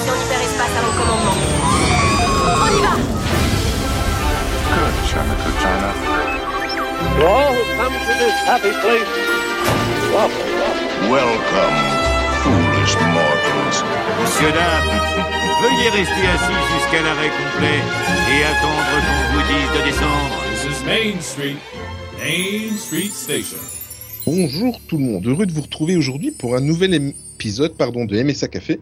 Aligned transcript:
station 0.00 0.16
hyperespace 0.16 0.74
à 0.76 0.82
mon 0.82 0.92
commandement. 0.96 1.36
On 2.56 2.68
y 2.68 2.80
va 2.80 2.94
Good, 4.70 4.94
China, 5.08 5.34
good 5.44 5.56
China. 5.60 5.90
To 7.00 7.26
all 7.26 7.52
who 7.52 7.62
come 7.76 7.92
to 7.92 8.12
this 8.18 8.36
happy 8.46 8.72
place. 8.80 9.10
Welcome, 11.08 11.76
foolish 12.42 12.94
mortals. 13.12 13.78
Monsieur, 14.20 14.52
dames, 14.52 15.00
veuillez 15.62 15.90
rester 15.90 16.26
assis 16.34 16.60
jusqu'à 16.74 17.02
l'arrêt 17.02 17.30
complet 17.30 17.80
et 18.32 18.44
attendre 18.44 18.84
qu'on 19.04 19.24
vous 19.34 19.44
dise 19.48 19.70
de 19.76 19.84
descendre. 19.86 20.36
This 20.50 20.64
is 20.64 20.84
Main 20.84 21.20
Street, 21.20 21.60
Main 22.18 22.76
Street 22.76 23.12
Station. 23.12 23.58
Bonjour 24.26 24.80
tout 24.88 24.98
le 24.98 25.04
monde, 25.04 25.26
heureux 25.26 25.46
de 25.46 25.52
vous 25.52 25.62
retrouver 25.62 25.96
aujourd'hui 25.96 26.30
pour 26.30 26.54
un 26.54 26.60
nouvel 26.60 26.94
épisode 27.40 27.74
pardon, 27.74 28.04
de 28.04 28.22
MSA 28.22 28.48
Café, 28.48 28.80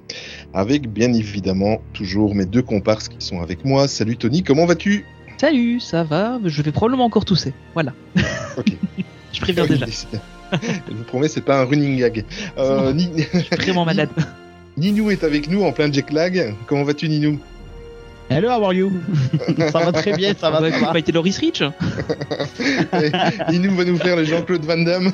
avec 0.52 0.88
bien 0.92 1.12
évidemment 1.12 1.80
toujours 1.92 2.34
mes 2.34 2.44
deux 2.44 2.60
comparses 2.62 3.08
qui 3.08 3.24
sont 3.24 3.40
avec 3.40 3.64
moi. 3.64 3.86
Salut 3.86 4.16
Tony, 4.16 4.42
comment 4.42 4.66
vas-tu? 4.66 5.04
Salut, 5.40 5.78
ça 5.78 6.02
va? 6.02 6.40
Je 6.44 6.60
vais 6.62 6.72
probablement 6.72 7.04
encore 7.04 7.24
tousser. 7.24 7.52
Voilà. 7.74 7.92
Ok. 8.56 8.72
Je 9.32 9.40
préviens 9.40 9.64
déjà. 9.64 9.86
Je 10.52 10.92
vous 10.92 11.04
promets, 11.04 11.28
c'est 11.28 11.42
pas 11.44 11.60
un 11.60 11.64
running 11.66 11.98
gag. 12.00 12.24
Euh, 12.58 12.92
Ni- 12.92 13.10
Je 13.32 13.38
suis 13.38 13.56
vraiment 13.56 13.84
malade. 13.92 14.08
Ninou 14.77 15.12
est 15.12 15.22
avec 15.22 15.48
nous 15.48 15.62
en 15.62 15.70
plein 15.70 15.92
jet 15.92 16.10
lag. 16.10 16.52
Comment 16.66 16.82
vas-tu 16.82 17.08
Ninou? 17.08 17.38
Hello, 18.30 18.50
how 18.50 18.62
are 18.64 18.74
you? 18.74 18.92
Ça 19.73 19.78
va 19.80 19.91
très 19.92 20.12
bien, 20.12 20.34
ça 20.38 20.50
va, 20.50 20.60
va. 20.60 20.92
pas 20.92 20.98
été 20.98 21.12
Loris 21.12 21.38
Rich 21.38 21.62
Ninou 23.50 23.75
va 23.75 23.84
nous 23.86 23.97
faire 23.97 24.16
le 24.16 24.25
Jean-Claude 24.25 24.64
Van 24.66 24.77
Damme, 24.77 25.11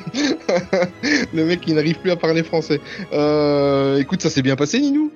le 1.33 1.45
mec 1.45 1.61
qui 1.61 1.73
n'arrive 1.73 1.97
plus 1.99 2.11
à 2.11 2.17
parler 2.17 2.43
français. 2.43 2.81
Euh, 3.13 3.99
écoute, 3.99 4.21
ça 4.21 4.29
s'est 4.29 4.41
bien 4.41 4.57
passé 4.57 4.81
Ninou? 4.81 5.11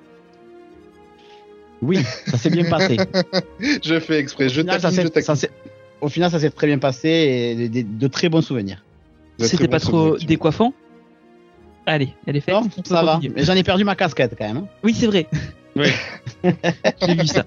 Oui, 1.82 2.00
ça 2.28 2.38
s'est 2.38 2.50
bien 2.50 2.70
passé. 2.70 2.98
Je 3.84 4.00
fais 4.00 4.20
exprès, 4.20 4.48
je 4.50 4.62
s'est- 5.36 5.52
Au 6.00 6.08
final, 6.08 6.32
ça 6.32 6.40
s'est 6.40 6.50
très 6.52 6.68
bien 6.68 6.78
passé 6.78 7.10
et 7.10 7.68
de, 7.68 7.82
de- 7.82 7.88
de 8.00 8.08
très 8.08 8.30
bons 8.30 8.42
souvenirs. 8.42 8.84
C'était 9.40 9.68
pas 9.68 9.80
trop 9.82 10.10
souvenirs. 10.12 10.28
décoiffant? 10.28 10.74
Allez, 11.86 12.14
elle 12.26 12.38
est 12.38 12.42
faite. 12.42 12.54
Non, 12.54 12.64
ça 12.86 13.04
va. 13.04 13.20
j'en 13.38 13.56
ai 13.56 13.64
perdu 13.64 13.84
ma 13.84 13.96
casquette 13.96 14.36
quand 14.38 14.48
même. 14.48 14.58
hein. 14.58 14.68
Oui, 14.84 14.94
c'est 14.94 15.08
vrai. 15.08 15.28
Oui. 15.76 15.90
J'ai 17.02 17.16
vu 17.16 17.28
ça. 17.28 17.46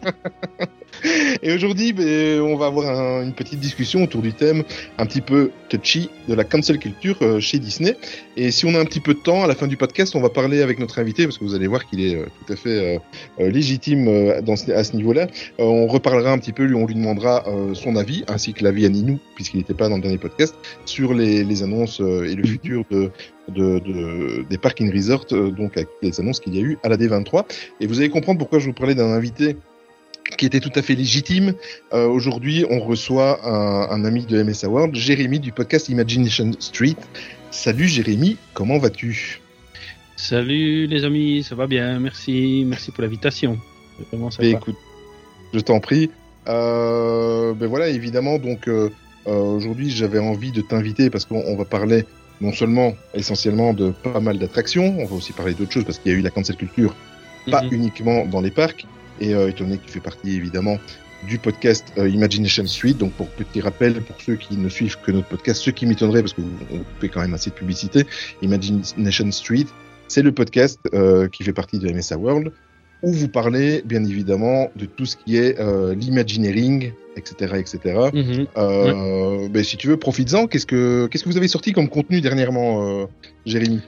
Et 1.43 1.53
aujourd'hui, 1.53 1.93
ben, 1.93 2.41
on 2.41 2.57
va 2.57 2.67
avoir 2.67 2.89
un- 2.89 3.23
une 3.25 3.33
petite 3.33 3.61
discussion 3.61 4.03
autour 4.05 4.23
du 4.23 4.33
thème 4.33 4.63
un 4.99 5.07
petit 5.07 5.21
peu 5.21 5.51
touchy 5.69 6.11
de 6.29 6.35
la 6.35 6.45
cancel 6.45 6.79
culture 6.79 7.17
euh, 7.23 7.41
chez 7.41 7.59
Disney. 7.59 7.97
Et 8.37 8.51
si 8.51 8.67
on 8.67 8.75
a 8.75 8.79
un 8.81 8.85
petit 8.85 9.01
peu 9.01 9.15
de 9.15 9.19
temps, 9.19 9.43
à 9.43 9.47
la 9.47 9.55
fin 9.55 9.67
du 9.67 9.77
podcast, 9.77 10.15
on 10.15 10.21
va 10.21 10.29
parler 10.31 10.63
avec 10.63 10.79
notre 10.79 10.99
invité, 10.99 11.25
parce 11.25 11.39
que 11.39 11.45
vous 11.45 11.55
allez 11.55 11.67
voir 11.67 11.87
qu'il 11.87 12.01
est 12.05 12.15
euh, 12.17 12.27
tout 12.47 12.53
à 12.53 12.57
fait 12.57 13.01
euh, 13.41 13.51
légitime 13.51 14.41
dans 14.43 14.57
ce- 14.57 14.71
à 14.71 14.85
ce 14.85 14.95
niveau-là. 14.97 15.27
On 15.59 15.87
reparlera 15.87 16.33
un 16.33 16.39
petit 16.39 16.53
peu, 16.53 16.65
lui, 16.65 16.75
on 16.75 16.87
lui 16.87 16.95
demandera 16.95 17.45
son 17.75 17.97
avis, 17.97 18.25
ainsi 18.29 18.53
que 18.53 18.63
l'avis 18.65 18.87
à 18.87 18.89
Ninou, 18.89 19.19
puisqu'il 19.35 19.59
n'était 19.59 19.75
pas 19.75 19.89
dans 19.89 19.97
le 19.97 20.03
dernier 20.03 20.19
podcast, 20.19 20.55
sur 20.85 21.15
les, 21.15 21.45
les 21.45 21.63
annonces 21.63 22.01
et 22.01 22.35
le 22.35 22.45
futur 22.47 22.85
de, 22.91 23.11
de, 23.49 23.79
de- 23.81 24.45
des 24.49 24.59
parking 24.59 24.93
resorts, 24.93 25.27
donc 25.27 25.77
avec 25.77 25.89
les 26.03 26.21
annonces 26.21 26.41
qu'il 26.41 26.55
y 26.55 26.59
a 26.59 26.63
eu 26.63 26.79
à 26.83 26.89
la 26.89 26.97
D23. 26.97 27.45
Et 27.81 27.87
vous 27.87 27.99
allez 27.99 28.09
comprendre 28.11 28.39
pourquoi 28.39 28.59
je 28.59 28.67
vous 28.67 28.73
parlais 28.73 28.95
d'un 28.95 29.11
invité 29.13 29.57
qui 30.39 30.47
était 30.47 30.61
tout 30.61 30.73
à 30.75 30.83
fait 30.83 30.95
légitime. 30.95 31.55
Euh, 31.93 32.07
Aujourd'hui, 32.07 32.65
on 32.71 32.81
reçoit 32.81 33.41
un, 33.47 33.91
un 33.91 34.05
ami 34.05 34.25
de 34.25 34.43
MSA 34.43 34.69
World, 34.69 34.95
Jérémy 34.95 35.41
du 35.41 35.53
podcast 35.53 35.89
Imagination 35.89 36.51
Street. 36.59 36.97
Salut 37.51 37.87
Jérémy, 37.89 38.37
comment 38.55 38.79
vas-tu? 38.79 39.41
Salut 40.17 40.87
les 40.87 41.05
amis, 41.05 41.43
ça 41.43 41.55
va 41.55 41.67
bien, 41.67 41.99
merci, 41.99 42.65
merci 42.67 42.91
pour 42.93 43.03
l'invitation. 43.03 43.59
Ben, 44.13 44.29
Écoute, 44.41 44.77
je 45.53 45.61
t'en 45.61 45.81
prie. 45.81 46.11
Euh, 46.49 47.53
ben 47.55 47.67
voilà, 47.67 47.89
évidemment, 47.89 48.39
donc 48.39 48.69
euh, 48.69 48.89
aujourd'hui, 49.27 49.91
j'avais 49.91 50.19
envie 50.19 50.51
de 50.53 50.61
t'inviter 50.63 51.11
parce 51.11 51.25
qu'on 51.25 51.43
on 51.47 51.57
va 51.57 51.65
parler 51.65 52.05
non 52.41 52.53
seulement 52.53 52.95
essentiellement 53.15 53.73
de 53.75 53.91
pas 53.91 54.19
mal 54.21 54.39
d'attractions, 54.39 54.97
on 54.99 55.05
va 55.05 55.15
aussi 55.15 55.33
parler 55.33 55.55
d'autres 55.55 55.71
choses 55.73 55.85
parce 55.85 55.99
qu'il 55.99 56.11
y 56.13 56.15
a 56.15 56.19
eu 56.19 56.23
la 56.23 56.31
cancel 56.31 56.57
culture 56.57 56.95
pas 57.51 57.63
Mhm. 57.63 57.73
uniquement 57.73 58.25
dans 58.27 58.41
les 58.41 58.51
parcs. 58.53 58.87
Et 59.23 59.35
euh, 59.35 59.49
étant 59.49 59.65
donné 59.65 59.79
que 59.79 59.87
tu 59.87 59.93
fais 59.93 60.01
partie 60.01 60.37
évidemment 60.37 60.79
du 61.29 61.39
podcast 61.39 61.93
euh, 61.99 62.09
Imagination 62.09 62.67
Street, 62.67 62.95
donc 62.95 63.13
pour 63.13 63.29
petit 63.29 63.61
rappel, 63.61 64.01
pour 64.03 64.21
ceux 64.21 64.35
qui 64.35 64.57
ne 64.57 64.69
suivent 64.69 64.99
que 65.05 65.13
notre 65.13 65.29
podcast, 65.29 65.63
ceux 65.63 65.73
qui 65.73 65.87
m'étonneraient 65.87 66.23
parce 66.23 66.33
qu'on 66.33 66.43
fait 67.01 67.09
quand 67.09 67.21
même 67.21 67.35
assez 67.35 67.51
de 67.51 67.55
publicité, 67.55 68.07
Imagination 68.43 69.31
Street, 69.31 69.67
c'est 70.09 70.23
le 70.23 70.33
podcast 70.33 70.81
euh, 70.95 71.29
qui 71.29 71.45
fait 71.45 71.53
partie 71.53 71.79
de 71.79 71.89
MSA 71.91 72.19
World, 72.19 72.53
où 73.03 73.13
vous 73.13 73.29
parlez 73.29 73.83
bien 73.85 74.05
évidemment 74.05 74.71
de 74.77 74.87
tout 74.87 75.07
ce 75.07 75.17
qui 75.17 75.37
est 75.37 75.59
euh, 75.61 75.95
l'imagineering, 75.95 76.93
etc., 77.17 77.55
etc. 77.59 77.79
Mhm. 78.13 79.49
Ben, 79.53 79.65
si 79.65 79.77
tu 79.77 79.89
veux, 79.89 79.97
profites-en. 79.97 80.47
Qu'est-ce 80.47 80.67
que 80.67 81.07
qu'est-ce 81.07 81.25
que 81.25 81.29
vous 81.29 81.37
avez 81.37 81.49
sorti 81.49 81.73
comme 81.73 81.89
contenu 81.89 82.21
dernièrement, 82.21 83.09
Jérémy? 83.47 83.81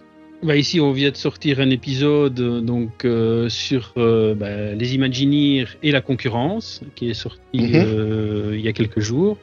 Bah, 0.45 0.57
ici, 0.57 0.79
on 0.79 0.93
vient 0.93 1.11
de 1.11 1.17
sortir 1.17 1.59
un 1.59 1.71
épisode 1.71 2.39
euh, 2.39 2.61
donc 2.61 3.07
euh, 3.07 3.49
sur 3.49 3.95
euh, 3.97 4.35
bah, 4.35 4.75
les 4.75 4.95
Imagineers 4.95 5.67
et 5.83 5.91
la 5.91 6.03
concurrence, 6.03 6.83
qui 6.97 7.09
est 7.09 7.15
sorti 7.15 7.41
Mhm. 7.55 7.71
euh, 7.75 8.53
il 8.55 8.61
y 8.61 8.69
a 8.69 8.75
quelques 8.75 9.01
jours. 9.01 9.39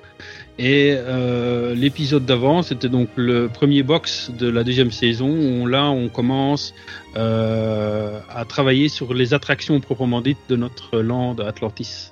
Et 0.59 0.94
euh, 0.95 1.73
l'épisode 1.73 2.25
d'avant, 2.25 2.61
c'était 2.61 2.88
donc 2.90 3.09
le 3.16 3.47
premier 3.47 3.81
box 3.81 4.29
de 4.38 4.47
la 4.47 4.63
deuxième 4.63 4.91
saison. 4.91 5.29
Où 5.29 5.66
là, 5.66 5.90
on 5.90 6.07
commence 6.07 6.75
euh, 7.16 8.19
à 8.29 8.45
travailler 8.45 8.88
sur 8.88 9.16
les 9.16 9.34
attractions 9.34 9.79
proprement 9.79 10.22
dites 10.22 10.38
de 10.50 10.56
notre 10.56 11.00
land 11.00 11.35
Atlantis. 11.40 12.11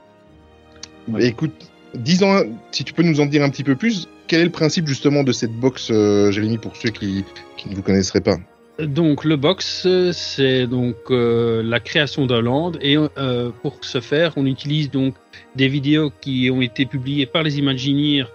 Ouais. 1.08 1.28
Écoute, 1.28 1.54
dis-en, 1.94 2.42
si 2.72 2.84
tu 2.84 2.94
peux 2.94 3.04
nous 3.04 3.20
en 3.22 3.28
dire 3.28 3.44
un 3.44 3.50
petit 3.50 3.64
peu 3.64 3.76
plus, 3.76 4.08
quel 4.28 4.42
est 4.42 4.46
le 4.46 4.52
principe 4.52 4.88
justement 4.88 5.24
de 5.24 5.32
cette 5.32 5.54
box, 5.54 5.90
euh, 5.92 6.32
Jérémy, 6.32 6.58
pour 6.58 6.76
ceux 6.76 6.90
qui, 6.90 7.24
qui 7.56 7.70
ne 7.70 7.76
vous 7.76 7.84
connaisseraient 7.84 8.22
pas? 8.22 8.38
Donc 8.80 9.26
le 9.26 9.36
box, 9.36 9.88
c'est 10.14 10.66
donc 10.66 10.96
euh, 11.12 11.62
la 11.64 11.82
création 11.82 12.26
d'un 12.26 12.42
land 12.42 12.72
et 12.82 12.96
euh, 12.98 13.50
pour 13.62 13.78
ce 13.82 14.00
faire, 14.00 14.34
on 14.38 14.46
utilise 14.46 14.90
donc 14.90 15.16
des 15.56 15.68
vidéos 15.68 16.12
qui 16.22 16.50
ont 16.50 16.62
été 16.62 16.86
publiées 16.86 17.26
par 17.26 17.44
les 17.44 17.60
Imagineers 17.60 18.26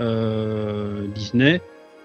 euh, 0.00 1.06
Disney. 1.14 1.60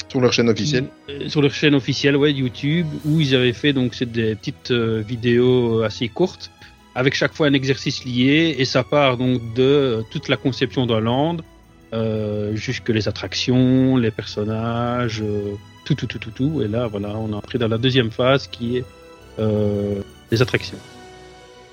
Sur 0.09 0.21
leur 0.21 0.31
chaîne 0.31 0.49
officielle. 0.49 0.85
Sur 1.27 1.41
leur 1.41 1.53
chaîne 1.53 1.73
officielle 1.73 2.15
ouais, 2.17 2.31
YouTube 2.31 2.85
où 3.03 3.19
ils 3.19 3.33
avaient 3.35 3.53
fait 3.53 3.73
donc 3.73 3.97
des 4.03 4.35
petites 4.35 4.71
vidéos 4.71 5.81
assez 5.81 6.07
courtes 6.07 6.51
avec 6.93 7.15
chaque 7.15 7.33
fois 7.33 7.47
un 7.47 7.53
exercice 7.53 8.05
lié 8.05 8.55
et 8.59 8.65
ça 8.65 8.83
part 8.83 9.17
donc 9.17 9.41
de 9.55 10.03
toute 10.11 10.29
la 10.29 10.37
conception 10.37 10.85
d'un 10.85 10.99
land 10.99 11.37
jusque 12.53 12.89
les 12.89 13.07
attractions, 13.07 13.97
les 13.97 14.11
personnages, 14.11 15.23
tout, 15.87 15.95
tout, 15.95 16.07
tout, 16.07 16.19
tout, 16.19 16.31
tout. 16.31 16.61
Et 16.61 16.67
là, 16.67 16.87
voilà, 16.87 17.09
on 17.17 17.31
est 17.31 17.35
entré 17.35 17.57
dans 17.57 17.67
la 17.69 17.77
deuxième 17.77 18.11
phase 18.11 18.47
qui 18.47 18.77
est 18.77 18.85
euh, 19.39 20.01
les 20.31 20.41
attractions. 20.41 20.77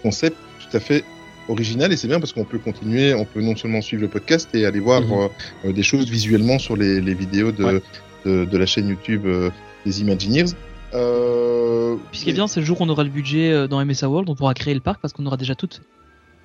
Concept 0.03 0.37
tout 0.61 0.77
à 0.77 0.81
fait 0.81 1.03
original 1.49 1.93
et 1.93 1.97
c'est 1.97 2.09
bien 2.09 2.21
parce 2.21 2.33
qu'on 2.33 2.45
peut 2.45 2.59
continuer, 2.59 3.13
on 3.15 3.25
peut 3.25 3.41
non 3.43 3.57
seulement 3.57 3.83
suivre 3.83 4.03
le 4.03 4.09
podcast 4.09 4.49
et 4.55 4.65
aller 4.67 4.81
voir 4.81 5.01
Mhm. 5.03 5.13
euh, 5.13 5.29
euh, 5.67 5.73
des 5.73 5.83
choses 5.83 6.09
visuellement 6.11 6.59
sur 6.59 6.77
les, 6.77 7.01
les 7.01 7.15
vidéos 7.15 7.53
de, 7.53 7.65
Ouais. 7.65 7.83
de, 8.25 8.45
de 8.45 8.59
la 8.59 8.67
chaîne 8.67 8.89
YouTube 8.89 9.23
euh, 9.27 9.51
des 9.85 10.01
Imagineers. 10.01 10.53
Euh, 10.95 11.97
Puis 12.11 12.21
ce 12.21 12.25
qui 12.25 12.31
est 12.31 12.35
bien, 12.35 12.47
c'est 12.47 12.61
le 12.61 12.67
jour 12.67 12.81
où 12.81 12.85
on 12.85 12.89
aura 12.89 13.03
le 13.05 13.11
budget 13.11 13.67
dans 13.69 13.85
MSA 13.85 14.09
World, 14.09 14.29
on 14.31 14.35
pourra 14.37 14.55
créer 14.55 14.75
le 14.75 14.81
parc 14.81 15.01
parce 15.03 15.13
qu'on 15.13 15.27
aura 15.27 15.37
déjà 15.37 15.55
tout. 15.55 15.69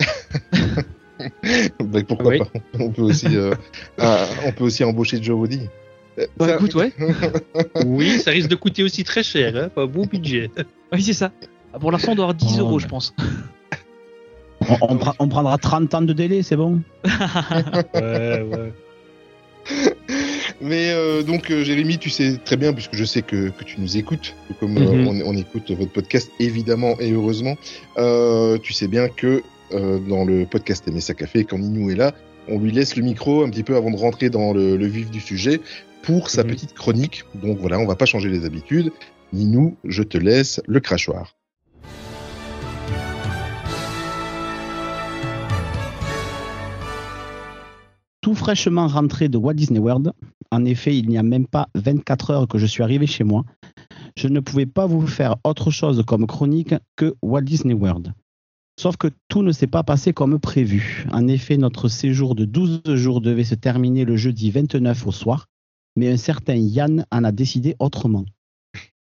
bah, 1.80 2.00
pourquoi 2.06 2.28
Oui. 2.30 2.38
pas? 2.38 2.46
On 2.78 2.90
peut 2.90 3.02
aussi, 3.02 3.26
euh, 3.36 3.54
ah, 3.98 4.26
on 4.46 4.52
peut 4.52 4.64
aussi 4.64 4.84
embaucher 4.84 5.22
Joe 5.22 5.36
Woody. 5.38 5.68
Bah, 6.36 6.46
ça- 6.48 6.54
écoute, 6.56 6.74
ouais. 6.74 6.92
Oui, 7.86 8.18
ça 8.18 8.30
risque 8.30 8.48
de 8.48 8.54
coûter 8.56 8.82
aussi 8.82 9.04
très 9.04 9.22
cher, 9.22 9.54
hein, 9.56 9.68
pas 9.68 9.86
beau 9.86 10.04
budget. 10.04 10.50
Oui, 10.92 11.02
c'est 11.02 11.12
ça. 11.12 11.30
Ah, 11.72 11.78
Pour 11.78 11.92
l'instant, 11.92 12.12
on 12.12 12.14
doit 12.16 12.24
avoir 12.24 12.34
10 12.34 12.56
Oh, 12.56 12.60
euros, 12.60 12.76
mais- 12.76 12.82
je 12.82 12.88
pense. 12.88 13.14
On, 14.68 14.76
on 14.82 14.96
pra- 14.96 15.14
on 15.18 15.28
prendra 15.28 15.56
30 15.56 15.94
ans 15.94 16.02
de 16.02 16.12
délai, 16.12 16.42
c'est 16.42 16.56
bon 16.56 16.80
Ouais, 17.94 18.42
ouais. 18.42 18.72
Mais 20.60 20.90
euh, 20.92 21.22
donc, 21.22 21.50
euh, 21.50 21.64
Jérémy, 21.64 21.96
tu 21.98 22.10
sais 22.10 22.36
très 22.44 22.56
bien, 22.56 22.72
puisque 22.72 22.94
je 22.94 23.04
sais 23.04 23.22
que, 23.22 23.48
que 23.50 23.64
tu 23.64 23.80
nous 23.80 23.96
écoutes, 23.96 24.34
comme 24.58 24.76
euh, 24.76 24.80
Mhm. 24.92 25.06
on, 25.08 25.20
on 25.30 25.36
écoute 25.36 25.70
votre 25.70 25.92
podcast, 25.92 26.30
évidemment 26.38 26.96
et 27.00 27.12
heureusement, 27.12 27.56
euh, 27.98 28.58
tu 28.58 28.72
sais 28.74 28.86
bien 28.88 29.08
que 29.08 29.42
euh, 29.72 29.98
dans 29.98 30.24
le 30.24 30.44
podcast 30.44 30.86
MSA 30.88 31.14
Café, 31.14 31.44
quand 31.44 31.58
Ninou 31.58 31.90
est 31.90 31.94
là, 31.94 32.12
on 32.48 32.58
lui 32.58 32.72
laisse 32.72 32.96
le 32.96 33.02
micro 33.02 33.42
un 33.44 33.48
petit 33.50 33.62
peu 33.62 33.76
avant 33.76 33.90
de 33.90 33.96
rentrer 33.96 34.28
dans 34.28 34.52
le, 34.52 34.76
le 34.76 34.86
vif 34.86 35.10
du 35.10 35.20
sujet 35.20 35.60
pour 36.02 36.30
sa 36.30 36.42
Mhm. 36.44 36.50
petite 36.50 36.74
chronique. 36.74 37.24
Donc 37.34 37.58
voilà, 37.58 37.78
on 37.78 37.86
va 37.86 37.96
pas 37.96 38.06
changer 38.06 38.28
les 38.28 38.44
habitudes. 38.44 38.92
Ninou, 39.32 39.76
je 39.84 40.02
te 40.02 40.18
laisse 40.18 40.60
le 40.66 40.80
crachoir. 40.80 41.34
Tout 48.20 48.34
fraîchement 48.34 48.86
rentré 48.86 49.28
de 49.28 49.38
Walt 49.38 49.54
Disney 49.54 49.78
World. 49.78 50.12
En 50.50 50.64
effet, 50.64 50.96
il 50.96 51.08
n'y 51.08 51.16
a 51.16 51.22
même 51.22 51.46
pas 51.46 51.68
24 51.74 52.30
heures 52.30 52.48
que 52.48 52.58
je 52.58 52.66
suis 52.66 52.82
arrivé 52.82 53.06
chez 53.06 53.24
moi. 53.24 53.44
Je 54.16 54.28
ne 54.28 54.40
pouvais 54.40 54.66
pas 54.66 54.86
vous 54.86 55.06
faire 55.06 55.36
autre 55.44 55.70
chose 55.70 56.02
comme 56.06 56.26
chronique 56.26 56.74
que 56.96 57.14
Walt 57.22 57.42
Disney 57.42 57.74
World. 57.74 58.12
Sauf 58.78 58.96
que 58.96 59.08
tout 59.28 59.42
ne 59.42 59.52
s'est 59.52 59.66
pas 59.66 59.82
passé 59.82 60.12
comme 60.12 60.38
prévu. 60.38 61.06
En 61.12 61.28
effet, 61.28 61.56
notre 61.56 61.88
séjour 61.88 62.34
de 62.34 62.44
12 62.44 62.82
jours 62.94 63.20
devait 63.20 63.44
se 63.44 63.54
terminer 63.54 64.04
le 64.04 64.16
jeudi 64.16 64.50
29 64.50 65.06
au 65.06 65.12
soir, 65.12 65.46
mais 65.96 66.10
un 66.10 66.16
certain 66.16 66.54
Yann 66.54 67.06
en 67.10 67.24
a 67.24 67.32
décidé 67.32 67.76
autrement. 67.78 68.24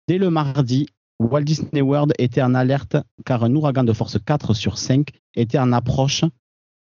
Dès 0.07 0.17
le 0.17 0.29
mardi, 0.29 0.87
Walt 1.19 1.43
Disney 1.43 1.81
World 1.81 2.13
était 2.17 2.41
en 2.41 2.55
alerte 2.55 2.97
car 3.25 3.43
un 3.43 3.53
ouragan 3.55 3.83
de 3.83 3.93
force 3.93 4.17
4 4.23 4.53
sur 4.53 4.77
5 4.77 5.09
était 5.35 5.59
en 5.59 5.71
approche 5.71 6.25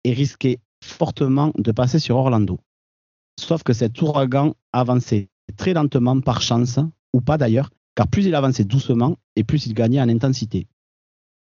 et 0.05 0.13
risquait 0.13 0.59
fortement 0.83 1.53
de 1.57 1.73
passer 1.73 1.99
sur 1.99 2.17
Orlando. 2.17 2.59
Sauf 3.39 3.63
que 3.63 3.73
cet 3.73 4.01
ouragan 4.01 4.55
avançait 4.73 5.29
très 5.57 5.75
lentement 5.75 6.21
par 6.21 6.41
chance, 6.41 6.79
ou 7.13 7.21
pas 7.21 7.39
d'ailleurs, 7.39 7.71
car 7.95 8.09
plus 8.09 8.27
il 8.27 8.35
avançait 8.35 8.65
doucement 8.65 9.17
et 9.37 9.45
plus 9.45 9.67
il 9.67 9.75
gagnait 9.75 10.01
en 10.01 10.09
intensité. 10.09 10.67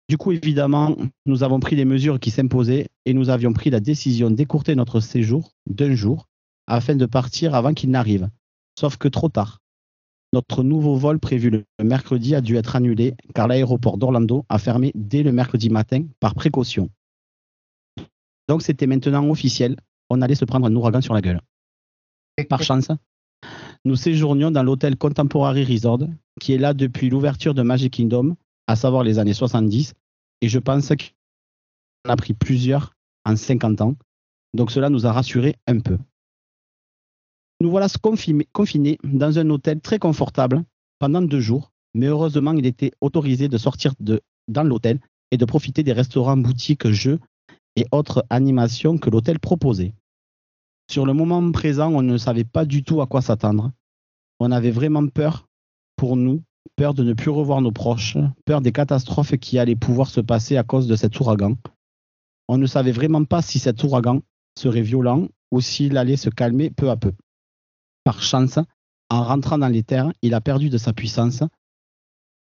Du 0.10 0.18
coup, 0.18 0.32
évidemment, 0.32 0.98
nous 1.26 1.44
avons 1.44 1.60
pris 1.60 1.76
les 1.76 1.86
mesures 1.86 2.20
qui 2.20 2.30
s'imposaient 2.30 2.88
et 3.06 3.14
nous 3.14 3.30
avions 3.30 3.54
pris 3.54 3.70
la 3.70 3.80
décision 3.80 4.30
d'écourter 4.30 4.76
notre 4.76 5.00
séjour 5.00 5.54
d'un 5.66 5.96
jour 5.96 6.28
afin 6.68 6.96
de 6.96 7.06
partir 7.06 7.56
avant 7.56 7.74
qu'il 7.74 7.90
n'arrive. 7.90 8.30
Sauf 8.80 8.98
que 8.98 9.08
trop 9.08 9.30
tard. 9.30 9.60
Notre 10.34 10.64
nouveau 10.64 10.96
vol 10.96 11.20
prévu 11.20 11.52
le 11.52 11.64
mercredi 11.84 12.34
a 12.34 12.42
dû 12.42 12.56
être 12.56 12.76
annulé 12.76 13.16
car 13.36 13.48
l'aéroport 13.48 13.98
d'Orlando 13.98 14.46
a 14.50 14.58
fermé 14.58 14.92
dès 14.96 15.22
le 15.22 15.32
mercredi 15.32 15.70
matin 15.70 16.06
par 16.20 16.34
précaution. 16.34 16.90
Donc 18.48 18.64
c'était 18.64 18.88
maintenant 18.88 19.30
officiel, 19.30 19.78
on 20.10 20.22
allait 20.22 20.36
se 20.36 20.46
prendre 20.46 20.66
un 20.66 20.76
ouragan 20.76 21.02
sur 21.02 21.14
la 21.14 21.22
gueule. 21.22 21.40
Par 22.50 22.64
chance, 22.64 22.90
nous 23.86 23.96
séjournions 23.96 24.50
dans 24.50 24.64
l'hôtel 24.64 24.98
Contemporary 24.98 25.66
Resort, 25.66 26.08
qui 26.40 26.54
est 26.54 26.58
là 26.58 26.74
depuis 26.74 27.10
l'ouverture 27.10 27.54
de 27.54 27.62
Magic 27.62 27.94
Kingdom, 27.94 28.36
à 28.68 28.76
savoir 28.76 29.04
les 29.04 29.20
années 29.20 29.34
70, 29.34 29.94
et 30.42 30.50
je 30.50 30.60
pense 30.60 30.90
qu'on 30.90 32.10
a 32.10 32.16
pris 32.16 32.34
plusieurs 32.34 32.94
en 33.26 33.36
50 33.36 33.82
ans, 33.82 33.96
donc 34.54 34.72
cela 34.72 34.90
nous 34.90 35.06
a 35.06 35.12
rassurés 35.12 35.56
un 35.68 35.80
peu. 35.80 35.98
Nous 37.64 37.70
voilà 37.70 37.88
confinés, 38.52 38.98
dans 39.06 39.40
un 39.40 39.50
hôtel 39.50 39.80
très 39.80 39.98
confortable 39.98 40.66
pendant 41.00 41.22
deux 41.22 41.40
jours, 41.40 41.72
mais 41.94 42.08
heureusement 42.08 42.52
il 42.52 42.66
était 42.66 42.92
autorisé 43.00 43.48
de 43.48 43.58
sortir 43.58 43.94
dans 44.50 44.64
l'hôtel 44.66 45.00
et 45.32 45.38
de 45.38 45.46
profiter 45.46 45.82
des 45.82 45.94
restaurants, 45.94 46.36
boutiques, 46.36 46.90
jeux 46.90 47.22
et 47.78 47.86
autres 47.94 48.26
animations 48.30 48.98
que 48.98 49.10
l'hôtel 49.10 49.40
proposait. 49.40 49.94
Sur 50.92 51.06
le 51.06 51.14
moment 51.14 51.54
présent, 51.54 51.90
on 51.94 52.02
ne 52.02 52.18
savait 52.18 52.44
pas 52.44 52.66
du 52.66 52.84
tout 52.84 53.02
à 53.02 53.08
quoi 53.08 53.22
s'attendre. 53.22 53.72
On 54.42 54.52
avait 54.52 54.70
vraiment 54.70 55.08
peur 55.08 55.48
pour 55.96 56.18
nous, 56.18 56.44
peur 56.76 56.94
de 56.94 57.06
ne 57.06 57.14
plus 57.14 57.32
revoir 57.32 57.62
nos 57.62 57.72
proches, 57.72 58.18
peur 58.44 58.60
des 58.60 58.74
catastrophes 58.74 59.38
qui 59.38 59.58
allaient 59.58 59.78
pouvoir 59.78 60.10
se 60.10 60.20
passer 60.20 60.58
à 60.58 60.64
cause 60.64 60.86
de 60.86 60.98
cet 60.98 61.18
ouragan. 61.22 61.56
On 62.50 62.58
ne 62.58 62.66
savait 62.66 62.92
vraiment 62.92 63.24
pas 63.24 63.42
si 63.42 63.58
cet 63.58 63.82
ouragan 63.86 64.20
serait 64.60 64.82
violent 64.82 65.30
ou 65.50 65.62
s'il 65.62 65.96
allait 65.96 66.18
se 66.18 66.30
calmer 66.30 66.70
peu 66.70 66.90
à 66.90 66.98
peu. 66.98 67.14
Par 68.04 68.22
chance, 68.22 68.60
en 69.10 69.24
rentrant 69.24 69.58
dans 69.58 69.68
les 69.68 69.84
terres, 69.84 70.12
il 70.22 70.34
a 70.34 70.42
perdu 70.42 70.70
de 70.70 70.78
sa 70.78 70.94
puissance 70.94 71.44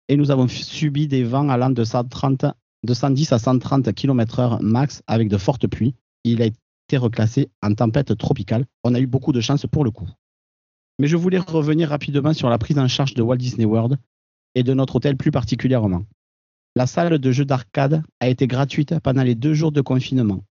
et 0.08 0.16
nous 0.16 0.30
avons 0.30 0.48
subi 0.48 1.06
des 1.06 1.22
vents 1.22 1.48
allant 1.48 1.70
de 1.70 1.84
130 1.84 2.46
de 2.82 2.94
110 2.94 3.32
à 3.32 3.38
130 3.38 3.92
km/h 3.92 4.60
max 4.62 5.02
avec 5.06 5.28
de 5.28 5.36
fortes 5.36 5.66
pluies. 5.66 5.94
Il 6.24 6.42
a 6.42 6.46
été 6.46 6.96
reclassé 6.96 7.50
en 7.62 7.74
tempête 7.74 8.16
tropicale. 8.16 8.64
On 8.84 8.94
a 8.94 9.00
eu 9.00 9.06
beaucoup 9.06 9.32
de 9.32 9.40
chance 9.40 9.66
pour 9.70 9.84
le 9.84 9.90
coup. 9.90 10.08
Mais 10.98 11.06
je 11.06 11.16
voulais 11.16 11.38
revenir 11.38 11.88
rapidement 11.88 12.32
sur 12.32 12.48
la 12.48 12.58
prise 12.58 12.78
en 12.78 12.88
charge 12.88 13.14
de 13.14 13.22
Walt 13.22 13.36
Disney 13.36 13.64
World 13.64 13.98
et 14.54 14.62
de 14.62 14.74
notre 14.74 14.96
hôtel 14.96 15.16
plus 15.16 15.30
particulièrement. 15.30 16.04
La 16.76 16.86
salle 16.86 17.18
de 17.18 17.32
jeux 17.32 17.44
d'arcade 17.44 18.02
a 18.20 18.28
été 18.28 18.46
gratuite 18.46 18.98
pendant 19.00 19.22
les 19.22 19.34
deux 19.34 19.54
jours 19.54 19.72
de 19.72 19.80
confinement. 19.80 20.42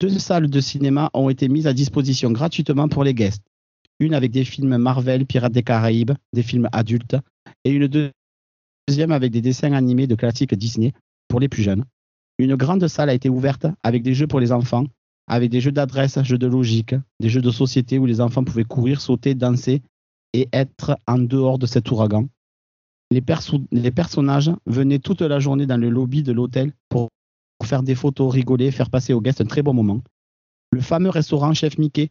Deux 0.00 0.18
salles 0.18 0.50
de 0.50 0.60
cinéma 0.60 1.10
ont 1.14 1.30
été 1.30 1.48
mises 1.48 1.66
à 1.66 1.72
disposition 1.72 2.30
gratuitement 2.30 2.88
pour 2.88 3.04
les 3.04 3.14
guests. 3.14 3.43
Une 4.00 4.14
avec 4.14 4.30
des 4.32 4.44
films 4.44 4.76
Marvel, 4.76 5.26
Pirates 5.26 5.52
des 5.52 5.62
Caraïbes, 5.62 6.12
des 6.32 6.42
films 6.42 6.68
adultes, 6.72 7.16
et 7.64 7.70
une 7.70 7.86
deuxième 8.88 9.12
avec 9.12 9.32
des 9.32 9.40
dessins 9.40 9.72
animés 9.72 10.06
de 10.06 10.14
classiques 10.14 10.54
Disney 10.54 10.92
pour 11.28 11.40
les 11.40 11.48
plus 11.48 11.62
jeunes. 11.62 11.84
Une 12.38 12.56
grande 12.56 12.86
salle 12.88 13.10
a 13.10 13.14
été 13.14 13.28
ouverte 13.28 13.66
avec 13.82 14.02
des 14.02 14.14
jeux 14.14 14.26
pour 14.26 14.40
les 14.40 14.52
enfants, 14.52 14.84
avec 15.26 15.50
des 15.50 15.60
jeux 15.60 15.72
d'adresse, 15.72 16.20
jeux 16.22 16.38
de 16.38 16.46
logique, 16.46 16.94
des 17.20 17.28
jeux 17.28 17.40
de 17.40 17.50
société 17.50 17.98
où 17.98 18.06
les 18.06 18.20
enfants 18.20 18.44
pouvaient 18.44 18.64
courir, 18.64 19.00
sauter, 19.00 19.34
danser 19.34 19.82
et 20.32 20.48
être 20.52 20.98
en 21.06 21.18
dehors 21.18 21.58
de 21.58 21.66
cet 21.66 21.90
ouragan. 21.90 22.26
Les, 23.10 23.20
personnages 23.20 24.50
venaient 24.66 24.98
toute 24.98 25.20
la 25.20 25.38
journée 25.38 25.66
dans 25.66 25.76
le 25.76 25.88
lobby 25.88 26.24
de 26.24 26.32
l'hôtel 26.32 26.72
pour 26.88 27.08
faire 27.62 27.84
des 27.84 27.94
photos, 27.94 28.32
rigoler, 28.32 28.72
faire 28.72 28.90
passer 28.90 29.12
aux 29.12 29.20
guests 29.20 29.40
un 29.40 29.46
très 29.46 29.62
bon 29.62 29.72
moment. 29.72 30.02
Le 30.72 30.80
fameux 30.80 31.10
restaurant 31.10 31.54
Chef 31.54 31.78
Mickey, 31.78 32.10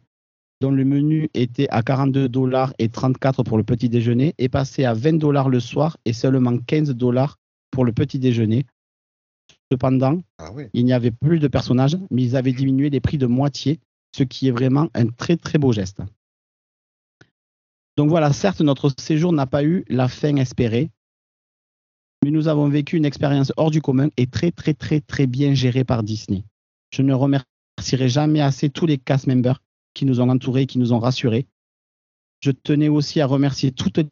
dont 0.60 0.70
le 0.70 0.84
menu 0.84 1.28
était 1.34 1.68
à 1.70 1.82
42 1.82 2.28
dollars 2.28 2.72
et 2.78 2.88
34 2.88 3.42
pour 3.42 3.58
le 3.58 3.64
petit 3.64 3.88
déjeuner, 3.88 4.34
est 4.38 4.48
passé 4.48 4.84
à 4.84 4.94
20 4.94 5.18
dollars 5.18 5.48
le 5.48 5.60
soir 5.60 5.96
et 6.04 6.12
seulement 6.12 6.56
15 6.58 6.90
dollars 6.90 7.38
pour 7.70 7.84
le 7.84 7.92
petit 7.92 8.18
déjeuner. 8.18 8.64
Cependant, 9.70 10.20
Ah 10.38 10.52
oui. 10.54 10.64
il 10.72 10.84
n'y 10.84 10.92
avait 10.92 11.10
plus 11.10 11.38
de 11.38 11.48
personnages, 11.48 11.98
mais 12.10 12.22
ils 12.22 12.36
avaient 12.36 12.52
diminué 12.52 12.90
les 12.90 13.00
prix 13.00 13.18
de 13.18 13.26
moitié, 13.26 13.80
ce 14.16 14.22
qui 14.22 14.48
est 14.48 14.52
vraiment 14.52 14.88
un 14.94 15.06
très 15.06 15.36
très 15.36 15.58
beau 15.58 15.72
geste. 15.72 16.00
Donc 17.96 18.08
voilà, 18.08 18.32
certes, 18.32 18.60
notre 18.60 18.92
séjour 18.98 19.32
n'a 19.32 19.46
pas 19.46 19.64
eu 19.64 19.84
la 19.88 20.08
fin 20.08 20.36
espérée, 20.36 20.90
mais 22.24 22.30
nous 22.30 22.48
avons 22.48 22.68
vécu 22.68 22.96
une 22.96 23.04
expérience 23.04 23.52
hors 23.56 23.70
du 23.70 23.80
commun 23.80 24.08
et 24.16 24.26
très 24.26 24.50
très 24.50 24.74
très 24.74 25.00
très 25.00 25.26
bien 25.26 25.54
gérée 25.54 25.84
par 25.84 26.02
Disney. 26.02 26.44
Je 26.90 27.02
ne 27.02 27.12
remercierai 27.12 28.08
jamais 28.08 28.40
assez 28.40 28.70
tous 28.70 28.86
les 28.86 28.98
cast 28.98 29.26
members 29.26 29.60
qui 29.94 30.04
nous 30.04 30.20
ont 30.20 30.28
entourés, 30.28 30.66
qui 30.66 30.78
nous 30.78 30.92
ont 30.92 30.98
rassurés. 30.98 31.46
Je 32.40 32.50
tenais 32.50 32.88
aussi 32.88 33.20
à 33.20 33.26
remercier 33.26 33.72
toutes 33.72 33.98
les 33.98 34.08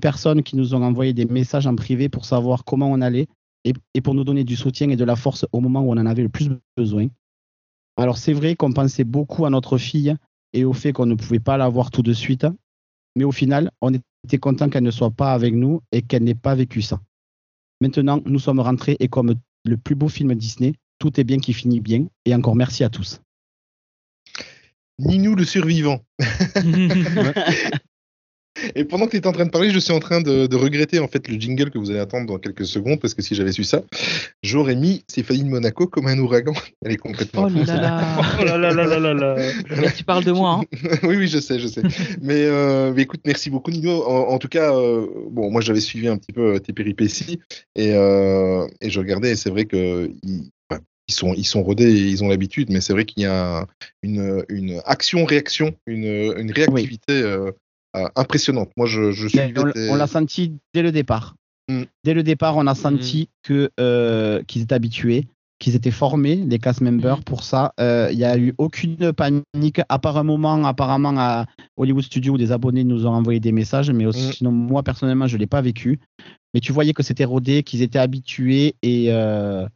personnes 0.00 0.42
qui 0.42 0.56
nous 0.56 0.74
ont 0.74 0.82
envoyé 0.82 1.12
des 1.12 1.26
messages 1.26 1.66
en 1.66 1.76
privé 1.76 2.08
pour 2.08 2.24
savoir 2.24 2.64
comment 2.64 2.90
on 2.90 3.00
allait 3.00 3.28
et, 3.64 4.00
pour 4.00 4.14
nous 4.14 4.24
donner 4.24 4.44
du 4.44 4.56
soutien 4.56 4.90
et 4.90 4.96
de 4.96 5.04
la 5.04 5.16
force 5.16 5.46
au 5.52 5.60
moment 5.60 5.80
où 5.80 5.92
on 5.92 5.98
en 5.98 6.06
avait 6.06 6.22
le 6.22 6.28
plus 6.28 6.50
besoin. 6.76 7.08
Alors 7.96 8.18
c'est 8.18 8.32
vrai 8.32 8.56
qu'on 8.56 8.72
pensait 8.72 9.04
beaucoup 9.04 9.46
à 9.46 9.50
notre 9.50 9.78
fille 9.78 10.14
et 10.52 10.64
au 10.64 10.72
fait 10.72 10.92
qu'on 10.92 11.06
ne 11.06 11.14
pouvait 11.14 11.40
pas 11.40 11.56
la 11.56 11.68
voir 11.68 11.90
tout 11.90 12.02
de 12.02 12.12
suite, 12.12 12.46
mais 13.16 13.24
au 13.24 13.32
final, 13.32 13.70
on 13.80 13.92
était 13.94 14.38
content 14.38 14.68
qu'elle 14.68 14.84
ne 14.84 14.90
soit 14.90 15.10
pas 15.10 15.32
avec 15.32 15.54
nous 15.54 15.80
et 15.92 16.02
qu'elle 16.02 16.22
n'ait 16.22 16.34
pas 16.34 16.54
vécu 16.54 16.82
ça. 16.82 17.00
Maintenant, 17.80 18.20
nous 18.24 18.38
sommes 18.38 18.60
rentrés 18.60 18.96
et 19.00 19.08
comme 19.08 19.34
le 19.64 19.76
plus 19.76 19.94
beau 19.94 20.08
film 20.08 20.34
Disney, 20.34 20.74
tout 20.98 21.18
est 21.20 21.24
bien 21.24 21.38
qui 21.38 21.52
finit 21.52 21.80
bien. 21.80 22.06
Et 22.24 22.34
encore 22.34 22.56
merci 22.56 22.84
à 22.84 22.90
tous. 22.90 23.20
Ninou 24.98 25.34
le 25.34 25.44
survivant. 25.44 26.00
Et 28.74 28.84
pendant 28.84 29.06
que 29.06 29.10
tu 29.10 29.16
étais 29.18 29.26
en 29.26 29.32
train 29.32 29.44
de 29.44 29.50
parler, 29.50 29.70
je 29.70 29.78
suis 29.78 29.92
en 29.92 30.00
train 30.00 30.20
de, 30.20 30.46
de 30.46 30.56
regretter 30.56 30.98
en 30.98 31.08
fait 31.08 31.28
le 31.28 31.38
jingle 31.38 31.70
que 31.70 31.78
vous 31.78 31.90
allez 31.90 32.00
attendre 32.00 32.26
dans 32.26 32.38
quelques 32.38 32.66
secondes 32.66 33.00
parce 33.00 33.14
que 33.14 33.22
si 33.22 33.34
j'avais 33.34 33.52
su 33.52 33.64
ça, 33.64 33.82
j'aurais 34.42 34.76
mis 34.76 35.04
Céphaline 35.08 35.48
Monaco 35.48 35.86
comme 35.86 36.06
un 36.06 36.18
ouragan. 36.18 36.54
Elle 36.84 36.92
est 36.92 36.96
complètement. 36.96 37.44
Oh 37.46 37.64
là 37.66 37.76
là. 37.76 38.02
Oh 38.40 38.44
là 38.44 38.56
là 38.56 38.72
là 38.72 38.86
là 38.86 38.98
là 38.98 39.14
là. 39.14 39.36
Là, 39.68 39.90
tu 39.90 40.04
parles 40.04 40.24
de 40.24 40.32
moi. 40.32 40.60
Hein. 40.60 40.78
oui, 41.02 41.16
oui, 41.16 41.28
je 41.28 41.38
sais, 41.38 41.58
je 41.58 41.66
sais. 41.66 41.82
mais, 42.22 42.44
euh, 42.44 42.92
mais 42.94 43.02
écoute, 43.02 43.20
merci 43.26 43.50
beaucoup, 43.50 43.70
Nino. 43.70 44.04
En, 44.06 44.28
en 44.30 44.38
tout 44.38 44.48
cas, 44.48 44.74
euh, 44.74 45.06
bon, 45.30 45.50
moi, 45.50 45.60
j'avais 45.60 45.80
suivi 45.80 46.08
un 46.08 46.16
petit 46.16 46.32
peu 46.32 46.58
tes 46.60 46.72
péripéties 46.72 47.40
et, 47.74 47.92
euh, 47.92 48.66
et 48.80 48.90
je 48.90 48.98
regardais. 48.98 49.32
Et 49.32 49.36
c'est 49.36 49.50
vrai 49.50 49.66
que 49.66 50.10
ils 51.08 51.14
sont, 51.14 51.34
ils 51.34 51.44
sont 51.44 51.62
rodés, 51.62 51.90
et 51.90 52.08
ils 52.08 52.24
ont 52.24 52.28
l'habitude, 52.28 52.70
mais 52.70 52.80
c'est 52.80 52.92
vrai 52.92 53.04
qu'il 53.04 53.22
y 53.22 53.26
a 53.26 53.66
une, 54.02 54.44
une 54.48 54.80
action-réaction, 54.84 55.74
une, 55.86 56.34
une 56.36 56.50
réactivité 56.50 57.12
euh, 57.22 57.52
euh, 57.96 58.08
impressionnante. 58.16 58.70
Moi, 58.76 58.86
je, 58.86 59.12
je 59.12 59.28
suis. 59.28 59.38
On, 59.56 59.92
on 59.92 59.94
l'a 59.94 60.06
senti 60.06 60.52
dès 60.74 60.82
le 60.82 60.92
départ. 60.92 61.36
Mm. 61.68 61.82
Dès 62.04 62.14
le 62.14 62.22
départ, 62.22 62.56
on 62.56 62.66
a 62.66 62.74
senti 62.74 63.28
que 63.42 63.70
euh, 63.80 64.42
qu'ils 64.44 64.62
étaient 64.62 64.74
habitués, 64.74 65.26
qu'ils 65.58 65.74
étaient 65.74 65.90
formés, 65.90 66.36
les 66.36 66.58
cast 66.58 66.80
members, 66.80 67.18
Mm. 67.20 67.22
pour 67.24 67.42
ça. 67.44 67.72
Euh, 67.80 68.08
Il 68.10 68.18
n'y 68.18 68.24
a 68.24 68.36
eu 68.36 68.54
aucune 68.58 69.12
panique, 69.12 69.80
à 69.88 69.98
part 69.98 70.16
un 70.16 70.22
moment, 70.24 70.64
apparemment, 70.64 71.14
à 71.16 71.46
Hollywood 71.76 72.04
Studio, 72.04 72.34
où 72.34 72.38
des 72.38 72.52
abonnés 72.52 72.84
nous 72.84 73.06
ont 73.06 73.10
envoyé 73.14 73.40
des 73.40 73.52
messages, 73.52 73.90
mais 73.90 74.06
aussi, 74.06 74.32
sinon, 74.32 74.50
moi, 74.50 74.82
personnellement, 74.82 75.28
je 75.28 75.36
ne 75.36 75.40
l'ai 75.40 75.46
pas 75.46 75.60
vécu. 75.62 76.00
Mais 76.54 76.60
tu 76.60 76.72
voyais 76.72 76.92
que 76.92 77.02
c'était 77.02 77.24
rodé, 77.24 77.62
qu'ils 77.62 77.82
étaient 77.82 77.98
habitués, 77.98 78.74
et, 78.82 79.06
euh, 79.10 79.66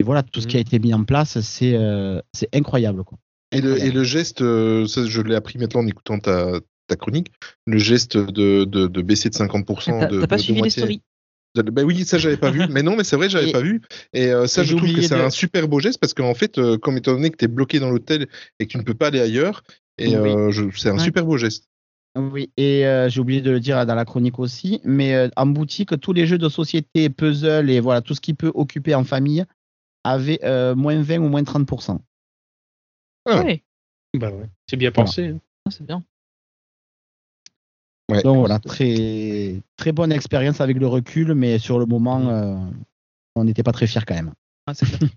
et 0.00 0.04
voilà, 0.04 0.22
tout 0.22 0.40
ce 0.40 0.46
Mm. 0.46 0.48
qui 0.50 0.56
a 0.56 0.60
été 0.60 0.78
mis 0.78 0.94
en 0.94 1.04
place, 1.04 1.40
c'est 1.40 1.74
euh, 1.74 2.20
c'est 2.34 2.48
incroyable. 2.54 3.04
Quoi. 3.04 3.18
Et 3.52 3.60
le, 3.60 3.78
et 3.82 3.90
le 3.90 4.04
geste, 4.04 4.42
euh, 4.42 4.86
ça, 4.86 5.06
je 5.06 5.20
l'ai 5.22 5.34
appris 5.34 5.58
maintenant 5.58 5.80
en 5.80 5.86
écoutant 5.86 6.18
ta, 6.18 6.60
ta 6.88 6.96
chronique, 6.96 7.28
le 7.66 7.78
geste 7.78 8.16
de, 8.16 8.64
de, 8.64 8.86
de 8.86 9.02
baisser 9.02 9.30
de 9.30 9.34
50% 9.34 10.00
T'as 10.00 10.06
de, 10.06 10.26
pas 10.26 10.36
de- 10.36 10.40
de 10.40 10.42
suivi 10.42 10.56
les 10.56 10.60
moitié. 10.62 10.82
stories? 10.82 11.02
De- 11.54 11.62
bah 11.62 11.82
oui, 11.84 12.04
ça 12.04 12.18
j'avais 12.18 12.36
pas 12.36 12.50
vu. 12.50 12.60
Mais 12.68 12.82
non, 12.82 12.96
mais 12.96 13.04
c'est 13.04 13.16
vrai, 13.16 13.30
j'avais 13.30 13.48
Et- 13.48 13.52
pas 13.52 13.62
vu. 13.62 13.80
Et 14.12 14.26
euh, 14.26 14.46
ça, 14.46 14.60
et 14.60 14.64
je 14.64 14.70
j'ai 14.70 14.76
trouve 14.76 14.88
que 14.88 14.92
oublié 14.94 15.08
c'est 15.08 15.16
de- 15.16 15.20
un 15.22 15.30
super 15.30 15.68
beau 15.68 15.80
geste 15.80 15.98
parce 15.98 16.12
qu'en 16.12 16.34
fait, 16.34 16.58
euh, 16.58 16.76
comme 16.76 16.98
étant 16.98 17.12
donné 17.12 17.30
que 17.30 17.36
tu 17.36 17.46
es 17.46 17.48
bloqué 17.48 17.78
dans 17.80 17.90
l'hôtel 17.90 18.26
et 18.60 18.66
que 18.66 18.72
tu 18.72 18.76
ne 18.78 18.82
peux 18.82 18.94
pas 18.94 19.06
aller 19.06 19.20
ailleurs, 19.20 19.62
et 19.96 20.08
Oui. 20.18 20.28
euh, 20.28 20.50
je- 20.50 20.64
c'est 20.76 20.90
un 20.90 20.98
Ouais. 20.98 21.04
super 21.04 21.24
beau 21.24 21.38
geste. 21.38 21.64
Oui, 22.18 22.50
et 22.56 22.86
euh, 22.86 23.08
j'ai 23.10 23.20
oublié 23.20 23.42
de 23.42 23.50
le 23.50 23.60
dire 23.60 23.84
dans 23.86 23.94
la 23.94 24.04
chronique 24.06 24.38
aussi, 24.38 24.80
mais 24.84 25.14
euh, 25.14 25.28
en 25.36 25.46
boutique, 25.46 25.98
tous 26.00 26.12
les 26.14 26.26
jeux 26.26 26.38
de 26.38 26.48
société, 26.48 27.10
puzzle 27.10 27.68
et 27.70 27.78
voilà, 27.80 28.00
tout 28.00 28.14
ce 28.14 28.20
qui 28.22 28.32
peut 28.34 28.50
occuper 28.54 28.94
en 28.94 29.04
famille 29.04 29.44
avait 30.10 30.40
euh, 30.44 30.74
moins 30.74 31.00
20 31.02 31.18
ou 31.18 31.28
moins 31.28 31.42
30%. 31.42 31.98
Ah. 33.28 33.42
Ouais, 33.42 33.62
Bah 34.16 34.30
ouais, 34.30 34.48
c'est 34.68 34.76
bien 34.76 34.92
pensé. 34.92 35.28
hein. 35.28 35.40
ah, 35.66 35.70
c'est 35.70 35.84
bien. 35.84 36.02
Ouais. 38.10 38.22
Donc 38.22 38.36
voilà, 38.38 38.58
très, 38.60 39.60
très 39.76 39.90
bonne 39.92 40.12
expérience 40.12 40.60
avec 40.60 40.76
le 40.78 40.86
recul, 40.86 41.34
mais 41.34 41.58
sur 41.58 41.78
le 41.80 41.86
moment, 41.86 42.28
euh, 42.28 42.56
on 43.34 43.44
n'était 43.44 43.64
pas 43.64 43.72
très 43.72 43.86
fiers 43.88 44.02
quand 44.06 44.14
même. 44.14 44.32
Ah. 44.66 44.72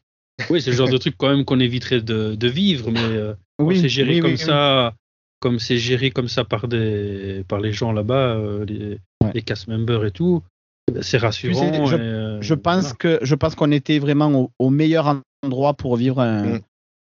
Oui, 0.50 0.62
c'est 0.62 0.72
le 0.72 0.78
genre 0.78 0.88
de 0.90 0.98
truc 0.98 1.16
quand 1.18 1.28
même 1.30 1.44
qu'on 1.44 1.60
éviterait 1.60 2.00
de, 2.02 2.34
de 2.34 2.48
vivre, 2.48 2.92
mais 2.92 3.02
euh, 3.04 3.34
c'est 3.76 3.90
géré 3.90 4.16
oui, 4.16 4.20
comme 4.22 4.32
oui, 4.32 4.38
ça, 4.38 4.96
comme 5.42 5.60
c'est 5.60 5.78
géré 5.78 6.12
comme 6.12 6.30
ça 6.30 6.46
par 6.46 6.70
des 6.70 7.44
par 7.46 7.60
les 7.60 7.74
gens 7.74 7.92
là-bas, 7.92 8.36
euh, 8.38 8.64
les, 8.64 9.00
Ouais. 9.22 9.32
les 9.34 9.42
cast 9.42 9.68
members 9.68 10.06
et 10.06 10.12
tout, 10.12 10.42
c'est 11.02 11.18
rassurant. 11.18 11.72
Euh, 11.94 12.38
Je 12.42 12.54
pense 12.54 12.82
voilà. 12.82 12.96
que 12.98 13.20
je 13.22 13.36
pense 13.36 13.56
qu'on 13.56 13.72
était 13.72 14.00
vraiment 14.00 14.30
au, 14.34 14.52
au 14.60 14.70
meilleur 14.70 15.22
endroit 15.44 15.74
pour 15.74 15.96
vivre 15.96 16.20
un, 16.22 16.44
Mm. 16.58 16.60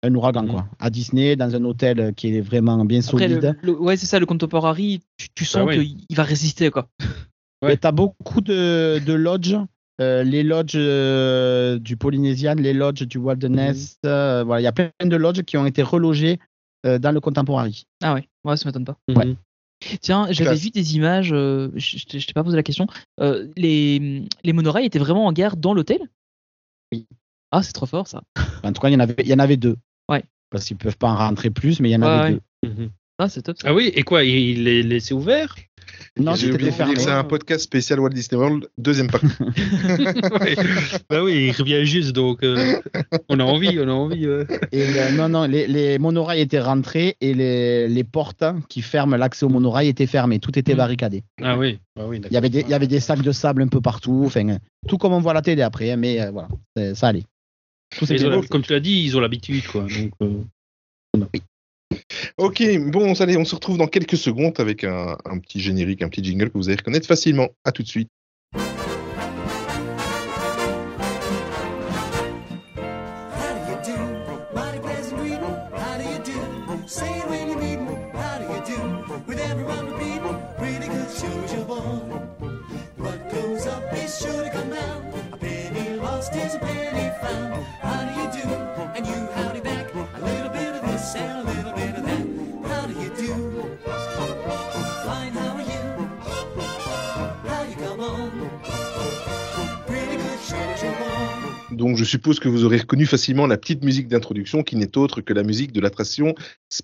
un 0.04 0.14
ouragan 0.14 0.42
Mm. 0.44 0.48
quoi. 0.50 0.66
À 0.78 0.90
Disney, 0.90 1.36
dans 1.36 1.54
un 1.54 1.64
hôtel 1.64 2.12
qui 2.14 2.36
est 2.36 2.40
vraiment 2.40 2.84
bien 2.84 3.00
Après, 3.00 3.10
solide. 3.28 3.56
le, 3.62 3.72
le- 3.72 3.80
ouais, 3.80 3.96
c'est 3.96 4.06
ça, 4.06 4.18
le 4.18 4.26
contemporary, 4.26 5.00
tu, 5.16 5.28
tu 5.34 5.44
sens 5.44 5.62
Ah 5.62 5.66
ouais. 5.66 5.78
qu'il 5.86 6.16
va 6.16 6.22
résister, 6.24 6.70
quoi. 6.70 6.88
Ouais. 7.64 7.76
T'as 7.76 7.92
beaucoup 7.92 8.40
de, 8.40 8.98
de 9.06 9.12
lodges, 9.12 9.56
euh, 10.00 10.24
les 10.24 10.42
lodges 10.42 10.72
euh, 10.74 11.78
du 11.78 11.96
Polynesian, 11.96 12.56
les 12.58 12.72
lodges 12.72 13.06
du 13.06 13.18
Wilderness. 13.18 13.98
Euh, 14.04 14.42
voilà, 14.44 14.60
il 14.60 14.64
y 14.64 14.66
a 14.66 14.72
plein 14.72 14.90
de 15.04 15.14
lodges 15.16 15.42
qui 15.44 15.56
ont 15.56 15.64
été 15.64 15.80
relogés 15.84 16.40
euh, 16.86 16.98
dans 16.98 17.12
le 17.12 17.20
contemporary. 17.20 17.84
Ah 18.02 18.14
ouais, 18.14 18.26
ouais, 18.44 18.56
ça 18.56 18.68
m'étonne 18.68 18.84
pas. 18.84 18.96
Ouais. 19.14 19.36
Tiens, 20.00 20.26
j'avais 20.30 20.56
vu 20.56 20.70
des 20.70 20.96
images, 20.96 21.32
euh, 21.32 21.70
je 21.74 21.96
je 21.98 22.26
t'ai 22.26 22.32
pas 22.32 22.44
posé 22.44 22.56
la 22.56 22.62
question. 22.62 22.86
Euh, 23.20 23.48
les, 23.56 24.24
les 24.44 24.52
monorails 24.52 24.86
étaient 24.86 24.98
vraiment 24.98 25.26
en 25.26 25.32
gare 25.32 25.56
dans 25.56 25.74
l'hôtel? 25.74 26.08
Oui. 26.92 27.06
Ah, 27.50 27.62
c'est 27.62 27.72
trop 27.72 27.86
fort 27.86 28.08
ça. 28.08 28.22
En 28.62 28.72
tout 28.72 28.80
cas, 28.80 28.88
il 28.88 28.92
y 28.92 28.96
en 28.96 29.00
avait, 29.00 29.14
il 29.18 29.28
y 29.28 29.34
en 29.34 29.38
avait 29.38 29.56
deux. 29.56 29.76
Ouais. 30.08 30.24
Parce 30.50 30.64
qu'ils 30.64 30.76
peuvent 30.76 30.96
pas 30.96 31.10
en 31.10 31.16
rentrer 31.16 31.50
plus, 31.50 31.80
mais 31.80 31.90
il 31.90 31.92
y 31.92 31.96
en 31.96 32.02
Ouais, 32.02 32.08
avait 32.08 32.34
ouais. 32.34 32.40
deux. 32.62 32.68
Mhm. 32.68 32.90
Ah, 33.18 33.28
c'est 33.28 33.42
top 33.42 33.58
ça. 33.58 33.68
Ah 33.68 33.74
oui, 33.74 33.90
et 33.94 34.02
quoi, 34.02 34.24
il, 34.24 34.34
il 34.34 34.64
les 34.64 34.82
laissé 34.82 35.14
ouvert? 35.14 35.54
Non, 36.18 36.34
J'ai 36.34 36.52
oublié 36.52 36.70
de 36.70 36.98
c'est 36.98 37.10
un 37.10 37.24
podcast 37.24 37.64
spécial 37.64 38.00
Walt 38.00 38.10
Disney 38.10 38.38
World, 38.40 38.68
deuxième 38.78 39.08
partie. 39.10 39.26
Ouais. 40.32 40.54
Bah 41.10 41.22
oui, 41.22 41.46
il 41.48 41.52
revient 41.52 41.84
juste, 41.84 42.12
donc 42.12 42.42
euh, 42.42 42.80
on 43.28 43.38
a 43.40 43.44
envie, 43.44 43.78
on 43.80 43.88
a 43.88 43.92
envie. 43.92 44.26
ouais. 44.26 44.46
Et 44.72 44.82
euh, 44.82 45.10
non, 45.12 45.28
non, 45.28 45.44
les, 45.44 45.66
les 45.66 45.98
monorails 45.98 46.40
étaient 46.40 46.60
rentrés 46.60 47.16
et 47.20 47.34
les, 47.34 47.88
les 47.88 48.04
portes 48.04 48.44
qui 48.68 48.82
ferment 48.82 49.16
l'accès 49.16 49.44
au 49.44 49.48
monorail 49.48 49.88
étaient 49.88 50.06
fermées. 50.06 50.38
Tout 50.38 50.58
était 50.58 50.74
Mm. 50.74 50.76
barricadé. 50.78 51.22
Ah 51.42 51.56
oui, 51.58 51.78
ah 51.98 52.06
oui 52.06 52.20
Il 52.24 52.32
y 52.32 52.36
avait 52.36 52.48
des, 52.50 52.60
il 52.60 52.68
y 52.68 52.74
avait 52.74 52.86
des 52.86 53.00
sacs 53.00 53.22
de 53.22 53.32
sable 53.32 53.62
un 53.62 53.68
peu 53.68 53.80
partout. 53.80 54.22
Enfin, 54.26 54.58
tout 54.88 54.98
comme 54.98 55.12
on 55.12 55.20
voit 55.20 55.32
à 55.32 55.34
la 55.34 55.42
télé 55.42 55.62
après, 55.62 55.90
hein, 55.92 55.96
mais 55.96 56.20
euh, 56.20 56.30
voilà, 56.30 56.48
ça 56.94 57.08
allait. 57.08 57.24
Tout 57.96 58.10
ont- 58.10 58.42
comme 58.48 58.62
tu 58.62 58.72
l'as 58.72 58.80
dit, 58.80 59.02
ils 59.04 59.16
ont 59.16 59.20
l'habitude, 59.20 59.66
quoi. 59.66 59.82
Donc, 59.82 60.12
euh, 60.22 61.24
Ok, 62.38 62.62
bon, 62.90 63.14
allez, 63.20 63.36
on 63.36 63.44
se 63.44 63.54
retrouve 63.54 63.78
dans 63.78 63.86
quelques 63.86 64.16
secondes 64.16 64.58
avec 64.58 64.84
un, 64.84 65.16
petit 65.40 65.60
générique, 65.60 66.02
un 66.02 66.08
petit 66.08 66.24
jingle 66.24 66.50
que 66.50 66.58
vous 66.58 66.68
allez 66.68 66.76
reconnaître 66.76 67.06
facilement. 67.06 67.48
À 67.64 67.72
tout 67.72 67.82
de 67.82 67.88
suite. 67.88 68.10
Donc, 101.82 101.96
je 101.96 102.04
suppose 102.04 102.38
que 102.38 102.48
vous 102.48 102.64
aurez 102.64 102.76
reconnu 102.76 103.06
facilement 103.06 103.48
la 103.48 103.56
petite 103.56 103.82
musique 103.82 104.06
d'introduction 104.06 104.62
qui 104.62 104.76
n'est 104.76 104.96
autre 104.96 105.20
que 105.20 105.32
la 105.32 105.42
musique 105.42 105.72
de 105.72 105.80
l'attraction 105.80 106.32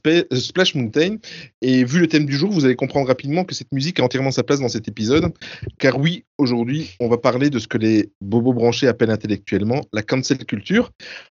euh, 0.08 0.24
Splash 0.32 0.74
Mountain. 0.74 1.18
Et 1.62 1.84
vu 1.84 2.00
le 2.00 2.08
thème 2.08 2.26
du 2.26 2.36
jour, 2.36 2.50
vous 2.50 2.64
allez 2.64 2.74
comprendre 2.74 3.06
rapidement 3.06 3.44
que 3.44 3.54
cette 3.54 3.70
musique 3.70 4.00
a 4.00 4.02
entièrement 4.02 4.32
sa 4.32 4.42
place 4.42 4.58
dans 4.58 4.68
cet 4.68 4.88
épisode. 4.88 5.32
Car 5.78 6.00
oui, 6.00 6.24
aujourd'hui, 6.36 6.96
on 6.98 7.06
va 7.08 7.16
parler 7.16 7.48
de 7.48 7.60
ce 7.60 7.68
que 7.68 7.78
les 7.78 8.10
bobos 8.20 8.52
branchés 8.52 8.88
appellent 8.88 9.12
intellectuellement 9.12 9.82
la 9.92 10.02
cancel 10.02 10.44
culture. 10.44 10.90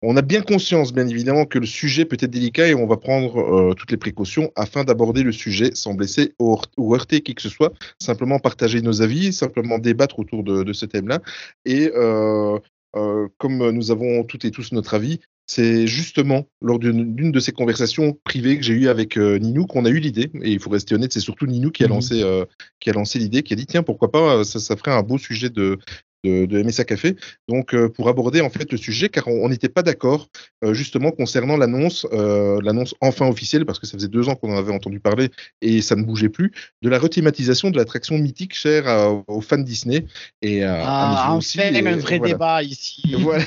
On 0.01 0.16
a 0.16 0.22
bien 0.22 0.42
conscience, 0.42 0.94
bien 0.94 1.10
évidemment, 1.10 1.44
que 1.44 1.60
le 1.60 1.66
sujet 1.66 2.06
peut 2.06 2.16
être 2.18 2.32
délicat 2.32 2.70
et 2.70 2.75
on 2.75 2.88
va 2.88 2.96
prendre 2.96 3.39
euh, 3.39 3.74
toutes 3.74 3.92
les 3.92 3.98
précautions 3.98 4.54
afin 4.56 4.86
d'aborder 4.86 5.22
le 5.22 5.34
sujet 5.34 5.72
sans 5.74 5.96
blesser 5.96 6.32
ou 6.39 6.54
heurt- 6.54 6.72
ou 6.78 6.96
heurter 6.96 7.20
qui 7.20 7.36
que 7.36 7.42
ce 7.42 7.50
soit. 7.50 7.74
Simplement 8.01 8.39
partager 8.39 8.82
nos 8.82 9.01
avis, 9.01 9.34
simplement 9.34 9.80
débattre 9.80 10.18
autour 10.18 10.44
de, 10.44 10.72
ce 10.72 10.86
thème-là. 10.86 11.20
Et 11.66 11.92
euh, 11.94 12.58
comme 12.93 13.69
nous 13.72 13.91
avons 13.91 14.24
toutes 14.24 14.46
et 14.46 14.51
tous 14.51 14.72
notre 14.72 14.93
avis, 14.93 15.19
c'est 15.50 15.88
justement 15.88 16.48
lors 16.62 16.77
d'une 16.77 17.31
de 17.31 17.39
ces 17.39 17.51
conversations 17.51 18.15
privées 18.24 18.58
que 18.58 18.63
j'ai 18.63 18.74
eues 18.74 18.88
avec 18.88 19.17
euh, 19.17 19.39
Ninou 19.39 19.65
qu'on 19.65 19.84
a 19.86 19.89
eu 19.89 19.98
l'idée. 19.98 20.29
Et 20.43 20.51
il 20.51 20.60
faut 20.60 20.69
rester 20.69 20.93
honnête, 20.93 21.12
c'est 21.12 21.19
surtout 21.19 21.48
Ninou 21.48 21.72
qui 21.72 21.84
a 21.84 21.88
Mhm. 21.88 21.93
lancé, 21.93 22.22
euh, 22.22 22.46
qui 22.79 22.91
a 22.91 22.93
lancé 22.93 23.17
l'idée, 23.17 23.41
qui 23.41 23.53
a 23.53 23.55
dit 23.55 23.65
tiens 23.65 23.81
pourquoi 23.81 24.12
pas, 24.12 24.36
euh, 24.38 24.43
ça, 24.43 24.60
ça 24.60 24.75
ferait 24.77 24.91
un 24.91 25.01
beau 25.01 25.17
sujet 25.17 25.50
de 25.50 25.79
de, 26.24 26.46
de 26.46 26.62
MSA 26.64 26.84
Café. 26.86 27.16
Donc 27.48 27.74
euh, 27.74 27.90
pour 27.90 28.10
aborder 28.10 28.42
en 28.42 28.50
fait 28.50 28.72
le 28.72 28.78
sujet, 28.78 29.10
car 29.10 29.28
on 29.28 29.40
on 29.40 29.50
n'était 29.50 29.70
pas 29.70 29.84
d'accord 29.84 30.28
euh, 30.64 30.74
justement 30.74 31.12
concernant 31.12 31.56
l'annonce, 31.58 32.06
euh, 32.12 32.60
l'annonce 32.62 32.94
enfin 33.02 33.28
officielle, 33.28 33.66
parce 33.66 33.80
que 33.80 33.88
ça 33.88 33.94
faisait 33.98 34.10
deux 34.10 34.28
ans 34.30 34.36
qu'on 34.36 34.54
en 34.54 34.58
avait 34.58 34.74
entendu 34.74 35.00
parler 35.00 35.30
et 35.62 35.82
ça 35.82 35.96
ne 35.96 36.04
bougeait 36.04 36.30
plus, 36.30 36.52
de 36.82 36.90
la 36.90 37.00
rethématisation 37.00 37.70
de 37.72 37.78
l'attraction 37.78 38.18
mythique 38.18 38.54
chère 38.54 38.88
à- 38.88 39.24
aux 39.28 39.42
fans 39.42 39.58
Disney 39.58 40.06
et 40.42 40.64
à, 40.64 40.74
à 40.74 40.86
Ah, 40.86 41.12
yeux 41.12 41.20
enfin, 41.30 41.38
aussi. 41.38 41.62
un 41.62 41.74
et 41.74 41.82
vrai 41.82 42.18
voilà. 42.18 42.34
débat 42.34 42.64
ici. 42.64 43.02
Voilà. 43.20 43.44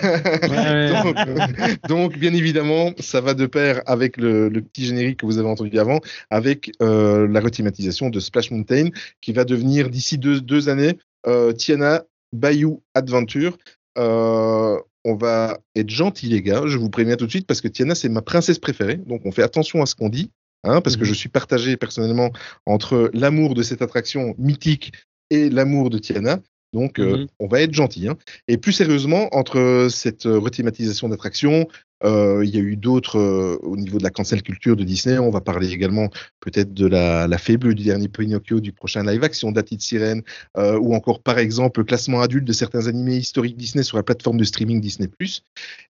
Ouais. 0.49 0.93
donc, 1.05 1.88
donc, 1.88 2.19
bien 2.19 2.33
évidemment, 2.35 2.93
ça 2.99 3.21
va 3.21 3.35
de 3.35 3.47
pair 3.47 3.83
avec 3.87 4.17
le, 4.17 4.49
le 4.49 4.62
petit 4.62 4.87
générique 4.87 5.21
que 5.21 5.26
vous 5.26 5.38
avez 5.38 5.49
entendu 5.49 5.79
avant, 5.79 6.00
avec 6.31 6.73
euh, 6.83 7.29
la 7.29 7.41
rethématisation 7.41 8.11
de 8.11 8.21
Splash 8.21 8.50
Mountain, 8.50 8.88
qui 9.21 9.33
va 9.33 9.45
devenir 9.45 9.91
d'ici 9.91 10.19
deux, 10.19 10.41
deux 10.41 10.69
années 10.69 10.99
euh, 11.26 11.52
Tiana 11.52 12.02
Bayou 12.32 12.82
Adventure. 12.94 13.58
Euh, 13.98 14.78
on 15.04 15.14
va 15.14 15.58
être 15.74 15.90
gentil, 15.90 16.28
les 16.28 16.42
gars. 16.42 16.62
Je 16.66 16.78
vous 16.78 16.90
préviens 16.90 17.16
tout 17.16 17.26
de 17.26 17.30
suite 17.30 17.46
parce 17.46 17.60
que 17.60 17.68
Tiana, 17.68 17.94
c'est 17.94 18.08
ma 18.08 18.22
princesse 18.22 18.58
préférée. 18.58 18.96
Donc, 18.96 19.22
on 19.24 19.32
fait 19.32 19.42
attention 19.42 19.82
à 19.82 19.86
ce 19.86 19.94
qu'on 19.94 20.08
dit. 20.08 20.30
Hein, 20.64 20.80
parce 20.80 20.96
que 20.96 21.00
Mhm. 21.02 21.08
je 21.08 21.14
suis 21.14 21.28
partagé 21.28 21.76
personnellement 21.76 22.30
entre 22.66 23.10
l'amour 23.14 23.54
de 23.54 23.64
cette 23.64 23.82
attraction 23.82 24.36
mythique 24.38 24.92
et 25.30 25.50
l'amour 25.50 25.90
de 25.90 25.98
Tiana. 25.98 26.38
Donc, 26.73 26.99
euh, 26.99 27.19
Mhm. 27.19 27.26
on 27.38 27.47
va 27.47 27.61
être 27.61 27.75
gentil. 27.75 28.09
Hein. 28.09 28.17
Et 28.49 28.57
plus 28.57 28.73
sérieusement, 28.73 29.29
entre 29.37 29.88
cette 29.91 30.26
euh, 30.26 30.38
rethématisation 30.38 31.09
d'attraction, 31.09 31.69
euh, 32.05 32.43
il 32.45 32.50
y 32.50 32.59
a 32.59 32.61
eu 32.61 32.76
d'autres 32.76 33.19
euh, 33.19 33.59
au 33.62 33.76
niveau 33.76 33.99
de 33.99 34.02
la 34.02 34.11
cancel 34.11 34.43
culture 34.43 34.75
de 34.75 34.83
Disney. 34.83 35.19
On 35.19 35.31
va 35.31 35.41
parler 35.41 35.71
également 35.71 36.09
peut-être 36.41 36.73
de 36.75 36.87
la, 36.87 37.29
la 37.29 37.38
fée 37.38 37.57
bleue 37.59 37.75
du 37.75 37.85
dernier 37.85 38.09
Pinocchio, 38.09 38.61
du 38.61 38.73
prochain 38.73 39.05
live 39.05 39.23
action 39.23 39.52
d'Ati 39.52 39.76
de 39.76 39.83
Sirène, 39.83 40.23
euh, 40.57 40.79
ou 40.79 40.95
encore 40.95 41.23
par 41.23 41.38
exemple 41.38 41.81
le 41.81 41.85
classement 41.85 42.21
adulte 42.21 42.45
de 42.45 42.52
certains 42.52 42.87
animés 42.88 43.17
historiques 43.19 43.57
Disney 43.57 43.85
sur 43.85 43.99
la 43.99 44.02
plateforme 44.02 44.38
de 44.38 44.45
streaming 44.45 44.81
Disney+. 44.81 45.09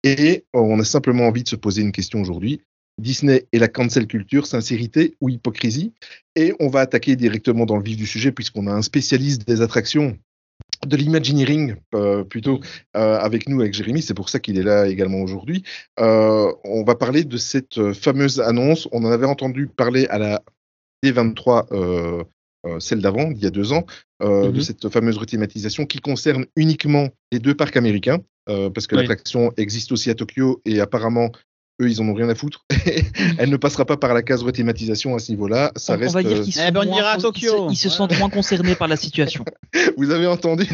Et 0.05 0.45
euh, 0.55 0.61
on 0.61 0.79
a 0.79 0.85
simplement 0.85 1.27
envie 1.27 1.43
de 1.43 1.49
se 1.49 1.57
poser 1.57 1.83
une 1.83 1.93
question 1.93 2.21
aujourd'hui. 2.21 2.61
Disney 2.99 3.47
et 3.53 3.59
la 3.59 3.69
cancel 3.69 4.07
culture, 4.07 4.47
sincérité 4.47 5.17
ou 5.21 5.29
hypocrisie? 5.29 5.93
Et 6.35 6.55
on 6.61 6.69
va 6.69 6.81
attaquer 6.81 7.15
directement 7.17 7.67
dans 7.67 7.77
le 7.77 7.83
vif 7.83 7.97
du 7.97 8.07
sujet 8.07 8.33
puisqu'on 8.33 8.67
a 8.69 8.73
un 8.73 8.81
spécialiste 8.83 9.47
des 9.47 9.61
attractions 9.61 10.17
de 10.87 10.97
l'imagineering 10.97 11.77
euh, 11.95 12.25
plutôt 12.25 12.61
euh, 12.97 13.19
avec 13.19 13.49
nous 13.49 13.61
avec 13.61 13.75
Jérémy 13.75 14.03
c'est 14.03 14.15
pour 14.15 14.29
ça 14.29 14.39
qu'il 14.39 14.59
est 14.59 14.63
là 14.63 14.87
également 14.87 15.21
aujourd'hui 15.21 15.63
Euh, 16.01 16.53
on 16.65 16.85
va 16.85 16.95
parler 16.95 17.25
de 17.25 17.37
cette 17.37 17.93
fameuse 17.93 18.41
annonce 18.41 18.89
on 18.93 19.05
en 19.05 19.11
avait 19.11 19.27
entendu 19.27 19.67
parler 19.67 20.07
à 20.09 20.19
la 20.19 20.43
D23 21.05 21.67
euh, 21.73 22.25
euh, 22.67 22.81
celle 22.81 23.01
d'avant 23.01 23.31
d'il 23.31 23.43
y 23.43 23.47
a 23.47 23.51
deux 23.51 23.73
ans 23.73 23.85
de 24.21 24.27
Mhm. 24.51 24.61
cette 24.63 24.89
fameuse 24.89 25.19
rethématisation 25.19 25.85
qui 25.85 26.01
concerne 26.01 26.47
uniquement 26.57 27.09
les 27.33 27.39
deux 27.39 27.55
parcs 27.55 27.77
américains 27.77 28.21
parce 28.47 28.87
que 28.87 28.95
Oui. 28.97 29.03
l'attraction 29.03 29.53
existe 29.57 29.93
aussi 29.93 30.09
à 30.09 30.15
Tokyo 30.15 30.63
et 30.65 30.81
apparemment 30.81 31.31
eux 31.83 31.89
ils 31.91 32.01
en 32.01 32.09
ont 32.09 32.15
rien 32.15 32.29
à 32.29 32.35
foutre 32.35 32.65
elle 33.39 33.51
ne 33.51 33.57
passera 33.57 33.85
pas 33.85 33.97
par 33.97 34.15
la 34.15 34.23
case 34.23 34.43
rethématisation 34.43 35.15
à 35.15 35.19
ce 35.19 35.31
niveau-là 35.33 35.73
ça 35.77 35.93
on, 35.93 35.97
on 35.97 36.01
reste 36.01 36.15
va 36.15 36.23
dire 36.23 36.39
euh, 36.39 36.43
qu'ils 36.43 36.55
Eh 36.67 36.71
ben, 36.71 36.81
on 36.83 36.87
moins 36.87 36.99
ira 36.99 37.11
à 37.11 37.17
con- 37.17 37.23
Tokyo. 37.23 37.69
Ils, 37.71 37.77
se, 37.77 37.87
ils 37.87 37.91
se 37.91 37.97
sentent 37.97 38.19
moins 38.19 38.31
concernés 38.31 38.75
par 38.75 38.89
la 38.89 38.97
situation. 38.97 39.45
Vous 39.97 40.11
avez 40.11 40.27
entendu? 40.27 40.65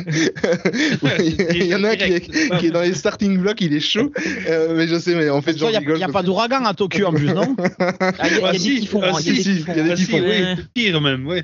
Il 1.19 1.65
y 1.67 1.75
en 1.75 1.85
a 1.85 1.91
un 1.91 1.97
qui 1.97 2.05
est, 2.05 2.21
Direct. 2.21 2.59
qui 2.59 2.67
est 2.67 2.71
dans 2.71 2.81
les 2.83 2.95
starting 2.95 3.39
blocks, 3.39 3.61
il 3.61 3.75
est 3.75 3.81
chaud. 3.81 4.13
Euh, 4.49 4.75
mais 4.77 4.87
je 4.89 4.99
sais, 4.99 5.15
mais 5.15 5.29
en 5.31 5.43
fait, 5.43 5.53
Il 5.53 5.97
n'y 5.97 6.03
a, 6.05 6.09
pas 6.09 6.23
d'ouragan 6.23 6.65
à 6.65 6.75
Tokyo 6.75 7.07
en 7.07 7.13
plus, 7.13 7.33
non? 7.33 7.57
Ah, 7.79 8.29
Il 8.31 8.33
y 8.33 8.35
a, 8.35 8.39
il 8.39 8.41
y 8.41 8.45
a 8.45 8.49
Ah, 8.49 8.53
des 8.53 8.59
typhons. 8.59 9.01
ah, 9.03 9.13
il 9.21 9.27
y 9.27 9.31
a 9.31 9.43
si, 9.43 9.55
des 9.55 9.57
typhons. 9.59 9.73
il 9.73 9.77
y 9.77 9.81
a 9.81 9.85
des 9.85 9.91
Ah, 9.91 9.97
si, 9.97 10.05
typhons. 10.07 10.19
oui, 10.19 10.25
Ouais. 10.29 10.57
pire 10.75 11.01
même, 11.01 11.27
ouais. 11.27 11.43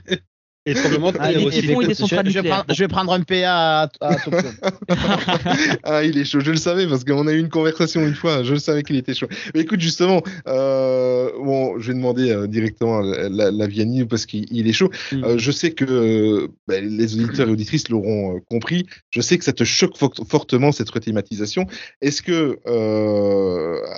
Et 0.66 0.72
aussi. 0.72 1.60
des 1.62 1.72
et 1.72 1.86
des 1.86 1.94
je, 1.94 2.40
vais 2.40 2.48
prendre, 2.48 2.64
je 2.68 2.84
vais 2.84 2.88
prendre 2.88 3.12
un 3.12 3.20
PA 3.22 3.82
à, 3.82 3.88
à 4.00 4.16
ah, 5.84 6.04
il 6.04 6.18
est 6.18 6.24
chaud, 6.24 6.40
je 6.40 6.50
le 6.50 6.56
savais 6.56 6.86
parce 6.86 7.04
qu'on 7.04 7.26
a 7.26 7.32
eu 7.32 7.38
une 7.38 7.48
conversation 7.48 8.06
une 8.06 8.14
fois, 8.14 8.42
je 8.42 8.52
le 8.52 8.58
savais 8.58 8.82
qu'il 8.82 8.96
était 8.96 9.14
chaud. 9.14 9.28
Mais 9.54 9.60
écoute, 9.62 9.80
justement, 9.80 10.22
euh, 10.46 11.30
bon, 11.42 11.78
je 11.78 11.88
vais 11.88 11.94
demander 11.94 12.30
euh, 12.30 12.46
directement 12.46 13.00
la, 13.00 13.50
la 13.50 13.66
Vianney 13.66 14.04
parce 14.04 14.26
qu'il 14.26 14.46
il 14.50 14.68
est 14.68 14.72
chaud. 14.72 14.90
Mm. 15.12 15.24
Euh, 15.24 15.38
je 15.38 15.50
sais 15.50 15.70
que 15.72 16.48
bah, 16.66 16.80
les 16.80 17.14
auditeurs 17.14 17.48
et 17.48 17.52
auditrices 17.52 17.88
l'auront 17.88 18.36
euh, 18.36 18.40
compris. 18.50 18.86
Je 19.10 19.20
sais 19.20 19.38
que 19.38 19.44
ça 19.44 19.52
te 19.52 19.64
choque 19.64 19.96
fort- 19.96 20.12
fortement 20.28 20.72
cette 20.72 20.90
rethématisation. 20.90 21.66
Est-ce 22.02 22.22
que, 22.22 22.58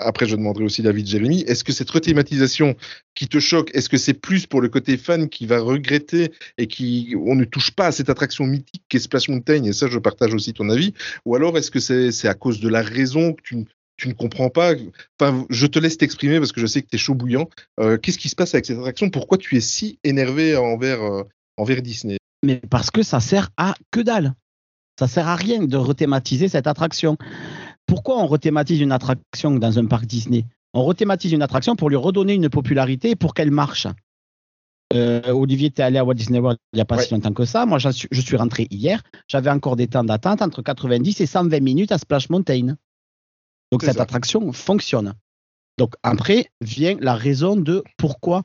après, 0.04 0.26
je 0.26 0.36
demanderai 0.36 0.64
aussi 0.64 0.82
l'avis 0.82 1.02
de 1.02 1.08
Jérémy, 1.08 1.42
est-ce 1.46 1.64
que 1.64 1.72
cette 1.72 1.90
rethématisation 1.90 2.76
qui 3.14 3.28
te 3.28 3.40
choque, 3.40 3.70
est-ce 3.74 3.88
que 3.88 3.96
c'est 3.96 4.14
plus 4.14 4.46
pour 4.46 4.60
le 4.60 4.68
côté 4.68 4.96
fan 4.96 5.28
qui 5.28 5.46
va 5.46 5.60
regretter 5.60 6.30
et 6.58 6.66
qui 6.66 7.14
on 7.26 7.34
ne 7.34 7.44
touche 7.44 7.70
pas 7.70 7.86
à 7.86 7.92
cette 7.92 8.10
attraction 8.10 8.46
mythique 8.46 8.82
qu'est 8.88 8.98
Splash 8.98 9.28
Mountain 9.28 9.64
et 9.64 9.72
ça 9.72 9.88
je 9.88 9.98
partage 9.98 10.34
aussi 10.34 10.52
ton 10.52 10.68
avis 10.70 10.94
ou 11.24 11.34
alors 11.34 11.56
est-ce 11.58 11.70
que 11.70 11.80
c'est 11.80 12.12
c'est 12.12 12.28
à 12.28 12.34
cause 12.34 12.60
de 12.60 12.68
la 12.68 12.82
raison 12.82 13.32
que 13.32 13.42
tu, 13.42 13.64
tu 13.96 14.08
ne 14.08 14.14
comprends 14.14 14.50
pas? 14.50 14.74
Enfin 15.20 15.46
je 15.50 15.66
te 15.66 15.78
laisse 15.78 15.98
t'exprimer 15.98 16.38
parce 16.38 16.52
que 16.52 16.60
je 16.60 16.66
sais 16.66 16.82
que 16.82 16.88
tu 16.88 16.96
es 16.96 16.98
chaud 16.98 17.14
bouillant 17.14 17.48
Euh, 17.78 17.98
qu'est-ce 17.98 18.18
qui 18.18 18.28
se 18.28 18.36
passe 18.36 18.54
avec 18.54 18.66
cette 18.66 18.78
attraction? 18.78 19.10
Pourquoi 19.10 19.38
tu 19.38 19.56
es 19.56 19.60
si 19.60 19.98
énervé 20.04 20.56
envers 20.56 21.02
euh, 21.02 21.22
envers 21.56 21.82
Disney? 21.82 22.16
Mais 22.42 22.60
parce 22.70 22.90
que 22.90 23.02
ça 23.02 23.20
sert 23.20 23.50
à 23.56 23.74
que 23.90 24.00
dalle. 24.00 24.34
Ça 24.98 25.08
sert 25.08 25.28
à 25.28 25.36
rien 25.36 25.62
de 25.64 25.76
rethématiser 25.76 26.48
cette 26.48 26.66
attraction. 26.66 27.16
Pourquoi 27.86 28.22
on 28.22 28.26
rethématise 28.26 28.80
une 28.80 28.92
attraction 28.92 29.50
dans 29.52 29.78
un 29.78 29.86
parc 29.86 30.06
Disney? 30.06 30.44
On 30.74 30.84
rethématise 30.84 31.32
une 31.32 31.42
attraction 31.42 31.74
pour 31.74 31.90
lui 31.90 31.96
redonner 31.96 32.34
une 32.34 32.48
popularité 32.48 33.10
et 33.10 33.16
pour 33.16 33.34
qu'elle 33.34 33.50
marche. 33.50 33.86
Euh, 34.92 35.32
Olivier, 35.32 35.72
es 35.76 35.80
allé 35.82 35.98
à 35.98 36.04
Walt 36.04 36.14
Disney 36.14 36.40
World 36.40 36.58
il 36.72 36.76
n'y 36.76 36.80
a 36.80 36.84
pas 36.84 36.96
Ouais. 36.96 37.04
si 37.04 37.14
longtemps 37.14 37.32
que 37.32 37.44
ça. 37.44 37.64
Moi, 37.64 37.78
suis- 37.78 38.08
je 38.10 38.20
suis 38.20 38.36
rentré 38.36 38.66
hier. 38.70 39.02
J'avais 39.28 39.50
encore 39.50 39.76
des 39.76 39.86
temps 39.86 40.02
d'attente 40.02 40.42
entre 40.42 40.62
90 40.62 41.20
et 41.20 41.26
120 41.26 41.60
minutes 41.60 41.92
à 41.92 41.98
Splash 41.98 42.28
Mountain. 42.28 42.76
Donc 43.70 43.82
cette 43.84 43.96
ça. 43.96 44.02
attraction 44.02 44.52
fonctionne. 44.52 45.14
Donc 45.78 45.94
après 46.02 46.46
vient 46.60 46.96
la 47.00 47.14
raison 47.14 47.54
de 47.56 47.84
pourquoi 47.96 48.42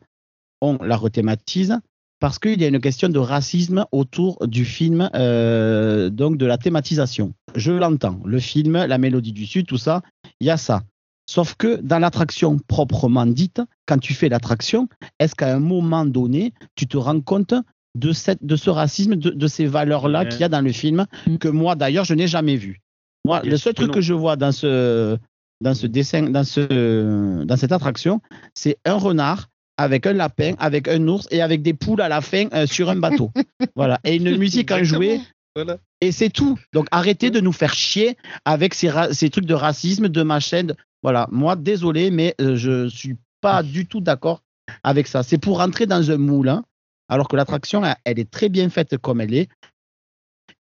on 0.62 0.78
la 0.84 0.96
rethématise 0.98 1.80
parce 2.20 2.38
qu'il 2.40 2.62
y 2.62 2.66
a 2.66 2.68
une 2.68 2.80
question 2.80 3.10
de 3.10 3.20
racisme 3.20 3.86
autour 3.92 4.48
du 4.48 4.64
film, 4.66 5.10
euh, 5.16 6.10
donc 6.10 6.38
de 6.38 6.46
la 6.46 6.58
thématisation. 6.58 7.34
Je 7.56 7.72
l'entends, 7.72 8.20
le 8.24 8.40
film, 8.40 8.74
la 8.86 8.98
mélodie 9.00 9.34
du 9.34 9.46
Sud, 9.48 9.66
tout 9.66 9.78
ça, 9.78 10.02
il 10.40 10.48
y 10.48 10.50
a 10.52 10.58
ça. 10.58 10.84
Sauf 11.27 11.55
que 11.55 11.77
dans 11.82 12.00
l'attraction 12.00 12.58
proprement 12.67 13.25
dite, 13.25 13.62
quand 13.88 13.98
tu 13.98 14.13
fais 14.13 14.29
l'attraction, 14.29 14.88
est-ce 15.20 15.34
qu'à 15.36 15.53
un 15.55 15.60
moment 15.60 16.05
donné, 16.05 16.53
tu 16.75 16.86
te 16.88 16.98
rends 16.98 17.20
compte 17.22 17.53
de, 17.98 18.12
cette, 18.12 18.44
de 18.46 18.55
ce 18.55 18.70
racisme, 18.70 19.15
de, 19.15 19.29
de 19.32 19.48
ces 19.48 19.65
valeurs-là 19.65 20.24
Ouais. 20.24 20.29
qu'il 20.29 20.41
y 20.41 20.44
a 20.44 20.50
dans 20.50 20.62
le 20.62 20.72
film, 20.72 21.05
Mm. 21.27 21.38
que 21.38 21.48
moi 21.48 21.75
d'ailleurs 21.75 22.05
je 22.05 22.13
n'ai 22.13 22.27
jamais 22.27 22.58
vu? 22.58 22.82
Moi, 23.25 23.41
le 23.44 23.58
seul 23.58 23.74
que 23.74 23.82
truc 23.84 23.94
que 23.96 24.01
je 24.01 24.13
vois 24.13 24.36
dans 24.36 24.51
ce, 24.51 25.17
dans 25.62 25.74
ce 25.74 25.88
dessin, 25.88 26.24
dans, 26.29 26.44
ce, 26.44 27.44
dans 27.44 27.58
cette 27.58 27.72
attraction, 27.72 28.22
c'est 28.53 28.77
un 28.86 28.96
renard 28.96 29.48
avec 29.77 30.05
un 30.05 30.13
lapin, 30.13 30.53
avec 30.60 30.88
un 30.88 31.05
ours 31.08 31.27
et 31.32 31.41
avec 31.41 31.62
des 31.63 31.74
poules 31.74 32.01
à 32.01 32.08
la 32.10 32.22
fin 32.22 32.46
euh, 32.53 32.67
sur 32.67 32.89
un 32.89 32.98
bateau. 32.98 33.32
voilà. 33.75 34.00
Et 34.03 34.15
une 34.17 34.38
musique 34.38 34.72
enjouée. 34.72 35.22
Voilà. 35.55 35.77
Et 36.06 36.12
c'est 36.12 36.30
tout. 36.30 36.60
Donc 36.72 36.88
arrêtez 36.92 37.32
de 37.32 37.40
nous 37.40 37.52
faire 37.52 37.74
chier 37.74 38.16
avec 38.46 38.76
ces, 38.76 39.30
trucs 39.32 39.46
de 39.46 39.56
racisme, 39.56 40.08
de 40.08 40.22
machin. 40.22 40.64
de- 40.66 40.76
Voilà. 41.02 41.28
Moi, 41.32 41.56
désolé, 41.56 42.12
mais 42.12 42.36
euh, 42.40 42.56
je 42.56 42.88
suis 42.90 43.16
pas 43.42 43.64
du 43.64 43.88
tout 43.88 44.02
d'accord 44.02 44.44
avec 44.84 45.08
ça. 45.08 45.24
C'est 45.24 45.40
pour 45.40 45.58
rentrer 45.58 45.88
dans 45.88 46.12
un 46.12 46.18
moule, 46.18 46.50
hein, 46.50 46.64
alors 47.10 47.28
que 47.28 47.36
l'attraction, 47.36 47.82
elle 48.04 48.20
est 48.20 48.30
très 48.30 48.50
bien 48.50 48.70
faite 48.70 48.98
comme 49.00 49.20
elle 49.20 49.34
est. 49.34 49.50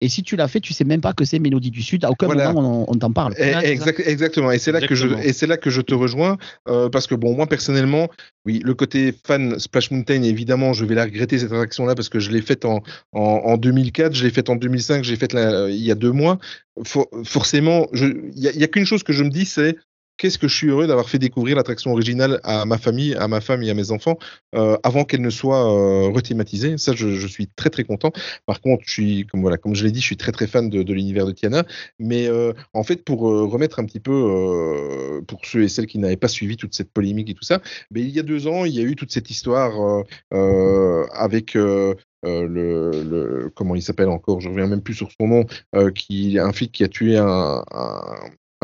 Et 0.01 0.09
si 0.09 0.23
tu 0.23 0.37
l'as 0.37 0.49
fait, 0.49 0.61
tu 0.61 0.73
sais 0.73 0.85
même 0.85 1.01
pas 1.01 1.13
que 1.13 1.25
c'est 1.25 1.39
Mélodie 1.39 1.71
du 1.71 1.81
Sud. 1.83 2.05
À 2.05 2.11
aucun 2.11 2.27
Voilà. 2.27 2.53
moment 2.53 2.85
on, 2.89 2.93
on 2.93 2.99
t'en 2.99 3.13
parle. 3.13 3.35
Eh, 3.39 3.53
exact- 3.67 4.01
exactement. 4.05 4.51
Et 4.51 4.59
c'est 4.59 4.73
là 4.73 4.81
que 4.81 4.95
je 4.95 5.05
Exactement. 5.07 5.29
et 5.29 5.33
c'est 5.33 5.47
là 5.47 5.57
que 5.57 5.71
je 5.71 5.81
te 5.81 5.95
rejoins 5.95 6.37
euh, 6.69 6.89
parce 6.91 7.07
que 7.07 7.15
bon 7.15 7.35
moi 7.35 7.47
personnellement 7.47 8.09
oui 8.45 8.61
le 8.65 8.75
côté 8.75 9.15
fan 9.27 9.59
Splash 9.59 9.91
Mountain 9.91 10.23
évidemment 10.23 10.73
je 10.73 10.85
vais 10.85 10.95
la 10.95 11.05
regretter 11.05 11.39
cette 11.39 11.53
attraction 11.53 11.87
là 11.87 11.95
parce 11.95 12.09
que 12.09 12.19
je 12.19 12.31
l'ai 12.31 12.43
faite 12.43 12.65
en, 12.65 12.83
en 13.13 13.21
en 13.21 13.57
2004 13.57 14.15
je 14.15 14.25
l'ai 14.25 14.31
faite 14.31 14.51
en 14.51 14.57
2005 14.57 15.05
j'ai 15.05 15.17
faite 15.17 15.33
là, 15.33 15.69
il 15.69 15.77
y 15.83 15.91
a 15.91 15.95
deux 15.95 16.13
mois 16.13 16.39
For- 16.85 17.09
forcément 17.25 17.87
il 17.93 18.33
y 18.35 18.49
a, 18.49 18.53
il 18.53 18.61
y 18.61 18.65
a 18.65 18.69
qu'une 18.69 18.87
chose 18.87 19.03
que 19.05 19.13
je 19.13 19.23
me 19.23 19.31
dis 19.31 19.45
c'est 19.47 19.77
Qu'est-ce 20.17 20.39
que 20.39 20.47
je 20.47 20.55
suis 20.55 20.69
heureux 20.69 20.87
d'avoir 20.87 21.09
fait 21.09 21.19
découvrir 21.19 21.57
l'attraction 21.57 21.91
originale 21.93 22.41
à 22.45 22.65
ma 22.65 22.79
famille, 22.79 23.15
à 23.17 23.27
ma 23.27 23.41
femme 23.41 23.63
et 23.65 23.71
à 23.71 23.75
mes 23.75 23.91
enfants 23.91 24.17
euh, 24.55 24.77
avant 24.85 25.05
qu'elle 25.05 25.23
ne 25.23 25.31
soit 25.31 25.59
euh, 25.69 26.09
rethématisée. 26.09 26.79
Ça, 26.79 26.93
je, 26.95 27.11
je 27.11 27.27
suis 27.27 27.49
très 27.49 27.69
très 27.69 27.83
content. 27.83 28.13
Par 28.47 28.61
contre, 28.61 28.85
je 28.87 28.93
suis, 28.93 29.27
comme 29.27 29.41
voilà, 29.41 29.57
comme 29.57 29.75
je 29.75 29.85
l'ai 29.85 29.91
dit, 29.91 30.01
je 30.01 30.07
suis 30.07 30.17
très 30.17 30.31
très 30.31 30.47
fan 30.47 30.71
de, 30.71 30.93
l'univers 30.93 31.27
de 31.27 31.33
Tiana. 31.33 31.65
Mais 31.99 32.29
euh, 32.29 32.53
en 32.75 32.85
fait, 32.85 33.05
pour 33.05 33.29
euh, 33.29 33.45
remettre 33.45 33.81
un 33.81 33.85
petit 33.85 33.99
peu, 34.01 34.13
euh, 34.13 35.21
pour 35.23 35.45
ceux 35.45 35.63
et 35.65 35.69
celles 35.69 35.87
qui 35.87 35.99
n'avaient 35.99 36.17
pas 36.17 36.29
suivi 36.29 36.57
toute 36.57 36.75
cette 36.75 36.93
polémique 36.93 37.31
et 37.31 37.35
tout 37.35 37.45
ça, 37.45 37.61
mais 37.91 38.01
il 38.03 38.11
y 38.11 38.21
a 38.21 38.23
deux 38.23 38.47
ans, 38.47 38.65
il 38.65 38.73
y 38.75 38.81
a 38.81 38.83
eu 38.83 38.95
toute 38.97 39.13
cette 39.13 39.31
histoire 39.31 40.05
euh, 40.33 41.07
avec 41.13 41.57
euh, 41.57 41.95
le, 42.25 42.91
le- 43.03 43.51
comment 43.55 43.75
il 43.75 43.83
s'appelle 43.83 44.09
encore, 44.09 44.41
je 44.41 44.49
reviens 44.49 44.67
même 44.67 44.83
plus 44.83 44.95
sur 44.95 45.09
son 45.19 45.27
nom, 45.29 45.45
euh, 45.75 45.91
qui 45.91 46.39
un 46.39 46.53
flic 46.53 46.73
qui 46.73 46.85
a 46.85 46.89
tué 46.89 47.17
un, 47.19 47.63
un, 47.73 48.15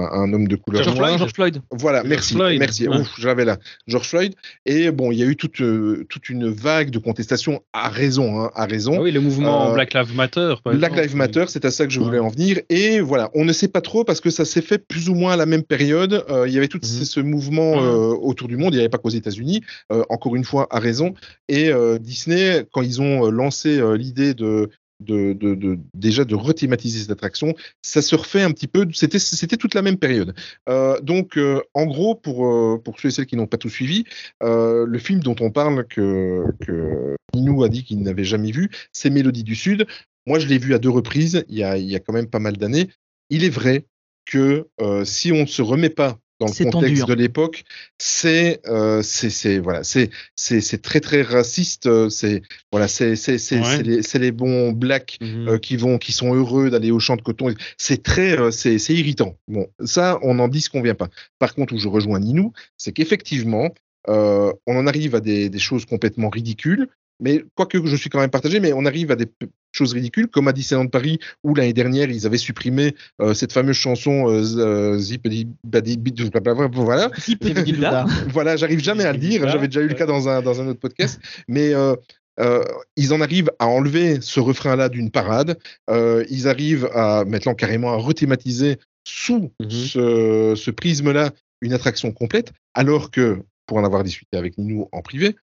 un- 0.01 0.23
un 0.23 0.33
homme 0.33 0.49
de 0.49 0.57
couleur 0.57 0.83
George. 0.83 0.97
Floyd. 0.97 1.19
George 1.19 1.33
Floyd. 1.35 1.63
Voilà, 1.71 1.99
George 1.99 2.09
merci, 2.09 2.35
Floyd, 2.35 2.59
merci. 2.59 2.89
ouais. 2.89 2.97
Ouf, 2.99 3.15
j'avais 3.19 3.45
là 3.45 3.59
George 3.87 4.09
Floyd. 4.09 4.35
Et 4.67 4.91
bon, 4.91 5.13
il 5.13 5.19
y 5.19 5.23
a 5.23 5.27
eu 5.27 5.37
toute 5.37 5.61
euh, 5.61 6.05
toute 6.09 6.29
une 6.29 6.49
vague 6.49 6.91
de 6.91 6.99
contestation 6.99 7.63
à 7.73 7.89
raison, 7.89 8.41
hein, 8.41 8.51
à 8.55 8.67
raison. 8.67 8.95
Ah 8.97 9.03
oui, 9.03 9.13
le 9.13 9.21
mouvement 9.21 9.71
Euh, 9.71 9.75
Black 9.75 9.95
Lives 9.95 10.15
Matter. 10.15 10.55
par 10.65 10.75
Black. 10.75 10.97
Lives 10.97 11.17
Matter, 11.17 11.45
c'est 11.49 11.65
à 11.65 11.71
ça 11.71 11.87
que 11.87 11.93
je 11.93 11.99
Ouais. 12.01 12.07
voulais 12.07 12.19
en 12.19 12.29
venir. 12.29 12.59
Et 12.69 13.01
voilà, 13.01 13.31
on 13.35 13.45
ne 13.45 13.53
sait 13.53 13.69
pas 13.69 13.81
trop 13.81 14.05
parce 14.05 14.21
que 14.21 14.31
ça 14.31 14.45
s'est 14.45 14.63
fait 14.63 14.79
plus 14.79 15.09
ou 15.09 15.15
moins 15.15 15.33
à 15.33 15.37
la 15.37 15.47
même 15.47 15.63
période. 15.63 16.25
Euh, 16.31 16.47
il 16.49 16.55
y 16.55 16.59
avait 16.59 16.69
tout 16.69 16.79
Mhm. 16.83 16.89
ce, 16.89 17.05
ce 17.05 17.21
mouvement 17.21 17.83
euh, 17.83 18.15
autour 18.21 18.49
du 18.49 18.57
monde. 18.57 18.73
Il 18.75 18.77
n'y 18.77 18.83
avait 18.83 18.89
pas 18.89 18.99
qu'aux 18.99 19.09
États-Unis. 19.11 19.63
Euh, 19.93 20.05
encore 20.09 20.37
une 20.37 20.45
fois, 20.45 20.67
à 20.71 20.79
raison. 20.79 21.15
Et 21.49 21.71
euh, 21.73 21.99
Disney, 21.99 22.65
quand 22.73 22.83
ils 22.83 23.01
ont 23.01 23.31
lancé 23.31 23.79
euh, 23.79 23.97
l'idée 23.97 24.35
de 24.35 24.71
de, 25.01 25.79
déjà 25.95 26.25
de 26.25 26.35
rethématiser 26.35 27.01
cette 27.01 27.11
attraction, 27.11 27.55
ça 27.83 28.03
se 28.03 28.15
refait 28.15 28.43
un 28.43 28.53
petit 28.53 28.67
peu. 28.67 28.87
C'était 28.93 29.19
c'était 29.19 29.57
toute 29.57 29.75
la 29.75 29.83
même 29.83 29.97
période. 29.97 30.35
Euh, 30.69 31.01
donc, 31.01 31.37
euh, 31.37 31.63
en 31.75 31.87
gros, 31.87 32.15
pour 32.15 32.47
euh, 32.47 32.79
pour 32.83 33.01
ceux 33.01 33.09
et 33.09 33.11
celles 33.11 33.27
qui 33.27 33.37
n'ont 33.37 33.47
pas 33.47 33.57
tout 33.57 33.69
suivi, 33.69 34.05
le 34.41 34.99
film 34.99 35.21
dont 35.21 35.37
on 35.41 35.51
parle 35.51 35.87
que 35.87 36.45
que 36.61 37.17
Ninou 37.35 37.65
a 37.65 37.69
dit 37.69 37.85
qu'il 37.85 38.03
n'avait 38.03 38.25
jamais 38.25 38.51
vu, 38.51 38.71
c'est 38.93 39.11
Mélodie 39.11 39.45
du 39.45 39.55
Sud. 39.55 39.87
Moi, 40.27 40.39
je 40.39 40.47
l'ai 40.47 40.59
vu 40.59 40.75
à 40.75 40.79
deux 40.79 40.91
reprises, 40.91 41.45
il 41.49 41.59
y 41.59 41.65
a, 41.65 41.79
il 41.79 41.91
y 41.91 41.97
a 41.97 42.01
quand 42.01 42.13
même 42.13 42.29
pas 42.29 42.39
mal 42.39 42.57
d'années. 42.57 42.89
Il 43.31 43.45
est 43.45 43.51
vrai 43.51 43.87
que 44.27 44.69
si 45.05 45.33
on 45.33 45.43
ne 45.43 45.47
se 45.47 45.63
remet 45.63 45.91
pas 45.91 46.19
dans 46.41 46.47
le 46.47 46.53
contexte 46.53 46.73
tendu, 46.73 47.03
hein. 47.03 47.05
de 47.05 47.15
l'époque, 47.15 47.65
c'est 47.99 48.61
euh, 48.67 49.03
c'est 49.03 49.31
c'est 49.31 49.59
voilà, 49.59 49.85
c'est 49.85 50.11
c'est 50.35 50.61
c'est 50.61 50.79
très 50.83 51.01
très 51.01 51.23
raciste. 51.23 51.87
euh, 51.87 52.09
C'est 52.09 52.43
voilà, 52.73 52.89
c'est 52.89 53.15
c'est 53.15 53.39
c'est 53.39 53.61
Ouais. 53.61 54.03
c'est 54.03 54.19
les, 54.19 54.33
bons 54.33 54.73
blacks 54.73 55.19
Mhm. 55.21 55.49
euh, 55.49 55.59
qui 55.59 55.77
vont 55.77 55.99
qui 55.99 56.13
sont 56.13 56.35
heureux 56.35 56.71
d'aller 56.71 56.91
au 56.91 56.99
champ 56.99 57.17
de 57.17 57.23
coton. 57.23 57.55
C'est 57.77 58.03
très 58.03 58.39
euh, 58.39 58.51
c'est 58.51 58.79
c'est 58.79 58.95
irritant. 58.95 59.37
Bon, 59.49 59.69
ça 59.85 60.19
on 60.23 60.35
n'en 60.35 60.49
dit 60.49 60.61
ce 60.63 60.71
qu'on 60.71 60.83
vient 60.83 60.95
pas. 60.95 61.09
Par 61.39 61.55
contre, 61.55 61.75
où 61.75 61.79
je 61.79 61.89
rejoins 61.89 62.19
Ninou, 62.21 62.53
c'est 62.77 62.93
qu'effectivement 62.93 63.73
euh, 64.09 64.51
on 64.67 64.77
en 64.77 64.87
arrive 64.87 65.15
à 65.15 65.21
des, 65.21 65.51
des 65.51 65.59
choses 65.59 65.85
complètement 65.85 66.31
ridicules. 66.31 66.89
Mais 67.21 67.45
quoique 67.55 67.85
je 67.85 67.97
suis 67.97 68.11
quand 68.11 68.21
même 68.21 68.31
partagé, 68.31 68.61
mais 68.61 68.73
on 68.73 68.85
arrive 68.87 69.11
à 69.11 69.17
des 69.17 69.27
choses 69.73 69.93
ridicules, 69.93 70.29
comme 70.29 70.49
à 70.49 70.53
Disneyland 70.53 70.89
Paris, 70.89 71.19
où 71.45 71.55
l'année 71.55 71.73
dernière, 71.73 72.11
ils 72.11 72.27
avaient 72.27 72.39
supprimé 72.39 72.95
euh, 73.21 73.35
cette 73.35 73.53
fameuse 73.53 73.77
chanson 73.77 74.29
euh, 74.29 74.43
euh, 74.59 75.49
Badi 75.65 75.97
blablabla, 75.97 76.69
Voilà, 76.73 77.11
Zip-Zip-Zip-Zip. 77.19 77.85
voilà, 78.33 78.57
j'arrive 78.57 78.81
jamais 78.81 79.05
à 79.05 79.13
le 79.13 79.19
dire. 79.19 79.49
J'avais 79.49 79.69
déjà 79.69 79.81
eu 79.81 79.89
le 79.89 79.95
cas 79.95 80.07
dans 80.07 80.29
un, 80.29 80.43
dans 80.43 80.61
un 80.61 80.67
autre 80.69 80.81
podcast. 80.81 81.21
Mais 81.49 81.73
euh, 81.75 81.95
euh, 82.41 82.65
ils 82.97 83.13
en 83.13 83.21
arrivent 83.21 83.51
à 83.59 83.67
enlever 83.67 84.21
ce 84.21 84.41
refrain-là 84.41 84.89
d'une 84.89 85.11
parade. 85.11 85.59
Euh, 85.91 86.25
ils 86.31 86.49
arrivent 86.49 86.89
à 86.95 87.25
maintenant 87.27 87.55
carrément 87.55 87.93
à 87.93 87.97
rethématiser 87.97 88.79
sous 89.07 89.51
Mhm. 89.61 89.71
ce, 89.71 90.55
ce 90.57 90.71
prisme-là 90.71 91.31
une 91.61 91.73
attraction 91.73 92.13
complète. 92.13 92.53
Alors 92.75 93.11
que, 93.11 93.43
pour 93.67 93.77
en 93.79 93.85
avoir 93.85 94.03
discuté 94.05 94.37
avec 94.37 94.57
nous 94.59 94.89
en 94.93 95.03
privé, 95.03 95.37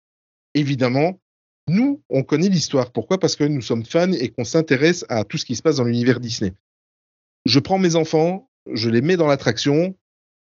évidemment, 0.53 1.19
nous, 1.69 2.01
on 2.09 2.23
connaît 2.23 2.49
l'histoire. 2.49 2.91
Pourquoi? 2.91 3.19
Parce 3.19 3.35
que 3.35 3.43
nous 3.43 3.61
sommes 3.61 3.85
fans 3.85 4.11
et 4.11 4.29
qu'on 4.29 4.43
s'intéresse 4.43 5.05
à 5.09 5.23
tout 5.23 5.37
ce 5.37 5.45
qui 5.45 5.55
se 5.55 5.61
passe 5.61 5.77
dans 5.77 5.83
l'univers 5.83 6.19
Disney. 6.19 6.53
Je 7.45 7.59
prends 7.59 7.77
mes 7.79 7.95
enfants, 7.95 8.49
je 8.71 8.89
les 8.89 9.01
mets 9.01 9.17
dans 9.17 9.27
l'attraction. 9.27 9.95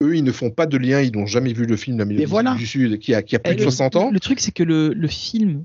Eux, 0.03 0.17
ils 0.17 0.25
ne 0.25 0.33
font 0.33 0.51
pas 0.51 0.67
de 0.67 0.77
lien, 0.77 1.01
ils 1.01 1.13
n'ont 1.17 1.27
jamais 1.27 1.53
vu 1.53 1.67
le 1.67 1.77
film 1.77 1.99
La 1.99 2.05
Mélodie 2.05 2.25
voilà. 2.27 2.55
du 2.55 2.67
Sud 2.67 2.99
qui 2.99 3.15
a, 3.15 3.23
qui 3.23 3.37
a 3.37 3.39
plus 3.39 3.53
Eh, 3.53 3.57
de 3.57 3.61
le- 3.61 3.71
60 3.71 3.97
ans. 3.97 4.11
Le 4.11 4.21
truc, 4.21 4.41
c'est 4.41 4.51
que 4.53 4.63
le, 4.65 4.93
le 4.93 5.09
film, 5.09 5.65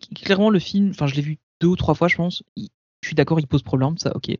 qui- 0.00 0.14
clairement, 0.14 0.50
le 0.50 0.58
film, 0.58 0.90
enfin, 0.90 1.06
je 1.06 1.14
l'ai 1.14 1.22
vu 1.22 1.38
deux 1.60 1.68
ou 1.68 1.76
trois 1.76 1.94
fois, 1.94 2.08
je 2.08 2.16
pense. 2.16 2.42
il- 2.56 2.68
je 3.02 3.08
suis 3.08 3.14
d'accord, 3.16 3.40
il 3.40 3.46
pose 3.48 3.62
problème, 3.62 3.98
ça, 3.98 4.14
ok. 4.14 4.26
Tout 4.26 4.28
Et 4.30 4.36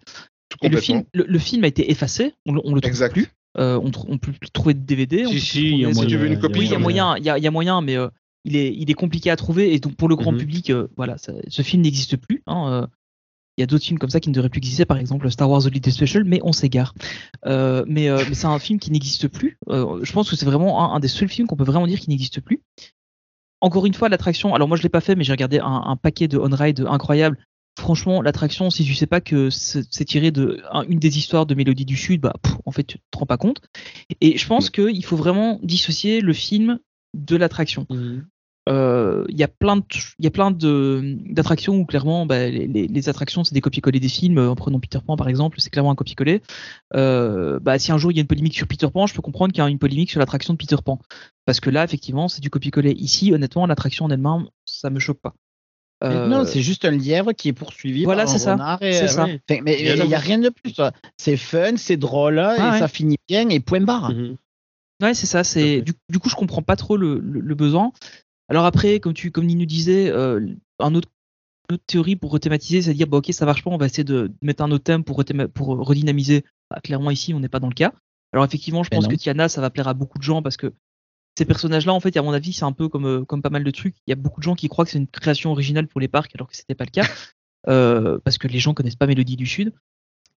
le 0.68 0.76
complètement. 0.76 0.80
film, 0.80 1.04
le, 1.14 1.24
le 1.26 1.38
film 1.40 1.64
a 1.64 1.66
été 1.66 1.90
effacé, 1.90 2.34
on, 2.46 2.52
le- 2.52 2.60
on 2.64 2.74
le 2.74 2.80
trouve 2.80 2.90
Exact. 2.90 3.12
plus. 3.14 3.26
Euh, 3.58 3.78
on, 3.82 3.88
tr- 3.90 4.04
on 4.08 4.18
peut 4.18 4.32
plus 4.32 4.50
trouver 4.50 4.74
de 4.74 4.80
DVD. 4.80 5.24
on 5.26 5.30
Si, 5.30 5.34
peut 5.34 5.40
si, 5.40 6.06
tu 6.06 6.16
veux 6.16 6.26
une 6.26 6.38
copie, 6.38 6.60
Oui, 6.60 6.66
il 6.66 6.70
y 6.72 6.74
a 6.74 6.78
moyen, 6.78 7.16
il 7.16 7.24
y 7.24 7.30
a, 7.30 7.38
il 7.38 7.44
y 7.44 7.46
a 7.46 7.50
moyen, 7.50 7.80
mais 7.80 7.96
euh, 7.96 8.08
il 8.44 8.56
est, 8.56 8.74
il 8.74 8.90
est 8.90 8.94
compliqué 8.94 9.30
à 9.30 9.36
trouver 9.36 9.72
et 9.74 9.78
donc 9.78 9.94
pour 9.94 10.08
le 10.08 10.16
grand 10.16 10.32
Mhm. 10.32 10.38
public, 10.38 10.70
euh, 10.70 10.88
voilà, 10.96 11.16
ça- 11.18 11.32
ce 11.48 11.62
film 11.62 11.82
n'existe 11.82 12.16
plus. 12.16 12.42
hein, 12.46 12.68
euh, 12.72 12.86
il 13.58 13.60
y 13.60 13.64
a 13.64 13.66
d'autres 13.66 13.84
films 13.84 13.98
comme 13.98 14.08
ça 14.10 14.18
qui 14.18 14.30
ne 14.30 14.34
devraient 14.34 14.48
plus 14.48 14.58
exister, 14.58 14.84
par 14.86 14.96
exemple 14.96 15.30
Star 15.30 15.48
Wars 15.50 15.66
Holiday 15.66 15.90
Special, 15.90 16.24
mais 16.24 16.40
on 16.42 16.52
s'égare. 16.52 16.94
Euh, 17.46 17.84
mais 17.86 18.08
euh, 18.08 18.24
mais 18.28 18.34
c'est 18.34 18.46
un 18.46 18.58
film 18.58 18.78
qui 18.78 18.90
n'existe 18.90 19.28
plus. 19.28 19.58
Euh, 19.68 20.00
je 20.02 20.12
pense 20.12 20.30
que 20.30 20.36
c'est 20.36 20.46
vraiment 20.46 20.90
un, 20.90 20.96
un 20.96 21.00
des 21.00 21.08
seuls 21.08 21.28
films 21.28 21.46
qu'on 21.46 21.56
peut 21.56 21.64
vraiment 21.64 21.86
dire 21.86 22.00
qui 22.00 22.08
n'existe 22.08 22.40
plus. 22.40 22.60
Encore 23.60 23.86
une 23.86 23.94
fois, 23.94 24.08
l'attraction. 24.08 24.54
Alors 24.54 24.66
moi, 24.68 24.76
je 24.76 24.82
l'ai 24.82 24.88
pas 24.88 25.00
fait, 25.00 25.14
mais 25.14 25.22
j'ai 25.22 25.32
regardé 25.32 25.58
un, 25.60 25.82
un 25.84 25.96
paquet 25.96 26.26
de 26.28 26.38
on-ride 26.38 26.80
incroyable. 26.88 27.38
Franchement, 27.78 28.20
l'attraction, 28.20 28.70
si 28.70 28.84
tu 28.84 28.94
sais 28.94 29.06
pas 29.06 29.20
que 29.20 29.48
c'est 29.50 30.04
tiré 30.04 30.30
de 30.30 30.62
un- 30.72 30.82
une 30.88 30.98
des 30.98 31.16
histoires 31.18 31.46
de 31.46 31.54
Mélodie 31.54 31.84
du 31.86 31.96
Sud, 31.96 32.20
bah 32.22 32.34
pff, 32.42 32.54
en 32.66 32.70
fait, 32.72 32.84
tu 32.84 32.98
te 32.98 33.18
rends 33.18 33.26
pas 33.26 33.38
compte. 33.38 33.60
Et 34.20 34.36
je 34.36 34.46
pense 34.46 34.68
qu'il 34.68 35.04
faut 35.04 35.16
vraiment 35.16 35.58
dissocier 35.62 36.20
le 36.20 36.32
film 36.32 36.80
de 37.14 37.36
l'attraction. 37.36 37.86
Euh, 37.90 38.20
Il 38.68 39.36
y 39.36 39.42
a 39.42 39.48
plein 39.48 39.76
de, 39.76 39.82
il 40.18 40.24
y 40.24 40.26
a 40.28 40.30
plein 40.30 40.50
de 40.50 41.16
d'attractions 41.30 41.76
où 41.76 41.84
clairement, 41.84 42.26
bah, 42.26 42.48
les, 42.48 42.66
les- 42.66 42.86
les 42.88 43.08
attractions 43.08 43.42
c'est 43.44 43.54
des 43.54 43.60
copier-coller 43.60 43.98
des 44.00 44.08
films. 44.08 44.38
En 44.38 44.54
prenant 44.54 44.78
Peter 44.80 44.98
Pan 45.04 45.16
par 45.16 45.28
exemple, 45.28 45.60
c'est 45.60 45.70
clairement 45.70 45.90
un 45.90 45.94
copier-coller. 45.96 46.42
Euh, 46.94 47.58
bah, 47.60 47.78
si 47.78 47.90
un 47.92 47.98
jour 47.98 48.12
il 48.12 48.16
y 48.16 48.20
a 48.20 48.22
une 48.22 48.26
polémique 48.28 48.54
sur 48.54 48.66
Peter 48.68 48.86
Pan, 48.92 49.06
je 49.06 49.14
peux 49.14 49.22
comprendre 49.22 49.52
qu'il 49.52 49.62
y 49.62 49.66
a 49.66 49.68
une 49.68 49.78
polémique 49.78 50.10
sur 50.10 50.20
l'attraction 50.20 50.54
de 50.54 50.58
Peter 50.58 50.76
Pan, 50.84 51.00
parce 51.44 51.60
que 51.60 51.70
là 51.70 51.82
effectivement 51.84 52.28
c'est 52.28 52.40
du 52.40 52.50
copier-coller. 52.50 52.92
Ici, 52.92 53.32
honnêtement, 53.32 53.66
l'attraction 53.66 54.04
en 54.04 54.10
elle-même, 54.10 54.46
ça 54.64 54.90
me 54.90 54.98
choque 55.00 55.20
pas. 55.20 55.34
Euh, 56.04 56.26
Non, 56.26 56.44
c'est 56.44 56.62
juste 56.62 56.84
un 56.84 56.90
lièvre 56.90 57.32
qui 57.32 57.48
est 57.48 57.52
poursuivi 57.52 58.02
Voilà, 58.04 58.24
par 58.24 58.32
un 58.34 58.36
c'est 58.36 58.44
ça. 58.44 58.52
renard 58.54 58.82
et, 58.82 59.02
euh, 59.02 59.06
ça. 59.06 59.24
ouais. 59.24 59.40
Enfin, 59.48 59.60
mais 59.64 59.78
Il 59.78 59.86
y 59.86 59.88
a 59.90 59.94
il 59.96 60.08
n'y 60.08 60.14
a, 60.14 60.18
rien 60.18 60.38
de 60.38 60.48
plus. 60.48 60.74
C'est 61.16 61.36
fun, 61.36 61.76
c'est 61.76 61.96
drôle 61.96 62.40
Ah 62.40 62.56
et 62.56 62.70
ouais. 62.72 62.78
ça 62.80 62.88
finit 62.88 63.18
bien 63.28 63.48
et 63.50 63.60
point 63.60 63.80
barre. 63.80 64.10
Mhm. 64.12 64.36
Ouais, 65.00 65.14
c'est 65.14 65.26
ça. 65.26 65.42
C'est 65.44 65.80
du, 65.80 65.92
du 66.08 66.18
coup, 66.18 66.28
je 66.28 66.34
comprends 66.36 66.62
pas 66.62 66.74
trop 66.76 66.96
le, 66.96 67.18
le- 67.20 67.40
le 67.40 67.54
besoin. 67.54 67.92
Alors 68.48 68.64
après, 68.64 69.00
comme 69.00 69.14
tu, 69.14 69.30
comme 69.30 69.46
Nino 69.46 69.64
disait, 69.64 70.10
euh, 70.10 70.46
un 70.78 70.94
autre, 70.94 71.08
une 71.70 71.74
autre 71.74 71.84
théorie 71.86 72.16
pour 72.16 72.30
rethématiser, 72.30 72.82
c'est 72.82 72.92
de 72.92 72.96
dire, 72.96 73.06
bah, 73.06 73.18
ok, 73.18 73.32
ça 73.32 73.46
marche 73.46 73.62
pas, 73.62 73.70
on 73.70 73.78
va 73.78 73.86
essayer 73.86 74.04
de 74.04 74.32
mettre 74.42 74.62
un 74.62 74.70
autre 74.70 74.84
thème 74.84 75.04
pour, 75.04 75.16
redynamiser. 75.16 76.44
Bah, 76.70 76.80
clairement, 76.82 77.10
ici, 77.10 77.34
on 77.34 77.40
n'est 77.40 77.48
pas 77.48 77.60
dans 77.60 77.68
le 77.68 77.74
cas. 77.74 77.92
Alors 78.32 78.44
effectivement, 78.44 78.82
je 78.82 78.88
Mais 78.90 78.96
pense 78.96 79.04
non. 79.04 79.10
que 79.10 79.16
Tiana, 79.16 79.48
ça 79.48 79.60
va 79.60 79.70
plaire 79.70 79.88
à 79.88 79.94
beaucoup 79.94 80.18
de 80.18 80.22
gens 80.22 80.42
parce 80.42 80.56
que 80.56 80.72
ces 81.36 81.44
personnages-là, 81.44 81.92
en 81.92 82.00
fait, 82.00 82.16
à 82.16 82.22
mon 82.22 82.32
avis, 82.32 82.52
c'est 82.52 82.64
un 82.64 82.72
peu 82.72 82.88
comme, 82.88 83.06
euh, 83.06 83.24
comme 83.24 83.42
pas 83.42 83.50
mal 83.50 83.64
de 83.64 83.70
trucs. 83.70 83.96
Il 84.06 84.10
y 84.10 84.12
a 84.12 84.16
beaucoup 84.16 84.40
de 84.40 84.44
gens 84.44 84.54
qui 84.54 84.68
croient 84.68 84.84
que 84.84 84.90
c'est 84.90 84.98
une 84.98 85.06
création 85.06 85.50
originale 85.50 85.86
pour 85.86 86.00
les 86.00 86.08
parcs, 86.08 86.34
alors 86.34 86.48
que 86.48 86.56
c'était 86.56 86.74
pas 86.74 86.84
le 86.84 86.90
cas, 86.90 87.02
euh, 87.68 88.18
parce 88.24 88.38
que 88.38 88.48
les 88.48 88.58
gens 88.58 88.74
connaissent 88.74 88.96
pas 88.96 89.06
Mélodie 89.06 89.36
du 89.36 89.46
Sud. 89.46 89.72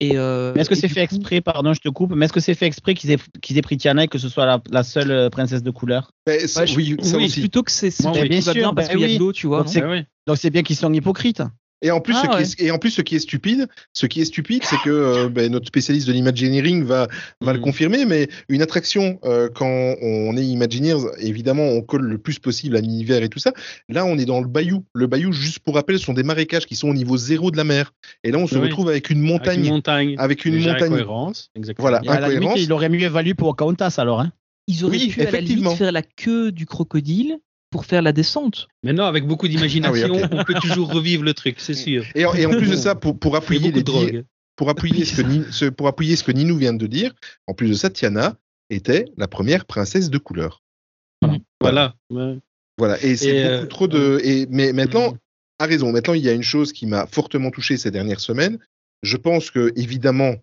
Et, 0.00 0.16
euh, 0.16 0.52
Mais 0.54 0.61
est-ce 0.61 0.68
que 0.68 0.74
c'est 0.74 0.88
fait 0.88 1.07
coup- 1.07 1.14
exprès, 1.16 1.40
pardon, 1.40 1.72
je 1.72 1.80
te 1.80 1.88
coupe, 1.88 2.12
mais 2.14 2.24
est-ce 2.26 2.33
que 2.33 2.40
c'est 2.40 2.54
fait 2.54 2.66
exprès 2.66 2.94
qu'ils 2.94 3.12
aient, 3.12 3.18
qu'ils 3.40 3.57
aient 3.59 3.62
pris 3.62 3.76
Tiana 3.76 4.04
et 4.04 4.09
que 4.09 4.18
ce 4.18 4.28
soit 4.28 4.44
la, 4.44 4.61
la 4.70 4.83
seule 4.83 5.11
euh, 5.11 5.30
princesse 5.30 5.62
de 5.62 5.70
couleur? 5.70 6.11
C'est- 6.26 6.59
Ouais, 6.59 6.66
je- 6.66 6.76
oui, 6.76 6.96
ça 7.02 7.16
oui, 7.16 7.26
aussi. 7.26 7.40
plutôt 7.40 7.62
que 7.62 7.70
c'est 7.70 7.90
oui. 8.04 8.28
Bien 8.28 8.40
sûr, 8.40 8.52
bien 8.54 8.74
parce 8.74 8.88
bah 8.88 8.94
qu'il 8.94 9.00
y 9.02 9.04
a 9.04 9.14
de 9.14 9.18
l'eau, 9.18 9.33
tu 9.33 9.46
vois. 9.46 9.59
Donc 9.59 9.66
non? 9.66 9.72
c'est- 9.72 9.85
ouais. 9.85 10.07
Donc 10.26 10.37
c'est 10.37 10.50
bien 10.50 10.62
qu'ils 10.62 10.76
sont 10.76 10.92
hypocrites. 10.92 11.42
Et 11.83 11.91
en 11.91 12.01
plus, 12.01 12.15
Ah, 12.17 12.23
ce 12.23 12.29
qui 12.29 12.35
ouais. 12.37 12.43
est, 12.43 12.69
et 12.69 12.71
en 12.71 12.79
plus, 12.79 12.91
ce 12.91 13.03
qui 13.03 13.15
est 13.15 13.19
stupide, 13.19 13.67
ce 13.93 14.07
qui 14.07 14.21
est 14.23 14.25
stupide, 14.25 14.63
c'est 14.65 14.81
que 14.83 14.89
euh, 14.91 15.29
ben, 15.29 15.51
notre 15.53 15.67
spécialiste 15.67 16.07
de 16.07 16.13
l'imagineering 16.13 16.83
va, 16.85 17.09
va 17.43 17.53
le 17.53 17.59
Mhm. 17.59 17.65
confirmer, 17.65 18.05
mais 18.07 18.29
une 18.49 18.63
attraction, 18.63 19.19
euh, 19.25 19.51
quand 19.55 19.95
on 20.01 20.35
est 20.37 20.45
Imagineers, 20.45 21.03
évidemment, 21.19 21.65
on 21.69 21.83
colle 21.83 22.05
le 22.07 22.17
plus 22.19 22.39
possible 22.39 22.77
à 22.77 22.81
l'univers 22.81 23.23
et 23.23 23.29
tout 23.29 23.39
ça. 23.39 23.53
Là, 23.91 24.07
on 24.07 24.17
est 24.17 24.25
dans 24.25 24.41
le 24.41 24.47
bayou. 24.47 24.85
Le 24.95 25.07
bayou, 25.07 25.33
juste 25.33 25.59
pour 25.59 25.75
rappel, 25.75 25.99
sont 25.99 26.15
des 26.15 26.23
marécages 26.23 26.65
qui 26.65 26.75
sont 26.77 26.89
au 26.89 26.95
niveau 26.95 27.17
zéro 27.19 27.51
de 27.51 27.57
la 27.59 27.65
mer. 27.65 27.93
Et 28.23 28.31
là, 28.31 28.39
on 28.39 28.47
se 28.47 28.55
Oui. 28.57 28.63
retrouve 28.63 28.89
avec 28.89 29.11
une 29.11 29.19
Avec 29.19 29.31
montagne. 29.31 29.65
une 29.67 29.71
montagne. 29.73 30.15
Avec 30.19 30.45
une 30.47 30.55
Déjà, 30.55 30.73
montagne. 30.73 30.87
incohérence. 30.93 31.51
Exactement. 31.55 31.83
Voilà. 31.89 32.01
Et 32.05 32.09
à 32.09 32.21
la 32.21 32.29
limite, 32.29 32.37
Incohérence. 32.45 32.61
il 32.63 32.73
aurait 32.73 32.89
mieux 32.89 33.09
valu 33.09 33.35
pour 33.35 33.49
Pocahontas 33.49 33.97
alors. 33.99 34.21
Hein. 34.21 34.33
Ils 34.69 34.85
auraient 34.87 34.97
Oui, 34.97 35.09
pu 35.09 35.21
à 35.21 35.25
la 35.25 35.29
effectivement. 35.31 35.71
limite 35.71 35.79
faire 35.79 35.93
la 35.93 36.01
queue 36.03 36.51
du 36.51 36.65
crocodile 36.65 37.37
pour 37.75 37.87
faire 37.87 38.03
la 38.03 38.13
descente. 38.13 38.69
Maintenant, 38.85 39.07
avec 39.07 39.27
beaucoup 39.27 39.49
d'imagination, 39.49 40.15
Ah 40.23 40.29
oui, 40.31 40.39
on 40.39 40.45
peut 40.45 40.55
toujours 40.55 40.93
revivre 40.93 41.25
le 41.25 41.35
truc, 41.35 41.57
c'est 41.59 41.75
sûr. 41.75 42.05
Et 42.15 42.25
en, 42.25 42.33
et 42.33 42.47
en 42.47 42.51
plus 42.51 42.71
de 42.71 42.77
ça, 42.77 42.95
pour, 42.95 43.19
pour 43.19 43.35
appuyer 43.35 43.73
les 43.73 43.83
pour 44.55 44.71
appuyer 44.71 45.05
ce 45.05 45.21
que 45.21 45.23
Ni- 45.27 45.45
ce- 45.51 45.65
pour 45.65 45.89
appuyer 45.89 46.15
ce 46.15 46.23
que 46.23 46.31
Ninou 46.31 46.57
vient 46.57 46.73
de 46.73 46.87
dire, 46.87 47.13
en 47.49 47.55
plus 47.55 47.69
de 47.69 47.75
ça, 47.75 47.91
Tiana 47.91 48.37
était 48.71 49.07
la 49.17 49.27
première 49.27 49.65
princesse 49.65 50.09
de 50.09 50.19
couleur. 50.19 50.63
Voilà. 51.61 51.97
Ouais. 52.11 52.39
Voilà, 52.79 53.03
et 53.03 53.17
c'est 53.17 53.43
beaucoup 53.43 53.65
euh, 53.65 53.67
trop 53.67 53.89
de. 53.89 54.21
Et, 54.23 54.47
mais 54.51 54.73
maintenant, 54.73 55.11
Mhm. 55.11 55.19
a 55.59 55.67
raison. 55.67 55.91
Maintenant, 55.91 56.15
il 56.15 56.23
y 56.23 56.29
a 56.29 56.33
une 56.33 56.45
chose 56.45 56.73
qui 56.73 56.87
m'a 56.87 57.09
fortement 57.09 57.51
touché 57.51 57.77
ces 57.77 57.91
dernières 57.91 58.21
semaines. 58.21 58.59
Je 59.03 59.17
pense 59.17 59.51
que, 59.51 59.73
évidemment, 59.75 60.37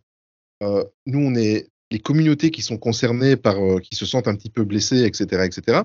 euh, 0.64 0.84
nous, 1.06 1.20
on 1.20 1.34
est 1.36 1.70
les 1.92 2.00
communautés 2.00 2.52
qui 2.52 2.62
sont 2.62 2.78
concernées 2.78 3.38
par, 3.38 3.56
euh, 3.64 3.80
qui 3.80 3.96
se 3.96 4.06
sentent 4.06 4.28
un 4.28 4.36
petit 4.36 4.50
peu 4.50 4.66
blessées, 4.66 5.04
etc., 5.06 5.44
etc. 5.46 5.82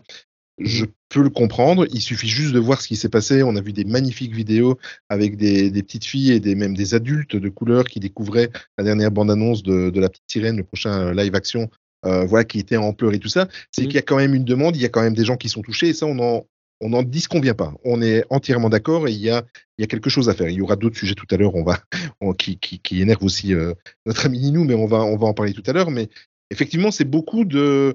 Je 0.59 0.87
peux 1.11 1.23
le 1.23 1.29
comprendre. 1.31 1.87
Il 1.93 2.01
suffit 2.01 2.29
juste 2.29 2.53
de 2.55 2.59
voir 2.59 2.81
ce 2.81 2.89
qui 2.89 2.97
s'est 2.97 3.09
passé. 3.11 3.43
On 3.43 3.57
a 3.57 3.61
vu 3.61 3.73
des 3.73 3.85
magnifiques 3.85 4.35
vidéos 4.35 4.79
avec 5.09 5.37
des, 5.37 5.71
des 5.71 5.83
petites 5.83 6.05
filles 6.07 6.33
et 6.33 6.41
des, 6.41 6.55
même 6.55 6.75
des 6.75 6.95
adultes 6.95 7.37
de 7.37 7.49
couleur 7.49 7.85
qui 7.85 8.01
découvraient 8.01 8.51
la 8.79 8.85
dernière 8.85 9.11
bande-annonce 9.11 9.63
de, 9.63 9.91
de 9.91 10.01
la 10.01 10.09
petite 10.09 10.25
sirène, 10.31 10.57
le 10.57 10.65
prochain 10.65 11.09
euh, 11.09 11.15
live 11.15 11.35
action, 11.35 11.69
euh, 12.07 12.25
voilà, 12.25 12.45
qui 12.45 12.59
était 12.59 12.77
en 12.79 12.93
pleurs 12.95 13.13
et 13.13 13.19
tout 13.19 13.29
ça. 13.29 13.49
C'est 13.71 13.83
qu'il 13.85 13.95
y 13.95 13.99
a 13.99 14.03
quand 14.03 14.17
même 14.17 14.35
une 14.35 14.45
demande. 14.45 14.77
Il 14.77 14.83
y 14.83 14.87
a 14.87 14.89
quand 14.89 15.03
même 15.03 15.15
des 15.15 15.25
gens 15.27 15.37
qui 15.37 15.49
sont 15.51 15.63
touchés 15.63 15.89
et 15.89 15.95
ça, 15.95 16.07
on 16.07 16.19
en, 16.19 16.47
on 16.81 16.89
n'en 16.89 17.03
disconvient 17.03 17.55
pas. 17.55 17.75
On 17.85 18.01
est 18.01 18.25
entièrement 18.31 18.71
d'accord 18.71 19.09
et 19.09 19.13
il 19.13 19.21
y 19.21 19.29
a, 19.31 19.45
il 19.77 19.83
y 19.83 19.85
a 19.85 19.87
quelque 19.87 20.09
chose 20.09 20.31
à 20.31 20.35
faire. 20.35 20.49
Il 20.49 20.57
y 20.57 20.63
aura 20.63 20.77
d'autres 20.77 20.97
sujets 20.97 21.15
tout 21.15 21.27
à 21.31 21.37
l'heure 21.37 21.55
on 21.55 21.65
va, 21.65 21.81
on- 22.23 22.33
qui, 22.33 22.59
qui, 22.59 22.79
qui 22.79 23.03
énervent 23.03 23.25
aussi 23.25 23.53
euh, 23.55 23.75
notre 24.07 24.25
ami 24.25 24.39
Ninou, 24.39 24.65
mais 24.65 24.75
on 24.75 24.87
va, 24.87 24.99
on 25.05 25.17
va 25.19 25.27
en 25.27 25.35
parler 25.35 25.53
tout 25.53 25.63
à 25.67 25.73
l'heure. 25.75 25.91
Mais 25.91 26.09
effectivement, 26.51 26.91
c'est 26.91 27.05
beaucoup 27.05 27.45
de. 27.45 27.95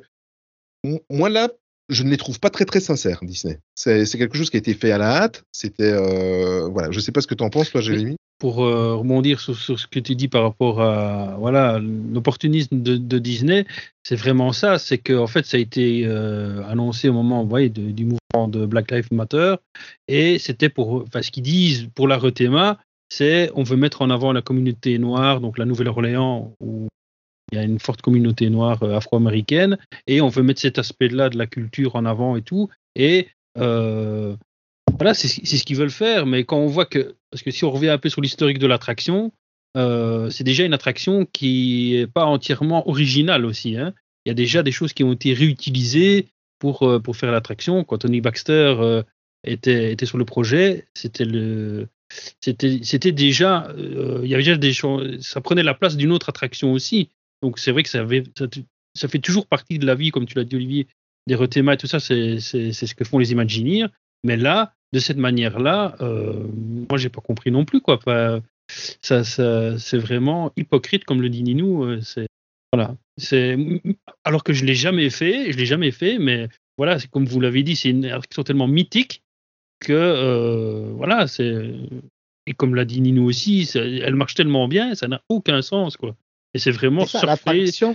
Moi, 1.11 1.29
là, 1.29 1.49
je 1.91 2.03
ne 2.03 2.09
les 2.09 2.17
trouve 2.17 2.39
pas 2.39 2.49
très, 2.49 2.65
très 2.65 2.79
sincères, 2.79 3.19
Disney. 3.21 3.59
C'est 3.75 4.05
quelque 4.17 4.37
chose 4.37 4.49
qui 4.49 4.57
a 4.57 4.59
été 4.59 4.73
fait 4.73 4.91
à 4.91 4.97
la 4.97 5.21
hâte. 5.21 5.43
C'était. 5.51 5.91
Euh, 5.91 6.67
voilà, 6.69 6.89
je 6.91 6.99
sais 6.99 7.11
pas 7.11 7.21
ce 7.21 7.27
que 7.27 7.35
tu 7.35 7.43
en 7.43 7.49
penses, 7.49 7.69
toi, 7.71 7.81
Jérémy. 7.81 8.15
Pour 8.39 8.63
euh, 8.65 8.95
rebondir 8.95 9.39
sur, 9.39 9.55
sur 9.55 9.79
ce 9.79 9.85
que 9.85 9.99
tu 9.99 10.15
dis 10.15 10.27
par 10.27 10.41
rapport 10.41 10.81
à 10.81 11.35
voilà 11.37 11.77
l'opportunisme 11.79 12.81
de, 12.81 12.97
de 12.97 13.19
Disney, 13.19 13.67
c'est 14.03 14.15
vraiment 14.15 14.51
ça. 14.51 14.79
C'est 14.79 14.97
que 14.97 15.13
en 15.13 15.27
fait, 15.27 15.45
ça 15.45 15.57
a 15.57 15.59
été 15.59 16.03
euh, 16.05 16.63
annoncé 16.67 17.07
au 17.09 17.13
moment 17.13 17.43
vous 17.43 17.49
voyez, 17.49 17.69
de- 17.69 17.91
du 17.91 18.05
mouvement 18.05 18.47
de 18.47 18.65
Black 18.65 18.89
Lives 18.89 19.09
Matter, 19.11 19.55
et 20.07 20.39
c'était 20.39 20.69
pour, 20.69 21.03
enfin, 21.03 21.21
ce 21.21 21.29
qu'ils 21.29 21.43
disent 21.43 21.87
pour 21.93 22.07
la 22.07 22.17
Retema, 22.17 22.79
c'est 23.09 23.51
on 23.53 23.61
veut 23.61 23.77
mettre 23.77 24.01
en 24.01 24.09
avant 24.09 24.33
la 24.33 24.41
communauté 24.41 24.97
noire, 24.97 25.39
donc 25.39 25.59
la 25.59 25.65
Nouvelle-Orléans 25.65 26.51
il 27.51 27.57
y 27.57 27.61
a 27.61 27.63
une 27.63 27.79
forte 27.79 28.01
communauté 28.01 28.49
noire 28.49 28.81
euh, 28.83 28.95
afro-américaine, 28.95 29.77
et 30.07 30.21
on 30.21 30.29
veut 30.29 30.43
mettre 30.43 30.61
cet 30.61 30.79
aspect-là 30.79 31.29
de 31.29 31.37
la 31.37 31.47
culture 31.47 31.95
en 31.95 32.05
avant 32.05 32.35
et 32.35 32.41
tout. 32.41 32.69
Et 32.95 33.27
euh, 33.57 34.35
voilà, 34.97 35.13
c'est 35.13 35.27
ce 35.27 35.63
qu'ils 35.63 35.77
veulent 35.77 35.89
faire. 35.89 36.25
Mais 36.25 36.43
quand 36.45 36.57
on 36.57 36.67
voit 36.67 36.85
que, 36.85 37.15
parce 37.29 37.43
que 37.43 37.51
si 37.51 37.65
on 37.65 37.71
revient 37.71 37.89
un 37.89 37.97
peu 37.97 38.09
sur 38.09 38.21
l'historique 38.21 38.59
de 38.59 38.67
l'attraction, 38.67 39.31
euh, 39.77 40.29
c'est 40.29 40.43
déjà 40.43 40.63
une 40.63 40.73
attraction 40.73 41.25
qui 41.25 41.95
est 41.95 42.07
pas 42.07 42.25
entièrement 42.25 42.87
originale 42.87 43.45
aussi. 43.45 43.77
hein. 43.77 43.93
Il 44.25 44.29
y 44.29 44.31
a 44.31 44.35
déjà 44.35 44.63
des 44.63 44.71
choses 44.71 44.93
qui 44.93 45.03
ont 45.03 45.13
été 45.13 45.33
réutilisées 45.33 46.27
pour, 46.59 47.01
pour 47.03 47.17
faire 47.17 47.31
l'attraction. 47.31 47.83
Quand 47.83 47.97
Tony 47.99 48.21
Baxter 48.21 49.01
était, 49.43 49.93
était 49.93 50.05
sur 50.05 50.19
le 50.19 50.25
projet, 50.25 50.85
c'était 50.93 51.25
le 51.25 51.87
c'était 52.41 53.13
déjà 53.13 53.73
il 53.77 54.27
y 54.27 54.33
avait 54.33 54.43
déjà 54.43 54.57
des 54.57 54.73
choses 54.73 55.21
ça 55.21 55.39
prenait 55.39 55.63
la 55.63 55.73
place 55.73 55.95
d'une 55.95 56.11
autre 56.11 56.27
attraction 56.27 56.73
aussi 56.73 57.09
donc 57.41 57.59
c'est 57.59 57.71
vrai 57.71 57.83
que 57.83 57.89
ça, 57.89 58.05
fait 58.05 59.19
toujours 59.19 59.47
partie 59.47 59.79
de 59.79 59.85
la 59.85 59.95
vie 59.95 60.11
comme 60.11 60.25
tu 60.25 60.35
l'as 60.35 60.43
dit 60.43 60.55
Olivier 60.55 60.87
des 61.27 61.35
rethémas 61.35 61.73
et 61.73 61.77
tout 61.77 61.87
ça 61.87 61.99
c'est 61.99 62.39
ce 62.39 62.95
que 62.95 63.03
font 63.03 63.19
les 63.19 63.31
Imagineers 63.31 63.87
mais 64.23 64.37
là 64.37 64.73
de 64.93 64.99
cette 64.99 65.17
manière 65.17 65.59
là 65.59 65.95
euh, 66.01 66.47
moi 66.89 66.97
j'ai 66.97 67.09
pas 67.09 67.21
compris 67.21 67.51
non 67.51 67.65
plus 67.65 67.81
quoi. 67.81 67.99
Ça, 69.01 69.23
c'est 69.25 69.97
vraiment 69.97 70.51
hypocrite 70.55 71.03
comme 71.03 71.21
le 71.21 71.29
dit 71.29 71.43
Ninou 71.43 71.83
euh, 71.83 72.01
voilà. 72.71 72.95
C'est 73.17 73.57
alors 74.23 74.43
que 74.43 74.53
je 74.53 74.65
l'ai 74.65 74.75
jamais 74.75 75.09
fait 75.09 75.51
je 75.51 75.57
l'ai 75.57 75.65
jamais 75.65 75.91
fait 75.91 76.19
mais 76.19 76.47
voilà 76.77 76.97
comme 77.11 77.25
vous 77.25 77.39
l'avez 77.39 77.63
dit 77.63 77.75
c'est 77.75 77.89
une 77.89 78.05
attraction 78.05 78.43
tellement 78.43 78.67
mythique 78.67 79.23
que 79.79 79.93
euh, 79.93 80.91
voilà 80.93 81.27
c'est 81.27 81.73
et 82.47 82.53
comme 82.53 82.75
l'a 82.75 82.85
dit 82.85 83.01
Ninou 83.01 83.25
aussi 83.25 83.69
elle 83.75 84.15
marche 84.15 84.35
tellement 84.35 84.67
bien 84.67 84.95
ça 84.95 85.07
n'a 85.07 85.21
aucun 85.29 85.61
sens 85.61 85.97
quoi 85.97 86.15
et 86.53 86.59
c'est 86.59 86.71
vraiment 86.71 87.05
ça, 87.05 87.19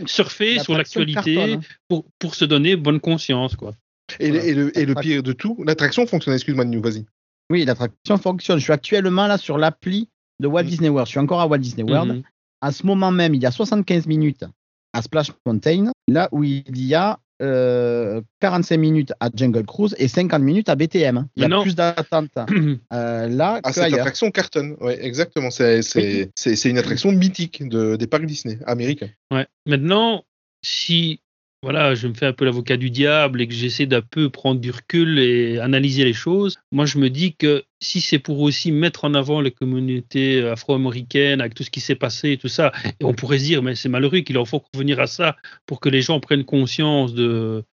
surfer, 0.06 0.58
sur 0.60 0.76
l'actualité 0.76 1.54
hein. 1.54 1.60
pour, 1.88 2.06
pour 2.18 2.34
se 2.34 2.44
donner 2.44 2.76
bonne 2.76 3.00
conscience 3.00 3.54
quoi 3.56 3.72
Et, 4.20 4.30
le- 4.30 4.38
Voilà. 4.38 4.46
et 4.48 4.54
le, 4.54 4.78
et 4.78 4.86
le 4.86 4.94
pire 4.94 5.22
de 5.22 5.32
tout, 5.32 5.62
l'attraction 5.66 6.06
fonctionne. 6.06 6.34
Excuse-moi, 6.34 6.64
Ninou, 6.64 6.80
vas-y. 6.82 7.04
Oui, 7.50 7.64
l'attraction 7.64 8.16
fonctionne. 8.18 8.58
Je 8.58 8.64
suis 8.64 8.72
actuellement 8.72 9.26
là 9.26 9.36
sur 9.38 9.58
l'appli 9.58 10.08
de 10.40 10.46
Walt 10.48 10.64
Mhm. 10.64 10.68
Disney 10.70 10.88
World. 10.88 11.06
Je 11.06 11.10
suis 11.10 11.20
encore 11.20 11.40
à 11.40 11.46
Walt 11.46 11.58
Disney 11.58 11.82
World. 11.88 12.12
Mhm. 12.16 12.22
À 12.60 12.72
ce 12.72 12.86
moment 12.86 13.10
même, 13.10 13.34
il 13.34 13.42
y 13.42 13.46
a 13.46 13.50
75 13.50 14.06
minutes 14.06 14.44
à 14.92 15.02
Splash 15.02 15.30
Mountain, 15.44 15.92
là 16.08 16.28
où 16.32 16.42
il 16.44 16.62
y 16.86 16.94
a 16.94 17.18
euh, 17.42 18.20
45 18.40 18.76
minutes 18.78 19.12
à 19.20 19.28
Jungle 19.34 19.64
Cruise 19.64 19.94
et 19.98 20.08
50 20.08 20.42
minutes 20.42 20.68
à 20.68 20.74
BTM. 20.76 21.26
Il 21.36 21.42
y 21.42 21.44
a 21.44 21.48
non. 21.48 21.62
plus 21.62 21.74
d'attente 21.74 22.30
euh, 22.92 23.28
là 23.28 23.60
Ah, 23.62 23.68
que 23.68 23.74
cette 23.74 23.84
ailleurs. 23.84 24.00
attraction 24.00 24.30
cartonne. 24.30 24.76
Ouais, 24.80 25.04
exactement. 25.04 25.50
C'est 25.50 25.82
c'est- 25.82 26.30
c'est- 26.34 26.56
c'est 26.56 26.70
une 26.70 26.78
attraction 26.78 27.12
mythique 27.12 27.68
de, 27.68 27.96
des 27.96 28.06
parcs 28.06 28.26
Disney 28.26 28.58
américains. 28.66 29.10
Ouais. 29.32 29.46
Maintenant, 29.66 30.24
si 30.62 31.20
voilà, 31.66 31.96
je 31.96 32.06
me 32.06 32.14
fais 32.14 32.26
un 32.26 32.32
peu 32.32 32.44
l'avocat 32.44 32.76
du 32.76 32.90
diable 32.90 33.40
et 33.40 33.48
que 33.48 33.52
j'essaie 33.52 33.86
d'un 33.86 34.00
peu 34.00 34.30
prendre 34.30 34.60
du 34.60 34.70
recul 34.70 35.18
et 35.18 35.58
analyser 35.58 36.04
les 36.04 36.12
choses, 36.12 36.58
moi 36.70 36.86
je 36.86 36.96
me 36.96 37.10
dis 37.10 37.34
que 37.34 37.64
si 37.80 38.00
c'est 38.00 38.20
pour 38.20 38.38
aussi 38.38 38.70
mettre 38.70 39.04
en 39.04 39.14
avant 39.14 39.40
les 39.40 39.50
communautés 39.50 40.46
afro-américaines 40.46 41.40
avec 41.40 41.54
tout 41.54 41.64
ce 41.64 41.70
qui 41.70 41.80
s'est 41.80 41.96
passé 41.96 42.30
et 42.30 42.36
tout 42.36 42.46
ça, 42.46 42.70
et 43.00 43.04
on 43.04 43.14
pourrait 43.14 43.40
se 43.40 43.44
dire 43.46 43.64
mais 43.64 43.74
c'est 43.74 43.88
malheureux 43.88 44.20
qu'il 44.20 44.38
en 44.38 44.44
faut 44.44 44.62
revenir 44.72 45.00
à 45.00 45.08
ça 45.08 45.34
pour 45.66 45.80
que 45.80 45.88
les 45.88 46.02
gens 46.02 46.20
prennent 46.20 46.44
conscience 46.44 47.14
de 47.14 47.64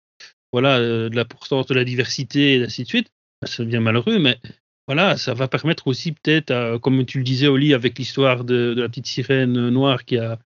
voilà 0.54 0.78
euh, 0.78 1.10
de 1.10 1.16
l'importance 1.16 1.66
de 1.66 1.74
la 1.74 1.84
diversité 1.84 2.54
et 2.54 2.64
ainsi 2.64 2.84
de 2.84 2.88
suite, 2.88 3.08
c'est 3.44 3.66
bien 3.66 3.80
malheureux, 3.80 4.18
mais 4.18 4.38
voilà, 4.94 5.16
ça 5.16 5.32
va 5.32 5.48
permettre 5.48 5.86
aussi 5.86 6.12
peut-être, 6.12 6.50
à- 6.50 6.78
comme 6.78 7.04
tu 7.06 7.16
le 7.18 7.24
disais 7.24 7.46
Oli, 7.46 7.72
avec 7.72 7.98
l'histoire 7.98 8.44
de, 8.44 8.74
de 8.74 8.82
la 8.82 8.88
petite 8.88 9.06
sirène 9.06 9.70
noire 9.70 10.04
qui 10.04 10.18
a 10.18 10.38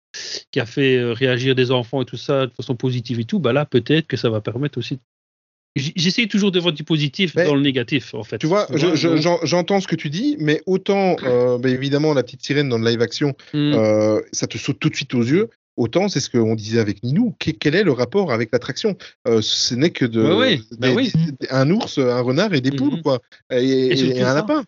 qui 0.53 0.61
a 0.61 0.67
fait 0.67 0.97
euh, 0.97 1.13
réagir 1.13 1.55
des 1.55 1.71
enfants 1.73 2.01
et 2.01 2.05
tout 2.05 2.17
ça 2.17 2.47
de 2.47 2.53
façon 2.53 2.75
positive 2.77 3.19
et 3.21 3.25
tout, 3.25 3.39
bah 3.41 3.53
là 3.53 3.65
peut-être 3.67 4.07
que 4.07 4.17
ça 4.17 4.31
va 4.31 4.41
permettre 4.41 4.79
aussi. 4.79 4.99
J'essaie 5.75 6.27
toujours 6.27 6.53
de 6.53 6.59
voir 6.61 6.73
du 6.73 6.85
positif 6.85 7.35
Mais, 7.37 7.45
dans 7.45 7.55
le 7.55 7.61
négatif 7.61 8.15
en 8.15 8.23
fait. 8.23 8.39
Tu 8.39 8.47
vois, 8.47 8.67
je- 8.73 8.95
je- 8.97 9.19
j'entends 9.43 9.81
ce 9.81 9.87
que 9.87 9.97
tu 9.97 10.09
dis, 10.09 10.37
mais 10.39 10.63
autant, 10.65 11.17
euh, 11.25 11.59
bah, 11.59 11.69
évidemment, 11.69 12.15
la 12.15 12.23
petite 12.23 12.43
sirène 12.43 12.71
dans 12.71 12.79
le 12.79 12.89
live 12.89 13.03
action, 13.03 13.35
Hmm. 13.53 13.73
euh, 13.75 14.21
ça 14.33 14.47
te 14.47 14.57
saute 14.57 14.79
tout 14.79 14.89
de 14.89 14.97
suite 14.97 15.13
aux 15.15 15.23
yeux. 15.23 15.51
Autant, 15.77 16.09
c'est 16.09 16.21
ce 16.21 16.31
qu'on 16.31 16.55
disait 16.55 16.79
avec 16.81 17.03
Ninou. 17.03 17.35
Que- 17.39 17.51
quel 17.51 17.75
est 17.75 17.83
le 17.85 17.93
rapport 17.93 18.33
avec 18.33 18.51
l'attraction? 18.53 18.97
Euh, 19.29 19.41
Ce 19.43 19.75
n'est 19.75 19.91
que 19.91 20.05
de 20.07 20.23
Ouais, 20.23 20.35
ouais, 20.37 20.57
des- 20.57 20.77
bah 20.79 20.89
oui. 20.95 21.13
un 21.51 21.71
ours, 21.71 21.99
un 21.99 22.21
renard 22.21 22.55
et 22.55 22.61
des 22.63 22.71
poules, 22.73 22.95
Mhm. 22.97 23.03
quoi, 23.03 23.21
et, 23.51 23.93
un 24.23 24.27
ça. 24.27 24.35
lapin. 24.35 24.65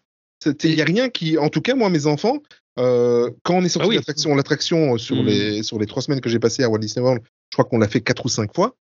Il 0.64 0.74
n'y 0.74 0.82
a 0.82 0.84
rien 0.84 1.08
qui, 1.08 1.36
en 1.38 1.48
tout 1.48 1.60
cas, 1.62 1.74
moi, 1.74 1.88
mes 1.90 2.06
enfants, 2.06 2.38
euh, 2.78 3.30
quand 3.42 3.54
on 3.56 3.64
est 3.64 3.68
sorti 3.68 3.86
Ah 3.86 3.88
oui. 3.88 3.94
de 3.96 4.00
l'attraction, 4.00 4.34
l'attraction 4.34 4.94
euh, 4.94 4.98
sur 4.98 5.16
Mhm. 5.16 5.26
les 5.26 5.62
sur 5.62 5.78
les 5.78 5.86
trois 5.86 6.02
semaines 6.02 6.20
que 6.20 6.28
j'ai 6.28 6.38
passées 6.38 6.62
à 6.62 6.68
Walt 6.68 6.78
Disney 6.78 7.02
World, 7.04 7.22
je 7.50 7.56
crois 7.56 7.64
qu'on 7.64 7.78
l'a 7.78 7.88
fait 7.88 8.00
quatre 8.02 8.24
ou 8.26 8.28
cinq 8.28 8.54
fois. 8.54 8.76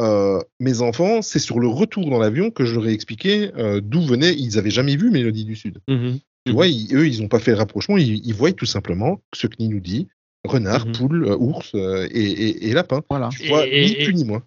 Euh, 0.00 0.40
mes 0.60 0.80
enfants, 0.80 1.22
c'est 1.22 1.38
sur 1.40 1.58
le 1.58 1.66
retour 1.68 2.08
dans 2.08 2.18
l'avion 2.18 2.50
que 2.50 2.64
je 2.64 2.74
leur 2.74 2.86
ai 2.88 2.92
expliqué 2.92 3.50
euh, 3.56 3.80
d'où 3.82 4.00
venait. 4.00 4.32
Ils 4.34 4.56
avaient 4.58 4.70
jamais 4.70 4.96
vu 4.96 5.10
Mélodie 5.10 5.44
du 5.44 5.56
Sud. 5.56 5.78
Mhm. 5.88 6.18
Tu 6.46 6.52
vois, 6.52 6.66
ils- 6.68 6.94
eux, 6.94 7.06
ils 7.06 7.20
n'ont 7.20 7.28
pas 7.28 7.40
fait 7.40 7.50
le 7.50 7.56
rapprochement. 7.58 7.96
Ils, 7.98 8.24
ils 8.26 8.32
voient 8.34 8.52
tout 8.52 8.64
simplement 8.66 9.20
ce 9.34 9.46
que 9.48 9.54
Ni 9.60 9.68
nous 9.68 9.80
dit 9.80 10.08
renard, 10.44 10.86
Mhm. 10.86 10.92
poule, 10.92 11.24
euh, 11.26 11.36
ours 11.36 11.72
euh, 11.74 12.06
et, 12.10 12.22
et, 12.30 12.68
et 12.68 12.72
lapin. 12.72 13.02
Voilà. 13.10 13.28
Tu 13.30 13.48
vois, 13.48 13.66
Et- 13.66 13.84
ni 13.86 13.92
et- 13.92 14.04
plus 14.04 14.14
ni 14.14 14.24
moins. 14.24 14.42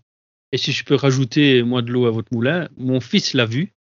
Et 0.51 0.57
si 0.57 0.71
je 0.71 0.83
peux 0.83 0.95
rajouter 0.95 1.63
moi 1.63 1.81
de 1.81 1.91
l'eau 1.91 2.05
à 2.05 2.11
votre 2.11 2.33
moulin, 2.33 2.67
mon 2.77 2.99
fils 2.99 3.33
l'a 3.33 3.45
vu. 3.45 3.73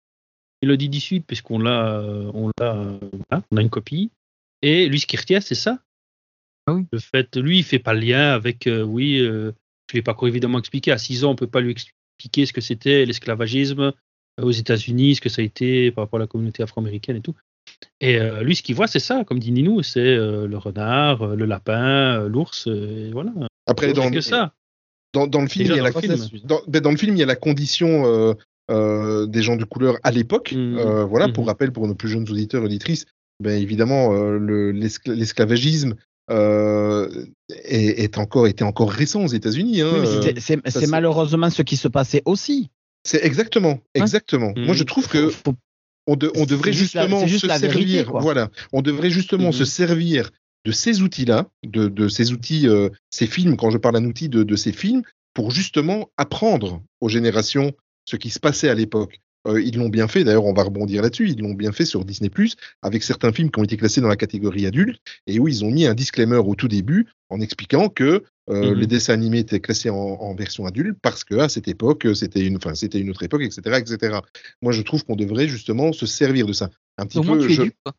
Il 0.61 0.69
le 0.69 0.77
dit 0.77 0.89
du 0.89 1.01
Sud 1.01 1.25
puisqu'on 1.25 1.59
l'a, 1.61 2.01
euh, 2.01 2.31
on 2.35 2.51
l'a, 2.61 2.75
voilà, 2.75 3.45
on 3.51 3.57
a 3.57 3.63
une 3.63 3.71
copie. 3.71 4.11
Et 4.63 4.89
lui, 4.89 4.99
ce 5.01 5.07
qu'il 5.07 5.19
retient, 5.21 5.41
c'est 5.41 5.55
ça. 5.55 5.79
Ah 6.67 6.75
oui. 6.75 6.85
Le 6.93 6.99
fait, 6.99 7.37
lui, 7.37 7.59
il 7.59 7.65
fait 7.65 7.79
pas 7.79 7.95
le 7.95 8.01
lien 8.01 8.33
avec, 8.33 8.67
euh, 8.67 8.83
oui, 8.83 9.19
euh, 9.21 9.53
je 9.91 9.97
vais 9.97 10.03
pas 10.03 10.13
encore 10.13 10.29
évidemment 10.29 10.59
expliquer. 10.59 10.91
À 10.93 10.99
6 10.99 11.25
ans, 11.25 11.31
on 11.31 11.37
peut 11.37 11.47
pas 11.47 11.61
lui 11.61 11.71
expliquer 11.71 12.45
ce 12.45 12.53
que 12.53 12.61
c'était 12.61 13.07
l'esclavagisme 13.07 13.93
aux 14.43 14.51
États-Unis, 14.51 15.15
ce 15.17 15.21
que 15.21 15.29
ça 15.29 15.41
a 15.43 15.45
été 15.45 15.91
par 15.93 16.05
rapport 16.05 16.19
à 16.19 16.23
la 16.23 16.27
communauté 16.27 16.63
afro-américaine 16.63 17.17
et 17.17 17.21
tout. 17.23 17.35
Et 18.01 18.19
euh, 18.19 18.43
lui, 18.43 18.55
ce 18.57 18.63
qu'il 18.63 18.75
voit, 18.75 18.87
c'est 18.87 19.01
ça, 19.01 19.25
comme 19.25 19.39
dit 19.39 19.53
Ninou, 19.53 19.83
c'est 19.83 20.01
euh, 20.01 20.47
le 20.47 20.57
renard, 20.59 21.23
euh, 21.23 21.35
le 21.37 21.45
lapin, 21.45 22.21
euh, 22.23 22.29
l'ours, 22.29 22.67
euh, 22.69 23.09
et 23.09 23.11
voilà. 23.13 23.33
Après, 23.67 23.93
dans, 23.93 24.11
que 24.11 24.21
ça. 24.21 24.53
dans, 25.13 25.27
dans 25.27 25.41
le 25.43 25.49
film, 25.49 25.67
il 25.71 25.77
y 25.77 25.81
a 25.81 25.83
la 25.83 25.93
film. 25.93 26.17
dans, 26.45 26.61
ben, 26.69 26.81
dans 26.81 26.91
le 26.91 26.97
film, 26.97 27.15
il 27.17 27.19
y 27.19 27.23
a 27.23 27.27
la 27.27 27.37
condition 27.37 28.05
euh, 28.07 28.35
euh, 28.71 29.27
des 29.27 29.43
gens 29.43 29.57
de 29.57 29.65
couleur 29.65 29.97
à 30.05 30.11
l'époque. 30.11 30.53
Euh, 30.55 31.05
voilà, 31.05 31.29
pour 31.29 31.45
Mhm. 31.45 31.49
rappel, 31.49 31.73
pour 31.73 31.87
nos 31.87 31.95
plus 31.95 32.09
jeunes 32.09 32.29
auditeurs 32.31 32.63
et 32.63 32.67
auditrices, 32.67 33.05
ben, 33.43 33.61
évidemment, 33.61 34.13
euh, 34.15 34.39
le- 34.39 34.73
l'escla- 34.73 35.15
l'esclavagisme 35.15 35.95
euh, 36.31 37.09
est, 37.65 38.03
est 38.05 38.19
encore, 38.19 38.47
était 38.47 38.65
encore 38.65 38.91
récent 38.91 39.23
aux 39.25 39.29
États-Unis. 39.29 39.81
Hein, 39.81 39.91
Oui, 40.03 40.35
c'est- 40.41 40.87
malheureusement 40.87 41.49
ce 41.51 41.63
qui 41.63 41.77
se 41.77 41.89
passait 41.89 42.23
aussi. 42.27 42.71
c'est 43.05 43.25
exactement, 43.25 43.79
exactement. 43.95 44.53
Mhm. 44.57 44.67
Moi, 44.67 44.75
je 44.75 44.85
trouve 44.85 45.09
que 45.09 45.31
Faut- 45.31 45.55
on, 46.09 46.17
de- 46.17 46.33
on 46.35 46.41
C'est 46.41 46.47
devrait 46.47 46.71
la- 46.73 46.77
justement 46.77 47.21
se 47.21 47.47
vérité, 47.47 47.69
servir. 47.69 48.07
quoi. 48.07 48.21
voilà, 48.21 48.51
on 48.73 48.83
devrait 48.83 49.11
justement 49.11 49.49
Mhm. 49.49 49.53
se 49.53 49.65
servir 49.65 50.31
de 50.65 50.73
ces 50.73 51.03
outils-là, 51.03 51.47
de, 51.65 51.87
de 51.89 52.09
ces 52.09 52.33
outils, 52.33 52.67
euh, 52.67 52.89
ces 53.11 53.27
films. 53.29 53.57
Quand 53.57 53.71
je 53.71 53.79
parle 53.79 53.95
d'un 53.95 54.05
outil 54.05 54.29
de, 54.29 54.43
de 54.43 54.57
ces 54.57 54.73
films, 54.73 55.03
pour 55.35 55.53
justement 55.53 56.11
apprendre 56.17 56.83
aux 57.01 57.09
générations 57.09 57.73
ce 58.07 58.17
qui 58.17 58.31
se 58.31 58.41
passait 58.41 58.69
à 58.69 58.75
l'époque. 58.75 59.21
Euh, 59.47 59.63
ils 59.63 59.77
l'ont 59.79 59.89
bien 59.89 60.09
fait, 60.09 60.25
d'ailleurs 60.25 60.47
on 60.47 60.53
va 60.53 60.65
rebondir 60.65 61.01
là-dessus, 61.01 61.29
ils 61.31 61.39
l'ont 61.41 61.55
bien 61.55 61.71
fait 61.71 61.85
sur 61.85 62.05
Disney⁇ 62.05 62.29
avec 62.83 63.05
certains 63.05 63.33
films 63.33 63.51
qui 63.53 63.61
ont 63.61 63.65
été 63.65 63.77
classés 63.77 64.01
dans 64.01 64.09
la 64.09 64.17
catégorie 64.17 64.67
adulte, 64.67 64.99
et 65.29 65.39
où 65.39 65.47
ils 65.47 65.65
ont 65.65 65.71
mis 65.71 65.87
un 65.87 65.95
disclaimer 65.95 66.39
au 66.39 66.55
tout 66.57 66.67
début 66.69 67.07
en 67.31 67.41
expliquant 67.41 67.89
que 67.89 68.25
euh, 68.51 68.73
Mhm. 68.73 68.81
les 68.81 68.87
dessins 68.87 69.13
animés 69.15 69.41
étaient 69.41 69.61
classés 69.61 69.91
en, 69.91 69.97
en 69.97 70.35
version 70.35 70.67
adulte 70.67 70.97
parce 71.03 71.25
que 71.25 71.35
à 71.37 71.49
cette 71.49 71.69
époque, 71.69 72.07
euh, 72.07 72.15
c'était 72.15 72.45
une, 72.47 72.57
enfin, 72.57 72.75
c'était 72.75 72.99
une 73.01 73.11
autre 73.11 73.23
époque, 73.23 73.43
etc., 73.43 73.79
etc. 73.79 74.19
Moi, 74.63 74.73
je 74.73 74.83
trouve 74.83 75.05
qu'on 75.05 75.17
devrait 75.17 75.49
justement 75.49 75.93
se 75.93 76.07
servir 76.07 76.47
de 76.47 76.53
ça. 76.53 76.71
Un 76.99 77.07
petit 77.07 77.19
Au 77.19 77.23
moins, 77.23 77.37
peu, 77.37 77.47
tu 77.47 77.53
je- 77.53 77.63
éduques, 77.63 77.77
quoi. 77.85 77.95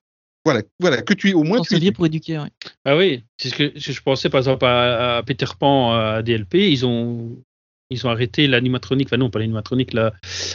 voilà, 0.45 0.61
voilà, 0.79 1.01
que 1.01 1.13
tu 1.13 1.29
es 1.29 1.33
au 1.33 1.43
moins 1.43 1.61
tu 1.61 1.69
servir 1.69 1.87
éduques. 1.87 1.95
pour 1.95 2.05
éduquer, 2.05 2.39
ouais. 2.39 2.49
Ah 2.85 2.97
oui, 2.97 3.23
c'est 3.37 3.49
ce 3.49 3.55
que, 3.55 3.79
ce 3.79 3.87
que 3.87 3.93
je 3.93 4.01
pensais 4.01 4.29
par 4.29 4.39
exemple 4.39 4.65
à, 4.65 5.17
à 5.17 5.23
Peter 5.23 5.45
Pan 5.59 5.91
à 5.93 6.21
DLP. 6.23 6.55
Ils 6.71 6.85
ont, 6.85 7.41
ils 7.89 8.05
ont 8.05 8.09
arrêté 8.09 8.47
l'animatronique, 8.47 9.07
enfin 9.07 9.17
non, 9.17 9.29
pas 9.29 9.39
l'animatronique, 9.39 9.93
la, 9.93 10.13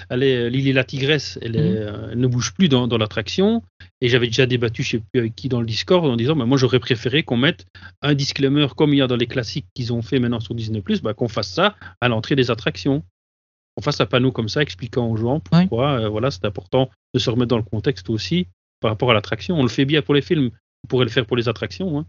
elle 0.08 0.22
est, 0.22 0.50
Lily 0.50 0.72
la 0.72 0.84
tigresse, 0.84 1.38
elle, 1.42 1.56
est, 1.56 1.76
euh, 1.78 2.10
elle 2.12 2.18
ne 2.20 2.26
bouge 2.26 2.54
plus 2.54 2.68
dans, 2.68 2.86
dans 2.86 2.98
l'attraction. 2.98 3.62
Et 4.00 4.08
j'avais 4.08 4.26
déjà 4.26 4.46
débattu, 4.46 4.82
je 4.82 4.90
sais 4.90 4.98
plus 5.12 5.20
avec 5.20 5.34
qui, 5.34 5.48
dans 5.48 5.60
le 5.60 5.66
Discord, 5.66 6.04
en 6.04 6.16
disant, 6.16 6.36
bah, 6.36 6.44
moi 6.44 6.58
j'aurais 6.58 6.78
préféré 6.78 7.22
qu'on 7.22 7.36
mette 7.36 7.66
un 8.02 8.14
disclaimer 8.14 8.66
comme 8.76 8.92
il 8.92 8.98
y 8.98 9.02
a 9.02 9.06
dans 9.06 9.16
les 9.16 9.26
classiques 9.26 9.66
qu'ils 9.74 9.92
ont 9.92 10.02
fait 10.02 10.18
maintenant 10.18 10.40
sur 10.40 10.54
Disney, 10.54 10.82
bah, 11.02 11.14
qu'on 11.14 11.28
fasse 11.28 11.48
ça 11.48 11.74
à 12.00 12.08
l'entrée 12.08 12.36
des 12.36 12.50
attractions. 12.50 13.02
Qu'on 13.76 13.82
fasse 13.82 14.00
un 14.00 14.06
panneau 14.06 14.30
comme 14.30 14.48
ça 14.48 14.62
expliquant 14.62 15.10
aux 15.10 15.16
gens 15.16 15.40
pourquoi 15.40 16.00
euh, 16.00 16.08
voilà, 16.08 16.30
c'est 16.30 16.44
important 16.44 16.90
de 17.12 17.18
se 17.18 17.28
remettre 17.28 17.48
dans 17.48 17.56
le 17.56 17.64
contexte 17.64 18.08
aussi 18.08 18.46
par 18.80 18.92
rapport 18.92 19.10
à 19.10 19.14
l'attraction. 19.14 19.58
On 19.58 19.62
le 19.62 19.68
fait 19.68 19.84
bien 19.84 20.02
pour 20.02 20.14
les 20.14 20.22
films, 20.22 20.50
on 20.84 20.86
pourrait 20.86 21.06
le 21.06 21.10
faire 21.10 21.26
pour 21.26 21.36
les 21.36 21.48
attractions. 21.48 21.98
hein. 21.98 22.06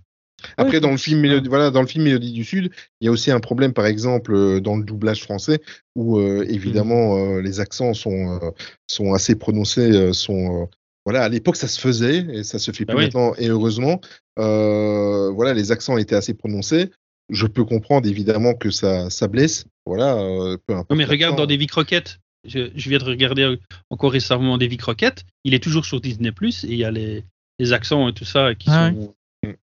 Après, 0.58 0.80
dans 0.80 0.92
le 0.92 0.98
film, 0.98 1.22
Mélodie, 1.22 1.50
voilà, 1.50 1.72
dans 1.72 1.82
le 1.82 1.88
film 1.88 2.04
Mélodie 2.04 2.32
du 2.32 2.44
Sud, 2.44 2.72
il 3.02 3.06
y 3.06 3.08
a 3.08 3.12
aussi 3.12 3.32
un 3.32 3.40
problème, 3.40 3.74
par 3.74 3.86
exemple, 3.86 4.34
euh, 4.34 4.60
dans 4.60 4.78
le 4.78 4.84
doublage 4.84 5.24
français, 5.24 5.60
où 5.96 6.20
euh, 6.20 6.46
évidemment 6.50 7.18
euh, 7.18 7.42
les 7.42 7.60
accents 7.60 7.94
sont 7.94 8.40
euh, 8.42 8.52
sont 8.88 9.14
assez 9.14 9.36
prononcés, 9.36 9.92
euh, 9.92 10.14
sont 10.14 10.64
euh, 10.64 10.66
voilà, 11.06 11.24
à 11.24 11.30
l'époque 11.30 11.56
ça 11.56 11.68
se 11.68 11.80
faisait 11.80 12.26
et 12.32 12.44
ça 12.44 12.60
se 12.60 12.72
fait 12.72 12.86
Ah 12.88 12.94
plus 12.94 12.98
oui. 12.98 13.04
maintenant 13.06 13.34
et 13.38 13.48
heureusement, 13.48 14.02
euh, 14.40 15.32
voilà, 15.32 15.54
les 15.54 15.72
accents 15.72 15.98
étaient 15.98 16.16
assez 16.16 16.34
prononcés. 16.34 16.92
Je 17.32 17.48
peux 17.48 17.64
comprendre 17.64 18.08
évidemment 18.08 18.54
que 18.54 18.70
ça 18.70 19.10
ça 19.10 19.28
blesse, 19.28 19.66
voilà, 19.86 20.16
euh, 20.16 20.58
peu 20.68 20.74
importe. 20.74 20.90
Non, 20.92 20.96
mais 20.96 21.06
regarde 21.06 21.38
dans 21.38 21.48
Davy 21.48 21.68
Crockett. 21.68 22.20
Je, 22.48 22.70
je 22.76 22.90
viens 22.90 23.00
de 23.00 23.04
regarder 23.06 23.58
encore 23.90 24.12
récemment 24.12 24.60
Davy 24.60 24.78
Crockett. 24.78 25.24
Il 25.44 25.56
est 25.56 25.64
toujours 25.64 25.86
sur 25.86 26.00
Disney 26.00 26.32
Plus 26.32 26.64
et 26.66 26.74
il 26.74 26.78
y 26.78 26.84
a 26.84 26.92
les, 26.92 27.24
les 27.58 27.74
accents 27.74 28.08
et 28.08 28.14
tout 28.14 28.26
ça 28.26 28.54
qui, 28.54 28.70
Ah 28.70 28.92
sont, 28.92 29.16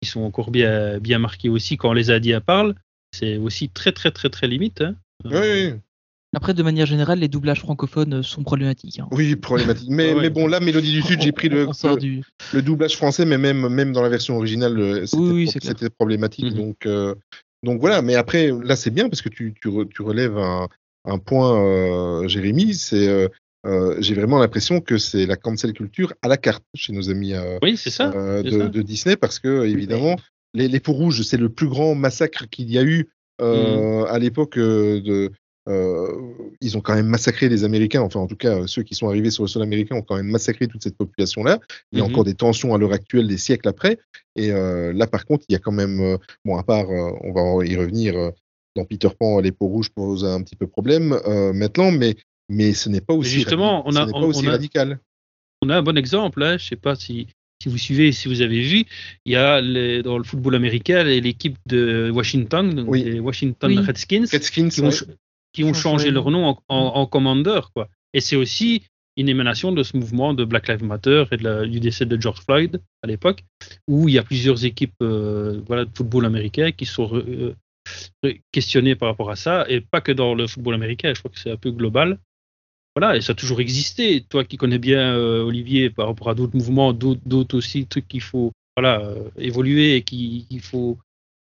qui 0.01 0.09
sont 0.09 0.21
encore 0.21 0.51
bien, 0.51 0.99
bien 0.99 1.19
marqués 1.19 1.49
aussi 1.49 1.77
quand 1.77 1.93
les 1.93 2.11
Indiens 2.11 2.41
parlent. 2.41 2.75
C'est 3.15 3.37
aussi 3.37 3.69
très, 3.69 3.91
très, 3.91 4.11
très, 4.11 4.29
très 4.29 4.47
limite. 4.47 4.81
hein. 4.81 4.95
Oui, 5.25 5.31
oui, 5.33 5.73
Après, 6.35 6.53
de 6.55 6.63
manière 6.63 6.85
générale, 6.87 7.19
les 7.19 7.27
doublages 7.27 7.59
francophones 7.59 8.23
sont 8.23 8.43
problématiques. 8.43 8.99
hein. 8.99 9.07
oui, 9.11 9.35
problématique. 9.35 9.89
Mais, 9.89 10.13
ouais. 10.15 10.21
mais 10.21 10.29
bon, 10.31 10.47
là, 10.47 10.59
Mélodie 10.59 10.91
du 10.91 11.01
Sud, 11.03 11.21
j'ai 11.21 11.31
pris 11.31 11.47
le, 11.49 11.67
On 11.67 11.73
sort 11.73 11.95
le, 11.95 12.01
du... 12.01 12.23
le 12.53 12.61
doublage 12.61 12.97
français, 12.97 13.25
mais 13.25 13.37
même, 13.37 13.67
même 13.69 13.93
dans 13.93 14.01
la 14.01 14.09
version 14.09 14.35
originale, 14.37 14.79
euh, 14.79 15.05
c'était 15.05 15.21
Oui, 15.21 15.47
oui, 15.53 15.89
problématique. 15.97 16.45
Mhm. 16.45 16.53
Donc, 16.53 16.85
euh, 16.87 17.13
donc 17.61 17.79
voilà, 17.79 18.01
mais 18.01 18.15
après, 18.15 18.51
là, 18.63 18.75
c'est 18.75 18.89
bien 18.91 19.09
parce 19.09 19.21
que 19.21 19.29
tu, 19.29 19.53
tu, 19.61 19.67
re- 19.69 19.87
tu 19.87 20.01
relèves 20.01 20.37
un, 20.37 20.67
un 21.05 21.17
point, 21.19 21.55
euh, 21.63 22.27
Jérémy, 22.27 22.73
c'est. 22.73 23.07
euh, 23.07 23.27
euh, 23.65 23.95
j'ai 23.99 24.13
vraiment 24.13 24.39
l'impression 24.39 24.81
que 24.81 24.97
c'est 24.97 25.25
la 25.25 25.35
cancel 25.37 25.73
culture 25.73 26.13
à 26.21 26.27
la 26.27 26.37
carte 26.37 26.63
chez 26.75 26.91
nos 26.93 27.09
amis 27.09 27.33
euh, 27.33 27.57
Oui, 27.61 27.77
c'est 27.77 27.89
ça. 27.91 28.11
euh, 28.15 28.43
de, 28.43 28.49
ça. 28.49 28.67
de 28.67 28.81
Disney 28.81 29.15
parce 29.15 29.39
que 29.39 29.65
évidemment 29.65 30.17
les, 30.53 30.67
les 30.67 30.79
peaux 30.79 30.91
rouges 30.93 31.21
c'est 31.23 31.37
le 31.37 31.49
plus 31.49 31.67
grand 31.67 31.95
massacre 31.95 32.47
qu'il 32.49 32.69
y 32.71 32.77
a 32.77 32.83
eu 32.83 33.09
euh, 33.41 34.03
à 34.05 34.19
l'époque 34.19 34.57
de 34.59 35.31
ils 36.61 36.77
ont 36.77 36.81
quand 36.81 36.93
même 36.93 37.07
massacré 37.07 37.47
les 37.47 37.63
Américains 37.63 38.01
enfin 38.01 38.19
en 38.19 38.27
tout 38.27 38.35
cas 38.35 38.67
ceux 38.67 38.83
qui 38.83 38.95
sont 38.95 39.07
arrivés 39.07 39.31
sur 39.31 39.43
le 39.43 39.47
sol 39.47 39.61
américain 39.63 39.95
ont 39.95 40.01
quand 40.01 40.17
même 40.17 40.27
massacré 40.29 40.67
toute 40.67 40.83
cette 40.83 40.97
population 40.97 41.41
là 41.43 41.59
il 41.93 41.99
y 41.99 42.01
a 42.01 42.03
Mhm. 42.03 42.09
encore 42.11 42.25
des 42.25 42.33
tensions 42.33 42.75
à 42.75 42.77
l'heure 42.77 42.91
actuelle 42.91 43.27
des 43.27 43.37
siècles 43.37 43.69
après 43.69 43.97
et 44.35 44.49
là 44.51 45.07
par 45.07 45.25
contre 45.25 45.45
il 45.47 45.53
y 45.53 45.55
a 45.55 45.59
quand 45.59 45.71
même 45.71 46.17
bon 46.43 46.57
à 46.57 46.63
part 46.63 46.89
on 46.89 47.31
va 47.31 47.65
y 47.65 47.77
revenir 47.77 48.13
dans 48.75 48.83
Peter 48.85 49.07
Pan 49.17 49.39
les 49.39 49.51
peaux 49.53 49.67
rouges 49.67 49.89
posent 49.89 50.25
un 50.25 50.41
petit 50.43 50.55
peu 50.57 50.67
problème 50.67 51.17
euh, 51.27 51.53
maintenant 51.53 51.91
mais 51.91 52.15
mais 52.49 52.73
ce 52.73 52.89
n'est 52.89 53.01
pas 53.01 53.13
aussi 53.13 53.29
Justement, 53.31 53.81
radi- 53.81 53.83
on 53.87 53.91
ce 53.91 53.97
a- 53.99 54.05
n'est 54.05 54.11
pas 54.11 54.17
on- 54.19 54.23
aussi 54.27 54.45
on 54.45 54.47
a- 54.47 54.51
radical 54.51 54.99
On 55.61 55.69
a 55.69 55.77
un 55.77 55.81
bon 55.81 55.97
exemple. 55.97 56.43
Hein. 56.43 56.57
Je 56.57 56.65
sais 56.65 56.75
pas 56.75 56.95
si, 56.95 57.27
si 57.61 57.69
vous 57.69 57.77
suivez, 57.77 58.11
si 58.11 58.27
vous 58.27 58.41
avez 58.41 58.61
vu. 58.61 58.83
Il 59.25 59.31
y 59.31 59.35
a 59.37 59.61
les- 59.61 60.03
dans 60.03 60.17
le 60.17 60.23
football 60.25 60.55
américain 60.55 61.03
l'équipe 61.03 61.57
de 61.65 62.11
Washington, 62.13 62.73
donc 62.75 62.87
Oui. 62.89 63.03
les 63.03 63.19
Washington 63.21 63.71
Oui. 63.71 63.77
Redskins, 63.85 64.25
Redskins 64.31 64.69
qui 64.69 64.81
ont, 64.81 64.89
ouais. 64.89 65.15
qui 65.53 65.73
changé 65.73 66.11
leur 66.11 66.29
nom 66.31 66.45
en, 66.47 66.61
en, 66.67 66.77
en 66.95 67.05
Commander. 67.05 67.61
Quoi. 67.73 67.87
Et 68.13 68.19
c'est 68.19 68.35
aussi 68.35 68.83
une 69.15 69.29
émanation 69.29 69.71
de 69.71 69.83
ce 69.83 69.95
mouvement 69.95 70.33
de 70.33 70.43
Black 70.43 70.67
Lives 70.67 70.83
Matter 70.83 71.25
et 71.31 71.37
de 71.37 71.43
la- 71.43 71.65
du 71.65 71.79
décès 71.79 72.05
de 72.05 72.19
George 72.19 72.41
Floyd 72.41 72.81
à 73.03 73.07
l'époque, 73.07 73.43
où 73.87 74.09
il 74.09 74.15
y 74.15 74.17
a 74.17 74.23
plusieurs 74.23 74.65
équipes 74.65 74.95
euh, 75.01 75.61
voilà, 75.67 75.85
de 75.85 75.91
football 75.95 76.25
américain 76.25 76.71
qui 76.71 76.85
sont 76.85 77.05
re- 77.05 77.23
euh, 78.25 78.33
questionné 78.51 78.95
par 78.95 79.09
rapport 79.09 79.29
à 79.29 79.35
ça, 79.35 79.65
et 79.69 79.81
pas 79.81 80.01
que 80.01 80.11
dans 80.11 80.33
le 80.33 80.47
football 80.47 80.73
américain, 80.73 81.13
je 81.13 81.19
crois 81.19 81.31
que 81.31 81.39
c'est 81.39 81.51
un 81.51 81.57
peu 81.57 81.71
global. 81.71 82.17
Voilà, 82.95 83.17
et 83.17 83.21
ça 83.21 83.31
a 83.31 83.35
toujours 83.35 83.59
existé. 83.59 84.21
Toi 84.29 84.43
qui 84.43 84.57
connais 84.57 84.77
bien 84.77 85.15
euh, 85.15 85.41
Olivier 85.43 85.89
par 85.89 86.07
rapport 86.07 86.29
à 86.29 86.35
d'autres 86.35 86.55
mouvements, 86.55 86.93
d'autres 86.93 87.57
aussi 87.57 87.87
trucs 87.87 88.07
qu'il 88.07 88.21
faut 88.21 88.51
voilà, 88.77 89.01
euh, 89.01 89.29
évoluer 89.37 89.95
et 89.95 90.03
qu'il 90.03 90.61
faut 90.61 90.97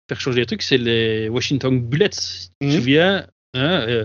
faire 0.09 0.20
changer 0.20 0.40
les 0.40 0.46
trucs, 0.46 0.62
c'est 0.62 0.79
les 0.79 1.29
Washington 1.29 1.81
Bullets. 1.81 2.11
Si 2.12 2.48
tu 2.48 2.55
te 2.59 2.64
Mhm. 2.66 2.70
souviens, 2.72 3.26
hein, 3.55 3.81
euh, 3.88 4.05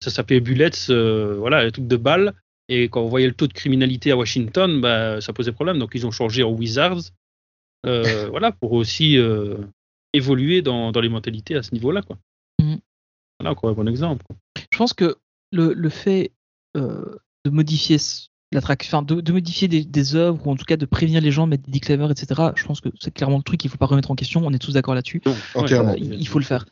ça 0.00 0.10
s'appelait 0.10 0.40
Bullets, 0.40 0.86
voilà, 0.88 1.64
les 1.64 1.72
trucs 1.72 1.88
de 1.88 1.96
balles. 1.96 2.34
Et 2.68 2.88
quand 2.88 3.02
on 3.02 3.08
voyait 3.08 3.28
le 3.28 3.34
taux 3.34 3.46
de 3.46 3.52
criminalité 3.52 4.10
à 4.10 4.16
Washington, 4.16 4.80
bah, 4.80 5.20
ça 5.20 5.32
posait 5.32 5.52
problème. 5.52 5.78
Donc 5.78 5.92
ils 5.94 6.06
ont 6.06 6.10
changé 6.10 6.42
en 6.42 6.50
Wizards, 6.50 7.10
voilà, 7.84 8.52
pour 8.52 8.72
aussi 8.72 9.16
évoluer 10.12 10.62
dans, 10.62 10.92
dans 10.92 11.00
les 11.00 11.08
mentalités 11.08 11.56
à 11.56 11.62
ce 11.62 11.72
niveau-là, 11.74 12.02
quoi. 12.02 12.16
Mhm. 12.60 12.78
Voilà 13.40 13.50
encore 13.52 13.70
un 13.70 13.74
bon 13.74 13.88
exemple. 13.88 14.24
quoi. 14.26 14.36
Je 14.72 14.78
pense 14.78 14.92
que 14.94 15.16
le, 15.52 15.72
le 15.74 15.88
fait 15.90 16.32
de 16.80 17.50
modifier 17.50 17.98
l'attraction, 18.52 18.98
enfin, 18.98 19.04
de, 19.04 19.20
de 19.20 19.32
modifier 19.32 19.68
des, 19.68 19.84
des 19.84 20.14
œuvres 20.14 20.46
ou 20.46 20.50
en 20.50 20.56
tout 20.56 20.64
cas 20.64 20.76
de 20.76 20.86
prévenir 20.86 21.20
les 21.20 21.30
gens, 21.32 21.46
de 21.46 21.50
mettre 21.50 21.64
des 21.64 21.72
disclaimers, 21.72 22.10
etc. 22.10 22.40
Je 22.54 22.64
pense 22.64 22.80
que 22.80 22.88
c'est 23.00 23.12
clairement 23.12 23.38
le 23.38 23.42
truc 23.42 23.60
qu'il 23.60 23.70
faut 23.70 23.76
pas 23.78 23.86
remettre 23.86 24.10
en 24.10 24.14
question. 24.14 24.42
On 24.44 24.52
est 24.52 24.58
tous 24.58 24.72
d'accord 24.74 24.94
là-dessus. 24.94 25.20
Euh, 25.26 25.94
il 25.98 26.14
il 26.14 26.28
faut 26.28 26.38
le 26.38 26.44
faire. 26.44 26.64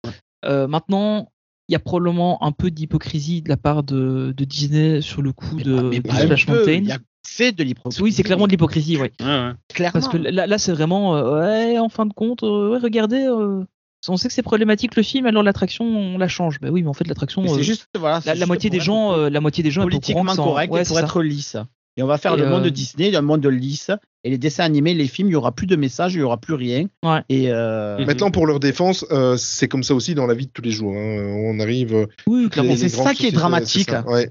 Euh, 0.47 0.67
maintenant, 0.69 1.31
il 1.69 1.73
y 1.73 1.77
a 1.77 1.79
probablement 1.81 2.43
un 2.45 2.53
peu 2.53 2.71
d'hypocrisie 2.71 3.43
de 3.43 3.49
la 3.49 3.57
part 3.57 3.83
de, 3.83 4.35
de 4.37 4.45
Disney 4.45 5.01
sur 5.01 5.23
le 5.23 5.33
coup 5.33 5.57
de, 5.57 5.81
Mais 5.83 6.01
de 6.01 6.09
pas 6.09 6.15
un 6.17 6.21
Splash 6.21 6.47
Mountain. 6.49 6.73
il 6.73 6.87
y 6.87 6.93
a- 6.93 6.99
C'est 7.27 7.53
de 7.53 7.65
l'hypocrisie. 7.65 8.03
Oui, 8.03 8.13
c'est 8.13 8.23
clairement 8.23 8.47
de 8.47 8.51
l'hypocrisie, 8.53 8.97
oui. 8.99 9.09
Ouais, 9.21 9.27
ouais. 9.27 9.53
Clairement. 9.73 9.93
Parce 9.95 10.09
que 10.09 10.19
là, 10.19 10.47
là 10.47 10.59
c'est 10.59 10.73
vraiment, 10.73 11.17
euh, 11.17 11.41
ouais, 11.41 11.79
en 11.79 11.89
fin 11.89 12.05
de 12.07 12.13
compte, 12.13 12.43
euh, 12.43 12.73
ouais, 12.73 12.79
regardez, 12.79 13.25
euh, 13.27 13.65
on 14.09 14.17
sait 14.17 14.29
que 14.29 14.35
c'est 14.35 14.43
problématique 14.43 14.97
le 14.97 15.03
film, 15.03 15.27
alors 15.27 15.43
l'attraction, 15.43 15.85
on 15.85 16.19
la 16.19 16.29
change. 16.29 16.61
Bah 16.61 16.69
oui, 16.71 16.83
mais 16.83 16.89
en 16.89 16.93
fait, 16.93 17.07
l'attraction, 17.09 17.43
Mais 17.43 17.51
euh, 17.51 17.55
c'est 17.57 17.63
juste, 17.63 17.89
voilà, 17.99 18.21
c'est 18.21 18.35
la, 18.35 18.47
moitié 18.47 18.71
des 18.71 18.79
être 18.79 18.83
gens, 18.83 19.13
euh, 19.13 19.31
la 19.31 19.41
moitié 19.41 19.63
des 19.63 19.71
gens 19.71 19.83
est 19.83 19.85
au 19.85 19.89
courant 19.89 19.99
politiquement 20.01 20.25
que 20.25 20.33
c'est 20.33 20.41
en- 20.41 20.45
correct 20.45 20.73
ouais, 20.73 20.81
et 20.83 20.85
pour 20.85 20.97
c'est 20.97 21.01
ça. 21.03 21.07
être 21.07 21.23
lisse. 21.23 21.57
Et 21.97 22.03
on 22.03 22.07
va 22.09 22.19
faire 22.19 22.35
Et, 22.35 22.39
le 22.39 22.47
monde 22.49 22.67
euh, 22.67 22.71
Disney, 22.71 23.11
le 23.13 23.21
monde 23.21 23.47
lisse. 23.47 23.91
Et 24.25 24.31
les 24.31 24.39
dessins 24.39 24.65
animés, 24.65 24.95
les 24.95 25.07
films, 25.07 25.29
il 25.29 25.33
y 25.33 25.37
aura 25.37 25.53
plus 25.53 25.67
de 25.69 25.77
messages, 25.77 26.15
il 26.15 26.21
y 26.21 26.23
aura 26.23 26.39
plus 26.39 26.55
rien. 26.55 26.87
Ouais. 27.05 27.23
Et 27.29 27.53
euh, 27.53 27.99
Mhm. 27.99 28.07
Maintenant, 28.07 28.31
pour 28.33 28.47
leur 28.47 28.59
défense, 28.59 29.05
euh, 29.13 29.37
c'est 29.37 29.69
comme 29.69 29.85
ça 29.85 29.95
aussi 29.95 30.15
dans 30.17 30.27
la 30.27 30.35
vie 30.35 30.47
de 30.47 30.51
tous 30.51 30.63
les 30.63 30.71
jours. 30.73 30.93
hein. 30.93 31.19
On 31.47 31.61
arrive. 31.61 32.09
Oui, 32.27 32.49
clairement. 32.49 32.75
C'est 32.77 32.89
ça 32.89 33.15
qui 33.15 33.27
est 33.27 33.33
dramatique. 33.33 33.85
c'est 33.91 33.93
ça. 33.93 34.05
Ouais. 34.09 34.29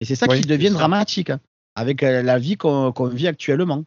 Et 0.00 0.04
c'est 0.04 0.16
ça 0.16 0.26
qui 0.28 0.40
devient 0.42 0.66
c'est 0.66 0.72
ça. 0.72 0.78
dramatique 0.78 1.30
hein, 1.30 1.40
avec 1.76 2.02
la 2.02 2.38
vie 2.38 2.56
qu'on 2.56 2.92
qu'on 2.92 3.06
vit 3.06 3.28
actuellement. 3.28 3.84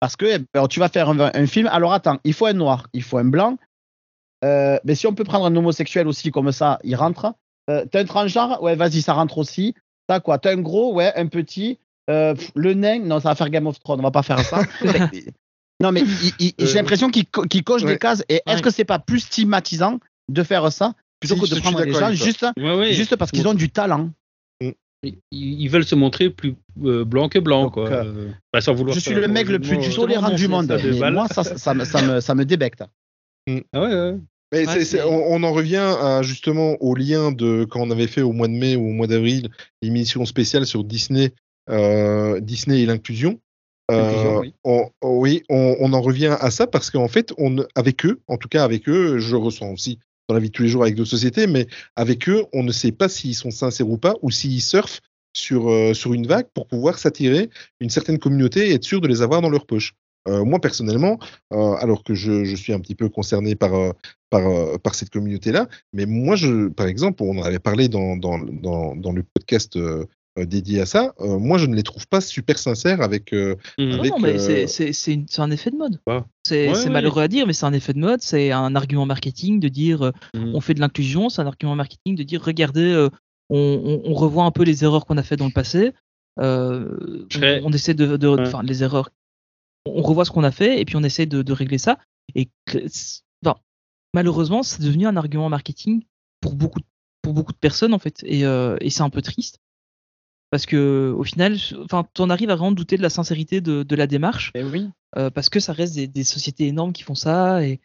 Parce 0.00 0.16
que 0.16 0.26
eh 0.26 0.38
ben, 0.52 0.66
tu 0.68 0.80
vas 0.80 0.88
faire 0.88 1.08
un, 1.08 1.18
un 1.34 1.46
film, 1.46 1.66
alors 1.68 1.92
attends, 1.92 2.18
il 2.24 2.32
faut 2.34 2.46
un 2.46 2.52
noir, 2.52 2.86
il 2.92 3.02
faut 3.02 3.18
un 3.18 3.24
blanc. 3.24 3.56
Euh, 4.44 4.78
mais 4.84 4.94
si 4.94 5.06
on 5.06 5.14
peut 5.14 5.24
prendre 5.24 5.46
un 5.46 5.56
homosexuel 5.56 6.06
aussi 6.06 6.30
comme 6.30 6.52
ça, 6.52 6.78
il 6.84 6.94
rentre. 6.96 7.32
Euh, 7.70 7.86
T'as 7.90 8.00
un 8.00 8.04
transgenre, 8.04 8.62
ouais, 8.62 8.76
vas-y, 8.76 9.00
ça 9.00 9.14
rentre 9.14 9.38
aussi. 9.38 9.74
T'as 10.06 10.20
quoi? 10.20 10.38
T'as 10.38 10.52
un 10.52 10.60
gros, 10.60 10.92
ouais, 10.92 11.12
un 11.16 11.26
petit. 11.28 11.78
Euh, 12.10 12.34
pff, 12.34 12.50
le 12.54 12.74
nain, 12.74 12.98
non, 12.98 13.20
ça 13.20 13.30
va 13.30 13.34
faire 13.34 13.48
Game 13.48 13.66
of 13.66 13.80
Thrones, 13.80 14.00
on 14.00 14.02
va 14.02 14.10
pas 14.10 14.22
faire 14.22 14.40
ça. 14.40 14.60
non, 15.80 15.90
mais 15.92 16.02
Euh, 16.02 16.06
j'ai 16.58 16.74
l'impression 16.74 17.08
qu'il 17.10 17.26
co- 17.26 17.44
coche 17.64 17.82
ouais. 17.84 17.92
des 17.92 17.98
cases. 17.98 18.22
Et 18.28 18.42
est-ce 18.46 18.56
Ouais. 18.56 18.60
que 18.62 18.70
c'est 18.70 18.84
pas 18.84 18.98
plus 18.98 19.20
stigmatisant 19.20 19.98
de 20.30 20.42
faire 20.42 20.70
ça 20.70 20.92
plutôt 21.20 21.36
Si, 21.36 21.40
que 21.50 21.54
de 21.54 21.60
prendre 21.60 21.82
des 21.82 21.92
gens 21.92 22.08
ouais. 22.10 22.92
juste 22.92 23.16
parce 23.16 23.30
qu'ils 23.30 23.48
ont 23.48 23.54
du 23.54 23.70
talent? 23.70 24.10
Ils, 25.30 25.68
veulent 25.68 25.84
se 25.84 25.94
montrer 25.94 26.30
plus 26.30 26.54
euh, 26.84 27.04
blanc 27.04 27.28
que 27.28 27.38
blanc, 27.38 27.64
Donc, 27.64 27.74
quoi. 27.74 27.88
euh, 27.90 28.30
bah, 28.52 28.60
sans 28.60 28.74
vouloir 28.74 28.94
Je 28.94 29.00
suis 29.00 29.14
le 29.14 29.28
mec 29.28 29.48
le 29.48 29.58
plus 29.58 29.76
euh, 29.76 29.94
tolérant 29.94 30.30
du 30.34 30.48
monde. 30.48 30.66
ça, 30.66 30.76
mais 30.82 31.10
moi, 31.10 31.26
ça, 31.28 31.44
ça, 31.44 31.74
me, 31.74 31.84
ça, 31.84 32.02
me, 32.02 32.20
ça 32.20 32.34
me 32.34 32.44
débecte. 32.44 32.82
Ah 33.72 33.80
ouais, 33.82 33.88
ouais. 33.88 34.16
Mais 34.52 34.66
Ouais, 34.66 34.72
c'est- 34.72 34.84
c'est- 34.84 34.96
c'est- 34.98 35.02
on, 35.02 35.32
on 35.32 35.42
en 35.42 35.52
revient 35.52 35.76
à, 36.00 36.22
justement 36.22 36.76
au 36.80 36.94
lien 36.94 37.32
de 37.32 37.66
quand 37.68 37.80
on 37.80 37.90
avait 37.90 38.06
fait 38.06 38.22
au 38.22 38.32
mois 38.32 38.46
de 38.48 38.52
mai 38.52 38.76
ou 38.76 38.86
au 38.88 38.92
mois 38.92 39.06
d'avril 39.06 39.48
l'émission 39.82 40.24
spéciale 40.24 40.64
sur 40.66 40.84
Disney, 40.84 41.32
euh, 41.70 42.40
Disney 42.40 42.82
et 42.82 42.86
l'inclusion. 42.86 43.40
Euh, 43.90 43.98
L'inclusion, 44.00 44.38
oui. 44.38 44.54
on, 44.64 44.88
oh 45.02 45.18
oui, 45.20 45.42
on, 45.50 45.76
on 45.80 45.92
en 45.92 46.00
revient 46.00 46.36
à 46.40 46.50
ça 46.50 46.66
parce 46.66 46.90
qu'en 46.90 47.08
fait, 47.08 47.34
on, 47.36 47.56
avec 47.74 48.06
eux, 48.06 48.20
en 48.28 48.38
tout 48.38 48.48
cas 48.48 48.64
avec 48.64 48.88
eux, 48.88 49.18
je 49.18 49.36
ressens 49.36 49.70
aussi 49.72 49.98
dans 50.28 50.34
la 50.34 50.40
vie 50.40 50.48
de 50.48 50.52
tous 50.52 50.62
les 50.62 50.68
jours 50.68 50.82
avec 50.82 50.94
d'autres 50.94 51.10
sociétés, 51.10 51.46
mais 51.46 51.66
avec 51.96 52.28
eux, 52.28 52.44
on 52.52 52.62
ne 52.62 52.72
sait 52.72 52.92
pas 52.92 53.08
s'ils 53.08 53.34
sont 53.34 53.50
sincères 53.50 53.88
ou 53.88 53.98
pas 53.98 54.14
ou 54.22 54.30
s'ils 54.30 54.62
surfent 54.62 55.00
sur, 55.34 55.68
euh, 55.70 55.94
sur 55.94 56.14
une 56.14 56.26
vague 56.26 56.46
pour 56.54 56.66
pouvoir 56.66 56.98
s'attirer 56.98 57.50
une 57.80 57.90
certaine 57.90 58.18
communauté 58.18 58.70
et 58.70 58.74
être 58.74 58.84
sûr 58.84 59.00
de 59.00 59.08
les 59.08 59.22
avoir 59.22 59.42
dans 59.42 59.50
leur 59.50 59.66
poche. 59.66 59.94
Euh, 60.26 60.42
moi 60.44 60.58
personnellement, 60.58 61.18
euh, 61.52 61.74
alors 61.74 62.02
que 62.02 62.14
je, 62.14 62.44
je 62.44 62.56
suis 62.56 62.72
un 62.72 62.80
petit 62.80 62.94
peu 62.94 63.10
concerné 63.10 63.54
par, 63.56 63.72
par, 64.30 64.80
par 64.80 64.94
cette 64.94 65.10
communauté-là, 65.10 65.68
mais 65.92 66.06
moi, 66.06 66.34
je, 66.34 66.68
par 66.68 66.86
exemple, 66.86 67.22
on 67.22 67.38
en 67.38 67.42
avait 67.42 67.58
parlé 67.58 67.88
dans, 67.88 68.16
dans, 68.16 68.38
dans 68.38 69.12
le 69.12 69.22
podcast 69.22 69.78
euh, 70.38 70.42
euh, 70.42 70.46
dédié 70.46 70.80
à 70.80 70.86
ça, 70.86 71.12
euh, 71.20 71.38
moi 71.38 71.58
je 71.58 71.66
ne 71.66 71.74
les 71.74 71.82
trouve 71.82 72.06
pas 72.08 72.20
super 72.20 72.58
sincères 72.58 73.00
avec... 73.00 73.32
euh. 73.32 73.56
Non, 73.78 73.98
avec, 74.00 74.10
non, 74.12 74.18
mais 74.18 74.34
euh, 74.34 74.66
c'est- 74.66 75.38
un 75.38 75.50
effet 75.50 75.70
de 75.70 75.76
mode. 75.76 76.00
Ah. 76.06 76.24
C'est 76.46 76.68
Ouais, 76.68 76.74
c'est 76.74 76.84
ouais. 76.86 76.90
malheureux 76.90 77.22
à 77.22 77.28
dire, 77.28 77.46
mais 77.46 77.52
c'est 77.52 77.66
un 77.66 77.72
effet 77.72 77.92
de 77.92 77.98
mode. 78.00 78.20
C'est 78.20 78.50
un 78.52 78.74
argument 78.76 79.06
marketing 79.06 79.60
de 79.60 79.68
dire 79.68 80.02
euh, 80.02 80.12
Mhm. 80.34 80.54
on 80.54 80.60
fait 80.60 80.74
de 80.74 80.80
l'inclusion. 80.80 81.28
C'est 81.28 81.42
un 81.42 81.46
argument 81.46 81.74
marketing 81.76 82.16
de 82.16 82.22
dire 82.22 82.42
regardez, 82.42 82.92
euh, 82.92 83.08
on, 83.50 83.56
on- 84.04 84.10
on 84.10 84.14
revoit 84.14 84.44
un 84.44 84.50
peu 84.50 84.64
les 84.64 84.84
erreurs 84.84 85.06
qu'on 85.06 85.16
a 85.18 85.22
fait 85.22 85.36
dans 85.36 85.46
le 85.46 85.52
passé. 85.52 85.92
Euh, 86.40 87.26
serais- 87.32 87.60
on, 87.62 87.68
on 87.68 87.72
essaie 87.72 87.94
de, 87.94 88.16
de- 88.16 88.28
Ouais. 88.28 88.40
enfin 88.46 88.62
les 88.62 88.82
erreurs. 88.82 89.10
On 89.86 90.02
revoit 90.02 90.24
ce 90.24 90.30
qu'on 90.30 90.44
a 90.44 90.50
fait 90.50 90.80
et 90.80 90.84
puis 90.84 90.96
on 90.96 91.02
essaie 91.02 91.26
de, 91.26 91.42
de 91.42 91.52
régler 91.52 91.78
ça. 91.78 91.98
Et 92.34 92.48
que- 92.66 92.88
c'est- 92.88 93.20
enfin, 93.44 93.56
malheureusement, 94.14 94.62
c'est 94.62 94.82
devenu 94.82 95.06
un 95.06 95.16
argument 95.16 95.48
marketing 95.48 96.02
pour 96.40 96.54
beaucoup, 96.54 96.80
de- 96.80 96.86
pour 97.22 97.34
beaucoup 97.34 97.52
de 97.52 97.58
personnes 97.58 97.94
en 97.94 97.98
fait. 97.98 98.22
Et, 98.24 98.44
euh, 98.46 98.76
et 98.80 98.90
c'est 98.90 99.02
un 99.02 99.10
peu 99.10 99.22
triste 99.22 99.58
parce 100.54 100.66
que 100.66 101.12
au 101.18 101.24
final, 101.24 101.56
enfin, 101.82 102.06
on 102.20 102.30
arrive 102.30 102.48
à 102.48 102.54
vraiment 102.54 102.70
douter 102.70 102.96
de 102.96 103.02
la 103.02 103.10
sincérité 103.10 103.60
de, 103.60 103.82
de 103.82 103.96
la 103.96 104.06
démarche 104.06 104.52
Eh 104.54 104.62
oui. 104.62 104.88
euh, 105.18 105.28
parce 105.28 105.48
que 105.48 105.58
ça 105.58 105.72
reste 105.72 105.96
des, 105.96 106.06
des 106.06 106.22
sociétés 106.22 106.68
énormes 106.68 106.92
qui 106.92 107.02
font 107.02 107.16
ça 107.16 107.64
et 107.66 107.80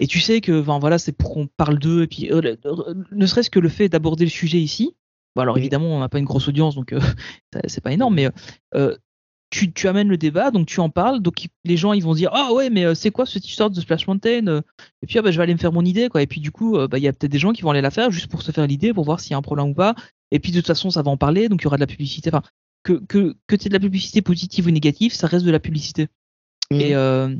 et 0.00 0.08
tu 0.08 0.18
sais 0.18 0.40
que 0.40 0.60
enfin 0.60 0.80
voilà 0.80 0.98
c'est 0.98 1.12
pour 1.12 1.32
qu'on 1.32 1.46
parle 1.46 1.78
d'eux 1.78 2.02
et 2.02 2.06
puis 2.08 2.32
euh, 2.32 2.56
euh, 2.66 2.94
ne 3.12 3.26
serait-ce 3.26 3.48
que 3.48 3.60
le 3.60 3.68
fait 3.68 3.88
d'aborder 3.88 4.24
le 4.24 4.30
sujet 4.30 4.58
ici 4.58 4.96
bon 5.36 5.42
alors 5.42 5.56
évidemment 5.56 5.86
on 5.86 6.00
n'a 6.00 6.08
pas 6.08 6.18
une 6.18 6.24
grosse 6.24 6.48
audience 6.48 6.74
donc 6.74 6.92
c'est 7.68 7.80
pas 7.80 7.92
énorme 7.92 8.16
mais 8.16 8.28
tu, 9.50 9.72
tu 9.72 9.86
amènes 9.86 10.08
le 10.08 10.16
débat 10.16 10.50
donc 10.50 10.66
tu 10.66 10.80
en 10.80 10.90
parles 10.90 11.20
donc 11.20 11.46
les 11.64 11.76
gens 11.76 11.92
ils 11.92 12.02
vont 12.02 12.14
dire 12.14 12.30
ah 12.32 12.52
ouais 12.52 12.70
mais 12.70 12.92
c'est 12.96 13.12
quoi 13.12 13.24
cette 13.24 13.46
histoire 13.48 13.70
de 13.70 13.80
Splash 13.80 14.08
Mountain 14.08 14.62
et 15.00 15.06
puis 15.06 15.16
ah, 15.20 15.22
bah, 15.22 15.30
je 15.30 15.36
vais 15.36 15.44
aller 15.44 15.54
me 15.54 15.60
faire 15.60 15.72
mon 15.72 15.84
idée 15.84 16.08
quoi 16.08 16.22
et 16.22 16.26
puis 16.26 16.40
du 16.40 16.50
coup 16.50 16.76
bah, 16.88 16.98
il 16.98 17.04
y 17.04 17.08
a 17.08 17.12
peut-être 17.12 17.30
des 17.30 17.38
gens 17.38 17.52
qui 17.52 17.62
vont 17.62 17.70
aller 17.70 17.80
la 17.80 17.92
faire 17.92 18.10
juste 18.10 18.26
pour 18.26 18.42
se 18.42 18.50
faire 18.50 18.66
l'idée 18.66 18.92
pour 18.92 19.04
voir 19.04 19.20
s'il 19.20 19.30
y 19.30 19.34
a 19.34 19.36
un 19.38 19.42
problème 19.42 19.68
ou 19.68 19.74
pas 19.74 19.94
et 20.30 20.38
puis 20.40 20.52
de 20.52 20.58
toute 20.58 20.66
façon 20.66 20.90
ça 20.90 21.02
va 21.02 21.10
en 21.10 21.16
parler 21.16 21.48
donc 21.48 21.60
il 21.62 21.64
y 21.64 21.66
aura 21.66 21.76
de 21.76 21.80
la 21.82 21.86
publicité 21.86 22.30
enfin 22.30 22.42
que 22.82 22.94
que 23.08 23.34
que 23.46 23.56
tu 23.56 23.68
de 23.68 23.72
la 23.74 23.80
publicité 23.80 24.22
positive 24.22 24.66
ou 24.66 24.70
négative 24.70 25.12
ça 25.14 25.26
reste 25.26 25.44
de 25.46 25.50
la 25.50 25.60
publicité 25.60 26.08
Mhm. 26.70 26.80
et, 26.80 26.94
euh, 26.94 27.34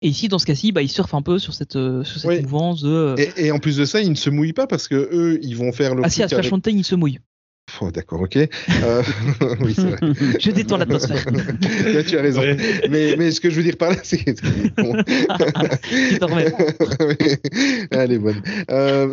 et 0.00 0.08
ici, 0.08 0.28
dans 0.28 0.38
ce 0.38 0.46
cas-ci, 0.46 0.70
bah, 0.72 0.80
ils 0.80 0.88
surfent 0.88 1.12
un 1.14 1.22
peu 1.22 1.38
sur 1.40 1.52
cette, 1.54 1.74
euh, 1.76 2.04
sur 2.04 2.20
cette 2.20 2.30
Oui. 2.30 2.40
mouvance 2.42 2.82
de. 2.82 2.88
euh, 2.88 3.16
Et, 3.36 3.46
et 3.46 3.50
en 3.50 3.58
plus 3.58 3.76
de 3.76 3.84
ça, 3.84 4.00
ils 4.00 4.08
ne 4.10 4.14
se 4.14 4.30
mouillent 4.30 4.52
pas 4.52 4.66
parce 4.68 4.86
que 4.88 4.94
eux, 4.94 5.38
ils 5.42 5.56
vont 5.56 5.72
faire 5.72 5.94
le 5.96 6.02
ah 6.04 6.08
si, 6.08 6.22
à 6.22 6.28
Splash 6.28 6.38
avec- 6.46 6.52
Mountain, 6.52 6.70
ils 6.70 6.84
se 6.84 6.94
mouillent. 6.94 7.18
Oh, 7.80 7.90
D'accord, 7.92 8.22
ok. 8.22 8.36
Euh, 8.36 9.02
oui, 9.60 9.72
c'est 9.74 9.82
vrai. 9.82 9.98
Je 10.40 10.50
détends 10.50 10.76
l'atmosphère. 10.78 11.24
Là, 11.86 12.02
tu 12.02 12.18
as 12.18 12.22
raison. 12.22 12.42
Mais, 12.90 13.14
mais 13.16 13.30
ce 13.30 13.40
que 13.40 13.50
je 13.50 13.56
veux 13.56 13.62
dire 13.62 13.76
par 13.76 13.90
là, 13.90 13.96
c'est 14.02 14.18
que. 14.18 14.32
Bon. 14.82 14.94
Elle 17.90 18.12
est 18.12 18.18
bonne. 18.18 18.42
Euh, 18.70 19.12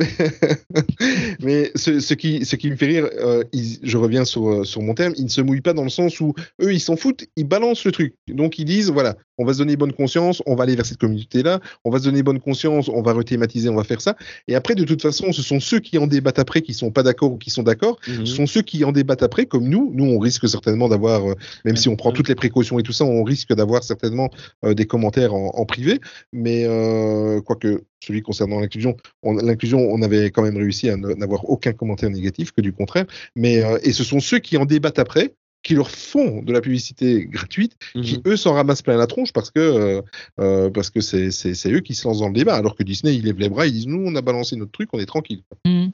mais 1.41 1.71
ce, 1.75 1.99
ce, 1.99 2.13
qui, 2.13 2.45
ce 2.45 2.55
qui 2.55 2.69
me 2.71 2.75
fait 2.75 2.85
rire, 2.87 3.09
euh, 3.19 3.43
ils- 3.53 3.79
je 3.83 3.97
reviens 3.97 4.25
sur, 4.25 4.65
sur 4.65 4.81
mon 4.81 4.93
terme, 4.93 5.13
ils 5.17 5.25
ne 5.25 5.29
se 5.29 5.41
mouillent 5.41 5.61
pas 5.61 5.73
dans 5.73 5.83
le 5.83 5.89
sens 5.89 6.19
où 6.19 6.33
eux, 6.61 6.73
ils 6.73 6.79
s'en 6.79 6.95
foutent, 6.95 7.25
ils 7.35 7.47
balancent 7.47 7.85
le 7.85 7.91
truc. 7.91 8.13
Donc 8.27 8.59
ils 8.59 8.65
disent, 8.65 8.89
voilà, 8.91 9.15
on 9.37 9.45
va 9.45 9.53
se 9.53 9.59
donner 9.59 9.75
bonne 9.75 9.93
conscience, 9.93 10.41
on 10.45 10.55
va 10.55 10.63
aller 10.63 10.75
vers 10.75 10.85
cette 10.85 10.97
communauté-là, 10.97 11.59
on 11.83 11.89
va 11.89 11.99
se 11.99 12.03
donner 12.05 12.23
bonne 12.23 12.39
conscience, 12.39 12.89
on 12.89 13.01
va 13.01 13.13
rethématiser, 13.13 13.69
on 13.69 13.75
va 13.75 13.83
faire 13.83 14.01
ça. 14.01 14.15
Et 14.47 14.55
après, 14.55 14.75
de 14.75 14.83
toute 14.83 15.01
façon, 15.01 15.31
ce 15.33 15.41
sont 15.41 15.59
ceux 15.59 15.79
qui 15.79 15.97
en 15.97 16.07
débattent 16.07 16.39
après, 16.39 16.61
qui 16.61 16.73
sont 16.73 16.91
pas 16.91 17.03
d'accord 17.03 17.31
ou 17.33 17.37
qui 17.37 17.49
sont 17.49 17.63
d'accord, 17.63 17.99
Mhm. 18.07 18.25
ce 18.25 18.35
sont 18.35 18.45
ceux 18.47 18.61
qui 18.61 18.83
en 18.85 18.91
débattent 18.91 19.23
après, 19.23 19.45
comme 19.45 19.67
nous. 19.67 19.91
Nous, 19.93 20.05
on 20.05 20.19
risque 20.19 20.47
certainement 20.47 20.87
d'avoir, 20.89 21.29
euh, 21.29 21.35
même 21.65 21.75
si 21.75 21.89
on 21.89 21.95
prend 21.95 22.11
toutes 22.11 22.29
les 22.29 22.35
précautions 22.35 22.79
et 22.79 22.83
tout 22.83 22.93
ça, 22.93 23.05
on 23.05 23.23
risque 23.23 23.53
d'avoir 23.53 23.83
certainement 23.83 24.29
euh, 24.63 24.73
des 24.73 24.85
commentaires 24.85 25.33
en, 25.33 25.47
en 25.55 25.65
privé. 25.65 25.99
Mais 26.33 26.65
euh, 26.65 27.41
quoique 27.41 27.83
celui 28.03 28.21
concernant 28.21 28.59
l'inclusion, 28.59 28.95
on- 29.23 29.33
l'inclusion, 29.33 29.79
on 29.79 30.01
avait 30.01 30.29
quand 30.29 30.43
même 30.43 30.57
réussi 30.57 30.89
à 30.89 30.95
n'avoir 30.97 31.49
aucun 31.49 31.73
commentaire 31.73 32.09
négatif, 32.09 32.51
que 32.51 32.61
du 32.61 32.71
contraire. 32.71 33.05
Mais 33.35 33.63
euh, 33.63 33.79
et 33.83 33.91
ce 33.93 34.03
sont 34.03 34.19
ceux 34.19 34.39
qui 34.39 34.57
en 34.57 34.65
débattent 34.65 34.99
après 34.99 35.33
qui 35.65 35.73
leur 35.73 35.89
font 35.89 36.43
de 36.43 36.53
la 36.53 36.61
publicité 36.61 37.25
gratuite, 37.25 37.75
qui 37.93 38.17
Mhm. 38.17 38.21
eux 38.27 38.37
s'en 38.37 38.53
ramassent 38.53 38.83
plein 38.83 38.97
la 38.97 39.07
tronche 39.07 39.33
parce 39.33 39.49
que 39.49 39.59
euh, 39.59 40.01
euh, 40.39 40.69
parce 40.69 40.91
que 40.91 41.01
c'est 41.01 41.31
c'est 41.31 41.55
c'est 41.55 41.71
eux 41.73 41.79
qui 41.79 41.95
se 41.95 42.07
lancent 42.07 42.19
dans 42.19 42.27
le 42.27 42.35
débat, 42.35 42.55
alors 42.55 42.75
que 42.75 42.83
Disney 42.83 43.15
ils 43.15 43.25
lèvent 43.25 43.39
les 43.39 43.49
bras, 43.49 43.65
ils 43.65 43.73
disent 43.73 43.87
nous 43.87 44.03
on 44.05 44.15
a 44.15 44.21
balancé 44.21 44.55
notre 44.55 44.71
truc, 44.71 44.89
on 44.93 44.99
est 44.99 45.07
tranquille. 45.07 45.41
Mhm. 45.65 45.91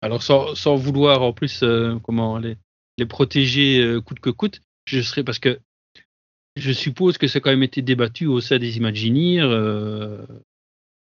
Alors 0.00 0.22
sans, 0.22 0.54
sans 0.54 0.76
vouloir 0.76 1.20
en 1.22 1.34
plus 1.34 1.62
euh, 1.62 1.98
comment 2.02 2.38
les, 2.38 2.56
les 2.96 3.04
protéger 3.04 3.80
euh, 3.82 4.00
coûte 4.00 4.20
que 4.20 4.30
coûte, 4.30 4.62
je 4.86 5.00
serais 5.02 5.22
parce 5.22 5.38
que 5.38 5.60
je 6.56 6.72
suppose 6.72 7.18
que 7.18 7.26
ça 7.26 7.38
a 7.38 7.40
quand 7.40 7.50
même 7.50 7.62
été 7.62 7.82
débattu 7.82 8.24
au 8.26 8.40
sein 8.40 8.58
des 8.58 8.76
Imagineers. 8.78 9.42
euh, 9.42 10.24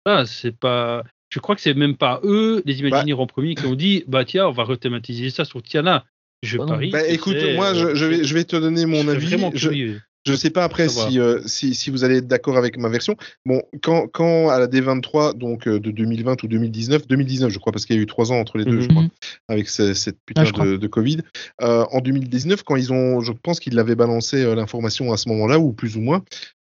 Ah, 0.07 0.25
c'est 0.27 0.57
pas. 0.57 1.05
Je 1.31 1.41
crois 1.41 1.55
que 1.57 1.61
c'est 1.61 1.75
même 1.75 1.97
pas 1.97 2.21
eux, 2.23 2.63
les 2.65 2.79
Imagineers 2.81 3.15
en 3.15 3.27
premier, 3.27 3.55
qui 3.57 3.67
ont 3.67 3.75
dit 3.75 4.05
bah 4.07 4.25
tiens, 4.25 4.47
on 4.47 4.53
va 4.53 4.65
rethématiser 4.65 5.29
ça 5.31 5.45
sur 5.45 5.63
Tiana. 5.63 6.07
Je 6.43 6.59
Bah 6.59 6.67
parie. 6.67 6.91
Bah, 6.91 7.07
écoute, 7.07 7.37
moi, 7.55 7.73
je, 7.75 7.87
euh, 7.87 7.95
je 7.95 8.05
vais, 8.05 8.25
je 8.25 8.35
vais 8.35 8.45
te 8.45 8.57
donner 8.57 8.87
mon 8.87 9.09
avis. 9.09 9.27
Vraiment 9.27 9.51
Je, 9.55 9.69
curieux. 9.69 10.01
je 10.27 10.35
sais 10.35 10.51
pas 10.51 10.65
après 10.65 10.89
si, 10.89 11.19
euh, 11.19 11.41
si, 11.47 11.75
si 11.75 11.89
vous 11.91 12.05
allez 12.05 12.19
être 12.19 12.27
d'accord 12.27 12.57
avec 12.59 12.77
ma 12.77 12.89
version. 12.91 13.17
Bon, 13.47 13.63
quand, 13.83 14.09
quand 14.09 14.51
à 14.51 14.59
la 14.59 14.67
D23, 14.67 15.37
donc 15.39 15.67
euh, 15.67 15.81
de 15.81 15.91
2020 15.91 16.43
ou 16.43 16.47
2019, 16.49 17.07
2019, 17.07 17.51
je 17.51 17.59
crois, 17.59 17.73
parce 17.73 17.87
qu'il 17.87 17.97
y 17.97 17.99
a 17.99 18.03
eu 18.03 18.07
trois 18.07 18.31
ans 18.31 18.37
entre 18.39 18.59
les 18.59 18.65
deux, 18.65 18.77
Mhm. 18.77 18.83
je 18.83 18.89
crois, 18.89 19.03
Mhm. 19.03 19.09
avec 19.49 19.69
ce- 19.69 19.95
cette 19.95 20.19
putain 20.27 20.45
Ah, 20.47 20.53
crois. 20.53 20.67
de, 20.67 20.77
de 20.77 20.87
Covid. 20.87 21.19
Euh, 21.63 21.85
en 21.91 22.01
2019, 22.01 22.63
quand 22.63 22.77
ils 22.77 22.93
ont, 22.93 23.21
je 23.21 23.33
pense 23.33 23.59
qu'ils 23.59 23.75
l'avaient 23.75 23.95
balancé 23.97 24.43
euh, 24.43 24.55
l'information 24.55 25.13
à 25.13 25.17
ce 25.17 25.29
moment-là, 25.31 25.59
ou 25.59 25.73
plus 25.73 25.97
ou 25.97 26.01
moins. 26.01 26.23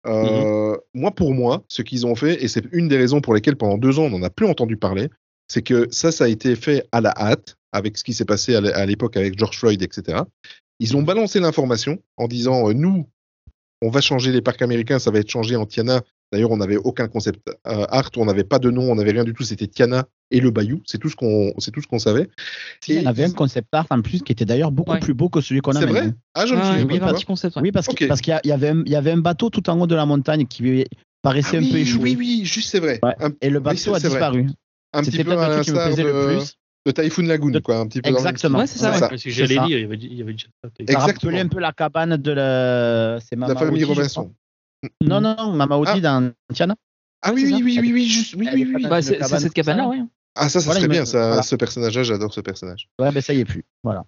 Euh, 0.07 0.76
Moi, 0.93 1.11
pour 1.11 1.34
moi, 1.34 1.63
ce 1.67 1.82
qu'ils 1.82 2.05
ont 2.05 2.15
fait, 2.15 2.43
et 2.43 2.47
c'est 2.47 2.63
une 2.72 2.88
des 2.88 2.97
raisons 2.97 3.22
pour 3.22 3.34
lesquelles 3.34 3.55
pendant 3.57 3.78
deux 3.78 3.99
ans 3.99 4.03
on 4.05 4.09
n'en 4.09 4.24
a 4.24 4.30
plus 4.30 4.45
entendu 4.45 4.78
parler, 4.78 5.09
c'est 5.52 5.62
que 5.62 5.88
ça, 5.91 6.12
ça 6.12 6.26
a 6.26 6.28
été 6.28 6.56
fait 6.56 6.88
à 6.91 7.02
la 7.02 7.12
hâte, 7.18 7.56
avec 7.72 7.97
ce 7.97 8.04
qui 8.04 8.14
s'est 8.14 8.26
passé 8.26 8.56
à 8.56 8.62
l'é- 8.62 8.74
à 8.74 8.86
l'époque 8.86 9.18
avec 9.18 9.38
George 9.38 9.58
Floyd, 9.58 9.82
etc. 9.82 10.20
Ils 10.80 10.95
ont 10.95 11.04
balancé 11.04 11.39
l'information 11.39 12.00
en 12.18 12.28
disant, 12.28 12.70
euh, 12.70 12.74
nous, 12.74 13.08
on 13.82 13.89
va 13.89 14.02
changer 14.02 14.32
les 14.32 14.41
parcs 14.41 14.62
américains, 14.62 15.00
ça 15.00 15.12
va 15.12 15.20
être 15.20 15.30
changé 15.30 15.56
en 15.56 15.66
Tiana. 15.66 16.02
D'ailleurs, 16.32 16.52
on 16.52 16.58
n'avait 16.58 16.78
aucun 16.78 17.08
concept 17.08 17.41
euh, 17.68 17.86
art, 17.89 18.12
on 18.18 18.26
n'avait 18.26 18.43
pas 18.43 18.60
de 18.60 18.70
nom, 18.70 18.91
on 18.91 18.95
n'avait 18.95 19.12
rien 19.12 19.24
du 19.24 19.34
tout. 19.34 19.43
C'était 19.43 19.66
Tiana 19.68 20.06
et 20.30 20.39
le 20.39 20.52
Bayou. 20.52 20.82
C'est 20.86 21.00
tout 21.00 21.10
ce 21.10 21.16
qu'on, 21.16 21.54
c'est 21.58 21.72
tout 21.72 21.82
ce 21.82 21.88
qu'on 21.88 21.97
savait. 21.97 22.28
Si, 22.84 22.93
il 22.93 23.02
y 23.02 23.06
en 23.06 23.10
avait 23.10 23.24
un 23.24 23.32
concept 23.32 23.68
art 23.72 23.88
en 23.89 24.02
plus 24.02 24.22
qui 24.22 24.32
était 24.32 24.45
d'ailleurs 24.45 24.72
beaucoup 24.72 24.91
Ouais. 24.91 25.00
plus 25.00 25.16
beau 25.16 25.30
que 25.30 25.41
celui 25.41 25.62
qu'on 25.62 25.72
a 25.76 25.80
C'est 25.80 25.86
vrai. 25.88 26.12
Ah, 26.36 26.45
je 26.45 26.54
me 26.54 26.62
souviens 26.62 27.00
vois. 27.00 27.14
petit 27.14 27.26
concept. 27.26 27.56
ouais. 27.56 27.64
Oui, 27.64 27.72
parce 27.72 27.88
Ok. 27.89 27.95
que- 27.95 28.06
parce 28.06 28.22
qu'il 28.22 28.32
y, 28.32 28.36
a- 28.36 28.41
il 28.43 28.50
y 28.50 28.52
avait 28.52 28.70
un- 28.70 28.84
il 28.86 28.91
y 28.91 28.95
avait 28.95 29.12
un 29.12 29.18
bateau 29.18 29.50
tout 29.50 29.68
en 29.72 29.80
haut 29.80 29.88
de 29.88 29.95
la 29.95 30.06
montagne 30.06 30.45
qui 30.45 30.86
paraissait 31.24 31.58
Ah 31.58 31.62
un 31.62 31.64
peu 31.64 31.74
oui, 31.76 31.82
échoué. 31.82 32.02
oui, 32.04 32.16
oui, 32.20 32.41
juste 32.45 32.70
c'est 32.70 32.80
vrai. 32.80 33.00
Ouais. 33.02 33.16
Un, 33.20 33.32
Et 33.41 33.50
le 33.50 33.58
Oui, 33.58 33.64
bateau 33.64 33.95
a 33.95 34.00
vrai. 34.00 34.45
Un 34.94 35.02
petit 35.02 35.12
C'était 35.12 35.24
peu 35.24 35.38
à 35.40 35.48
le 35.48 35.54
truc 35.56 35.66
qui 35.66 35.72
me 35.72 35.76
l'instar 35.76 35.94
plaisait 35.94 36.04
le 36.04 36.14
de, 36.14 36.38
plus. 36.38 36.58
de 36.86 36.92
Typhoon 36.92 37.24
Lagoon, 37.26 37.50
De- 37.52 37.60
quoi, 37.60 37.78
un 37.78 37.88
petit 37.88 38.02
peu. 38.02 38.10
Exactement. 38.10 38.60
Ouais, 38.60 38.68
c'est 38.68 38.80
ça, 38.80 38.94
ça. 38.94 39.10
Parce 39.10 39.12
que 39.12 39.18
c'est 39.18 39.32
j'allais 39.32 39.56
ça. 39.56 39.66
dire, 39.66 39.78
il 39.78 39.82
y 39.82 39.86
avait, 39.86 39.96
il 39.98 40.14
y 40.14 40.22
avait 40.22 40.32
déjà 40.34 40.48
ça. 40.64 40.70
Ça 40.70 40.74
Exactement. 40.80 41.14
rappelait 41.32 41.40
un 41.42 41.48
peu 41.48 41.60
la 41.60 41.72
cabane 41.74 42.18
de 42.18 42.32
la. 42.32 43.16
La 43.16 43.38
Mama 43.38 43.56
famille 43.56 43.84
Robinson. 43.84 44.34
Non, 45.02 45.20
non, 45.22 45.36
non, 45.38 45.52
Mama 45.54 45.78
Oti 45.78 45.92
Ah. 45.96 46.00
dans 46.00 46.32
Tiana. 46.54 46.76
Ah 47.22 47.32
oui, 47.34 47.44
oui, 47.46 47.52
ça. 47.52 47.58
oui, 47.58 47.80
oui, 47.82 47.92
oui, 47.94 48.08
juste, 48.08 48.36
oui, 48.36 48.48
oui, 48.54 48.64
oui. 48.66 48.74
oui. 48.78 48.88
Bah, 48.90 49.02
c'est 49.02 49.22
cette 49.22 49.42
ça, 49.42 49.50
cabane-là, 49.50 49.84
là. 49.84 49.90
ouais. 49.90 50.00
Ah, 50.36 50.48
ça, 50.48 50.60
ça 50.62 50.66
Voilà, 50.66 50.80
serait 50.80 50.88
bien, 50.90 51.06
ça, 51.06 51.28
voilà. 51.28 51.42
ce 51.42 51.56
personnage-là, 51.58 52.04
j'adore 52.04 52.34
ce 52.34 52.40
personnage. 52.40 52.88
Ouais, 52.98 53.12
mais 53.12 53.20
ça 53.20 53.34
y 53.34 53.40
est 53.42 53.46
plus. 53.46 53.66
Voilà. 53.84 54.06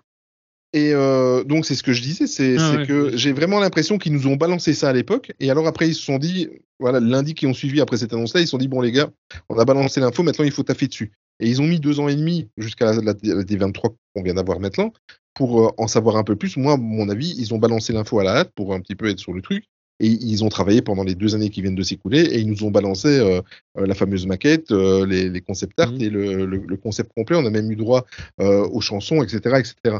Et 0.73 0.91
euh, 0.93 1.43
donc, 1.43 1.65
c'est 1.65 1.75
ce 1.75 1.83
que 1.83 1.91
je 1.93 2.01
disais, 2.01 2.27
c'est 2.27 2.55
Ah 2.57 2.77
ouais. 2.77 2.87
que 2.87 3.15
j'ai 3.17 3.33
vraiment 3.33 3.59
l'impression 3.59 3.97
qu'ils 3.97 4.13
nous 4.13 4.27
ont 4.27 4.35
balancé 4.37 4.73
ça 4.73 4.89
à 4.89 4.93
l'époque. 4.93 5.31
Et 5.39 5.51
alors, 5.51 5.67
après, 5.67 5.87
ils 5.89 5.95
se 5.95 6.01
sont 6.01 6.17
dit, 6.17 6.47
voilà, 6.79 6.99
lundi 7.01 7.33
qui 7.33 7.45
ont 7.45 7.53
suivi 7.53 7.81
après 7.81 7.97
cette 7.97 8.13
annonce-là, 8.13 8.39
ils 8.39 8.45
se 8.45 8.51
sont 8.51 8.57
dit, 8.57 8.69
bon, 8.69 8.79
les 8.81 8.91
gars, 8.93 9.09
on 9.49 9.57
a 9.59 9.65
balancé 9.65 9.99
l'info, 9.99 10.23
maintenant, 10.23 10.45
il 10.45 10.51
faut 10.51 10.63
taffer 10.63 10.87
dessus. 10.87 11.11
Et 11.41 11.49
ils 11.49 11.61
ont 11.61 11.67
mis 11.67 11.79
deux 11.79 11.99
ans 11.99 12.07
et 12.07 12.15
demi 12.15 12.47
jusqu'à 12.57 12.85
la, 12.85 12.93
la, 13.01 13.13
la 13.21 13.43
D23 13.43 13.93
qu'on 14.15 14.23
vient 14.23 14.35
d'avoir 14.35 14.59
maintenant 14.59 14.93
pour 15.33 15.61
euh, 15.65 15.69
en 15.77 15.87
savoir 15.87 16.15
un 16.15 16.23
peu 16.23 16.35
plus. 16.35 16.55
Moi, 16.55 16.77
mon 16.77 17.09
avis, 17.09 17.35
ils 17.37 17.53
ont 17.53 17.57
balancé 17.57 17.91
l'info 17.93 18.19
à 18.19 18.23
la 18.23 18.35
hâte 18.37 18.51
pour 18.55 18.73
un 18.73 18.79
petit 18.79 18.95
peu 18.95 19.09
être 19.09 19.19
sur 19.19 19.33
le 19.33 19.41
truc. 19.41 19.65
Et 20.03 20.07
ils 20.07 20.43
ont 20.43 20.49
travaillé 20.49 20.81
pendant 20.81 21.03
les 21.03 21.13
deux 21.13 21.35
années 21.35 21.49
qui 21.51 21.61
viennent 21.61 21.75
de 21.75 21.83
s'écouler 21.83 22.21
et 22.21 22.39
ils 22.39 22.49
nous 22.49 22.63
ont 22.63 22.71
balancé 22.71 23.07
euh, 23.19 23.39
la 23.75 23.93
fameuse 23.93 24.25
maquette, 24.25 24.71
euh, 24.71 25.05
les, 25.05 25.29
les 25.29 25.41
concept 25.41 25.79
art 25.79 25.91
Mhm. 25.91 26.01
et 26.01 26.09
le, 26.09 26.45
le- 26.47 26.63
le 26.67 26.77
concept 26.77 27.11
complet. 27.15 27.35
On 27.37 27.45
a 27.45 27.51
même 27.51 27.71
eu 27.71 27.75
droit 27.75 28.07
euh, 28.39 28.65
aux 28.67 28.81
chansons, 28.81 29.21
etc., 29.21 29.59
etc. 29.59 29.97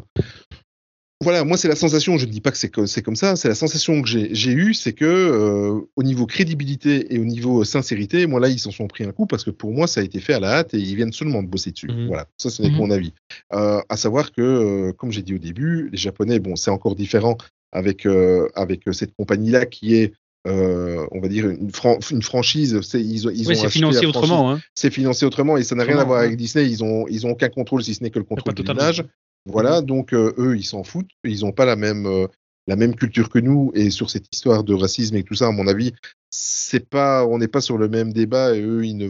Voilà, 1.22 1.44
moi 1.44 1.56
c'est 1.58 1.68
la 1.68 1.76
sensation. 1.76 2.18
Je 2.18 2.26
ne 2.26 2.32
dis 2.32 2.42
pas 2.42 2.52
que 2.52 2.58
c'est 2.58 2.70
co- 2.70 2.88
c'est 2.88 3.02
comme 3.02 3.16
ça. 3.16 3.36
C'est 3.36 3.48
la 3.48 3.56
sensation 3.56 4.02
que 4.02 4.08
j'ai 4.10 4.34
j'ai 4.34 4.52
eue, 4.52 4.74
c'est 4.74 4.94
que 4.94 5.06
euh, 5.06 5.80
au 5.96 6.04
niveau 6.04 6.26
crédibilité 6.26 7.14
et 7.14 7.20
au 7.20 7.26
niveau 7.26 7.64
sincérité, 7.64 8.26
moi 8.26 8.40
là 8.40 8.50
ils 8.50 8.60
s'en 8.60 8.72
sont 8.72 8.88
pris 8.88 9.04
un 9.04 9.12
coup 9.12 9.28
parce 9.28 9.44
que 9.44 9.52
pour 9.52 9.72
moi 9.72 9.88
ça 9.88 10.02
a 10.02 10.04
été 10.04 10.20
fait 10.20 10.34
à 10.34 10.40
la 10.40 10.52
hâte 10.58 10.74
et 10.74 10.80
ils 10.80 10.96
viennent 10.96 11.14
seulement 11.14 11.44
de 11.44 11.48
bosser 11.48 11.72
dessus. 11.72 11.88
Mhm. 11.88 12.08
Voilà, 12.08 12.28
ça 12.38 12.50
ce 12.50 12.62
n'est 12.62 12.70
que 12.70 12.74
Mhm. 12.74 12.80
mon 12.80 12.92
avis. 12.92 13.14
Euh, 13.54 13.82
à 13.88 13.98
savoir 13.98 14.32
que, 14.32 14.42
euh, 14.42 14.92
comme 14.94 15.12
j'ai 15.12 15.22
dit 15.22 15.36
au 15.36 15.40
début, 15.40 15.90
les 15.92 15.98
Japonais, 15.98 16.40
bon, 16.40 16.56
c'est 16.56 16.72
encore 16.72 16.96
différent 16.96 17.38
avec 17.72 18.06
euh, 18.06 18.50
avec 18.56 18.88
euh, 18.88 18.92
cette 18.92 19.14
compagnie-là 19.16 19.66
qui 19.68 19.96
est, 19.96 20.14
euh, 20.48 21.06
on 21.12 21.20
va 21.22 21.28
dire 21.28 21.48
une, 21.50 21.72
fran- 21.72 22.00
une 22.10 22.24
franchise. 22.24 22.82
C'est 22.82 23.00
ils, 23.02 23.28
ont- 23.28 23.32
ils 23.32 23.48
Oui, 23.48 23.56
c'est 23.56 23.70
financé 23.70 24.06
autrement. 24.08 24.52
Hein. 24.52 24.60
C'est 24.74 24.90
financé 24.92 25.26
autrement 25.26 25.56
et 25.58 25.64
ça 25.64 25.76
n'a 25.76 25.84
rien 25.84 26.00
à 26.00 26.04
voir 26.04 26.22
avec 26.22 26.36
Disney. 26.36 26.68
Ils 26.70 26.84
ont 26.84 27.06
ils 27.08 27.28
ont 27.28 27.32
aucun 27.32 27.50
contrôle 27.50 27.84
si 27.84 27.94
ce 27.94 28.02
n'est 28.04 28.10
que 28.10 28.18
le 28.20 28.26
contrôle 28.26 28.56
totalement. 28.56 28.82
l'image. 28.82 29.04
Voilà, 29.46 29.82
donc 29.82 30.14
euh, 30.14 30.34
eux 30.38 30.56
ils 30.58 30.64
s'en 30.64 30.84
foutent. 30.84 31.10
Ils 31.24 31.42
n'ont 31.42 31.52
pas 31.52 31.66
la 31.66 31.76
même 31.76 32.06
euh, 32.06 32.28
la 32.68 32.76
même 32.76 32.96
culture 32.96 33.30
que 33.30 33.40
nous 33.40 33.72
et 33.74 33.90
sur 33.90 34.10
cette 34.12 34.26
histoire 34.32 34.64
de 34.64 34.74
racisme 34.74 35.16
et 35.16 35.24
tout 35.24 35.34
ça, 35.36 35.48
à 35.48 35.52
mon 35.52 35.68
avis, 35.68 35.94
c'est 36.30 36.88
pas 36.88 37.26
on 37.26 37.38
n'est 37.40 37.48
pas 37.48 37.62
sur 37.62 37.78
le 37.78 37.90
même 37.90 38.14
débat 38.14 38.56
et 38.56 38.62
eux 38.62 38.86
ils 38.86 38.96
ne 38.98 39.08
à 39.08 39.10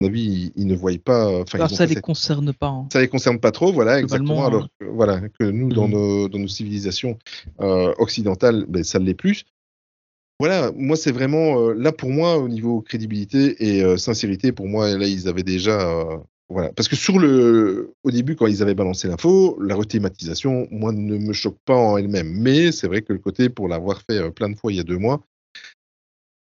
mon 0.00 0.06
avis 0.08 0.22
ils, 0.56 0.62
ils 0.62 0.66
ne 0.66 0.74
voient 0.74 0.92
pas. 1.04 1.42
Alors 1.52 1.70
ça 1.70 1.84
les 1.86 1.94
cette- 1.94 2.02
concerne 2.02 2.52
pas. 2.54 2.68
hein. 2.68 2.88
ça 2.92 3.00
les 3.00 3.08
concerne 3.08 3.38
pas 3.40 3.50
trop, 3.50 3.72
voilà, 3.72 4.00
exactement. 4.00 4.46
Alors 4.46 4.68
que, 4.80 4.86
voilà, 4.86 5.20
que 5.38 5.44
nous, 5.44 5.68
dans, 5.68 5.86
Mhm. 5.86 5.92
nos, 5.92 6.28
dans 6.28 6.38
nos 6.38 6.48
civilisations 6.48 7.18
euh, 7.60 7.92
occidentales, 7.98 8.64
ben, 8.68 8.82
ça 8.84 8.98
l'est 8.98 9.14
plus. 9.14 9.44
Voilà, 10.40 10.70
moi, 10.76 10.96
c'est 10.96 11.10
vraiment 11.10 11.70
là 11.72 11.90
pour 11.90 12.10
moi 12.10 12.38
au 12.38 12.48
niveau 12.48 12.80
crédibilité 12.80 13.56
et 13.80 13.98
sincérité. 13.98 14.52
Pour 14.52 14.68
moi, 14.68 14.96
là, 14.96 15.06
ils 15.08 15.26
avaient 15.28 15.42
déjà, 15.42 15.92
voilà, 16.50 16.72
parce 16.72 16.88
que 16.88 16.96
sur 16.96 17.18
le, 17.18 17.92
au 18.04 18.10
début, 18.10 18.34
quand 18.34 18.46
ils 18.46 18.62
avaient 18.62 18.74
balancé 18.74 19.06
l'info, 19.08 19.58
la 19.60 19.74
rethématisation, 19.74 20.66
moi, 20.70 20.92
ne 20.92 21.18
me 21.18 21.32
choque 21.32 21.58
pas 21.66 21.76
en 21.76 21.96
elle-même. 21.98 22.30
Mais 22.40 22.72
c'est 22.72 22.86
vrai 22.86 23.02
que 23.02 23.12
le 23.12 23.18
côté 23.18 23.48
pour 23.50 23.68
l'avoir 23.68 24.00
fait 24.02 24.18
euh, 24.18 24.30
plein 24.30 24.48
de 24.48 24.56
fois 24.56 24.72
il 24.72 24.76
y 24.76 24.80
a 24.80 24.84
deux 24.84 24.96
mois, 24.98 25.20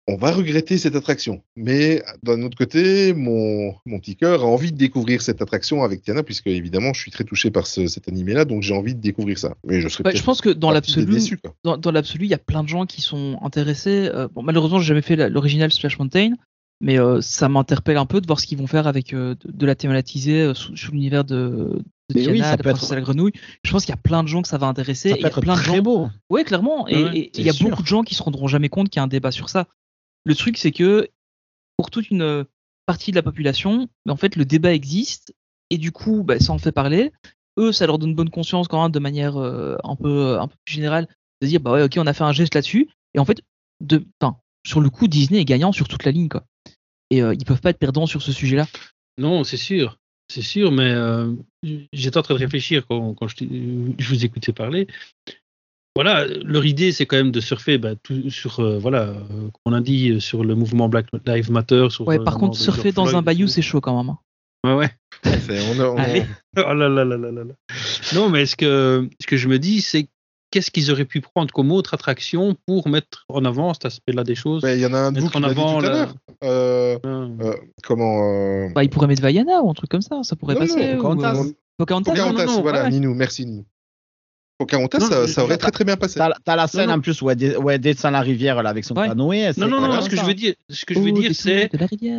on 0.06 0.16
va 0.16 0.32
regretter 0.32 0.76
cette 0.76 0.96
attraction. 0.96 1.42
Mais 1.56 2.02
d'un 2.24 2.42
autre 2.42 2.56
côté, 2.56 3.12
mon, 3.14 3.74
mon 3.86 4.00
petit 4.00 4.16
cœur 4.16 4.42
a 4.42 4.46
envie 4.46 4.72
de 4.72 4.76
découvrir 4.76 5.22
cette 5.22 5.40
attraction 5.40 5.84
avec 5.84 6.02
Tiana, 6.02 6.24
puisque 6.24 6.48
évidemment, 6.48 6.92
je 6.92 7.00
suis 7.00 7.10
très 7.12 7.22
touché 7.22 7.50
par 7.52 7.66
ce- 7.68 7.86
cet 7.86 8.08
animé-là, 8.08 8.44
donc 8.44 8.62
j'ai 8.62 8.74
envie 8.74 8.94
de 8.94 9.00
découvrir 9.00 9.38
ça. 9.38 9.54
Mais 9.64 9.80
je 9.80 9.88
serais 9.88 10.04
Ouais, 10.04 10.16
je 10.16 10.22
pense 10.24 10.40
que 10.40 10.50
dans 10.50 10.72
l'absolu, 10.72 11.16
dans, 11.62 11.76
dans 11.76 11.92
l'absolu, 11.92 12.24
il 12.24 12.30
y 12.30 12.34
a 12.34 12.38
plein 12.38 12.64
de 12.64 12.68
gens 12.68 12.86
qui 12.86 13.02
sont 13.02 13.38
intéressés. 13.42 14.08
Euh, 14.12 14.26
bon, 14.32 14.42
malheureusement, 14.42 14.80
j'ai 14.80 14.86
jamais 14.86 15.02
fait 15.02 15.28
l'original 15.28 15.70
Splash 15.70 15.98
Mountain, 15.98 16.32
mais 16.80 16.98
euh, 16.98 17.20
ça 17.20 17.48
m'interpelle 17.48 17.96
un 17.98 18.06
peu 18.06 18.20
de 18.20 18.26
voir 18.26 18.40
ce 18.40 18.46
qu'ils 18.46 18.58
vont 18.58 18.66
faire 18.66 18.86
avec 18.86 19.12
euh, 19.12 19.34
de, 19.44 19.50
de 19.52 19.66
la 19.66 19.74
thématisée 19.74 20.42
euh, 20.42 20.54
sous, 20.54 20.76
sous 20.76 20.92
l'univers 20.92 21.24
de, 21.24 21.36
de 21.36 22.14
Mais 22.14 22.26
oui, 22.28 22.38
ça 22.40 22.56
de 22.56 22.62
peut 22.62 22.70
être- 22.70 22.94
la 22.94 23.00
grenouille. 23.00 23.32
Je 23.64 23.70
pense 23.70 23.84
qu'il 23.84 23.92
y 23.94 23.98
a 23.98 24.00
plein 24.00 24.22
de 24.22 24.28
gens 24.28 24.42
que 24.42 24.48
ça 24.48 24.58
va 24.58 24.66
intéresser. 24.66 25.10
Ça 25.10 25.16
et 25.16 25.20
y 25.20 25.24
a 25.26 25.30
plein 25.30 25.54
de 25.54 25.60
très 25.60 25.76
gens. 25.76 25.82
beau. 25.82 26.08
Oui, 26.30 26.42
clairement. 26.44 26.88
Et 26.88 27.04
Ouais, 27.04 27.16
et- 27.16 27.20
et 27.20 27.30
il 27.40 27.44
y 27.46 27.50
a 27.50 27.52
sûr. 27.52 27.68
beaucoup 27.68 27.82
de 27.82 27.86
gens 27.86 28.02
qui 28.02 28.14
se 28.14 28.22
rendront 28.22 28.48
jamais 28.48 28.68
compte 28.68 28.88
qu'il 28.88 28.98
y 28.98 29.00
a 29.00 29.04
un 29.04 29.08
débat 29.08 29.30
sur 29.30 29.48
ça. 29.48 29.66
Le 30.24 30.34
truc, 30.34 30.56
c'est 30.58 30.72
que 30.72 31.08
pour 31.76 31.90
toute 31.90 32.10
une 32.10 32.44
partie 32.86 33.10
de 33.10 33.16
la 33.16 33.22
population, 33.22 33.88
en 34.08 34.16
fait, 34.16 34.36
le 34.36 34.44
débat 34.44 34.72
existe 34.74 35.34
et 35.70 35.78
du 35.78 35.92
coup, 35.92 36.24
bah, 36.24 36.38
ça 36.40 36.52
en 36.52 36.58
fait 36.58 36.72
parler. 36.72 37.12
Eux, 37.58 37.72
ça 37.72 37.86
leur 37.86 37.98
donne 37.98 38.14
bonne 38.14 38.30
conscience 38.30 38.68
quand 38.68 38.82
même 38.82 38.90
de 38.92 38.98
manière 38.98 39.36
euh, 39.38 39.76
un 39.84 39.96
peu 39.96 40.38
un 40.40 40.48
peu 40.48 40.56
plus 40.64 40.74
générale 40.74 41.08
de 41.42 41.46
dire 41.46 41.60
bah 41.60 41.72
ouais, 41.72 41.82
ok, 41.82 41.94
on 41.98 42.06
a 42.06 42.12
fait 42.14 42.24
un 42.24 42.32
geste 42.32 42.54
là-dessus. 42.54 42.88
Et 43.14 43.18
en 43.18 43.24
fait, 43.24 43.40
de, 43.80 44.04
enfin, 44.20 44.36
sur 44.66 44.80
le 44.80 44.90
coup, 44.90 45.06
Disney 45.08 45.40
est 45.40 45.44
gagnant 45.44 45.72
sur 45.72 45.86
toute 45.88 46.04
la 46.04 46.10
ligne, 46.10 46.28
quoi. 46.28 46.44
Et 47.10 47.22
euh, 47.22 47.34
ils 47.34 47.44
peuvent 47.44 47.60
pas 47.60 47.70
être 47.70 47.78
perdants 47.78 48.06
sur 48.06 48.22
ce 48.22 48.32
sujet-là. 48.32 48.66
Non, 49.18 49.44
c'est 49.44 49.56
sûr. 49.56 49.98
C'est 50.32 50.42
sûr, 50.42 50.70
mais 50.70 50.90
euh, 50.92 51.32
j'étais 51.92 52.16
en 52.16 52.22
train 52.22 52.34
de 52.34 52.38
réfléchir 52.38 52.86
quand, 52.86 53.14
quand 53.14 53.26
je, 53.26 53.44
vous 53.44 54.24
écoutais 54.24 54.52
parler. 54.52 54.86
Voilà, 55.96 56.24
leur 56.44 56.64
idée, 56.64 56.92
c'est 56.92 57.04
quand 57.04 57.16
même 57.16 57.32
de 57.32 57.40
surfer 57.40 57.76
bah, 57.76 57.96
tout 58.00 58.30
sur, 58.30 58.60
euh, 58.60 58.78
voilà, 58.78 59.08
euh, 59.08 59.50
on 59.66 59.72
a 59.72 59.80
dit, 59.80 60.20
sur 60.20 60.44
le 60.44 60.54
mouvement 60.54 60.88
Black 60.88 61.06
Lives 61.26 61.50
Matter. 61.50 61.88
Sur, 61.90 62.06
Ouais, 62.06 62.20
par 62.20 62.38
contre, 62.38 62.56
surfer 62.56 62.92
dans 62.92 63.16
un 63.16 63.22
bayou, 63.22 63.48
c'est 63.48 63.62
chaud 63.62 63.80
quand 63.80 63.96
même. 63.96 64.10
hein. 64.10 64.18
Ouais, 64.62 64.74
ouais. 64.74 64.90
On 65.24 65.80
a- 65.80 65.88
on. 65.88 65.96
Oh 66.56 66.74
là 66.74 66.88
là 66.88 67.04
là 67.04 67.16
là 67.16 67.30
là 67.30 67.44
là. 67.44 67.54
Non, 68.14 68.28
mais 68.28 68.44
ce 68.46 68.56
que, 68.56 69.08
ce 69.20 69.26
que 69.26 69.36
je 69.36 69.48
me 69.48 69.58
dis, 69.58 69.80
c'est 69.80 70.08
qu'est-ce 70.50 70.70
qu'ils 70.70 70.90
auraient 70.90 71.04
pu 71.04 71.20
prendre 71.20 71.52
comme 71.52 71.70
autre 71.70 71.94
attraction 71.94 72.56
pour 72.66 72.88
mettre 72.88 73.24
en 73.28 73.44
avant 73.44 73.72
cet 73.74 73.84
aspect-là 73.86 74.24
des 74.24 74.34
choses 74.34 74.62
il 74.66 74.80
y 74.80 74.86
en 74.86 74.92
a 74.94 74.98
un 74.98 75.12
de 75.12 75.20
vous 75.20 75.28
qui 75.28 75.36
en 75.36 75.40
l'a 75.40 75.54
dit 75.54 75.60
avant 75.60 75.80
tout 75.80 75.86
à 75.86 75.90
la-. 75.90 76.08
Euh, 76.44 76.98
Hein. 77.04 77.30
euh, 77.42 77.54
comment 77.84 78.20
euh, 78.24 78.68
Bah, 78.74 78.82
ils 78.84 78.90
pourraient 78.90 79.06
mettre 79.06 79.22
Vaiana 79.22 79.62
ou 79.62 79.70
un 79.70 79.74
truc 79.74 79.90
comme 79.90 80.02
ça, 80.02 80.22
ça 80.22 80.36
pourrait 80.36 80.54
Non, 80.54 80.60
passer. 80.60 80.76
non, 80.76 80.92
ou, 80.92 80.96
Pocahontas. 81.02 81.34
euh, 81.44 81.52
Pocahontas, 81.78 82.10
Pocahontas, 82.12 82.46
non, 82.46 82.60
voilà, 82.62 82.84
ouais. 82.84 82.90
Ninou, 82.90 83.14
merci 83.14 83.46
Ninou. 83.46 83.64
Pocahontas, 84.58 84.98
Non, 84.98 85.26
ça, 85.26 85.42
aurait 85.44 85.56
très 85.56 85.70
très 85.70 85.84
bien 85.84 85.96
passé. 85.96 86.20
T'as 86.44 86.56
la 86.56 86.66
scène 86.66 86.88
non. 86.88 86.96
en 86.96 87.00
plus 87.00 87.22
où 87.22 87.30
elle, 87.30 87.36
dé- 87.38 87.56
où 87.56 87.70
elle 87.70 87.80
descend 87.80 88.12
la 88.12 88.20
rivière 88.20 88.62
là, 88.62 88.68
avec 88.68 88.84
son 88.84 88.94
Ouais. 88.94 89.08
canoë. 89.08 89.52
Non, 89.56 89.68
non, 89.68 89.80
non, 89.80 90.02
ce 90.02 90.10
que 90.10 90.16
je 90.16 90.24
veux 90.24 90.34
dire, 90.34 90.52
ce 90.68 90.84
que 90.84 90.92
je 90.92 91.00
veux 91.00 91.12
dire, 91.12 91.34
c'est 91.34 91.70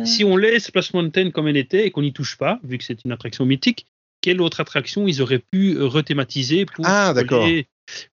si 0.04 0.24
on 0.24 0.36
laisse 0.36 0.64
Splash 0.64 0.92
Mountain 0.92 1.30
comme 1.30 1.46
elle 1.46 1.56
était 1.56 1.86
et 1.86 1.90
qu'on 1.92 2.02
n'y 2.02 2.12
touche 2.12 2.36
pas, 2.36 2.58
vu 2.64 2.78
que 2.78 2.84
c'est 2.84 3.04
une 3.04 3.12
attraction 3.12 3.44
mythique, 3.46 3.86
quelle 4.22 4.40
autre 4.40 4.60
attraction 4.60 5.06
ils 5.06 5.22
auraient 5.22 5.42
pu 5.52 5.80
rethématiser 5.80 6.66
pour, 6.66 6.84
Ah, 6.86 7.12
d'accord. 7.14 7.46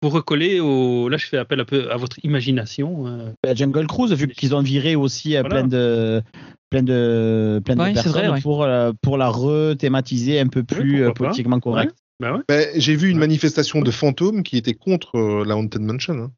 Pour 0.01 0.13
recoller 0.13 0.61
au. 0.61 1.09
Là, 1.09 1.17
je 1.17 1.27
fais 1.27 1.37
appel 1.39 1.61
un 1.61 1.65
peu 1.65 1.91
à 1.91 1.97
votre 1.97 2.19
imagination. 2.25 3.07
euh. 3.07 3.33
Euh, 3.47 3.55
Jungle 3.55 3.87
Cruise, 3.87 4.13
vu 4.13 4.29
qu'ils 4.29 4.55
ont 4.55 4.63
viré 4.63 4.97
aussi 4.97 5.37
euh, 5.37 5.41
Voilà. 5.41 5.57
plein 5.61 5.69
de 5.69 6.23
plein 6.71 6.83
de 6.83 7.61
plein 7.65 7.77
de 7.77 7.81
Ouais, 7.81 7.93
personnes 7.95 8.13
vrai, 8.13 8.29
ouais. 8.29 8.41
pour 8.41 8.63
euh, 8.65 8.93
pour 9.03 9.17
la 9.19 9.29
rethématiser 9.29 10.39
un 10.41 10.49
peu 10.49 10.63
plus 10.63 11.13
politiquement 11.15 11.61
correct. 11.61 11.95
Bah 12.21 12.35
ouais. 12.35 12.43
Ben, 12.49 12.69
J'ai 12.77 12.97
vu 12.97 13.09
une 13.11 13.15
Ouais. 13.17 13.21
manifestation 13.21 13.81
de 13.81 13.91
fantômes 13.91 14.43
qui 14.43 14.57
était 14.57 14.75
contre 14.75 15.17
euh, 15.17 15.45
la 15.47 15.57
Haunted 15.57 15.81
Mansion. 15.83 16.15
hein. 16.19 16.33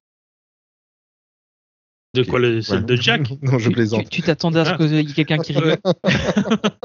De 2.14 2.24
quoi 2.24 2.40
le, 2.40 2.60
celle 2.60 2.84
de 2.84 2.96
Jack 2.96 3.22
Non, 3.42 3.58
je 3.58 3.70
plaisante. 3.70 4.02
Tu 4.10 4.20
tu 4.20 4.22
t'attendais 4.22 4.60
à 4.60 4.64
ce 4.64 4.74
qu'il 4.74 4.92
y 4.94 4.98
ait 4.98 5.04
quelqu'un 5.04 5.38
qui 5.38 5.52
rigole 5.52 5.78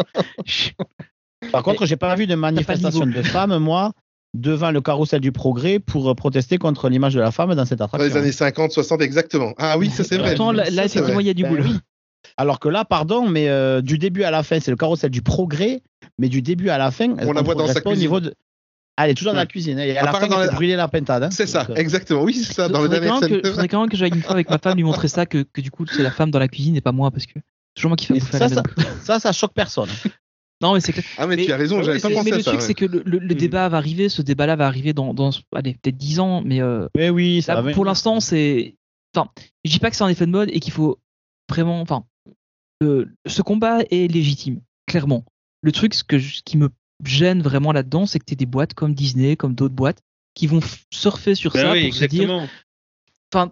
Par 1.51 1.63
contre, 1.63 1.85
j'ai 1.85 1.95
pas 1.97 2.15
vu 2.15 2.27
de 2.27 2.35
manifestation 2.35 3.05
de 3.05 3.21
femmes, 3.21 3.57
moi, 3.57 3.91
devant 4.35 4.71
le 4.71 4.81
carrousel 4.81 5.21
du 5.21 5.31
progrès 5.31 5.79
pour 5.79 6.09
euh, 6.09 6.13
protester 6.13 6.57
contre 6.57 6.89
l'image 6.89 7.13
de 7.15 7.19
la 7.19 7.31
femme 7.31 7.53
dans 7.55 7.65
cette 7.65 7.79
Dans 7.79 7.85
attraction. 7.85 8.07
les 8.13 8.17
années 8.17 8.31
50, 8.31 8.71
60, 8.71 9.01
exactement. 9.01 9.53
Ah 9.57 9.77
oui, 9.77 9.89
ça 9.89 10.03
c'est 10.03 10.17
vrai. 10.17 10.35
Pourtant, 10.35 10.51
là, 10.51 10.63
là, 10.69 10.87
c'est 10.87 10.99
effectivement, 10.99 11.19
il 11.21 11.27
y 11.27 11.29
a 11.29 11.33
du 11.33 11.43
Ben 11.43 11.49
boulot. 11.49 11.63
oui. 11.65 11.79
Alors 12.37 12.59
que 12.59 12.67
là, 12.69 12.83
pardon, 12.85 13.27
mais 13.27 13.47
euh, 13.49 13.81
du 13.81 13.97
début 13.97 14.23
à 14.23 14.31
la 14.31 14.43
fin, 14.43 14.59
c'est 14.59 14.71
le 14.71 14.77
carrousel 14.77 15.09
du 15.09 15.21
progrès, 15.21 15.81
mais 16.19 16.27
du 16.29 16.41
début 16.41 16.69
à 16.69 16.77
la 16.77 16.91
fin, 16.91 17.15
On 17.21 17.31
la 17.31 17.41
voit 17.41 17.55
dans 17.55 17.67
sa 17.67 17.79
au 17.79 17.81
cuisine. 17.81 17.99
niveau 17.99 18.19
de. 18.19 18.33
Ah, 18.97 19.05
elle 19.05 19.11
est 19.11 19.13
toujours 19.15 19.33
dans 19.33 19.39
la 19.39 19.45
cuisine. 19.45 19.77
hein, 19.79 19.83
Et 19.83 19.97
À 19.97 20.01
à 20.01 20.05
la 20.05 20.11
part 20.11 20.21
fin, 20.21 20.27
dans 20.27 20.39
elle 20.41 20.47
la- 20.47 20.53
brûler 20.53 20.75
la 20.75 20.87
pentade. 20.87 21.23
hein. 21.23 21.29
C'est 21.31 21.47
ça, 21.47 21.65
Donc, 21.65 21.77
euh, 21.77 21.81
exactement. 21.81 22.23
Oui, 22.23 22.33
c'est 22.33 22.53
ça. 22.53 22.67
Dans 22.69 22.79
le 22.79 22.85
faudrait, 22.85 22.99
dernier 23.01 23.07
quand 23.13 23.21
même 23.21 23.29
scène. 23.29 23.41
que, 23.41 23.49
faudrait 23.49 23.67
quand 23.67 23.81
même 23.81 23.89
que 23.89 23.97
j'aille 23.97 24.11
une 24.11 24.21
fois 24.21 24.31
avec 24.33 24.49
ma 24.49 24.57
femme 24.57 24.75
lui 24.77 24.83
montrer 24.83 25.07
ça, 25.09 25.25
que, 25.25 25.43
que 25.43 25.61
du 25.61 25.69
coup 25.69 25.85
c'est 25.85 26.01
la 26.03 26.11
femme 26.11 26.31
dans 26.31 26.39
la 26.39 26.47
cuisine 26.47 26.75
et 26.75 26.81
pas 26.81 26.91
moi, 26.93 27.11
parce 27.11 27.25
que 27.25 27.33
c'est 27.35 27.41
toujours 27.75 27.89
moi 27.89 27.97
qui 27.97 28.07
fais 28.07 28.19
ça, 28.19 28.47
ça, 28.49 28.63
ça, 29.03 29.19
ça 29.19 29.31
choque 29.33 29.53
personne. 29.53 29.89
Non, 30.61 30.73
mais 30.73 30.79
c'est 30.79 30.93
clair. 30.93 31.03
Ah, 31.17 31.27
mais, 31.27 31.35
Mais- 31.35 31.45
tu 31.45 31.51
as 31.51 31.57
raison, 31.57 31.77
Ouais, 31.77 31.83
j'avais 31.83 31.99
pas 31.99 32.09
pensé 32.09 32.23
mais 32.29 32.33
à 32.33 32.37
le 32.37 32.43
truc, 32.43 32.55
ouais. 32.55 32.61
c'est 32.65 32.73
que 32.73 32.85
le, 32.85 33.03
le- 33.05 33.19
le 33.19 33.35
Mm. 33.35 33.37
débat 33.37 33.67
va 33.69 33.77
arriver, 33.77 34.07
ce 34.09 34.21
débat-là 34.21 34.55
va 34.55 34.67
arriver 34.67 34.93
dans, 34.93 35.13
dans 35.13 35.31
allez, 35.53 35.73
peut-être 35.81 35.97
10 35.97 36.19
ans, 36.19 36.41
mais 36.45 36.61
euh, 36.61 36.87
Mais 36.95 37.09
oui, 37.09 37.41
ça 37.41 37.55
là, 37.55 37.61
va. 37.61 37.71
pour 37.73 37.83
l'instant, 37.85 38.19
c'est. 38.21 38.75
Enfin, 39.15 39.29
je 39.65 39.71
dis 39.71 39.79
pas 39.79 39.89
que 39.89 39.95
c'est 39.97 40.03
un 40.03 40.09
effet 40.09 40.25
de 40.25 40.31
mode 40.31 40.49
et 40.51 40.59
qu'il 40.59 40.71
faut 40.73 40.97
vraiment. 41.49 41.81
Enfin, 41.81 42.05
ce 42.81 43.41
combat 43.41 43.79
est 43.91 44.11
légitime, 44.11 44.61
clairement. 44.87 45.25
Le 45.61 45.71
truc, 45.71 45.93
ce, 45.93 46.03
que 46.03 46.17
je- 46.19 46.41
qui 46.43 46.57
me 46.57 46.69
gêne 47.03 47.41
vraiment 47.41 47.71
là-dedans, 47.71 48.05
c'est 48.05 48.19
que 48.19 48.25
tu 48.25 48.35
des 48.35 48.45
boîtes 48.45 48.73
comme 48.73 48.93
Disney, 48.93 49.35
comme 49.35 49.55
d'autres 49.55 49.73
boîtes, 49.75 49.99
qui 50.35 50.47
vont 50.47 50.59
surfer 50.93 51.35
sur 51.35 51.51
Ben 51.53 51.61
ça 51.63 51.71
oui, 51.73 51.85
pour 51.87 51.93
se 51.95 52.05
dire. 52.05 52.21
exactement. 52.23 52.47
Enfin, 53.33 53.51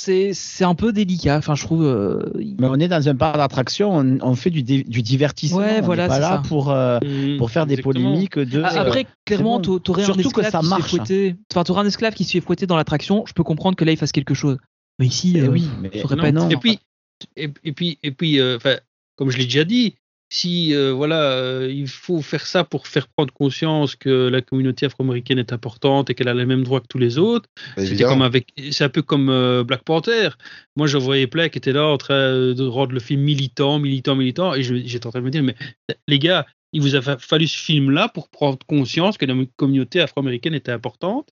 c'est 0.00 0.32
c'est 0.32 0.64
un 0.64 0.74
peu 0.74 0.92
délicat. 0.92 1.36
Enfin, 1.38 1.54
je 1.54 1.64
trouve. 1.64 1.84
euh, 1.84 2.20
Mais 2.58 2.66
on 2.66 2.74
est 2.76 2.88
dans 2.88 3.08
un 3.08 3.14
parc 3.14 3.36
d'attraction, 3.36 3.92
on, 3.96 4.18
on 4.22 4.34
fait 4.34 4.50
du, 4.50 4.62
dé- 4.62 4.82
du 4.84 5.02
divertissement. 5.02 5.58
Ouais, 5.58 5.80
on 5.82 5.84
voilà, 5.84 6.04
n'est 6.04 6.08
pas 6.08 6.14
c'est 6.14 6.20
là 6.20 6.28
ça. 6.28 6.42
pour, 6.48 6.70
euh, 6.70 6.98
Mhm, 7.02 7.36
pour 7.38 7.50
faire 7.50 7.66
des 7.66 7.76
polémiques 7.76 8.38
de. 8.38 8.62
Ah, 8.62 8.80
Après, 8.80 9.06
clairement, 9.26 9.60
bon. 9.60 9.78
t'aurais 9.78 10.02
un 10.02 10.06
Surtout 10.06 10.30
que 10.30 10.40
esclave 10.40 10.50
ça 10.52 10.58
qui 10.60 10.64
se 10.64 10.70
fait 10.70 10.78
marche. 10.78 10.90
fouetter. 10.90 11.36
Enfin, 11.54 11.74
un 11.76 11.86
esclave 11.86 12.14
qui 12.14 12.24
se 12.24 12.32
fait 12.32 12.40
fouetter 12.40 12.66
dans 12.66 12.76
l'attraction. 12.76 13.24
Je 13.26 13.32
peux 13.32 13.44
comprendre 13.44 13.76
que 13.76 13.84
là, 13.84 13.92
il 13.92 13.98
fasse 13.98 14.12
quelque 14.12 14.34
chose. 14.34 14.58
Mais 14.98 15.06
ici, 15.06 15.34
Eh 15.36 15.40
euh, 15.42 15.48
oui, 15.48 15.68
mais 15.80 15.90
pas 15.90 16.32
non. 16.32 16.48
Et 16.50 16.56
puis, 16.56 16.78
et, 17.36 17.50
et 17.64 17.72
puis, 17.72 17.98
et 18.02 18.10
puis, 18.10 18.40
euh, 18.40 18.56
enfin, 18.56 18.76
comme 19.16 19.30
je 19.30 19.38
l'ai 19.38 19.44
déjà 19.44 19.64
dit, 19.64 19.94
si 20.32 20.74
euh, 20.74 20.92
voilà, 20.92 21.20
euh, 21.32 21.68
il 21.70 21.88
faut 21.88 22.22
faire 22.22 22.46
ça 22.46 22.62
pour 22.62 22.86
faire 22.86 23.08
prendre 23.08 23.32
conscience 23.34 23.96
que 23.96 24.28
la 24.28 24.40
communauté 24.40 24.86
afro-américaine 24.86 25.40
est 25.40 25.52
importante 25.52 26.08
et 26.08 26.14
qu'elle 26.14 26.28
a 26.28 26.34
les 26.34 26.46
mêmes 26.46 26.62
droits 26.62 26.80
que 26.80 26.86
tous 26.88 26.98
les 26.98 27.18
autres. 27.18 27.48
C'était 27.76 27.88
Évidemment. 27.88 28.12
comme 28.12 28.22
avec, 28.22 28.46
c'est 28.70 28.84
un 28.84 28.88
peu 28.88 29.02
comme 29.02 29.28
euh, 29.28 29.64
Black 29.64 29.82
Panther. 29.82 30.28
Moi, 30.76 30.86
je 30.86 30.98
voyais 30.98 31.26
plein 31.26 31.48
qui 31.48 31.58
étaient 31.58 31.72
là 31.72 31.86
en 31.86 31.98
train 31.98 32.54
de 32.54 32.66
rendre 32.66 32.92
le 32.92 33.00
film 33.00 33.22
militant, 33.22 33.78
militant, 33.80 34.14
militant, 34.14 34.54
et 34.54 34.62
j'étais 34.62 35.06
en 35.06 35.10
train 35.10 35.18
de 35.20 35.24
me 35.24 35.30
dire, 35.30 35.42
mais 35.42 35.56
les 36.06 36.18
gars, 36.20 36.46
il 36.72 36.80
vous 36.80 36.94
a 36.94 37.02
fa- 37.02 37.18
fallu 37.18 37.48
ce 37.48 37.58
film-là 37.58 38.08
pour 38.08 38.28
prendre 38.28 38.58
conscience 38.68 39.18
que 39.18 39.26
la 39.26 39.34
communauté 39.56 40.00
afro-américaine 40.00 40.54
était 40.54 40.70
importante. 40.70 41.28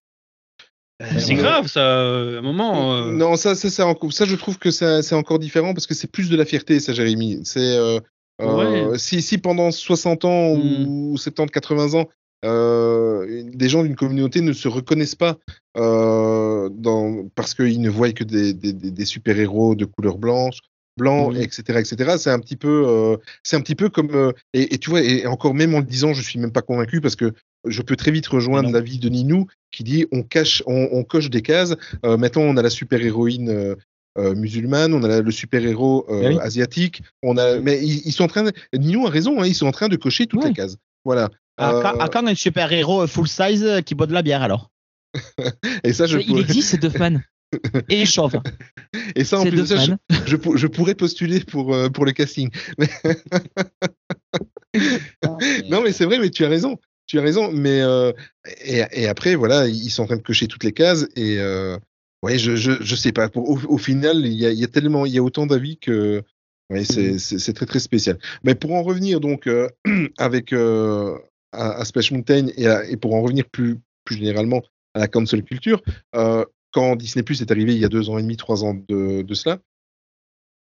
C'est 1.17 1.35
grave, 1.35 1.67
ça. 1.67 2.01
À 2.01 2.03
un 2.39 2.41
moment. 2.41 2.93
euh, 2.97 3.11
Non, 3.13 3.37
ça, 3.37 3.55
ça, 3.55 3.69
ça, 3.69 3.85
ça, 4.11 4.25
je 4.25 4.35
trouve 4.35 4.57
que 4.57 4.69
c'est 4.69 5.15
encore 5.15 5.39
différent 5.39 5.73
parce 5.73 5.87
que 5.87 5.93
c'est 5.93 6.11
plus 6.11 6.29
de 6.29 6.35
la 6.35 6.43
fierté, 6.43 6.81
ça, 6.81 6.91
Jérémy. 6.91 7.39
C'est 7.45 7.77
euh, 7.77 8.01
euh, 8.41 8.97
si, 8.97 9.21
si 9.21 9.37
pendant 9.37 9.71
60 9.71 10.25
ans 10.25 10.55
Mm. 10.55 10.85
ou 10.87 11.17
70, 11.17 11.51
80 11.51 11.93
ans, 11.99 12.07
euh, 12.45 13.43
des 13.53 13.67
gens 13.69 13.83
d'une 13.83 13.95
communauté 13.95 14.41
ne 14.41 14.53
se 14.53 14.67
reconnaissent 14.67 15.15
pas 15.15 15.37
euh, 15.77 16.69
dans, 16.71 17.27
parce 17.35 17.53
qu'ils 17.53 17.81
ne 17.81 17.89
voient 17.89 18.11
que 18.13 18.23
des, 18.23 18.53
des, 18.53 18.73
des- 18.73 18.91
des 18.91 19.05
super-héros 19.05 19.75
de 19.75 19.85
couleur 19.85 20.17
blanche, 20.17 20.59
blanc, 20.97 21.31
Mm. 21.31 21.37
etc., 21.37 21.61
etc. 21.79 22.15
C'est 22.17 22.29
un 22.31 22.39
petit 22.39 22.55
peu, 22.55 23.17
c'est 23.43 23.55
un 23.55 23.61
petit 23.61 23.75
peu 23.75 23.89
comme, 23.89 24.33
et, 24.53 24.73
et 24.73 24.77
tu 24.77 24.89
vois, 24.89 25.01
et 25.01 25.25
encore 25.27 25.53
même 25.53 25.73
en 25.75 25.79
le 25.79 25.85
disant, 25.85 26.13
je 26.13 26.21
suis 26.21 26.39
même 26.39 26.51
pas 26.51 26.61
convaincu 26.61 27.01
parce 27.01 27.15
que 27.15 27.33
je 27.67 27.81
peux 27.81 27.97
très 27.97 28.11
vite 28.11 28.27
rejoindre 28.27 28.67
Non. 28.69 28.73
l'avis 28.73 28.99
de 28.99 29.09
Ninou 29.09 29.45
qui 29.71 29.83
dit 29.83 30.05
on 30.13 30.23
cache, 30.23 30.63
on, 30.65 30.87
on 30.93 31.03
coche 31.03 31.29
des 31.29 31.41
cases. 31.41 31.75
Euh, 32.05 32.15
maintenant, 32.15 32.43
on 32.43 32.55
a 32.57 32.61
la 32.61 32.69
super 32.69 33.01
héroïne 33.03 33.75
euh, 34.17 34.35
musulmane, 34.35 34.93
on 34.93 35.03
a 35.03 35.21
le 35.21 35.31
super 35.31 35.65
héros 35.65 36.05
euh, 36.09 36.29
Oui. 36.29 36.37
asiatique, 36.41 37.03
on 37.23 37.37
a, 37.37 37.59
mais 37.59 37.79
ils, 37.81 38.01
ils 38.07 38.11
sont 38.11 38.23
en 38.23 38.27
train, 38.27 38.43
de, 38.43 38.51
Ninou 38.73 39.05
a 39.07 39.09
raison, 39.09 39.41
hein, 39.41 39.45
ils 39.47 39.55
sont 39.55 39.67
en 39.67 39.71
train 39.71 39.87
de 39.87 39.95
cocher 39.95 40.25
toutes 40.27 40.43
les 40.43 40.53
cases. 40.53 40.77
Voilà. 41.05 41.29
À, 41.57 41.73
Euh, 41.73 41.81
quand, 41.81 41.99
à 41.99 42.07
quand 42.09 42.27
un 42.27 42.35
super-héros 42.35 43.05
full 43.07 43.27
size 43.27 43.63
euh, 43.63 43.81
qui 43.81 43.93
boit 43.95 44.07
de 44.07 44.13
la 44.13 44.21
bière 44.21 44.41
alors? 44.41 44.71
Et 45.83 45.93
ça, 45.93 46.05
je 46.07 46.17
il 46.19 46.25
pourrais- 46.27 46.41
existe, 46.41 46.69
c'est 46.69 46.81
Duffman. 46.81 47.19
Et 47.89 48.05
chauve. 48.05 48.39
et 49.15 49.23
ça 49.23 49.39
en 49.39 49.43
plus, 49.45 49.57
de 49.61 49.65
ça, 49.65 49.75
je, 49.77 49.91
Duffman. 49.91 49.97
je, 50.27 50.35
pour- 50.35 50.57
je 50.57 50.67
pourrais 50.67 50.93
postuler 50.95 51.39
pour 51.39 51.73
euh, 51.73 51.89
pour 51.89 52.05
le 52.05 52.11
casting. 52.11 52.49
Non, 55.69 55.81
mais 55.83 55.91
c'est 55.91 56.05
vrai, 56.05 56.19
mais 56.19 56.29
tu 56.29 56.45
as 56.45 56.49
raison. 56.49 56.77
Tu 57.07 57.17
as 57.19 57.21
raison. 57.21 57.51
Mais 57.51 57.81
euh, 57.81 58.11
et, 58.63 58.83
et 58.91 59.07
après, 59.07 59.35
voilà, 59.35 59.67
ils 59.67 59.89
sont 59.89 60.03
en 60.03 60.05
train 60.05 60.17
de 60.17 60.21
cocher 60.21 60.47
toutes 60.47 60.63
les 60.63 60.71
cases. 60.73 61.07
Et 61.15 61.37
euh, 61.39 61.77
ouais, 62.23 62.37
je, 62.37 62.55
je, 62.55 62.71
je 62.81 62.95
sais 62.95 63.11
pas. 63.11 63.29
Au, 63.35 63.57
au 63.67 63.77
final, 63.77 64.25
il 64.25 64.33
y 64.33 64.45
a, 64.45 64.51
y 64.51 64.63
a 64.63 64.67
tellement, 64.67 65.05
il 65.05 65.13
y 65.13 65.17
a 65.17 65.23
autant 65.23 65.45
d'avis 65.45 65.77
que 65.77 66.23
ouais, 66.69 66.83
c'est 66.85 67.19
c'est- 67.19 67.39
c'est 67.39 67.53
très 67.53 67.65
très 67.65 67.79
spécial. 67.79 68.17
Mais 68.43 68.55
pour 68.55 68.73
en 68.73 68.83
revenir 68.83 69.19
donc 69.19 69.47
euh, 69.47 69.69
avec 70.17 70.53
euh, 70.53 71.17
à, 71.51 71.71
à 71.81 71.85
Splash 71.85 72.11
Mountain 72.11 72.47
et, 72.57 72.67
à- 72.67 72.85
et 72.89 72.97
pour 72.97 73.13
en 73.15 73.21
revenir 73.21 73.45
plus 73.49 73.77
plus 74.05 74.17
généralement 74.17 74.61
à 74.95 74.99
la 74.99 75.07
cancel 75.07 75.43
culture, 75.43 75.81
euh, 76.15 76.43
quand 76.71 76.95
Disney 76.95 77.23
Plus 77.23 77.41
est 77.41 77.51
arrivé 77.51 77.73
il 77.73 77.79
y 77.79 77.85
a 77.85 77.89
deux 77.89 78.09
ans 78.09 78.17
et 78.17 78.21
demi, 78.23 78.37
trois 78.37 78.63
ans 78.63 78.73
de, 78.89 79.21
de 79.21 79.33
cela, 79.33 79.59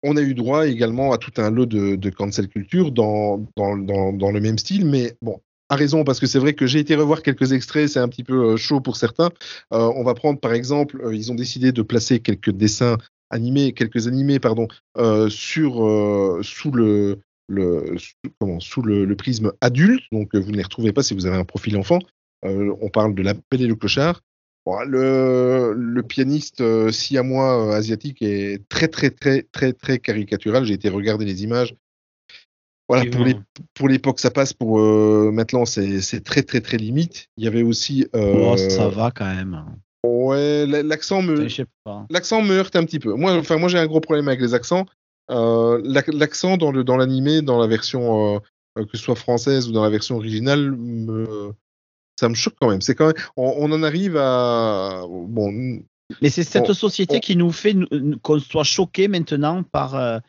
on 0.03 0.17
a 0.17 0.21
eu 0.23 0.35
droit 0.35 0.67
également 0.69 1.13
à 1.13 1.19
tout 1.19 1.33
un 1.39 1.51
lot 1.51 1.67
de, 1.67 1.97
de 1.97 2.11
cancel 2.11 2.49
culture 2.49 2.93
dans, 2.93 3.39
dans, 3.57 3.77
dans, 3.77 4.13
dans 4.13 4.31
le 4.31 4.41
même 4.41 4.59
style, 4.59 4.87
mais 4.87 5.17
bon, 5.23 5.41
à 5.69 5.77
raison, 5.77 6.05
parce 6.05 6.21
que 6.21 6.27
c'est 6.27 6.39
vrai 6.39 6.55
que 6.55 6.67
j'ai 6.67 6.79
été 6.79 6.95
revoir 6.95 7.23
quelques 7.23 7.53
extraits, 7.53 7.89
c'est 7.89 7.99
un 7.99 8.09
petit 8.09 8.25
peu 8.25 8.53
euh, 8.53 8.57
chaud 8.57 8.81
pour 8.81 8.97
certains. 8.97 9.31
Euh, 9.73 9.93
on 9.95 10.03
va 10.03 10.15
prendre 10.15 10.41
par 10.41 10.55
exemple, 10.55 11.01
euh, 11.05 11.15
ils 11.15 11.31
ont 11.31 11.35
décidé 11.35 11.73
de 11.73 11.83
placer 11.83 12.21
quelques 12.21 12.51
dessins 12.51 12.97
animés, 13.31 13.73
quelques 13.73 14.07
animés, 14.07 14.39
pardon, 14.39 14.69
sur, 15.29 15.75
sous 16.43 16.71
le, 16.71 17.19
sous, 18.59 18.83
le, 18.83 19.15
prisme 19.15 19.53
adulte, 19.61 20.03
donc 20.13 20.35
vous 20.35 20.51
ne 20.51 20.57
les 20.57 20.63
retrouvez 20.63 20.93
pas 20.93 21.03
si 21.03 21.13
vous 21.13 21.27
avez 21.27 21.37
un 21.37 21.45
profil 21.45 21.77
enfant. 21.77 21.99
On 22.43 22.89
parle 22.89 23.15
de 23.15 23.23
La 23.23 23.35
Belle 23.35 23.61
et 23.61 23.67
le 23.67 23.75
Clochard. 23.75 24.23
Bon, 24.65 24.79
le, 24.87 25.75
le 25.77 26.03
pianiste 26.03 26.91
siamois 26.91 27.77
asiatique 27.77 28.23
est 28.23 28.67
très 28.71 28.89
très 28.89 29.11
très 29.11 29.43
très 29.43 29.75
très 29.75 29.99
caricatural. 29.99 30.65
J'ai 30.65 30.75
été 30.75 30.89
regarder 30.89 31.27
les 31.27 31.45
images. 31.45 31.75
Voilà, 32.89 33.05
pour 33.11 33.25
les- 33.25 33.37
pour 33.75 33.89
l'époque 33.89 34.19
ça 34.21 34.31
passe. 34.31 34.53
Pour 34.53 34.81
euh, 34.81 35.31
maintenant 35.33 35.65
c'est 35.67 36.01
c'est 36.01 36.21
très 36.25 36.43
très 36.43 36.61
très 36.61 36.77
limite. 36.79 37.29
Il 37.37 37.45
y 37.45 37.47
avait 37.47 37.63
aussi. 37.63 38.07
euh, 38.15 38.53
Oh, 38.53 38.57
ça 38.57 38.89
va 38.89 39.11
quand 39.11 39.27
même. 39.27 39.65
Ouais, 40.05 40.65
la- 40.67 40.83
l'accent 40.83 41.21
me 41.23 41.35
l'accent 42.11 42.41
me 42.43 42.55
heurte 42.55 42.77
un 42.77 42.85
petit 42.85 42.99
peu. 42.99 43.13
Moi, 43.15 43.33
enfin 43.37 43.59
moi 43.59 43.69
j'ai 43.69 43.79
un 43.79 43.87
gros 43.87 44.01
problème 44.01 44.29
avec 44.29 44.41
les 44.41 44.55
accents. 44.55 44.87
Euh, 45.31 45.81
l'ac- 45.85 46.13
l'accent 46.15 46.57
dans 46.57 46.73
le 46.73 46.83
dans 46.85 46.97
l'animé, 46.97 47.43
dans 47.43 47.59
la 47.61 47.67
version 47.67 48.41
que 48.77 48.85
ce 48.97 49.03
soit 49.03 49.17
française 49.17 49.69
ou 49.69 49.73
dans 49.73 49.83
la 49.83 49.91
version 49.91 50.17
originale, 50.17 50.71
me, 50.71 51.53
ça 52.19 52.29
me 52.29 52.35
choque 52.35 52.55
quand 52.61 52.71
même. 52.71 52.81
C'est 52.81 52.95
quand 52.95 53.09
même, 53.09 53.17
on, 53.37 53.53
on 53.59 53.73
en 53.73 53.83
arrive 53.83 54.17
à 54.17 55.03
bon. 55.09 55.83
Mais 56.23 56.31
c'est 56.31 56.45
cette 56.45 56.71
On- 56.71 56.75
société 56.75 57.17
on- 57.17 57.21
qui 57.21 57.37
nous 57.37 57.51
fait 57.53 57.77
qu'on 58.23 58.39
soit 58.39 58.65
choqués 58.65 59.09
maintenant 59.09 59.63
par, 59.65 60.21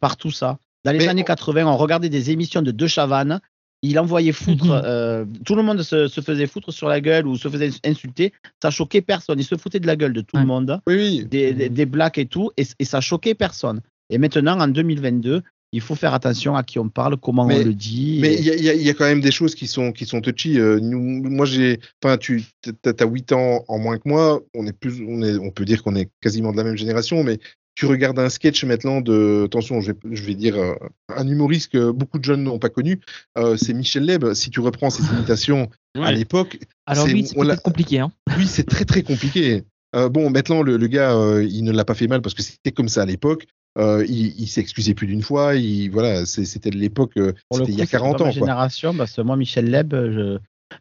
par 0.00 0.16
tout 0.18 0.30
ça. 0.30 0.58
Dans 0.84 0.92
les 0.92 0.98
Mais 0.98 1.08
années 1.08 1.22
on- 1.22 1.24
80, 1.24 1.66
on 1.66 1.76
regardait 1.76 2.08
des 2.08 2.30
émissions 2.30 2.62
de 2.62 2.70
De 2.70 2.86
Chavannes. 2.86 3.40
Il 3.82 3.96
envoyait 4.00 4.32
foutre, 4.32 4.64
Mhm. 4.64 4.80
euh, 4.84 5.24
tout 5.46 5.54
le 5.54 5.62
monde 5.62 5.82
se, 5.82 6.08
se 6.08 6.20
faisait 6.20 6.46
foutre 6.48 6.72
sur 6.72 6.88
la 6.88 7.00
gueule 7.00 7.28
ou 7.28 7.36
se 7.36 7.48
faisait 7.48 7.70
insulter. 7.84 8.32
Ça 8.60 8.70
choquait 8.70 9.02
personne. 9.02 9.38
Il 9.38 9.44
se 9.44 9.54
foutait 9.56 9.78
de 9.78 9.86
la 9.86 9.94
gueule 9.94 10.12
de 10.12 10.20
tout 10.20 10.34
Ouais. 10.34 10.40
le 10.42 10.48
monde, 10.48 10.80
Oui, 10.88 10.94
oui. 10.96 11.24
des, 11.26 11.52
des, 11.52 11.68
des 11.68 11.86
blacks 11.86 12.18
et 12.18 12.26
tout, 12.26 12.50
et, 12.56 12.64
et 12.80 12.84
ça 12.84 13.00
choquait 13.00 13.34
personne. 13.34 13.80
Et 14.10 14.18
maintenant, 14.18 14.58
en 14.58 14.66
2022, 14.66 15.42
il 15.72 15.80
faut 15.80 15.94
faire 15.94 16.12
attention 16.14 16.56
à 16.56 16.64
qui 16.64 16.78
on 16.80 16.88
parle, 16.88 17.18
comment 17.18 17.44
Mais- 17.46 17.60
on 17.60 17.64
le 17.66 17.74
dit. 17.74 18.18
Mais 18.20 18.34
il 18.34 18.44
y 18.46 18.50
a, 18.50 18.56
il 18.56 18.64
y 18.64 18.68
a- 18.70 18.74
il 18.74 18.82
y 18.82 18.90
a 18.90 18.94
quand 18.94 19.04
même 19.04 19.20
des 19.20 19.30
choses 19.30 19.54
qui 19.54 19.68
sont 19.68 19.92
qui 19.92 20.06
sont 20.06 20.20
touchy. 20.20 20.58
Euh, 20.58 20.80
nous, 20.80 20.98
moi, 20.98 21.46
j'ai, 21.46 21.78
enfin, 22.02 22.16
tu, 22.16 22.42
as 22.84 23.04
8 23.04 23.30
ans 23.32 23.64
en 23.68 23.78
moins 23.78 23.98
que 23.98 24.08
moi. 24.08 24.40
On 24.54 24.66
est 24.66 24.72
plus, 24.72 25.04
on 25.06 25.22
est, 25.22 25.36
on 25.38 25.50
peut 25.52 25.64
dire 25.66 25.84
qu'on 25.84 25.94
est 25.94 26.08
quasiment 26.20 26.50
de 26.50 26.56
la 26.56 26.64
même 26.64 26.76
génération, 26.76 27.22
mais 27.22 27.38
tu 27.78 27.86
regardes 27.86 28.18
un 28.18 28.28
sketch 28.28 28.64
maintenant 28.64 29.00
de, 29.00 29.44
attention, 29.44 29.80
je 29.80 29.92
vais, 29.92 29.98
je 30.10 30.22
vais 30.24 30.34
dire 30.34 30.56
euh, 30.56 30.74
un 31.14 31.28
humoriste 31.28 31.70
que 31.70 31.92
beaucoup 31.92 32.18
de 32.18 32.24
jeunes 32.24 32.42
n'ont 32.42 32.58
pas 32.58 32.70
connu. 32.70 32.98
euh, 33.38 33.56
c'est 33.56 33.72
Michel 33.72 34.04
Leb. 34.04 34.34
Si 34.34 34.50
tu 34.50 34.58
reprends 34.58 34.90
ses 34.90 35.04
imitations 35.12 35.70
à 35.94 36.10
l'époque, 36.10 36.58
Alors 36.86 37.06
C'est- 37.06 37.12
lui, 37.12 37.24
c'est 37.24 37.36
peut-être 37.36 37.62
compliqué. 37.62 38.00
Hein. 38.00 38.10
oui, 38.36 38.48
c'est 38.48 38.64
très 38.64 38.84
très 38.84 39.02
compliqué. 39.02 39.62
Euh, 39.94 40.08
bon, 40.08 40.28
maintenant 40.28 40.62
le, 40.62 40.76
le 40.76 40.86
gars, 40.88 41.14
euh, 41.16 41.44
il 41.48 41.62
ne 41.62 41.70
l'a 41.70 41.84
pas 41.84 41.94
fait 41.94 42.08
mal 42.08 42.20
parce 42.20 42.34
que 42.34 42.42
c'était 42.42 42.72
comme 42.72 42.88
ça 42.88 43.02
à 43.02 43.06
l'époque. 43.06 43.46
Euh, 43.78 44.04
il 44.08 44.34
il 44.40 44.48
s'est 44.48 44.60
excusé 44.60 44.94
plus 44.94 45.06
d'une 45.06 45.22
fois. 45.22 45.54
Il, 45.54 45.90
voilà, 45.90 46.26
c'était 46.26 46.70
de 46.70 46.76
l'époque. 46.78 47.12
C'était 47.14 47.70
il 47.70 47.78
y 47.78 47.80
a 47.80 47.84
coup, 47.84 47.90
c'est 47.92 47.96
40 47.96 48.18
pas 48.18 48.24
ma 48.24 48.30
ans. 48.30 48.32
Quoi. 48.32 48.40
génération, 48.40 48.92
parce 48.94 49.12
que 49.12 49.20
moi, 49.20 49.36
Michel 49.36 49.70
Leb, 49.70 49.94
je. 49.94 50.38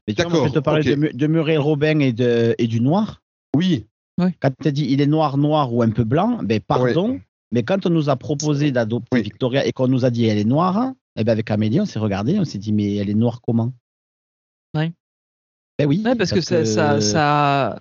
Mais 0.08 0.16
tu 0.16 0.22
vois, 0.24 0.32
moi, 0.32 0.40
je 0.40 0.44
vais 0.46 0.50
te 0.50 0.54
D'accord, 0.56 0.64
parler 0.64 0.92
ok. 0.94 1.00
de, 1.14 1.16
de 1.18 1.28
Muriel 1.28 1.60
Robin 1.60 2.00
et, 2.00 2.12
de, 2.12 2.56
et 2.58 2.66
du 2.68 2.82
Noir. 2.82 3.22
Oui, 3.56 3.86
Quand 4.40 4.52
tu 4.62 4.68
as 4.68 4.72
dit 4.72 4.86
il 4.90 5.02
est 5.02 5.06
noir, 5.08 5.38
noir 5.38 5.74
ou 5.74 5.82
un 5.84 5.90
peu 5.90 6.04
blanc, 6.04 6.40
ben 6.44 6.60
pardon, 6.60 7.20
mais 7.52 7.64
quand 7.64 7.86
on 7.86 7.90
nous 7.90 8.10
a 8.10 8.16
proposé 8.16 8.72
d'adopter 8.72 9.18
Oui. 9.18 9.22
Victoria 9.24 9.66
et 9.66 9.72
qu'on 9.72 9.88
nous 9.88 10.06
a 10.06 10.10
dit 10.10 10.26
elle 10.26 10.38
est 10.40 10.44
noire, 10.44 10.92
eh 11.16 11.24
ben 11.24 11.32
avec 11.32 11.50
Amélie, 11.52 11.80
on 11.82 11.86
s'est 11.86 12.00
regardé, 12.00 12.40
on 12.40 12.46
s'est 12.46 12.58
dit 12.58 12.74
mais 12.74 12.96
elle 12.96 13.10
est 13.10 13.14
noire 13.16 13.42
comment? 13.42 13.74
Ouais. 14.76 14.92
Ben 15.80 15.88
oui. 15.88 16.02
Ouais, 16.04 16.16
parce, 16.16 16.32
que 16.32 16.42
ça, 16.42 16.66
ça, 16.66 17.00
ça 17.00 17.80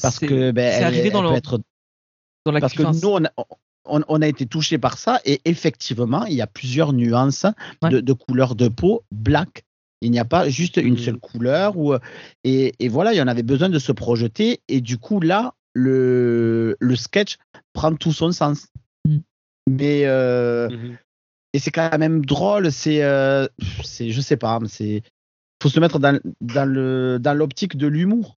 parce 0.00 0.18
que 0.18 0.50
ben, 0.52 0.70
c'est 0.72 0.78
elle, 0.78 0.84
arrivé 0.84 1.06
elle 1.08 1.12
dans 1.12 1.22
peut 1.22 1.30
le- 1.30 1.36
être 1.36 1.60
dans 2.46 2.52
la 2.52 2.60
parce 2.60 2.72
que 2.72 2.82
nous 2.82 3.08
on 3.10 3.24
a, 3.24 3.30
on, 3.86 4.02
on 4.08 4.22
a 4.22 4.26
été 4.26 4.46
touchés 4.46 4.78
par 4.78 4.96
ça 4.98 5.20
et 5.26 5.40
effectivement 5.44 6.24
il 6.24 6.34
y 6.34 6.40
a 6.42 6.46
plusieurs 6.46 6.92
nuances 6.94 7.44
Ouais. 7.82 7.90
de, 7.90 8.00
de 8.00 8.12
couleur 8.14 8.54
de 8.54 8.68
peau 8.68 9.02
black. 9.12 9.64
Il 10.00 10.10
n'y 10.10 10.18
a 10.18 10.24
pas 10.24 10.48
juste 10.48 10.76
une 10.78 10.94
Mhm. 10.94 10.98
seule 10.98 11.18
couleur 11.18 11.76
ou 11.76 11.94
et, 12.44 12.74
et 12.78 12.88
voilà 12.88 13.12
il 13.12 13.16
y 13.16 13.22
en 13.22 13.28
avait 13.28 13.42
besoin 13.42 13.68
de 13.68 13.78
se 13.78 13.92
projeter 13.92 14.60
et 14.68 14.80
du 14.80 14.96
coup 14.98 15.20
là 15.20 15.54
le 15.74 16.76
le 16.80 16.96
sketch 16.96 17.36
prend 17.72 17.94
tout 17.94 18.12
son 18.12 18.32
sens. 18.32 18.68
Mhm. 19.06 19.22
Mais 19.68 20.02
euh, 20.06 20.68
Mhm. 20.70 20.96
et 21.52 21.58
c'est 21.58 21.70
quand 21.70 21.96
même 21.98 22.24
drôle 22.24 22.70
c'est 22.72 23.02
euh, 23.02 23.46
c'est 23.82 24.10
je 24.10 24.20
sais 24.20 24.36
pas 24.36 24.58
c'est 24.66 25.02
faut 25.62 25.68
se 25.68 25.80
mettre 25.80 25.98
dans, 25.98 26.18
dans 26.40 26.64
le 26.68 27.18
dans 27.20 27.34
l'optique 27.34 27.76
de 27.76 27.86
l'humour. 27.86 28.38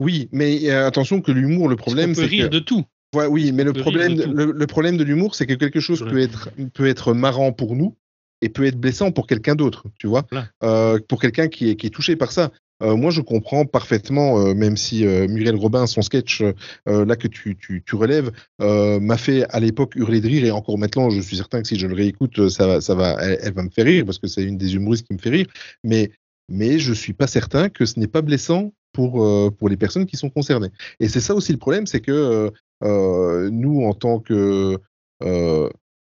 Oui, 0.00 0.28
mais 0.32 0.68
euh, 0.70 0.86
attention 0.86 1.20
que 1.20 1.30
l'humour, 1.30 1.68
le 1.68 1.76
problème, 1.76 2.14
c'est 2.14 2.26
rire 2.26 2.46
que... 2.46 2.54
de 2.54 2.58
tout. 2.58 2.84
Ouais, 3.14 3.26
oui, 3.26 3.52
mais 3.52 3.62
le 3.62 3.72
problème, 3.72 4.16
le, 4.16 4.50
le 4.50 4.66
problème 4.66 4.96
de 4.96 5.04
l'humour, 5.04 5.36
c'est 5.36 5.46
que 5.46 5.54
quelque 5.54 5.78
chose 5.78 6.00
peut 6.00 6.18
être, 6.18 6.50
peut 6.74 6.86
être 6.86 7.14
marrant 7.14 7.52
pour 7.52 7.76
nous 7.76 7.96
et 8.42 8.48
peut 8.48 8.64
être 8.66 8.76
blessant 8.76 9.12
pour 9.12 9.26
quelqu'un 9.28 9.54
d'autre, 9.54 9.84
tu 9.98 10.08
vois, 10.08 10.26
Voilà. 10.30 10.48
Euh, 10.64 10.98
pour 11.08 11.20
quelqu'un 11.20 11.46
qui 11.48 11.70
est, 11.70 11.76
qui 11.76 11.86
est 11.86 11.90
touché 11.90 12.16
par 12.16 12.32
ça. 12.32 12.50
Euh, 12.82 12.96
moi, 12.96 13.10
je 13.10 13.20
comprends 13.20 13.64
parfaitement, 13.64 14.38
euh, 14.38 14.54
même 14.54 14.76
si 14.76 15.06
euh, 15.06 15.26
Muriel 15.28 15.56
Robin, 15.56 15.86
son 15.86 16.02
sketch 16.02 16.42
là 16.86 17.16
que 17.16 17.28
tu, 17.28 17.56
tu, 17.56 17.82
tu 17.84 17.94
relèves, 17.96 18.30
m'a 18.58 19.16
fait 19.16 19.44
à 19.50 19.60
l'époque 19.60 19.94
hurler 19.96 20.20
de 20.20 20.26
rire 20.28 20.44
et 20.44 20.50
encore 20.50 20.78
maintenant, 20.78 21.10
je 21.10 21.20
suis 21.20 21.36
certain 21.36 21.62
que 21.62 21.68
si 21.68 21.78
je 21.78 21.86
le 21.86 21.94
réécoute, 21.94 22.48
ça, 22.48 22.80
ça 22.80 22.94
va, 22.94 23.16
elle, 23.22 23.38
elle 23.42 23.54
va 23.54 23.62
me 23.62 23.70
faire 23.70 23.86
rire 23.86 24.04
parce 24.04 24.18
que 24.18 24.26
c'est 24.26 24.42
une 24.44 24.58
des 24.58 24.74
humoristes 24.74 25.06
qui 25.06 25.14
me 25.14 25.18
fait 25.18 25.30
rire. 25.30 25.46
Mais, 25.84 26.10
mais 26.48 26.78
je 26.78 26.92
suis 26.92 27.12
pas 27.12 27.26
certain 27.26 27.68
que 27.68 27.86
ce 27.86 27.98
n'est 27.98 28.06
pas 28.06 28.22
blessant 28.22 28.72
pour 28.92 29.12
pour 29.56 29.68
les 29.68 29.76
personnes 29.76 30.06
qui 30.06 30.16
sont 30.16 30.30
concernées. 30.30 30.70
Et 31.00 31.08
c'est 31.08 31.20
ça 31.20 31.34
aussi 31.34 31.52
le 31.52 31.58
problème, 31.58 31.86
c'est 31.86 32.00
que 32.00 32.50
nous, 32.82 33.84
en 33.84 33.94
tant 33.94 34.20
que 34.20 34.78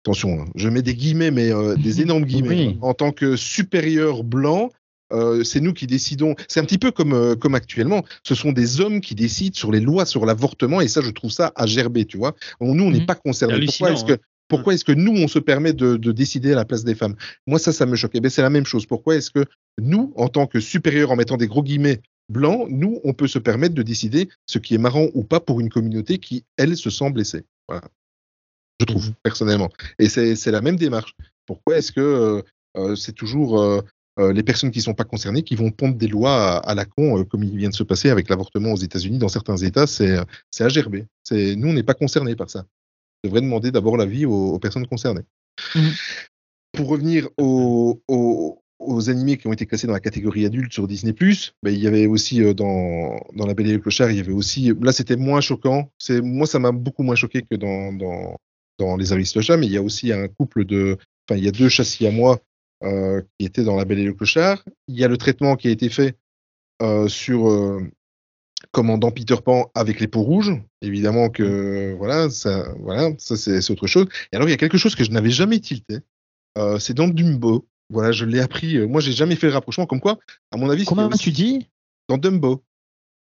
attention, 0.08 0.40
hein, 0.42 0.46
je 0.56 0.70
mets 0.70 0.82
des 0.82 0.96
guillemets, 0.96 1.32
mais 1.32 1.52
euh, 1.52 1.76
des 1.76 2.02
énormes 2.02 2.26
guillemets, 2.26 2.68
Oui. 2.68 2.78
en 2.82 2.94
tant 2.94 3.12
que 3.12 3.36
supérieur 3.36 4.24
blanc. 4.24 4.70
Euh, 5.14 5.44
c'est 5.44 5.62
nous 5.62 5.74
qui 5.74 5.88
décidons. 5.88 6.36
C'est 6.48 6.60
un 6.60 6.64
petit 6.66 6.78
peu 6.78 6.92
comme 6.92 7.14
euh, 7.14 7.36
comme 7.36 7.56
actuellement. 7.56 8.04
Ce 8.24 8.36
sont 8.36 8.52
des 8.52 8.82
hommes 8.82 9.02
qui 9.02 9.16
décident 9.16 9.56
sur 9.56 9.72
les 9.72 9.80
lois 9.80 10.06
sur 10.06 10.26
l'avortement 10.26 10.82
et 10.82 10.88
ça, 10.88 11.02
je 11.02 11.12
trouve 11.12 11.32
ça 11.32 11.52
à 11.56 11.66
gerber. 11.66 12.06
Tu 12.06 12.18
vois, 12.18 12.36
nous, 12.62 12.84
on 12.84 12.92
n'est 12.92 13.00
Mhm. 13.00 13.06
pas 13.06 13.16
concernés. 13.16 13.66
Pourquoi 13.66 13.92
est-ce 13.92 14.06
que 14.06 14.18
pourquoi 14.50 14.74
est-ce 14.74 14.86
que 14.86 14.94
nous, 14.94 15.12
on 15.12 15.28
se 15.28 15.40
permet 15.40 15.74
de, 15.74 15.98
de 15.98 16.12
décider 16.14 16.54
à 16.54 16.56
la 16.56 16.64
place 16.64 16.86
des 16.86 16.96
femmes? 16.96 17.16
Moi, 17.48 17.60
ça, 17.60 17.74
ça 17.74 17.86
me 17.86 17.98
choque. 17.98 18.12
Eh 18.14 18.22
ben, 18.22 18.30
c'est 18.30 18.42
la 18.42 18.50
même 18.50 18.66
chose. 18.66 18.86
Pourquoi 18.86 19.18
est-ce 19.18 19.30
que 19.30 19.44
nous, 19.82 20.14
en 20.16 20.30
tant 20.30 20.48
que 20.48 20.62
supérieurs, 20.62 21.12
en 21.12 21.18
mettant 21.18 21.36
des 21.36 21.48
gros 21.48 21.64
guillemets 21.64 22.00
blancs, 22.30 22.68
nous, 22.70 23.02
on 23.04 23.12
peut 23.14 23.28
se 23.28 23.40
permettre 23.40 23.76
de 23.76 23.84
décider 23.84 24.30
ce 24.46 24.58
qui 24.58 24.74
est 24.74 24.78
marrant 24.78 25.08
ou 25.14 25.24
pas 25.24 25.42
pour 25.42 25.60
une 25.60 25.70
communauté 25.70 26.18
qui, 26.18 26.46
elle, 26.56 26.78
se 26.78 26.90
sent 26.90 27.10
blessée? 27.12 27.44
Voilà. 27.68 27.82
Je 28.80 28.86
trouve, 28.86 29.12
personnellement. 29.24 29.70
Et 30.00 30.08
c'est 30.08 30.52
la 30.52 30.62
même 30.62 30.78
démarche. 30.78 31.14
Pourquoi 31.46 31.78
est-ce 31.78 31.92
que 31.92 32.00
euh, 32.00 32.42
euh, 32.78 32.96
c'est 32.96 33.14
toujours 33.14 33.60
euh, 33.62 33.82
euh, 34.20 34.34
les 34.34 34.44
personnes 34.44 34.72
qui 34.72 34.82
sont 34.82 34.94
pas 34.94 35.04
concernées 35.04 35.44
qui 35.44 35.56
vont 35.56 35.72
pondre 35.72 35.96
des 35.96 36.08
lois 36.08 36.58
à, 36.58 36.58
à 36.58 36.76
la 36.76 36.86
con, 36.86 37.20
euh, 37.20 37.24
comme 37.24 37.44
il 37.44 37.56
vient 37.56 37.70
de 37.70 37.76
se 37.76 37.84
passer 37.84 38.10
avec 38.10 38.30
l'avortement 38.30 38.72
aux 38.72 38.78
États-Unis 38.78 39.20
Dans 39.20 39.30
certains 39.30 39.58
États, 39.58 39.88
c'est 39.88 40.18
euh, 40.18 40.24
à 40.60 40.70
gerber. 40.70 41.06
Nous, 41.32 41.68
on 41.68 41.74
n'est 41.74 41.84
pas 41.84 41.94
concernés 41.94 42.36
par 42.36 42.50
ça. 42.50 42.66
On 43.24 43.28
devrait 43.28 43.42
demander 43.42 43.72
d'abord 43.72 43.98
l'avis 43.98 44.26
aux, 44.26 44.54
aux 44.54 44.60
personnes 44.60 44.88
concernées. 44.88 45.24
Mhm. 45.76 45.92
Pour 46.74 46.90
revenir 46.90 47.28
aux, 47.38 48.02
aux, 48.08 48.62
aux 48.80 49.10
animés 49.10 49.38
qui 49.38 49.48
ont 49.48 49.54
été 49.54 49.66
classés 49.66 49.88
dans 49.88 49.94
la 49.94 50.00
catégorie 50.00 50.46
adulte 50.46 50.74
sur 50.74 50.88
Disney+, 50.88 51.14
ben, 51.64 51.72
il 51.72 51.80
y 51.80 51.88
avait 51.88 52.08
aussi 52.08 52.42
euh, 52.42 52.54
dans, 52.54 53.20
dans 53.36 53.46
La 53.46 53.54
Belle 53.54 53.68
et 53.68 53.74
le 53.74 53.80
Clochard, 53.80 54.12
il 54.12 54.18
y 54.18 54.20
avait 54.20 54.34
aussi... 54.34 54.74
Là, 54.82 54.92
c'était 54.92 55.16
moins 55.16 55.42
choquant. 55.42 55.92
Moi, 56.10 56.48
ça 56.48 56.60
m'a 56.60 56.72
beaucoup 56.72 57.04
moins 57.04 57.16
choqué 57.16 57.44
que 57.44 57.56
dans, 57.56 57.94
dans, 57.94 58.36
dans 58.80 58.98
Les 58.98 59.12
Aristochats, 59.12 59.58
mais 59.58 59.68
il 59.68 59.74
y 59.74 59.78
a 59.78 59.82
aussi 59.82 60.12
un 60.12 60.28
couple 60.28 60.66
de... 60.66 60.98
Enfin, 61.30 61.38
il 61.38 61.46
y 61.46 61.48
a 61.48 61.52
deux 61.52 61.70
châssis 61.70 62.08
à 62.08 62.12
moi 62.12 62.40
euh, 62.84 63.22
qui 63.38 63.46
étaient 63.46 63.64
dans 63.64 63.76
La 63.76 63.86
Belle 63.86 64.00
et 64.00 64.06
le 64.06 64.14
Clochard. 64.14 64.64
Il 64.88 64.98
y 64.98 65.04
a 65.04 65.08
le 65.08 65.18
traitement 65.18 65.56
qui 65.56 65.68
a 65.68 65.72
été 65.72 65.90
fait 65.90 66.18
euh, 66.82 67.08
sur... 67.08 67.50
euh, 67.50 67.82
commandant 68.72 69.12
Peter 69.12 69.36
Pan 69.44 69.72
avec 69.76 70.00
les 70.00 70.08
peaux 70.08 70.24
rouges. 70.24 70.54
Évidemment 70.82 71.30
que 71.30 71.94
voilà, 71.98 72.30
ça, 72.30 72.74
voilà, 72.80 73.12
ça 73.18 73.36
c'est 73.36 73.72
autre 73.72 73.88
chose. 73.88 74.08
Et 74.32 74.36
alors 74.36 74.48
il 74.48 74.52
y 74.52 74.56
a 74.56 74.58
quelque 74.58 74.78
chose 74.78 74.96
que 74.96 75.04
je 75.04 75.12
n'avais 75.12 75.30
jamais 75.30 75.60
tilté. 75.60 76.00
C'est 76.80 76.96
dans 76.96 77.08
Dumbo. 77.08 77.68
Voilà, 77.90 78.12
je 78.12 78.26
l'ai 78.26 78.40
appris. 78.40 78.80
Moi, 78.88 79.00
j'ai 79.00 79.12
jamais 79.12 79.36
fait 79.36 79.46
le 79.48 79.54
rapprochement. 79.54 79.86
Comme 79.86 80.02
quoi, 80.02 80.18
à 80.52 80.58
mon 80.58 80.72
avis, 80.72 80.86
Comment 80.86 81.08
tu 81.10 81.32
dis? 81.32 81.68
dans 82.10 82.18
Dumbo. 82.18 82.64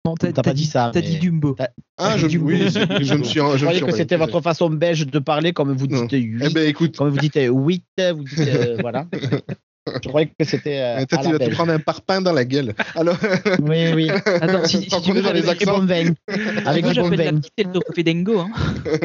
Non, 0.05 0.13
t'as 0.15 0.31
T'as 0.31 0.43
pas 0.43 0.53
dit 0.53 0.65
ça, 0.65 0.91
T'as 0.93 1.01
mais- 1.01 1.07
dit 1.07 1.17
Dumbo. 1.19 1.55
Ah, 1.97 2.15
je, 2.17 2.27
Dumbo. 2.27 2.45
oui, 2.45 2.69
je 2.69 3.15
me 3.15 3.23
suis. 3.23 3.39
Je 3.39 3.57
Je 3.57 3.63
croyais 3.65 3.81
que 3.81 3.91
c'était 3.91 4.17
votre 4.17 4.39
façon 4.39 4.69
belge 4.69 5.07
de 5.07 5.19
parler 5.19 5.51
comme 5.51 5.73
vous 5.75 5.87
dites 5.87 6.13
Eh 6.13 6.17
8, 6.19 6.53
ben, 6.53 6.67
écoute, 6.67 6.95
comme 6.95 7.09
vous 7.09 7.17
dites 7.17 7.35
8, 7.35 7.51
vous 7.51 8.23
dites 8.23 8.39
euh, 8.39 8.77
voilà. 8.81 9.07
Je 10.03 10.09
croyais 10.09 10.27
que 10.39 10.45
c'était 10.45 10.79
euh, 10.79 11.05
toi, 11.07 11.19
tu 11.23 11.31
vas 11.31 11.37
te 11.39 11.49
prendre 11.51 11.71
un 11.71 11.79
parpaing 11.79 12.21
dans 12.21 12.33
la 12.33 12.43
gueule. 12.43 12.73
Alors, 12.95 13.17
Oui, 13.61 13.93
oui. 13.93 14.09
Attends, 14.09 14.65
si, 14.65 14.81
si 14.89 15.01
tu 15.01 15.11
veux, 15.11 15.19
est 15.19 15.21
dans 15.21 15.31
les 15.31 15.47
Avec 15.47 15.61
accents. 15.61 15.79
veines. 15.85 16.15
Avec 16.65 16.83
bons 16.85 16.93
j'appelle 16.93 17.17
la 17.19 17.25
veines. 17.25 17.39
petite 17.41 17.53
El 17.57 17.71
Toro 17.71 17.85
Fedengo. 17.95 18.39
Hein. 18.39 18.49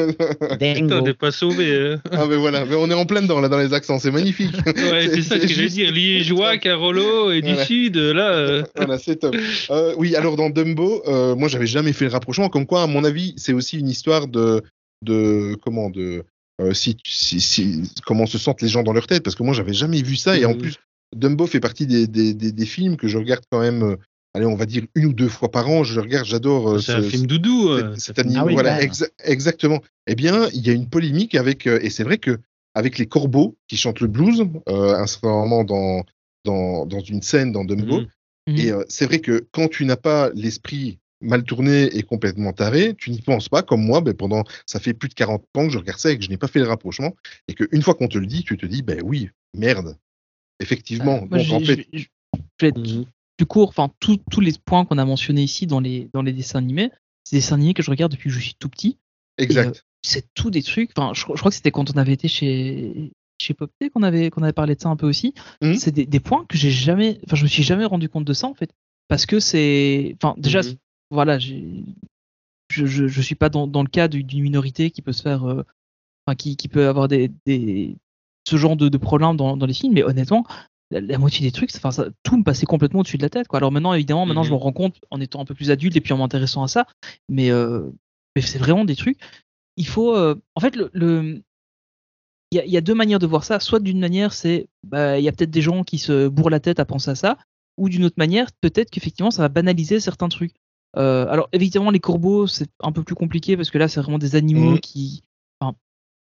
Putain, 0.51 0.55
Dingo. 0.73 1.01
t'es 1.01 1.13
pas 1.13 1.31
sauvé. 1.31 1.93
hein. 1.93 2.01
ah 2.11 2.25
ben 2.25 2.37
voilà, 2.37 2.65
mais 2.65 2.75
on 2.75 2.89
est 2.89 2.93
en 2.95 3.05
plein 3.05 3.21
dedans 3.21 3.39
là 3.41 3.47
dans 3.49 3.59
les 3.59 3.73
accents, 3.73 3.99
c'est 3.99 4.11
magnifique. 4.11 4.55
Ouais, 4.65 5.07
c'est 5.13 5.21
ça 5.21 5.35
que 5.35 5.41
j'allais 5.47 5.53
juste- 5.63 5.75
dire. 5.75 5.91
Liégeois, 5.91 6.57
Carolo 6.57 7.31
et 7.31 7.41
du. 7.41 7.55
Sud, 7.65 7.97
là. 7.97 8.31
euh, 8.31 8.63
Voilà, 8.75 8.97
c'est 8.97 9.17
top. 9.17 9.35
Euh, 9.69 9.93
oui, 9.97 10.15
alors 10.15 10.35
dans 10.35 10.49
Dumbo, 10.49 11.03
euh, 11.07 11.35
moi 11.35 11.47
j'avais 11.47 11.67
jamais 11.67 11.93
fait 11.93 12.05
le 12.05 12.11
rapprochement. 12.11 12.49
Comme 12.49 12.65
quoi, 12.65 12.81
à 12.83 12.87
mon 12.87 13.03
avis, 13.03 13.33
c'est 13.37 13.53
aussi 13.53 13.77
une 13.79 13.89
histoire 13.89 14.27
de, 14.27 14.63
de 15.05 15.55
comment, 15.63 15.89
de 15.89 16.23
euh, 16.61 16.73
si, 16.73 16.97
si, 17.05 17.41
si- 17.41 17.83
comment 18.05 18.25
se 18.25 18.37
sentent 18.37 18.61
les 18.61 18.67
gens 18.67 18.83
dans 18.83 18.93
leur 18.93 19.07
tête. 19.07 19.23
Parce 19.23 19.35
que 19.35 19.43
moi, 19.43 19.53
j'avais 19.53 19.73
jamais 19.73 20.01
vu 20.01 20.15
ça. 20.15 20.37
Et 20.37 20.45
en 20.45 20.51
Mhm. 20.53 20.57
plus, 20.59 20.75
Dumbo 21.15 21.45
fait 21.47 21.59
partie 21.59 21.85
des, 21.87 22.07
des, 22.07 22.33
des, 22.33 22.51
des 22.51 22.65
films 22.65 22.97
que 22.97 23.07
je 23.07 23.17
regarde 23.17 23.43
quand 23.51 23.59
même. 23.59 23.83
euh, 23.83 23.95
allez, 24.33 24.45
on 24.45 24.55
va 24.55 24.65
dire 24.65 24.83
une 24.95 25.07
ou 25.07 25.13
deux 25.13 25.27
fois 25.27 25.51
par 25.51 25.67
an. 25.69 25.83
Je 25.83 25.95
le 25.95 26.01
regarde, 26.01 26.25
j'adore. 26.25 26.69
euh, 26.69 26.79
C'est 26.79 26.93
ce- 26.93 26.97
un 26.97 27.01
film 27.03 27.25
doudou. 27.27 27.69
euh, 27.69 27.95
cet. 27.97 28.19
Ah 28.19 28.45
oui, 28.45 28.53
voilà, 28.53 28.81
exa- 28.81 29.09
exactement. 29.25 29.79
Eh 30.07 30.15
bien, 30.15 30.47
il 30.53 30.65
y 30.65 30.69
a 30.69 30.73
une 30.73 30.87
polémique 30.87 31.35
avec, 31.35 31.67
euh, 31.67 31.79
et 31.81 31.89
c'est 31.89 32.03
vrai 32.03 32.17
que 32.17 32.39
avec 32.73 32.97
les 32.97 33.05
corbeaux 33.07 33.57
qui 33.67 33.75
chantent 33.75 33.99
le 33.99 34.07
blues, 34.07 34.45
euh, 34.69 34.95
un 34.95 35.05
certain 35.07 35.27
moment 35.29 35.63
dans, 35.65 36.03
dans, 36.45 36.85
dans 36.85 37.01
une 37.01 37.21
scène 37.21 37.51
dans 37.51 37.65
Dumbo. 37.65 38.01
Mhm. 38.47 38.57
et 38.57 38.71
euh, 38.71 38.83
c'est 38.89 39.05
vrai 39.05 39.19
que 39.19 39.45
quand 39.51 39.67
tu 39.69 39.85
n'as 39.85 39.97
pas 39.97 40.31
l'esprit 40.33 40.97
mal 41.21 41.43
tourné 41.43 41.83
et 41.95 42.03
complètement 42.03 42.53
taré, 42.53 42.95
tu 42.97 43.11
n'y 43.11 43.21
penses 43.21 43.49
pas, 43.49 43.61
comme 43.63 43.81
moi, 43.83 44.01
ben, 44.01 44.13
pendant, 44.13 44.43
ça 44.65 44.79
fait 44.79 44.93
plus 44.93 45.09
de 45.09 45.13
40 45.13 45.43
ans 45.55 45.65
que 45.67 45.73
je 45.73 45.77
regarde 45.77 45.99
ça 45.99 46.11
et 46.11 46.17
que 46.17 46.23
je 46.23 46.29
n'ai 46.29 46.37
pas 46.37 46.47
fait 46.47 46.59
le 46.59 46.67
rapprochement, 46.67 47.15
et 47.47 47.53
qu'une 47.53 47.81
fois 47.81 47.95
qu'on 47.95 48.07
te 48.07 48.17
le 48.17 48.25
dit, 48.27 48.43
tu 48.43 48.57
te 48.57 48.65
dis, 48.65 48.81
ben 48.81 49.01
oui, 49.03 49.29
merde, 49.55 49.97
effectivement. 50.59 51.19
Moi, 51.29 51.37
Donc, 51.39 51.41
je, 51.47 51.53
en 51.55 51.59
fait, 51.59 51.85
je- 51.93 52.05
vais 52.61 52.67
être 52.69 52.77
Mhm. 52.77 53.05
plus 53.37 53.45
court. 53.45 53.69
Enfin, 53.69 53.89
tous 53.99 54.17
tous 54.29 54.41
les 54.41 54.53
points 54.65 54.85
qu'on 54.85 54.97
a 54.97 55.05
mentionnés 55.05 55.43
ici 55.43 55.65
dans 55.67 55.79
les, 55.79 56.09
dans 56.13 56.21
les 56.21 56.33
dessins 56.33 56.59
animés, 56.59 56.91
c'est 57.23 57.35
des 57.35 57.41
dessins 57.41 57.55
animés 57.55 57.73
que 57.73 57.83
je 57.83 57.89
regarde 57.89 58.11
depuis 58.11 58.29
que 58.29 58.35
je 58.35 58.39
suis 58.39 58.55
tout 58.59 58.69
petit. 58.69 58.97
exact. 59.37 59.83
C'est 60.03 60.25
tout 60.33 60.49
des 60.49 60.63
trucs. 60.63 60.91
Enfin, 60.97 61.13
je, 61.13 61.21
je 61.21 61.25
crois 61.39 61.51
que 61.51 61.55
c'était 61.55 61.71
quand 61.71 61.89
on 61.93 61.97
avait 61.99 62.13
été 62.13 62.27
chez 62.27 63.11
chez 63.41 63.53
Popté 63.55 63.89
qu'on 63.89 64.03
avait 64.03 64.29
qu'on 64.29 64.43
avait 64.43 64.53
parlé 64.53 64.75
de 64.75 64.81
ça 64.81 64.89
un 64.89 64.95
peu 64.95 65.07
aussi. 65.07 65.33
Mhm. 65.61 65.75
C'est 65.75 65.91
des, 65.91 66.05
des 66.05 66.19
points 66.19 66.45
que 66.47 66.57
j'ai 66.57 66.69
jamais. 66.71 67.19
Enfin, 67.25 67.35
je 67.35 67.43
me 67.43 67.47
suis 67.47 67.63
jamais 67.63 67.85
rendu 67.85 68.07
compte 68.09 68.25
de 68.25 68.33
ça 68.33 68.47
en 68.47 68.53
fait, 68.53 68.71
parce 69.07 69.25
que 69.25 69.39
c'est. 69.39 70.15
Enfin, 70.21 70.35
déjà, 70.37 70.61
Mhm. 70.61 70.75
Voilà, 71.11 71.37
j'ai- 71.39 71.83
je, 72.71 72.85
je 72.85 73.07
je 73.07 73.21
suis 73.21 73.35
pas 73.35 73.49
dans, 73.49 73.67
dans 73.67 73.83
le 73.83 73.89
cas 73.89 74.07
du- 74.07 74.23
d'une 74.23 74.41
minorité 74.43 74.91
qui 74.91 75.01
peut 75.01 75.13
se 75.13 75.21
faire. 75.21 75.43
euh, 75.47 75.63
Enfin, 76.27 76.35
qui, 76.35 76.55
qui 76.55 76.67
peut 76.67 76.87
avoir 76.87 77.07
des, 77.07 77.31
des 77.47 77.97
ce 78.47 78.55
genre 78.55 78.75
de, 78.77 78.89
de 78.89 78.97
problème 78.97 79.35
dans, 79.37 79.57
dans 79.57 79.65
les 79.65 79.73
films, 79.73 79.93
mais 79.93 80.03
honnêtement, 80.03 80.45
la, 80.91 81.01
la 81.01 81.17
moitié 81.17 81.43
des 81.45 81.51
trucs, 81.51 81.75
enfin, 81.75 81.89
ça, 81.89 82.05
tout 82.21 82.37
me 82.37 82.43
passait 82.43 82.67
complètement 82.67 82.99
au-dessus 82.99 83.17
de 83.17 83.23
la 83.23 83.29
tête. 83.31 83.47
Quoi. 83.47 83.57
Alors 83.57 83.71
maintenant, 83.71 83.93
évidemment, 83.95 84.27
maintenant, 84.27 84.43
je 84.43 84.51
me 84.51 84.55
Mhm. 84.55 84.61
rends 84.61 84.71
compte 84.71 84.99
en 85.09 85.19
étant 85.19 85.41
un 85.41 85.45
peu 85.45 85.55
plus 85.55 85.71
adulte 85.71 85.95
et 85.95 86.01
puis 86.01 86.13
en 86.13 86.17
m'intéressant 86.17 86.61
à 86.61 86.67
ça, 86.67 86.85
mais, 87.27 87.49
euh, 87.49 87.89
mais 88.35 88.43
c'est 88.43 88.59
vraiment 88.59 88.85
des 88.85 88.95
trucs. 88.95 89.17
Il 89.77 89.87
faut, 89.87 90.15
euh, 90.15 90.35
en 90.53 90.59
fait, 90.61 90.75
le, 90.75 90.91
le- 90.93 91.41
il 92.51 92.61
y, 92.63 92.69
y 92.69 92.77
a 92.77 92.81
deux 92.81 92.93
manières 92.95 93.19
de 93.19 93.25
voir 93.27 93.43
ça. 93.43 93.59
Soit 93.59 93.79
d'une 93.79 93.99
manière, 93.99 94.31
c'est, 94.31 94.67
bah, 94.83 95.17
il 95.17 95.23
y 95.23 95.27
a 95.27 95.31
peut-être 95.31 95.51
des 95.51 95.63
gens 95.63 95.83
qui 95.83 95.97
se 95.97 96.27
bourrent 96.27 96.51
la 96.51 96.59
tête 96.59 96.79
à 96.79 96.85
penser 96.85 97.09
à 97.09 97.15
ça, 97.15 97.37
ou 97.77 97.89
d'une 97.89 98.03
autre 98.05 98.17
manière, 98.19 98.47
peut-être 98.61 98.91
qu'effectivement, 98.91 99.31
ça 99.31 99.41
va 99.41 99.49
banaliser 99.49 99.99
certains 99.99 100.29
trucs. 100.29 100.53
Euh, 100.97 101.25
alors 101.29 101.47
évidemment, 101.53 101.91
les 101.91 101.99
corbeaux, 101.99 102.47
c'est 102.47 102.69
un 102.81 102.91
peu 102.91 103.03
plus 103.03 103.15
compliqué 103.15 103.55
parce 103.55 103.69
que 103.71 103.77
là, 103.77 103.87
c'est 103.87 104.01
vraiment 104.01 104.19
des 104.19 104.35
animaux 104.35 104.71
Mhm. 104.73 104.79
qui, 104.79 105.23
enfin, 105.59 105.75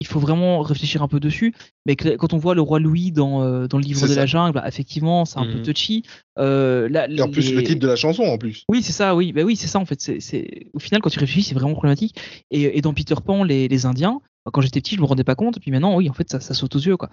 il 0.00 0.06
faut 0.06 0.18
vraiment 0.20 0.60
réfléchir 0.60 1.02
un 1.02 1.08
peu 1.08 1.20
dessus. 1.20 1.54
Mais 1.86 1.96
que- 1.96 2.16
quand 2.16 2.32
on 2.32 2.38
voit 2.38 2.54
le 2.54 2.60
roi 2.62 2.78
Louis 2.80 3.12
dans, 3.12 3.42
euh, 3.42 3.66
dans 3.66 3.78
le 3.78 3.84
livre 3.84 4.02
de 4.02 4.06
ça. 4.14 4.14
la 4.20 4.26
jungle, 4.26 4.52
bah, 4.54 4.64
effectivement, 4.66 5.24
c'est 5.24 5.38
un 5.38 5.44
peu 5.46 5.62
touchy. 5.62 6.04
Euh, 6.38 6.88
là, 6.88 7.08
Et 7.10 7.20
en 7.22 7.28
plus, 7.30 7.52
le 7.54 7.62
titre 7.62 7.80
de 7.80 7.86
la 7.86 7.96
chanson, 7.96 8.22
en 8.24 8.38
plus. 8.38 8.64
Oui, 8.70 8.82
c'est 8.82 8.92
ça, 8.92 9.14
oui. 9.14 9.32
Bah 9.32 9.42
oui, 9.42 9.56
c'est 9.56 9.68
ça, 9.68 9.78
en 9.78 9.84
fait. 9.84 10.00
C'est. 10.00 10.66
Au 10.74 10.78
final, 10.78 11.00
quand 11.02 11.10
tu 11.10 11.18
réfléchis, 11.18 11.42
c'est 11.42 11.54
vraiment 11.54 11.72
problématique. 11.72 12.18
Et, 12.50 12.78
et 12.78 12.80
dans 12.80 12.94
Peter 12.94 13.14
Pan, 13.24 13.44
les, 13.44 13.68
les 13.68 13.86
Indiens, 13.86 14.20
bah, 14.44 14.50
quand 14.52 14.60
j'étais 14.62 14.80
petit, 14.80 14.96
je 14.96 15.00
me 15.00 15.06
rendais 15.06 15.24
pas 15.24 15.34
compte. 15.34 15.56
Et 15.58 15.60
puis 15.60 15.70
maintenant, 15.70 15.96
oui, 15.96 16.08
en 16.10 16.14
fait, 16.14 16.30
ça, 16.30 16.40
ça 16.40 16.54
saute 16.54 16.76
aux 16.76 16.80
yeux, 16.80 16.96
quoi. 16.96 17.10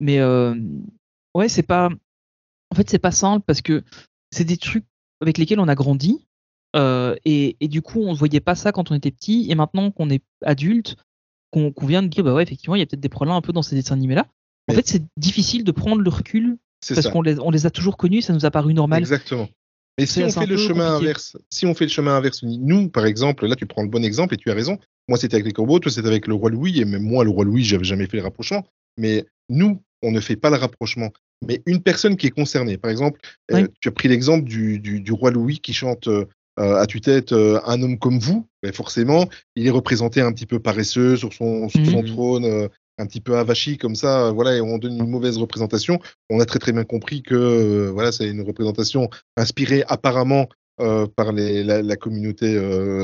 Mais 0.00 0.20
ouais, 1.34 1.48
c'est 1.48 1.62
pas. 1.62 1.90
En 2.70 2.74
fait, 2.74 2.88
c'est 2.90 2.98
pas 2.98 3.12
simple 3.12 3.44
parce 3.46 3.62
que 3.62 3.82
c'est 4.30 4.44
des 4.44 4.56
trucs 4.56 4.84
avec 5.20 5.38
lesquels 5.38 5.60
on 5.60 5.68
a 5.68 5.74
grandi. 5.74 6.26
Euh, 6.74 7.14
et, 7.24 7.56
et 7.60 7.68
du 7.68 7.82
coup, 7.82 8.00
on 8.02 8.12
ne 8.12 8.16
voyait 8.16 8.40
pas 8.40 8.54
ça 8.54 8.72
quand 8.72 8.90
on 8.90 8.94
était 8.94 9.10
petit. 9.10 9.46
Et 9.50 9.54
maintenant 9.54 9.90
qu'on 9.90 10.10
est 10.10 10.22
adulte, 10.42 10.96
qu'on, 11.50 11.72
vient 11.82 12.02
de 12.02 12.08
dire, 12.08 12.24
bah 12.24 12.34
ouais, 12.34 12.42
effectivement, 12.42 12.74
il 12.74 12.80
y 12.80 12.82
a 12.82 12.86
peut-être 12.86 13.00
des 13.00 13.08
problèmes 13.08 13.36
un 13.36 13.40
peu 13.40 13.52
dans 13.52 13.62
ces 13.62 13.76
dessins 13.76 13.94
animés-là. 13.94 14.26
En 14.68 14.72
Mais- 14.72 14.74
fait, 14.76 14.88
c'est 14.88 15.02
difficile 15.16 15.64
de 15.64 15.72
prendre 15.72 16.02
le 16.02 16.10
recul 16.10 16.58
parce 16.94 17.08
qu'on 17.08 17.22
les, 17.22 17.38
on 17.40 17.50
les 17.50 17.66
a 17.66 17.70
toujours 17.70 17.96
connus, 17.96 18.22
ça 18.22 18.32
nous 18.32 18.44
a 18.44 18.50
paru 18.50 18.74
normal. 18.74 19.00
Exactement. 19.00 19.48
Et 19.98 20.04
si 20.04 20.22
on 20.22 20.30
fait 20.30 20.46
le 20.46 20.58
chemin 20.58 20.92
compliqué. 20.92 21.10
inverse, 21.10 21.36
si 21.50 21.64
on 21.64 21.74
fait 21.74 21.86
le 21.86 21.90
chemin 21.90 22.16
inverse, 22.16 22.42
nous, 22.42 22.90
par 22.90 23.06
exemple, 23.06 23.46
là, 23.46 23.56
tu 23.56 23.64
prends 23.64 23.82
le 23.82 23.88
bon 23.88 24.04
exemple 24.04 24.34
et 24.34 24.36
tu 24.36 24.50
as 24.50 24.54
raison. 24.54 24.78
Moi, 25.08 25.16
c'était 25.16 25.36
avec 25.36 25.46
les 25.46 25.52
corbeaux, 25.52 25.78
toi, 25.78 25.90
c'était 25.90 26.08
avec 26.08 26.26
le 26.26 26.34
roi 26.34 26.50
Louis, 26.50 26.80
et 26.80 26.84
même 26.84 27.02
moi, 27.02 27.24
le 27.24 27.30
roi 27.30 27.44
Louis, 27.44 27.64
j'avais 27.64 27.84
jamais 27.84 28.06
fait 28.06 28.18
le 28.18 28.22
rapprochement. 28.22 28.66
Mais 28.98 29.24
nous, 29.48 29.82
on 30.02 30.10
ne 30.10 30.20
fait 30.20 30.36
pas 30.36 30.50
le 30.50 30.56
rapprochement. 30.56 31.10
Mais 31.46 31.62
une 31.64 31.82
personne 31.82 32.16
qui 32.16 32.26
est 32.26 32.30
concernée, 32.30 32.76
par 32.76 32.90
exemple, 32.90 33.20
euh, 33.52 33.66
tu 33.80 33.88
as 33.88 33.92
pris 33.92 34.08
l'exemple 34.08 34.44
du, 34.44 34.78
du, 34.78 35.00
du 35.00 35.12
roi 35.12 35.30
Louis 35.30 35.60
qui 35.60 35.72
chante 35.72 36.08
euh, 36.08 36.26
euh, 36.58 36.76
à 36.76 36.86
tue-tête 36.86 37.32
euh, 37.32 37.60
un 37.66 37.82
homme 37.82 37.98
comme 37.98 38.18
vous. 38.18 38.46
Ben, 38.62 38.72
forcément, 38.72 39.28
il 39.56 39.66
est 39.66 39.70
représenté 39.70 40.20
un 40.20 40.32
petit 40.32 40.46
peu 40.46 40.58
paresseux 40.58 41.16
sur 41.16 41.32
son, 41.32 41.68
sur 41.68 41.84
son 41.86 42.02
Mhm. 42.02 42.06
trône, 42.06 42.44
euh, 42.44 42.68
un 42.98 43.06
petit 43.06 43.20
peu 43.20 43.36
avachi 43.36 43.76
comme 43.78 43.94
ça. 43.94 44.26
euh, 44.28 44.30
voilà, 44.32 44.56
et 44.56 44.60
on 44.60 44.78
donne 44.78 44.96
une 44.96 45.08
mauvaise 45.10 45.36
représentation. 45.36 45.98
On 46.30 46.40
a 46.40 46.46
très 46.46 46.58
très 46.58 46.72
bien 46.72 46.84
compris 46.84 47.22
que 47.22 47.88
voilà, 47.92 48.10
c'est 48.12 48.28
une 48.28 48.40
représentation 48.42 49.10
inspirée 49.36 49.84
apparemment 49.88 50.48
par 51.16 51.32
les, 51.32 51.64
la, 51.64 51.80
la 51.82 51.96
communauté 51.96 52.52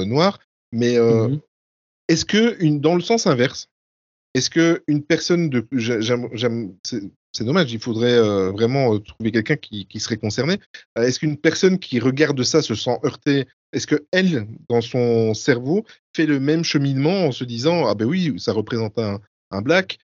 noire. 0.07 0.38
Mais 0.72 0.98
Mhm. 0.98 1.40
est-ce 2.09 2.24
que 2.24 2.62
une, 2.62 2.80
dans 2.80 2.94
le 2.94 3.00
sens 3.00 3.26
inverse, 3.26 3.68
est-ce 4.34 4.48
que 4.50 4.82
une 4.86 5.03
personne 5.03 5.48
de 5.50 5.66
j'aime- 5.72 6.74
c'est 7.33 7.45
dommage, 7.45 7.72
il 7.72 7.80
faudrait 7.80 8.12
euh, 8.12 8.51
vraiment 8.51 8.95
euh, 8.95 8.99
trouver 8.99 9.33
quelqu'un 9.33 9.57
qui, 9.57 9.87
serait 9.99 10.18
concerné. 10.18 10.59
Euh, 10.99 11.03
est-ce 11.03 11.18
qu'une 11.18 11.39
personne 11.39 11.78
qui 11.78 11.99
regarde 11.99 12.43
ça 12.43 12.61
se 12.61 12.74
sent 12.74 12.99
heurtée? 13.05 13.47
Est-ce 13.72 13.87
que 13.87 14.07
elle, 14.12 14.47
dans 14.68 14.83
son 14.83 15.33
cerveau, 15.33 15.85
fait 16.14 16.26
le 16.26 16.41
même 16.41 16.62
cheminement 16.62 17.26
en 17.26 17.33
se 17.33 17.45
disant 17.45 17.87
ah 17.87 17.95
ben 17.95 18.05
oui, 18.05 18.35
ça 18.39 18.53
représente 18.53 18.99
un, 18.99 19.18
un 19.51 19.62
black 19.62 19.99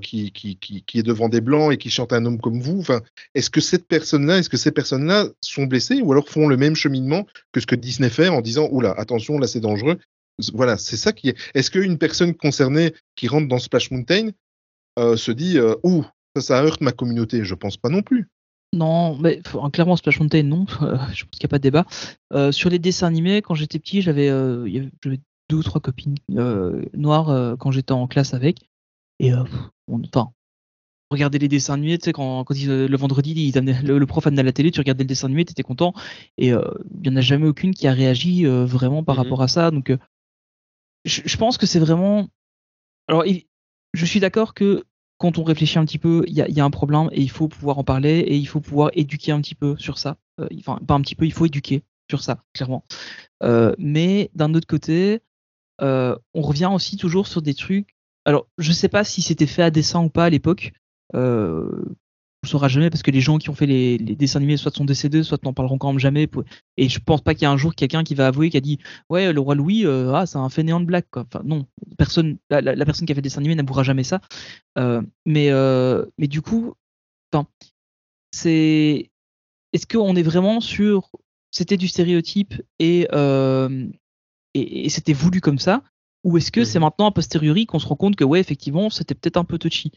qui, 0.00 0.32
qui, 0.32 0.56
qui, 0.56 0.98
est 0.98 1.02
devant 1.02 1.28
des 1.28 1.42
blancs 1.42 1.74
et 1.74 1.76
qui 1.76 1.90
chante 1.90 2.14
un 2.14 2.24
homme 2.24 2.40
comme 2.40 2.58
vous? 2.58 2.78
Enfin, 2.78 3.02
est-ce 3.34 3.50
que 3.50 3.60
cette 3.60 3.86
personne-là, 3.86 4.38
est-ce 4.38 4.48
que 4.48 4.56
ces 4.56 4.70
personnes-là 4.70 5.26
sont 5.42 5.64
blessées 5.64 6.00
ou 6.00 6.10
alors 6.10 6.26
font 6.26 6.48
le 6.48 6.56
même 6.56 6.74
cheminement 6.74 7.26
que 7.52 7.60
ce 7.60 7.66
que 7.66 7.74
Disney 7.74 8.08
fait 8.08 8.28
en 8.28 8.40
disant 8.40 8.68
oula 8.70 8.92
attention 8.92 9.38
là 9.38 9.46
c'est 9.46 9.60
dangereux? 9.60 9.98
Voilà, 10.54 10.78
c'est 10.78 10.96
ça 10.96 11.12
qui 11.12 11.30
est. 11.30 11.36
Est-ce 11.52 11.70
qu'une 11.70 11.98
personne 11.98 12.34
concernée 12.34 12.94
qui 13.14 13.28
rentre 13.28 13.46
dans 13.46 13.58
Splash 13.58 13.90
Mountain 13.90 14.30
se 14.96 15.30
dit 15.32 15.58
euh, 15.58 15.74
ouh 15.82 16.06
ça 16.36 16.42
ça 16.42 16.62
heurte 16.62 16.80
ma 16.80 16.92
communauté 16.92 17.44
Je 17.44 17.54
pense 17.54 17.76
pas 17.76 17.88
non 17.88 18.02
plus. 18.02 18.28
Non, 18.74 19.16
mais 19.18 19.40
hein, 19.54 19.70
clairement 19.70 19.96
Splash 19.96 20.20
Mountain, 20.20 20.42
non. 20.42 20.66
Euh, 20.82 20.96
je 21.14 21.24
pense 21.24 21.38
qu'il 21.38 21.44
n'y 21.46 21.46
a 21.46 21.48
pas 21.48 21.58
de 21.58 21.62
débat. 21.62 21.86
Euh, 22.32 22.52
sur 22.52 22.68
les 22.70 22.78
dessins 22.78 23.06
animés, 23.06 23.40
quand 23.42 23.54
j'étais 23.54 23.78
petit, 23.78 24.02
j'avais 24.02 24.28
euh, 24.28 24.68
deux 25.04 25.56
ou 25.56 25.62
trois 25.62 25.80
copines 25.80 26.16
euh, 26.36 26.84
noires 26.94 27.30
euh, 27.30 27.56
quand 27.56 27.70
j'étais 27.70 27.92
en 27.92 28.06
classe 28.06 28.34
avec. 28.34 28.58
Et 29.20 29.32
euh, 29.32 29.42
on, 29.88 30.00
enfin, 30.02 30.30
on 31.10 31.14
regardait 31.14 31.38
les 31.38 31.48
dessins 31.48 31.72
animés, 31.74 31.96
tu 31.96 32.04
sais, 32.04 32.12
quand, 32.12 32.44
quand 32.44 32.54
ils, 32.54 32.68
le 32.68 32.96
vendredi, 32.98 33.32
ils 33.32 33.56
amenaient- 33.56 33.80
le, 33.82 33.98
le 33.98 34.06
prof 34.06 34.26
amenait 34.26 34.40
à 34.40 34.44
la 34.44 34.52
télé, 34.52 34.70
tu 34.70 34.80
regardais 34.80 35.04
le 35.04 35.08
dessin 35.08 35.28
animé, 35.28 35.46
tu 35.46 35.52
étais 35.52 35.62
content. 35.62 35.94
Et 36.36 36.52
euh, 36.52 36.62
il 37.02 37.08
n'y 37.10 37.16
en 37.16 37.16
a 37.16 37.22
jamais 37.22 37.46
aucune 37.48 37.72
qui 37.72 37.88
a 37.88 37.92
réagi 37.94 38.44
euh, 38.46 38.66
vraiment 38.66 39.02
par 39.02 39.16
Mhm. 39.16 39.22
rapport 39.22 39.40
à 39.42 39.48
ça. 39.48 39.70
Donc, 39.70 39.88
euh, 39.88 39.96
je, 41.06 41.22
je 41.24 41.36
pense 41.38 41.56
que 41.56 41.64
c'est 41.66 41.78
vraiment. 41.78 42.28
Alors, 43.08 43.24
il- 43.24 43.46
je 43.94 44.04
suis 44.04 44.20
d'accord 44.20 44.52
que 44.52 44.84
quand 45.18 45.38
on 45.38 45.44
réfléchit 45.44 45.78
un 45.78 45.84
petit 45.84 45.98
peu, 45.98 46.24
il 46.26 46.34
y 46.34 46.60
a, 46.60 46.64
un 46.64 46.70
problème 46.70 47.08
et 47.12 47.20
il 47.20 47.30
faut 47.30 47.48
pouvoir 47.48 47.78
en 47.78 47.84
parler 47.84 48.20
et 48.20 48.36
il 48.36 48.46
faut 48.46 48.60
pouvoir 48.60 48.90
éduquer 48.94 49.32
un 49.32 49.40
petit 49.40 49.56
peu 49.56 49.76
sur 49.76 49.98
ça. 49.98 50.16
Euh, 50.40 50.48
enfin, 50.58 50.78
pas 50.86 50.94
un 50.94 51.00
petit 51.00 51.16
peu, 51.16 51.26
il 51.26 51.32
faut 51.32 51.46
éduquer 51.46 51.82
sur 52.08 52.22
ça, 52.22 52.44
clairement. 52.54 52.84
Euh, 53.42 53.74
mais 53.78 54.30
d'un 54.34 54.54
autre 54.54 54.66
côté, 54.66 55.20
euh, 55.80 56.16
on 56.34 56.42
revient 56.42 56.70
aussi 56.72 56.96
toujours 56.96 57.26
sur 57.26 57.42
des 57.42 57.54
trucs. 57.54 57.96
Alors, 58.24 58.46
je 58.58 58.72
sais 58.72 58.88
pas 58.88 59.04
si 59.04 59.20
c'était 59.22 59.46
fait 59.46 59.62
à 59.62 59.70
dessein 59.70 60.02
ou 60.04 60.08
pas 60.08 60.26
à 60.26 60.30
l'époque. 60.30 60.72
Euh, 61.14 61.84
ne 62.48 62.50
saura 62.52 62.68
jamais 62.68 62.90
parce 62.90 63.02
que 63.02 63.10
les 63.10 63.20
gens 63.20 63.38
qui 63.38 63.50
ont 63.50 63.54
fait 63.54 63.66
les, 63.66 63.98
les 63.98 64.16
dessins 64.16 64.38
animés 64.38 64.56
soit 64.56 64.74
sont 64.74 64.84
décédés, 64.84 65.22
soit 65.22 65.42
n'en 65.44 65.52
parleront 65.52 65.78
quand 65.78 65.88
même 65.92 65.98
jamais. 65.98 66.28
Et 66.76 66.88
je 66.88 66.98
pense 67.00 67.20
pas 67.20 67.34
qu'il 67.34 67.42
y 67.42 67.46
a 67.46 67.50
un 67.50 67.56
jour 67.56 67.74
quelqu'un 67.74 68.04
qui 68.04 68.14
va 68.14 68.26
avouer 68.28 68.50
qui 68.50 68.56
a 68.56 68.60
dit 68.60 68.78
ouais 69.10 69.32
le 69.32 69.40
roi 69.40 69.54
Louis 69.54 69.84
euh, 69.86 70.12
ah 70.14 70.26
c'est 70.26 70.38
un 70.38 70.48
fainéant 70.48 70.80
de 70.80 70.86
blague 70.86 71.04
quoi. 71.10 71.24
Enfin 71.32 71.42
non 71.44 71.66
personne 71.98 72.38
la, 72.50 72.60
la- 72.60 72.74
la 72.74 72.84
personne 72.84 73.06
qui 73.06 73.12
a 73.12 73.14
fait 73.14 73.20
le 73.20 73.22
dessin 73.22 73.40
animé 73.40 73.54
n'avouera 73.54 73.82
jamais 73.82 74.04
ça. 74.04 74.20
Euh, 74.78 75.02
mais 75.26 75.50
euh, 75.50 76.04
mais 76.18 76.26
du 76.28 76.42
coup 76.42 76.74
enfin 77.32 77.46
c'est 78.32 79.10
est-ce 79.72 79.86
qu'on 79.86 80.16
est 80.16 80.22
vraiment 80.22 80.60
sur 80.60 81.10
c'était 81.50 81.76
du 81.76 81.88
stéréotype 81.88 82.54
et 82.78 83.08
et, 84.54 84.86
et 84.86 84.88
c'était 84.88 85.12
voulu 85.12 85.40
comme 85.40 85.58
ça? 85.58 85.82
Ou 86.24 86.36
est-ce 86.36 86.50
que 86.50 86.64
c'est 86.64 86.78
maintenant 86.80 87.06
a 87.06 87.12
posteriori 87.12 87.66
qu'on 87.66 87.78
se 87.78 87.86
rend 87.86 87.96
compte 87.96 88.16
que 88.16 88.24
ouais 88.24 88.40
effectivement 88.40 88.90
c'était 88.90 89.14
peut-être 89.14 89.36
un 89.36 89.44
peu 89.44 89.58
touchy? 89.58 89.92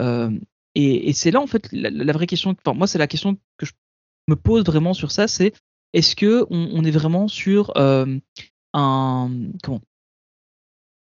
Euh, 0.00 0.30
et, 0.74 1.12
c'est 1.12 1.30
là 1.30 1.40
en 1.40 1.46
fait 1.46 1.68
la, 1.72 2.12
vraie 2.12 2.26
question 2.26 2.56
moi 2.74 2.86
c'est 2.86 2.98
la 2.98 3.06
question 3.06 3.36
que 3.58 3.66
je 3.66 3.72
me 4.28 4.36
pose 4.36 4.64
vraiment 4.64 4.94
sur 4.94 5.10
ça 5.10 5.28
c'est 5.28 5.52
est-ce 5.92 6.16
que 6.16 6.46
on, 6.50 6.84
est 6.84 6.90
vraiment 6.90 7.28
sur 7.28 7.76
euh, 7.76 8.18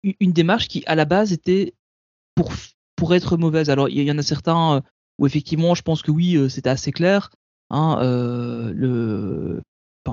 une- 0.03 0.34
démarche 0.34 0.67
qui 0.67 0.84
à 0.86 0.95
la 0.95 1.05
base 1.05 1.32
était 1.32 1.74
pour 2.36 2.51
pour 2.97 3.15
être 3.15 3.38
mauvaise. 3.38 3.69
Alors 3.69 3.88
il 3.88 4.01
y, 4.01 4.11
en 4.11 4.17
a 4.17 4.24
certains 4.24 4.76
euh, 4.76 4.82
où 5.17 5.26
effectivement 5.26 5.76
je 5.76 5.82
pense 5.82 6.01
que 6.01 6.11
oui 6.11 6.36
euh, 6.36 6.49
c'était 6.49 6.69
assez 6.69 6.91
clair 6.91 7.30
hein, 7.69 7.97
le 8.01 9.61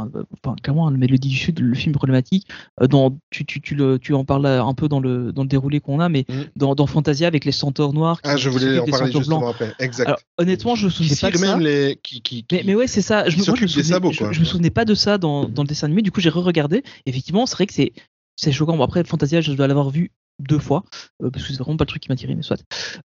enfin, 0.06 0.10
euh, 0.18 0.24
enfin, 0.44 0.56
clairement 0.62 0.88
le 0.90 0.96
Mélodie 0.96 1.28
du 1.28 1.36
Sud 1.36 1.60
le 1.60 1.74
film 1.74 1.94
problématique 1.94 2.46
euh, 2.80 2.86
dans 2.86 3.18
tu, 3.30 3.44
tu, 3.44 3.60
tu, 3.60 3.74
le, 3.74 3.98
tu 3.98 4.14
en 4.14 4.24
parles 4.24 4.46
un 4.46 4.74
peu 4.74 4.88
dans 4.88 5.00
le 5.00 5.32
dans 5.32 5.42
le 5.42 5.48
déroulé 5.48 5.80
qu'on 5.80 6.00
a 6.00 6.08
mais 6.08 6.24
Mhm. 6.28 6.46
dans, 6.56 6.74
dans 6.74 6.86
Fantasia 6.86 7.26
avec 7.26 7.44
les 7.44 7.52
centaures 7.52 7.92
noirs 7.92 8.22
qui- 8.22 8.30
Ah, 8.30 8.36
je 8.36 8.48
voulais 8.50 8.78
en 8.78 8.86
parler 8.86 9.12
justement 9.12 9.38
blancs. 9.40 9.54
après. 9.54 9.74
Exact. 9.78 10.06
Alors, 10.06 10.20
honnêtement, 10.38 10.74
je 10.74 10.86
me 10.86 10.90
qui 10.90 11.04
souvenais 11.08 11.20
pas 11.20 11.30
de 11.30 11.36
ça. 11.44 11.58
les 11.58 12.00
qui 12.02 12.20
qui, 12.22 12.44
Mais, 12.52 12.62
mais 12.66 12.74
ouais, 12.74 12.86
c'est 12.86 13.02
ça. 13.02 13.28
Je, 13.28 13.38
me- 13.38 13.44
moi, 13.46 13.54
je 13.56 13.62
me 13.62 13.66
souvenais, 13.66 13.84
sabots, 13.84 14.12
je- 14.12 14.18
quoi. 14.18 14.32
je 14.32 14.40
me 14.40 14.44
souvenais 14.44 14.70
pas 14.70 14.84
de 14.84 14.94
ça 14.94 15.18
dans, 15.18 15.48
dans 15.48 15.62
le 15.62 15.68
dessin 15.68 15.86
animé. 15.86 16.02
Du 16.02 16.10
coup, 16.10 16.20
j'ai 16.20 16.30
re-regardé. 16.30 16.82
Effectivement, 17.06 17.46
c'est 17.46 17.54
vrai 17.56 17.66
que 17.66 17.74
c'est 17.74 17.92
c'est 18.36 18.52
choquant. 18.52 18.76
Bon, 18.76 18.84
après, 18.84 19.02
Fantasia, 19.04 19.40
je 19.40 19.52
dois 19.52 19.66
l'avoir 19.66 19.90
vu 19.90 20.12
deux 20.40 20.60
fois 20.60 20.84
euh, 21.24 21.30
parce 21.30 21.44
que 21.44 21.52
c'est 21.52 21.58
vraiment 21.58 21.76
pas 21.76 21.82
le 21.84 21.88
truc 21.88 22.02
qui 22.02 22.08
m'a 22.08 22.14
tiré, 22.14 22.34
mais 22.36 22.42
soit. 22.42 22.62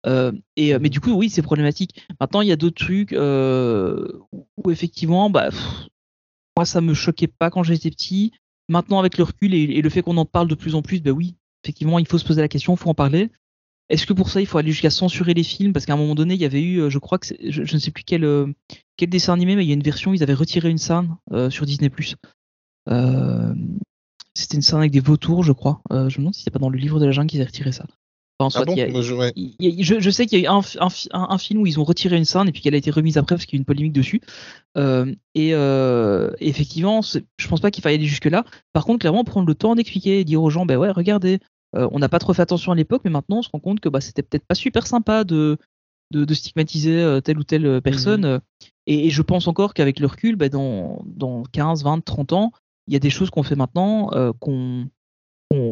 Euh, 0.07 0.33
et 0.57 0.75
euh, 0.75 0.79
mais 0.81 0.91
du 0.91 1.01
coup, 1.01 1.13
oui, 1.13 1.31
c'est 1.31 1.41
problématique. 1.41 2.07
Maintenant, 2.21 2.43
il 2.43 2.49
y 2.49 2.53
a 2.53 2.57
d'autres 2.57 2.85
trucs 2.85 3.15
euh, 3.15 4.07
où, 4.33 4.47
où 4.63 4.71
effectivement, 4.71 5.31
bah, 5.31 5.49
pff, 5.51 5.87
moi, 6.57 6.67
ça 6.67 6.81
me 6.81 6.95
choquait 6.95 7.29
pas 7.29 7.51
quand 7.51 7.63
j'étais 7.63 7.91
petit. 7.91 8.33
Maintenant, 8.69 9.01
avec 9.01 9.19
le 9.19 9.25
recul 9.25 9.55
et, 9.55 9.83
le 9.83 9.91
fait 9.91 10.03
qu'on 10.03 10.17
en 10.17 10.25
parle 10.25 10.49
de 10.49 10.55
plus 10.55 10.75
en 10.75 10.83
plus, 10.83 11.01
bah 11.01 11.11
oui, 11.11 11.37
effectivement, 11.65 11.99
il 11.99 12.07
faut 12.07 12.19
se 12.19 12.25
poser 12.25 12.41
la 12.41 12.49
question, 12.49 12.75
il 12.75 12.79
faut 12.79 12.91
en 12.91 12.95
parler. 12.95 13.31
Est-ce 13.89 14.07
que 14.07 14.13
pour 14.13 14.31
ça, 14.31 14.41
il 14.41 14.47
faut 14.47 14.59
aller 14.59 14.71
jusqu'à 14.71 14.91
censurer 14.91 15.35
les 15.35 15.43
films? 15.43 15.73
Parce 15.73 15.85
qu'à 15.85 15.93
un 15.95 15.97
moment 15.97 16.15
donné, 16.15 16.35
il 16.35 16.41
y 16.41 16.45
avait 16.45 16.63
eu, 16.63 16.81
euh, 16.81 16.91
je 16.91 16.99
crois 16.99 17.19
que 17.19 17.27
je, 17.27 17.65
je 17.65 17.75
ne 17.75 17.79
sais 17.79 17.91
plus 17.91 18.05
quel, 18.05 18.25
euh, 18.25 18.47
quel 18.97 19.11
dessin 19.11 19.35
animé, 19.35 19.57
mais 19.57 19.65
il 19.65 19.69
y 19.69 19.73
a 19.73 19.75
une 19.75 19.83
version 19.83 20.15
ils 20.15 20.23
avaient 20.23 20.33
retiré 20.35 20.71
une 20.71 20.79
scène 20.79 21.17
euh, 21.33 21.51
sur 21.51 21.67
Disney+. 21.67 21.91
C'était 24.35 24.57
une 24.57 24.63
scène 24.63 24.79
avec 24.79 24.93
des 24.93 25.01
vautours, 25.01 25.43
je 25.43 25.53
crois. 25.53 25.83
Je 25.91 25.97
me 25.97 26.17
demande 26.17 26.35
si 26.35 26.43
c'est 26.43 26.51
pas 26.51 26.59
dans 26.59 26.71
le 26.71 26.79
livre 26.79 26.99
de 27.01 27.05
la 27.05 27.13
jungle 27.13 27.29
qu'ils 27.29 27.41
avaient 27.41 27.49
retiré 27.49 27.73
ça. 27.73 27.85
Enfin, 28.45 28.61
Ah 28.61 28.65
soit, 28.65 28.65
bon 28.67 28.73
il 28.75 28.79
y 28.79 28.83
a- 28.83 28.89
Moi, 28.89 29.03
je- 29.03 29.15
ouais. 29.15 29.33
il 29.37 29.55
y 29.61 29.81
a- 29.81 29.83
je, 29.85 30.01
je 30.01 30.11
sais 30.11 30.27
qu'il 30.27 30.39
y 30.39 30.43
a 30.43 30.45
eu 30.45 30.49
un, 30.49 30.61
un, 30.81 30.89
un- 31.13 31.27
un 31.31 31.39
film 31.39 31.61
où 31.63 31.67
ils 31.67 31.79
ont 31.81 31.85
retiré 31.85 32.17
une 32.17 32.25
scène 32.25 32.49
et 32.49 32.53
puis 32.53 32.61
qu'elle 32.63 32.75
a 32.75 32.79
été 32.79 32.91
remise 32.91 33.19
après 33.19 33.37
parce 33.37 33.47
qu'il 33.47 33.55
y 33.55 33.57
a 33.57 33.59
eu 33.59 33.63
une 33.63 33.65
polémique 33.67 33.93
dessus. 33.93 34.21
Euh, 34.77 35.13
et, 35.35 35.51
euh, 35.55 36.31
effectivement, 36.41 37.01
je 37.03 37.49
pense 37.49 37.61
pas 37.61 37.71
qu'il 37.71 37.83
faille 37.83 37.95
aller 37.97 38.07
jusque-là. 38.07 38.45
Par 38.73 38.85
contre, 38.85 39.01
clairement, 39.01 39.25
prendre 39.25 39.47
le 39.47 39.55
temps 39.55 39.75
d'expliquer 39.75 40.21
et 40.21 40.25
dire 40.25 40.43
aux 40.43 40.51
gens, 40.51 40.67
ben 40.67 40.77
ouais, 40.79 40.91
regardez, 40.91 41.39
euh, 41.77 41.89
on 41.93 41.99
n'a 41.99 42.09
pas 42.09 42.19
trop 42.19 42.33
fait 42.35 42.43
attention 42.43 42.73
à 42.73 42.75
l'époque, 42.75 43.03
mais 43.05 43.11
maintenant 43.11 43.39
on 43.39 43.43
se 43.43 43.49
rend 43.51 43.59
compte 43.61 43.81
que 43.81 43.89
bah, 43.89 44.01
c'était 44.01 44.23
peut-être 44.23 44.47
pas 44.47 44.55
super 44.55 44.87
sympa 44.87 45.25
de, 45.25 45.57
de, 46.11 46.25
de 46.25 46.35
stigmatiser 46.35 47.19
telle 47.25 47.39
ou 47.39 47.45
telle 47.45 47.67
euh, 47.67 47.81
personne. 47.81 48.41
Et, 48.87 49.07
et 49.07 49.11
je 49.11 49.23
pense 49.23 49.47
encore 49.49 49.73
qu'avec 49.75 50.01
le 50.01 50.07
recul, 50.07 50.37
bah, 50.37 50.49
dans, 50.49 51.03
dans 51.07 51.45
15, 51.53 51.85
20, 51.85 52.05
30 52.05 52.33
ans, 52.33 52.53
il 52.89 52.93
y 52.95 52.97
a 52.97 52.99
des 52.99 53.11
choses 53.11 53.31
qu'on 53.31 53.43
fait 53.45 53.55
maintenant 53.55 54.11
qu'on 54.41 54.87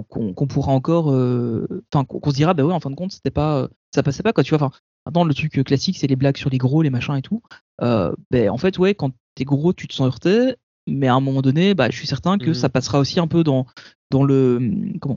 qu'on 0.09 0.47
pourra 0.47 0.73
encore 0.73 1.11
euh, 1.13 1.67
enfin 1.93 2.05
qu'on 2.05 2.31
se 2.31 2.35
dira 2.37 2.55
bah 2.55 2.65
ouais 2.65 2.73
en 2.73 2.81
fin 2.81 2.91
de 2.91 2.95
compte 2.95 3.13
c'était 3.13 3.31
pas 3.31 3.63
euh, 3.63 3.69
ça 3.95 4.03
passait 4.03 4.23
pas 4.23 4.33
quoi 4.33 4.45
tu 4.45 4.51
vois 4.55 4.65
enfin 4.65 4.77
maintenant 5.07 5.25
le 5.25 5.35
truc 5.35 5.59
euh, 5.59 5.63
classique 5.63 5.99
c'est 5.99 6.07
les 6.07 6.17
blagues 6.17 6.37
sur 6.37 6.51
les 6.51 6.59
gros 6.59 6.83
les 6.83 6.91
machins 6.91 7.17
et 7.17 7.23
tout 7.23 7.43
ben 7.81 8.51
en 8.51 8.59
fait 8.59 8.79
ouais 8.79 8.95
quand 8.95 9.13
t'es 9.35 9.45
gros 9.45 9.73
tu 9.73 9.89
te 9.89 9.95
sens 9.95 10.07
heurté 10.07 10.55
mais 10.87 11.09
à 11.09 11.15
un 11.15 11.21
moment 11.21 11.43
donné 11.43 11.75
bah 11.75 11.89
je 11.91 11.97
suis 11.97 12.07
certain 12.07 12.39
que 12.39 12.49
Mhm. 12.49 12.55
ça 12.55 12.69
passera 12.69 12.99
aussi 12.99 13.21
un 13.21 13.27
peu 13.27 13.43
dans 13.45 13.67
dans 14.11 14.25
le 14.25 14.61
comment? 15.01 15.17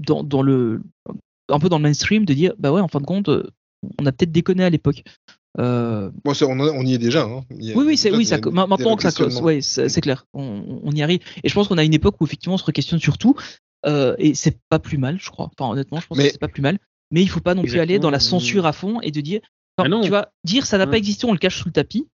Dans, 0.00 0.24
dans 0.24 0.42
le 0.42 0.82
un 1.50 1.58
peu 1.58 1.68
dans 1.68 1.76
le 1.78 1.82
mainstream 1.82 2.24
de 2.24 2.32
dire 2.32 2.54
bah 2.58 2.72
ouais 2.72 2.80
en 2.80 2.88
fin 2.88 3.00
de 3.00 3.06
compte 3.06 3.28
on 3.98 4.06
a 4.06 4.12
peut-être 4.12 4.32
déconné 4.32 4.64
à 4.64 4.70
l'époque. 4.70 5.02
Euh, 5.58 6.10
Bon, 6.24 6.32
on, 6.42 6.60
on 6.60 6.82
y 6.86 6.94
est 6.94 6.98
déjà. 6.98 7.24
Hein. 7.24 7.42
Il 7.58 7.64
y 7.64 7.72
a- 7.72 7.76
oui, 7.76 7.84
oui, 7.86 7.96
c'est 7.96 8.08
déjà 8.10 8.18
oui, 8.18 8.24
ça, 8.26 8.38
des 8.38 8.50
maintenant 8.50 8.96
que 8.96 9.10
ça, 9.10 9.42
ouais, 9.42 9.60
c'est 9.60 10.00
clair, 10.00 10.24
on, 10.32 10.80
on 10.82 10.92
y 10.92 11.02
arrive. 11.02 11.20
Et 11.42 11.48
je 11.48 11.54
pense 11.54 11.68
qu'on 11.68 11.78
a 11.78 11.84
une 11.84 11.94
époque 11.94 12.16
où 12.20 12.24
effectivement 12.24 12.54
on 12.54 12.58
se 12.58 12.70
questionne 12.70 13.00
sur 13.00 13.18
tout, 13.18 13.34
euh, 13.86 14.14
et 14.18 14.34
c'est 14.34 14.58
pas 14.68 14.78
plus 14.78 14.98
mal, 14.98 15.18
je 15.20 15.28
crois. 15.30 15.50
Enfin, 15.58 15.72
honnêtement, 15.72 15.98
je 16.00 16.06
pense 16.06 16.18
Mais- 16.18 16.26
que 16.26 16.32
c'est 16.32 16.38
pas 16.40 16.48
plus 16.48 16.62
mal. 16.62 16.78
Mais 17.10 17.22
il 17.22 17.28
faut 17.28 17.40
pas 17.40 17.54
non 17.54 17.62
plus 17.62 17.80
aller 17.80 17.98
dans 17.98 18.10
la 18.10 18.20
censure 18.20 18.66
à 18.66 18.72
fond 18.72 19.00
et 19.00 19.10
de 19.10 19.20
dire, 19.20 19.40
enfin, 19.76 19.86
Ah 19.86 19.88
non. 19.88 20.00
tu 20.02 20.08
vois, 20.10 20.28
dire 20.44 20.64
ça 20.66 20.78
n'a 20.78 20.86
pas 20.86 20.92
Ouais. 20.92 20.98
existé, 20.98 21.26
on 21.26 21.32
le 21.32 21.38
cache 21.38 21.58
sous 21.58 21.66
le 21.68 21.72
tapis. 21.72 22.06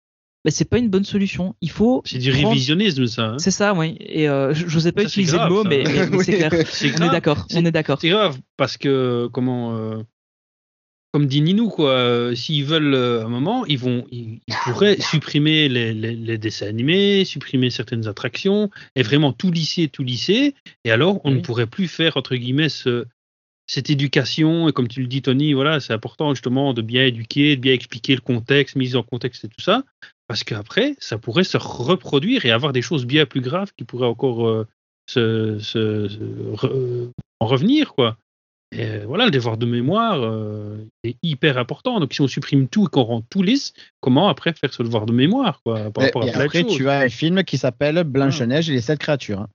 Ben, 0.45 0.51
c'est 0.51 0.63
pas 0.69 0.77
une 0.77 0.89
bonne 0.89 1.03
solution. 1.03 1.55
Il 1.59 1.71
faut. 1.71 2.01
C'est 2.05 2.19
du 2.19 2.31
prendre- 2.31 2.49
révisionnisme, 2.49 3.07
ça. 3.07 3.23
hein. 3.31 3.37
C'est 3.39 3.49
ça, 3.51 3.73
oui. 3.73 3.97
Et 3.99 4.29
euh, 4.29 4.53
je 4.53 4.67
je 4.67 4.79
sais 4.79 4.91
pas 4.93 5.01
Ça, 5.01 5.07
utiliser 5.07 5.35
grave, 5.37 5.49
le 5.49 5.55
mot, 5.55 5.63
ça. 5.63 5.69
mais, 5.69 5.83
mais- 5.83 6.07
mais 6.07 6.23
c'est 6.23 6.33
clair. 6.37 6.51
On 6.53 6.55
est 6.55 6.89
grave. 6.91 7.11
d'accord. 7.11 7.45
C'est- 7.49 7.57
On 7.57 7.65
est 7.65 7.71
d'accord. 7.71 7.97
C'est 7.99 8.09
grave 8.09 8.37
parce 8.55 8.77
que 8.77 9.27
comment 9.33 9.75
euh, 9.75 10.03
comme 11.15 11.27
dit 11.27 11.39
Ninou 11.39 11.69
quoi, 11.69 11.91
euh, 11.91 12.35
s'ils 12.35 12.65
veulent 12.65 12.93
euh, 12.93 13.23
un 13.23 13.29
moment, 13.29 13.65
ils 13.67 13.77
vont 13.77 14.05
ils, 14.11 14.41
ils 14.47 14.55
pourraient 14.65 14.99
supprimer 14.99 15.69
les, 15.69 15.93
les, 15.93 16.13
les 16.13 16.37
dessins 16.37 16.67
animés, 16.67 17.23
supprimer 17.23 17.69
certaines 17.69 18.05
attractions 18.05 18.69
et 18.97 19.01
vraiment 19.01 19.31
tout 19.31 19.49
lisser, 19.49 19.87
tout 19.87 20.03
lisser. 20.03 20.55
Et 20.83 20.91
alors 20.91 21.21
on 21.23 21.31
ne 21.31 21.39
pourrait 21.39 21.67
plus 21.67 21.87
faire 21.87 22.17
entre 22.17 22.35
guillemets 22.35 22.67
ce 22.67 23.05
cette 23.65 23.89
éducation. 23.89 24.67
Et 24.67 24.73
comme 24.73 24.89
tu 24.89 24.99
le 24.99 25.07
dis 25.07 25.21
Tony, 25.21 25.53
voilà, 25.53 25.79
c'est 25.79 25.93
important 25.93 26.33
justement 26.33 26.73
de 26.73 26.81
bien 26.81 27.05
éduquer, 27.05 27.55
de 27.55 27.61
bien 27.61 27.71
expliquer 27.71 28.13
le 28.15 28.21
contexte, 28.21 28.75
mise 28.75 28.97
en 28.97 29.03
contexte 29.03 29.45
et 29.45 29.47
tout 29.47 29.61
ça. 29.61 29.83
Parce 30.27 30.43
qu'après 30.43 30.97
ça 30.99 31.17
pourrait 31.17 31.45
se 31.45 31.55
reproduire 31.55 32.45
et 32.45 32.51
avoir 32.51 32.73
des 32.73 32.81
choses 32.81 33.05
bien 33.05 33.25
plus 33.25 33.39
graves 33.39 33.71
qui 33.77 33.85
pourraient 33.85 34.05
encore 34.05 34.49
euh, 34.49 34.67
se, 35.09 35.59
se- 35.59 36.09
se 36.09 36.19
re- 36.57 37.09
en 37.39 37.45
revenir 37.45 37.93
quoi. 37.93 38.17
Et 38.77 38.99
voilà, 39.05 39.25
le 39.25 39.31
devoir 39.31 39.57
de 39.57 39.65
mémoire 39.65 40.21
euh, 40.21 40.85
est 41.03 41.15
hyper 41.23 41.57
important. 41.57 41.99
Donc 41.99 42.13
si 42.13 42.21
on 42.21 42.27
supprime 42.27 42.67
tout 42.67 42.85
et 42.87 42.89
qu'on 42.89 43.03
rend 43.03 43.21
tout 43.21 43.41
lisse, 43.41 43.73
comment 44.01 44.27
après 44.27 44.53
faire 44.53 44.73
ce 44.73 44.83
devoir 44.83 45.05
de 45.05 45.13
mémoire 45.13 45.61
quoi, 45.63 45.89
par 45.91 46.03
Et- 46.03 46.07
rapport 46.07 46.23
à 46.23 46.27
Et 46.27 46.31
de 46.31 46.35
après, 46.37 46.63
tu 46.65 46.89
as 46.89 46.99
un 46.99 47.09
film 47.09 47.43
qui 47.43 47.57
s'appelle 47.57 48.03
Blanche-Neige 48.03 48.69
et 48.69 48.73
les 48.73 48.81
sept 48.81 48.99
créatures. 48.99 49.41
hein. 49.41 49.49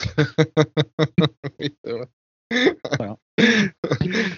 Oui, 1.60 1.74
c'est 1.84 1.92
vrai. 1.92 2.08
Voilà. 2.98 3.16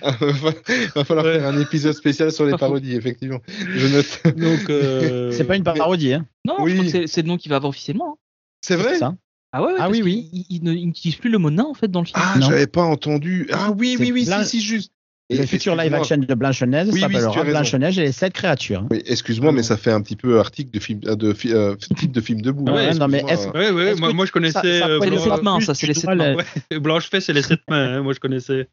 va, 0.03 0.51
va 0.95 1.05
falloir 1.05 1.24
Ouais. 1.26 1.38
faire 1.38 1.47
un 1.49 1.61
épisode 1.61 1.95
spécial 1.95 2.30
sur 2.32 2.45
les 2.47 2.57
parodies, 2.57 2.95
effectivement. 2.95 3.40
Je 3.49 3.88
note. 3.88 4.36
Donc 4.36 4.70
euh, 4.70 5.32
C'est 5.32 5.45
pas 5.45 5.57
une 5.57 5.64
parodie, 5.64 6.14
hein. 6.14 6.26
Non, 6.45 6.57
Oui. 6.61 6.72
je 6.72 6.76
crois 6.88 7.01
que 7.03 7.07
c'est- 7.09 7.22
le 7.22 7.28
nom 7.28 7.36
qu'il 7.36 7.51
va 7.51 7.57
avoir 7.57 7.70
officiellement. 7.70 8.12
hein. 8.12 8.16
C'est 8.64 8.76
vrai? 8.76 8.97
Ça. 8.99 9.14
Ah 9.57 9.62
ouais, 9.62 9.68
ouais, 9.72 9.78
Ah 9.78 9.88
oui, 9.88 10.02
oui. 10.02 10.28
Il, 10.32 10.44
il 10.50 10.86
n'utilise 10.86 11.16
plus 11.16 11.30
le 11.30 11.38
mot 11.38 11.50
nain 11.50 11.64
en 11.64 11.74
fait 11.74 11.88
dans 11.88 12.00
le 12.00 12.07
film. 12.07 12.18
Ah, 12.20 12.34
j'avais 12.40 12.66
pas 12.66 12.82
entendu. 12.82 13.48
Ah 13.52 13.70
oui, 13.70 13.96
oui, 14.00 14.11
oui, 14.12 14.24
Blanche- 14.26 14.44
si, 14.46 14.61
si, 14.61 14.66
juste. 14.66 14.90
Et 15.30 15.38
le 15.38 15.46
futur 15.46 15.74
live 15.74 15.94
action 15.94 16.18
de 16.18 16.34
Blanche-Neige 16.34 16.88
Oui, 16.88 16.94
oui, 16.94 17.00
s'appellera 17.00 17.30
raison. 17.30 17.50
Blanche-Neige 17.50 17.98
et 17.98 18.02
les 18.02 18.12
sept 18.12 18.32
créatures. 18.34 18.80
hein. 18.80 18.88
Oui, 18.90 19.02
excuse-moi, 19.07 19.52
mais 19.52 19.62
ça 19.62 19.76
fait 19.78 19.90
un 19.90 20.02
petit 20.02 20.16
peu 20.16 20.38
article 20.38 20.70
de 20.70 20.78
film, 20.80 21.00
euh, 21.07 21.16
de, 21.16 21.34
euh, 21.46 21.76
titre 21.96 22.12
de 22.12 22.20
film 22.20 22.42
debout. 22.42 22.64
Ouais, 22.70 22.88
hein, 22.88 22.94
non, 22.94 23.09
mais. 23.09 23.22
Ouais, 23.24 23.70
ouais, 23.70 23.84
Est-ce 23.92 24.00
moi, 24.00 24.11
que 24.11 24.14
moi 24.14 24.26
je 24.26 24.32
connaissais 24.32 24.52
ça- 24.52 24.86
ça 24.86 24.88
euh, 24.88 24.98
C'est 25.00 25.09
les 25.11 25.16
pointe 25.16 25.24
Blanche- 25.24 25.34
sept 25.36 25.42
mains, 25.44 25.57
plus, 25.57 25.64
ça, 25.64 25.74
c'est 25.74 25.86
les 25.86 25.94
sept 25.94 26.11
mains. 26.11 26.34
ouais, 26.70 26.78
Blanche-Fée, 26.78 27.20
c'est 27.22 27.32
les 27.32 27.42
sept 27.42 27.61
mains, 27.70 27.94
hein, 27.98 28.02
moi 28.02 28.12
je 28.12 28.20
connaissais. 28.20 28.68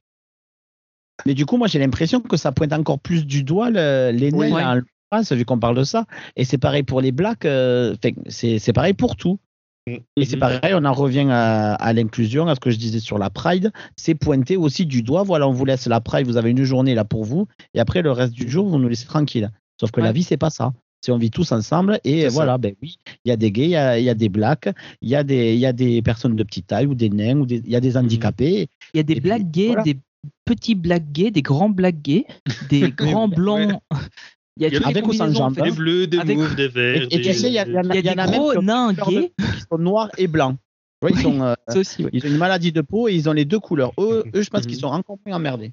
Mais 1.25 1.35
du 1.35 1.45
coup, 1.45 1.57
moi, 1.57 1.67
j'ai 1.67 1.79
l'impression 1.79 2.19
que 2.19 2.35
ça 2.37 2.51
pointe 2.51 2.73
encore 2.73 2.99
plus 2.99 3.25
du 3.25 3.43
doigt 3.43 3.69
le- 3.69 4.11
les 4.11 4.31
nains 4.31 4.37
Oui. 4.37 4.49
là, 4.49 4.75
en 4.77 4.81
France, 5.15 5.31
vu 5.31 5.45
qu'on 5.45 5.59
parle 5.59 5.77
de 5.77 5.83
ça. 5.83 6.05
Et 6.35 6.43
c'est 6.43 6.57
pareil 6.57 6.83
pour 6.83 6.99
les 7.01 7.11
blacks. 7.11 7.45
euh, 7.45 7.95
fait 8.01 8.15
c'est 8.27 8.73
pareil 8.73 8.93
pour 8.93 9.15
tout. 9.15 9.39
Et 9.87 10.25
c'est 10.25 10.35
Mhm. 10.35 10.39
pareil, 10.39 10.73
on 10.75 10.85
en 10.85 10.93
revient 10.93 11.27
à, 11.29 11.73
à 11.73 11.93
l'inclusion, 11.93 12.47
à 12.47 12.55
ce 12.55 12.59
que 12.59 12.69
je 12.69 12.77
disais 12.77 12.99
sur 12.99 13.17
la 13.17 13.29
Pride. 13.29 13.71
C'est 13.95 14.13
pointé 14.15 14.55
aussi 14.57 14.85
du 14.85 15.01
doigt. 15.01 15.23
Voilà, 15.23 15.47
on 15.47 15.51
vous 15.53 15.65
laisse 15.65 15.87
la 15.87 15.99
Pride, 16.01 16.27
vous 16.27 16.37
avez 16.37 16.51
une 16.51 16.63
journée 16.63 16.93
là 16.93 17.03
pour 17.03 17.25
vous. 17.25 17.47
Et 17.73 17.79
après, 17.79 18.01
le 18.01 18.11
reste 18.11 18.33
du 18.33 18.49
jour, 18.49 18.67
vous 18.67 18.77
nous 18.77 18.87
laissez 18.87 19.07
tranquille. 19.07 19.49
Sauf 19.79 19.89
que 19.91 19.99
la 20.01 20.11
vie, 20.11 20.23
c'est 20.23 20.37
pas 20.37 20.51
ça. 20.51 20.71
C'est 21.03 21.11
on 21.11 21.17
vit 21.17 21.31
tous 21.31 21.51
ensemble. 21.51 21.99
Et 22.03 22.27
voilà, 22.27 22.59
ben 22.59 22.75
oui, 22.83 22.97
il 23.25 23.29
y 23.29 23.31
a 23.31 23.35
des 23.35 23.51
gays, 23.51 23.65
il 23.65 23.69
y 23.71 23.75
a, 23.75 23.97
il 23.97 24.05
y 24.05 24.09
a 24.09 24.13
des 24.13 24.29
blacks, 24.29 24.69
il 25.01 25.09
y, 25.09 25.15
a 25.15 25.23
des- 25.23 25.55
il 25.55 25.59
y 25.59 25.65
a 25.65 25.73
des 25.73 26.03
personnes 26.03 26.35
de 26.35 26.43
petite 26.43 26.67
taille 26.67 26.85
ou 26.85 26.93
des 26.93 27.09
nains, 27.09 27.39
ou 27.39 27.47
il 27.49 27.67
y 27.67 27.75
a 27.75 27.79
des 27.79 27.97
handicapés. 27.97 28.67
Il 28.93 28.97
y 28.97 28.99
a 28.99 29.03
des 29.03 29.19
blagues 29.19 29.49
gays, 29.49 29.67
voilà. 29.67 29.81
des 29.81 29.97
petits 30.45 30.75
blagues 30.75 31.11
gays, 31.11 31.31
des 31.31 31.41
grands 31.41 31.69
blagues 31.69 31.99
gays, 32.03 32.27
des 32.69 32.91
grands 32.95 33.27
blancs. 33.27 33.79
Il 34.57 34.63
y 34.63 34.65
a 34.65 34.69
Il 34.69 34.73
y 34.73 34.83
a 34.83 34.87
avec 34.87 35.07
ou 35.07 35.13
sans 35.13 35.33
jambes. 35.33 35.55
Des 35.61 35.71
bleus, 35.71 36.07
des 36.07 36.17
Avec- 36.19 36.37
mauves, 36.37 36.55
des 36.55 36.67
verts. 36.67 37.03
Et, 37.09 37.15
et 37.15 37.21
tu 37.21 37.33
sais, 37.33 37.47
il 37.47 37.53
y, 37.53 37.59
a- 37.59 37.65
il 37.65 37.73
y 37.73 37.77
en 37.77 37.89
a, 37.89 37.95
Il 37.95 38.05
y 38.05 38.09
a 38.09 38.13
en 38.13 38.17
a 38.17 38.27
des 38.27 38.37
gros 38.37 38.61
nains 38.61 38.93
gays. 38.93 39.31
qui 39.37 39.61
sont 39.69 39.77
noirs 39.77 40.09
et 40.17 40.27
blancs. 40.27 40.57
Ils, 41.09 41.17
sont, 41.17 41.41
euh, 41.41 41.55
aussi, 41.75 42.05
ils 42.13 42.23
ont 42.25 42.29
une 42.29 42.37
maladie 42.37 42.71
de 42.71 42.81
peau 42.81 43.07
et 43.07 43.13
ils 43.15 43.27
ont 43.27 43.33
les 43.33 43.45
deux 43.45 43.59
couleurs. 43.59 43.91
Eux, 43.97 44.23
eux 44.35 44.41
je 44.43 44.49
pense 44.49 44.61
Mhm. 44.63 44.67
qu'ils 44.67 44.79
sont 44.79 44.87
encore 44.87 45.17
plus 45.23 45.33
emmerdés. 45.33 45.71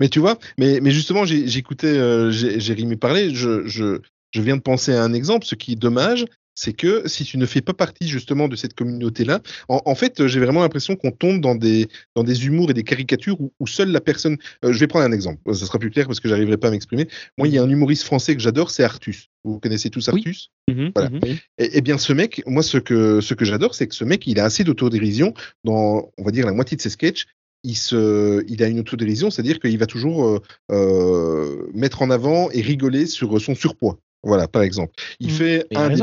Mais 0.00 0.08
tu 0.08 0.18
vois, 0.18 0.38
mais, 0.58 0.80
mais 0.80 0.90
justement, 0.90 1.24
j'écoutais 1.26 1.86
euh, 1.98 2.30
Jé- 2.32 2.58
Jérémy 2.58 2.96
parler, 2.96 3.34
je, 3.34 3.66
je, 3.66 4.00
je 4.32 4.40
viens 4.40 4.56
de 4.56 4.62
penser 4.62 4.92
à 4.94 5.04
un 5.04 5.12
exemple. 5.12 5.44
Ce 5.46 5.54
qui 5.54 5.72
est 5.72 5.76
dommage, 5.76 6.24
c'est 6.54 6.72
que 6.72 7.06
si 7.08 7.24
tu 7.24 7.36
ne 7.38 7.46
fais 7.46 7.60
pas 7.60 7.74
partie 7.74 8.08
justement 8.08 8.48
de 8.48 8.56
cette 8.56 8.74
communauté-là, 8.74 9.40
en, 9.68 9.80
en 9.84 9.94
fait, 9.94 10.26
j'ai 10.26 10.40
vraiment 10.40 10.60
l'impression 10.62 10.96
qu'on 10.96 11.10
tombe 11.10 11.40
dans 11.40 11.54
des, 11.54 11.88
dans 12.14 12.24
des 12.24 12.46
humours 12.46 12.70
et 12.70 12.74
des 12.74 12.84
caricatures 12.84 13.40
où, 13.40 13.52
où 13.60 13.66
seule 13.66 13.90
la 13.90 14.00
personne. 14.00 14.36
euh, 14.64 14.72
je 14.72 14.78
vais 14.78 14.86
prendre 14.86 15.04
un 15.04 15.12
exemple, 15.12 15.40
ça 15.54 15.66
sera 15.66 15.78
plus 15.78 15.90
clair 15.90 16.06
parce 16.06 16.20
que 16.20 16.28
j'arriverai 16.28 16.56
pas 16.56 16.68
à 16.68 16.70
m'exprimer. 16.70 17.08
Moi, 17.38 17.48
il 17.48 17.54
y 17.54 17.58
a 17.58 17.62
un 17.62 17.68
humoriste 17.68 18.04
français 18.04 18.34
que 18.36 18.40
j'adore, 18.42 18.70
c'est 18.70 18.84
Artus. 18.84 19.28
Vous 19.42 19.58
connaissez 19.60 19.90
tous 19.90 20.08
Oui. 20.08 20.20
Artus? 20.20 20.50
Mhm, 20.70 20.92
Voilà. 20.94 21.10
mhm. 21.10 21.20
Et, 21.58 21.70
eh 21.74 21.80
bien, 21.80 21.98
ce 21.98 22.12
mec, 22.12 22.42
moi, 22.46 22.62
ce 22.62 22.78
que, 22.78 23.20
ce 23.20 23.34
que 23.34 23.44
j'adore, 23.44 23.74
c'est 23.74 23.86
que 23.88 23.94
ce 23.94 24.04
mec, 24.04 24.26
il 24.26 24.38
a 24.40 24.44
assez 24.44 24.64
d'autodérision 24.64 25.34
dans, 25.64 26.10
on 26.16 26.22
va 26.24 26.30
dire, 26.30 26.46
la 26.46 26.52
moitié 26.52 26.76
de 26.76 26.82
ses 26.82 26.90
sketchs. 26.90 27.26
Il, 27.66 27.76
se, 27.76 28.44
il 28.46 28.62
a 28.62 28.68
une 28.68 28.80
autodérision, 28.80 29.30
c'est-à-dire 29.30 29.58
qu'il 29.58 29.78
va 29.78 29.86
toujours 29.86 30.26
euh, 30.26 30.38
euh, 30.70 31.66
mettre 31.74 32.02
en 32.02 32.10
avant 32.10 32.50
et 32.50 32.60
rigoler 32.60 33.06
sur 33.06 33.40
son 33.40 33.54
surpoids. 33.54 33.98
Voilà, 34.22 34.48
par 34.48 34.62
exemple. 34.62 34.92
Il 35.20 35.28
Mhm. 35.28 35.32
fait 35.34 35.66
un 35.74 35.88
des-. 35.88 36.02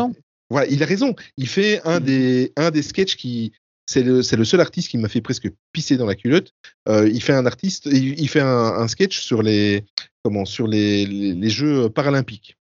Voilà, 0.52 0.68
il 0.68 0.82
a 0.84 0.86
raison. 0.86 1.16
Il 1.38 1.47
fait 1.47 1.82
un 1.86 1.99
Mhm. 1.99 2.06
des, 2.06 2.54
un 2.58 2.70
des 2.72 2.84
sketchs 2.84 3.16
qui, 3.16 3.52
c'est 3.88 4.04
le, 4.04 4.18
le 4.22 4.45
seul 4.45 4.62
artiste 4.62 4.89
qui 4.89 4.97
m'a 4.97 5.10
fait 5.10 5.22
presque 5.22 5.49
pisser 5.74 5.97
dans 5.97 6.06
la 6.06 6.16
culotte. 6.16 6.52
Euh, 6.88 7.10
il 7.12 7.22
fait 7.24 7.34
un 7.34 7.45
artiste, 7.45 7.88
il, 7.88 8.20
il 8.20 8.30
fait 8.30 8.41
un, 8.41 8.47
un 8.84 8.88
sketch 8.88 9.20
sur 9.20 9.41
les, 9.41 9.84
comment, 10.24 10.45
sur 10.45 10.68
les, 10.68 11.06
les, 11.06 11.34
les 11.34 11.49
Jeux 11.49 11.89
paralympiques. 11.89 12.58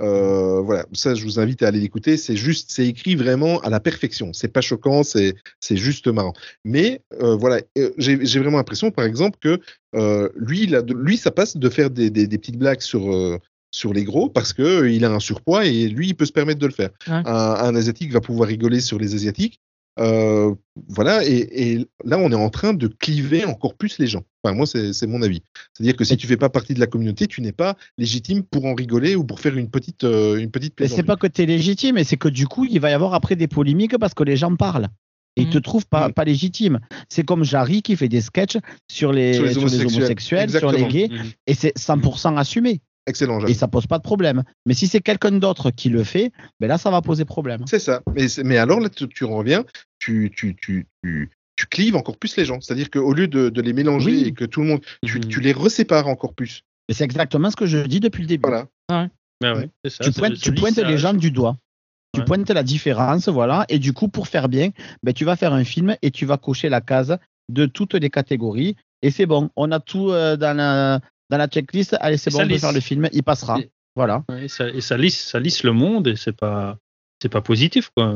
Euh, 0.00 0.60
voilà, 0.60 0.84
ça 0.94 1.14
je 1.14 1.22
vous 1.22 1.38
invite 1.38 1.62
à 1.62 1.68
aller 1.68 1.78
l'écouter. 1.78 2.16
C'est 2.16 2.34
juste, 2.34 2.70
c'est 2.72 2.86
écrit 2.86 3.14
vraiment 3.14 3.60
à 3.60 3.70
la 3.70 3.78
perfection. 3.78 4.32
C'est 4.32 4.48
pas 4.48 4.60
choquant, 4.62 5.04
c'est 5.04 5.34
c'est 5.60 5.76
juste 5.76 6.08
marrant. 6.08 6.32
Mais 6.64 7.02
euh, 7.20 7.36
voilà, 7.36 7.60
j'ai 7.98 8.18
j'ai 8.26 8.38
vraiment 8.40 8.56
l'impression, 8.56 8.90
par 8.90 9.04
exemple, 9.04 9.38
que 9.40 9.60
euh, 9.94 10.28
lui, 10.34 10.64
il 10.64 10.74
a 10.74 10.82
de- 10.82 10.94
lui, 10.94 11.16
ça 11.18 11.30
passe 11.30 11.56
de 11.56 11.68
faire 11.68 11.90
des, 11.90 12.10
des, 12.10 12.26
des 12.26 12.38
petites 12.38 12.58
blagues 12.58 12.80
sur 12.80 13.02
sur 13.72 13.92
les 13.92 14.04
gros 14.04 14.28
parce 14.28 14.52
que 14.52 14.62
euh, 14.62 14.90
il 14.90 15.04
a 15.04 15.10
un 15.10 15.18
surpoids 15.20 15.64
et 15.66 15.88
lui, 15.88 16.08
il 16.08 16.14
peut 16.14 16.26
se 16.26 16.32
permettre 16.32 16.60
de 16.60 16.66
le 16.66 16.72
faire. 16.72 16.90
Ouais. 17.08 17.14
Un, 17.14 17.24
un 17.24 17.74
asiatique 17.74 18.12
va 18.12 18.20
pouvoir 18.20 18.48
rigoler 18.48 18.80
sur 18.80 18.98
les 18.98 19.14
asiatiques. 19.14 19.58
Euh, 19.98 20.54
voilà, 20.88 21.22
et, 21.26 21.72
et 21.72 21.86
là, 22.04 22.16
on 22.18 22.30
est 22.32 22.34
en 22.34 22.48
train 22.48 22.72
de 22.72 22.86
cliver 22.86 23.44
encore 23.44 23.74
plus 23.74 23.98
les 23.98 24.06
gens. 24.06 24.22
Enfin, 24.42 24.54
moi, 24.56 24.64
c'est 24.66 25.06
mon 25.06 25.20
avis. 25.20 25.42
C'est-à-dire 25.76 25.96
que 25.96 26.04
si 26.04 26.16
tu 26.16 26.26
fais 26.26 26.38
pas 26.38 26.48
partie 26.48 26.72
de 26.72 26.80
la 26.80 26.86
communauté, 26.86 27.26
tu 27.26 27.42
n'es 27.42 27.52
pas 27.52 27.76
légitime 27.98 28.42
pour 28.42 28.64
en 28.64 28.74
rigoler 28.74 29.16
ou 29.16 29.24
pour 29.24 29.38
faire 29.40 29.54
une 29.56 29.68
petite, 29.68 30.04
euh, 30.04 30.36
une 30.38 30.50
petite 30.50 30.74
Mais 30.80 30.88
c'est 30.88 31.02
pas 31.02 31.16
que 31.16 31.26
tu 31.26 31.42
es 31.42 31.46
légitime, 31.46 31.96
mais 31.96 32.04
c'est 32.04 32.16
que 32.16 32.28
du 32.28 32.46
coup, 32.46 32.64
il 32.64 32.80
va 32.80 32.88
y 32.90 32.94
avoir 32.94 33.12
après 33.12 33.36
des 33.36 33.48
polémiques 33.48 33.98
parce 33.98 34.14
que 34.14 34.24
les 34.24 34.36
gens 34.38 34.54
parlent. 34.56 34.88
Et 35.36 35.42
ils 35.42 35.50
te 35.50 35.56
Mhm. 35.58 35.62
trouvent 35.62 35.86
pas, 35.86 36.08
Mhm. 36.08 36.14
pas 36.14 36.24
légitime. 36.24 36.80
C'est 37.10 37.24
comme 37.24 37.42
Jarry 37.44 37.82
qui 37.82 37.96
fait 37.96 38.08
des 38.08 38.20
sketchs 38.22 38.58
sur 38.90 39.12
les, 39.12 39.34
Sur 39.34 39.44
les 39.44 39.52
sur 39.52 39.66
les 39.66 39.80
homosexuels. 39.96 40.50
sur 40.50 40.72
les 40.72 40.86
gays, 40.88 41.08
Mhm. 41.10 41.30
et 41.46 41.54
c'est 41.54 41.72
100% 41.78 42.36
assumé. 42.38 42.80
Excellent, 43.06 43.40
Jacques. 43.40 43.50
Et 43.50 43.54
ça 43.54 43.68
pose 43.68 43.86
pas 43.86 43.98
de 43.98 44.02
problème. 44.02 44.44
Mais 44.66 44.74
si 44.74 44.86
c'est 44.86 45.00
quelqu'un 45.00 45.32
d'autre 45.32 45.70
qui 45.70 45.88
le 45.88 46.04
fait, 46.04 46.32
ben 46.60 46.68
là, 46.68 46.78
ça 46.78 46.90
va 46.90 47.02
poser 47.02 47.24
problème. 47.24 47.62
C'est 47.66 47.78
ça. 47.80 48.00
Mais, 48.14 48.26
mais 48.44 48.58
alors 48.58 48.80
là, 48.80 48.88
tu, 48.88 49.08
tu 49.08 49.24
reviens, 49.24 49.64
tu, 49.98 50.30
tu, 50.36 50.54
tu, 50.54 50.86
tu, 51.02 51.30
tu 51.56 51.66
clives 51.66 51.96
encore 51.96 52.16
plus 52.16 52.36
les 52.36 52.44
gens. 52.44 52.60
C'est-à-dire 52.60 52.90
qu'au 52.90 53.12
lieu 53.12 53.26
de, 53.26 53.48
de 53.48 53.60
les 53.60 53.72
mélanger 53.72 54.10
Oui. 54.12 54.24
et 54.28 54.32
que 54.32 54.44
tout 54.44 54.60
le 54.62 54.68
monde, 54.68 54.80
tu, 55.04 55.18
Mhm. 55.18 55.24
tu 55.26 55.40
les 55.40 55.52
resépares 55.52 56.06
encore 56.06 56.34
plus. 56.34 56.62
Et 56.88 56.94
c'est 56.94 57.04
exactement 57.04 57.50
ce 57.50 57.56
que 57.56 57.66
je 57.66 57.78
dis 57.78 58.00
depuis 58.00 58.22
le 58.22 58.28
début. 58.28 58.42
Voilà. 58.48 58.66
Ah 58.88 59.08
ouais, 59.42 59.68
ça, 59.88 60.04
tu 60.04 60.12
pointes, 60.12 60.32
le 60.32 60.36
tu 60.38 60.54
pointes 60.54 60.76
les 60.76 60.98
gens 60.98 61.14
du 61.14 61.30
doigt. 61.30 61.56
Tu 62.14 62.20
Ouais. 62.20 62.26
pointes 62.26 62.50
la 62.50 62.62
différence, 62.62 63.28
voilà. 63.28 63.64
Et 63.68 63.78
du 63.78 63.92
coup, 63.94 64.06
pour 64.08 64.28
faire 64.28 64.48
bien, 64.48 64.68
ben, 65.02 65.12
tu 65.14 65.24
vas 65.24 65.34
faire 65.34 65.54
un 65.54 65.64
film 65.64 65.96
et 66.02 66.10
tu 66.10 66.26
vas 66.26 66.36
cocher 66.36 66.68
la 66.68 66.80
case 66.82 67.16
de 67.48 67.66
toutes 67.66 67.94
les 67.94 68.10
catégories. 68.10 68.76
Et 69.00 69.10
c'est 69.10 69.26
bon, 69.26 69.50
on 69.56 69.72
a 69.72 69.80
tout 69.80 70.10
euh, 70.10 70.36
dans, 70.36 70.56
la, 70.56 71.00
dans 71.32 71.38
la 71.38 71.48
checklist. 71.48 71.96
Allez, 72.00 72.18
c'est 72.18 72.30
bon, 72.30 72.38
on 72.44 72.48
peut 72.48 72.58
faire 72.60 72.72
le 72.72 72.80
film, 72.80 73.08
il 73.12 73.22
passera. 73.22 73.58
Et- 73.58 73.70
Voilà. 73.96 74.22
Et 74.40 74.48
ça, 74.48 74.68
et 74.68 74.80
ça 74.82 74.96
lisse, 74.98 75.18
ça 75.28 75.40
lisse 75.40 75.64
le 75.64 75.72
monde 75.72 76.06
et 76.08 76.16
c'est 76.16 76.36
pas, 76.36 76.76
c'est 77.20 77.28
pas 77.30 77.40
positif 77.40 77.90
quoi. 77.96 78.06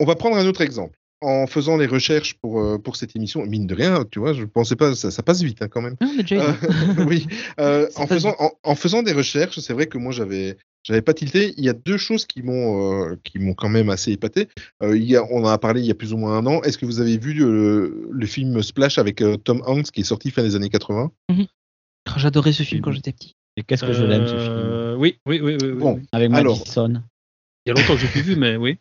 On 0.00 0.04
va 0.04 0.14
prendre 0.16 0.36
un 0.36 0.46
autre 0.46 0.60
exemple. 0.62 0.98
En 1.22 1.46
faisant 1.46 1.76
les 1.76 1.86
recherches 1.86 2.34
pour, 2.34 2.60
euh, 2.60 2.78
pour 2.78 2.96
cette 2.96 3.16
émission, 3.16 3.44
mine 3.46 3.66
de 3.66 3.74
rien, 3.74 4.04
tu 4.10 4.18
vois, 4.18 4.32
je 4.32 4.44
pensais 4.44 4.76
pas, 4.76 4.94
ça, 4.94 5.10
ça 5.10 5.22
passe 5.22 5.42
vite 5.42 5.62
hein, 5.62 5.68
quand 5.68 5.80
même. 5.82 5.96
Déjà 6.18 6.50
Euh, 6.50 7.04
oui, 7.06 7.26
euh, 7.60 7.88
en, 7.96 8.06
faisant, 8.06 8.34
en, 8.38 8.50
en 8.62 8.74
faisant 8.74 9.02
des 9.02 9.12
recherches, 9.12 9.58
c'est 9.60 9.72
vrai 9.72 9.86
que 9.86 9.98
moi 9.98 10.12
j'avais 10.12 10.56
j'avais 10.82 11.02
pas 11.02 11.14
tilté. 11.14 11.52
Il 11.56 11.64
y 11.64 11.68
a 11.68 11.72
deux 11.72 11.96
choses 11.96 12.26
qui 12.26 12.42
m'ont 12.42 13.08
euh, 13.10 13.16
qui 13.24 13.40
m'ont 13.40 13.54
quand 13.54 13.68
même 13.68 13.90
assez 13.90 14.12
épaté. 14.12 14.48
Euh, 14.84 14.96
il 14.96 15.02
y 15.04 15.16
a, 15.16 15.24
on 15.32 15.44
en 15.44 15.48
a 15.48 15.58
parlé 15.58 15.80
il 15.80 15.86
y 15.86 15.90
a 15.90 15.94
plus 15.96 16.12
ou 16.12 16.16
moins 16.16 16.36
un 16.38 16.46
an. 16.46 16.62
Est-ce 16.62 16.78
que 16.78 16.86
vous 16.86 17.00
avez 17.00 17.18
vu 17.18 17.32
le, 17.34 18.08
le 18.10 18.26
film 18.26 18.62
Splash 18.62 18.98
avec 18.98 19.20
euh, 19.20 19.36
Tom 19.36 19.62
Hanks 19.66 19.90
qui 19.90 20.02
est 20.02 20.04
sorti 20.04 20.30
fin 20.30 20.44
des 20.44 20.54
années 20.54 20.68
80 20.70 21.10
Oh, 21.30 22.12
J'adorais 22.18 22.52
ce 22.52 22.62
film 22.62 22.82
quand 22.82 22.92
j'étais 22.92 23.12
petit. 23.12 23.34
Et 23.56 23.64
qu'est-ce 23.64 23.84
que 23.84 23.92
je 23.92 24.04
l'aime 24.04 24.28
ce 24.28 24.38
film? 24.38 24.94
Oui, 24.98 25.18
oui, 25.26 25.40
oui, 25.42 25.56
oui. 25.60 25.68
oui, 25.70 25.72
Bon, 25.72 25.94
oui. 25.94 26.02
Avec 26.12 26.32
alors. 26.32 26.58
Madison. 26.58 27.02
Il 27.64 27.70
y 27.70 27.72
a 27.72 27.74
longtemps 27.74 27.94
que 27.94 28.00
j'ai 28.00 28.06
plus 28.06 28.22
vu, 28.22 28.36
mais 28.36 28.56
oui. 28.56 28.78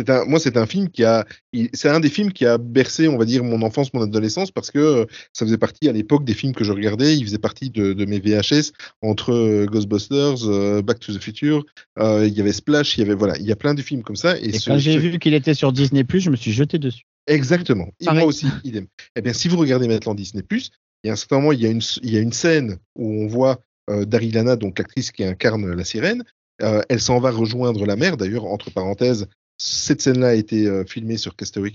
C'est 0.00 0.10
un, 0.10 0.24
moi 0.24 0.40
c'est 0.40 0.56
un 0.56 0.66
film 0.66 0.88
qui 0.88 1.04
a, 1.04 1.26
c'est 1.74 1.88
un 1.88 2.00
des 2.00 2.08
films 2.08 2.32
qui 2.32 2.46
a 2.46 2.56
bercé, 2.58 3.06
on 3.08 3.18
va 3.18 3.24
dire, 3.24 3.44
mon 3.44 3.60
enfance, 3.62 3.92
mon 3.92 4.02
adolescence 4.02 4.50
parce 4.50 4.70
que 4.70 4.78
euh, 4.78 5.04
ça 5.32 5.44
faisait 5.44 5.58
partie 5.58 5.88
à 5.88 5.92
l'époque 5.92 6.24
des 6.24 6.34
films 6.34 6.54
que 6.54 6.64
je 6.64 6.72
regardais. 6.72 7.16
Il 7.16 7.24
faisait 7.24 7.38
partie 7.38 7.70
de, 7.70 7.92
de 7.92 8.04
mes 8.06 8.18
VHS 8.20 8.72
entre 9.02 9.32
euh, 9.32 9.66
Ghostbusters, 9.66 10.48
euh, 10.48 10.82
Back 10.82 11.00
to 11.00 11.12
the 11.12 11.22
Future. 11.22 11.64
euh, 11.98 12.26
il 12.26 12.32
y 12.34 12.40
avait 12.40 12.52
Splash, 12.52 12.96
il 12.96 13.00
y 13.00 13.04
avait 13.04 13.14
voilà, 13.14 13.36
il 13.38 13.44
y 13.46 13.52
a 13.52 13.56
plein 13.56 13.74
de 13.74 13.82
films 13.82 14.02
comme 14.02 14.16
ça. 14.16 14.38
Et, 14.38 14.46
Et 14.54 14.58
ce- 14.58 14.70
quand 14.70 14.78
j'ai 14.78 14.94
ce- 14.94 14.98
vu 14.98 15.18
qu'il 15.18 15.34
était 15.34 15.54
sur 15.54 15.72
Disney+, 15.72 16.04
je 16.08 16.30
me 16.30 16.36
suis 16.36 16.52
jeté 16.52 16.78
dessus. 16.78 17.04
Exactement. 17.26 17.88
Et 18.00 18.06
moi 18.06 18.24
aussi, 18.24 18.46
idem. 18.64 18.86
Eh 19.16 19.20
bien, 19.20 19.32
si 19.34 19.48
vous 19.48 19.56
regardez 19.58 19.86
maintenant 19.86 20.14
Disney+, 20.14 20.42
il 20.50 21.06
y 21.06 21.10
a 21.10 21.12
un 21.12 21.16
certain 21.16 21.36
moment, 21.36 21.52
il 21.52 21.60
y 21.60 21.66
a 21.66 21.70
une, 21.70 21.82
il 22.02 22.10
y 22.10 22.16
a 22.16 22.20
une 22.20 22.32
scène 22.32 22.78
où 22.96 23.22
on 23.22 23.26
voit 23.26 23.60
euh, 23.90 24.04
Daryl 24.04 24.32
donc 24.58 24.78
l'actrice 24.78 25.10
qui 25.12 25.24
incarne 25.24 25.70
la 25.74 25.84
sirène. 25.84 26.24
Euh, 26.62 26.82
elle 26.90 27.00
s'en 27.00 27.18
va 27.20 27.30
rejoindre 27.30 27.86
la 27.86 27.96
mer. 27.96 28.16
D'ailleurs, 28.18 28.44
entre 28.44 28.70
parenthèses, 28.70 29.26
cette 29.62 30.00
scène-là 30.00 30.28
a 30.28 30.32
été 30.34 30.66
euh, 30.66 30.84
filmée 30.86 31.18
sur 31.18 31.36
Castaway. 31.36 31.72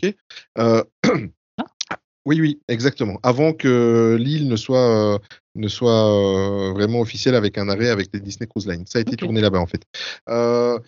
Euh, 0.58 0.84
oui, 2.26 2.42
oui, 2.42 2.60
exactement. 2.68 3.20
Avant 3.22 3.54
que 3.54 4.18
l'île 4.20 4.48
ne 4.48 4.56
soit, 4.56 5.16
euh, 5.16 5.20
ne 5.54 5.68
soit 5.68 6.10
euh, 6.10 6.74
vraiment 6.74 7.00
officielle 7.00 7.36
avec 7.36 7.60
un 7.60 7.70
arrêt 7.70 7.90
avec 7.90 8.10
les 8.12 8.20
Disney 8.20 8.48
Cruise 8.48 8.66
Line. 8.68 8.86
Ça 8.88 8.98
a 8.98 9.02
été 9.02 9.16
tourné 9.16 9.40
là-bas, 9.40 9.60
en 9.60 9.68
fait. 9.68 9.84
Euh, 10.30 10.80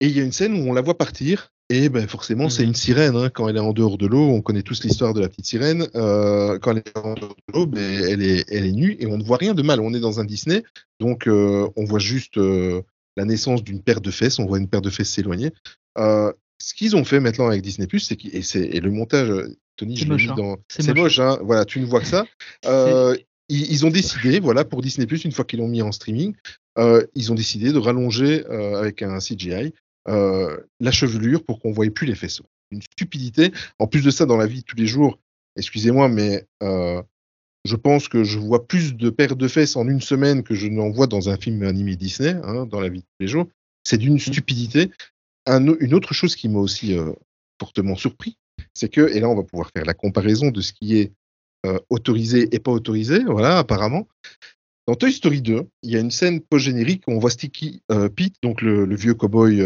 et 0.00 0.06
il 0.08 0.16
y 0.16 0.20
a 0.20 0.24
une 0.24 0.32
scène 0.32 0.52
où 0.54 0.70
on 0.70 0.74
la 0.74 0.82
voit 0.82 0.98
partir. 0.98 1.48
Et 1.70 1.88
ben 1.88 2.06
forcément, 2.06 2.50
c'est 2.50 2.64
Mhm. 2.64 2.68
une 2.68 2.74
sirène. 2.74 3.16
hein. 3.16 3.30
Quand 3.30 3.48
elle 3.48 3.56
est 3.56 3.60
en 3.60 3.72
dehors 3.72 3.96
de 3.96 4.06
l'eau, 4.06 4.28
on 4.28 4.42
connaît 4.42 4.62
tous 4.62 4.84
l'histoire 4.84 5.14
de 5.14 5.20
la 5.22 5.30
petite 5.30 5.46
sirène. 5.46 5.86
Quand 5.94 6.72
elle 6.72 6.78
est 6.84 6.98
en 6.98 7.14
dehors 7.14 7.34
de 7.48 7.52
l'eau, 7.54 7.64
ben, 7.66 7.80
elle, 7.80 8.20
est, 8.22 8.44
elle 8.50 8.66
est 8.66 8.72
nue 8.72 8.96
et 9.00 9.06
on 9.06 9.16
ne 9.16 9.24
voit 9.24 9.38
rien 9.38 9.54
de 9.54 9.62
mal. 9.62 9.80
On 9.80 9.94
est 9.94 10.00
dans 10.00 10.20
un 10.20 10.24
Disney, 10.26 10.62
donc 11.00 11.26
on 11.28 11.84
voit 11.84 12.00
juste 12.00 12.36
la 12.36 13.24
naissance 13.24 13.64
d'une 13.64 13.80
paire 13.80 14.02
de 14.02 14.10
fesses. 14.10 14.38
On 14.38 14.44
voit 14.44 14.58
une 14.58 14.68
paire 14.68 14.82
de 14.82 14.90
fesses 14.90 15.08
s'éloigner. 15.10 15.50
Euh, 15.98 16.32
ce 16.60 16.74
qu'ils 16.74 16.94
ont 16.96 17.04
fait 17.04 17.20
maintenant 17.20 17.46
avec 17.48 17.62
Disney+, 17.62 17.86
c'est 17.98 18.16
qu'ils- 18.16 18.34
et, 18.36 18.42
c'est- 18.42 18.66
et 18.66 18.80
le 18.80 18.90
montage, 18.90 19.30
euh, 19.30 19.56
Tony, 19.76 19.96
C'est 19.96 20.04
je 20.04 20.10
l'ai 20.12 20.16
mis 20.16 20.28
hein. 20.30 20.34
dans. 20.36 20.56
C'est 20.68 20.82
C'est 20.82 20.94
moche. 20.94 21.18
hein. 21.18 21.38
Voilà, 21.42 21.64
tu 21.64 21.80
ne 21.80 21.86
vois 21.86 22.00
que 22.00 22.06
ça. 22.06 22.24
Euh, 22.66 23.16
ils, 23.48 23.70
ils 23.72 23.84
ont 23.84 23.90
décidé, 23.90 24.38
voilà, 24.40 24.64
pour 24.64 24.80
Disney+, 24.82 25.06
une 25.24 25.32
fois 25.32 25.44
qu'ils 25.44 25.58
l'ont 25.58 25.68
mis 25.68 25.82
en 25.82 25.92
streaming, 25.92 26.34
euh, 26.78 27.04
ils 27.14 27.32
ont 27.32 27.34
décidé 27.34 27.72
de 27.72 27.78
rallonger 27.78 28.44
avec 28.46 29.02
un 29.02 29.18
CGI 29.18 29.72
la 30.06 30.90
chevelure 30.92 31.44
pour 31.44 31.60
qu'on 31.60 31.72
voie 31.72 31.90
plus 31.90 32.06
les 32.06 32.14
faisceaux. 32.14 32.46
Une 32.70 32.80
stupidité. 32.82 33.52
En 33.78 33.86
plus 33.86 34.02
de 34.02 34.10
ça, 34.10 34.24
dans 34.26 34.36
la 34.38 34.46
vie 34.46 34.60
de 34.60 34.64
tous 34.64 34.76
les 34.76 34.86
jours, 34.86 35.18
excusez-moi, 35.56 36.08
mais 36.08 36.46
je 36.62 37.76
pense 37.76 38.08
que 38.08 38.24
je 38.24 38.38
vois 38.38 38.66
plus 38.66 38.94
de 38.96 39.10
paires 39.10 39.36
de 39.36 39.48
fesses 39.48 39.76
en 39.76 39.86
une 39.88 40.00
semaine 40.00 40.42
que 40.42 40.54
je 40.54 40.66
n'en 40.68 40.90
vois 40.90 41.06
dans 41.06 41.28
un 41.28 41.36
film 41.36 41.62
animé 41.64 41.96
Disney, 41.96 42.34
hein, 42.44 42.66
dans 42.66 42.80
la 42.80 42.88
vie 42.88 43.00
de 43.00 43.04
tous 43.04 43.20
les 43.20 43.28
jours. 43.28 43.46
C'est 43.84 43.98
d'une 43.98 44.18
stupidité. 44.18 44.90
Un 45.46 45.66
une 45.80 45.94
autre 45.94 46.14
chose 46.14 46.36
qui 46.36 46.48
m'a 46.48 46.58
aussi 46.60 46.96
euh, 46.96 47.12
fortement 47.60 47.96
surpris, 47.96 48.36
c'est 48.74 48.88
que, 48.88 49.08
et 49.12 49.20
là 49.20 49.28
on 49.28 49.34
va 49.34 49.42
pouvoir 49.42 49.70
faire 49.74 49.84
la 49.84 49.94
comparaison 49.94 50.50
de 50.50 50.60
ce 50.60 50.72
qui 50.72 50.98
est 50.98 51.12
euh, 51.66 51.78
autorisé 51.90 52.48
et 52.54 52.58
pas 52.58 52.70
autorisé, 52.70 53.24
voilà, 53.24 53.58
apparemment. 53.58 54.08
Dans 54.86 54.94
Toy 54.94 55.12
Story 55.12 55.42
2, 55.42 55.62
il 55.82 55.90
y 55.90 55.96
a 55.96 56.00
une 56.00 56.10
scène 56.10 56.40
post-générique 56.40 57.04
où 57.06 57.12
on 57.12 57.18
voit 57.18 57.30
Sticky 57.30 57.82
euh, 57.92 58.08
Pete, 58.08 58.34
donc 58.42 58.62
le, 58.62 58.84
le 58.84 58.96
vieux 58.96 59.14
cowboy, 59.14 59.62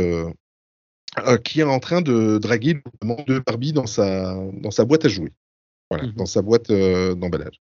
qui 1.44 1.60
est 1.60 1.64
en 1.64 1.80
train 1.80 2.02
de 2.02 2.36
draguer 2.36 2.74
le 2.74 3.24
de 3.24 3.38
Barbie 3.38 3.72
dans 3.72 3.86
sa, 3.86 4.34
dans 4.52 4.70
sa 4.70 4.84
boîte 4.84 5.06
à 5.06 5.08
jouer. 5.08 5.32
Voilà, 5.90 6.06
Mhm. 6.08 6.12
dans 6.12 6.26
sa 6.26 6.42
boîte 6.42 6.70
d'emballage. 6.70 7.60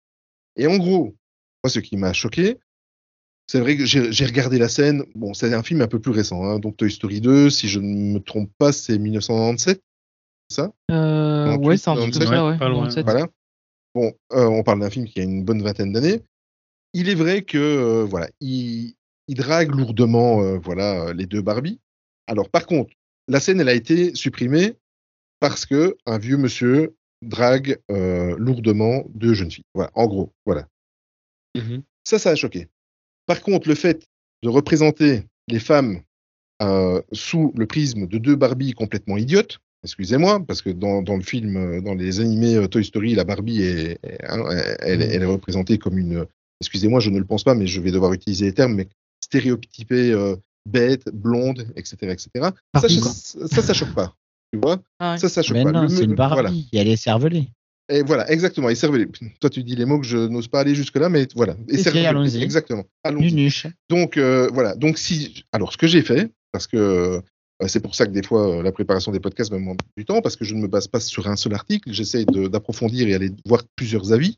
Et 0.56 0.66
en 0.66 0.78
gros, 0.78 1.16
moi, 1.64 1.70
ce 1.70 1.80
qui 1.80 1.96
m'a 1.98 2.14
choqué, 2.14 2.58
c'est 3.54 3.60
vrai 3.60 3.78
que 3.78 3.86
j'ai 3.86 4.26
regardé 4.26 4.58
la 4.58 4.68
scène. 4.68 5.04
Bon, 5.14 5.36
c'est 5.36 5.54
un 5.54 5.62
film 5.62 5.82
un 5.82 5.88
peu 5.88 6.00
plus 6.00 6.12
récent, 6.12 6.44
hein, 6.44 6.58
donc 6.58 6.76
Toy 6.76 6.90
Story 6.90 7.22
2, 7.22 7.52
si 7.52 7.68
je 7.68 7.80
ne 7.80 8.14
me 8.14 8.20
trompe 8.20 8.50
pas, 8.58 8.72
c'est 8.72 8.98
1997, 8.98 9.80
c'est 10.50 10.56
ça? 10.56 10.74
Euh, 10.90 11.46
98, 11.52 11.68
ouais, 11.68 11.78
c'est 11.78 11.90
un 11.92 11.94
truc 11.94 12.14
comme 12.14 12.22
97, 12.22 12.36
ça, 12.36 12.48
ouais. 12.48 12.58
pas 12.58 12.70
loin. 12.70 12.86
97. 12.86 13.06
Voilà. 13.06 13.28
Bon, 13.94 14.12
euh, 14.32 14.46
on 14.46 14.64
parle 14.64 14.80
d'un 14.80 14.90
film 14.90 15.06
qui 15.06 15.20
a 15.20 15.24
une 15.24 15.44
bonne 15.44 15.62
vingtaine 15.62 15.94
d'années. 15.94 16.24
Il 16.96 17.10
est 17.10 17.14
vrai 17.14 17.44
que 17.44 17.60
euh, 17.60 18.06
voilà, 18.10 18.28
il, 18.42 18.96
il 19.28 19.36
drague 19.36 19.76
lourdement 19.76 20.42
euh, 20.42 20.58
voilà 20.58 21.14
les 21.14 21.28
deux 21.28 21.44
Barbie. 21.44 21.80
Alors 22.26 22.50
par 22.50 22.66
contre, 22.66 22.96
la 23.28 23.40
scène 23.40 23.62
elle 23.62 23.70
a 23.70 23.76
été 23.76 24.16
supprimée 24.16 24.74
parce 25.40 25.68
que 25.68 25.96
un 26.08 26.18
vieux 26.18 26.38
monsieur 26.38 26.96
drague 27.22 27.78
euh, 27.92 28.36
lourdement 28.40 29.04
deux 29.14 29.36
jeunes 29.36 29.52
filles. 29.52 29.66
Voilà, 29.76 29.92
en 29.94 30.08
gros, 30.08 30.32
voilà. 30.44 30.66
Mhm. 31.56 31.84
Ça, 32.04 32.18
ça 32.18 32.32
a 32.32 32.36
choqué. 32.36 32.68
Par 33.26 33.42
contre, 33.42 33.68
le 33.68 33.76
fait 33.76 34.06
de 34.44 34.50
représenter 34.50 35.24
les 35.48 35.60
femmes 35.60 36.02
euh, 36.62 37.02
sous 37.12 37.54
le 37.56 37.66
prisme 37.66 38.08
de 38.08 38.18
deux 38.18 38.36
Barbie 38.36 38.74
complètement 38.74 39.18
idiotes, 39.18 39.60
excusez-moi, 39.84 40.46
parce 40.46 40.62
que 40.62 40.70
dans, 40.70 41.02
dans 41.02 41.16
le 41.18 41.24
film, 41.24 41.58
euh, 41.58 41.82
dans 41.82 41.94
les 41.94 42.20
animés 42.20 42.56
euh, 42.56 42.68
Toy 42.68 42.86
Story, 42.86 43.16
la 43.16 43.24
Barbie, 43.24 43.62
est, 43.64 44.00
est- 44.04 44.26
hein, 44.28 44.44
elle, 44.80 45.02
elle 45.02 45.22
est 45.24 45.26
représentée 45.26 45.78
comme 45.78 45.98
une, 45.98 46.26
excusez-moi, 46.62 47.00
je 47.00 47.10
ne 47.10 47.20
le 47.20 47.26
pense 47.26 47.44
pas, 47.44 47.56
mais 47.56 47.68
je 47.68 47.82
vais 47.82 47.92
devoir 47.92 48.14
utiliser 48.14 48.46
les 48.46 48.54
termes, 48.54 48.76
mais 48.76 48.88
stéréotypée, 49.24 50.12
euh, 50.12 50.36
bête, 50.70 51.10
blonde, 51.14 51.68
etc. 51.76 51.98
etc. 52.12 52.30
Ça, 52.76 52.88
ça, 53.48 53.62
ça 53.62 53.74
choque 53.74 53.94
pas. 53.94 54.14
Tu 54.54 54.60
vois 54.60 54.80
Ah 55.00 55.14
ouais. 55.14 55.18
Ça, 55.18 55.28
ça 55.30 55.42
choque 55.42 55.58
Mais 55.58 55.64
pas. 55.64 55.72
non, 55.72 55.90
c'est 55.90 56.04
une 56.04 56.16
Barbie. 56.16 56.34
voilà. 56.42 56.52
Et 56.72 56.78
elle 56.78 56.88
est 56.88 56.96
cervelée. 56.96 57.48
Et 57.90 58.02
voilà, 58.02 58.30
exactement. 58.32 58.70
Et. 58.70 58.76
Toi, 58.76 59.50
tu 59.50 59.64
dis 59.64 59.76
les 59.76 59.86
mots 59.86 60.00
que 60.00 60.06
je 60.06 60.18
n'ose 60.18 60.48
pas 60.48 60.62
aller 60.62 60.74
jusque-là, 60.76 61.10
mais 61.10 61.28
voilà. 61.36 61.56
Et 61.70 61.78
cervelé. 61.78 62.06
allons-y. 62.06 62.42
Exactement. 62.42 62.86
Allons-y. 63.04 63.52
Donc 63.90 64.18
euh, 64.18 64.50
voilà. 64.54 64.76
Donc 64.76 64.98
si, 64.98 65.44
alors 65.52 65.74
ce 65.74 65.78
que 65.78 65.88
j'ai 65.88 66.02
fait, 66.02 66.32
parce 66.52 66.68
que 66.68 66.78
euh, 66.78 67.22
c'est 67.68 67.82
pour 67.82 67.94
ça 67.96 68.06
que 68.06 68.12
des 68.12 68.24
fois 68.24 68.60
euh, 68.60 68.64
la 68.64 68.72
préparation 68.72 69.12
des 69.12 69.20
podcasts 69.20 69.52
me 69.52 69.58
demande 69.58 69.80
du 69.98 70.06
temps, 70.06 70.22
parce 70.22 70.36
que 70.38 70.46
je 70.46 70.56
ne 70.56 70.62
me 70.62 70.68
base 70.68 70.88
pas 70.88 71.00
sur 71.02 71.28
un 71.28 71.36
seul 71.36 71.54
article. 71.54 71.92
J'essaie 71.92 72.26
d'approfondir 72.26 73.08
et 73.10 73.14
aller 73.16 73.32
voir 73.46 73.64
plusieurs 73.76 74.14
avis. 74.14 74.38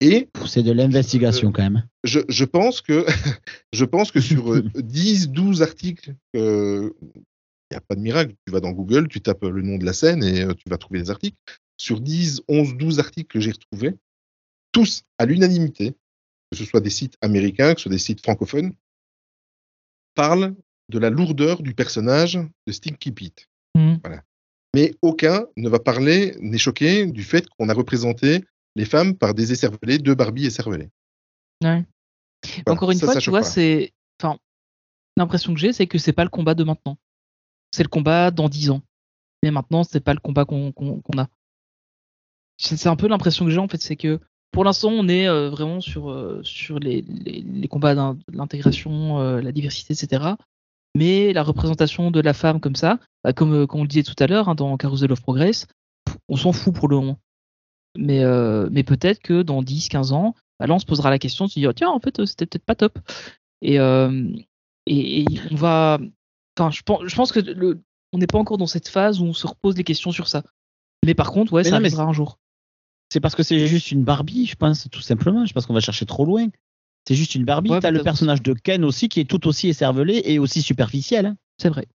Et 0.00 0.28
C'est 0.46 0.62
de 0.62 0.72
l'investigation 0.72 1.48
Euh, 1.48 1.52
quand 1.52 1.62
même. 1.62 1.84
je, 2.02 2.20
je 2.28 2.44
pense 2.44 2.80
que 2.82 3.06
je 3.72 3.84
pense 3.84 4.12
que 4.12 4.20
sur 4.20 4.52
euh, 4.52 4.62
10, 4.74 5.30
12 5.30 5.62
articles, 5.62 6.14
euh, 6.36 6.90
il 7.14 7.22
n'y 7.70 7.76
a 7.76 7.80
pas 7.80 7.94
de 7.94 8.00
miracle. 8.00 8.34
Tu 8.46 8.52
vas 8.52 8.60
dans 8.60 8.72
Google, 8.72 9.08
tu 9.08 9.20
tapes 9.22 9.44
le 9.44 9.62
nom 9.62 9.78
de 9.78 9.86
la 9.86 9.92
scène 9.94 10.22
et 10.22 10.46
tu 10.56 10.68
vas 10.68 10.76
trouver 10.76 10.98
les 11.00 11.10
articles. 11.10 11.36
Sur 11.84 12.00
10, 12.00 12.44
11, 12.48 12.78
12 12.78 12.98
articles 12.98 13.30
que 13.30 13.40
j'ai 13.40 13.50
retrouvés, 13.50 13.94
tous 14.72 15.02
à 15.18 15.26
l'unanimité, 15.26 15.94
que 16.50 16.56
ce 16.56 16.64
soit 16.64 16.80
des 16.80 16.88
sites 16.88 17.18
américains, 17.20 17.74
que 17.74 17.80
ce 17.80 17.82
soit 17.82 17.92
des 17.92 17.98
sites 17.98 18.22
francophones, 18.22 18.72
parlent 20.14 20.54
de 20.88 20.98
la 20.98 21.10
lourdeur 21.10 21.60
du 21.60 21.74
personnage 21.74 22.38
de 22.66 22.72
Stinky 22.72 23.12
Pete. 23.12 23.50
Voilà. 23.74 24.22
Mais 24.74 24.94
aucun 25.02 25.46
ne 25.58 25.68
va 25.68 25.78
parler, 25.78 26.34
n'est 26.40 26.56
choqué 26.56 27.04
du 27.04 27.22
fait 27.22 27.46
qu'on 27.50 27.68
a 27.68 27.74
représenté 27.74 28.42
les 28.76 28.86
femmes 28.86 29.14
par 29.14 29.34
des 29.34 29.52
écervelés, 29.52 29.98
deux 29.98 30.14
Barbie 30.14 30.46
écervelés. 30.46 30.88
Ouais. 31.62 31.84
Voilà, 32.64 32.76
Encore 32.78 32.92
une 32.92 32.98
ça, 32.98 33.08
fois, 33.08 33.14
ça 33.14 33.20
tu 33.20 33.28
vois, 33.28 33.42
c'est. 33.42 33.92
Enfin, 34.18 34.38
l'impression 35.18 35.52
que 35.52 35.60
j'ai, 35.60 35.74
c'est 35.74 35.86
que 35.86 35.98
c'est 35.98 36.14
pas 36.14 36.24
le 36.24 36.30
combat 36.30 36.54
de 36.54 36.64
maintenant. 36.64 36.96
C'est 37.72 37.82
le 37.82 37.90
combat 37.90 38.30
dans 38.30 38.48
10 38.48 38.70
ans. 38.70 38.80
Mais 39.42 39.50
maintenant, 39.50 39.84
c'est 39.84 40.00
pas 40.00 40.14
le 40.14 40.20
combat 40.20 40.46
qu'on 40.46 40.72
a. 41.18 41.28
C'est 42.56 42.88
un 42.88 42.96
peu 42.96 43.08
l'impression 43.08 43.44
que 43.44 43.50
j'ai, 43.50 43.58
en 43.58 43.68
fait, 43.68 43.80
c'est 43.80 43.96
que 43.96 44.20
pour 44.54 44.62
l'instant, 44.62 44.90
on 44.90 45.08
est 45.08 45.26
euh, 45.26 45.50
vraiment 45.50 45.80
sur, 45.80 46.10
euh, 46.10 46.40
sur 46.44 46.78
les, 46.78 47.02
les, 47.02 47.42
les 47.42 47.68
combats 47.68 48.14
l'intégration, 48.32 49.18
euh, 49.20 49.40
la 49.40 49.50
diversité, 49.50 49.94
etc. 49.94 50.34
Mais 50.94 51.32
la 51.32 51.42
représentation 51.42 52.12
de 52.12 52.20
la 52.20 52.32
femme 52.34 52.60
comme 52.60 52.76
ça, 52.76 53.00
bah, 53.24 53.32
comme, 53.32 53.66
comme 53.66 53.80
on 53.80 53.82
le 53.82 53.88
disait 53.88 54.04
tout 54.04 54.14
à 54.20 54.28
l'heure, 54.28 54.48
hein, 54.48 54.54
dans 54.54 54.76
Carousel 54.76 55.10
of 55.10 55.20
Progress, 55.20 55.66
on 56.28 56.36
s'en 56.36 56.52
fout 56.52 56.72
pour 56.72 56.86
le 56.88 56.96
moment. 56.96 57.18
Mais, 57.96 58.22
mais 58.70 58.82
peut-être 58.84 59.20
que 59.20 59.42
dans 59.42 59.62
10, 59.62 59.88
15 59.88 60.12
ans, 60.12 60.34
bah 60.60 60.66
là, 60.66 60.74
on 60.74 60.78
se 60.78 60.86
posera 60.86 61.10
la 61.10 61.18
question 61.18 61.46
de 61.46 61.50
se 61.50 61.58
dire, 61.58 61.74
tiens, 61.74 61.90
en 61.90 61.98
fait, 61.98 62.24
c'était 62.24 62.46
peut-être 62.46 62.64
pas 62.64 62.74
top. 62.74 62.98
Et, 63.60 63.74
et, 63.76 65.22
et 65.22 65.24
on 65.50 65.56
va. 65.56 65.98
Enfin, 66.56 66.70
je 66.70 66.82
pense, 66.82 67.00
je 67.04 67.14
pense 67.14 67.32
que 67.32 67.40
le, 67.40 67.82
on 68.12 68.18
n'est 68.18 68.28
pas 68.28 68.38
encore 68.38 68.58
dans 68.58 68.68
cette 68.68 68.88
phase 68.88 69.20
où 69.20 69.24
on 69.24 69.32
se 69.32 69.46
repose 69.46 69.74
des 69.74 69.84
questions 69.84 70.12
sur 70.12 70.28
ça. 70.28 70.44
Mais 71.04 71.14
par 71.14 71.32
contre, 71.32 71.52
ouais, 71.52 71.62
Mais 71.62 71.70
ça 71.70 71.76
non, 71.76 71.80
mais 71.80 71.88
arrivera 71.88 72.04
un 72.04 72.12
jour. 72.12 72.38
C'est 73.14 73.20
parce 73.20 73.36
que 73.36 73.44
c'est 73.44 73.68
juste 73.68 73.92
une 73.92 74.02
Barbie, 74.02 74.44
je 74.44 74.56
pense, 74.56 74.88
tout 74.90 75.00
simplement. 75.00 75.46
Je 75.46 75.52
pense 75.52 75.66
qu'on 75.66 75.72
va 75.72 75.78
chercher 75.78 76.04
trop 76.04 76.24
loin. 76.24 76.48
C'est 77.06 77.14
juste 77.14 77.36
une 77.36 77.44
Barbie. 77.44 77.70
Ouais, 77.70 77.78
T'as 77.78 77.92
le 77.92 78.02
personnage 78.02 78.42
de 78.42 78.54
Ken 78.54 78.84
aussi 78.84 79.08
qui 79.08 79.20
est 79.20 79.24
tout 79.24 79.46
aussi 79.46 79.68
écervelé 79.68 80.20
et 80.24 80.40
aussi 80.40 80.62
superficiel. 80.62 81.26
hein. 81.26 81.36
C'est 81.62 81.68
vrai. 81.68 81.86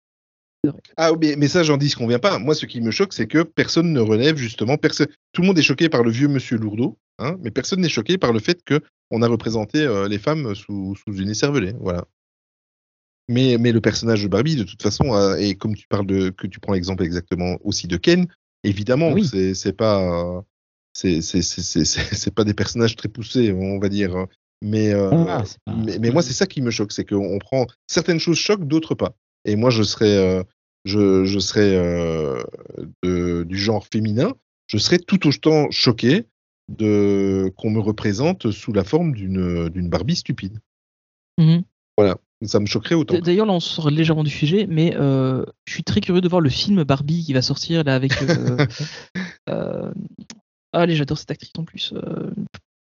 Ah, 0.95 1.11
mais, 1.19 1.35
mais 1.35 1.49
ça, 1.49 1.63
j'en 1.63 1.75
dis 1.75 1.89
ce 1.89 1.97
qu'on 1.97 2.07
vient 2.07 2.19
pas. 2.19 2.39
Moi, 2.39 2.55
ce 2.55 2.65
qui 2.65 2.79
me 2.79 2.89
choque, 2.89 3.11
c'est 3.11 3.27
que 3.27 3.43
personne 3.43 3.91
ne 3.91 3.99
relève 3.99 4.37
justement. 4.37 4.77
Personne... 4.77 5.07
Tout 5.33 5.41
le 5.41 5.47
monde 5.47 5.59
est 5.59 5.61
choqué 5.61 5.89
par 5.89 6.03
le 6.03 6.09
vieux 6.11 6.29
monsieur 6.29 6.57
Lourdeau, 6.57 6.97
hein, 7.17 7.35
mais 7.41 7.51
personne 7.51 7.81
n'est 7.81 7.89
choqué 7.89 8.17
par 8.17 8.31
le 8.31 8.39
fait 8.39 8.63
que 8.63 8.79
on 9.11 9.21
a 9.21 9.27
représenté 9.27 9.79
euh, 9.79 10.07
les 10.07 10.19
femmes 10.19 10.55
sous, 10.55 10.95
sous 10.95 11.17
une 11.17 11.31
écervelée. 11.31 11.73
Voilà. 11.81 12.05
Mais, 13.27 13.57
mais 13.57 13.73
le 13.73 13.81
personnage 13.81 14.23
de 14.23 14.29
Barbie, 14.29 14.55
de 14.55 14.63
toute 14.63 14.81
façon, 14.81 15.11
a- 15.11 15.37
et 15.37 15.55
comme 15.55 15.75
tu 15.75 15.85
parles 15.89 16.07
de, 16.07 16.29
que 16.29 16.47
tu 16.47 16.61
prends 16.61 16.71
l'exemple 16.75 17.03
exactement 17.03 17.57
aussi 17.65 17.87
de 17.87 17.97
Ken, 17.97 18.25
évidemment, 18.63 19.11
Oui. 19.11 19.29
c'est 19.53 19.73
pas, 19.73 20.45
c'est 21.41 22.33
pas 22.33 22.43
des 22.43 22.53
personnages 22.53 22.95
très 22.95 23.09
poussés, 23.09 23.51
on 23.53 23.79
va 23.79 23.89
dire. 23.89 24.25
Mais 24.61 24.93
euh, 24.93 25.11
Ah, 25.27 25.43
pas- 25.65 25.73
mais, 25.73 25.99
mais 25.99 26.11
moi, 26.11 26.21
c'est 26.21 26.33
ça 26.33 26.45
qui 26.45 26.61
me 26.61 26.71
choque, 26.71 26.91
c'est 26.91 27.05
qu'on 27.05 27.39
prend 27.39 27.65
certaines 27.87 28.19
choses 28.19 28.37
choquent, 28.37 28.67
d'autres 28.67 28.95
pas. 28.95 29.15
Et 29.45 29.55
moi, 29.55 29.69
je 29.69 29.83
serais, 29.83 30.17
euh, 30.17 30.43
je, 30.83 31.23
je 31.23 31.39
serais 31.39 31.75
euh, 31.75 32.43
de- 33.03 33.43
du 33.43 33.57
genre 33.57 33.87
féminin, 33.87 34.33
je 34.67 34.77
serais 34.77 34.99
tout 34.99 35.27
autant 35.27 35.71
choqué 35.71 36.25
de 36.67 37.51
qu'on 37.57 37.71
me 37.71 37.79
représente 37.79 38.51
sous 38.51 38.73
la 38.73 38.83
forme 38.83 39.13
d'une 39.13 39.89
Barbie 39.89 40.17
stupide. 40.17 40.59
Mhm. 41.39 41.63
Voilà, 41.97 42.17
ça 42.43 42.59
me 42.59 42.65
choquerait 42.65 42.95
autant. 42.95 43.17
D'ailleurs, 43.19 43.45
là, 43.45 43.53
on 43.53 43.59
sort 43.61 43.89
légèrement 43.89 44.23
du 44.25 44.29
sujet, 44.29 44.67
mais 44.69 44.91
je 44.93 45.45
suis 45.73 45.83
très 45.83 46.01
curieux 46.01 46.21
de 46.21 46.27
voir 46.27 46.41
le 46.41 46.49
film 46.49 46.83
Barbie 46.83 47.23
qui 47.23 47.31
va 47.33 47.41
sortir 47.41 47.83
là 47.85 47.95
avec. 47.95 48.11
ah, 50.73 50.79
allez, 50.81 50.95
j'adore 50.95 51.17
cette 51.17 51.31
actrice 51.31 51.51
en 51.57 51.63
plus. 51.63 51.93
Euh, 51.93 52.31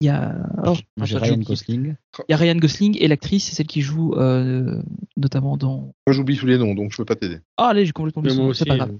Il 0.01 0.07
y 0.07 0.09
a. 0.11 0.37
Oh, 0.65 0.75
Ryan. 1.01 1.39
Gosling. 1.39 1.95
Il 2.29 2.31
y 2.31 2.35
a 2.35 2.37
Ryan 2.37 2.57
Gosling 2.57 2.97
et 3.01 3.09
l'actrice, 3.09 3.45
c'est 3.45 3.55
celle 3.55 3.67
qui 3.67 3.81
joue 3.81 4.15
euh, 4.15 4.83
notamment 5.17 5.57
dans. 5.57 5.93
Moi, 6.07 6.13
j'oublie 6.13 6.37
tous 6.37 6.47
les 6.47 6.59
noms, 6.59 6.75
donc 6.75 6.93
je 6.93 6.97
peux 6.99 7.05
pas 7.05 7.17
t'aider. 7.17 7.41
Ah, 7.57 7.69
allez, 7.69 7.87
j'ai 7.87 7.93
complètement 7.93 8.23
oublié 8.23 8.55
c'est 8.55 8.65
pas 8.67 8.77
grave. 8.77 8.97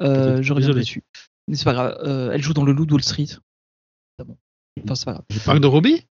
euh, 0.00 0.38
Euh, 0.38 0.42
je 0.42 0.52
reviendrai 0.52 0.80
dessus. 0.80 1.02
Mais 1.48 1.56
c'est 1.56 1.64
pas 1.64 1.74
grave. 1.74 1.96
Euh, 2.04 2.30
elle 2.32 2.42
joue 2.42 2.54
dans 2.54 2.64
Le 2.64 2.72
Loup 2.72 2.86
de 2.86 2.92
Wall 2.92 3.02
Street. 3.02 3.28
Bon. 4.24 4.36
Enfin, 4.84 4.94
c'est 4.94 5.04
pas 5.04 5.12
grave. 5.12 5.24
Marc 5.46 5.60
de 5.60 5.66
Robbie? 5.66 6.06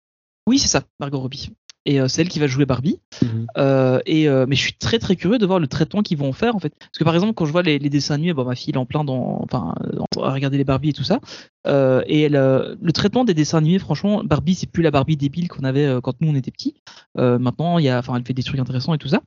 Oui, 0.46 0.58
c'est 0.58 0.68
ça, 0.68 0.82
Margot 1.00 1.20
Robbie. 1.20 1.50
Et 1.88 2.00
euh, 2.02 2.06
c'est 2.06 2.20
elle 2.20 2.28
qui 2.28 2.38
va 2.38 2.46
jouer 2.46 2.66
Barbie. 2.66 3.00
Mhm. 3.22 3.46
Euh, 3.56 3.98
et 4.04 4.28
euh, 4.28 4.44
mais 4.46 4.56
je 4.56 4.60
suis 4.60 4.74
très 4.74 4.98
très 4.98 5.16
curieux 5.16 5.38
de 5.38 5.46
voir 5.46 5.58
le 5.58 5.66
traitement 5.66 6.02
qu'ils 6.02 6.18
vont 6.18 6.28
en 6.28 6.32
faire 6.34 6.54
en 6.54 6.58
fait. 6.58 6.74
Parce 6.78 6.98
que 6.98 7.04
par 7.04 7.14
exemple, 7.14 7.32
quand 7.32 7.46
je 7.46 7.52
vois 7.52 7.62
les, 7.62 7.78
les 7.78 7.88
dessins 7.88 8.14
animés, 8.14 8.34
bon, 8.34 8.44
ma 8.44 8.54
fille 8.54 8.70
elle 8.70 8.76
est 8.76 8.78
en 8.78 8.84
plein 8.84 9.04
dans, 9.04 9.40
enfin, 9.42 9.74
à 10.22 10.32
regarder 10.32 10.58
les 10.58 10.64
Barbie 10.64 10.90
et 10.90 10.92
tout 10.92 11.02
ça. 11.02 11.18
Euh, 11.66 12.02
et 12.06 12.20
elle, 12.22 12.36
euh, 12.36 12.74
le 12.80 12.92
traitement 12.92 13.24
des 13.24 13.32
dessins 13.32 13.56
animés, 13.58 13.78
franchement, 13.78 14.22
Barbie 14.22 14.54
c'est 14.54 14.70
plus 14.70 14.82
la 14.82 14.90
Barbie 14.90 15.16
débile 15.16 15.48
qu'on 15.48 15.64
avait 15.64 15.86
euh, 15.86 16.02
quand 16.02 16.20
nous 16.20 16.28
on 16.28 16.34
était 16.34 16.50
petits. 16.50 16.74
Euh, 17.18 17.38
maintenant, 17.38 17.78
il 17.78 17.86
y 17.86 17.88
a, 17.88 17.98
enfin, 17.98 18.16
elle 18.16 18.24
fait 18.26 18.34
des 18.34 18.42
trucs 18.42 18.60
intéressants 18.60 18.92
et 18.92 18.98
tout 18.98 19.08
ça. 19.08 19.22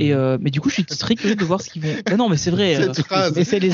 Et 0.00 0.14
euh, 0.14 0.38
mais 0.40 0.50
du 0.50 0.60
coup, 0.60 0.70
je 0.70 0.74
suis 0.74 0.84
très 0.86 1.14
curieux 1.14 1.36
de 1.36 1.44
voir 1.44 1.60
ce 1.60 1.68
qu'ils 1.68 1.82
vont. 1.82 1.88
Ah 2.10 2.16
non, 2.16 2.28
mais 2.30 2.38
c'est 2.38 2.50
vrai. 2.50 2.76
euh. 2.80 3.30
Mais 3.36 3.44
c'est 3.44 3.58
les, 3.58 3.68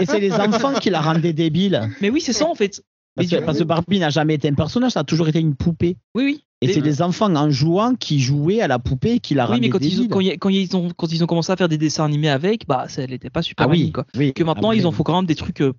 et 0.00 0.06
c'est 0.06 0.18
les 0.18 0.32
enfants 0.32 0.72
qui 0.74 0.88
la 0.90 1.00
rendaient 1.02 1.34
débile. 1.34 1.90
mais 2.00 2.08
oui, 2.10 2.20
c'est 2.22 2.32
ça 2.32 2.46
en 2.46 2.54
fait. 2.54 2.82
Parce 3.16 3.28
que, 3.28 3.36
du 3.36 3.44
parce 3.44 3.58
que 3.58 3.64
Barbie 3.64 3.98
n'a 3.98 4.10
jamais 4.10 4.34
été 4.34 4.48
un 4.48 4.54
personnage, 4.54 4.92
ça 4.92 5.00
a 5.00 5.04
toujours 5.04 5.28
été 5.28 5.40
une 5.40 5.54
poupée. 5.54 5.96
Oui, 6.14 6.24
oui. 6.24 6.44
Et 6.62 6.72
c'est 6.72 6.80
les 6.82 7.00
enfants 7.00 7.34
en 7.34 7.50
jouant 7.50 7.94
qui 7.94 8.20
jouaient 8.20 8.60
à 8.60 8.68
la 8.68 8.78
poupée 8.78 9.12
et 9.14 9.18
qui 9.18 9.32
la 9.34 9.50
Oui, 9.50 9.58
mais 9.60 9.70
quand 9.70 9.78
ils, 9.82 10.02
ont, 10.02 10.08
quand, 10.08 10.20
ils 10.50 10.76
ont, 10.76 10.90
quand 10.94 11.10
ils 11.10 11.24
ont 11.24 11.26
commencé 11.26 11.50
à 11.50 11.56
faire 11.56 11.70
des 11.70 11.78
dessins 11.78 12.04
animés 12.04 12.28
avec, 12.28 12.66
bah, 12.66 12.84
ça 12.88 13.06
n'était 13.06 13.30
pas 13.30 13.40
super 13.40 13.64
ah 13.66 13.70
oui, 13.70 13.78
maligne, 13.78 13.92
quoi. 13.92 14.04
oui. 14.14 14.34
Que 14.34 14.44
maintenant, 14.44 14.68
Après, 14.68 14.76
ils 14.78 14.86
en 14.86 14.92
font 14.92 15.02
quand 15.02 15.16
même 15.16 15.24
des 15.26 15.34
trucs. 15.36 15.62
euh, 15.62 15.72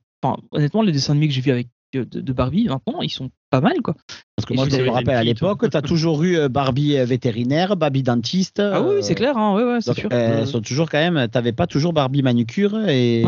honnêtement, 0.51 0.81
les 0.81 0.91
dessins 0.91 1.11
animés 1.13 1.27
que 1.27 1.33
j'ai 1.35 1.41
vus 1.41 1.51
avec 1.51 1.67
euh, 1.95 2.03
de, 2.05 2.19
de 2.19 2.33
Barbie, 2.33 2.67
maintenant, 2.67 3.01
ils 3.01 3.09
sont 3.11 3.29
pas 3.51 3.61
mal, 3.61 3.79
quoi. 3.83 3.95
Parce 4.35 4.47
que 4.47 4.53
Et 4.53 4.55
moi, 4.55 4.65
je 4.67 4.75
je 4.75 4.81
me 4.81 4.89
rappelle 4.89 5.15
à 5.17 5.19
des 5.19 5.25
l'époque, 5.33 5.69
tu 5.69 5.77
as 5.77 5.81
toujours 5.83 6.23
eu 6.23 6.35
euh, 6.37 6.49
Barbie 6.49 6.95
vétérinaire, 7.05 7.75
Barbie 7.77 8.01
dentiste. 8.01 8.59
Ah 8.59 8.81
oui, 8.81 8.95
c'est 9.01 9.13
clair, 9.13 9.37
hein, 9.37 9.53
ouais, 9.55 9.63
ouais, 9.63 9.81
c'est 9.81 9.93
sûr. 9.93 10.09
euh, 10.11 10.39
Ouais. 10.39 10.45
Sont 10.47 10.61
toujours 10.61 10.89
quand 10.89 10.97
même. 10.97 11.27
T'avais 11.27 11.53
pas 11.53 11.67
toujours 11.67 11.93
Barbie 11.93 12.23
manucure 12.23 12.87
et. 12.87 13.23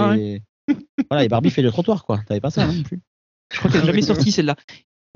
Voilà, 1.10 1.24
et 1.24 1.28
Barbie 1.28 1.51
fait 1.51 1.62
le 1.62 1.72
trottoir, 1.72 2.04
quoi. 2.04 2.20
T'avais 2.28 2.39
pas 2.39 2.49
ça 2.49 2.66
non 2.66 2.82
plus. 2.82 2.99
Je 3.54 3.60
crois 3.60 3.72
qu'elle 3.72 3.82
n'est 3.82 3.88
jamais 3.88 4.01
sortie, 4.01 4.32
celle-là. 4.32 4.56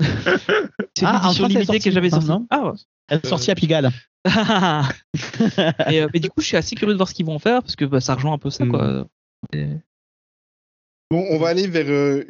C'est 0.00 1.04
Ah, 1.04 1.16
en 1.16 1.20
France, 1.20 1.36
elle 1.40 1.44
est 1.44 1.48
limitée 1.48 1.78
qui 1.80 1.88
est 1.88 1.92
jamais 1.92 2.10
sortie, 2.10 2.30
Ah, 2.50 2.64
ouais. 2.66 2.72
Elle 3.08 3.20
est 3.22 3.26
sortie 3.26 3.50
à 3.50 3.54
Pigalle. 3.54 3.90
mais, 4.24 6.00
euh, 6.00 6.08
mais 6.12 6.20
du 6.20 6.28
coup, 6.28 6.40
je 6.40 6.46
suis 6.46 6.56
assez 6.56 6.74
curieux 6.76 6.92
de 6.94 6.98
voir 6.98 7.08
ce 7.08 7.14
qu'ils 7.14 7.26
vont 7.26 7.34
en 7.34 7.38
faire 7.38 7.62
parce 7.62 7.76
que 7.76 7.84
bah, 7.84 8.00
ça 8.00 8.14
rejoint 8.14 8.32
un 8.34 8.38
peu 8.38 8.50
ça, 8.50 8.64
Mm. 8.64 8.68
quoi. 8.70 9.06
Et- 9.52 9.66
Bon, 11.10 11.24
on 11.30 11.38
va 11.38 11.48
aller 11.48 11.66
vers 11.66 11.86
euh, 11.88 12.22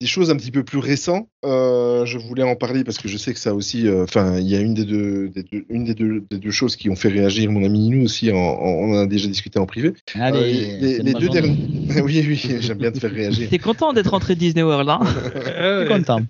des 0.00 0.06
choses 0.06 0.30
un 0.30 0.36
petit 0.36 0.50
peu 0.50 0.64
plus 0.64 0.78
récentes. 0.78 1.28
Euh, 1.44 2.04
je 2.04 2.18
voulais 2.18 2.42
en 2.42 2.56
parler 2.56 2.84
parce 2.84 2.98
que 2.98 3.08
je 3.08 3.16
sais 3.16 3.32
que 3.32 3.38
ça 3.38 3.54
aussi. 3.54 3.86
euh, 3.86 4.02
Enfin, 4.04 4.38
il 4.38 4.46
y 4.48 4.56
a 4.56 4.60
une 4.60 4.74
des 4.74 4.84
deux, 4.84 5.28
des 5.28 5.42
deux- 5.44 5.64
une 5.68 5.84
des 5.84 5.94
deux, 5.94 6.20
des 6.30 6.38
deux 6.38 6.50
choses 6.50 6.76
qui 6.76 6.90
ont 6.90 6.96
fait 6.96 7.08
réagir 7.08 7.50
mon 7.50 7.64
ami 7.64 7.78
Ninou 7.78 8.04
aussi. 8.04 8.30
en- 8.32 8.36
en- 8.36 8.66
on 8.66 8.94
en 8.94 9.02
a 9.02 9.06
déjà 9.06 9.28
discuté 9.28 9.58
en 9.58 9.66
privé. 9.66 9.92
Allez, 10.14 10.38
Euh, 10.82 11.02
les, 11.02 11.14
deux 11.14 11.28
derniers. 11.28 11.56
oui, 12.04 12.24
oui, 12.26 12.36
j'aime 12.60 12.78
bien 12.78 12.90
te 12.90 12.98
faire 12.98 13.12
réagir. 13.12 13.48
T'es 13.48 13.58
content 13.58 13.92
d'être 13.92 14.10
rentré 14.10 14.34
Disney 14.34 14.62
World, 14.64 14.88
hein 14.88 15.00
Je 15.34 15.80
suis 15.86 15.88
content. 15.88 16.20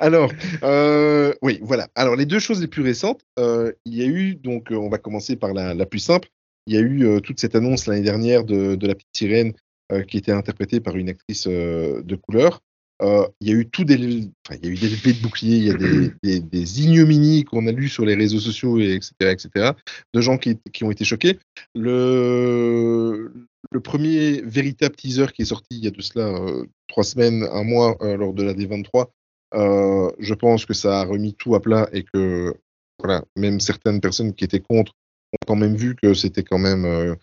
Alors, 0.00 0.32
euh, 0.62 1.32
oui, 1.42 1.58
voilà. 1.62 1.88
Alors, 1.94 2.16
les 2.16 2.26
deux 2.26 2.38
choses 2.38 2.60
les 2.60 2.66
plus 2.66 2.82
récentes, 2.82 3.20
euh, 3.38 3.72
il 3.84 3.94
y 3.94 4.02
a 4.02 4.06
eu, 4.06 4.34
donc, 4.34 4.72
euh, 4.72 4.76
on 4.76 4.88
va 4.88 4.98
commencer 4.98 5.36
par 5.36 5.52
la, 5.52 5.74
la 5.74 5.86
plus 5.86 5.98
simple. 6.00 6.28
Il 6.66 6.74
y 6.74 6.76
a 6.76 6.80
eu 6.80 7.04
euh, 7.06 7.20
toute 7.20 7.38
cette 7.40 7.54
annonce 7.54 7.86
l'année 7.86 8.02
dernière 8.02 8.44
de, 8.44 8.74
de 8.76 8.86
la 8.86 8.94
petite 8.94 9.08
sirène 9.16 9.52
qui 10.00 10.16
était 10.16 10.32
interprétée 10.32 10.80
par 10.80 10.96
une 10.96 11.08
actrice 11.08 11.46
euh, 11.46 12.02
de 12.02 12.16
couleur. 12.16 12.60
Euh, 13.02 13.26
il 13.40 13.48
y 13.48 13.52
a 13.52 13.54
eu 13.56 13.68
tout 13.68 13.84
des, 13.84 14.30
enfin, 14.46 14.58
il 14.62 14.66
y 14.66 14.68
a 14.68 14.72
eu 14.72 14.76
des 14.76 14.88
levées 14.88 15.12
de 15.12 15.22
boucliers, 15.22 15.56
il 15.56 15.64
y 15.64 15.70
a 15.70 15.74
des, 15.74 16.12
des, 16.22 16.40
des 16.40 16.82
ignominies 16.82 17.44
qu'on 17.44 17.66
a 17.66 17.72
lues 17.72 17.88
sur 17.88 18.04
les 18.04 18.14
réseaux 18.14 18.38
sociaux, 18.38 18.78
et 18.78 18.94
etc., 18.94 19.14
etc., 19.22 19.72
de 20.14 20.20
gens 20.20 20.38
qui, 20.38 20.56
qui 20.72 20.84
ont 20.84 20.90
été 20.90 21.04
choqués. 21.04 21.38
Le, 21.74 23.32
le 23.72 23.80
premier 23.80 24.40
véritable 24.42 24.94
teaser 24.94 25.26
qui 25.34 25.42
est 25.42 25.46
sorti 25.46 25.78
il 25.78 25.84
y 25.84 25.88
a 25.88 25.90
de 25.90 26.00
cela 26.00 26.26
euh, 26.26 26.64
trois 26.86 27.02
semaines, 27.02 27.44
un 27.50 27.64
mois, 27.64 27.96
euh, 28.02 28.16
lors 28.16 28.34
de 28.34 28.44
la 28.44 28.54
D23, 28.54 29.06
euh, 29.54 30.10
je 30.20 30.34
pense 30.34 30.64
que 30.64 30.74
ça 30.74 31.00
a 31.00 31.04
remis 31.04 31.34
tout 31.34 31.56
à 31.56 31.60
plat 31.60 31.88
et 31.92 32.04
que 32.04 32.54
voilà, 33.00 33.24
même 33.36 33.58
certaines 33.58 34.00
personnes 34.00 34.32
qui 34.32 34.44
étaient 34.44 34.60
contre 34.60 34.92
ont 35.32 35.46
quand 35.46 35.56
même 35.56 35.74
vu 35.74 35.96
que 35.96 36.14
c'était 36.14 36.44
quand 36.44 36.58
même. 36.58 37.16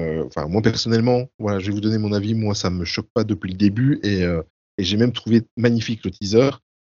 Euh, 0.00 0.24
Enfin, 0.26 0.46
moi 0.48 0.62
personnellement, 0.62 1.26
voilà, 1.38 1.58
je 1.58 1.66
vais 1.66 1.72
vous 1.72 1.80
donner 1.80 1.98
mon 1.98 2.12
avis. 2.12 2.34
Moi, 2.34 2.54
ça 2.54 2.70
me 2.70 2.84
choque 2.84 3.08
pas 3.14 3.24
depuis 3.24 3.50
le 3.50 3.56
début 3.56 3.98
et, 4.02 4.22
euh, 4.24 4.42
et 4.78 4.84
j'ai 4.84 4.96
même 4.96 5.12
trouvé 5.12 5.42
magnifique 5.56 6.04
le 6.04 6.10
teaser. 6.10 6.50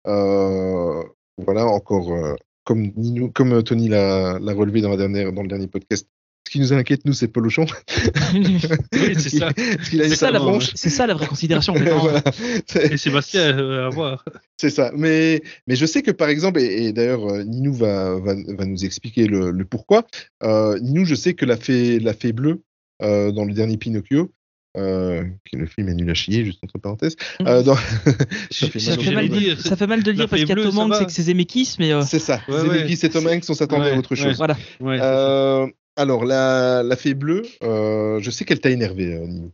Euh, 0.06 1.02
voilà, 1.38 1.66
encore 1.66 2.36
comme 2.64 2.92
Nino, 2.96 3.30
comme 3.30 3.62
Tony 3.62 3.88
l'a 3.88 4.38
relevé 4.38 4.80
dans 4.80 4.90
la 4.90 4.96
dernière, 4.96 5.32
dans 5.32 5.42
le 5.42 5.48
dernier 5.48 5.66
podcast. 5.68 6.08
Ce 6.46 6.52
qui 6.52 6.60
nous 6.60 6.72
inquiète, 6.72 7.04
nous, 7.04 7.12
c'est 7.12 7.26
Polochon. 7.26 7.66
Oui, 8.32 9.14
c'est 9.18 9.30
ça. 9.30 9.50
C'est 9.82 10.08
ça, 10.14 10.30
la, 10.30 10.38
ça 10.64 11.06
vraie 11.14 11.26
considération. 11.26 11.74
Voilà. 12.00 12.22
C'est- 12.66 12.92
Et 12.92 12.96
Sébastien, 12.96 13.58
euh, 13.58 13.86
à 13.86 13.88
voir. 13.90 14.24
C'est 14.56 14.70
ça. 14.70 14.92
Mais, 14.96 15.42
mais 15.66 15.74
je 15.74 15.86
sais 15.86 16.02
que 16.02 16.12
par 16.12 16.28
exemple, 16.28 16.60
et, 16.60 16.86
et 16.86 16.92
d'ailleurs 16.92 17.26
Ninou 17.44 17.72
va, 17.72 18.18
va, 18.20 18.34
va 18.34 18.64
nous 18.64 18.84
expliquer 18.84 19.26
le, 19.26 19.50
le 19.50 19.64
pourquoi. 19.64 20.06
Euh, 20.44 20.78
Ninou, 20.78 21.04
je 21.04 21.16
sais 21.16 21.34
que 21.34 21.44
la 21.44 21.56
fée, 21.56 21.98
la 21.98 22.14
fée 22.14 22.32
bleue 22.32 22.62
euh, 23.02 23.32
dans 23.32 23.44
le 23.44 23.52
dernier 23.54 23.76
Pinocchio, 23.76 24.32
euh, 24.76 25.24
qui 25.48 25.56
le 25.56 25.66
film 25.66 25.88
est 25.88 25.94
nul 25.94 26.10
à 26.10 26.14
chier, 26.14 26.44
juste 26.44 26.62
entre 26.62 26.78
parenthèses. 26.78 27.16
euh, 27.42 27.62
dans- 27.62 27.74
Ça 28.50 28.68
fait 28.68 28.78
fait, 28.78 29.14
mal 29.14 29.28
de, 29.28 29.54
ça 29.56 29.76
fait 29.76 29.86
mal 29.86 30.02
de 30.02 30.10
le 30.10 30.16
La 30.18 30.24
dire 30.24 30.28
parce 30.30 30.42
qu'il 30.42 30.48
y 30.48 30.52
a 30.52 30.62
Tom 30.70 30.78
Hanks 30.78 31.02
et 31.02 31.06
que 31.06 31.12
c'est 31.12 31.22
Zemeckis, 31.22 31.76
mais 31.78 31.92
euh, 31.92 32.02
c'est 32.02 32.18
ça. 32.18 32.40
Ouais, 32.48 32.60
Zemeckis 32.60 33.06
et 33.06 33.10
Tom 33.10 33.26
Hanks, 33.26 33.44
on 33.48 33.54
s'attendait 33.54 33.88
à 33.88 33.92
Ouais, 33.92 33.98
autre 33.98 34.10
ouais. 34.14 34.16
chose. 34.22 34.36
voilà. 34.36 34.56
Ouais, 34.80 34.98
Euh, 35.00 35.66
alors, 35.96 36.24
la, 36.26 36.82
la 36.82 36.96
fée 36.96 37.14
bleue, 37.14 37.42
euh, 37.62 38.20
je 38.20 38.30
sais 38.30 38.44
qu'elle 38.44 38.60
t'a 38.60 38.70
énervé, 38.70 39.14
euh, 39.14 39.26
Ninou. 39.26 39.52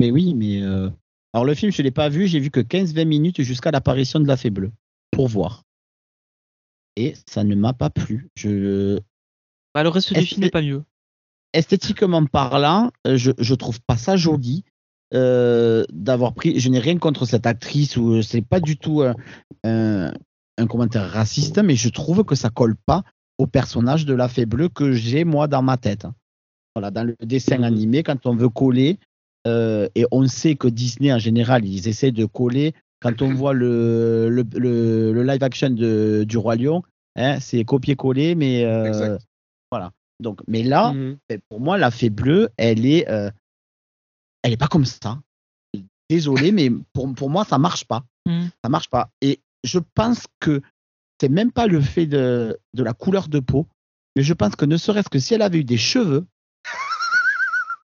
Mais 0.00 0.10
oui, 0.12 0.34
mais. 0.34 0.62
euh, 0.62 0.88
Alors, 1.32 1.44
le 1.44 1.54
film, 1.54 1.72
je 1.72 1.82
ne 1.82 1.84
l'ai 1.84 1.90
pas 1.90 2.08
vu, 2.08 2.26
j'ai 2.28 2.38
vu 2.40 2.50
que 2.50 2.60
15-20 2.60 3.04
minutes 3.04 3.42
jusqu'à 3.42 3.70
l'apparition 3.72 4.20
de 4.20 4.26
la 4.28 4.36
fée 4.36 4.50
bleue. 4.50 4.70
Pour 5.10 5.26
voir. 5.28 5.64
Et 6.96 7.14
ça 7.28 7.42
ne 7.44 7.54
m'a 7.56 7.72
pas 7.72 7.90
plu. 7.90 8.28
Je... 8.36 8.98
Bah, 9.74 9.82
le 9.82 9.88
reste 9.88 10.12
du 10.12 10.20
film 10.24 10.40
n'est 10.42 10.50
pas 10.50 10.62
mieux. 10.62 10.82
Esthétiquement 11.52 12.24
parlant, 12.26 12.90
euh, 13.06 13.16
je, 13.16 13.32
je 13.38 13.54
trouve 13.54 13.80
pas 13.80 13.96
ça 13.96 14.16
joli 14.16 14.64
euh, 15.14 15.84
d'avoir 15.92 16.34
pris. 16.34 16.58
Je 16.60 16.68
n'ai 16.68 16.78
rien 16.78 16.98
contre 16.98 17.24
cette 17.26 17.46
actrice 17.46 17.96
ou 17.96 18.12
euh, 18.14 18.22
c'est 18.22 18.42
pas 18.42 18.60
du 18.60 18.76
tout 18.76 19.02
un, 19.64 20.12
un 20.58 20.66
commentaire 20.66 21.08
raciste, 21.10 21.58
mais 21.62 21.74
je 21.76 21.88
trouve 21.88 22.24
que 22.24 22.34
ça 22.34 22.50
colle 22.50 22.76
pas 22.86 23.02
au 23.38 23.46
personnage 23.46 24.04
de 24.06 24.14
la 24.14 24.28
fée 24.28 24.46
bleue 24.46 24.68
que 24.68 24.92
j'ai 24.92 25.24
moi 25.24 25.48
dans 25.48 25.62
ma 25.62 25.76
tête. 25.76 26.06
Voilà, 26.76 26.90
dans 26.90 27.04
le 27.04 27.16
dessin 27.24 27.62
animé, 27.64 28.02
quand 28.02 28.26
on 28.26 28.36
veut 28.36 28.48
coller, 28.48 28.98
euh, 29.46 29.88
et 29.94 30.04
on 30.12 30.26
sait 30.28 30.54
que 30.54 30.68
Disney 30.68 31.12
en 31.12 31.18
général, 31.18 31.64
ils 31.64 31.88
essaient 31.88 32.12
de 32.12 32.26
coller. 32.26 32.74
Quand 33.02 33.22
on 33.22 33.32
voit 33.34 33.54
le, 33.54 34.28
le, 34.28 34.44
le- 34.58 35.12
le 35.12 35.22
live 35.22 35.42
action 35.42 35.70
de, 35.70 36.24
du 36.28 36.36
Roi 36.36 36.56
Lion, 36.56 36.82
hein, 37.16 37.40
c'est 37.40 37.64
copier-coller, 37.64 38.34
mais 38.34 38.64
euh, 38.64 39.16
voilà. 39.70 39.90
Donc, 40.20 40.40
mais 40.46 40.62
là, 40.62 40.92
Mhm. 40.92 41.18
et 41.30 41.38
pour 41.48 41.60
moi, 41.60 41.78
la 41.78 41.90
fée 41.90 42.10
bleue, 42.10 42.48
elle 42.56 42.86
est, 42.86 43.08
euh, 43.08 43.30
elle 44.42 44.52
est 44.52 44.56
pas 44.56 44.68
comme 44.68 44.84
ça. 44.84 45.18
Désolé, 46.08 46.50
mais 46.52 46.70
pour, 46.92 47.12
pour 47.14 47.30
moi, 47.30 47.44
ça 47.44 47.58
marche 47.58 47.84
pas. 47.84 48.04
Mm. 48.26 48.46
Ça 48.64 48.68
marche 48.68 48.90
pas. 48.90 49.10
Et 49.20 49.40
je 49.64 49.78
pense 49.94 50.26
que 50.40 50.60
c'est 51.20 51.28
même 51.28 51.52
pas 51.52 51.66
le 51.66 51.80
fait 51.80 52.06
de, 52.06 52.58
de 52.74 52.82
la 52.82 52.92
couleur 52.92 53.28
de 53.28 53.38
peau, 53.40 53.66
mais 54.16 54.22
je 54.22 54.34
pense 54.34 54.56
que 54.56 54.64
ne 54.64 54.76
serait-ce 54.76 55.08
que 55.08 55.18
si 55.20 55.34
elle 55.34 55.42
avait 55.42 55.58
eu 55.60 55.64
des 55.64 55.76
cheveux, 55.76 56.26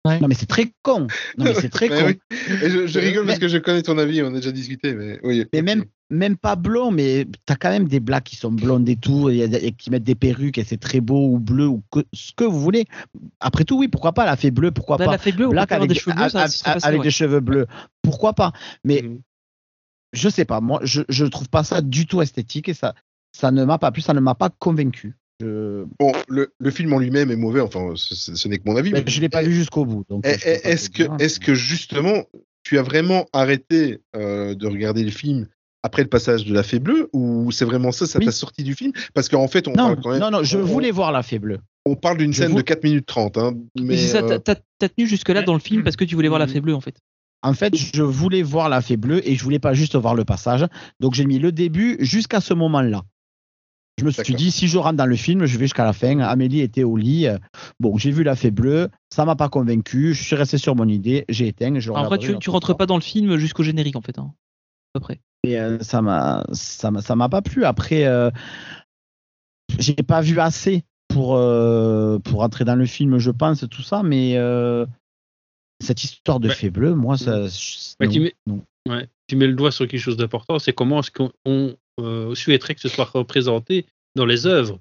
Non, 0.05 0.27
mais 0.29 0.35
c'est 0.35 0.47
très 0.47 0.73
con. 0.83 1.07
Non, 1.39 1.45
mais 1.45 1.55
c'est 1.55 1.69
très 1.69 1.89
Mais 1.91 2.01
con. 2.01 2.07
oui. 2.07 2.19
Et 2.63 2.71
je, 2.71 2.87
je 2.87 2.99
rigole 2.99 3.27
parce 3.27 3.39
que 3.39 3.47
je 3.49 3.59
connais 3.59 3.83
ton 3.83 3.99
avis, 3.99 4.21
on 4.23 4.27
a 4.29 4.33
déjà 4.33 4.51
discuté, 4.51 4.95
mais 4.95 5.21
oui. 5.23 5.45
Mais 5.53 5.63
même, 5.63 5.85
même 6.11 6.37
pas 6.37 6.57
blond, 6.57 6.91
mais 6.91 7.27
t'as 7.47 7.55
quand 7.55 7.71
même 7.71 7.87
des 7.87 8.01
blacks 8.01 8.25
qui 8.25 8.35
sont 8.37 8.51
blondes 8.51 8.89
et 8.89 8.97
tout, 8.97 9.29
et, 9.31 9.43
et 9.43 9.73
qui 9.73 9.91
mettent 9.91 10.03
des 10.03 10.17
perruques 10.17 10.59
et 10.59 10.65
c'est 10.65 10.77
très 10.79 11.01
beau 11.01 11.29
ou 11.29 11.39
bleu 11.39 11.69
ou 11.69 11.83
que, 11.93 12.01
ce 12.13 12.33
que 12.35 12.43
vous 12.45 12.59
voulez. 12.61 12.87
Après 13.39 13.65
tout, 13.65 13.79
oui, 13.79 13.87
pourquoi 13.89 14.13
pas 14.13 14.25
la 14.27 14.37
fée 14.37 14.51
bleue, 14.51 14.73
pourquoi 14.73 14.97
Bah, 14.97 15.05
pas 15.05 15.13
la 15.13 15.19
fée 15.19 15.31
bleue, 15.33 15.49
Black 15.49 15.71
avec, 15.71 15.89
des 15.89 15.95
cheveux 15.95 16.15
bleus, 16.17 16.35
a- 16.37 16.47
a- 16.65 16.87
avec 16.87 17.01
ouais. 17.01 17.05
des 17.05 17.11
cheveux 17.13 17.41
bleus, 17.41 17.67
pourquoi 18.03 18.33
pas 18.33 18.53
Mais 18.85 19.03
Mhm. 19.03 19.21
je 20.13 20.29
sais 20.29 20.45
pas, 20.45 20.61
moi, 20.61 20.81
je, 20.83 21.03
je 21.09 21.25
trouve 21.27 21.49
pas 21.49 21.63
ça 21.65 21.81
du 21.81 22.07
tout 22.07 22.21
esthétique 22.23 22.69
et 22.69 22.75
ça, 22.75 22.95
ça 23.33 23.51
ne 23.53 23.65
m'a 23.65 23.79
pas 23.79 23.93
plu, 23.93 24.03
ça 24.03 24.15
ne 24.15 24.21
m'a 24.21 24.35
pas 24.35 24.51
convaincu. 24.51 25.15
Je, 25.43 25.85
Bon, 25.99 26.13
le, 26.29 26.53
le 26.59 26.71
film 26.71 26.93
en 26.93 26.99
lui-même 26.99 27.31
est 27.31 27.37
mauvais, 27.37 27.61
enfin, 27.61 27.93
ce, 27.97 28.49
n'est 28.49 28.59
que 28.59 28.63
mon 28.67 28.77
avis. 28.77 28.93
mais 28.93 29.03
je 29.07 29.21
l'ai 29.21 29.29
pas 29.29 29.43
vu 29.43 29.53
jusqu'au 29.53 29.85
bout. 29.85 30.05
Est-ce 30.25 30.89
que, 30.91 31.03
est 31.23 31.39
que 31.39 31.55
justement, 31.55 32.25
tu 32.63 32.79
as 32.79 32.83
vraiment 32.83 33.27
arrêté 33.33 33.99
euh, 34.17 34.55
de 34.55 34.67
regarder 34.67 35.03
le 35.03 35.11
film 35.11 35.49
après 35.83 36.03
le 36.03 36.09
passage 36.09 36.45
de 36.45 36.55
la 36.55 36.63
fée 36.63 36.79
bleue 36.79 37.09
ou 37.13 37.51
c'est 37.51 37.65
vraiment 37.65 37.91
ça, 37.91 38.07
ça 38.07 38.21
Oui. 38.21 38.27
t'a 38.27 38.31
sorti 38.33 38.63
du 38.63 38.75
film? 38.75 38.93
Parce 39.15 39.29
qu'en 39.29 39.49
fait, 39.49 39.67
on 39.67 39.73
non, 39.73 39.77
parle 39.77 40.01
quand 40.01 40.11
même. 40.11 40.21
non, 40.21 40.31
non, 40.31 40.43
je 40.45 40.59
on- 40.59 40.63
voulais 40.63 40.93
voir 40.93 41.11
la 41.11 41.23
fée 41.25 41.39
bleue. 41.41 41.59
On 41.85 41.97
parle 41.97 42.19
d'une 42.19 42.33
scène 42.33 42.55
de 42.55 42.61
4 42.63 42.85
minutes 42.85 43.07
30. 43.07 43.39
Hein, 43.39 43.55
Mais 43.81 43.97
c'est 43.97 44.07
ça, 44.09 44.23
euh, 44.23 44.39
t'as 44.39 44.55
tenu 44.89 45.09
jusque-là 45.09 45.43
dans 45.43 45.55
le 45.55 45.59
film 45.59 45.83
parce 45.83 45.97
que 45.97 46.05
tu 46.05 46.15
voulais 46.15 46.29
voir 46.29 46.39
la 46.39 46.47
fée 46.47 46.61
bleue 46.61 46.75
en 46.77 46.81
fait. 46.81 46.95
En 47.43 47.55
fait, 47.55 47.75
je 47.75 48.03
voulais 48.03 48.43
voir 48.43 48.69
la 48.69 48.81
fée 48.81 48.97
bleue 48.97 49.21
et 49.29 49.35
je 49.35 49.43
voulais 49.43 49.59
pas 49.59 49.75
juste 49.75 49.97
voir 49.97 50.15
le 50.15 50.25
passage. 50.25 50.65
Donc 51.01 51.15
j'ai 51.15 51.25
mis 51.25 51.41
le 51.41 51.51
début 51.51 51.97
jusqu'à 51.99 52.41
ce 52.41 52.55
moment-là. 52.55 53.03
Je 53.99 54.05
me 54.05 54.11
suis 54.11 54.35
dit, 54.35 54.51
si 54.51 54.69
je 54.69 54.79
rentre 54.79 54.97
dans 54.97 55.07
le 55.07 55.17
film, 55.17 55.45
je 55.45 55.59
vais 55.59 55.67
jusqu'à 55.67 55.85
la 55.85 55.93
fin. 55.93 56.19
Amélie 56.21 56.61
était 56.61 56.83
au 56.83 56.97
lit. 56.97 57.27
Bon, 57.79 57.97
j'ai 57.99 58.11
vu 58.11 58.23
la 58.23 58.35
fée 58.35 58.51
bleue. 58.51 58.89
Ça 59.11 59.25
m'a 59.25 59.37
pas 59.37 59.49
convaincu. 59.49 60.15
Je 60.15 60.23
suis 60.23 60.35
resté 60.35 60.59
sur 60.59 60.75
mon 60.75 60.89
idée. 60.89 61.25
J'ai 61.29 61.49
éteint. 61.49 61.79
Je 61.79 61.91
En 61.91 62.05
vrai, 62.05 62.19
tu, 62.19 62.39
tu 62.39 62.51
rentres 62.51 62.77
pas 62.77 62.87
dans 62.87 62.97
le 62.97 63.03
film 63.03 63.37
jusqu'au 63.37 63.63
générique 63.63 63.97
en 63.97 64.01
fait. 64.01 64.19
Hein. 64.19 64.33
À 64.95 64.99
peu 64.99 65.01
près. 65.01 65.21
Et 65.45 65.61
euh, 65.61 65.79
ça 65.81 66.03
m'a, 66.03 66.45
ça 66.53 66.91
m'a, 66.91 67.03
ça 67.03 67.17
m'a 67.17 67.29
pas 67.29 67.43
plu. 67.43 67.65
Après, 67.65 68.05
euh, 68.07 68.31
j'ai 69.79 69.95
pas 69.95 70.21
vu 70.21 70.39
assez 70.41 70.85
pour 71.09 71.37
euh, 71.37 72.19
pour 72.19 72.43
entrer 72.43 72.65
dans 72.65 72.77
le 72.77 72.87
film, 72.87 73.19
je 73.19 73.31
pense, 73.31 73.67
tout 73.69 73.83
ça. 73.83 74.03
Mais 74.03 74.37
euh, 74.37 74.87
cette 75.83 76.03
histoire 76.03 76.41
de 76.41 76.49
Ouais. 76.49 76.55
fée 76.55 76.71
bleue, 76.71 76.95
moi, 76.95 77.19
ça. 77.19 77.47
Mais 78.01 78.07
non, 78.07 78.13
tu 78.13 78.21
mets-. 78.21 78.35
Ouais, 78.89 79.09
tu 79.29 79.37
mets 79.37 79.47
le 79.47 79.55
doigt 79.55 79.71
sur 79.71 79.87
quelque 79.87 80.01
chose 80.01 80.17
d'important, 80.17 80.59
c'est 80.59 80.73
comment 80.73 81.01
est-ce 81.01 81.11
qu'on 81.11 81.31
on, 81.45 81.77
euh, 82.01 82.35
souhaiterait 82.35 82.75
que 82.75 82.81
ce 82.81 82.89
soit 82.89 83.05
représenté 83.05 83.87
dans 84.17 84.27
les 84.27 84.47
œuvres. 84.47 84.79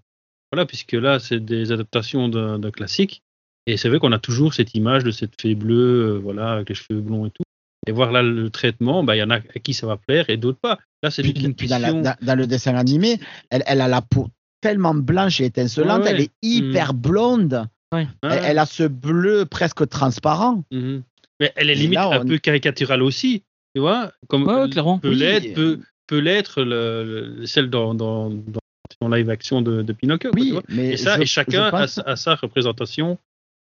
Voilà, 0.52 0.66
puisque 0.66 0.94
là, 0.94 1.20
c'est 1.20 1.40
des 1.44 1.72
adaptations 1.72 2.28
d'un 2.30 2.72
classique. 2.72 3.22
Et 3.68 3.78
c'est 3.78 3.90
vrai 3.90 4.00
qu'on 4.00 4.12
a 4.12 4.20
toujours 4.20 4.54
cette 4.54 4.74
image 4.76 5.04
de 5.04 5.12
cette 5.12 5.40
fée 5.40 5.56
bleue, 5.56 6.16
euh, 6.16 6.20
voilà, 6.20 6.54
avec 6.54 6.70
les 6.70 6.76
cheveux 6.76 7.00
blonds 7.02 7.26
et 7.28 7.30
tout. 7.30 7.44
Et 7.88 7.92
voir 7.92 8.12
là 8.12 8.22
le 8.22 8.50
traitement, 8.50 9.04
bah, 9.04 9.16
il 9.16 9.20
y 9.20 9.24
en 9.24 9.30
a 9.30 9.36
à 9.36 9.60
qui 9.64 9.74
ça 9.74 9.88
va 9.88 9.98
plaire 9.98 10.30
et 10.30 10.38
d'autres 10.38 10.60
pas. 10.60 10.78
Là, 11.04 11.10
c'est 11.12 11.22
une 11.24 11.54
puis 11.56 11.68
dans, 11.68 11.78
la- 11.80 11.88
question. 11.92 12.02
dans- 12.02 12.16
dans 12.22 12.36
le 12.36 12.48
dessin 12.48 12.76
animé, 12.76 13.20
elle, 13.50 13.64
elle 13.66 13.82
a 13.82 13.88
la 13.88 14.02
peau 14.02 14.28
tellement 14.62 14.94
blanche 14.94 15.42
et 15.42 15.46
étincelante, 15.46 16.00
Ouais, 16.02 16.06
ouais. 16.06 16.12
elle 16.12 16.22
est 16.22 16.32
hyper 16.44 16.94
blonde. 16.94 17.68
Ouais. 17.94 18.08
Ah, 18.22 18.36
Elle, 18.36 18.44
elle 18.46 18.60
a 18.60 18.66
ce 18.66 18.84
bleu 18.84 19.46
presque 19.46 19.88
transparent. 19.90 20.64
mhm. 20.72 21.04
Mais 21.40 21.52
elle 21.56 21.70
est 21.72 21.76
limite 21.76 21.96
là, 21.96 22.20
un 22.22 22.26
peu 22.26 22.38
caricaturale 22.38 23.02
aussi, 23.02 23.42
tu 23.76 23.82
vois, 23.82 24.12
comme 24.28 24.44
Ouais, 24.46 24.54
ouais, 24.62 24.70
clairement. 24.70 25.00
peut 25.00 25.10
Oui. 25.10 25.16
l'être, 25.16 25.54
peut, 25.56 25.80
peut 26.12 26.20
l'être 26.20 26.62
le, 26.64 27.36
le- 27.40 27.46
celle 27.46 27.70
dans, 27.70 27.94
dans, 27.96 28.30
dans, 28.30 28.60
dans 29.00 29.08
live 29.08 29.30
action 29.30 29.62
de, 29.62 29.82
de 29.82 29.94
Pinocchio. 29.94 30.32
quoi, 30.32 30.40
tu 30.42 30.46
Oui, 30.48 30.52
vois. 30.52 30.64
mais 30.68 30.90
Et 30.94 30.98
ça, 30.98 31.16
je- 31.16 31.22
et 31.22 31.26
chacun 31.26 31.64
a, 31.64 31.72
pense, 31.72 31.92
sa- 31.92 32.02
a 32.02 32.16
sa 32.18 32.36
représentation 32.36 33.18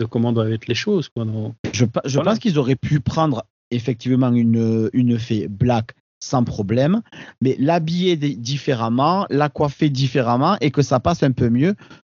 de 0.00 0.04
comment 0.04 0.34
doivent 0.34 0.52
être 0.52 0.66
les 0.66 0.74
choses. 0.74 1.08
Quoi, 1.08 1.24
dans- 1.24 1.54
je, 1.72 1.86
pe- 1.86 2.00
je 2.04 2.14
Voilà. 2.16 2.32
pense 2.32 2.38
qu'ils 2.38 2.58
auraient 2.58 2.76
pu 2.76 3.00
prendre 3.00 3.42
effectivement 3.70 4.30
une, 4.32 4.90
une 4.92 5.18
fée 5.18 5.48
black 5.48 5.94
sans 6.22 6.44
problème, 6.44 7.00
mais 7.40 7.56
l'habiller 7.58 8.16
di- 8.16 8.36
différemment, 8.36 9.26
la 9.30 9.48
coiffer 9.48 9.88
différemment 9.88 10.58
et 10.60 10.70
que 10.70 10.82
ça 10.82 11.00
passe 11.00 11.22
un 11.22 11.32
peu 11.32 11.48
mieux 11.48 11.74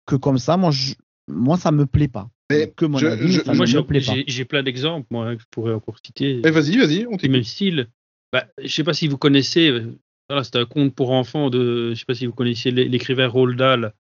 que 0.07 0.15
comme 0.15 0.39
ça. 0.39 0.57
Moi, 0.57 0.71
je, 0.71 0.93
moi 1.27 1.57
ça 1.57 1.71
me 1.71 1.85
plaît 1.85 2.07
pas. 2.07 2.27
Mais 2.49 2.73
que 2.75 2.85
mon 2.85 2.97
je- 2.97 3.05
avis, 3.05 3.31
je- 3.33 3.41
ça 3.43 3.53
Moi, 3.53 3.65
ne 3.65 3.71
j'ai 3.71 3.77
me 3.77 3.83
plaît 3.83 4.01
pas. 4.01 4.13
j'ai- 4.25 4.45
plein 4.45 4.63
d'exemples 4.63 5.05
moi, 5.11 5.35
que 5.35 5.41
je 5.41 5.47
pourrais 5.51 5.73
encore 5.73 5.97
citer. 6.03 6.41
mais 6.43 6.49
vas-y, 6.51 6.77
vas-y, 6.77 7.05
on 7.05 7.17
même 7.29 7.43
style. 7.43 7.87
Bah, 8.33 8.45
je 8.61 8.67
sais 8.67 8.83
pas 8.83 8.93
si 8.93 9.07
vous 9.07 9.17
connaissez, 9.17 9.69
euh, 9.69 9.97
voilà, 10.29 10.43
c'est 10.43 10.55
un 10.57 10.65
conte 10.65 10.93
pour 10.93 11.11
enfants 11.11 11.49
de, 11.49 11.91
je 11.93 11.99
sais 11.99 12.05
pas 12.05 12.13
si 12.13 12.25
vous 12.25 12.33
connaissiez 12.33 12.71
l'é- 12.71 12.87
l'écrivain 12.89 13.27
Roald 13.27 13.57
Dahl, 13.57 13.93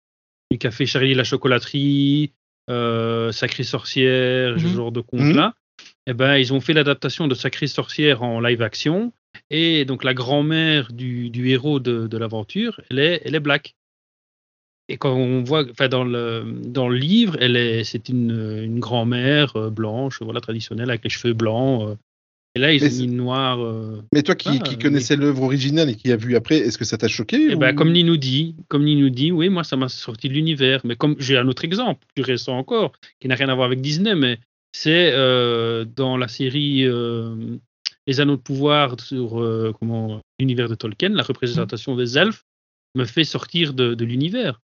qui 0.60 0.66
a 0.68 0.72
fait 0.72 0.86
Charlie 0.86 1.14
la 1.14 1.24
chocolaterie, 1.24 2.32
euh, 2.70 3.32
Sacrée 3.32 3.64
sorcière, 3.64 4.60
ce 4.60 4.66
Mhm. 4.66 4.74
genre 4.76 4.92
de 4.92 5.02
conte-là. 5.02 5.54
Eh 6.08 6.14
ben, 6.14 6.38
ils 6.38 6.54
ont 6.54 6.62
fait 6.62 6.74
l'adaptation 6.74 7.28
de 7.28 7.36
Sacrée 7.36 7.68
sorcière 7.68 8.24
en 8.24 8.40
live 8.40 8.62
action. 8.62 9.12
Et 9.50 9.84
donc, 9.86 10.04
la 10.04 10.14
grand-mère 10.14 10.92
du, 10.94 11.30
du 11.30 11.50
héros 11.50 11.80
de, 11.80 12.08
de 12.08 12.18
l'aventure, 12.18 12.80
elle 12.90 13.00
est, 13.00 13.22
elle 13.26 13.36
est 13.36 13.40
black. 13.40 13.76
Et 14.88 14.98
quand 14.98 15.14
on 15.16 15.44
voit, 15.44 15.66
enfin, 15.70 15.88
dans 15.90 16.04
le, 16.04 16.46
dans 16.66 16.88
le 16.88 16.96
livre, 16.96 17.36
elle 17.40 17.58
est, 17.58 17.84
c'est 17.84 18.08
une, 18.08 18.62
une 18.64 18.80
grand-mère 18.80 19.56
euh, 19.58 19.70
blanche, 19.72 20.22
voilà, 20.22 20.42
traditionnelle, 20.42 20.90
avec 20.90 21.04
les 21.04 21.10
cheveux 21.10 21.34
blancs. 21.34 21.98
Et 22.56 22.60
là, 22.60 22.74
ils 22.74 22.82
Mais 22.82 22.94
ont 22.94 23.02
mis 23.02 23.08
noir. 23.08 23.60
euh, 23.64 24.02
Mais 24.14 24.24
toi 24.24 24.36
qui, 24.36 24.50
Ah, 24.52 24.58
qui 24.60 24.76
mais- 24.78 24.82
connaissais 24.84 25.16
l'œuvre 25.16 25.44
originale 25.44 25.90
et 25.90 25.96
qui 25.96 26.12
a 26.12 26.16
vu 26.16 26.36
après, 26.36 26.58
est-ce 26.58 26.78
que 26.78 26.86
ça 26.86 26.98
t'a 26.98 27.08
choqué 27.08 27.48
Eh 27.52 27.56
ou- 27.56 27.60
ben, 27.60 27.76
comme 27.76 27.92
Ni 27.92 28.04
nous 28.04 28.18
dit, 28.18 28.56
comme 28.70 28.86
dit, 28.86 29.32
oui, 29.32 29.50
moi 29.50 29.64
ça 29.64 29.76
m'a 29.76 29.90
sorti 29.90 30.30
de 30.30 30.34
l'univers. 30.34 30.82
Mais 30.86 30.96
comme 30.96 31.16
j'ai 31.20 31.38
un 31.38 31.48
autre 31.48 31.66
exemple, 31.66 32.06
plus 32.16 32.24
récent 32.24 32.58
encore, 32.58 32.94
qui 33.20 33.28
n'a 33.28 33.36
rien 33.36 33.50
à 33.50 33.56
voir 33.56 33.68
avec 33.68 33.82
Disney, 33.82 34.16
mais 34.16 34.40
c'est 34.72 35.12
euh, 35.14 35.86
dans 35.86 36.18
la 36.18 36.28
série 36.28 36.86
euh, 36.86 37.36
Les 38.08 38.20
Anneaux 38.20 38.36
de 38.38 38.42
pouvoir 38.42 39.00
sur 39.02 39.42
euh, 39.42 39.74
comment 39.80 40.22
l'univers 40.40 40.70
de 40.70 40.76
Tolkien, 40.76 41.10
la 41.10 41.24
représentation 41.24 41.96
des 41.96 42.18
elfes 42.18 42.44
me 42.96 43.04
fait 43.06 43.24
sortir 43.26 43.74
de, 43.74 43.94
de 43.96 44.06
l'univers. 44.06 44.62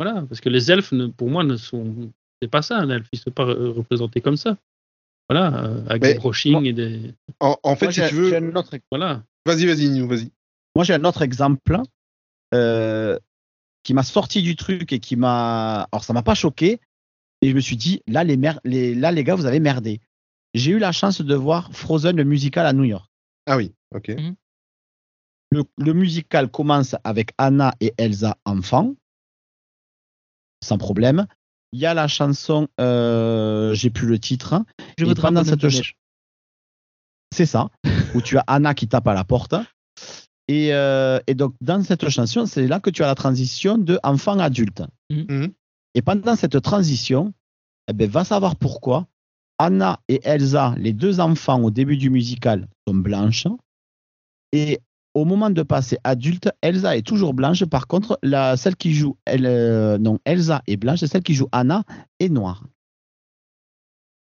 Voilà, 0.00 0.22
parce 0.28 0.40
que 0.40 0.48
les 0.48 0.70
elfes, 0.70 0.92
ne- 0.92 1.08
pour 1.08 1.28
moi, 1.28 1.42
ne 1.44 1.56
sont 1.56 2.10
c'est 2.40 2.48
pas 2.48 2.62
ça 2.62 2.78
un 2.78 2.88
elfe, 2.88 3.08
ils 3.12 3.16
ne 3.16 3.22
sont 3.22 3.30
pas 3.32 3.44
re- 3.46 3.72
représentés 3.72 4.20
comme 4.20 4.36
ça. 4.36 4.56
Voilà, 5.28 5.64
euh, 5.64 5.84
avec 5.88 6.02
Mais 6.02 6.14
des 6.14 6.18
brushing 6.18 6.64
et 6.64 6.72
des 6.72 7.14
En, 7.40 7.56
en 7.62 7.76
fait, 7.76 7.86
Moi, 7.86 7.92
si 7.92 8.02
tu 8.08 8.14
veux. 8.14 8.30
j'ai 8.30 8.36
un 8.36 8.54
autre 8.56 8.76
voilà. 8.90 9.24
Vas-y, 9.44 9.66
vas-y, 9.66 10.00
vas-y. 10.00 10.32
Moi, 10.74 10.84
j'ai 10.84 10.94
un 10.94 11.04
autre 11.04 11.22
exemple 11.22 11.80
euh, 12.54 13.18
qui 13.82 13.92
m'a 13.94 14.02
sorti 14.02 14.42
du 14.42 14.56
truc 14.56 14.92
et 14.92 15.00
qui 15.00 15.16
m'a. 15.16 15.82
Alors, 15.92 16.04
ça 16.04 16.12
m'a 16.12 16.22
pas 16.22 16.34
choqué. 16.34 16.80
Et 17.42 17.50
je 17.50 17.54
me 17.54 17.60
suis 17.60 17.76
dit, 17.76 18.02
là, 18.06 18.24
les, 18.24 18.36
mer- 18.36 18.60
les... 18.64 18.94
là, 18.94 19.12
les 19.12 19.22
gars, 19.22 19.34
vous 19.34 19.46
avez 19.46 19.60
merdé. 19.60 20.00
J'ai 20.54 20.72
eu 20.72 20.78
la 20.78 20.92
chance 20.92 21.20
de 21.20 21.34
voir 21.34 21.72
Frozen, 21.72 22.16
le 22.16 22.24
musical 22.24 22.66
à 22.66 22.72
New 22.72 22.84
York. 22.84 23.08
Ah 23.46 23.56
oui, 23.56 23.74
ok. 23.94 24.12
Le, 25.50 25.64
le 25.78 25.92
musical 25.94 26.50
commence 26.50 26.96
avec 27.04 27.32
Anna 27.38 27.74
et 27.80 27.94
Elsa 27.96 28.36
enfants, 28.44 28.94
sans 30.62 30.78
problème. 30.78 31.26
Il 31.72 31.80
y 31.80 31.86
a 31.86 31.94
la 31.94 32.08
chanson, 32.08 32.68
euh, 32.80 33.74
j'ai 33.74 33.90
plus 33.90 34.06
le 34.06 34.18
titre. 34.18 34.54
hein, 34.54 34.64
Je 34.98 35.04
Et 35.04 35.14
pendant 35.14 35.44
cette 35.44 35.60
ch-. 35.68 35.96
C'est 37.34 37.46
ça, 37.46 37.68
où 38.14 38.22
tu 38.22 38.38
as 38.38 38.44
Anna 38.46 38.74
qui 38.74 38.88
tape 38.88 39.06
à 39.06 39.14
la 39.14 39.24
porte. 39.24 39.54
Et, 40.48 40.72
euh, 40.72 41.20
et 41.26 41.34
donc, 41.34 41.54
dans 41.60 41.82
cette 41.82 42.08
chanson, 42.08 42.46
c'est 42.46 42.66
là 42.66 42.80
que 42.80 42.88
tu 42.88 43.02
as 43.02 43.06
la 43.06 43.14
transition 43.14 43.76
de 43.76 44.00
enfant-adulte. 44.02 44.82
Mhm. 45.10 45.52
Et 45.94 46.02
pendant 46.02 46.36
cette 46.36 46.60
transition, 46.62 47.34
eh 47.88 47.92
ben, 47.92 48.08
va 48.08 48.24
savoir 48.24 48.56
pourquoi 48.56 49.06
Anna 49.58 50.00
et 50.08 50.20
Elsa, 50.24 50.74
les 50.78 50.92
deux 50.92 51.20
enfants 51.20 51.60
au 51.62 51.70
début 51.70 51.96
du 51.96 52.08
musical, 52.08 52.66
sont 52.86 52.94
blanches. 52.94 53.46
Et 54.52 54.80
au 55.18 55.24
moment 55.24 55.50
de 55.50 55.62
passer 55.62 55.98
adulte, 56.04 56.48
Elsa 56.62 56.96
est 56.96 57.02
toujours 57.06 57.34
blanche. 57.34 57.64
Par 57.64 57.86
contre, 57.86 58.18
la, 58.22 58.56
celle 58.56 58.76
qui 58.76 58.94
joue, 58.94 59.16
elle, 59.24 59.46
euh, 59.46 59.98
non, 59.98 60.18
Elsa 60.24 60.62
est 60.66 60.76
blanche, 60.76 61.02
et 61.02 61.06
celle 61.06 61.22
qui 61.22 61.34
joue 61.34 61.48
Anna 61.52 61.84
est 62.20 62.28
noire. 62.28 62.64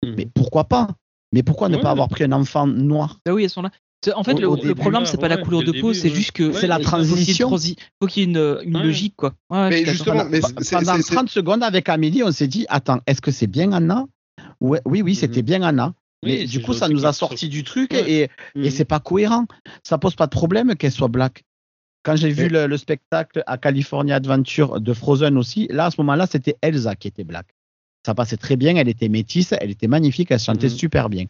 Mhm. 0.04 0.14
Mais 0.18 0.28
pourquoi 0.34 0.66
pas? 0.66 0.88
Mais 1.34 1.44
pourquoi 1.44 1.70
ne 1.70 1.76
Ouais. 1.78 1.82
pas 1.82 1.92
avoir 1.92 2.10
pris 2.10 2.24
un 2.24 2.32
enfant 2.32 2.68
noir? 2.68 3.20
Bah 3.26 3.34
oui, 3.34 3.44
elles 3.44 3.50
sont 3.50 3.62
là. 3.62 3.72
En 4.16 4.24
fait, 4.26 4.34
Au- 4.34 4.40
le, 4.40 4.50
au 4.50 4.56
le 4.58 4.62
début, 4.62 4.76
problème, 4.76 5.06
c'est 5.06 5.18
pas 5.18 5.30
la 5.30 5.38
couleur 5.38 5.64
de 5.64 5.72
peau, 5.80 5.94
c'est 5.94 6.10
juste 6.10 6.32
que 6.34 6.52
C'est 6.52 6.68
la 6.68 6.80
transition. 6.80 7.50
transi- 7.50 7.78
faut 8.02 8.08
qu'il 8.08 8.24
y 8.24 8.26
ait 8.26 8.30
une, 8.30 8.60
une 8.70 8.76
Ouais. 8.78 8.84
logique, 8.84 9.16
quoi. 9.16 9.34
Mais 9.50 9.86
justement, 9.86 10.26
mais 10.30 10.42
pendant 10.42 10.62
c'est- 10.62 11.02
c'est- 11.02 11.16
30 11.16 11.30
secondes 11.30 11.64
avec 11.64 11.88
Amélie, 11.88 12.22
on 12.22 12.32
s'est 12.34 12.48
dit 12.50 12.66
attends, 12.68 13.00
est-ce 13.08 13.22
que 13.22 13.32
c'est 13.32 13.48
bien 13.48 13.72
Anna? 13.72 14.06
Ouais, 14.60 14.82
Oui, 14.86 15.02
oui, 15.02 15.16
c'était 15.16 15.40
Mhm. 15.40 15.46
bien 15.46 15.62
Anna. 15.64 15.94
Mais 16.24 16.46
du 16.46 16.62
coup, 16.62 16.74
ça 16.74 16.88
nous 16.90 17.06
a 17.06 17.14
sorti 17.14 17.50
du 17.50 17.64
truc 17.64 17.94
et, 17.94 18.30
et 18.56 18.70
c'est 18.72 18.86
pas 18.86 19.00
cohérent. 19.00 19.46
Ça 19.84 19.98
pose 19.98 20.16
pas 20.16 20.26
de 20.26 20.32
problème 20.32 20.76
qu'elle 20.76 20.92
soit 20.92 21.08
black. 21.08 21.44
Quand 22.04 22.16
j'ai 22.18 22.30
vu 22.30 22.50
le, 22.50 22.68
le 22.68 22.78
spectacle 22.78 23.44
à 23.48 23.58
California 23.58 24.16
Adventure 24.16 24.82
de 24.82 24.94
Frozen 24.94 25.38
aussi, 25.38 25.68
là, 25.70 25.86
à 25.86 25.92
ce 25.92 26.02
moment-là, 26.02 26.28
c'était 26.28 26.58
Elsa 26.62 26.96
qui 26.96 27.08
était 27.08 27.24
black. 27.24 27.48
Ça 28.06 28.14
passait 28.14 28.36
très 28.36 28.58
bien, 28.58 28.76
elle 28.76 28.90
était 28.90 29.08
métisse, 29.08 29.54
elle 29.60 29.72
était 29.72 29.88
magnifique, 29.88 30.30
elle 30.32 30.40
chantait 30.40 30.68
Mhm. 30.68 30.74
super 30.74 31.10
bien. 31.10 31.26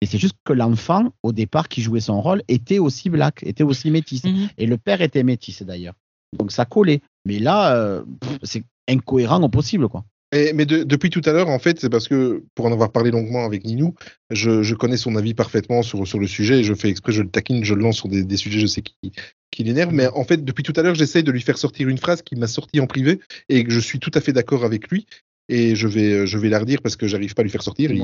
Et 0.00 0.06
c'est 0.06 0.18
juste 0.18 0.36
que 0.44 0.52
l'enfant, 0.52 1.12
au 1.24 1.32
départ, 1.32 1.68
qui 1.68 1.82
jouait 1.82 2.00
son 2.00 2.20
rôle, 2.20 2.42
était 2.46 2.78
aussi 2.78 3.10
black, 3.10 3.42
était 3.42 3.64
aussi 3.64 3.90
métisse. 3.90 4.22
Mhm. 4.24 4.48
Et 4.58 4.66
le 4.66 4.76
père 4.78 5.00
était 5.02 5.24
métisse 5.24 5.62
d'ailleurs. 5.62 5.94
Donc 6.38 6.52
ça 6.52 6.64
collait. 6.64 7.00
Mais 7.24 7.38
là, 7.40 7.74
euh, 7.76 8.04
c'est 8.44 8.62
incohérent 8.88 9.42
au 9.42 9.48
possible, 9.48 9.88
quoi. 9.88 10.04
Et- 10.34 10.52
mais 10.52 10.66
de- 10.66 10.82
depuis 10.82 11.10
tout 11.10 11.22
à 11.24 11.32
l'heure, 11.32 11.48
en 11.48 11.58
fait, 11.58 11.80
c'est 11.80 11.88
parce 11.88 12.08
que, 12.08 12.42
pour 12.54 12.66
en 12.66 12.72
avoir 12.72 12.90
parlé 12.92 13.10
longuement 13.10 13.44
avec 13.44 13.64
Ninou, 13.64 13.94
je, 14.30 14.62
je 14.62 14.74
connais 14.74 14.96
son 14.96 15.16
avis 15.16 15.32
parfaitement 15.32 15.82
sur, 15.82 16.06
sur 16.06 16.18
le 16.18 16.26
sujet 16.26 16.60
et 16.60 16.64
je 16.64 16.74
fais 16.74 16.88
exprès, 16.90 17.12
je 17.12 17.22
le 17.22 17.28
taquine, 17.30 17.64
je 17.64 17.74
le 17.74 17.82
lance 17.82 17.96
sur 17.96 18.08
des, 18.08 18.24
des 18.24 18.36
sujets, 18.36 18.58
je 18.60 18.66
sais 18.66 18.82
qui, 18.82 19.12
qui 19.50 19.64
l'énerve. 19.64 19.92
Mais 19.94 20.08
en 20.08 20.24
fait, 20.24 20.44
depuis 20.44 20.62
tout 20.64 20.72
à 20.76 20.82
l'heure, 20.82 20.94
j'essaye 20.94 21.22
de 21.22 21.30
lui 21.30 21.40
faire 21.40 21.56
sortir 21.56 21.88
une 21.88 21.98
phrase 21.98 22.22
qui 22.22 22.34
m'a 22.36 22.48
sorti 22.48 22.80
en 22.80 22.86
privé 22.86 23.20
et 23.48 23.64
que 23.64 23.70
je 23.70 23.80
suis 23.80 23.98
tout 24.00 24.10
à 24.14 24.20
fait 24.20 24.32
d'accord 24.32 24.64
avec 24.64 24.88
lui. 24.90 25.06
Et 25.48 25.76
je 25.76 25.86
vais, 25.86 26.26
je 26.26 26.38
vais 26.38 26.48
la 26.48 26.58
redire 26.58 26.80
parce 26.82 26.96
que 26.96 27.06
j'arrive 27.06 27.34
pas 27.34 27.42
à 27.42 27.44
lui 27.44 27.50
faire 27.50 27.62
sortir. 27.62 27.90
Il- 27.92 28.00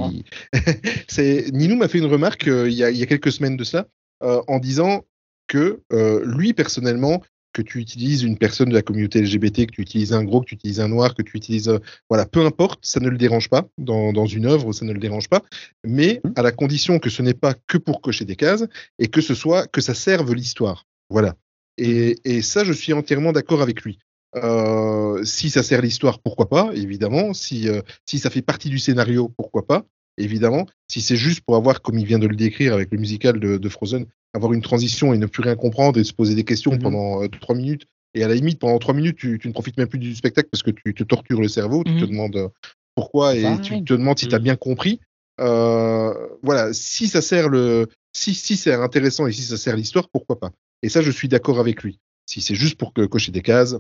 Ninou 1.52 1.76
m'a 1.76 1.88
fait 1.88 1.98
une 1.98 2.04
remarque 2.06 2.46
euh, 2.48 2.68
il, 2.68 2.74
y 2.74 2.84
a, 2.84 2.90
il 2.90 2.96
y 2.98 3.02
a 3.02 3.06
quelques 3.06 3.32
semaines 3.32 3.56
de 3.56 3.64
ça 3.64 3.86
euh, 4.22 4.40
en 4.46 4.58
disant 4.58 5.04
que 5.48 5.80
euh, 5.92 6.22
lui 6.26 6.52
personnellement, 6.52 7.22
que 7.52 7.62
tu 7.62 7.78
utilises 7.78 8.22
une 8.22 8.38
personne 8.38 8.68
de 8.68 8.74
la 8.74 8.82
communauté 8.82 9.20
LGBT, 9.20 9.66
que 9.66 9.72
tu 9.72 9.82
utilises 9.82 10.12
un 10.12 10.24
gros, 10.24 10.40
que 10.40 10.46
tu 10.46 10.54
utilises 10.54 10.80
un 10.80 10.88
noir, 10.88 11.14
que 11.14 11.22
tu 11.22 11.36
utilises 11.36 11.68
euh, 11.68 11.78
voilà, 12.08 12.26
peu 12.26 12.44
importe, 12.44 12.80
ça 12.84 13.00
ne 13.00 13.08
le 13.08 13.18
dérange 13.18 13.48
pas 13.48 13.66
dans, 13.78 14.12
dans 14.12 14.26
une 14.26 14.46
œuvre, 14.46 14.72
ça 14.72 14.84
ne 14.84 14.92
le 14.92 15.00
dérange 15.00 15.28
pas, 15.28 15.42
mais 15.84 16.20
à 16.36 16.42
la 16.42 16.52
condition 16.52 16.98
que 16.98 17.10
ce 17.10 17.22
n'est 17.22 17.34
pas 17.34 17.54
que 17.66 17.78
pour 17.78 18.00
cocher 18.00 18.24
des 18.24 18.36
cases 18.36 18.64
et 18.98 19.08
que 19.08 19.20
ce 19.20 19.34
soit 19.34 19.66
que 19.66 19.80
ça 19.80 19.94
serve 19.94 20.34
l'histoire. 20.34 20.86
Voilà. 21.08 21.34
Et, 21.78 22.16
et 22.24 22.42
ça, 22.42 22.64
je 22.64 22.72
suis 22.72 22.92
entièrement 22.92 23.32
d'accord 23.32 23.62
avec 23.62 23.82
lui. 23.82 23.98
Euh, 24.36 25.24
si 25.24 25.50
ça 25.50 25.62
sert 25.62 25.82
l'histoire, 25.82 26.20
pourquoi 26.20 26.48
pas, 26.48 26.70
évidemment. 26.74 27.34
Si, 27.34 27.68
euh, 27.68 27.82
si 28.06 28.18
ça 28.18 28.30
fait 28.30 28.42
partie 28.42 28.68
du 28.68 28.78
scénario, 28.78 29.32
pourquoi 29.36 29.66
pas, 29.66 29.84
évidemment. 30.18 30.66
Si 30.88 31.00
c'est 31.00 31.16
juste 31.16 31.40
pour 31.40 31.56
avoir, 31.56 31.82
comme 31.82 31.98
il 31.98 32.06
vient 32.06 32.18
de 32.18 32.26
le 32.26 32.36
décrire 32.36 32.74
avec 32.74 32.90
le 32.92 32.98
musical 32.98 33.40
de, 33.40 33.56
de 33.56 33.68
Frozen, 33.68 34.06
avoir 34.32 34.52
une 34.52 34.62
transition 34.62 35.12
et 35.12 35.18
ne 35.18 35.26
plus 35.26 35.42
rien 35.42 35.56
comprendre 35.56 35.98
et 35.98 36.04
se 36.04 36.12
poser 36.12 36.34
des 36.34 36.44
questions 36.44 36.72
Mhm. 36.72 36.78
pendant 36.80 37.22
euh, 37.22 37.28
trois 37.28 37.54
minutes. 37.54 37.86
Et 38.14 38.24
à 38.24 38.28
la 38.28 38.34
limite, 38.34 38.58
pendant 38.58 38.78
trois 38.78 38.94
minutes, 38.94 39.16
tu, 39.18 39.38
tu 39.38 39.48
ne 39.48 39.52
profites 39.52 39.76
même 39.76 39.88
plus 39.88 39.98
du 39.98 40.14
spectacle 40.14 40.48
parce 40.50 40.62
que 40.62 40.70
tu 40.70 40.94
te 40.94 41.04
tortures 41.04 41.40
le 41.40 41.48
cerveau, 41.48 41.84
tu 41.84 41.96
te 41.96 42.04
Mhm. 42.04 42.10
demandes 42.10 42.36
euh, 42.36 42.48
pourquoi 42.94 43.36
et 43.36 43.60
tu 43.62 43.84
te 43.84 43.94
demandes 43.94 44.18
si 44.18 44.28
tu 44.28 44.34
as 44.34 44.38
Mhm. 44.38 44.44
bien 44.44 44.56
compris. 44.56 45.00
Euh, 45.40 46.12
voilà, 46.42 46.72
si 46.72 47.08
ça 47.08 47.22
sert 47.22 47.48
le, 47.48 47.86
si, 48.12 48.34
si 48.34 48.56
c'est 48.56 48.74
intéressant 48.74 49.26
et 49.26 49.32
si 49.32 49.42
ça 49.42 49.56
sert 49.56 49.76
l'histoire, 49.76 50.08
pourquoi 50.10 50.38
pas? 50.38 50.50
Et 50.82 50.88
ça, 50.88 51.02
je 51.02 51.10
suis 51.10 51.28
d'accord 51.28 51.60
avec 51.60 51.82
lui. 51.82 51.98
Si 52.26 52.40
c'est 52.40 52.54
juste 52.54 52.76
pour 52.76 52.92
que, 52.92 53.06
cocher 53.06 53.32
des 53.32 53.42
cases, 53.42 53.76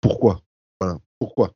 pourquoi? 0.00 0.42
Voilà, 0.80 0.98
pourquoi? 1.18 1.52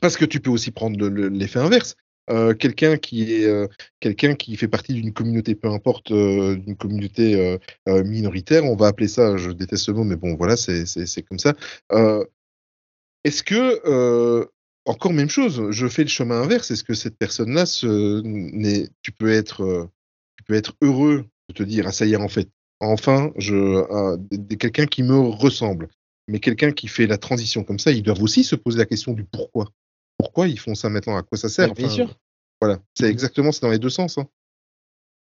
Parce 0.00 0.16
que 0.16 0.24
tu 0.24 0.40
peux 0.40 0.50
aussi 0.50 0.70
prendre 0.70 0.98
le- 0.98 1.08
le- 1.08 1.28
l'effet 1.28 1.58
inverse. 1.58 1.96
Euh, 2.28 2.54
quelqu'un 2.54 2.96
qui 2.96 3.34
est 3.34 3.44
euh, 3.44 3.68
quelqu'un 4.00 4.34
qui 4.34 4.56
fait 4.56 4.68
partie 4.68 4.94
d'une 4.94 5.12
communauté, 5.12 5.54
peu 5.54 5.68
importe, 5.68 6.10
euh, 6.10 6.56
d'une 6.56 6.76
communauté 6.76 7.58
minoritaire, 7.86 8.64
on 8.64 8.76
va 8.76 8.88
appeler 8.88 9.08
ça, 9.08 9.36
je 9.36 9.50
déteste 9.50 9.84
ce 9.84 9.92
mot, 9.92 10.04
mais 10.04 10.16
bon, 10.16 10.34
voilà, 10.36 10.56
c'est 10.56 11.22
comme 11.22 11.38
ça. 11.38 11.54
Est-ce 13.24 13.42
que 13.42 14.46
encore 14.84 15.12
même 15.12 15.30
chose, 15.30 15.70
je 15.70 15.88
fais 15.88 16.02
le 16.02 16.08
chemin 16.08 16.42
inverse. 16.42 16.70
Est-ce 16.70 16.84
que 16.84 16.94
cette 16.94 17.18
personne-là, 17.18 17.64
tu 17.66 19.12
peux 19.12 19.30
être, 19.30 19.88
tu 20.36 20.44
peux 20.44 20.54
être 20.54 20.74
heureux 20.80 21.26
de 21.48 21.54
te 21.54 21.62
dire, 21.62 21.86
ah 21.88 21.92
ça 21.92 22.06
y 22.06 22.12
est, 22.12 22.16
en 22.16 22.28
fait, 22.28 22.48
enfin, 22.80 23.32
je, 23.36 24.16
d- 24.18 24.56
quelqu'un 24.56 24.86
qui 24.86 25.02
me 25.02 25.18
ressemble, 25.18 25.88
mais 26.28 26.40
quelqu'un 26.40 26.72
qui 26.72 26.88
fait 26.88 27.06
la 27.06 27.18
transition 27.18 27.64
comme 27.64 27.78
ça, 27.78 27.92
ils 27.92 28.02
doivent 28.02 28.22
aussi 28.22 28.44
se 28.44 28.56
poser 28.56 28.78
la 28.78 28.86
question 28.86 29.12
du 29.12 29.24
pourquoi. 29.24 29.70
Pourquoi 30.26 30.48
ils 30.48 30.58
font 30.58 30.74
ça 30.74 30.88
maintenant 30.88 31.16
À 31.16 31.22
quoi 31.22 31.38
ça 31.38 31.48
sert 31.48 31.72
bien 31.74 31.88
sûr. 31.88 32.18
Voilà, 32.60 32.80
c'est 32.94 33.08
exactement, 33.08 33.52
c'est 33.52 33.60
dans 33.62 33.70
les 33.70 33.78
deux 33.78 33.90
sens. 33.90 34.18
hein. 34.18 34.26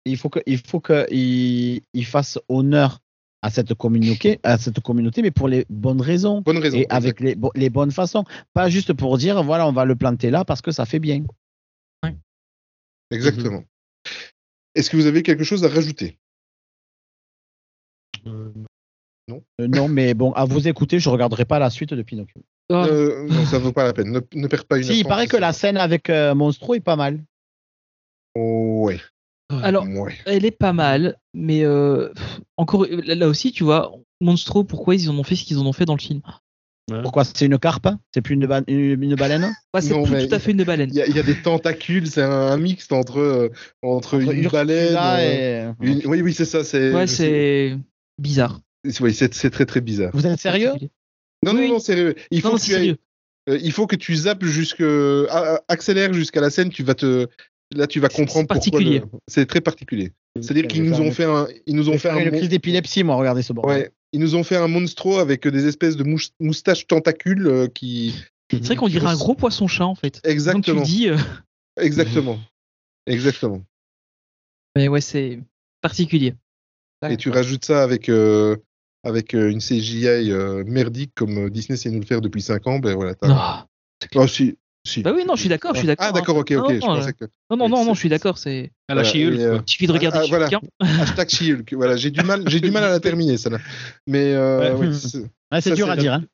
Il 0.05 0.17
faut 0.17 0.29
que, 0.29 0.39
il 0.45 0.57
faut 0.57 0.79
que 0.81 1.05
il, 1.13 1.81
il 1.93 2.05
fasse 2.05 2.37
honneur 2.49 2.99
à 3.41 3.49
cette 3.49 3.73
communauté, 3.75 4.39
à 4.43 4.57
cette 4.57 4.79
communauté, 4.81 5.21
mais 5.21 5.31
pour 5.31 5.47
les 5.47 5.65
bonnes 5.69 6.01
raisons 6.01 6.41
Bonne 6.41 6.57
raison. 6.57 6.77
et 6.77 6.87
avec 6.89 7.19
les, 7.19 7.35
bo- 7.35 7.51
les 7.55 7.69
bonnes 7.69 7.91
façons, 7.91 8.23
pas 8.53 8.69
juste 8.69 8.93
pour 8.93 9.17
dire 9.17 9.41
voilà 9.43 9.67
on 9.67 9.71
va 9.71 9.85
le 9.85 9.95
planter 9.95 10.29
là 10.29 10.43
parce 10.43 10.61
que 10.61 10.71
ça 10.71 10.85
fait 10.85 10.99
bien. 10.99 11.23
Exactement. 13.11 13.63
Est-ce 14.75 14.89
que 14.89 14.95
vous 14.97 15.05
avez 15.05 15.21
quelque 15.23 15.43
chose 15.43 15.63
à 15.63 15.69
rajouter? 15.69 16.17
Euh, 18.25 18.51
Euh, 19.29 19.67
non, 19.67 19.87
mais 19.87 20.13
bon, 20.13 20.31
à 20.33 20.45
vous 20.45 20.67
écouter, 20.67 20.99
je 20.99 21.09
regarderai 21.09 21.45
pas 21.45 21.59
la 21.59 21.69
suite 21.69 21.93
de 21.93 22.01
Pinocchio. 22.01 22.41
Ah, 22.73 22.85
Euh, 22.85 23.27
Non, 23.27 23.45
ça 23.45 23.57
ne 23.59 23.63
vaut 23.63 23.71
pas 23.73 23.83
la 23.83 23.93
peine. 23.93 24.11
Ne, 24.11 24.19
ne 24.33 24.47
perds 24.47 24.65
pas 24.65 24.77
une. 24.77 24.83
Si, 24.83 24.99
il 24.99 25.05
paraît 25.05 25.27
que 25.27 25.37
la 25.37 25.53
scène 25.53 25.77
avec 25.77 26.09
euh, 26.09 26.33
Monstro 26.35 26.75
est 26.75 26.79
pas 26.79 26.95
mal. 26.95 27.23
Oh, 28.35 28.83
ouais. 28.85 28.99
Alors, 29.63 29.85
ouais. 29.85 30.15
elle 30.25 30.45
est 30.45 30.51
pas 30.51 30.71
mal, 30.71 31.17
mais 31.33 31.65
euh, 31.65 32.13
encore 32.55 32.85
là, 32.85 33.15
là 33.15 33.27
aussi, 33.27 33.51
tu 33.51 33.65
vois, 33.65 33.91
Monstro, 34.21 34.63
pourquoi 34.63 34.95
ils 34.95 35.09
en 35.09 35.17
ont 35.17 35.23
fait 35.23 35.35
ce 35.35 35.43
qu'ils 35.43 35.57
en 35.59 35.65
ont 35.65 35.73
fait 35.73 35.83
dans 35.85 35.95
le 35.95 36.01
film? 36.01 36.21
Pourquoi 37.03 37.23
c'est 37.23 37.45
une 37.45 37.57
carpe? 37.59 37.87
C'est 38.13 38.21
plus 38.21 38.35
une, 38.35 38.45
ba- 38.47 38.63
une, 38.67 39.01
une 39.03 39.15
baleine? 39.15 39.43
Ouais, 39.73 39.81
C'est 39.81 40.01
plus 40.03 40.27
tout 40.27 40.35
à 40.35 40.39
fait 40.39 40.51
une 40.51 40.63
baleine. 40.63 40.89
Il 40.91 40.95
y, 40.97 41.01
a- 41.01 41.07
il 41.07 41.15
y 41.15 41.19
a 41.19 41.23
des 41.23 41.35
tentacules, 41.35 42.07
c'est 42.07 42.21
un, 42.21 42.29
un 42.31 42.57
mixte 42.57 42.91
entre, 42.91 43.17
euh, 43.19 43.49
entre, 43.81 44.15
Entre 44.21 44.33
une 44.33 44.49
baleine. 44.49 44.97
euh, 44.97 45.73
et- 45.81 45.85
une- 45.87 46.05
Oui, 46.05 46.21
oui, 46.21 46.33
c'est 46.33 46.45
ça. 46.45 46.63
C'est, 46.63 46.93
Ouais, 46.93 47.07
c'est 47.07 47.77
bizarre. 48.17 48.59
oui, 48.99 49.13
c'est 49.13 49.29
très 49.49 49.65
très 49.65 49.81
bizarre. 49.81 50.11
Vous 50.13 50.25
êtes 50.25 50.39
sérieux? 50.39 50.73
Non, 51.43 51.53
Oui. 51.53 51.61
non, 51.67 51.73
non, 51.75 51.79
sérieux. 51.79 52.15
Il 52.29 52.41
faut, 52.41 52.49
Non, 52.49 52.55
que 52.57 52.61
tu 52.61 52.75
ailles- 52.75 52.95
euh, 53.49 53.57
il 53.61 53.71
faut 53.71 53.87
que 53.87 53.95
tu 53.95 54.15
zappes 54.15 54.45
jusque. 54.45 54.81
ah, 54.81 55.25
ah, 55.55 55.61
accélère 55.67 56.13
jusqu'à 56.13 56.41
la 56.41 56.49
scène, 56.49 56.69
tu 56.69 56.83
vas 56.83 56.95
te. 56.95 57.27
Là, 57.73 57.87
tu 57.87 57.99
vas 58.01 58.09
comprendre 58.09 58.47
c'est 58.61 58.69
pourquoi. 58.69 58.81
le- 58.81 59.01
C'est 59.27 59.45
très 59.45 59.61
particulier. 59.61 60.11
C'est-à-dire 60.39 60.67
qu'ils 60.67 60.83
nous 60.83 60.99
ont 60.99 61.11
fait 61.11 61.23
un. 61.23 61.47
Ils 61.65 61.75
nous 61.75 61.89
ont 61.89 61.97
fait 61.97 62.09
un. 62.09 62.17
Une 62.19 62.31
crise 62.31 62.49
d'épilepsie, 62.49 63.03
moi, 63.03 63.15
regardez 63.15 63.41
ce 63.43 63.53
bordel. 63.53 63.77
Ouais. 63.83 63.91
Ils 64.13 64.19
nous 64.19 64.35
ont 64.35 64.43
fait 64.43 64.57
un 64.57 64.67
monstro 64.67 65.19
avec 65.19 65.47
des 65.47 65.67
espèces 65.67 65.95
de 65.95 66.03
moustaches 66.39 66.85
tentacules 66.85 67.47
euh, 67.47 67.67
qui. 67.67 68.13
C'est 68.51 68.61
vrai 68.65 68.75
qu'on 68.75 68.89
dirait 68.89 69.07
un 69.07 69.15
gros 69.15 69.33
poisson-chat 69.35 69.85
en 69.85 69.95
fait. 69.95 70.21
Tu 70.21 70.29
Exactement. 70.29 70.81
dis, 70.81 71.07
euh, 71.09 71.15
Exactement. 71.79 72.37
Exactement. 73.07 73.61
mais 74.75 74.89
ouais, 74.89 74.99
c'est 75.01 75.39
particulier. 75.81 76.35
Et 77.09 77.15
tu 77.17 77.29
rajoutes 77.29 77.63
ça 77.65 77.81
avec, 77.83 78.09
euh, 78.09 78.57
avec 79.03 79.33
euh, 79.33 79.49
une 79.49 79.59
CGI 79.59 80.31
euh, 80.31 80.63
merdique 80.65 81.11
comme 81.15 81.45
euh, 81.45 81.49
Disney 81.49 81.77
sait 81.77 81.89
nous 81.89 81.99
le 81.99 82.05
faire 82.05 82.21
depuis 82.21 82.41
5 82.41 82.67
ans, 82.67 82.79
ben 82.79 82.95
voilà. 82.95 83.15
Oh, 84.15 84.27
si, 84.27 84.57
si. 84.85 85.01
Bah 85.03 85.11
oui, 85.15 85.23
non, 85.25 85.35
je 85.35 85.41
suis 85.41 85.49
d'accord, 85.49 85.73
je 85.73 85.79
suis 85.79 85.87
d'accord. 85.87 86.07
Ah, 86.09 86.11
d'accord, 86.11 86.37
ok, 86.37 86.51
hein. 86.51 86.61
ok. 86.63 86.69
Non, 86.69 86.79
je 86.79 86.85
non, 86.85 86.95
pensais 86.95 87.13
que. 87.13 87.25
Non, 87.49 87.57
non, 87.57 87.69
non, 87.69 87.93
je 87.93 87.99
suis 87.99 88.09
d'accord. 88.09 88.37
C'est. 88.37 88.71
à 88.87 88.95
la 88.95 89.03
Voilà, 89.03 89.09
She-Hulk, 89.09 89.39
et, 89.39 89.43
euh. 89.43 89.59
Il 89.65 89.71
suffit 89.71 89.87
de 89.87 89.91
regarder 89.91 90.19
ah, 90.21 90.25
voilà. 90.27 90.49
Hein. 90.51 90.59
Hashtag 91.01 91.29
She-Hulk. 91.29 91.73
Voilà, 91.73 91.95
j'ai 91.97 92.11
du 92.11 92.21
mal, 92.23 92.43
j'ai 92.47 92.59
du 92.59 92.71
mal 92.71 92.83
à 92.83 92.89
la 92.89 92.99
terminer, 92.99 93.37
celle-là. 93.37 93.59
Mais 94.07 94.33
euh, 94.33 94.75
Ouais. 94.75 94.93
c'est 94.93 95.19
Ouais, 95.19 95.61
c'est 95.61 95.69
Ça, 95.69 95.75
dur 95.75 95.89
à 95.89 95.97
dire. 95.97 96.13
Hein. 96.13 96.25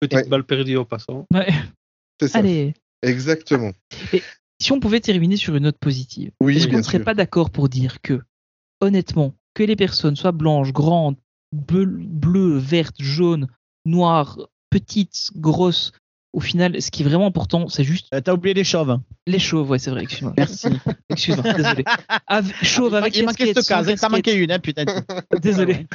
Petite 0.00 0.14
Ouais. 0.18 0.28
balle 0.28 0.44
perdue 0.44 0.76
en 0.76 0.84
passant. 0.84 1.26
Ouais. 1.32 1.48
c'est 2.20 2.28
ça. 2.28 2.38
Allez, 2.38 2.74
Exactement. 3.02 3.72
si 4.60 4.72
on 4.72 4.80
pouvait 4.80 5.00
terminer 5.00 5.36
sur 5.36 5.56
une 5.56 5.62
note 5.64 5.78
positive, 5.78 6.30
Oui, 6.42 6.56
est-ce 6.56 6.68
qu'on 6.68 6.76
ne 6.78 6.82
serait 6.82 7.02
pas 7.02 7.14
d'accord 7.14 7.50
pour 7.50 7.68
dire 7.68 8.00
que, 8.02 8.20
honnêtement, 8.80 9.34
que 9.54 9.62
les 9.62 9.76
personnes 9.76 10.16
soient 10.16 10.32
blanches, 10.32 10.72
grandes, 10.72 11.16
bleues, 11.52 11.86
bleues, 11.86 12.58
vertes, 12.58 12.96
jaunes, 13.00 13.48
noires, 13.84 14.38
petites, 14.70 15.30
grosses, 15.36 15.92
au 16.32 16.38
final, 16.38 16.80
ce 16.80 16.92
qui 16.92 17.02
est 17.02 17.04
vraiment 17.04 17.26
important, 17.26 17.66
c'est 17.68 17.82
juste 17.82 18.06
Euh, 18.14 18.20
T'as 18.20 18.34
oublié 18.34 18.54
les 18.54 18.62
chauves. 18.62 18.88
hein. 18.90 19.02
les 19.26 19.40
chauves. 19.40 19.68
Ouais, 19.68 19.80
c'est 19.80 19.90
vrai. 19.90 20.02
Excuse-moi. 20.04 20.32
Merci. 20.36 20.68
Excuse-moi. 21.10 21.52
Désolé. 21.54 21.84
Av- 22.28 22.52
chauve 22.62 22.94
avec 22.94 23.16
il 23.16 23.24
manquait 23.24 23.46
casquette, 23.52 23.56
cette 23.56 23.64
sans 23.64 23.82
case. 23.84 24.00
T'as 24.00 24.08
manqué 24.08 24.34
une, 24.36 24.52
hein, 24.52 24.60
putain. 24.60 24.84
Désolé. 25.42 25.86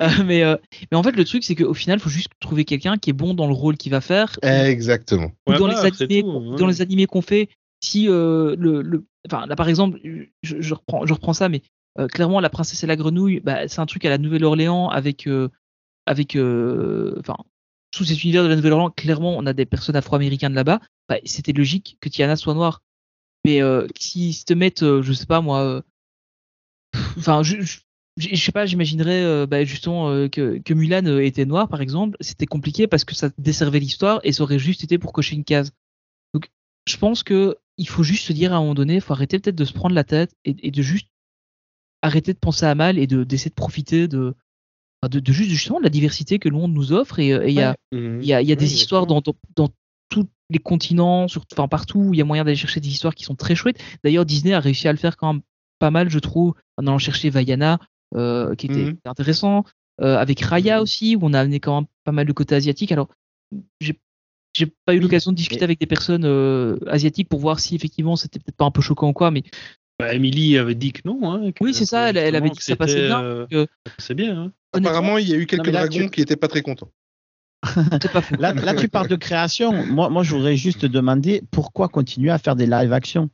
Euh, 0.00 0.08
mais, 0.24 0.44
euh, 0.44 0.56
mais 0.92 0.96
en 0.96 1.02
fait, 1.02 1.10
le 1.16 1.24
truc, 1.24 1.42
c'est 1.42 1.56
qu'au 1.56 1.74
final, 1.74 1.98
il 1.98 2.00
faut 2.00 2.10
juste 2.10 2.30
trouver 2.38 2.64
quelqu'un 2.64 2.96
qui 2.96 3.10
est 3.10 3.12
bon 3.12 3.34
dans 3.34 3.48
le 3.48 3.54
rôle 3.54 3.76
qu'il 3.76 3.90
va 3.90 4.00
faire. 4.00 4.38
Exactement. 4.42 5.32
Ou 5.48 5.52
Ouais, 5.52 5.58
dans, 5.58 5.66
les 5.66 5.74
c'est 5.74 6.02
animés, 6.02 6.22
tout, 6.22 6.28
ouais. 6.52 6.56
dans 6.58 6.66
les 6.68 6.80
animés 6.80 7.06
qu'on 7.06 7.22
fait, 7.22 7.48
si 7.82 8.08
euh, 8.08 8.54
le, 8.56 8.82
le, 8.82 9.04
enfin 9.28 9.46
là 9.46 9.56
par 9.56 9.68
exemple, 9.68 9.98
je, 10.44 10.54
je 10.60 10.74
reprends, 10.74 11.04
je 11.06 11.12
reprends 11.12 11.32
ça, 11.32 11.48
mais 11.48 11.60
euh, 11.98 12.08
clairement 12.08 12.40
la 12.40 12.48
princesse 12.48 12.82
et 12.82 12.86
la 12.86 12.96
grenouille, 12.96 13.40
bah, 13.40 13.68
c'est 13.68 13.80
un 13.80 13.86
truc 13.86 14.04
à 14.06 14.08
la 14.08 14.16
Nouvelle-Orléans 14.16 14.88
avec, 14.88 15.26
euh, 15.26 15.48
avec, 16.06 16.36
euh, 16.36 17.14
enfin 17.20 17.36
sous 17.94 18.04
cet 18.04 18.24
univers 18.24 18.42
de 18.42 18.48
la 18.48 18.56
Nouvelle-Orléans, 18.56 18.90
clairement 18.90 19.36
on 19.36 19.44
a 19.44 19.52
des 19.52 19.66
personnes 19.66 19.96
afro-américaines 19.96 20.54
là-bas. 20.54 20.80
Bah, 21.10 21.16
C'était 21.26 21.52
logique 21.52 21.98
que 22.00 22.08
Tiana 22.08 22.36
soit 22.36 22.54
noire, 22.54 22.82
mais 23.44 23.60
s'ils 23.98 24.34
se 24.34 24.44
te 24.44 24.54
mettent, 24.54 25.02
je 25.02 25.12
sais 25.12 25.26
pas 25.26 25.42
moi, 25.42 25.82
enfin 27.18 27.42
je, 27.42 27.60
je, 28.16 28.36
sais 28.36 28.52
pas, 28.52 28.64
j'imaginerais 28.64 29.46
bah, 29.46 29.64
justement 29.64 30.28
que, 30.30 30.58
que 30.58 30.72
Mulan 30.72 31.18
était 31.18 31.44
noire 31.44 31.68
par 31.68 31.82
exemple, 31.82 32.16
c'était 32.20 32.46
compliqué 32.46 32.86
parce 32.86 33.04
que 33.04 33.14
ça 33.14 33.28
desservait 33.36 33.80
l'histoire 33.80 34.20
et 34.24 34.32
ça 34.32 34.42
aurait 34.44 34.58
juste 34.58 34.84
été 34.84 34.96
pour 34.96 35.12
cocher 35.12 35.36
une 35.36 35.44
case. 35.44 35.72
Je 36.88 36.96
pense 36.96 37.22
que 37.22 37.58
il 37.76 37.88
faut 37.88 38.02
juste 38.02 38.26
se 38.26 38.32
dire 38.32 38.54
à 38.54 38.56
un 38.56 38.60
moment 38.60 38.74
donné, 38.74 38.94
il 38.94 39.00
faut 39.02 39.12
arrêter 39.12 39.38
peut-être 39.38 39.56
de 39.56 39.64
se 39.66 39.72
prendre 39.74 39.94
la 39.94 40.04
tête 40.04 40.34
et 40.44 40.70
de 40.70 40.82
juste 40.82 41.11
arrêter 42.02 42.32
de 42.32 42.38
penser 42.38 42.66
à 42.66 42.74
mal 42.74 42.98
et 42.98 43.06
de 43.06 43.24
d'essayer 43.24 43.50
de 43.50 43.54
profiter 43.54 44.08
de, 44.08 44.34
de 45.08 45.20
de 45.20 45.32
juste 45.32 45.50
justement 45.50 45.78
de 45.78 45.84
la 45.84 45.90
diversité 45.90 46.38
que 46.38 46.48
le 46.48 46.56
monde 46.56 46.72
nous 46.72 46.92
offre 46.92 47.18
et 47.18 47.28
il 47.48 47.54
y 47.54 47.62
a 47.62 47.76
des 48.56 48.74
histoires 48.74 49.06
dans, 49.06 49.20
dans, 49.20 49.34
dans 49.56 49.68
tous 50.08 50.28
les 50.50 50.58
continents, 50.58 51.28
sur, 51.28 51.44
enfin 51.52 51.68
partout 51.68 51.98
où 51.98 52.14
il 52.14 52.18
y 52.18 52.20
a 52.20 52.24
moyen 52.26 52.44
d'aller 52.44 52.56
chercher 52.56 52.80
des 52.80 52.88
histoires 52.88 53.14
qui 53.14 53.24
sont 53.24 53.34
très 53.34 53.54
chouettes. 53.54 53.82
D'ailleurs, 54.04 54.26
Disney 54.26 54.52
a 54.52 54.60
réussi 54.60 54.86
à 54.86 54.92
le 54.92 54.98
faire 54.98 55.16
quand 55.16 55.32
même 55.32 55.42
pas 55.78 55.90
mal, 55.90 56.10
je 56.10 56.18
trouve, 56.18 56.54
en 56.76 56.86
allant 56.86 56.98
chercher 56.98 57.30
Vaiana, 57.30 57.80
euh, 58.14 58.54
qui 58.54 58.66
était 58.66 58.94
intéressant, 59.06 59.64
euh, 60.02 60.18
avec 60.18 60.40
Raya 60.40 60.82
aussi, 60.82 61.16
où 61.16 61.20
on 61.22 61.32
a 61.32 61.40
amené 61.40 61.60
quand 61.60 61.80
même 61.80 61.86
pas 62.04 62.12
mal 62.12 62.26
de 62.26 62.32
côté 62.32 62.54
asiatique. 62.54 62.92
Alors, 62.92 63.08
j'ai 63.80 63.98
j'ai 64.54 64.66
pas 64.66 64.92
eu 64.92 64.98
Oui. 64.98 65.02
l'occasion 65.04 65.30
de 65.30 65.36
discuter 65.36 65.64
avec 65.64 65.80
des 65.80 65.86
personnes 65.86 66.26
euh, 66.26 66.76
asiatiques 66.86 67.30
pour 67.30 67.40
voir 67.40 67.58
si 67.58 67.74
effectivement 67.74 68.16
c'était 68.16 68.38
peut-être 68.38 68.56
pas 68.56 68.66
un 68.66 68.70
peu 68.70 68.82
choquant 68.82 69.08
ou 69.08 69.14
quoi, 69.14 69.30
mais 69.30 69.44
Bah, 70.02 70.14
Emily 70.14 70.58
avait 70.58 70.74
dit 70.74 70.92
que 70.92 71.02
non. 71.04 71.32
Hein, 71.32 71.52
que- 71.52 71.62
Oui, 71.62 71.72
c'est 71.74 71.86
ça, 71.86 72.10
elle- 72.10 72.16
elle 72.16 72.34
avait 72.34 72.50
dit 72.50 72.56
que 72.58 72.64
ça 72.64 72.74
passait 72.76 72.92
c'était, 72.94 73.06
bien, 73.06 73.22
euh, 73.22 73.46
que- 73.46 73.66
passait 73.96 74.14
bien. 74.14 74.36
Hein. 74.40 74.52
Apparemment, 74.72 75.18
il 75.18 75.28
y 75.28 75.32
a 75.32 75.36
eu 75.36 75.46
quelques 75.46 75.66
là, 75.66 75.72
dragons 75.86 76.04
tu- 76.06 76.10
qui 76.10 76.20
étaient 76.22 76.36
pas 76.36 76.48
très 76.48 76.62
contents. 76.62 76.90
c'est 77.64 78.10
pas. 78.12 78.22
Là, 78.38 78.52
là, 78.54 78.74
tu 78.74 78.88
parles 78.88 79.06
de 79.08 79.16
création. 79.16 79.72
Moi, 79.86 80.08
moi, 80.08 80.22
je 80.24 80.34
voudrais 80.34 80.56
juste 80.56 80.84
demander 80.84 81.42
pourquoi 81.52 81.88
continuer 81.88 82.30
à 82.30 82.38
faire 82.38 82.56
des 82.56 82.66
live 82.66 82.92
action 82.92 83.30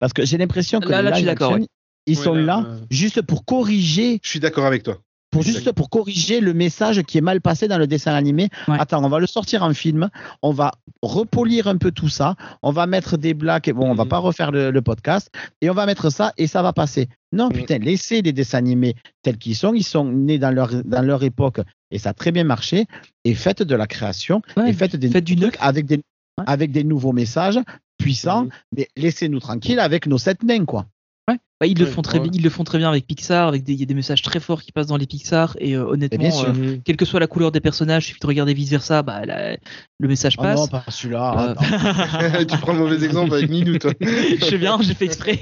Parce 0.00 0.12
que 0.12 0.24
j'ai 0.24 0.38
l'impression 0.38 0.80
que 0.80 0.88
Là, 0.88 1.02
les 1.02 1.10
là, 1.10 1.16
live 1.18 1.68
ils 2.06 2.16
sont 2.16 2.34
là, 2.34 2.42
là 2.42 2.64
euh, 2.66 2.78
juste 2.90 3.22
pour 3.22 3.44
corriger, 3.44 4.18
Je 4.22 4.28
suis 4.28 4.40
d'accord 4.40 4.64
avec 4.66 4.82
toi. 4.82 4.98
Pour 5.30 5.42
juste 5.42 5.72
pour 5.72 5.90
corriger 5.90 6.40
le 6.40 6.54
message 6.54 7.02
qui 7.02 7.18
est 7.18 7.22
mal 7.22 7.40
passé 7.40 7.68
dans 7.68 7.78
le 7.78 7.86
dessin 7.86 8.14
animé. 8.14 8.48
Ouais. 8.66 8.76
Attends, 8.78 9.04
on 9.04 9.08
va 9.08 9.18
le 9.18 9.26
sortir 9.26 9.62
en 9.62 9.74
film, 9.74 10.08
on 10.42 10.52
va 10.52 10.72
repolir 11.02 11.66
un 11.68 11.76
peu 11.76 11.90
tout 11.90 12.08
ça, 12.08 12.34
on 12.62 12.70
va 12.72 12.86
mettre 12.86 13.16
des 13.16 13.34
blagues. 13.34 13.72
Bon, 13.72 13.90
on 13.90 13.94
va 13.94 14.04
Mhm. 14.04 14.08
pas 14.10 14.18
refaire 14.18 14.50
le, 14.50 14.70
le 14.70 14.82
podcast 14.82 15.30
et 15.60 15.68
on 15.70 15.74
va 15.74 15.86
mettre 15.86 16.10
ça 16.10 16.32
et 16.38 16.46
ça 16.46 16.62
va 16.62 16.72
passer. 16.72 17.08
Non, 17.32 17.46
Mhm. 17.48 17.52
putain, 17.52 17.78
laissez 17.78 18.22
les 18.22 18.32
dessins 18.32 18.58
animés 18.58 18.94
tels 19.22 19.36
qu'ils 19.38 19.56
sont. 19.56 19.74
Ils 19.74 19.84
sont 19.84 20.04
nés 20.04 20.38
dans 20.38 20.50
leur 20.50 20.70
dans 20.84 21.02
leur 21.02 21.22
époque 21.22 21.60
et 21.90 21.98
ça 21.98 22.10
a 22.10 22.14
très 22.14 22.32
bien 22.32 22.44
marché. 22.44 22.86
Et 23.24 23.34
faites 23.34 23.62
de 23.62 23.74
la 23.74 23.86
création 23.86 24.40
Ouais, 24.56 24.70
et 24.70 24.72
faites 24.72 24.96
des 24.96 25.10
faites 25.10 25.24
du 25.24 25.36
trucs 25.36 25.54
neuf. 25.54 25.62
avec 25.62 25.86
des 25.86 25.96
Ouais. 26.38 26.44
avec 26.46 26.70
des 26.72 26.84
nouveaux 26.84 27.12
messages 27.12 27.58
puissants. 27.98 28.44
Mhm. 28.44 28.50
Mais 28.76 28.88
laissez-nous 28.96 29.40
tranquilles 29.40 29.80
avec 29.80 30.06
nos 30.06 30.18
sept 30.18 30.42
nains, 30.42 30.64
quoi. 30.64 30.86
Bah, 31.60 31.66
ils 31.66 31.76
le 31.76 31.86
Ouais, 31.86 31.90
font 31.90 32.02
très 32.02 32.20
ouais. 32.20 32.28
ils 32.32 32.42
le 32.42 32.50
font 32.50 32.62
très 32.62 32.78
bien 32.78 32.88
avec 32.88 33.04
Pixar, 33.06 33.48
avec 33.48 33.64
des, 33.64 33.74
y 33.74 33.82
a 33.82 33.86
des 33.86 33.94
messages 33.94 34.22
très 34.22 34.38
forts 34.38 34.62
qui 34.62 34.70
passent 34.70 34.86
dans 34.86 34.96
les 34.96 35.06
Pixar 35.08 35.56
et 35.58 35.74
euh, 35.76 35.84
honnêtement, 35.86 36.18
bien 36.20 36.30
sûr. 36.30 36.54
euh, 36.56 36.76
quelle 36.84 36.96
que 36.96 37.04
soit 37.04 37.18
la 37.18 37.26
couleur 37.26 37.50
des 37.50 37.58
personnages, 37.60 38.04
il 38.04 38.08
suffit 38.08 38.20
de 38.20 38.26
regarder 38.28 38.54
vice 38.54 38.70
versa, 38.70 39.02
bah 39.02 39.26
la- 39.26 39.56
le 39.98 40.08
message 40.08 40.36
Oh 40.38 40.42
passe. 40.42 40.60
non, 40.60 40.68
pas 40.68 40.84
celui-là. 40.88 41.34
Euh, 41.36 41.50
attends. 41.50 42.46
tu 42.46 42.58
prends 42.58 42.72
le 42.74 42.78
mauvais 42.78 43.04
exemple 43.04 43.34
avec 43.34 43.50
Minou, 43.50 43.76
toi. 43.78 43.92
je 44.00 44.44
sais 44.44 44.58
bien, 44.58 44.78
j'ai 44.82 44.94
fait 44.94 45.06
exprès. 45.06 45.36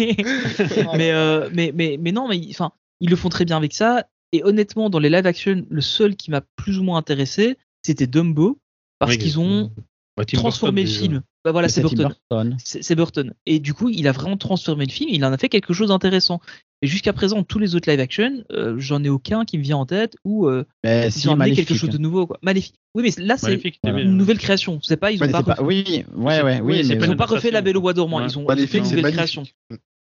mais, 0.96 1.12
mais, 1.52 1.72
mais, 1.74 1.98
mais 2.00 2.12
non, 2.12 2.28
mais 2.28 2.40
enfin, 2.50 2.70
ils 3.00 3.10
le 3.10 3.16
font 3.16 3.28
très 3.28 3.44
bien 3.44 3.56
avec 3.58 3.74
ça. 3.74 4.06
Et 4.32 4.42
honnêtement, 4.42 4.90
dans 4.90 4.98
les 4.98 5.10
live 5.10 5.26
action, 5.26 5.64
le 5.68 5.80
seul 5.82 6.16
qui 6.16 6.30
m'a 6.30 6.40
plus 6.56 6.78
ou 6.78 6.82
moins 6.82 6.98
intéressé, 6.98 7.58
c'était 7.82 8.06
Dumbo, 8.06 8.58
parce 8.98 9.12
Oui, 9.12 9.18
qu'ils 9.18 9.38
ont 9.38 9.70
bah, 10.16 10.24
transformé 10.24 10.82
Burton, 10.84 10.94
le 10.94 11.08
film. 11.08 11.22
Bah 11.44 11.52
voilà, 11.52 11.68
c'est 11.68 11.82
Burton. 11.82 12.14
Burton. 12.30 12.56
C'est 12.64 12.94
Burton. 12.94 13.34
Et 13.44 13.58
du 13.60 13.74
coup, 13.74 13.88
il 13.90 14.08
a 14.08 14.12
vraiment 14.12 14.36
transformé 14.36 14.86
le 14.86 14.90
film. 14.90 15.10
Il 15.12 15.24
en 15.24 15.32
a 15.32 15.38
fait 15.38 15.48
quelque 15.48 15.72
chose 15.74 15.88
d'intéressant. 15.88 16.40
Et 16.82 16.86
jusqu'à 16.86 17.12
présent, 17.12 17.42
tous 17.42 17.58
les 17.58 17.74
autres 17.74 17.90
live 17.90 18.00
action, 18.00 18.44
euh, 18.52 18.74
j'en 18.78 19.02
ai 19.02 19.08
aucun 19.08 19.44
qui 19.44 19.56
me 19.58 19.62
vient 19.62 19.78
en 19.78 19.86
tête 19.86 20.16
où 20.24 20.46
euh, 20.46 20.64
Mais 20.84 21.06
ils 21.08 21.12
si, 21.12 21.28
ont 21.28 21.32
amené 21.32 21.52
quelque 21.54 21.74
chose 21.74 21.88
de 21.90 21.98
nouveau. 21.98 22.26
Quoi. 22.26 22.38
Maléfique. 22.42 22.74
Oui, 22.94 23.02
mais 23.18 23.24
là, 23.24 23.36
c'est 23.38 23.60
une 23.84 24.16
nouvelle 24.16 24.38
création. 24.38 24.78
C'est 24.82 24.96
pas, 24.96 25.12
ils 25.12 25.22
ont 25.22 25.28
pas, 25.30 25.42
pas- 25.42 25.54
refait- 25.54 25.62
Oui, 25.62 26.04
ouais, 26.14 26.42
ouais, 26.42 26.60
Oui, 26.60 26.82
mais 26.86 26.96
pas 26.96 27.04
ils 27.04 27.08
bon. 27.08 27.14
ont 27.14 27.16
pas 27.16 27.26
refait 27.26 27.50
la 27.50 27.60
Belle 27.62 27.76
au 27.76 27.80
bois 27.82 27.92
dormant. 27.94 28.18
Ouais. 28.18 28.26
Ils 28.26 28.38
ont 28.38 28.44
Maléfique, 28.46 28.70
fait 28.70 28.78
une 28.78 28.84
c'est 28.84 28.96
nouvelle 28.96 29.12
création. 29.14 29.44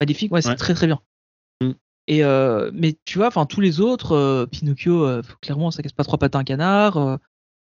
Maléfique, 0.01 0.33
ouais, 0.33 0.43
c'est 0.43 0.49
Ouais. 0.51 0.57
très 0.57 0.75
très 0.75 0.87
bien. 0.87 1.01
Mm. 1.63 1.71
Et 2.09 2.25
euh, 2.25 2.71
mais 2.75 2.97
tu 3.05 3.19
vois, 3.19 3.29
enfin 3.29 3.47
tous 3.47 3.61
les 3.61 3.81
autres, 3.81 4.13
euh, 4.13 4.47
Pinocchio, 4.47 5.05
euh, 5.07 5.23
clairement, 5.41 5.71
ça 5.71 5.83
casse 5.83 5.93
pas 5.93 6.05
trois 6.05 6.19
pattes 6.19 6.35
à 6.35 6.39
un 6.39 6.45
canard. 6.45 7.19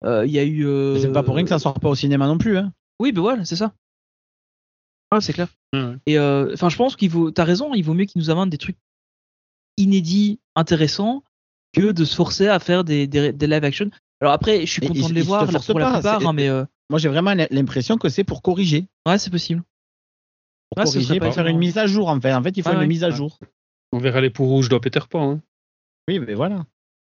Euh, 0.04 0.20
euh, 0.20 0.26
Il 0.26 0.32
y 0.32 0.38
a 0.38 0.44
eu. 0.44 0.66
euh, 0.66 0.98
C'est 0.98 1.12
pas 1.12 1.22
pour 1.22 1.34
rien 1.34 1.44
que 1.44 1.50
ça 1.50 1.58
sort 1.58 1.78
pas 1.80 1.88
au 1.88 1.94
cinéma 1.94 2.26
non 2.26 2.38
plus. 2.38 2.56
Hein. 2.58 2.72
Oui, 3.00 3.12
ben 3.12 3.20
voilà, 3.22 3.44
c'est 3.44 3.56
ça. 3.56 3.72
Ouais, 5.12 5.20
c'est 5.20 5.32
clair. 5.32 5.48
Et 6.06 6.18
euh, 6.18 6.52
enfin, 6.54 6.68
je 6.68 6.76
pense 6.76 6.94
qu'il 6.96 7.10
vaut. 7.10 7.30
T'as 7.30 7.44
raison, 7.44 7.74
il 7.74 7.82
vaut 7.82 7.94
mieux 7.94 8.04
qu'ils 8.04 8.20
nous 8.20 8.30
amènent 8.30 8.50
des 8.50 8.58
trucs 8.58 8.76
inédits, 9.76 10.38
intéressants, 10.54 11.24
que 11.72 11.90
de 11.92 12.04
se 12.04 12.14
forcer 12.14 12.46
à 12.48 12.58
faire 12.60 12.84
des, 12.84 13.06
des, 13.06 13.32
des 13.32 13.46
live 13.46 13.64
action. 13.64 13.90
Alors 14.20 14.32
après, 14.32 14.60
je 14.66 14.70
suis 14.70 14.80
content 14.80 14.94
ils- 14.94 15.08
de 15.08 15.14
les 15.14 15.22
voir 15.22 15.44
là, 15.46 15.52
forcent 15.52 15.66
pour 15.66 15.78
la 15.80 15.86
pas, 15.86 15.92
plupart, 15.94 16.20
c'est- 16.20 16.26
hein, 16.26 16.32
mais 16.32 16.48
euh, 16.48 16.64
Moi, 16.90 16.98
j'ai 17.00 17.08
vraiment 17.08 17.34
l'impression 17.34 17.96
que 17.98 18.08
c'est 18.08 18.24
pour 18.24 18.40
corriger. 18.42 18.86
ouais, 19.06 19.18
c'est 19.18 19.30
possible. 19.30 19.62
Pour 20.70 20.84
corriger, 20.84 21.18
pas 21.18 21.26
pour 21.26 21.34
faire 21.34 21.46
une 21.46 21.58
mise 21.58 21.76
à 21.78 21.86
jour, 21.86 22.08
en 22.08 22.20
fait. 22.20 22.32
En 22.32 22.42
fait, 22.42 22.56
il 22.56 22.62
faut 22.62 22.68
Ah 22.70 22.74
une 22.74 22.78
ouais. 22.80 22.86
mise 22.86 23.04
à 23.04 23.10
jour. 23.10 23.38
On 23.92 23.98
verra 23.98 24.20
les 24.20 24.30
peaux 24.30 24.44
rouges 24.46 24.68
dans 24.68 24.80
Peter 24.80 25.00
Pan. 25.08 25.32
Hein. 25.32 25.40
Oui, 26.08 26.18
mais 26.20 26.34
voilà. 26.34 26.64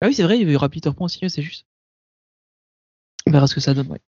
Ah 0.03 0.07
oui, 0.09 0.15
c'est 0.15 0.23
vrai, 0.23 0.39
il 0.39 0.51
y 0.51 0.57
aura 0.57 0.69
Peter 0.69 0.91
Pan 0.97 1.05
aussi, 1.07 1.21
c'est 1.29 1.43
juste. 1.43 1.67
On 3.31 3.33
verra 3.33 3.47
ce 3.47 3.55
que 3.55 3.61
ça 3.61 3.75
donne, 3.75 3.87
ouais. 3.87 4.01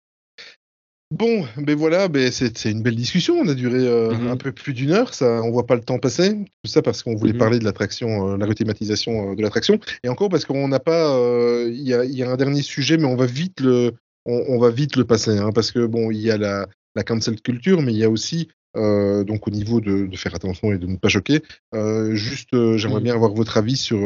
Bon, 1.13 1.45
ben 1.57 1.75
voilà, 1.75 2.07
ben 2.07 2.31
c'est 2.31 2.65
une 2.65 2.81
belle 2.81 2.95
discussion. 2.95 3.35
On 3.35 3.47
a 3.47 3.53
duré 3.53 3.77
euh, 3.85 4.15
Mhm. 4.15 4.27
un 4.31 4.37
peu 4.37 4.51
plus 4.51 4.73
d'une 4.73 4.89
heure. 4.89 5.13
Ça, 5.13 5.43
on 5.43 5.51
voit 5.51 5.67
pas 5.67 5.75
le 5.75 5.81
temps 5.81 5.99
passer. 5.99 6.33
Tout 6.63 6.71
ça 6.71 6.81
parce 6.81 7.03
qu'on 7.03 7.13
voulait 7.15 7.33
Mhm. 7.33 7.37
parler 7.37 7.59
de 7.59 7.63
l'attraction, 7.65 8.29
euh, 8.33 8.37
la 8.37 8.47
rethématisation 8.47 9.31
euh, 9.31 9.35
de 9.35 9.41
l'attraction. 9.43 9.79
Et 10.03 10.09
encore 10.09 10.29
parce 10.29 10.45
qu'on 10.45 10.67
n'a 10.67 10.79
pas. 10.79 11.15
euh, 11.15 11.69
Il 11.71 11.81
y, 11.81 11.93
a, 11.93 12.03
il 12.03 12.15
y 12.15 12.23
a 12.23 12.31
un 12.31 12.35
dernier 12.35 12.63
sujet, 12.63 12.97
mais 12.97 13.05
on 13.05 13.15
va 13.15 13.27
vite 13.27 13.59
le, 13.59 13.91
on, 14.25 14.43
on 14.47 14.57
va 14.57 14.71
vite 14.71 14.95
le 14.95 15.03
passer, 15.05 15.37
hein, 15.37 15.51
parce 15.53 15.71
que 15.71 15.85
bon, 15.85 16.09
il 16.09 16.17
y 16.19 16.31
a 16.31 16.37
la, 16.39 16.65
la 16.95 17.03
cancel 17.03 17.39
culture, 17.41 17.83
mais 17.83 17.93
il 17.93 17.99
y 17.99 18.03
a 18.03 18.09
aussi 18.09 18.49
donc 18.73 19.47
au 19.47 19.51
niveau 19.51 19.81
de, 19.81 20.07
de 20.07 20.17
faire 20.17 20.33
attention 20.33 20.71
et 20.71 20.77
de 20.77 20.87
ne 20.87 20.95
pas 20.95 21.09
choquer. 21.09 21.41
juste, 22.13 22.51
j'aimerais 22.77 23.01
bien 23.01 23.13
avoir 23.13 23.33
votre 23.33 23.57
avis 23.57 23.75
sur 23.75 23.99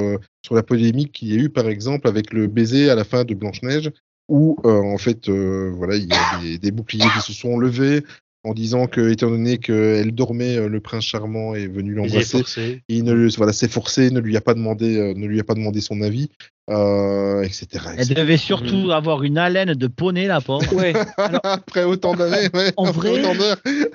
sur 0.44 0.56
la 0.56 0.64
polémique 0.64 1.12
qu'il 1.12 1.32
y 1.32 1.38
a 1.38 1.40
eu, 1.40 1.50
par 1.50 1.68
exemple, 1.68 2.08
avec 2.08 2.34
le 2.34 2.48
baiser 2.48 2.90
à 2.90 2.96
la 2.96 3.04
fin 3.04 3.26
de 3.26 3.36
Blanche 3.36 3.62
Neige 3.62 3.92
où 4.28 4.58
euh, 4.66 4.82
en 4.82 4.98
fait 4.98 5.30
euh, 5.30 5.72
voilà 5.76 5.96
il 5.96 6.06
y 6.06 6.14
a 6.14 6.42
des, 6.42 6.58
des 6.58 6.72
boucliers 6.72 7.06
qui 7.16 7.22
se 7.22 7.34
sont 7.34 7.58
levés 7.58 8.04
en 8.44 8.54
disant 8.54 8.86
que 8.88 9.10
étant 9.12 9.30
donné 9.30 9.58
qu'elle 9.58 10.12
dormait 10.14 10.58
euh, 10.58 10.68
le 10.70 10.80
prince 10.80 11.04
charmant 11.04 11.56
est 11.56 11.68
venu 11.68 11.94
l'embrasser 11.94 12.40
forcé. 12.40 12.82
il 12.90 13.04
ne 13.04 13.14
le- 13.14 13.30
voilà 13.38 13.54
s'est 13.54 13.68
forcé 13.68 14.10
ne 14.12 14.20
lui 14.20 14.36
a 14.38 14.42
pas 14.42 14.54
demandé 14.54 14.98
euh, 14.98 15.14
ne 15.16 15.26
lui 15.28 15.40
a 15.40 15.44
pas 15.44 15.54
demandé 15.56 15.82
son 15.82 16.02
avis 16.02 16.30
euh, 16.72 17.44
etc, 17.44 17.68
Elle 17.98 18.08
devait 18.08 18.38
surtout 18.38 18.92
avoir 18.92 19.22
une 19.22 19.38
haleine 19.38 19.74
de 19.76 19.86
poney, 19.88 20.26
la 20.26 20.42
pauvre. 20.42 20.66
Ouais, 20.74 20.94
alors, 21.18 21.42
après 21.44 21.84
autant 21.84 22.16
d'années 22.16 22.50
ouais, 22.56 22.74
en 22.78 22.90
vrai, 22.92 23.22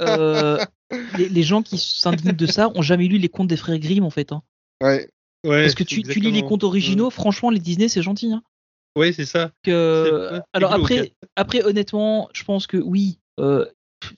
euh, 0.00 0.56
les, 1.18 1.28
les 1.28 1.42
gens 1.42 1.62
qui 1.62 1.78
s'indignent 1.78 2.30
de 2.36 2.46
ça 2.46 2.70
ont 2.76 2.82
jamais 2.82 3.08
lu 3.08 3.18
les 3.18 3.28
contes 3.28 3.48
des 3.48 3.56
frères 3.56 3.78
Grimm, 3.80 4.04
en 4.04 4.10
fait. 4.10 4.30
Hein. 4.30 4.42
ouais 4.82 5.08
Ouais, 5.44 5.62
Parce 5.62 5.74
que 5.74 5.82
tu, 5.84 6.02
tu 6.02 6.20
lis 6.20 6.30
les 6.32 6.42
contes 6.42 6.62
originaux, 6.64 7.08
franchement, 7.10 7.50
les 7.50 7.58
Disney, 7.60 7.88
c'est 7.88 8.02
gentil. 8.02 8.30
Hein. 8.32 8.42
Ouais, 8.96 9.12
c'est 9.12 9.24
ça. 9.26 9.50
que- 9.62 10.32
ouais, 10.34 10.40
alors 10.52 10.70
après, 10.82 10.96
après 11.36 11.62
honnêtement, 11.64 12.28
je 12.32 12.44
pense 12.44 12.66
que 12.66 12.76
oui, 12.76 13.18
euh, 13.38 13.64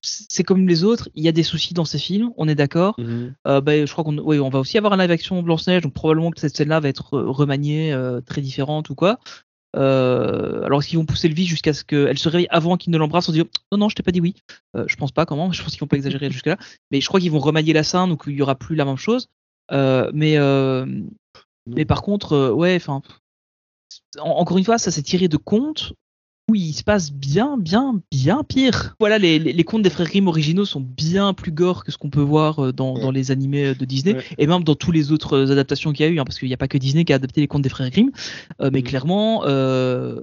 c'est 0.00 0.44
comme 0.44 0.66
les 0.68 0.84
autres. 0.84 1.08
Il 1.14 1.24
y 1.24 1.28
a 1.28 1.32
des 1.32 1.42
soucis 1.42 1.74
dans 1.74 1.84
ces 1.84 1.98
films, 1.98 2.32
on 2.36 2.48
est 2.48 2.54
d'accord. 2.54 2.94
Euh, 3.46 3.60
ben, 3.60 3.86
je 3.86 3.92
crois 3.92 4.04
qu'on 4.04 4.16
oui, 4.18 4.38
on 4.38 4.48
va 4.48 4.60
aussi 4.60 4.78
avoir 4.78 4.92
un 4.92 4.96
live 4.96 5.10
action 5.10 5.42
Blanche 5.42 5.66
Neige, 5.66 5.82
donc 5.82 5.92
probablement 5.92 6.30
que 6.30 6.40
cette 6.40 6.56
scène-là 6.56 6.80
va 6.80 6.88
être 6.88 7.14
euh, 7.18 7.28
remaniée, 7.30 7.92
euh, 7.92 8.20
très 8.20 8.40
différente 8.40 8.88
ou 8.90 8.94
quoi. 8.94 9.18
Euh, 9.74 10.62
alors 10.64 10.80
est-ce 10.80 10.88
qu'ils 10.88 10.98
vont 10.98 11.06
pousser 11.06 11.28
le 11.28 11.34
vice 11.34 11.48
jusqu'à 11.48 11.72
ce 11.72 11.82
qu'elle 11.82 12.18
se 12.18 12.28
réveille 12.28 12.46
avant 12.50 12.76
qu'il 12.76 12.92
ne 12.92 12.98
l'embrasse 12.98 13.28
en 13.30 13.32
disant 13.32 13.46
non 13.72 13.78
non 13.78 13.88
je 13.88 13.94
t'ai 13.96 14.02
pas 14.02 14.10
dit 14.12 14.20
oui. 14.20 14.34
Euh, 14.76 14.84
je 14.86 14.96
pense 14.96 15.12
pas 15.12 15.24
comment, 15.26 15.50
je 15.52 15.62
pense 15.62 15.72
qu'ils 15.72 15.80
vont 15.80 15.86
pas 15.86 15.96
exagérer 15.96 16.30
jusque 16.30 16.46
là. 16.46 16.58
Mais 16.90 17.00
je 17.00 17.08
crois 17.08 17.20
qu'ils 17.20 17.30
vont 17.32 17.38
remanier 17.38 17.72
la 17.72 17.82
scène 17.82 18.08
donc 18.10 18.24
il 18.26 18.34
y 18.34 18.42
aura 18.42 18.54
plus 18.54 18.76
la 18.76 18.84
même 18.84 18.96
chose. 18.98 19.28
Euh, 19.72 20.10
mais 20.12 20.36
euh, 20.36 20.84
mais 21.66 21.84
par 21.84 22.02
contre 22.02 22.32
euh, 22.34 22.50
ouais 22.52 22.76
enfin 22.76 22.94
en- 22.94 23.02
encore 24.18 24.58
une 24.58 24.64
fois 24.64 24.78
ça 24.78 24.90
s'est 24.90 25.02
tiré 25.02 25.28
de 25.28 25.36
contes 25.36 25.92
où 26.50 26.56
il 26.56 26.72
se 26.72 26.82
passe 26.82 27.12
bien, 27.12 27.56
bien, 27.56 28.02
bien 28.10 28.42
pire. 28.42 28.96
Voilà, 28.98 29.16
les, 29.16 29.38
les, 29.38 29.52
les 29.52 29.64
contes 29.64 29.82
des 29.82 29.90
frères 29.90 30.08
Grimm 30.08 30.26
originaux 30.26 30.64
sont 30.64 30.80
bien 30.80 31.34
plus 31.34 31.52
gore 31.52 31.84
que 31.84 31.92
ce 31.92 31.98
qu'on 31.98 32.10
peut 32.10 32.20
voir 32.20 32.58
euh, 32.58 32.72
dans, 32.72 32.98
dans 32.98 33.12
les 33.12 33.30
animés 33.30 33.76
de 33.76 33.84
Disney 33.84 34.16
Ouais. 34.16 34.24
et 34.38 34.46
même 34.48 34.64
dans 34.64 34.74
tous 34.74 34.90
les 34.90 35.12
autres 35.12 35.34
euh, 35.36 35.52
adaptations 35.52 35.92
qu'il 35.92 36.04
y 36.04 36.08
a 36.08 36.12
eu, 36.12 36.18
hein, 36.18 36.24
parce 36.24 36.40
qu'il 36.40 36.48
n'y 36.48 36.54
a 36.54 36.56
pas 36.56 36.66
que 36.66 36.78
Disney 36.78 37.04
qui 37.04 37.12
a 37.12 37.16
adapté 37.16 37.40
les 37.40 37.46
contes 37.46 37.62
des 37.62 37.68
frères 37.68 37.88
Grimm. 37.90 38.10
Euh, 38.60 38.70
mais 38.72 38.80
Mhm. 38.80 38.84
clairement, 38.84 39.44
euh, 39.46 40.20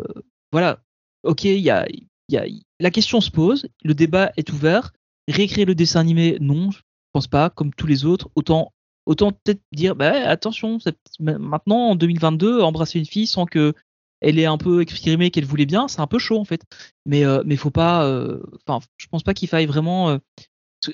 voilà, 0.52 0.82
ok, 1.24 1.46
il 1.46 1.60
y 1.60 1.70
a, 1.70 1.88
il 1.90 2.06
y 2.30 2.38
a, 2.38 2.46
la 2.82 2.92
question 2.92 3.22
se 3.22 3.32
pose, 3.32 3.68
le 3.84 3.94
débat 3.94 4.32
est 4.36 4.52
ouvert. 4.52 4.92
Réécrire 5.30 5.68
le 5.68 5.74
dessin 5.76 6.02
animé, 6.02 6.38
non, 6.42 6.70
je 6.72 6.80
pense 7.14 7.28
pas, 7.28 7.50
comme 7.50 7.74
tous 7.74 7.88
les 7.88 8.04
autres. 8.04 8.30
Autant, 8.36 8.74
autant 9.10 9.32
peut-être 9.32 9.62
dire, 9.74 9.96
bah, 9.96 10.12
attention, 10.30 10.78
maintenant 11.20 11.90
en 11.90 11.96
2022, 11.96 12.62
embrasser 12.62 13.00
une 13.00 13.06
fille 13.06 13.28
sans 13.28 13.46
que 13.46 13.74
elle 14.22 14.38
est 14.38 14.46
un 14.46 14.58
peu 14.58 14.82
exprimé 14.82 15.32
qu'elle 15.32 15.46
voulait 15.46 15.66
bien, 15.66 15.88
c'est 15.88 16.02
un 16.02 16.08
peu 16.08 16.20
chaud 16.20 16.38
en 16.40 16.46
fait. 16.46 16.62
Mais 17.06 17.26
euh, 17.26 17.42
mais 17.46 17.56
faut 17.56 17.72
pas, 17.72 18.06
euh, 18.06 18.40
enfin, 18.68 18.86
je 18.98 19.08
pense 19.08 19.24
pas 19.24 19.34
qu'il 19.34 19.48
faille 19.50 19.66
vraiment. 19.66 20.10
euh, 20.12 20.18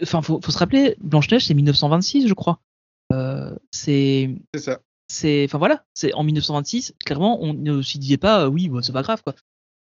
Enfin, 0.02 0.24
faut, 0.24 0.40
faut 0.42 0.52
se 0.52 0.58
rappeler, 0.58 0.96
Blanche 1.00 1.30
Neige, 1.30 1.46
c'est 1.46 1.54
1926, 1.54 2.28
je 2.28 2.34
crois. 2.34 2.60
Euh, 3.14 3.56
c'est 3.72 4.36
c'est 4.56 4.62
ça 4.62 4.80
c'est 5.08 5.46
enfin 5.48 5.60
voilà 5.60 5.86
c'est 5.94 6.12
en 6.16 6.24
1926 6.24 6.96
clairement 7.06 7.38
on 7.40 7.54
ne 7.54 7.84
s'y 7.84 8.00
disait 8.00 8.18
pas 8.18 8.46
euh, 8.46 8.48
oui 8.48 8.68
bah, 8.70 8.80
c'est 8.82 8.92
pas 8.92 9.04
grave 9.04 9.22
quoi 9.24 9.36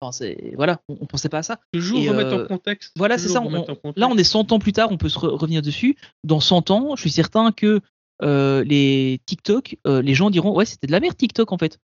enfin 0.02 0.12
c'est 0.12 0.54
voilà 0.56 0.82
on, 0.90 0.98
on 1.02 1.06
pensait 1.06 1.30
pas 1.30 1.38
à 1.38 1.44
ça 1.44 1.60
Toujours 1.72 2.00
Et, 2.00 2.10
remettre 2.10 2.34
euh, 2.34 2.46
en 2.46 2.48
contexte. 2.48 2.92
voilà 2.96 3.20
c'est 3.20 3.28
ça 3.30 3.40
on- 3.44 3.52
contexte. 3.64 4.00
là 4.00 4.08
on 4.08 4.18
est 4.18 4.24
100 4.24 4.52
ans 4.52 4.58
plus 4.58 4.74
tard 4.74 4.92
on 4.92 4.98
peut 4.98 5.10
se 5.10 5.20
re- 5.20 5.28
revenir 5.38 5.62
dessus 5.62 5.96
dans 6.24 6.40
100 6.40 6.72
ans 6.72 6.96
je 6.96 7.02
suis 7.02 7.12
certain 7.12 7.52
que 7.52 7.82
euh, 8.24 8.64
les 8.64 9.20
TikTok 9.26 9.78
euh, 9.88 10.02
les 10.02 10.14
gens 10.14 10.30
diront 10.30 10.54
ouais 10.56 10.66
c'était 10.66 10.88
de 10.88 10.92
la 10.92 11.00
merde 11.00 11.18
TikTok 11.18 11.52
en 11.52 11.58
fait 11.58 11.80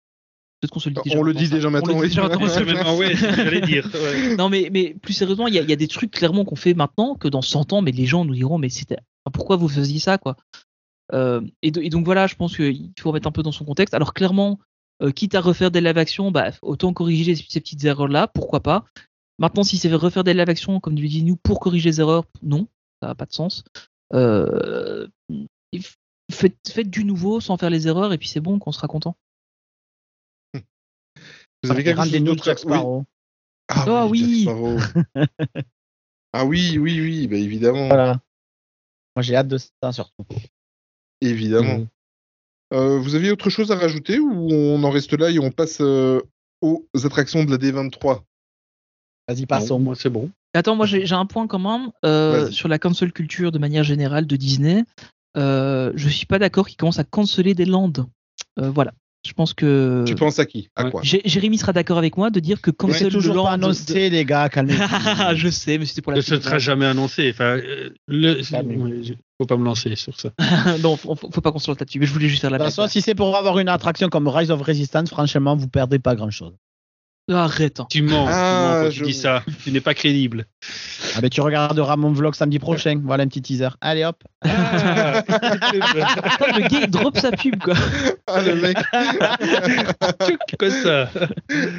peut-être 0.62 0.72
qu'on 0.72 0.80
se 0.80 0.90
le 0.90 0.95
dit 0.95 1.02
déjà 1.03 1.18
on 1.20 1.24
le 1.24 1.34
maintenant, 1.34 1.41
dit 1.44 1.49
déjà 1.49 1.68
On 1.68 1.72
maintenant 1.72 1.95
le 1.95 2.98
oui. 2.98 3.14
dit 3.14 3.16
j'allais 3.20 3.62
dire. 3.62 3.90
ouais. 3.94 4.36
non 4.38 4.49
mais 4.49 4.70
mais 4.72 4.94
plus 5.02 5.14
sérieusement 5.14 5.48
il 5.48 5.53
y 5.53 5.60
a, 5.60 5.62
il 5.62 5.70
y 5.70 5.74
a 5.74 5.78
des 5.78 5.88
trucs 5.88 6.12
clairement 6.12 6.45
qu'on 6.45 6.56
fait 6.56 6.74
maintenant 6.74 7.16
que 7.16 7.28
dans 7.28 7.41
100 7.41 7.74
ans 7.74 7.82
mais 7.82 7.91
les 7.91 8.06
gens 8.06 8.26
nous 8.26 8.36
diront 8.36 8.57
mais 8.57 8.70
c'était 8.70 8.98
enfin, 9.26 9.32
pourquoi 9.34 9.56
vous 9.57 9.68
faisiez 9.70 9.99
ça 9.99 10.18
quoi? 10.18 10.36
Euh, 11.14 11.41
et, 11.62 11.72
do- 11.72 11.82
et 11.82 11.90
donc 11.90 12.03
voilà 12.06 12.28
je 12.28 12.36
pense 12.36 12.56
qu'il 12.56 12.91
faut 12.99 13.10
remettre 13.10 13.28
un 13.28 13.32
peu 13.32 13.44
dans 13.44 13.52
son 13.52 13.64
contexte 13.66 13.94
alors 13.94 14.14
clairement 14.14 14.60
euh, 15.03 15.12
quitte 15.12 15.36
à 15.36 15.41
refaire 15.41 15.70
des 15.72 15.82
live 15.82 15.98
action 15.98 16.32
bah 16.32 16.52
autant 16.62 16.94
corriger 16.94 17.36
ces 17.36 17.60
petites 17.60 17.84
erreurs 17.86 18.07
là 18.07 18.28
pourquoi 18.28 18.62
pas 18.62 18.86
Maintenant, 19.38 19.64
si 19.64 19.76
c'est 19.78 19.94
refaire 19.94 20.24
des 20.24 20.34
live 20.34 20.49
action, 20.49 20.80
comme 20.80 20.95
tu 20.95 21.10
dis 21.10 21.22
nous, 21.22 21.36
pour 21.36 21.60
corriger 21.60 21.90
les 21.90 21.99
erreurs, 21.99 22.24
non, 22.41 22.70
ça 23.02 23.10
n'a 23.10 23.16
pas 23.16 23.26
de 23.26 23.34
sens. 23.34 23.66
Euh, 24.14 25.10
faites, 26.31 26.57
faites 26.69 26.89
du 26.89 27.03
nouveau 27.03 27.39
sans 27.39 27.57
faire 27.57 27.69
les 27.69 27.88
erreurs 27.88 28.14
et 28.14 28.18
puis 28.18 28.27
c'est 28.27 28.39
bon, 28.39 28.60
qu'on 28.60 28.72
sera 28.72 28.88
content. 28.88 29.15
Vous 31.64 31.72
avez 31.72 31.84
quelque 31.84 32.03
chose 32.03 32.23
d'autre 32.23 32.43
Jack 32.43 32.57
oui. 32.57 32.61
Sparrow. 32.64 33.03
Ah, 33.69 33.85
Ah 33.88 34.07
oui, 34.07 34.22
oui. 34.23 34.43
Jack 34.43 34.53
Sparrow. 34.53 34.77
ah 36.34 36.45
oui, 36.45 36.77
oui, 36.77 37.02
oui, 37.02 37.27
bah 37.27 37.38
évidemment, 37.38 37.88
Voilà. 37.88 38.22
Moi, 39.15 39.23
j'ai 39.23 39.35
hâte 39.35 39.47
de 39.47 39.57
ça, 39.57 39.91
surtout. 39.91 40.26
évidemment. 41.22 41.80
Mhm. 41.80 41.88
Euh, 42.73 42.99
vous 42.99 43.15
avez 43.15 43.31
autre 43.31 43.49
chose 43.49 43.72
à 43.72 43.76
rajouter 43.76 44.19
ou 44.19 44.49
on 44.52 44.84
en 44.84 44.89
reste 44.89 45.14
là 45.14 45.30
et 45.30 45.39
on 45.39 45.52
passe 45.52 45.80
euh, 45.81 46.22
aux 46.61 46.85
attractions 47.03 47.43
de 47.45 47.52
la 47.52 47.57
D23 47.57 48.23
Vas-y, 49.27 49.45
passons. 49.45 49.80
moi, 49.80 49.95
c'est 49.95 50.10
bon. 50.10 50.30
Attends, 50.53 50.76
moi 50.76 50.85
j'ai 50.85 51.11
un 51.11 51.26
point 51.26 51.47
quand 51.47 51.60
même 51.60 51.91
euh, 52.06 52.49
sur 52.49 52.68
la 52.68 52.80
cancel 52.80 53.11
culture 53.11 53.52
de 53.52 53.60
manière 53.60 53.84
générale 53.84 54.26
de 54.26 54.35
Disney. 54.35 54.84
Euh, 55.38 55.91
je 55.95 56.10
suis 56.10 56.26
pas 56.26 56.40
d'accord 56.40 56.68
qu'ils 56.68 56.78
commencent 56.78 56.99
à 56.99 57.03
canceller 57.03 57.53
des 57.53 57.66
landes. 57.66 58.06
Euh, 58.60 58.70
voilà. 58.70 58.94
Je 59.28 59.34
pense 59.34 59.56
que 59.56 60.03
Tu 60.06 60.14
penses 60.14 60.38
à 60.38 60.45
qui? 60.45 60.70
À 60.76 60.84
Ouais. 60.86 60.91
quoi? 60.91 61.02
Jé- 61.02 61.24
Jérémy 61.26 61.57
sera 61.57 61.74
d'accord 61.74 61.98
avec 61.98 62.16
moi 62.16 62.30
de 62.30 62.40
dire 62.40 62.62
que 62.62 62.70
cancel 62.70 63.07
c'est 63.07 63.10
toujours 63.10 63.34
le 63.34 63.41
pas 63.41 63.45
land. 63.48 63.53
annoncé, 63.53 64.12
les 64.12 64.24
gars, 64.24 64.49
calmez-vous. 64.49 64.84
je 65.36 65.49
sais, 65.49 65.80
mais 65.80 65.86
c'était 65.88 66.03
pour 66.03 66.12
la. 66.12 66.22
Ce 66.22 66.36
ne 66.36 66.40
sera 66.40 66.60
jamais 66.60 66.86
annoncé. 66.86 67.32
Enfin, 67.34 67.57
euh, 67.57 67.90
le... 68.07 68.36
Ouais, 68.36 69.16
faut 69.41 69.48
pas 69.48 69.57
me 69.57 69.66
lancer 69.66 69.95
sur 69.95 70.18
ça. 70.20 70.30
non, 70.84 70.95
faut, 70.95 71.16
faut 71.16 71.32
faut 71.32 71.41
pas 71.41 71.52
qu'on 71.52 71.57
se 71.57 71.72
lance 71.72 71.80
là-dessus. 71.80 71.99
Mais 71.99 72.06
je 72.06 72.14
voulais 72.14 72.30
juste 72.30 72.41
faire 72.41 72.52
la 72.52 72.60
De 72.60 72.64
toute 72.66 72.74
façon, 72.76 72.88
si 72.88 73.02
c'est 73.02 73.16
pour 73.16 73.36
avoir 73.36 73.57
une 73.57 73.68
attraction 73.68 74.10
comme 74.10 74.28
Rise 74.28 74.52
of 74.52 74.62
Resistance, 74.62 75.10
franchement, 75.10 75.56
vous 75.56 75.68
perdez 75.68 75.98
pas 75.98 76.14
grand-chose. 76.16 76.53
Arrête. 77.27 77.80
hein. 77.80 77.88
Tu 77.89 78.03
mens, 78.03 78.27
Ah, 78.30 78.34
tu 78.34 78.35
mens 78.35 78.84
quand 78.84 78.89
je- 78.91 78.97
tu 78.99 79.03
dis 79.06 79.14
ça. 79.14 79.43
Tu 79.64 79.72
n'es 79.72 79.81
pas 79.81 79.93
crédible. 79.95 80.45
Ah 81.15 81.22
ben, 81.22 81.30
tu 81.30 81.41
regarderas 81.41 81.95
mon 81.95 82.11
vlog 82.11 82.35
samedi 82.35 82.60
prochain. 82.60 83.02
Voilà 83.03 83.23
un 83.23 83.27
petit 83.27 83.41
teaser. 83.41 83.69
Allez 83.81 84.06
hop. 84.06 84.23
Ah. 84.43 85.23
Le 85.27 86.68
gars 86.69 86.80
il 86.84 86.89
drop 86.91 87.18
sa 87.18 87.31
pub 87.31 87.56
quoi. 87.64 87.73
Ah 88.27 88.41
le 88.41 88.56
mec 88.56 88.77
Comme 90.60 90.69
ça. 90.69 91.10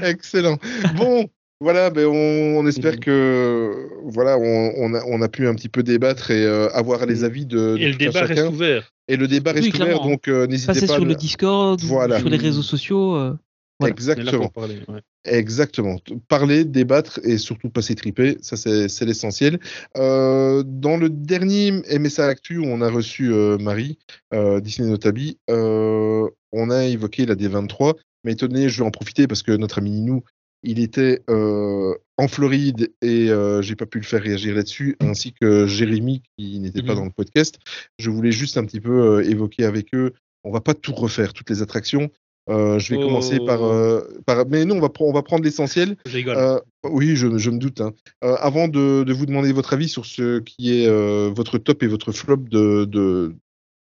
Excellent. 0.02 0.56
Bon, 0.96 1.26
voilà, 1.60 1.90
ben 1.90 2.06
on, 2.06 2.58
on 2.58 2.66
espère 2.66 2.98
que 2.98 3.72
voilà, 4.04 4.38
on, 4.38 4.72
on 4.76 4.94
a, 4.94 5.00
on 5.06 5.22
a 5.22 5.28
pu 5.28 5.46
un 5.48 5.54
petit 5.54 5.68
peu 5.68 5.82
débattre 5.82 6.30
et 6.30 6.44
euh, 6.44 6.68
avoir 6.74 7.06
les 7.06 7.24
avis 7.24 7.46
de, 7.46 7.56
de 7.56 7.78
Et 7.78 7.88
le 7.90 7.94
débat 7.94 8.22
reste 8.22 8.48
ouvert. 8.48 8.90
Et 9.08 9.16
le 9.16 9.28
débat 9.28 9.52
reste 9.52 9.72
Oui, 9.72 9.80
ouvert, 9.80 10.00
donc 10.00 10.26
euh, 10.28 10.46
n'hésitez 10.48 10.72
Passer 10.74 10.86
pas. 10.88 10.94
sur 10.94 11.02
à- 11.04 11.06
le 11.06 11.14
Discord, 11.14 11.80
Voilà. 11.82 12.18
sur 12.18 12.28
les 12.28 12.36
réseaux 12.36 12.62
sociaux. 12.62 13.14
euh, 13.14 13.38
Voilà. 13.78 13.92
Exactement. 13.92 14.48
parler. 14.48 14.80
ouais. 14.88 15.00
Exactement. 15.26 15.98
Parler, 16.28 16.64
débattre 16.64 17.20
et 17.24 17.36
surtout 17.36 17.68
pas 17.68 17.82
s'étriper, 17.82 18.38
ça 18.40 18.56
c'est 18.56 19.04
l'essentiel. 19.04 19.58
Euh, 19.96 20.62
dans 20.64 20.96
le 20.96 21.10
dernier 21.10 21.72
MSA 21.98 22.26
Actu 22.26 22.58
où 22.58 22.64
on 22.64 22.80
a 22.80 22.88
reçu 22.88 23.32
euh, 23.32 23.58
Marie, 23.58 23.98
euh, 24.32 24.60
Disney 24.60 24.88
Notabi, 24.88 25.38
on 25.48 26.70
a 26.70 26.84
évoqué 26.84 27.26
la 27.26 27.34
D23, 27.34 27.96
mais 28.24 28.32
étonné, 28.32 28.68
je 28.68 28.78
vais 28.78 28.86
en 28.86 28.90
profiter 28.90 29.26
parce 29.26 29.42
que 29.42 29.52
notre 29.52 29.78
ami 29.78 29.90
Ninou, 29.90 30.22
il 30.62 30.78
était 30.80 31.22
en 31.28 32.28
Floride 32.28 32.92
et 33.02 33.28
j'ai 33.60 33.76
pas 33.76 33.86
pu 33.86 33.98
le 33.98 34.04
faire 34.04 34.22
réagir 34.22 34.54
là-dessus, 34.54 34.96
ainsi 35.00 35.32
que 35.34 35.66
Jérémy 35.66 36.22
qui 36.38 36.58
n'était 36.60 36.82
pas 36.82 36.92
Mhm. 36.92 36.98
dans 37.00 37.04
le 37.04 37.10
podcast. 37.10 37.58
Je 37.98 38.10
voulais 38.10 38.32
juste 38.32 38.56
un 38.56 38.64
petit 38.64 38.80
peu 38.80 39.22
évoquer 39.24 39.64
avec 39.64 39.92
eux. 39.94 40.12
On 40.44 40.52
va 40.52 40.60
pas 40.60 40.74
tout 40.74 40.94
refaire, 40.94 41.32
toutes 41.32 41.50
les 41.50 41.60
attractions. 41.62 42.08
Euh, 42.48 42.78
je 42.78 42.94
vais 42.94 43.00
Oh. 43.02 43.06
commencer 43.06 43.38
par, 43.40 43.64
euh, 43.64 44.00
par. 44.24 44.46
Mais 44.46 44.64
non, 44.64 44.76
on 44.76 44.80
va, 44.80 44.88
pre- 44.88 45.02
on 45.04 45.12
va 45.12 45.22
prendre 45.22 45.42
l'essentiel. 45.44 45.96
Je 46.06 46.16
rigole. 46.16 46.36
Euh, 46.36 46.60
oui, 46.84 47.16
je, 47.16 47.36
je 47.38 47.50
me 47.50 47.58
doute. 47.58 47.80
hein. 47.80 47.92
Euh, 48.22 48.36
avant 48.38 48.68
de, 48.68 49.02
de 49.02 49.12
vous 49.12 49.26
demander 49.26 49.52
votre 49.52 49.72
avis 49.72 49.88
sur 49.88 50.06
ce 50.06 50.38
qui 50.40 50.80
est 50.80 50.86
euh, 50.86 51.30
votre 51.34 51.58
top 51.58 51.82
et 51.82 51.86
votre 51.88 52.12
flop 52.12 52.36
de, 52.36 52.84
de- 52.84 53.34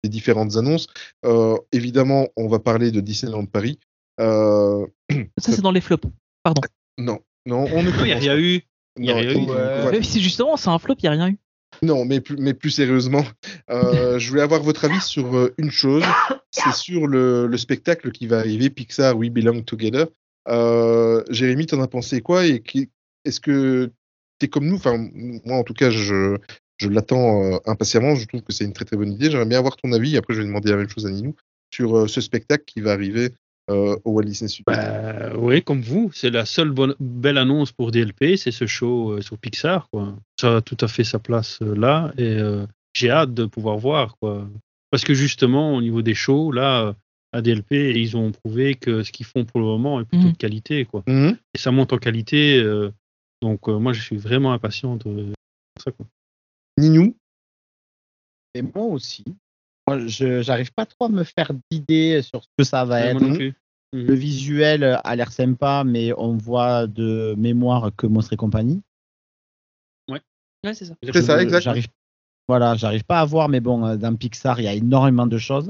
des 0.05 0.11
différentes 0.11 0.57
annonces, 0.57 0.89
euh, 1.25 1.57
évidemment, 1.73 2.29
on 2.37 2.49
va 2.49 2.59
parler 2.59 2.91
de 2.91 3.01
Disneyland 3.01 3.47
Paris. 3.47 3.79
Euh, 4.21 4.87
Ça 5.39 5.53
c'est 5.53 5.63
dans 5.63 5.73
les 5.73 5.81
flops. 5.81 6.07
Pardon. 6.43 6.61
non, 6.99 7.19
non, 7.47 7.67
on 7.73 7.83
ne 7.83 7.91
Non, 7.91 7.97
il 8.01 8.05
n'y 8.05 8.13
a 8.13 8.17
rien 8.19 8.37
eu. 8.39 8.63
y 8.99 9.11
a 9.11 9.15
Non, 9.15 9.21
rien 9.21 9.89
eu. 9.89 9.91
Mais 9.93 10.03
si 10.03 10.21
justement 10.21 10.57
c'est 10.59 10.69
un 10.71 10.79
flop, 10.79 10.97
il 10.99 11.05
y 11.05 11.09
a 11.09 11.13
rien 11.13 11.29
eu. 11.31 11.39
Non, 11.83 12.05
mais 12.05 12.21
plus, 12.21 12.37
mais 12.37 12.53
plus 12.53 12.71
sérieusement, 12.71 13.25
euh, 13.71 14.19
je 14.19 14.29
voulais 14.29 14.43
avoir 14.43 14.63
votre 14.63 14.85
avis 14.85 15.01
sur 15.01 15.35
euh, 15.37 15.55
une 15.57 15.71
chose. 15.71 16.03
C'est 16.51 16.73
sur 16.73 17.07
le, 17.07 17.47
le 17.47 17.57
spectacle 17.57 18.11
qui 18.11 18.27
va 18.27 18.39
arriver, 18.39 18.71
Pixar 18.71 19.17
We 19.17 19.31
Belong 19.31 19.63
Together. 19.63 20.07
Euh, 20.49 21.23
Jérémy, 21.31 21.67
t'en 21.67 21.81
as 21.81 21.89
pensé 21.89 22.21
quoi 22.23 22.47
Et 22.47 22.61
qui- 22.61 22.89
est-ce 23.25 23.41
que 23.41 23.91
t'es 24.39 24.49
comme 24.49 24.67
nous? 24.67 24.77
Enfin, 24.77 24.97
moi, 25.45 25.59
en 25.59 25.63
tout 25.65 25.75
cas, 25.75 25.91
je, 25.91 26.37
je 26.79 26.89
l'attends 26.89 27.45
euh, 27.45 27.59
impatiemment. 27.67 28.15
Je 28.17 28.27
trouve 28.27 28.43
que 28.43 28.53
c'est 28.53 28.65
une 28.65 28.73
très 28.73 28.85
très 28.85 28.97
bonne 28.97 29.13
idée. 29.13 29.31
J'aimerais 29.31 29.47
bien 29.47 29.59
avoir 29.59 29.77
ton 29.77 29.93
avis. 29.93 30.17
Après, 30.17 30.35
je 30.35 30.41
vais 30.41 30.47
demander 30.47 30.71
la 30.71 30.77
même 30.79 30.89
chose 30.89 31.07
à 31.07 31.11
Ninou 31.11 31.35
sur 31.73 31.97
euh, 31.97 32.07
ce 32.09 32.21
spectacle 32.21 32.65
qui 32.67 32.81
va 32.81 32.93
arriver 32.93 33.31
euh, 33.71 33.97
au 34.05 34.13
Walt 34.13 34.25
Disney 34.25 34.49
Studios. 34.49 34.65
Bah, 34.67 35.37
oui, 35.37 35.63
comme 35.63 35.83
vous, 35.83 36.11
c'est 36.13 36.31
la 36.31 36.47
seule 36.47 36.71
bonne, 36.71 36.97
belle 36.99 37.39
annonce 37.39 37.71
pour 37.71 37.93
DLP, 37.93 38.37
c'est 38.37 38.51
ce 38.51 38.67
show 38.67 39.13
euh, 39.13 39.21
sur 39.21 39.39
Pixar. 39.39 39.89
Quoi. 39.93 40.17
Ça 40.41 40.57
a 40.57 40.61
tout 40.63 40.79
à 40.81 40.89
fait 40.89 41.05
sa 41.05 41.21
place 41.21 41.59
euh, 41.63 41.77
là 41.77 42.13
et 42.19 42.39
euh, 42.39 42.67
j'ai 42.93 43.11
hâte 43.11 43.35
de 43.35 43.45
pouvoir 43.45 43.77
voir. 43.79 44.17
Quoi. 44.21 44.49
Parce 44.91 45.05
que 45.05 45.15
justement, 45.15 45.75
au 45.75 45.81
niveau 45.81 46.03
des 46.03 46.15
shows, 46.15 46.51
là, 46.53 46.83
euh, 46.87 46.93
à 47.33 47.43
DLP, 47.43 47.73
ils 47.97 48.17
ont 48.17 48.33
prouvé 48.33 48.75
que 48.75 49.03
ce 49.05 49.13
qu'ils 49.13 49.27
font 49.27 49.45
pour 49.45 49.61
le 49.61 49.67
moment 49.67 50.01
est 50.01 50.05
plutôt 50.05 50.25
Mhm. 50.27 50.33
de 50.33 50.37
qualité. 50.37 50.85
Quoi. 50.85 51.05
Mhm. 51.07 51.37
Et 51.55 51.59
ça 51.59 51.71
monte 51.71 51.93
en 51.93 51.99
qualité. 51.99 52.59
euh, 52.59 52.91
donc, 53.43 53.69
euh, 53.69 53.79
moi, 53.79 53.93
je 53.93 54.03
suis 54.03 54.17
vraiment 54.17 54.53
impatient 54.53 54.97
de 54.97 55.33
ça. 55.83 55.93
Quoi. 55.93 56.07
Ninou 56.79 57.15
Et 58.55 58.63
moi 58.63 58.85
aussi. 58.85 59.25
Moi, 59.87 60.07
je 60.09 60.43
j'arrive 60.43 60.73
pas 60.73 60.87
trop 60.87 61.05
à 61.07 61.09
me 61.09 61.23
faire 61.25 61.53
d'idées 61.71 62.21
sur 62.23 62.43
ce 62.43 62.49
que 62.59 62.65
ça 62.65 62.85
va 62.85 62.97
Ouais, 62.97 63.07
être. 63.11 63.21
moi 63.21 63.29
non 63.29 63.35
plus. 63.37 63.55
Mhm. 63.93 64.07
Le 64.07 64.15
visuel 64.15 65.01
a 65.03 65.17
l'air 65.17 65.31
sympa, 65.33 65.85
mais 65.85 66.13
on 66.19 66.37
voit 66.37 66.87
de 66.87 67.35
mémoire 67.39 67.91
que 67.97 68.07
Monstre 68.07 68.33
et 68.33 68.37
compagnie. 68.37 68.83
Ouais, 70.63 70.75
c'est 70.75 70.85
ça. 70.85 70.95
C'est 71.03 71.23
ça, 71.23 71.43
exact. 71.43 71.61
J'arrive, 71.63 71.87
voilà, 72.51 72.75
j'arrive 72.75 73.05
pas 73.05 73.21
à 73.21 73.25
voir, 73.25 73.49
mais 73.49 73.61
bon, 73.61 73.87
euh, 73.87 73.97
dans 73.97 74.17
Pixar, 74.17 74.59
il 74.59 74.65
y 74.65 74.67
a 74.67 74.75
énormément 74.75 75.29
de 75.29 75.39
choses. 75.39 75.69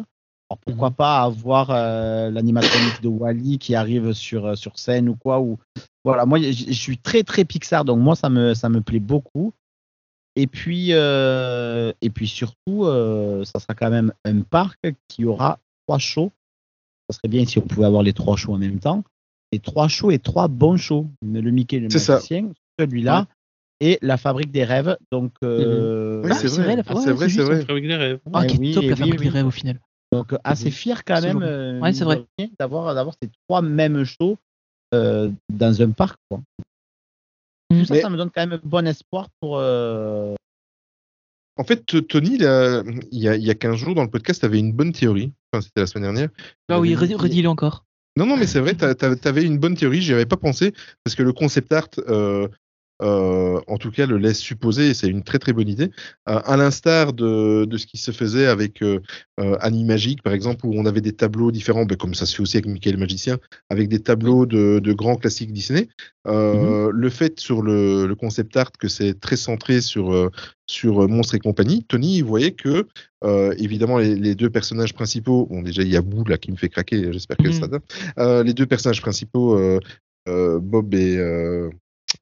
Alors 0.49 0.59
pourquoi 0.65 0.91
pas 0.91 1.21
avoir 1.21 1.69
euh, 1.69 2.31
l'animatronique 2.31 3.03
de 3.03 3.09
Wally 3.09 3.59
qui 3.59 3.75
arrive 3.75 4.15
sur, 4.15 4.47
euh, 4.47 4.55
sur 4.55 4.79
scène 4.79 5.11
ou 5.11 5.15
quoi 5.15 5.41
ou 5.41 5.59
voilà, 6.07 6.25
moi 6.25 6.41
je 6.41 6.73
suis 6.73 6.97
très 6.97 7.23
très 7.23 7.45
Pixar, 7.45 7.85
donc 7.85 7.99
moi 7.99 8.17
ça 8.17 8.31
me 8.31 8.55
ça 8.55 8.71
me 8.71 8.81
plaît 8.81 8.99
beaucoup. 8.99 9.53
Et 10.37 10.47
puis 10.47 10.95
euh, 10.95 11.93
et 12.01 12.09
puis 12.09 12.27
surtout, 12.27 12.85
euh, 12.85 13.45
ça 13.45 13.61
sera 13.61 13.75
quand 13.75 13.91
même 13.91 14.15
un 14.25 14.41
parc 14.41 14.81
qui 15.07 15.27
aura 15.27 15.59
trois 15.87 15.99
shows. 15.99 16.33
Ça 17.11 17.19
serait 17.19 17.29
bien 17.29 17.45
si 17.45 17.59
on 17.59 17.67
pouvait 17.67 17.85
avoir 17.85 18.03
les 18.03 18.15
trois 18.15 18.39
shows 18.39 18.55
en 18.55 18.59
même 18.59 18.79
temps. 18.79 19.05
Et 19.53 19.59
trois 19.59 19.89
shows 19.89 20.13
et 20.13 20.19
trois 20.19 20.49
bons 20.49 20.79
shows. 20.79 21.07
Le 21.21 21.51
Mickey, 21.51 21.79
le 21.79 21.89
magicien, 21.89 22.51
celui-là 22.79 23.27
et 23.81 23.99
la 24.03 24.17
fabrique 24.17 24.51
des 24.51 24.65
rêves. 24.65 24.97
Donc, 25.11 25.33
euh, 25.43 26.23
Oui, 26.23 26.29
Ah, 26.31 26.35
c'est 26.35 26.49
c'est 26.49 26.57
vrai. 26.63 26.65
vrai, 26.65 26.77
la- 26.77 26.83
Ah, 26.87 26.95
ouais, 26.95 27.01
c'est 27.03 27.13
vrai, 27.13 27.29
c'est 27.29 27.35
c'est 27.35 27.41
juste, 27.41 27.53
vrai. 27.53 27.65
Fabrique 27.65 27.87
des 27.87 27.97
rêves. 27.97 28.21
Ah, 28.33 28.43
Eh 28.45 28.47
qui 28.47 28.71
est 28.71 28.75
top 28.75 28.85
la 28.85 28.97
fabrique 28.97 29.21
des 29.21 29.29
rêves 29.29 29.47
au 29.47 29.51
final. 29.51 29.81
donc 30.13 30.35
assez 30.45 30.71
fier 30.73 31.05
quand 31.05 31.21
même 31.23 31.41
euh, 31.43 31.79
Ouais, 31.81 31.93
c'est 31.93 32.05
vrai. 32.05 32.25
d'avoir 32.59 32.95
d'avoir 32.95 33.15
ces 33.23 33.29
trois 33.49 33.63
mêmes 33.63 34.05
shows 34.05 34.37
euh, 34.95 35.31
dans 35.49 35.81
un 35.83 35.91
parc. 35.91 36.19
Quoi. 36.29 36.41
Mm. 37.71 37.79
Tout 37.81 37.85
ça, 37.87 37.95
Mais- 37.95 38.01
ça 38.01 38.11
me 38.11 38.17
donne 38.17 38.31
quand 38.31 38.47
même 38.47 38.61
bon 38.65 38.87
espoir 38.87 39.29
pour. 39.41 39.59
euh, 39.59 40.35
En 41.57 41.65
fait, 41.65 41.85
Tony, 42.09 42.39
là, 42.39 42.83
il 43.13 43.19
y, 43.19 43.29
a, 43.29 43.37
il 43.37 43.43
y 43.45 43.51
a 43.51 43.55
15 43.55 43.77
jours 43.77 43.95
dans 43.95 44.03
le 44.03 44.11
podcast, 44.11 44.43
avait 44.45 44.59
une 44.59 44.73
bonne 44.73 44.93
théorie. 44.93 45.31
Enfin, 45.53 45.61
c'était 45.63 45.81
la 45.81 45.87
semaine 45.87 46.05
dernière. 46.05 46.31
Ah 46.69 46.81
oui, 46.81 46.95
redis- 46.95 47.15
redis-le 47.17 47.49
encore. 47.49 47.85
Non, 48.17 48.27
non, 48.27 48.37
mais 48.37 48.47
c'est 48.47 48.61
vrai, 48.61 48.75
t'a- 48.75 48.95
t'avais 48.95 49.45
une 49.45 49.59
bonne 49.59 49.77
théorie, 49.77 50.01
j'y 50.01 50.13
avais 50.13 50.27
pas 50.27 50.37
pensé, 50.37 50.73
parce 51.05 51.15
que 51.15 51.23
le 51.23 51.33
concept 51.33 51.73
art, 51.73 51.89
euh, 52.09 52.49
euh, 53.03 53.61
en 53.67 53.77
tout 53.79 53.91
cas, 53.91 54.07
le 54.07 54.19
laisse 54.19 54.39
supposer, 54.39 54.91
et 54.91 54.95
c'est 54.95 55.09
une 55.09 55.23
très 55.23 55.39
très 55.39 55.53
bonne 55.53 55.69
idée, 55.69 55.91
Euh, 56.29 56.41
à 56.45 56.57
l'instar 56.57 57.13
de, 57.13 57.65
de 57.65 57.77
ce 57.79 57.87
qui 57.87 57.97
se 57.99 58.11
faisait 58.13 58.47
avec 58.47 58.83
euh, 58.83 59.01
euh, 59.41 59.57
Animagique, 59.61 60.23
par 60.23 60.33
exemple, 60.35 60.67
où 60.67 60.73
on 60.75 60.85
avait 60.87 61.01
des 61.01 61.13
tableaux 61.15 61.51
différents, 61.51 61.85
ben, 61.87 61.97
comme 61.97 62.15
ça 62.15 62.27
se 62.27 62.35
fait 62.37 62.43
aussi 62.43 62.57
avec 62.59 62.67
Michael 62.67 62.99
Magicien, 62.99 63.39
avec 63.71 63.89
des 63.89 64.01
tableaux 64.01 64.45
de, 64.47 64.81
de 64.81 64.93
grands 64.93 65.17
classiques 65.17 65.53
Disney. 65.53 65.89
Euh, 66.27 66.91
Le 66.93 67.09
fait 67.11 67.41
sur 67.41 67.63
le, 67.63 68.07
le 68.07 68.15
concept 68.15 68.57
art 68.57 68.73
que 68.73 68.89
c'est 68.89 69.19
très 69.19 69.37
centré 69.37 69.81
sur, 69.81 70.31
sur 70.67 71.09
Monstres 71.09 71.37
et 71.37 71.39
compagnie, 71.41 71.85
Tony, 71.85 72.21
voyait 72.21 72.53
que, 72.53 72.87
évidemment, 73.57 73.99
les, 73.99 74.15
les 74.15 74.35
deux 74.35 74.51
personnages 74.51 74.93
principaux, 74.95 75.47
bon, 75.47 75.63
déjà, 75.63 75.83
il 75.83 75.89
y 75.89 75.97
a 75.97 76.03
Boo 76.03 76.25
là 76.25 76.37
qui 76.37 76.53
me 76.53 76.57
fait 76.57 76.69
craquer, 76.69 77.13
j'espère 77.13 77.39
que 77.39 77.49
Mhm. 77.49 77.53
ça 77.53 77.67
va. 77.67 77.79
Euh, 78.19 78.43
les 78.43 78.53
deux 78.53 78.67
personnages 78.67 79.01
principaux, 79.01 79.59
Bob 80.27 80.95
et, 80.95 81.19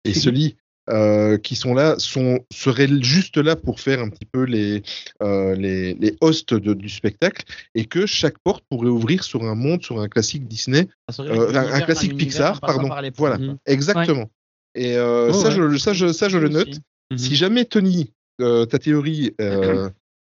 et 0.04 0.14
Sully, 0.14 0.56
euh, 0.90 1.38
qui 1.38 1.54
sont 1.56 1.74
là, 1.74 1.94
sont, 1.98 2.40
seraient 2.52 2.88
juste 3.02 3.36
là 3.36 3.56
pour 3.56 3.80
faire 3.80 4.00
un 4.00 4.08
petit 4.08 4.24
peu 4.24 4.44
les, 4.44 4.82
euh, 5.22 5.54
les, 5.54 5.94
les 5.94 6.16
hosts 6.20 6.54
de- 6.54 6.74
du 6.74 6.88
spectacle 6.88 7.44
et 7.74 7.84
que 7.84 8.06
chaque 8.06 8.38
porte 8.44 8.64
pourrait 8.70 8.88
ouvrir 8.88 9.24
sur 9.24 9.44
un 9.44 9.54
monde, 9.54 9.82
sur 9.82 10.00
un 10.00 10.08
classique 10.08 10.46
Disney, 10.48 10.88
serait 11.10 11.30
euh, 11.30 11.54
un, 11.54 11.80
classique 11.80 12.16
Pixar, 12.16 12.60
pardon. 12.60 12.88
Voilà, 13.16 13.38
exactement. 13.66 14.30
Et 14.74 14.96
euh, 14.96 15.30
Oh, 15.30 15.32
ça, 15.32 15.48
ouais. 15.48 15.54
je, 15.72 15.76
ça, 15.78 15.92
je, 15.92 16.12
ça, 16.12 16.28
je 16.28 16.38
le 16.38 16.48
note. 16.48 16.68
Aussi. 16.68 16.80
Mhm. 17.10 17.18
Si 17.18 17.36
jamais 17.36 17.64
Tony, 17.64 18.12
euh, 18.40 18.66
ta 18.66 18.78
théorie 18.78 19.34
euh, 19.40 19.88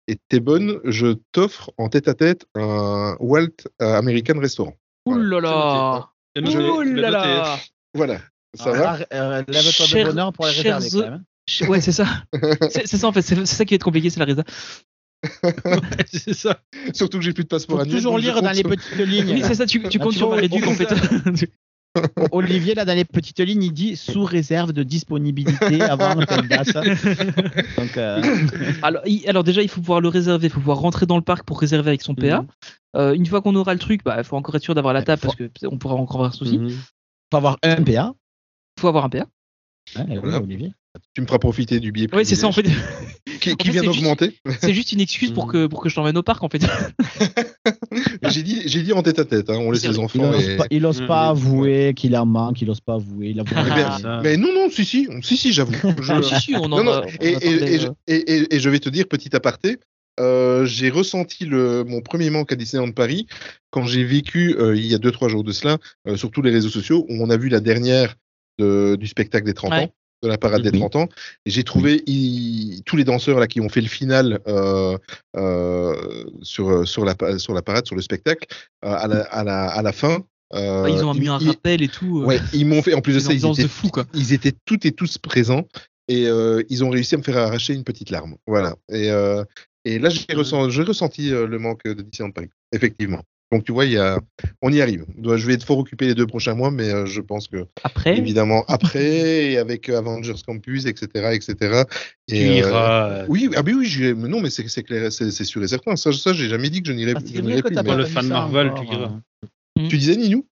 était 0.08 0.40
bonne, 0.40 0.80
je 0.84 1.16
t'offre 1.32 1.72
en 1.78 1.90
tête 1.90 2.08
à 2.08 2.14
tête 2.14 2.46
un 2.56 3.16
Walt 3.20 3.56
American 3.80 4.40
Restaurant. 4.40 4.76
Ouh 5.08 5.18
là 5.18 5.40
là 5.40 6.10
Ouh 6.38 6.84
là 6.84 7.10
là 7.12 7.58
Voilà. 7.94 8.20
Ça 8.56 8.72
va? 8.72 8.98
euh, 9.14 9.44
Lève-toi 9.48 9.86
de 9.86 9.90
Chers- 9.90 10.08
bonheur 10.08 10.34
pour 10.34 10.46
chers 10.48 10.78
réserver 10.78 10.90
quand 10.92 11.12
même. 11.12 11.24
hein. 11.62 11.68
Ouais, 11.68 11.82
c'est 11.82 11.92
ça. 11.92 12.08
C'est 12.72 12.88
ça 12.98 13.08
en 13.08 13.12
fait, 13.12 13.22
c'est 13.22 13.46
ça 13.46 13.66
qui 13.66 13.74
va 13.74 13.76
être 13.76 13.84
compliqué, 13.84 14.10
c'est 14.10 14.20
la 14.20 14.26
résa. 14.26 14.44
c'est 16.12 16.34
ça. 16.34 16.60
Surtout 16.94 17.18
que 17.20 17.24
j'ai 17.24 17.34
plus 17.34 17.44
de 17.44 17.50
passeport 17.50 17.78
Faut 17.78 17.82
annuel. 17.84 17.98
toujours 17.98 18.18
lire 18.18 18.42
dans 18.42 18.52
les 18.52 18.64
petites 18.64 18.98
lignes. 18.98 19.32
Oui, 19.34 19.42
c'est 19.46 19.56
ça, 19.56 19.66
tu, 19.66 19.82
tu 19.90 19.98
Là, 19.98 20.04
comptes 20.04 20.14
tu 20.14 20.18
sur 20.20 20.30
ma 20.30 20.36
vois, 20.36 20.42
réduc 20.42 20.66
en 20.68 20.74
fait. 20.74 20.88
Olivier, 22.32 22.76
là, 22.76 22.84
dans 22.84 22.94
les 22.94 23.06
petites 23.06 23.40
lignes, 23.40 23.64
il 23.64 23.72
dit 23.72 23.96
sous 23.96 24.24
réserve 24.26 24.74
de 24.74 24.84
disponibilité 24.84 25.82
avant 25.82 26.16
telle 26.26 26.48
date. 26.48 26.74
Donc, 27.78 27.96
euh, 27.98 28.22
alors, 28.82 29.02
il- 29.06 29.28
alors 29.30 29.44
déjà, 29.46 29.62
il 29.62 29.70
faut 29.70 29.80
pouvoir 29.80 30.02
le 30.02 30.10
réserver, 30.10 30.48
il 30.48 30.50
faut 30.50 30.60
pouvoir 30.60 30.80
rentrer 30.80 31.06
dans 31.06 31.16
le 31.16 31.22
parc 31.24 31.46
pour 31.46 31.60
réserver 31.60 31.88
avec 31.90 32.02
son 32.02 32.14
PA. 32.14 32.42
Mhm. 32.42 32.48
Euh, 32.98 33.14
une 33.14 33.26
fois 33.26 33.42
qu'on 33.42 33.56
aura 33.56 33.74
le 33.74 33.80
truc, 33.80 34.04
bah, 34.04 34.16
il 34.18 34.24
faut 34.26 34.36
encore 34.36 34.56
être 34.56 34.64
sûr 34.64 34.76
d'avoir 34.76 34.94
la 34.94 35.00
Ouais, 35.02 35.06
table 35.06 35.22
faut- 35.22 35.28
parce 35.28 35.38
que 35.38 35.68
on 35.68 35.78
pourra 35.78 35.96
encore 35.96 36.18
avoir 36.18 36.30
un 36.32 36.34
souci. 36.34 36.58
Mhm. 36.60 36.70
faut 37.32 37.38
avoir 37.38 37.58
un 37.64 37.76
PA. 37.82 38.14
Il 38.78 38.82
faut 38.82 38.88
avoir 38.88 39.06
un 39.06 39.10
PA. 39.10 39.26
Ouais, 39.98 40.04
oui, 40.10 40.18
Voilà. 40.22 40.42
Olivier. 40.42 40.72
Tu 41.14 41.22
me 41.22 41.28
feras 41.28 41.40
profiter 41.40 41.80
du 41.82 41.92
billet 41.92 42.08
Oui, 42.14 42.26
c'est 42.26 42.36
ça 42.36 42.48
en 42.48 42.54
fait. 42.54 42.64
qui, 43.42 43.52
en 43.52 43.56
qui 43.56 43.68
fait, 43.68 43.74
vient 43.74 43.84
d'augmenter. 43.84 44.38
C'est 44.62 44.74
juste 44.74 44.94
une 44.94 45.02
excuse 45.02 45.32
pour 45.32 45.48
que, 45.48 45.68
pour 45.68 45.82
que 45.82 45.90
je 45.90 45.96
t'emmène 45.96 46.18
au 46.18 46.24
parc 46.24 46.42
en 46.44 46.50
fait. 46.50 46.66
J'ai 48.30 48.44
dit, 48.44 48.62
j'ai 48.66 48.82
dit 48.84 48.94
en 48.94 49.02
tête 49.04 49.20
à 49.20 49.26
tête. 49.26 49.50
Hein, 49.50 49.58
on 49.60 49.72
laisse 49.72 49.86
les. 49.86 49.96
Il 49.96 50.00
enfants. 50.00 50.32
n'ose 50.32 50.48
et- 50.50 50.58
pas, 50.58 50.68
il 50.70 50.86
ose 50.86 51.02
pas 51.08 51.30
avouer 51.30 51.94
qu'il 51.96 52.16
en 52.16 52.26
manque, 52.26 52.62
il 52.62 52.70
ose 52.70 52.80
pas 52.82 52.96
avouer. 52.96 53.30
Il 53.30 53.40
avoue 53.40 53.56
Eh 53.58 54.02
ça. 54.02 54.22
Mais 54.24 54.38
non, 54.38 54.54
non, 54.54 54.70
si, 54.70 54.86
si, 54.86 55.08
si, 55.22 55.38
si, 55.38 55.54
j'avoue. 55.54 55.74
A- 55.74 57.02
et 58.08 58.60
je 58.60 58.70
vais 58.70 58.80
te 58.80 58.90
dire, 58.90 59.08
petit 59.08 59.36
aparté, 59.36 59.78
euh, 60.20 60.66
j'ai 60.66 60.90
ressenti 60.90 61.46
le, 61.46 61.84
mon 61.84 62.02
premier 62.02 62.30
manque 62.30 62.52
à 62.52 62.56
Disneyland 62.56 62.92
Paris 62.92 63.28
quand 63.70 63.86
j'ai 63.86 64.04
vécu, 64.04 64.56
euh, 64.58 64.76
il 64.76 64.86
y 64.86 64.94
a 64.96 64.98
2-3 64.98 65.30
jours 65.30 65.44
de 65.44 65.52
cela, 65.52 65.78
euh, 66.08 66.16
sur 66.16 66.32
tous 66.32 66.42
les 66.42 66.52
réseaux 66.52 66.70
sociaux, 66.70 67.06
où 67.10 67.22
on 67.24 67.30
a 67.30 67.38
vu 67.38 67.50
la 67.50 67.60
dernière 67.60 68.16
de- 68.60 68.96
du 68.96 69.08
spectacle 69.08 69.46
des 69.46 69.54
30 69.54 69.72
Ouais. 69.72 69.84
ans, 69.84 69.94
de 70.24 70.28
la 70.30 70.38
parade 70.38 70.62
des 70.62 70.70
Oui. 70.72 70.80
30 70.80 70.96
ans, 70.96 71.10
et 71.46 71.50
j'ai 71.52 71.64
trouvé 71.64 72.02
il- 72.08 72.82
tous 72.86 72.96
les 72.96 73.04
danseurs 73.04 73.40
là 73.40 73.48
qui 73.48 73.60
ont 73.62 73.70
fait 73.70 73.82
le 73.82 73.88
final 73.90 74.40
euh, 74.48 74.98
euh, 75.38 76.24
sur, 76.42 76.88
sur, 76.88 77.06
la, 77.06 77.16
sur 77.38 77.54
la 77.54 77.62
parade, 77.62 77.86
sur 77.86 77.96
le 77.96 78.02
spectacle, 78.02 78.48
euh, 78.84 78.90
à, 78.90 79.08
la, 79.08 79.22
à, 79.24 79.44
la, 79.44 79.68
à 79.68 79.82
la 79.82 79.92
fin. 79.92 80.24
euh, 80.54 80.88
ils 80.90 81.04
ont 81.04 81.14
mis 81.14 81.26
ils- 81.26 81.30
un 81.30 81.40
ils- 81.40 81.48
rappel 81.50 81.82
et 81.82 81.88
tout. 81.88 82.24
Ouais, 82.24 82.40
ils 82.54 82.66
m'ont 82.66 82.82
fait. 82.82 82.94
En 82.94 83.02
plus 83.02 83.14
de 83.16 83.20
ça, 83.20 83.34
ils 83.34 83.46
étaient, 83.46 83.64
de 83.64 83.68
fou 83.68 83.90
quoi. 83.90 84.06
ils 84.14 84.32
étaient 84.34 84.54
toutes 84.66 84.86
et 84.86 84.92
tous 84.92 85.18
présents 85.18 85.68
et 86.08 86.28
euh, 86.28 86.62
ils 86.70 86.84
ont 86.84 86.90
réussi 86.90 87.16
à 87.16 87.18
me 87.18 87.24
faire 87.24 87.38
arracher 87.38 87.74
une 87.74 87.84
petite 87.84 88.10
larme. 88.10 88.36
Voilà. 88.48 88.76
Et, 88.90 89.10
euh, 89.12 89.44
et 89.86 90.00
là, 90.00 90.10
j'ai 90.10 90.34
ressenti, 90.34 90.82
ressenti 90.82 91.30
le 91.30 91.58
manque 91.60 91.84
de 91.84 92.02
Disneyland 92.02 92.32
Paris. 92.32 92.50
Effectivement. 92.72 93.22
Donc 93.56 93.64
tu 93.64 93.72
vois, 93.72 93.86
il 93.86 93.94
y 93.94 93.98
a, 93.98 94.20
on 94.62 94.70
y 94.70 94.82
arrive. 94.82 95.06
Je 95.24 95.48
vais 95.48 95.54
être 95.54 95.64
fort 95.64 95.78
occupé 95.78 96.08
les 96.08 96.14
deux 96.14 96.28
prochains 96.28 96.56
mois, 96.56 96.72
mais 96.72 96.90
euh, 96.90 97.06
je 97.06 97.22
pense 97.22 97.48
que 97.48 97.66
Après, 97.86 98.18
évidemment 98.18 98.66
après 98.68 99.00
et 99.54 99.58
avec 99.58 99.88
euh, 99.88 99.98
Avengers 99.98 100.34
Campus, 100.46 100.86
etc., 100.86 101.34
etc. 101.34 101.84
Tu 102.28 102.36
Et, 102.36 102.58
iras. 102.58 103.22
euh, 103.22 103.26
oui, 103.30 103.50
ah 103.56 103.62
oui, 103.66 103.74
oui, 103.76 104.14
mais 104.14 104.28
non, 104.28 104.42
mais 104.42 104.50
c'est 104.50 104.68
c'est 104.68 104.84
clair, 104.84 105.10
c'est 105.10 105.32
c'est 105.32 105.46
sûr 105.46 105.64
et 105.64 105.70
certain. 105.70 105.96
Ça, 105.96 106.12
ça, 106.12 106.34
j'ai 106.34 106.50
jamais 106.50 106.70
dit 106.70 106.82
que 106.82 106.90
je 106.90 106.94
n'irais 106.94 107.14
Ah, 107.16 107.20
vrai 107.20 107.62
que 107.62 107.68
plus. 107.70 107.76
t'as 107.76 107.84
mais- 107.84 107.90
pas 107.92 107.96
le 107.96 108.04
fan 108.04 108.28
Marvel, 108.28 108.68
encore, 108.68 108.82
tu 108.82 108.90
diras. 108.90 109.12
euh. 109.80 109.88
Tu 109.90 109.98
disais 109.98 110.18
Ninou? 110.18 110.46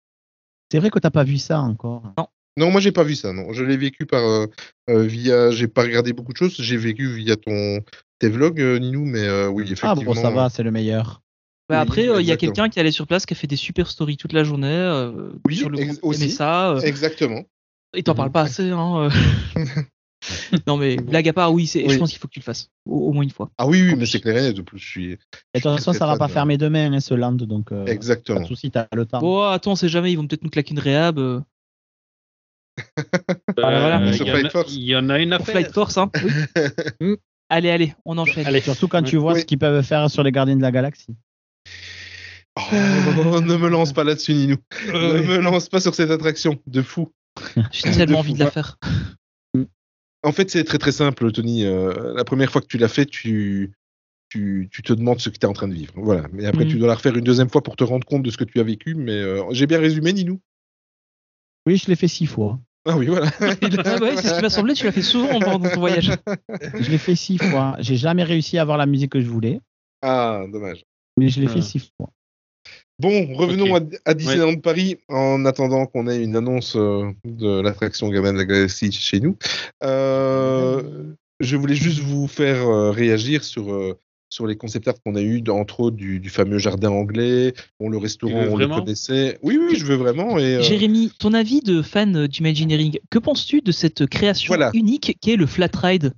C'est 0.70 0.78
vrai 0.78 0.90
que 0.90 1.00
t'as 1.00 1.10
pas 1.10 1.24
vu 1.24 1.38
ça 1.38 1.58
encore. 1.60 2.04
Non, 2.56 2.70
moi 2.70 2.80
j'ai 2.80 2.92
pas 2.92 3.02
vu 3.02 3.16
ça. 3.16 3.32
Non, 3.32 3.52
je 3.52 3.64
l'ai 3.64 3.76
vécu 3.76 4.06
par 4.06 4.22
euh, 4.22 4.46
via. 4.88 5.50
J'ai 5.50 5.66
pas 5.68 5.82
regardé 5.82 6.12
beaucoup 6.12 6.32
de 6.32 6.36
choses. 6.36 6.54
J'ai 6.60 6.76
vécu 6.76 7.08
via 7.12 7.34
ton 7.34 7.80
tes 8.20 8.28
vlogs, 8.28 8.60
euh, 8.60 8.78
Ninou, 8.78 9.04
mais 9.06 9.26
euh, 9.26 9.48
oui, 9.48 9.64
Ah 9.66 9.72
effectivement. 9.72 10.14
bon, 10.14 10.20
ça 10.22 10.30
va, 10.30 10.50
c'est 10.50 10.62
le 10.62 10.70
meilleur. 10.70 11.21
Bah, 11.72 11.78
oui, 11.78 11.82
après, 11.82 12.08
euh, 12.08 12.20
il 12.20 12.26
y 12.26 12.30
a 12.30 12.34
exactement. 12.34 12.52
quelqu'un 12.52 12.68
qui 12.68 12.80
allait 12.80 12.92
sur 12.92 13.06
place 13.06 13.26
qui 13.26 13.34
a 13.34 13.36
fait 13.36 13.46
des 13.46 13.56
super 13.56 13.90
stories 13.90 14.16
toute 14.16 14.32
la 14.32 14.44
journée 14.44 14.68
euh, 14.68 15.30
Oui, 15.46 15.56
sur 15.56 15.68
le 15.70 15.80
ex- 15.80 15.98
aussi. 16.02 16.26
MSA. 16.26 16.70
euh, 16.76 16.80
Exactement. 16.80 17.42
et 17.94 18.02
t'en 18.02 18.12
Mhm. 18.12 18.16
parles 18.16 18.32
pas 18.32 18.42
assez. 18.42 18.70
Hein, 18.70 19.10
euh. 19.10 19.10
non 20.68 20.76
mais 20.76 20.96
blague 20.96 21.28
à 21.28 21.32
part, 21.32 21.52
oui, 21.52 21.66
je 21.66 21.98
pense 21.98 22.10
qu'il 22.10 22.18
faut 22.20 22.28
que 22.28 22.32
tu 22.32 22.38
le 22.40 22.44
fasses 22.44 22.68
au, 22.86 23.08
au 23.08 23.12
moins 23.12 23.24
une 23.24 23.30
fois. 23.30 23.50
Ah 23.58 23.66
oui, 23.66 23.82
oui, 23.82 23.94
mais 23.96 24.06
c'est 24.06 24.20
clair. 24.20 24.54
De 24.54 24.62
plus, 24.62 24.78
je 24.78 24.86
suis 24.88 25.04
Et 25.12 25.16
de 25.54 25.60
toute 25.60 25.62
façon, 25.72 25.92
ça 25.92 26.06
va 26.06 26.16
pas 26.16 26.28
fermer 26.28 26.56
demain, 26.58 26.92
hein, 26.92 27.00
ce 27.00 27.14
land, 27.14 27.32
donc 27.32 27.72
euh, 27.72 27.84
pas 27.84 27.90
exactement. 27.92 28.40
de 28.40 28.46
soucis, 28.46 28.70
t'as 28.70 28.86
le 28.94 29.04
temps. 29.04 29.20
Oh, 29.22 29.42
attends, 29.42 29.72
on 29.72 29.76
sait 29.76 29.88
jamais, 29.88 30.12
ils 30.12 30.16
vont 30.16 30.26
peut-être 30.26 30.44
nous 30.44 30.50
claquer 30.50 30.72
une 30.72 30.78
réhab. 30.80 31.18
euh, 31.18 31.40
Voilà, 33.56 34.00
il 34.06 34.16
y 34.16 34.22
en 34.22 34.26
a- 34.26 34.38
Flight 34.38 34.52
Force. 34.52 34.72
Il 34.74 34.82
y 34.82 34.86
y 34.86 34.96
en 34.96 35.08
a 35.10 35.18
une 35.18 35.30
pour 35.30 35.40
affaire. 35.40 35.54
Flight 35.56 35.72
Force, 35.72 35.98
hein. 35.98 36.10
Oui. 37.00 37.16
Allez, 37.48 37.68
allez, 37.68 37.94
on 38.06 38.16
enchaîne. 38.16 38.46
Allez. 38.46 38.62
Surtout 38.62 38.88
quand 38.88 39.02
tu 39.02 39.18
vois 39.18 39.34
Oui. 39.34 39.40
ce 39.40 39.44
qu'ils 39.44 39.58
peuvent 39.58 39.82
faire 39.84 40.10
sur 40.10 40.22
les 40.22 40.32
gardiens 40.32 40.56
de 40.56 40.62
la 40.62 40.70
galaxie. 40.70 41.14
Oh, 42.56 42.60
ne 43.40 43.56
me 43.56 43.68
lance 43.68 43.92
pas 43.92 44.04
là-dessus, 44.04 44.34
Ninou. 44.34 44.56
Euh, 44.88 45.20
Ne 45.22 45.26
me 45.26 45.38
lance 45.38 45.68
pas 45.68 45.80
sur 45.80 45.94
cette 45.94 46.10
attraction 46.10 46.58
de 46.66 46.82
fou. 46.82 47.10
J'ai 47.72 47.90
tellement 47.92 48.18
envie 48.18 48.34
de 48.34 48.38
la 48.40 48.50
faire. 48.50 48.78
En 50.24 50.32
fait, 50.32 50.50
c'est 50.50 50.62
très 50.64 50.78
très 50.78 50.92
simple, 50.92 51.32
Tony. 51.32 51.64
Euh, 51.64 52.14
la 52.14 52.24
première 52.24 52.52
fois 52.52 52.60
que 52.60 52.66
tu 52.66 52.78
l'as 52.78 52.88
fait, 52.88 53.06
tu, 53.06 53.72
tu, 54.28 54.68
tu 54.70 54.82
te 54.82 54.92
demandes 54.92 55.18
ce 55.20 55.30
que 55.30 55.34
tu 55.38 55.40
es 55.46 55.48
en 55.48 55.52
train 55.52 55.66
de 55.66 55.74
vivre. 55.74 55.92
Voilà. 55.96 56.28
Mais 56.32 56.44
après, 56.46 56.66
tu 56.66 56.78
dois 56.78 56.86
la 56.88 56.94
refaire 56.94 57.16
une 57.16 57.24
deuxième 57.24 57.48
fois 57.48 57.62
pour 57.62 57.74
te 57.74 57.82
rendre 57.84 58.06
compte 58.06 58.22
de 58.22 58.30
ce 58.30 58.36
que 58.36 58.44
tu 58.44 58.60
as 58.60 58.62
vécu. 58.62 58.94
Mais 58.94 59.12
euh, 59.14 59.42
j'ai 59.50 59.66
bien 59.66 59.80
résumé, 59.80 60.12
Ninou. 60.12 60.38
Oui, 61.66 61.76
je 61.76 61.86
l'ai 61.88 61.96
fait 61.96 62.06
six 62.08 62.26
fois. 62.26 62.60
Ah 62.84 62.96
oui, 62.96 63.06
voilà. 63.06 63.26
Il 63.62 63.80
a- 63.80 63.82
Ah 63.86 63.96
oui, 64.00 64.10
c'est 64.16 64.28
ce 64.28 64.34
qui 64.36 64.42
m'a 64.42 64.50
semblé, 64.50 64.74
tu 64.74 64.84
l'as 64.84 64.92
fait 64.92 65.02
souvent 65.02 65.40
pendant 65.40 65.68
ton 65.70 65.80
voyage. 65.80 66.10
Je 66.74 66.90
l'ai 66.90 66.98
fait 66.98 67.14
six 67.16 67.38
fois. 67.38 67.76
J'ai 67.80 67.96
jamais 67.96 68.24
réussi 68.24 68.58
à 68.58 68.62
avoir 68.62 68.76
la 68.78 68.86
musique 68.86 69.10
que 69.12 69.20
je 69.20 69.28
voulais, 69.28 69.60
Ah, 70.02 70.42
dommage. 70.52 70.84
mais 71.16 71.28
je 71.28 71.40
l'ai 71.40 71.48
fait 71.48 71.60
Ah. 71.60 71.62
six 71.62 71.92
fois. 71.96 72.10
Bon, 73.02 73.34
revenons 73.34 73.74
à, 73.74 73.80
à 74.04 74.14
Disneyland 74.14 74.54
Paris 74.60 74.96
en 75.08 75.44
attendant 75.44 75.86
qu'on 75.86 76.06
ait 76.06 76.22
une 76.22 76.36
annonce 76.36 76.76
euh, 76.76 77.10
de 77.24 77.60
l'attraction 77.60 78.08
Gamin 78.10 78.32
de 78.32 78.38
la 78.38 78.44
Galaxie 78.44 78.92
chez 78.92 79.18
nous. 79.18 79.36
Euh, 79.82 80.82
je 81.40 81.56
voulais 81.56 81.74
juste 81.74 81.98
vous 81.98 82.28
faire 82.28 82.68
euh, 82.68 82.92
réagir 82.92 83.42
sur, 83.42 83.74
euh, 83.74 83.98
sur 84.30 84.46
les 84.46 84.54
concept 84.54 84.86
art 84.86 84.94
qu'on 85.04 85.16
a 85.16 85.20
eu, 85.20 85.42
entre 85.48 85.80
autres 85.80 85.96
du, 85.96 86.20
du 86.20 86.30
fameux 86.30 86.58
jardin 86.58 86.90
anglais. 86.90 87.54
Bon, 87.80 87.88
le 87.88 87.98
restaurant, 87.98 88.46
on 88.50 88.56
le 88.56 88.68
connaissait. 88.68 89.36
Oui, 89.42 89.58
oui, 89.60 89.74
je 89.76 89.84
veux 89.84 89.96
vraiment. 89.96 90.38
Et, 90.38 90.54
euh, 90.54 90.62
Jérémy, 90.62 91.10
ton 91.18 91.34
avis 91.34 91.60
de 91.60 91.82
fan 91.82 92.28
d'Imagineering, 92.28 92.98
que 93.10 93.18
penses-tu 93.18 93.62
de 93.62 93.72
cette 93.72 94.06
création 94.06 94.50
Voilà. 94.54 94.70
unique 94.74 95.18
qu'est 95.20 95.36
le 95.36 95.46
Flat 95.46 95.70
Ride? 95.74 96.12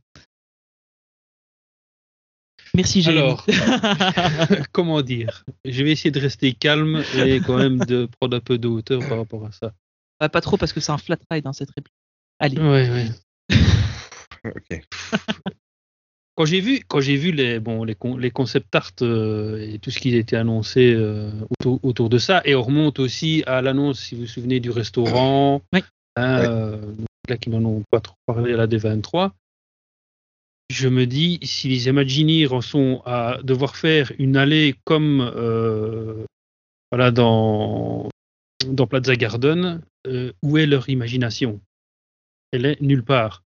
Merci 2.75 3.03
Jérémy. 3.03 3.23
Alors, 3.23 3.47
comment 4.73 5.01
dire? 5.03 5.45
Je 5.65 5.83
vais 5.85 5.93
essayer 5.93 6.11
de 6.11 6.21
rester 6.21 6.53
calme 6.53 7.03
et 7.17 7.41
quand 7.41 7.57
même 7.57 7.79
de 7.79 8.09
prendre 8.19 8.37
un 8.37 8.41
peu 8.41 8.59
de 8.59 8.67
hauteur 8.69 9.01
par 9.09 9.19
rapport 9.19 9.47
à 9.47 9.53
ça. 9.53 9.73
Pas 10.19 10.41
trop 10.41 10.57
parce 10.57 10.73
que 10.73 10.81
c'est 10.81 10.93
un 10.93 10.99
Flat 10.99 11.19
Ride, 11.31 11.47
hein, 11.47 11.53
cette 11.53 11.71
réplique. 11.71 11.95
Allez. 12.41 12.59
Ouais, 12.59 12.91
ouais. 12.91 13.07
ok. 14.45 14.83
Quand 16.37 16.47
j'ai 16.47 16.61
vu, 16.61 16.81
quand 16.89 16.99
j'ai 16.99 17.15
vu 17.15 17.31
les, 17.31 17.61
bon, 17.61 17.85
les, 17.85 17.95
con- 17.95 18.17
les 18.17 18.33
concept 18.33 18.75
art 18.75 18.91
euh, 19.03 19.73
et 19.73 19.79
tout 19.79 19.93
ce 19.93 20.01
qui 20.01 20.13
a 20.17 20.19
été 20.19 20.35
annoncé 20.35 20.93
euh, 20.93 21.31
autour, 21.61 21.79
autour 21.85 22.09
de 22.09 22.19
ça, 22.19 22.43
et 22.45 22.57
on 22.57 22.63
remonte 22.63 22.99
aussi 22.99 23.45
à 23.47 23.63
l'annonce, 23.63 24.01
si 24.01 24.17
vous 24.17 24.23
vous 24.23 24.27
souvenez, 24.27 24.59
du 24.59 24.71
restaurant, 24.71 25.63
Oui. 25.73 25.85
hein, 26.17 26.41
euh, 26.41 26.93
là 27.29 27.37
qui 27.37 27.51
n'en 27.51 27.65
ont 27.65 27.85
pas 27.89 28.01
trop 28.01 28.17
parlé 28.27 28.53
à 28.53 28.57
la 28.57 28.67
D23, 28.67 29.31
je 30.75 30.89
me 30.89 31.07
dis, 31.07 31.39
si 31.43 31.69
les 31.69 31.87
Imagineers 31.89 32.49
en 32.53 32.61
sont 32.61 33.03
à 33.07 33.39
devoir 33.43 33.77
faire 33.77 34.13
une 34.19 34.37
allée 34.37 34.75
comme 34.85 35.21
euh, 35.35 36.25
voilà, 36.91 37.11
dans, 37.11 38.09
dans 38.69 38.87
Plaza 38.87 39.15
Garden, 39.17 39.83
euh, 40.07 40.33
où 40.43 40.59
est 40.59 40.67
leur 40.67 40.89
imagination? 40.89 41.61
Elle 42.53 42.67
est 42.67 42.81
nulle 42.81 43.05
part. 43.05 43.43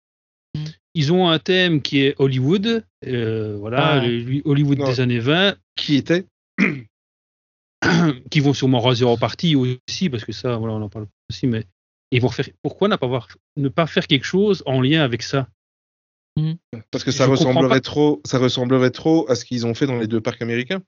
Mm. 0.56 0.64
Ils 0.94 1.12
ont 1.12 1.28
un 1.30 1.40
thème 1.40 1.82
qui 1.82 2.00
est 2.02 2.16
Hollywood, 2.20 2.86
euh, 3.06 3.58
voilà, 3.58 3.94
Ah. 4.02 4.06
le- 4.08 4.42
Hollywood 4.46 4.80
Non. 4.80 4.88
des 4.88 5.00
années 5.02 5.20
20, 5.20 5.56
Qui 5.76 5.96
était 5.96 6.26
qui 8.32 8.40
vont 8.40 8.54
sûrement 8.54 8.80
raser 8.80 9.06
en 9.06 9.18
partie 9.18 9.56
aussi, 9.56 10.10
parce 10.10 10.24
que 10.26 10.32
ça, 10.32 10.56
voilà, 10.58 10.74
on 10.76 10.82
en 10.82 10.90
parle 10.90 11.08
aussi, 11.30 11.48
mais 11.48 11.66
ils 12.12 12.22
vont 12.22 12.30
faire. 12.30 12.48
Pourquoi 12.62 12.88
ne 12.88 12.96
pas, 12.96 13.06
avoir- 13.06 13.28
ne 13.58 13.68
pas 13.70 13.88
faire 13.88 14.08
quelque 14.08 14.24
chose 14.26 14.64
en 14.66 14.82
lien 14.82 15.04
avec 15.04 15.22
ça? 15.22 15.48
Parce 16.92 17.04
que 17.04 17.12
ça 17.12 17.26
Je 17.26 17.32
ressemblerait 17.32 17.82
trop, 17.82 18.22
ça 18.26 18.38
ressemblerait 18.40 18.92
trop 18.92 19.30
à 19.30 19.36
ce 19.36 19.46
qu'ils 19.46 19.66
ont 19.66 19.74
fait 19.74 19.88
dans 19.88 19.98
les 19.98 20.08
deux 20.08 20.22
parcs 20.22 20.42
américains. 20.42 20.82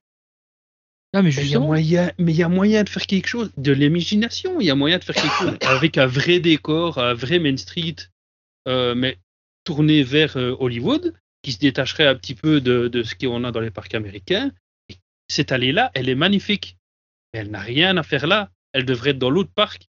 Ah, 1.13 1.21
mais 1.21 1.29
Il 1.29 1.35
y 1.35 1.39
a 1.39 1.41
justement, 1.43 1.67
moyen, 1.67 2.11
mais 2.17 2.33
il 2.33 2.37
y 2.37 2.43
a 2.43 2.49
moyen 2.49 2.83
de 2.83 2.89
faire 2.89 3.05
quelque 3.05 3.27
chose, 3.27 3.51
de 3.55 3.71
l'imagination. 3.71 4.59
Il 4.59 4.67
y 4.67 4.69
a 4.69 4.75
moyen 4.75 4.97
de 4.97 5.03
faire 5.03 5.15
quelque 5.15 5.35
chose 5.35 5.57
avec 5.61 5.97
un 5.97 6.05
vrai 6.05 6.39
décor, 6.39 6.97
un 6.97 7.13
vrai 7.13 7.39
Main 7.39 7.55
Street, 7.55 7.95
euh, 8.67 8.93
mais 8.93 9.17
tourné 9.63 10.03
vers 10.03 10.35
euh, 10.35 10.55
Hollywood, 10.59 11.13
qui 11.41 11.53
se 11.53 11.59
détacherait 11.59 12.07
un 12.07 12.15
petit 12.15 12.35
peu 12.35 12.59
de, 12.59 12.89
de 12.89 13.03
ce 13.03 13.15
qu'on 13.15 13.43
a 13.45 13.51
dans 13.51 13.61
les 13.61 13.71
parcs 13.71 13.95
américains. 13.95 14.51
Et 14.89 14.97
cette 15.29 15.53
allée-là, 15.53 15.91
elle 15.93 16.09
est 16.09 16.15
magnifique. 16.15 16.77
Mais 17.33 17.39
elle 17.39 17.51
n'a 17.51 17.61
rien 17.61 17.95
à 17.95 18.03
faire 18.03 18.27
là. 18.27 18.51
Elle 18.73 18.85
devrait 18.85 19.11
être 19.11 19.19
dans 19.19 19.29
l'autre 19.29 19.51
parc. 19.55 19.87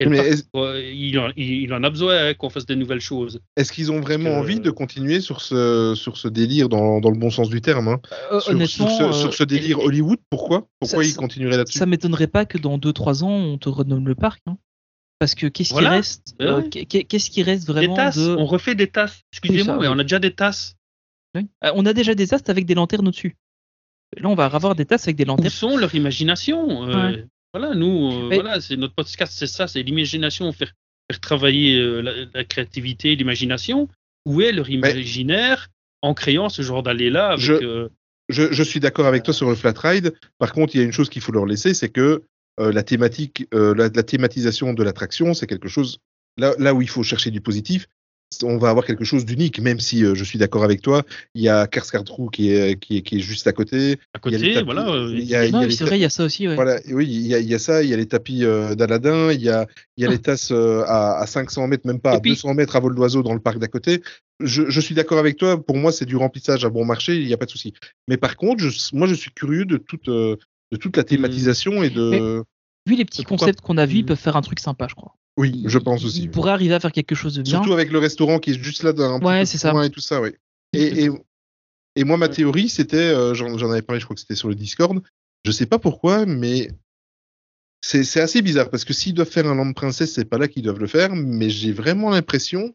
Et 0.00 0.06
Mais 0.06 0.18
euh, 0.56 0.90
il, 0.92 1.18
en, 1.20 1.28
il- 1.36 1.62
il 1.62 1.72
en 1.72 1.84
a 1.84 1.88
besoin 1.90 2.16
hein, 2.30 2.34
qu'on 2.34 2.50
fasse 2.50 2.66
des 2.66 2.74
nouvelles 2.74 3.00
choses. 3.00 3.40
Est-ce 3.56 3.72
qu'ils 3.72 3.92
ont 3.92 4.00
vraiment 4.00 4.30
Euh, 4.30 4.40
envie 4.40 4.58
de 4.58 4.70
continuer 4.70 5.20
sur 5.20 5.40
ce, 5.40 5.94
sur 5.94 6.16
ce 6.16 6.26
délire 6.26 6.68
dans, 6.68 7.00
dans 7.00 7.10
le 7.10 7.16
bon 7.18 7.30
sens 7.30 7.48
du 7.48 7.60
terme 7.60 7.86
hein? 7.88 8.00
Euh, 8.32 8.40
sur, 8.40 8.50
honnêtement, 8.52 8.88
sur 8.88 8.90
ce, 8.90 9.02
euh, 9.04 9.12
sur 9.12 9.34
ce 9.34 9.44
délire 9.44 9.78
Hollywood 9.78 10.18
Pourquoi? 10.30 10.66
Pourquoi 10.80 11.04
ça- 11.04 11.08
ils 11.08 11.14
continueraient 11.14 11.58
là-dessus? 11.58 11.78
ça 11.78 11.86
m'étonnerait 11.86 12.26
pas 12.26 12.44
que 12.44 12.58
dans 12.58 12.76
2-3 12.76 13.22
ans, 13.22 13.30
on 13.30 13.56
te 13.56 13.68
renomme 13.68 14.08
le 14.08 14.16
parc. 14.16 14.40
hein. 14.46 14.56
Parce 15.20 15.36
que 15.36 15.46
qu'est-ce 15.46 15.72
Voilà. 15.72 15.90
qui 15.90 15.96
reste 15.96 16.34
euh, 16.42 16.62
qu'est- 16.68 17.04
Qu'est-ce 17.04 17.30
qui 17.30 17.44
reste 17.44 17.66
Des 17.68 17.72
vraiment 17.72 17.94
tasses, 17.94 18.16
de. 18.18 18.34
on 18.36 18.46
refait 18.46 18.74
des 18.74 18.88
tasses. 18.88 19.20
Excusez-moi, 19.32 19.76
mais 19.80 19.86
oui. 19.86 19.92
on 19.94 19.98
a 20.00 20.02
déjà 20.02 20.18
des 20.18 20.34
tasses. 20.34 20.74
Oui. 21.36 21.46
Euh, 21.64 21.70
On 21.76 21.86
a 21.86 21.92
déjà 21.92 22.14
des 22.16 22.26
tasses 22.26 22.42
avec 22.48 22.66
des 22.66 22.74
lanternes 22.74 23.06
au-dessus. 23.06 23.36
Là, 24.18 24.28
on 24.28 24.34
va 24.34 24.44
avoir 24.46 24.74
des 24.74 24.84
tasses 24.86 25.04
avec 25.04 25.16
des 25.16 25.22
Où 25.24 25.28
lanternes. 25.28 25.50
sont 25.50 25.76
leur 25.76 25.94
imagination 25.94 26.88
euh, 26.88 27.12
Ouais. 27.12 27.24
Voilà, 27.54 27.74
nous, 27.74 28.10
euh, 28.12 28.28
Mais- 28.28 28.34
voilà, 28.34 28.60
c'est 28.60 28.76
notre 28.76 28.94
podcast, 28.94 29.32
c'est 29.34 29.46
ça, 29.46 29.68
c'est 29.68 29.82
l'imagination, 29.82 30.52
faire, 30.52 30.72
faire 31.10 31.20
travailler 31.20 31.78
euh, 31.78 32.00
la, 32.00 32.12
la 32.34 32.44
créativité, 32.44 33.14
l'imagination. 33.14 33.88
Où 34.26 34.40
est 34.40 34.52
leur 34.52 34.68
imaginaire 34.70 35.68
en 36.02 36.14
créant 36.14 36.48
ce 36.48 36.62
genre 36.62 36.82
Je- 37.38 37.52
euh, 37.52 37.88
je, 38.28 38.52
je 38.52 38.62
suis 38.62 38.80
d'accord 38.80 39.06
avec 39.06 39.22
toi 39.22 39.34
sur 39.34 39.48
le 39.48 39.54
flat 39.54 39.74
ride. 39.76 40.14
Par 40.38 40.52
contre, 40.52 40.74
il 40.74 40.78
y 40.78 40.80
a 40.80 40.84
une 40.84 40.92
chose 40.92 41.10
qu'il 41.10 41.20
faut 41.22 41.30
leur 41.32 41.46
laisser, 41.46 41.74
c'est 41.74 41.90
que 41.90 42.22
euh, 42.58 42.72
la 42.72 42.82
thématique, 42.82 43.46
euh, 43.52 43.74
la, 43.74 43.88
la 43.94 44.02
thématisation 44.02 44.72
de 44.72 44.82
l'attraction, 44.82 45.34
c'est 45.34 45.46
quelque 45.46 45.68
chose 45.68 45.98
là, 46.38 46.54
là 46.58 46.72
où 46.74 46.82
il 46.82 46.88
faut 46.88 47.02
chercher 47.02 47.30
du 47.30 47.40
positif. 47.40 47.86
On 48.42 48.56
va 48.58 48.70
avoir 48.70 48.84
quelque 48.84 49.04
chose 49.04 49.24
d'unique, 49.24 49.60
même 49.60 49.78
si 49.78 50.04
euh, 50.04 50.14
je 50.14 50.24
suis 50.24 50.38
d'accord 50.38 50.64
avec 50.64 50.82
toi. 50.82 51.02
Il 51.34 51.42
y 51.42 51.48
a 51.48 51.66
Karskartrou 51.66 52.28
qui 52.30 52.50
est, 52.50 52.78
qui, 52.80 52.96
est, 52.98 53.02
qui 53.02 53.16
est 53.18 53.20
juste 53.20 53.46
à 53.46 53.52
côté. 53.52 53.98
à 54.14 54.18
Il 54.26 54.32
y 54.32 54.34
a 54.34 54.38
les 54.38 54.46
côté, 54.48 54.54
tapis- 54.60 54.64
voilà. 54.64 54.88
euh, 54.88 55.10
il 55.14 55.24
y 55.24 55.34
a- 55.34 55.44
il 55.46 55.54
y 55.68 55.72
c'est 55.72 55.84
vrai, 55.84 55.98
il 55.98 56.02
y 56.02 56.04
a 56.04 56.10
ça 56.10 56.24
aussi. 56.24 56.48
Ouais. 56.48 56.54
Voilà, 56.56 56.80
oui, 56.90 57.06
il 57.06 57.26
y, 57.26 57.34
a, 57.34 57.38
il 57.38 57.46
y 57.48 57.54
a 57.54 57.58
ça, 57.58 57.82
il 57.82 57.88
y 57.90 57.94
a 57.94 57.96
les 57.96 58.06
tapis 58.08 58.44
euh, 58.44 58.74
d'Aladin, 58.74 59.30
il 59.30 59.40
y 59.42 59.48
a, 59.50 59.66
il 59.96 60.02
y 60.04 60.06
a 60.06 60.10
les 60.10 60.18
tasses 60.18 60.50
euh, 60.50 60.82
à, 60.86 61.18
à 61.20 61.26
500 61.26 61.68
mètres, 61.68 61.86
même 61.86 62.00
pas 62.00 62.14
Et 62.14 62.16
à 62.16 62.20
puis- 62.20 62.30
200 62.32 62.54
mètres 62.54 62.74
à 62.76 62.80
vol 62.80 62.94
d'oiseau 62.94 63.22
dans 63.22 63.34
le 63.34 63.40
parc 63.40 63.58
d'à 63.58 63.68
côté. 63.68 64.02
Je, 64.40 64.68
je 64.68 64.80
suis 64.80 64.94
d'accord 64.96 65.18
avec 65.18 65.36
toi, 65.36 65.62
pour 65.64 65.76
moi 65.76 65.92
c'est 65.92 66.06
du 66.06 66.16
remplissage 66.16 66.64
à 66.64 66.68
bon 66.70 66.84
marché, 66.84 67.16
il 67.16 67.26
n'y 67.26 67.32
a 67.32 67.36
pas 67.36 67.46
de 67.46 67.50
souci. 67.50 67.72
Mais 68.08 68.16
par 68.16 68.36
contre, 68.36 68.64
je, 68.64 68.70
moi 68.96 69.06
je 69.06 69.14
suis 69.14 69.30
curieux 69.30 69.64
de 69.64 69.76
toute, 69.76 70.08
euh, 70.08 70.36
de 70.72 70.76
toute 70.76 70.96
la 70.96 71.04
thématisation 71.04 71.82
et 71.84 71.90
de... 71.90 72.42
Vu 72.86 72.96
les 72.96 73.04
petits 73.04 73.22
concepts 73.24 73.60
qu'on 73.60 73.78
a 73.78 73.86
vus, 73.86 73.98
ils 73.98 74.00
Mhm. 74.00 74.06
peuvent 74.06 74.18
faire 74.18 74.36
un 74.36 74.42
truc 74.42 74.58
sympa, 74.60 74.88
je 74.90 74.94
crois. 74.94 75.14
Oui, 75.36 75.62
je 75.66 75.78
pense 75.78 76.04
aussi. 76.04 76.22
Ils 76.22 76.30
pourraient 76.30 76.52
arriver 76.52 76.74
à 76.74 76.80
faire 76.80 76.92
quelque 76.92 77.14
chose 77.14 77.34
de 77.34 77.42
bien. 77.42 77.54
Surtout 77.58 77.72
avec 77.72 77.90
le 77.90 77.98
restaurant 77.98 78.38
qui 78.38 78.50
est 78.50 78.62
juste 78.62 78.82
là 78.82 78.92
d'un 78.92 79.20
Ouais, 79.20 79.44
c'est 79.46 79.58
ça. 79.58 79.72
et 79.84 79.90
tout 79.90 80.00
ça, 80.00 80.20
oui. 80.20 80.30
Et, 80.72 81.04
et, 81.04 81.10
et 81.96 82.04
moi, 82.04 82.16
ma 82.16 82.28
théorie, 82.28 82.68
c'était, 82.68 82.96
euh, 82.96 83.34
j'en 83.34 83.56
j'en 83.58 83.70
avais 83.70 83.82
parlé, 83.82 84.00
je 84.00 84.06
crois 84.06 84.14
que 84.14 84.20
c'était 84.20 84.34
sur 84.36 84.48
le 84.48 84.54
Discord, 84.54 85.00
je 85.44 85.50
sais 85.50 85.66
pas 85.66 85.78
pourquoi, 85.78 86.26
mais 86.26 86.70
c'est 87.80 88.04
c'est 88.04 88.20
assez 88.20 88.42
bizarre, 88.42 88.70
parce 88.70 88.84
que 88.84 88.92
s'ils 88.92 89.14
doivent 89.14 89.30
faire 89.30 89.46
un 89.46 89.54
land 89.54 89.72
princesse, 89.72 90.12
c'est 90.14 90.24
pas 90.24 90.38
là 90.38 90.48
qu'ils 90.48 90.62
doivent 90.62 90.80
le 90.80 90.86
faire, 90.86 91.14
mais 91.14 91.50
j'ai 91.50 91.72
vraiment 91.72 92.10
l'impression 92.10 92.74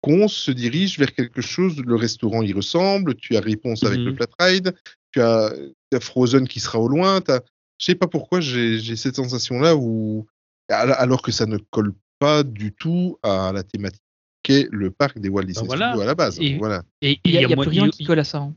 qu'on 0.00 0.28
se 0.28 0.50
dirige 0.50 0.98
vers 0.98 1.12
quelque 1.14 1.42
chose, 1.42 1.76
le 1.80 1.96
restaurant 1.96 2.42
y 2.42 2.52
ressemble, 2.52 3.14
tu 3.16 3.36
as 3.36 3.40
réponse 3.40 3.82
avec 3.84 3.98
le 4.06 4.14
flat 4.14 4.26
ride, 4.38 4.74
tu 5.12 5.20
as, 5.20 5.52
Frozen 6.00 6.46
qui 6.46 6.60
sera 6.60 6.78
au 6.78 6.88
loin, 6.88 7.20
je 7.26 7.40
sais 7.84 7.94
pas 7.94 8.06
pourquoi 8.06 8.40
j'ai 8.40 8.78
j'ai 8.78 8.96
cette 8.96 9.16
sensation-là 9.16 9.76
où, 9.76 10.26
al- 10.26 10.35
alors 10.68 11.22
que 11.22 11.32
ça 11.32 11.46
ne 11.46 11.58
colle 11.58 11.92
pas 12.18 12.42
du 12.42 12.72
tout 12.72 13.18
à 13.22 13.52
la 13.52 13.62
thématique 13.62 14.02
qu'est 14.42 14.68
le 14.70 14.90
parc 14.90 15.18
des 15.18 15.28
Walt 15.28 15.42
Disney 15.44 15.66
voilà. 15.66 15.88
Studios 15.88 16.02
à 16.02 16.06
la 16.06 16.14
base. 16.14 16.38
Et- 16.40 16.56
Voilà. 16.56 16.82
Et 17.02 17.18
Il 17.24 17.32
n'y 17.32 17.44
a, 17.44 17.48
plus 17.56 17.68
rien 17.68 17.88
qui 17.90 18.04
colle 18.04 18.20
à 18.20 18.24
ça. 18.24 18.38
hein. 18.38 18.54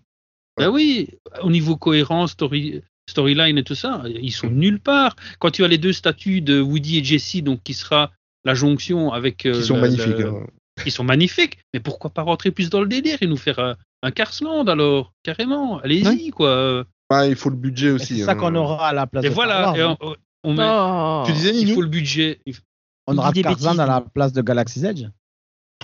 Ben 0.58 0.70
oui, 0.70 1.10
au 1.42 1.50
niveau 1.50 1.78
cohérence, 1.78 2.32
story, 2.32 2.82
storyline 3.10 3.58
et 3.58 3.64
tout 3.64 3.76
ça, 3.76 4.04
ils 4.06 4.32
sont 4.32 4.50
nulle 4.50 4.80
part. 4.80 5.16
Quand 5.40 5.52
tu 5.52 5.64
as 5.64 5.68
les 5.68 5.78
deux 5.78 5.94
statues 5.94 6.42
de 6.42 6.60
Woody 6.62 7.00
et 7.00 7.04
Jessie, 7.04 7.42
donc 7.42 7.64
qui 7.64 7.74
sera 7.74 8.12
la 8.46 8.54
jonction 8.54 9.12
avec. 9.14 9.46
euh, 9.46 9.54
Qui 9.54 9.64
sont 9.64 9.76
le- 9.76 9.82
magnifiques. 9.82 10.18
le- 10.20 10.28
hein. 10.30 10.48
Qui 10.84 10.92
sont 10.92 11.04
magnifiques. 11.04 11.58
Mais 11.74 11.80
pourquoi 11.80 12.10
pas 12.12 12.22
rentrer 12.22 12.52
plus 12.52 12.70
dans 12.70 12.82
le 12.82 12.88
délire 12.88 13.18
et 13.22 13.28
nous 13.28 13.38
faire 13.38 13.60
un, 13.60 13.76
un 14.04 14.12
Carsland 14.12 14.68
alors 14.70 15.14
Carrément, 15.24 15.80
allez-y 15.80 16.30
quoi. 16.32 16.86
Ah, 17.10 17.26
il 17.26 17.36
faut 17.36 17.50
le 17.50 17.56
budget 17.56 17.88
Et 17.88 17.92
aussi. 17.92 18.20
C'est 18.20 18.26
ça 18.26 18.32
hein. 18.34 18.36
qu'on 18.36 18.54
aura 18.56 18.90
à 18.90 18.94
la 18.94 19.08
place 19.08 19.26
Et 19.26 19.30
de 19.30 19.34
voilà, 19.34 19.74
et 19.76 19.84
on, 19.84 19.98
hein. 20.02 20.16
On 20.44 20.54
met- 20.54 20.64
Oh. 20.66 21.24
Tu 21.26 21.34
disais, 21.34 21.54
il 21.60 21.74
faut 21.74 21.82
le 21.82 21.88
budget. 21.88 22.40
Faut- 22.52 22.62
On 23.08 23.18
aura 23.18 23.32
Tarzan 23.34 23.78
à 23.80 23.86
la 23.86 24.02
place 24.02 24.34
de 24.34 24.42
Galaxy's 24.42 24.84
Edge. 24.84 25.06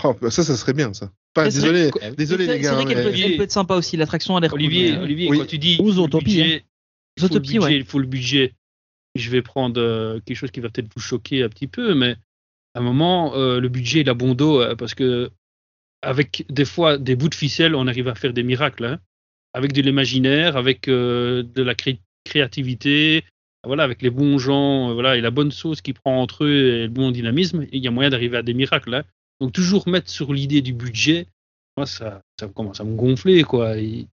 Oh, 0.03 0.15
bah, 0.21 0.29
ça, 0.29 0.43
ça 0.43 0.55
serait 0.57 0.73
bien, 0.73 0.93
ça. 0.93 1.11
Désolé, 1.35 1.91
désolé 2.17 2.45
C'est- 2.45 2.53
les 2.55 2.59
gars. 2.61 2.69
C'est 2.69 2.75
vrai 2.75 2.85
qu'elle 2.85 3.03
mais- 3.05 3.11
peut, 3.11 3.19
elle 3.19 3.37
peut 3.37 3.43
être 3.43 3.51
sympa 3.51 3.75
aussi. 3.75 3.97
L'attraction 3.97 4.37
a 4.37 4.39
l'air 4.39 4.49
cool, 4.51 4.59
Olivier, 4.59 4.93
euh, 4.95 5.03
Olivier 5.03 5.29
oui. 5.29 5.39
quand 5.39 5.45
tu 5.47 5.57
dis 5.57 5.71
Ou 5.71 5.71
il 5.71 5.77
faut 5.79 5.85
le 5.87 5.91
Zootopie, 5.93 6.25
budget, 6.25 6.55
hein. 6.63 6.67
il 7.17 7.21
faut 7.21 7.33
le 7.33 7.39
budget, 7.39 7.59
ouais. 7.59 7.75
il 7.77 7.85
faut 7.85 7.99
le 7.99 8.07
budget. 8.07 8.53
Je 9.15 9.29
vais 9.31 9.41
prendre 9.41 9.79
euh, 9.81 10.19
quelque 10.25 10.37
chose 10.37 10.51
qui 10.51 10.59
va 10.59 10.69
peut-être 10.69 10.89
vous 10.95 11.01
choquer 11.01 11.43
un 11.43 11.49
petit 11.49 11.67
peu, 11.67 11.93
mais 11.95 12.15
à 12.73 12.79
un 12.79 12.81
moment, 12.81 13.33
euh, 13.35 13.59
le 13.59 13.69
budget 13.69 14.01
il 14.01 14.09
a 14.09 14.13
bon 14.13 14.33
dos 14.35 14.61
euh, 14.61 14.75
parce 14.75 14.93
que 14.93 15.31
avec 16.01 16.45
des 16.49 16.65
fois 16.65 16.97
des 16.97 17.15
bouts 17.15 17.29
de 17.29 17.35
ficelle, 17.35 17.75
on 17.75 17.87
arrive 17.87 18.07
à 18.07 18.15
faire 18.15 18.33
des 18.33 18.43
miracles. 18.43 18.85
hein. 18.85 18.99
Avec 19.53 19.71
de 19.73 19.81
l'imaginaire, 19.81 20.57
avec 20.57 20.87
euh, 20.89 21.41
de 21.43 21.63
la 21.63 21.75
cré- 21.75 22.01
créativité, 22.25 23.23
voilà, 23.65 23.83
avec 23.83 24.01
les 24.01 24.09
bons 24.09 24.37
gens, 24.37 24.89
euh, 24.89 24.93
voilà, 24.93 25.17
et 25.17 25.21
la 25.21 25.31
bonne 25.31 25.51
sauce 25.51 25.81
qui 25.81 25.93
prend 25.93 26.21
entre 26.21 26.43
eux 26.45 26.49
et 26.49 26.81
le 26.83 26.87
bon 26.89 27.11
dynamisme, 27.11 27.65
il 27.71 27.83
y 27.83 27.87
a 27.87 27.91
moyen 27.91 28.09
d'arriver 28.09 28.37
à 28.37 28.41
des 28.43 28.53
miracles. 28.53 28.93
hein. 28.93 29.03
Donc 29.41 29.51
toujours 29.53 29.87
mettre 29.87 30.09
sur 30.09 30.33
l'idée 30.33 30.61
du 30.61 30.73
budget, 30.73 31.27
moi 31.77 31.85
ça, 31.85 32.21
ça 32.39 32.47
commence 32.47 32.79
à 32.79 32.83
me 32.83 32.95
gonfler 32.95 33.43
quoi. 33.43 33.77
Et- 33.77 34.07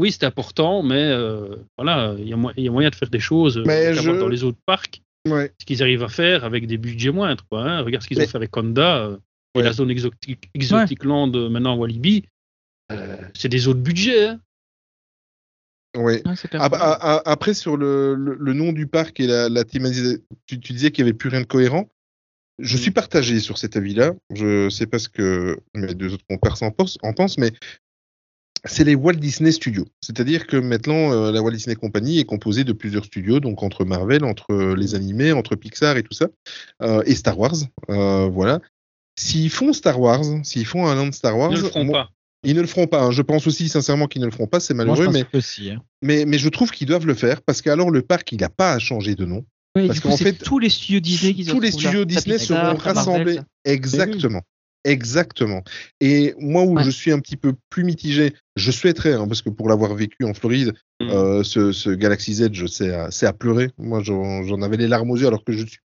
oui, 0.00 0.12
c'est 0.12 0.24
important, 0.24 0.82
mais 0.84 0.94
euh, 1.10 1.56
voilà, 1.76 2.14
il 2.18 2.28
y, 2.28 2.32
a 2.32 2.36
y 2.56 2.68
moyen 2.68 2.88
de 2.90 2.94
faire 2.94 3.08
des 3.10 3.18
choses 3.18 3.58
euh, 3.58 3.64
Mais 3.66 3.92
qu'avoir 3.94 4.14
je- 4.14 4.20
dans 4.20 4.28
les 4.28 4.44
autres 4.44 4.58
parcs, 4.66 5.00
Ouais. 5.28 5.50
ce 5.60 5.66
qu'ils 5.66 5.82
arrivent 5.82 6.04
à 6.04 6.08
faire 6.08 6.44
avec 6.44 6.66
des 6.68 6.78
budgets 6.78 7.10
moindres. 7.10 7.44
Quoi, 7.50 7.62
hein. 7.68 7.80
Regarde 7.82 8.02
ce 8.04 8.08
qu'ils 8.08 8.18
Mais- 8.18 8.24
ont 8.24 8.28
fait 8.28 8.36
avec 8.36 8.50
Conda 8.52 8.98
euh, 9.04 9.16
et 9.54 9.58
Ouais. 9.58 9.64
la 9.64 9.72
zone 9.72 9.90
exotique, 9.90 10.48
exotic 10.54 11.02
land 11.04 11.32
euh, 11.34 11.48
maintenant 11.48 11.74
Walibi. 11.76 12.24
Euh, 12.92 13.16
c'est 13.34 13.48
des 13.48 13.66
autres 13.68 13.80
budgets. 13.80 14.28
hein. 14.28 14.40
Ah 15.94 16.68
bah, 16.68 16.78
ah, 16.80 16.98
ah, 17.00 17.22
après, 17.24 17.54
sur 17.54 17.76
le, 17.76 18.14
le, 18.14 18.36
le 18.38 18.52
nom 18.52 18.72
du 18.72 18.86
parc 18.86 19.20
et 19.20 19.26
la, 19.26 19.48
la 19.48 19.64
thématisation, 19.64 20.20
tu, 20.46 20.60
tu 20.60 20.72
disais 20.72 20.90
qu'il 20.90 21.04
n'y 21.04 21.10
avait 21.10 21.16
plus 21.18 21.28
rien 21.30 21.40
de 21.40 21.46
cohérent. 21.46 21.88
Je 22.58 22.76
Mm. 22.76 22.80
suis 22.80 22.90
partagé 22.90 23.40
sur 23.40 23.56
cet 23.58 23.76
avis-là. 23.76 24.12
Je 24.34 24.68
sais 24.68 24.86
pas 24.86 24.98
ce 24.98 25.08
que 25.08 25.58
mes 25.74 25.94
deux 25.94 26.12
autres 26.14 26.24
compères 26.28 26.60
en 26.62 26.70
pensent, 26.70 26.98
en 27.02 27.12
pensent, 27.12 27.38
mais 27.38 27.52
c'est 28.64 28.82
les 28.84 28.96
Walt 28.96 29.14
Disney 29.14 29.52
Studios. 29.52 29.86
C'est-à-dire 30.00 30.46
que 30.48 30.56
maintenant, 30.56 31.12
euh, 31.12 31.30
la 31.30 31.40
Walt 31.40 31.52
Disney 31.52 31.76
Company 31.76 32.18
est 32.18 32.24
composée 32.24 32.64
de 32.64 32.72
plusieurs 32.72 33.04
studios, 33.04 33.38
donc 33.38 33.62
entre 33.62 33.84
Marvel, 33.84 34.24
entre 34.24 34.74
les 34.74 34.94
animés, 34.96 35.30
entre 35.32 35.54
Pixar 35.54 35.96
et 35.96 36.02
tout 36.02 36.12
ça, 36.14 36.26
euh, 36.82 37.02
et 37.06 37.14
Star 37.14 37.38
Wars. 37.38 37.54
Euh, 37.90 38.26
voilà. 38.26 38.60
S'ils 39.18 39.50
font 39.50 39.72
Star 39.72 40.00
Wars, 40.00 40.24
s'ils 40.42 40.66
font 40.66 40.86
un 40.86 40.94
land 40.96 41.12
Star 41.12 41.38
Wars, 41.38 41.50
Ils 41.52 41.58
ne 41.58 41.62
le 41.62 41.68
feront 41.68 41.84
moi- 41.84 42.04
pas. 42.06 42.10
Ils 42.44 42.54
ne 42.54 42.60
le 42.60 42.66
feront 42.66 42.86
pas. 42.86 43.02
hein. 43.02 43.10
Je 43.10 43.22
pense 43.22 43.46
aussi 43.46 43.68
sincèrement 43.68 44.06
qu'ils 44.06 44.20
ne 44.20 44.26
le 44.26 44.32
feront 44.32 44.46
pas. 44.46 44.60
C'est 44.60 44.74
Moi, 44.74 44.84
malheureux, 44.84 45.02
je 45.02 45.06
pense 45.06 45.14
mais 45.14 45.24
que 45.24 45.40
si. 45.40 45.70
hein. 45.70 45.82
mais, 46.02 46.24
mais 46.24 46.38
je 46.38 46.48
trouve 46.48 46.70
qu'ils 46.70 46.86
doivent 46.86 47.06
le 47.06 47.14
faire 47.14 47.42
parce 47.42 47.62
qu'alors 47.62 47.90
le 47.90 48.02
parc, 48.02 48.30
il 48.32 48.40
n'a 48.40 48.48
pas 48.48 48.72
à 48.72 48.78
changer 48.78 49.14
de 49.14 49.24
nom. 49.24 49.44
Ouais, 49.76 49.86
parce 49.86 50.00
qu'en 50.00 50.16
c'est 50.16 50.24
fait, 50.24 50.32
tous 50.32 50.58
les 50.58 50.70
studios 50.70 51.00
Disney 51.00 51.44
Tous 51.44 51.60
les 51.60 51.70
studios 51.70 52.04
Disney 52.04 52.38
seront 52.38 52.62
Marvel, 52.62 52.80
rassemblés. 52.80 53.34
ça. 53.36 53.44
Exactement. 53.64 54.42
Exactement. 54.84 55.62
Et 56.00 56.34
moi, 56.38 56.62
où 56.62 56.76
Ouais. 56.76 56.84
je 56.84 56.90
suis 56.90 57.10
un 57.12 57.18
petit 57.18 57.36
peu 57.36 57.52
plus 57.68 57.84
mitigé, 57.84 58.32
je 58.56 58.70
souhaiterais, 58.70 59.12
hein, 59.14 59.26
parce 59.26 59.42
que 59.42 59.50
pour 59.50 59.68
l'avoir 59.68 59.94
vécu 59.94 60.24
en 60.24 60.32
Floride, 60.34 60.72
Mm. 61.00 61.10
euh, 61.10 61.44
ce, 61.44 61.72
ce 61.72 61.90
Galaxy's 61.90 62.40
Edge, 62.40 62.64
c'est 62.66 62.92
à, 62.94 63.10
c'est 63.10 63.26
à 63.26 63.32
pleurer. 63.32 63.70
Moi, 63.78 64.02
j'en 64.02 64.42
j'en 64.44 64.62
avais 64.62 64.76
les 64.76 64.88
larmes 64.88 65.10
aux 65.10 65.16
yeux, 65.16 65.26
alors 65.26 65.44
que 65.44 65.52
je 65.52 65.62
ne 65.62 65.66
suis 65.68 65.78
pas 65.78 65.84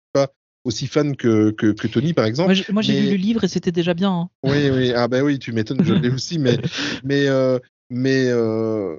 aussi 0.64 0.86
fan 0.86 1.16
que, 1.16 1.50
que, 1.50 1.72
que 1.72 1.88
Tony, 1.88 2.12
par 2.12 2.24
exemple. 2.24 2.54
Moi, 2.70 2.82
j'ai- 2.82 2.94
Mais- 2.94 3.00
lu 3.00 3.10
le 3.10 3.16
livre 3.16 3.44
et 3.44 3.48
c'était 3.48 3.72
déjà 3.72 3.94
bien. 3.94 4.10
hein. 4.12 4.28
Oui, 4.44 4.70
oui. 4.70 4.92
Ah 4.94 5.08
ben 5.08 5.22
oui, 5.22 5.38
tu 5.38 5.52
m'étonnes, 5.52 5.84
je 5.84 5.94
l'ai 5.94 6.10
aussi, 6.10 6.38
mais 6.38 6.58
mais 7.04 7.26
euh, 7.28 7.58
mais 7.90 8.26
euh, 8.28 8.96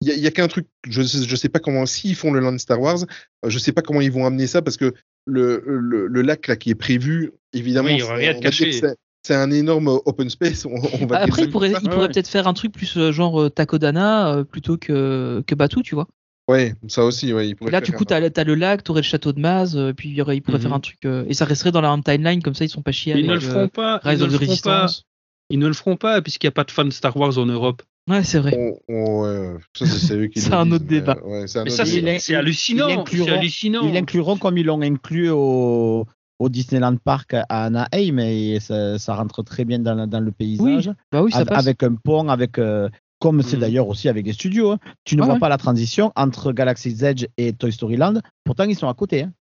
il 0.00 0.08
y 0.08 0.26
a, 0.26 0.30
qu'un 0.30 0.48
truc, 0.48 0.66
je 0.86 1.02
je 1.02 1.36
sais 1.36 1.48
pas 1.48 1.58
comment 1.58 1.86
s'ils 1.86 2.14
font 2.14 2.32
le 2.32 2.40
land 2.40 2.56
Star 2.58 2.80
Wars, 2.80 2.98
euh, 3.44 3.48
je 3.50 3.58
sais 3.58 3.72
pas 3.72 3.82
comment 3.82 4.00
ils 4.00 4.12
vont 4.12 4.26
amener 4.26 4.46
ça 4.46 4.62
parce 4.62 4.76
que 4.76 4.94
le 5.26 5.62
le, 5.66 6.06
le 6.06 6.22
lac 6.22 6.46
là 6.46 6.56
qui 6.56 6.70
est 6.70 6.74
prévu, 6.76 7.32
évidemment, 7.52 7.88
Oui, 7.88 7.94
il 7.94 8.00
y 8.00 8.02
aura 8.02 8.16
c'est- 8.52 9.34
un 9.34 9.50
énorme 9.50 9.88
open 10.06 10.30
space. 10.30 10.64
On, 10.64 10.70
on 10.74 11.06
va 11.06 11.16
dire 11.16 11.24
Après, 11.24 11.42
il 11.42 11.50
pourrait, 11.50 11.72
il 11.82 11.88
peut-être 11.90 12.28
faire 12.28 12.48
un 12.48 12.54
truc 12.54 12.72
plus 12.72 13.10
genre 13.10 13.50
Takodana 13.52 14.42
plutôt 14.50 14.78
que, 14.78 15.42
que 15.46 15.54
Batu, 15.54 15.82
tu 15.82 15.94
vois. 15.94 16.06
Ouais, 16.48 16.74
ça 16.86 17.04
aussi, 17.04 17.32
ouais. 17.34 17.48
il 17.50 17.54
pourrait 17.56 17.70
Là, 17.70 17.78
faire 17.80 17.86
du 17.86 17.92
coup, 17.92 18.04
un- 18.10 18.30
t'as 18.30 18.40
as 18.40 18.44
le 18.44 18.54
lac, 18.54 18.82
t'aurais 18.82 19.00
le 19.02 19.06
château 19.06 19.32
de 19.32 19.40
Maz, 19.40 19.76
euh, 19.76 19.92
puis 19.92 20.08
il, 20.08 20.14
y 20.14 20.22
aurait, 20.22 20.36
il 20.38 20.40
pourrait 20.40 20.56
Mhm. 20.58 20.62
faire 20.62 20.72
un 20.72 20.80
truc. 20.80 20.96
euh, 21.04 21.24
et 21.28 21.34
ça 21.34 21.44
resterait 21.44 21.72
dans 21.72 21.82
la 21.82 21.90
même 21.90 22.02
timeline, 22.02 22.42
comme 22.42 22.54
ça, 22.54 22.64
ils 22.64 22.70
sont 22.70 22.80
pas 22.82 22.92
chiés 22.92 23.14
Ils 23.18 23.26
ne 23.26 23.32
le 23.34 23.36
euh, 23.38 23.40
feront 23.40 23.68
pas. 23.68 24.00
Ils 24.04 24.08
Rise 24.08 24.20
ne 24.20 24.24
of 24.26 24.32
le 24.32 24.38
the 24.38 24.40
feront 24.44 24.56
pas. 24.62 24.82
Resistance. 24.82 25.04
Ils 25.50 25.58
ne 25.58 25.66
le 25.66 25.72
feront 25.74 25.96
pas 25.96 26.20
puisqu'il 26.22 26.46
n'y 26.46 26.50
a 26.50 26.52
pas 26.52 26.64
de 26.64 26.70
fans 26.70 26.84
de 26.84 26.90
Star 26.90 27.16
Wars 27.16 27.36
en 27.38 27.46
Europe. 27.46 27.82
Ouais, 28.08 28.22
c'est 28.24 28.38
vrai. 28.38 28.54
on- 28.56 28.78
on- 28.88 29.22
ouais, 29.22 29.56
ça, 29.76 29.84
c'est- 29.86 29.98
c'est 30.06 30.14
eux 30.16 30.26
qui 30.28 30.40
C'est 30.40 30.50
le 30.50 30.56
un 30.56 30.64
disent, 30.64 30.74
autre 30.74 30.84
débat. 30.86 31.18
euh, 31.22 31.28
ouais, 31.42 31.46
c'est 31.46 31.58
un 31.58 31.64
Mais 31.64 31.70
autre 31.72 31.84
ça, 31.84 31.90
débat. 31.90 32.18
c'est 32.18 32.34
hallucinant. 32.34 32.88
C'est. 32.88 33.86
Ils 33.88 33.92
l'incluront 33.94 34.36
comme 34.38 34.56
ils 34.56 34.64
l'ont 34.64 34.80
inclus 34.80 35.28
au, 35.30 36.06
au 36.38 36.48
Disneyland 36.48 36.96
Park 36.96 37.34
à 37.34 37.44
Anaheim 37.64 38.18
et 38.20 38.58
ça, 38.60 38.98
ça 38.98 39.14
rentre 39.14 39.42
très 39.42 39.64
bien 39.66 39.78
dans, 39.80 40.06
dans 40.06 40.20
le 40.20 40.32
paysage. 40.32 40.90
Bah 41.12 41.22
oui, 41.22 41.30
ça 41.32 41.44
passe. 41.44 41.58
avec 41.58 41.82
un 41.82 41.94
pont, 41.96 42.28
avec 42.30 42.58
euh, 42.58 42.88
comme 43.18 43.42
c'est 43.42 43.56
Mhm. 43.56 43.60
d'ailleurs 43.62 43.88
aussi 43.88 44.08
avec 44.08 44.24
les 44.26 44.32
studios. 44.32 44.72
hein. 44.72 44.78
Tu 45.04 45.16
ne 45.16 45.22
vois 45.22 45.34
ouais. 45.34 45.40
pas 45.40 45.48
la 45.48 45.58
transition 45.58 46.12
entre 46.16 46.52
Galaxy's 46.52 47.02
Edge 47.02 47.26
et 47.36 47.52
Toy 47.52 47.72
Story 47.72 47.96
Land. 47.96 48.20
Pourtant, 48.44 48.64
ils 48.64 48.76
sont 48.76 48.88
à 48.88 48.94
côté. 48.94 49.22
hein. 49.24 49.32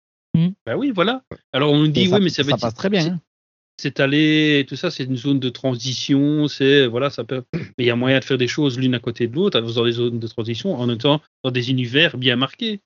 Bah 0.66 0.76
oui, 0.76 0.90
voilà. 0.94 1.22
Alors 1.52 1.72
on 1.72 1.78
nous 1.78 1.88
dit, 1.88 2.02
Et 2.02 2.06
ça, 2.08 2.16
oui, 2.16 2.24
mais 2.24 2.30
ça, 2.30 2.44
passe 2.44 2.74
très 2.74 2.90
bien. 2.90 3.06
hein. 3.14 3.20
c'est 3.78 4.00
allé, 4.00 4.64
tout 4.68 4.76
ça, 4.76 4.90
c'est 4.90 5.04
une 5.04 5.16
zone 5.16 5.38
de 5.40 5.48
transition, 5.50 6.46
c'est 6.48 6.86
voilà, 6.86 7.08
ça 7.10 7.24
peut. 7.24 7.42
Mais 7.54 7.84
il 7.84 7.86
y 7.86 7.90
a 7.90 7.96
moyen 7.96 8.18
de 8.18 8.24
faire 8.24 8.38
des 8.38 8.48
choses 8.48 8.78
l'une 8.78 8.94
à 8.94 8.98
côté 8.98 9.28
de 9.28 9.34
l'autre, 9.34 9.60
dans 9.60 9.84
des 9.84 9.92
zones 9.92 10.18
de 10.18 10.26
transition, 10.26 10.74
en 10.74 10.86
même 10.86 10.98
temps 10.98 11.20
dans 11.42 11.50
des 11.50 11.70
univers 11.70 12.16
bien 12.18 12.36
marqués. 12.36 12.80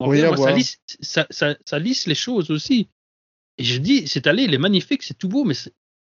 Oui, 0.00 0.22
moi, 0.22 0.36
ça, 0.36 0.52
lisse, 0.52 0.78
ça, 1.00 1.26
ça- 1.30 1.56
ça 1.64 1.78
lisse 1.78 2.06
les 2.06 2.14
choses 2.14 2.50
aussi. 2.50 2.88
Et 3.58 3.64
je 3.64 3.78
dis, 3.78 4.06
c'est 4.06 4.26
allé, 4.26 4.44
il 4.44 4.54
est 4.54 4.58
magnifique, 4.58 5.02
c'est 5.02 5.14
tout 5.16 5.28
beau, 5.28 5.44
mais 5.44 5.54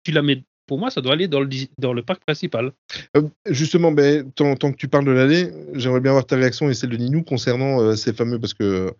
tu 0.02 0.12
la 0.12 0.22
mets. 0.22 0.44
Pour 0.66 0.78
moi, 0.78 0.90
ça 0.90 1.00
doit 1.00 1.12
aller 1.12 1.28
dans 1.28 1.40
le, 1.40 1.48
dans 1.78 1.92
le 1.92 2.02
parc 2.02 2.24
principal. 2.24 2.72
Euh, 3.16 3.22
justement, 3.48 3.92
ben, 3.92 4.30
tant, 4.32 4.54
tant 4.56 4.72
que 4.72 4.76
tu 4.76 4.88
parles 4.88 5.04
de 5.04 5.12
l'allée, 5.12 5.50
j'aimerais 5.74 6.00
bien 6.00 6.10
avoir 6.10 6.26
ta 6.26 6.36
réaction 6.36 6.68
et 6.68 6.74
celle 6.74 6.90
de 6.90 6.96
Ninou 6.96 7.22
concernant 7.22 7.80
euh, 7.80 7.94
ces 7.94 8.12
fameux, 8.12 8.40
parce 8.40 8.54
que 8.54 8.92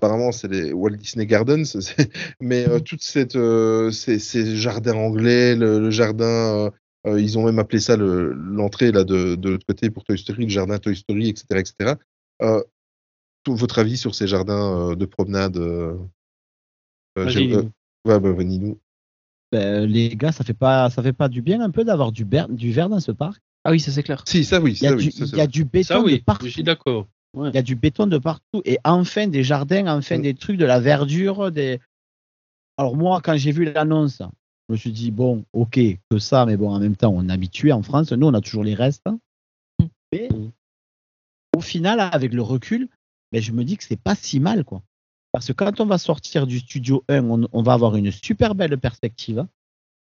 apparemment 0.00 0.32
c'est 0.32 0.48
les 0.48 0.72
Walt 0.72 0.96
Disney 0.96 1.26
Gardens, 1.26 1.64
mais 2.40 2.66
euh, 2.66 2.80
toute 2.80 3.02
cette, 3.02 3.36
euh, 3.36 3.90
ces, 3.90 4.18
ces 4.18 4.56
jardins 4.56 4.94
anglais, 4.94 5.54
le, 5.54 5.78
le 5.78 5.90
jardin, 5.90 6.70
ils 7.06 7.38
ont 7.38 7.44
même 7.44 7.58
appelé 7.58 7.80
ça 7.80 7.96
le- 7.96 8.32
l'entrée 8.32 8.92
là 8.92 9.04
de, 9.04 9.34
de 9.34 9.50
l'autre 9.50 9.66
côté 9.66 9.90
pour 9.90 10.04
Toy 10.04 10.18
Story, 10.18 10.44
le 10.44 10.50
jardin 10.50 10.78
Toy 10.78 10.96
Story, 10.96 11.28
etc., 11.28 11.60
etc. 11.60 11.94
Tout 13.42 13.56
votre 13.56 13.78
avis 13.78 13.96
sur 13.96 14.14
ces 14.14 14.26
jardins 14.26 14.94
de 14.94 15.04
promenade 15.06 15.58
Ninou. 17.16 17.70
ouais, 18.06 18.20
bah, 18.20 18.32
bah, 18.32 18.44
Ninou. 18.44 18.78
Ben, 19.52 19.84
les 19.84 20.14
gars, 20.16 20.32
ça 20.32 20.44
fait 20.44 20.54
pas, 20.54 20.90
ça 20.90 21.02
fait 21.02 21.12
pas 21.12 21.28
du 21.28 21.42
bien 21.42 21.60
un 21.60 21.70
peu 21.70 21.84
d'avoir 21.84 22.12
du, 22.12 22.24
vert 22.24 22.48
dans 22.88 23.00
ce 23.00 23.10
parc. 23.12 23.42
Ah 23.64 23.72
oui, 23.72 23.80
ça 23.80 23.90
c'est 23.90 24.02
clair. 24.02 24.22
Si, 24.26 24.44
ça 24.44 24.60
oui, 24.60 24.78
Il 24.80 24.84
y 24.84 24.86
a, 24.86 24.90
ça 24.90 24.96
oui. 24.96 25.04
du, 25.06 25.10
ça, 25.10 25.26
c'est 25.26 25.32
il 25.32 25.38
y 25.38 25.42
a 25.42 25.46
du 25.46 25.64
béton 25.64 25.94
Ça, 25.94 26.00
oui, 26.00 26.18
de 26.18 26.24
partout. 26.24 26.46
je 26.46 26.52
suis 26.52 26.62
d'accord. 26.62 27.06
Il 27.36 27.54
y 27.54 27.58
a 27.58 27.62
du 27.62 27.76
béton 27.76 28.06
de 28.06 28.18
partout 28.18 28.62
et 28.64 28.78
enfin 28.84 29.28
des 29.28 29.44
jardins, 29.44 29.86
enfin 29.86 30.18
Mm. 30.18 30.22
des 30.22 30.34
trucs, 30.34 30.56
de 30.56 30.64
la 30.64 30.80
verdure. 30.80 31.52
Des... 31.52 31.80
Alors 32.76 32.96
moi, 32.96 33.20
quand 33.22 33.36
j'ai 33.36 33.52
vu 33.52 33.64
l'annonce, 33.64 34.22
je 34.68 34.72
me 34.72 34.76
suis 34.76 34.92
dit, 34.92 35.10
bon, 35.10 35.44
ok, 35.52 35.78
que 36.10 36.18
ça, 36.18 36.46
mais 36.46 36.56
bon, 36.56 36.70
en 36.70 36.80
même 36.80 36.96
temps, 36.96 37.12
on 37.14 37.28
est 37.28 37.32
habitué 37.32 37.72
en 37.72 37.82
France. 37.82 38.12
Nous, 38.12 38.26
on 38.26 38.34
a 38.34 38.40
toujours 38.40 38.64
les 38.64 38.74
restes. 38.74 39.06
Mais 40.12 40.28
au 41.56 41.60
final, 41.60 42.00
avec 42.00 42.32
le 42.32 42.42
recul, 42.42 42.88
ben, 43.32 43.40
je 43.42 43.52
me 43.52 43.64
dis 43.64 43.76
que 43.76 43.84
c'est 43.84 44.00
pas 44.00 44.14
si 44.14 44.40
mal, 44.40 44.64
quoi. 44.64 44.82
Parce 45.32 45.46
que 45.46 45.52
quand 45.52 45.80
on 45.80 45.86
va 45.86 45.98
sortir 45.98 46.46
du 46.46 46.58
studio 46.58 47.04
1, 47.08 47.24
on, 47.28 47.46
on 47.52 47.62
va 47.62 47.72
avoir 47.74 47.94
une 47.96 48.10
super 48.10 48.54
belle 48.54 48.76
perspective 48.78 49.46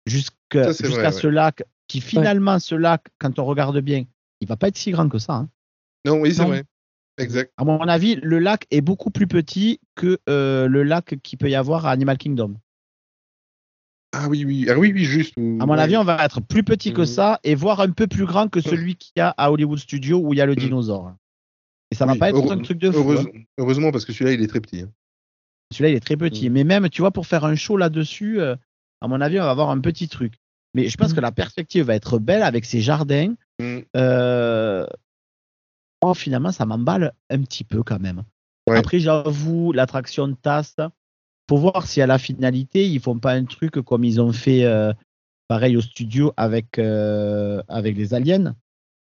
jusqu'à 0.07 0.73
c'est 0.73 0.87
jusqu'à 0.87 1.13
ce 1.13 1.27
lac 1.27 1.63
qui 1.89 2.01
finalement, 2.01 2.59
ce 2.59 2.75
lac, 2.75 3.03
quand 3.19 3.39
on 3.39 3.45
regarde 3.45 3.79
bien, 3.81 4.05
il 4.41 4.49
va 4.49 4.57
pas 4.57 4.69
être 4.69 4.77
si 4.77 4.91
grand 4.91 5.09
que 5.09 5.19
ça. 5.19 5.35
hein. 5.35 5.49
Non, 6.07 6.21
oui, 6.21 6.35
c'est 6.35 6.45
vrai. 6.45 6.65
Exact. 7.17 7.53
À 7.57 7.65
mon 7.65 7.79
avis, 7.81 8.17
le 8.17 8.39
lac 8.39 8.67
est 8.71 8.81
beaucoup 8.81 9.11
plus 9.11 9.27
petit 9.27 9.81
que 9.95 10.19
euh, 10.29 10.67
le 10.67 10.83
lac 10.83 11.15
qu'il 11.23 11.39
peut 11.39 11.49
y 11.49 11.55
avoir 11.55 11.87
à 11.87 11.93
Animal 11.93 12.19
Kingdom. 12.19 12.57
Ah 14.13 14.29
oui, 14.29 14.45
oui, 14.45 14.67
ah 14.71 14.79
oui, 14.79 14.93
oui, 14.95 15.05
juste. 15.05 15.37
À 15.39 15.67
mon 15.67 15.75
ouais. 15.75 15.81
avis, 15.81 15.97
on 15.97 16.05
va 16.05 16.25
être 16.25 16.41
plus 16.41 16.63
petit 16.65 16.93
que 16.93 17.01
Mhm. 17.03 17.07
ça 17.07 17.41
et 17.45 17.55
voire 17.55 17.81
un 17.81 17.91
peu 17.91 18.07
plus 18.07 18.27
grand 18.27 18.49
que 18.49 18.61
celui 18.61 18.97
qu'il 18.97 19.13
y 19.17 19.21
a 19.21 19.31
à 19.31 19.51
Hollywood 19.51 19.79
Studios 19.79 20.19
où 20.21 20.33
il 20.35 20.37
y 20.39 20.41
a 20.41 20.47
le 20.47 20.53
Mhm. 20.53 20.59
dinosaure. 20.59 21.15
Et 21.91 21.95
ça 21.95 22.07
va 22.07 22.13
Oui, 22.13 22.19
pas 22.19 22.29
être 22.31 22.37
heureux- 22.37 22.53
un 22.53 22.59
truc 22.63 22.79
de 22.79 22.91
fou. 22.91 22.99
Heureuse- 22.99 23.27
hein. 23.27 23.41
Heureusement, 23.59 23.91
parce 23.93 24.05
que 24.05 24.13
celui-là, 24.13 24.33
il 24.33 24.43
est 24.43 24.47
très 24.47 24.61
petit. 24.61 24.81
hein. 24.83 24.91
Celui-là, 25.75 25.91
il 25.91 25.97
est 25.97 26.01
très 26.01 26.17
petit. 26.17 26.49
Mais 26.51 26.65
même, 26.65 26.89
tu 26.89 27.03
vois, 27.03 27.11
pour 27.11 27.27
faire 27.27 27.45
un 27.45 27.55
show 27.55 27.77
là-dessus, 27.77 28.41
euh, 28.41 28.57
à 29.01 29.09
mon 29.09 29.21
avis, 29.21 29.39
on 29.41 29.45
va 29.45 29.51
avoir 29.51 29.71
un 29.71 29.81
petit 29.81 30.09
truc. 30.09 30.35
Mais 30.75 30.89
je 30.89 30.97
pense 30.97 31.11
Mhm. 31.11 31.17
que 31.17 31.21
la 31.21 31.33
perspective 31.33 31.85
va 31.87 31.95
être 31.95 32.19
belle 32.19 32.43
avec 32.43 32.65
ces 32.65 32.81
jardins. 32.81 33.35
Mm. 33.61 33.79
Euh, 33.97 34.87
oh, 36.01 36.15
finalement, 36.15 36.53
ça 36.53 36.67
m'emballe 36.67 37.13
un 37.31 37.43
petit 37.43 37.65
peu 37.65 37.83
quand 37.83 38.01
même. 38.01 38.23
Ouais. 38.69 38.79
Après, 38.79 38.99
j'avoue, 38.99 39.73
l'attraction 39.73 40.27
de 40.29 40.35
tasse, 40.35 40.77
faut 41.49 41.59
voir 41.59 41.87
si 41.87 42.01
à 42.01 42.07
la 42.07 42.19
finalité, 42.19 42.87
ils 42.89 43.01
font 43.01 43.19
pas 43.19 43.33
un 43.35 43.45
truc 43.45 43.73
comme 43.83 44.05
ils 44.05 44.21
ont 44.21 44.33
fait 44.33 44.65
euh, 44.65 44.93
pareil 45.49 45.77
au 45.77 45.81
studio 45.83 46.33
avec, 46.37 46.79
euh, 46.79 47.63
avec 47.69 47.97
les 47.97 48.15
aliens, 48.15 48.57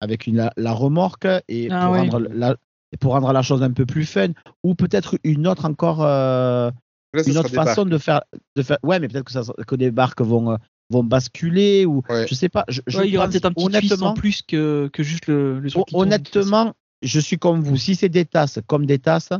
avec 0.00 0.26
une, 0.26 0.36
la, 0.36 0.52
la 0.56 0.72
remorque 0.72 1.26
et 1.48 1.68
Ah 1.70 1.84
pour, 1.86 1.92
ouais. 1.94 2.00
rendre 2.00 2.20
la, 2.20 2.56
pour 3.00 3.12
rendre 3.12 3.32
la 3.32 3.42
chose 3.42 3.62
un 3.62 3.72
peu 3.72 3.86
plus 3.86 4.06
fun, 4.06 4.28
ou 4.64 4.74
peut-être 4.74 5.18
une 5.24 5.46
autre 5.46 5.64
encore. 5.64 6.02
euh, 6.02 6.70
Là, 7.14 7.22
une 7.26 7.38
autre 7.38 7.48
façon 7.48 7.86
de 7.86 7.96
faire, 7.96 8.20
de 8.56 8.62
faire. 8.62 8.78
Ouais, 8.82 9.00
mais 9.00 9.08
peut-être 9.08 9.24
que, 9.24 9.32
ça, 9.32 9.42
que 9.66 9.74
des 9.74 9.90
barques 9.90 10.20
vont, 10.20 10.52
euh, 10.52 10.56
vont 10.90 11.02
basculer 11.04 11.86
ou 11.86 12.02
Ouais. 12.08 12.26
je 12.28 12.34
sais 12.34 12.48
pas. 12.50 12.64
Je, 12.68 12.80
je 12.86 12.98
Ouais, 12.98 13.08
il 13.08 13.14
y 13.14 13.16
aura 13.16 13.28
peut-être 13.28 13.46
un 13.46 13.52
petit 13.52 13.64
twist 13.66 13.92
en 13.92 13.94
honnêtement, 13.96 14.14
plus 14.14 14.42
que, 14.42 14.90
que 14.92 15.02
juste 15.02 15.26
le, 15.26 15.58
le 15.60 15.70
honnêtement, 15.94 16.74
je 17.02 17.20
suis 17.20 17.38
comme 17.38 17.60
vous. 17.60 17.76
Si 17.76 17.94
c'est 17.94 18.08
des 18.10 18.26
tasses 18.26 18.58
comme 18.66 18.84
des 18.84 18.98
tasses, 18.98 19.32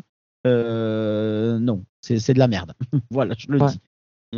euh, 0.47 1.59
non, 1.59 1.85
c'est 2.01 2.19
c'est 2.19 2.35
de 2.35 2.39
la 2.39 2.49
merde. 2.49 2.73
voilà, 3.11 3.35
je 3.37 3.47
le 3.49 3.61
Ouais. 3.61 3.71
dis. 3.71 3.81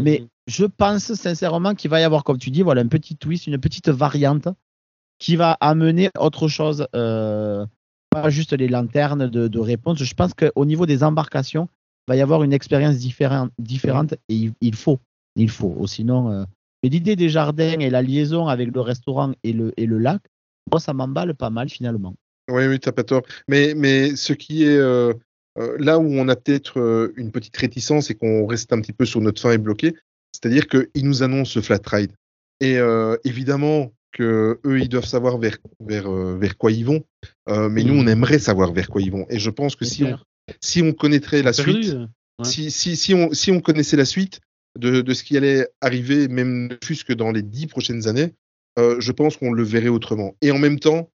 Mais 0.01 0.25
je 0.47 0.65
pense 0.65 1.13
sincèrement 1.15 1.75
qu'il 1.75 1.91
va 1.91 2.01
y 2.01 2.05
avoir, 2.05 2.25
comme 2.25 2.39
tu 2.39 2.51
dis, 2.51 2.63
voilà, 2.63 2.83
un 2.83 2.89
petit 2.89 3.17
twist, 3.17 3.47
une 3.47 3.59
petite 3.59 3.89
variante 3.89 4.49
qui 5.19 5.37
va 5.37 5.53
amener 5.61 6.11
autre 6.19 6.49
chose, 6.49 6.87
euh, 6.95 7.67
pas 8.11 8.29
juste 8.31 8.53
les 8.53 8.69
lanternes 8.69 9.29
de, 9.29 9.59
réponse. 9.59 10.03
Je 10.03 10.15
pense 10.15 10.33
qu'au 10.35 10.65
niveau 10.65 10.87
des 10.87 11.03
embarcations, 11.03 11.69
il 12.09 12.13
va 12.13 12.17
y 12.17 12.21
avoir 12.21 12.43
une 12.43 12.53
expérience 12.53 12.97
différente, 12.97 14.15
et 14.29 14.51
il, 14.61 14.75
faut, 14.75 14.99
il 15.37 15.49
faut. 15.49 15.87
Sinon, 15.87 16.31
euh, 16.31 16.45
l'idée 16.83 17.17
des 17.17 17.29
jardins 17.29 17.79
et 17.79 17.91
la 17.91 18.03
liaison 18.03 18.49
avec 18.49 18.75
le 18.75 18.81
restaurant 18.81 19.33
et 19.45 19.53
le, 19.53 19.73
et 19.77 19.87
le 19.87 19.99
lac, 19.99 20.21
moi, 20.71 20.81
ça 20.81 20.93
m'emballe 20.93 21.35
pas 21.35 21.51
mal 21.51 21.69
finalement. 21.69 22.15
Oui, 22.51 22.67
oui, 22.67 22.81
t'as 22.81 22.93
pas 22.93 23.05
tort. 23.05 23.23
Mais, 23.49 23.75
mais 23.75 24.17
ce 24.17 24.33
qui 24.33 24.65
est 24.65 24.77
euh, 24.77 25.13
euh, 25.59 25.77
là 25.79 25.99
où 25.99 26.05
on 26.05 26.29
a 26.29 26.37
peut-être 26.37 26.81
euh, 26.81 27.13
une 27.17 27.31
petite 27.31 27.57
réticence 27.57 28.11
et 28.11 28.15
qu'on 28.15 28.47
reste 28.47 28.73
un 28.73 28.81
petit 28.81 28.93
peu 28.93 29.05
sur 29.05 29.21
notre 29.21 29.41
fin 29.41 29.53
et 29.53 29.59
bloqué, 29.59 29.95
c'est-à-dire 30.33 30.67
qu'ils 30.67 31.07
nous 31.07 31.23
annoncent 31.23 31.53
ce 31.53 31.61
flat 31.61 31.81
ride. 31.87 32.13
Et 32.63 32.77
évidemment 33.25 33.91
que 34.13 34.61
eux, 34.65 34.81
ils 34.81 34.89
doivent 34.89 35.07
savoir 35.07 35.39
vers, 35.39 35.59
vers, 35.81 36.11
euh, 36.11 36.37
vers 36.39 36.57
quoi 36.57 36.73
ils 36.73 36.85
vont. 36.85 37.05
Euh, 37.49 37.69
mais 37.69 37.83
nous, 37.85 37.95
on 37.95 38.07
aimerait 38.07 38.39
savoir 38.39 38.73
vers 38.73 38.89
quoi 38.89 39.01
ils 39.03 39.11
vont. 39.11 39.27
Et 39.31 39.39
je 39.39 39.51
pense 39.51 39.77
que 39.77 39.85
si 39.85 40.03
on, 40.05 40.07
clair. 40.07 40.25
si 40.61 40.83
on 40.83 40.93
connaîtrait 40.93 41.43
la 41.43 41.53
Perdu, 41.53 41.83
suite, 41.83 41.95
euh. 41.95 42.07
Ouais. 42.39 42.45
si, 42.45 42.71
si, 42.71 42.97
si, 42.97 43.15
on, 43.15 43.33
si 43.33 43.51
on 43.51 43.61
connaissait 43.61 43.97
la 43.97 44.05
suite 44.05 44.41
de, 44.79 45.01
de 45.01 45.15
ce 45.15 45.25
qui 45.25 45.37
allait 45.37 45.69
arriver, 45.81 46.29
même 46.29 46.69
ne 46.69 46.77
fût-ce 46.83 47.05
que 47.05 47.13
dans 47.13 47.31
les 47.31 47.43
dix 47.43 47.67
prochaines 47.67 48.09
années, 48.09 48.35
euh, 48.79 49.01
je 49.01 49.13
pense 49.13 49.37
qu'on 49.37 49.53
le 49.53 49.63
verrait 49.63 49.89
autrement. 49.89 50.35
Et 50.43 50.51
en 50.51 50.59
même 50.59 50.79
temps, 50.79 51.11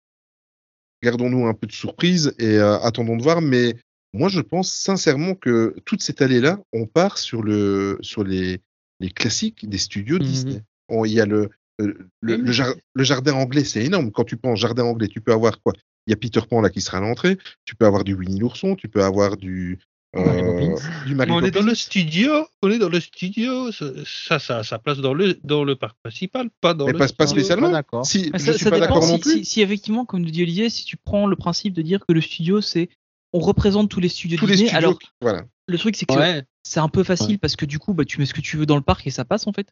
gardons-nous 1.04 1.46
un 1.48 1.54
peu 1.54 1.68
de 1.68 1.72
surprise 1.72 2.34
et 2.40 2.58
euh, 2.58 2.80
attendons 2.80 3.18
de 3.18 3.24
voir. 3.24 3.42
Mais 3.42 3.76
moi, 4.14 4.30
je 4.30 4.42
pense 4.42 4.72
sincèrement 4.72 5.36
que 5.36 5.76
toute 5.86 6.02
cette 6.02 6.22
allée-là, 6.22 6.60
on 6.72 6.86
part 6.86 7.18
sur, 7.18 7.42
le, 7.44 7.98
sur 8.02 8.24
les, 8.24 8.62
les 9.00 9.10
classiques 9.10 9.68
des 9.68 9.78
studios 9.78 10.18
Mhm. 10.18 10.24
Disney. 10.24 10.62
Il 11.06 11.12
y 11.12 11.20
a 11.20 11.26
le, 11.26 11.50
le, 11.80 12.10
le, 12.22 12.36
le 12.38 12.52
jar- 12.52 12.76
le 12.94 13.04
jardin 13.04 13.34
anglais, 13.34 13.64
c'est 13.64 13.84
énorme. 13.84 14.12
Quand 14.12 14.24
tu 14.24 14.38
penses 14.38 14.60
jardin 14.60 14.84
anglais, 14.84 15.08
tu 15.08 15.22
peux 15.22 15.32
avoir 15.34 15.62
quoi? 15.62 15.74
Il 16.08 16.12
y 16.12 16.14
a 16.14 16.18
Peter 16.18 16.42
Pan 16.50 16.62
là 16.62 16.70
qui 16.70 16.82
sera 16.82 16.98
à 16.98 17.02
l'entrée. 17.02 17.38
Tu 17.66 17.76
peux 17.76 17.86
avoir 17.86 18.04
du 18.04 18.14
Winnie 18.14 18.40
l'ourson. 18.40 18.76
Tu 18.76 18.90
peux 18.90 19.04
avoir 19.04 19.38
du 19.38 19.80
euh, 20.16 20.76
du 21.08 21.16
Mary 21.16 21.32
on 21.32 21.42
est 21.42 21.50
dans 21.50 21.64
le 21.64 21.74
studio, 21.74 22.46
on 22.62 22.70
est 22.70 22.78
dans 22.78 22.90
le 22.90 23.00
studio, 23.00 23.72
ça, 23.72 24.38
ça, 24.38 24.64
ça 24.64 24.78
place 24.78 25.00
dans 25.00 25.16
le, 25.16 25.40
dans 25.44 25.64
le 25.64 25.76
parc 25.76 25.98
principal, 26.04 26.52
pas 26.62 26.76
dans 26.76 26.86
Mais 26.86 26.92
le 26.92 27.00
pas, 27.00 27.08
spécialement. 27.08 27.72
D'accord. 27.72 28.06
Si, 28.06 28.30
je 28.32 28.38
ça, 28.38 28.54
suis 28.54 28.64
ça 28.66 28.70
pas 28.70 28.80
dépend 28.80 29.00
non 29.00 29.16
si, 29.16 29.20
plus. 29.22 29.32
si, 29.40 29.46
si 29.46 29.62
effectivement, 29.62 30.06
comme 30.06 30.22
nous 30.22 30.30
dit 30.30 30.44
Olivier, 30.44 30.70
si 30.70 30.86
tu 30.86 30.98
prends 30.98 31.26
le 31.26 31.36
principe 31.36 31.74
de 31.74 31.82
dire 31.82 32.06
que 32.08 32.14
le 32.14 32.22
studio, 32.22 32.62
c'est 32.62 32.90
on 33.34 33.40
représente 33.40 33.90
tous 33.90 34.00
les 34.00 34.10
studios 34.10 34.38
Tous 34.38 34.46
les 34.46 34.52
Disney. 34.54 34.70
studios. 34.70 34.88
Alors, 34.90 35.00
voilà. 35.20 35.46
le 35.68 35.78
truc, 35.80 35.96
c'est 35.96 36.06
que 36.06 36.14
Ouais. 36.14 36.44
c'est 36.62 36.80
un 36.80 36.90
peu 36.90 37.04
facile 37.04 37.40
parce 37.40 37.56
que 37.56 37.66
du 37.66 37.80
coup, 37.80 37.96
bah, 37.96 38.06
tu 38.06 38.20
mets 38.20 38.28
ce 38.28 38.36
que 38.36 38.42
tu 38.42 38.58
veux 38.58 38.68
dans 38.68 38.76
le 38.76 38.84
parc 38.84 39.08
et 39.08 39.10
ça 39.10 39.26
passe 39.26 39.48
en 39.48 39.52
fait. 39.54 39.68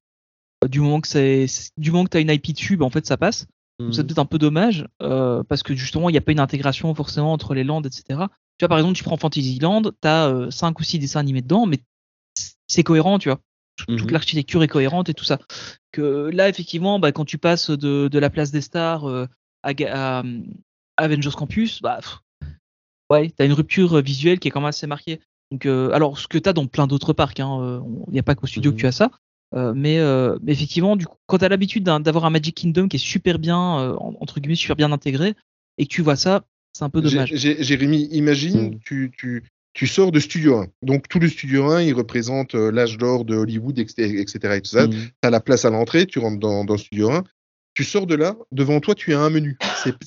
Du 0.70 0.80
moment 0.80 1.02
que 1.02 1.08
c'est, 1.08 1.48
du 1.78 1.92
moment 1.92 2.04
que 2.04 2.10
t'as 2.10 2.22
une 2.22 2.30
IP 2.30 2.54
dessus, 2.54 2.78
bah, 2.78 2.86
en 2.86 2.90
fait, 2.92 3.06
ça 3.06 3.18
passe. 3.18 3.48
Donc, 3.80 3.96
c'est 3.96 4.02
Mhm. 4.02 4.08
peut-être 4.08 4.20
un 4.20 4.26
peu 4.26 4.38
dommage 4.38 4.86
euh, 5.02 5.44
parce 5.44 5.64
que 5.64 5.74
justement, 5.76 6.10
il 6.10 6.12
n'y 6.12 6.18
a 6.18 6.22
pas 6.22 6.32
une 6.32 6.40
intégration 6.40 6.94
forcément 6.94 7.34
entre 7.34 7.56
les 7.56 7.64
landes, 7.64 7.88
etc. 7.88 8.04
Tu 8.60 8.64
vois, 8.66 8.70
par 8.70 8.78
exemple, 8.78 8.96
tu 8.96 9.04
prends 9.04 9.18
Fantasyland, 9.18 9.82
t'as 10.02 10.28
euh, 10.30 10.52
5 10.52 10.80
ou 10.80 10.84
6 10.84 11.00
dessins 11.00 11.20
animés 11.20 11.42
dedans, 11.42 11.66
mais 11.66 11.80
c'est 12.68 12.84
cohérent, 12.84 13.18
tu 13.18 13.30
vois. 13.30 13.40
Toute- 13.76 13.88
Toute 13.98 14.06
Mhm. 14.08 14.12
l'architecture 14.12 14.62
est 14.62 14.68
cohérente 14.68 15.10
et 15.10 15.16
tout 15.16 15.24
ça. 15.24 15.40
Que 15.92 16.30
là, 16.32 16.48
effectivement, 16.48 17.00
bah, 17.00 17.12
quand 17.12 17.26
tu 17.26 17.40
passes 17.40 17.72
de, 17.72 18.08
de 18.08 18.20
la 18.20 18.30
place 18.30 18.52
des 18.52 18.62
stars 18.62 19.06
euh, 19.10 19.26
à, 19.64 19.72
euh, 19.72 20.42
Avengers 20.98 21.32
Campus, 21.36 21.82
bah, 21.82 22.00
pff, 22.02 22.20
ouais, 23.10 23.32
t'as 23.36 23.46
une 23.48 23.54
rupture 23.54 24.00
visuelle 24.02 24.40
qui 24.40 24.48
est 24.48 24.52
quand 24.52 24.60
même 24.62 24.70
assez 24.70 24.86
marquée. 24.86 25.20
Donc, 25.50 25.66
euh, 25.66 25.90
alors, 25.92 26.20
ce 26.20 26.28
que 26.28 26.38
t'as 26.38 26.54
dans 26.54 26.68
plein 26.68 26.86
d'autres 26.86 27.14
parcs, 27.14 27.40
hein, 27.40 27.60
euh, 27.62 27.80
il 28.08 28.14
n'y 28.14 28.20
a 28.20 28.24
pas 28.24 28.36
qu'au 28.36 28.46
studio 28.46 28.70
Mhm. 28.72 28.76
que 28.78 28.82
tu 28.82 28.88
as 28.88 28.92
ça. 28.92 29.10
Euh, 29.54 29.74
mais, 29.76 30.00
euh, 30.00 30.38
mais 30.42 30.54
effectivement, 30.54 30.96
du 30.96 31.06
coup, 31.06 31.18
quand 31.28 31.40
tu 31.40 31.46
as 31.46 31.50
l'habitude 31.50 31.84
d'avoir 31.84 32.26
un 32.26 32.30
Magic 32.30 32.56
Kingdom 32.56 32.88
qui 32.88 32.96
est 32.96 33.00
super 33.00 33.38
bien, 33.40 33.80
euh, 33.80 33.94
en- 33.96 34.16
entre 34.20 34.40
guillemets, 34.40 34.56
super 34.56 34.76
bien 34.76 34.92
intégré, 34.92 35.34
et 35.78 35.86
que 35.86 35.90
tu 35.94 36.02
vois 36.02 36.16
ça, 36.16 36.44
c'est 36.74 36.84
un 36.86 36.90
peu 36.90 37.02
dommage. 37.12 37.34
Jérémy, 37.36 38.08
imagine, 38.12 38.70
Mm. 38.76 38.80
tu, 38.86 39.12
tu, 39.18 39.44
tu 39.74 39.88
sors 39.88 40.12
de 40.12 40.20
Studio 40.20 40.58
1. 40.58 40.68
Donc, 40.84 41.08
tout 41.10 41.20
le 41.20 41.28
Studio 41.28 41.66
1, 41.70 41.82
il 41.82 41.94
représente 41.94 42.54
l'âge 42.56 42.98
d'or 42.98 43.26
de 43.26 43.36
Hollywood, 43.36 43.78
etc. 43.80 44.20
etc. 44.22 44.62
Tu 44.90 44.98
as 45.22 45.30
la 45.30 45.40
place 45.42 45.66
à 45.66 45.70
l'entrée, 45.70 46.06
tu 46.06 46.20
rentres 46.20 46.40
dans, 46.40 46.64
dans 46.66 46.78
Studio 46.78 47.12
1. 47.12 47.24
Tu 47.74 47.84
sors 47.84 48.06
de 48.08 48.16
là, 48.16 48.36
devant 48.52 48.80
toi, 48.82 48.96
tu 48.96 49.14
as 49.14 49.20
un 49.22 49.30
menu. 49.30 49.58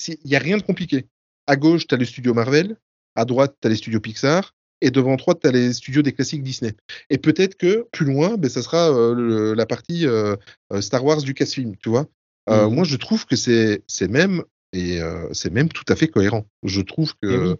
Il 0.09 0.17
n'y 0.27 0.37
a 0.37 0.39
rien 0.39 0.57
de 0.59 0.63
compliqué. 0.63 1.07
À 1.47 1.57
gauche, 1.57 1.87
tu 1.87 1.95
as 1.95 1.99
le 1.99 2.05
studio 2.05 2.33
Marvel. 2.35 2.77
À 3.17 3.25
droite, 3.25 3.57
tu 3.61 3.67
as 3.67 3.71
les 3.71 3.77
studios 3.77 4.01
Pixar. 4.01 4.55
Et 4.85 4.91
devant 4.91 5.17
toi, 5.17 5.35
tu 5.35 5.47
as 5.47 5.53
les 5.53 5.73
studios 5.73 6.03
des 6.03 6.13
classiques 6.13 6.43
Disney. 6.43 6.75
Et 7.11 7.19
peut-être 7.19 7.57
que 7.57 7.87
plus 7.93 8.07
loin, 8.07 8.37
ben, 8.37 8.49
ça 8.51 8.63
sera 8.63 8.91
euh, 8.91 9.15
le- 9.15 9.55
la 9.55 9.67
partie 9.67 10.07
euh, 10.07 10.37
euh, 10.73 10.81
Star 10.81 11.05
Wars 11.05 11.21
Lucasfilm, 11.21 11.77
tu 11.77 11.89
vois. 11.89 12.07
Euh, 12.51 12.67
Mhm. 12.69 12.75
Moi, 12.75 12.85
je 12.85 12.97
trouve 12.97 13.25
que 13.27 13.37
c'est 13.37 13.83
même 14.09 14.43
et 14.73 14.99
c'est 15.33 15.53
même 15.53 15.69
tout 15.69 15.85
à 15.89 15.95
fait 15.97 16.09
cohérent. 16.09 16.45
Je 16.65 16.81
trouve 16.81 17.15
que 17.23 17.57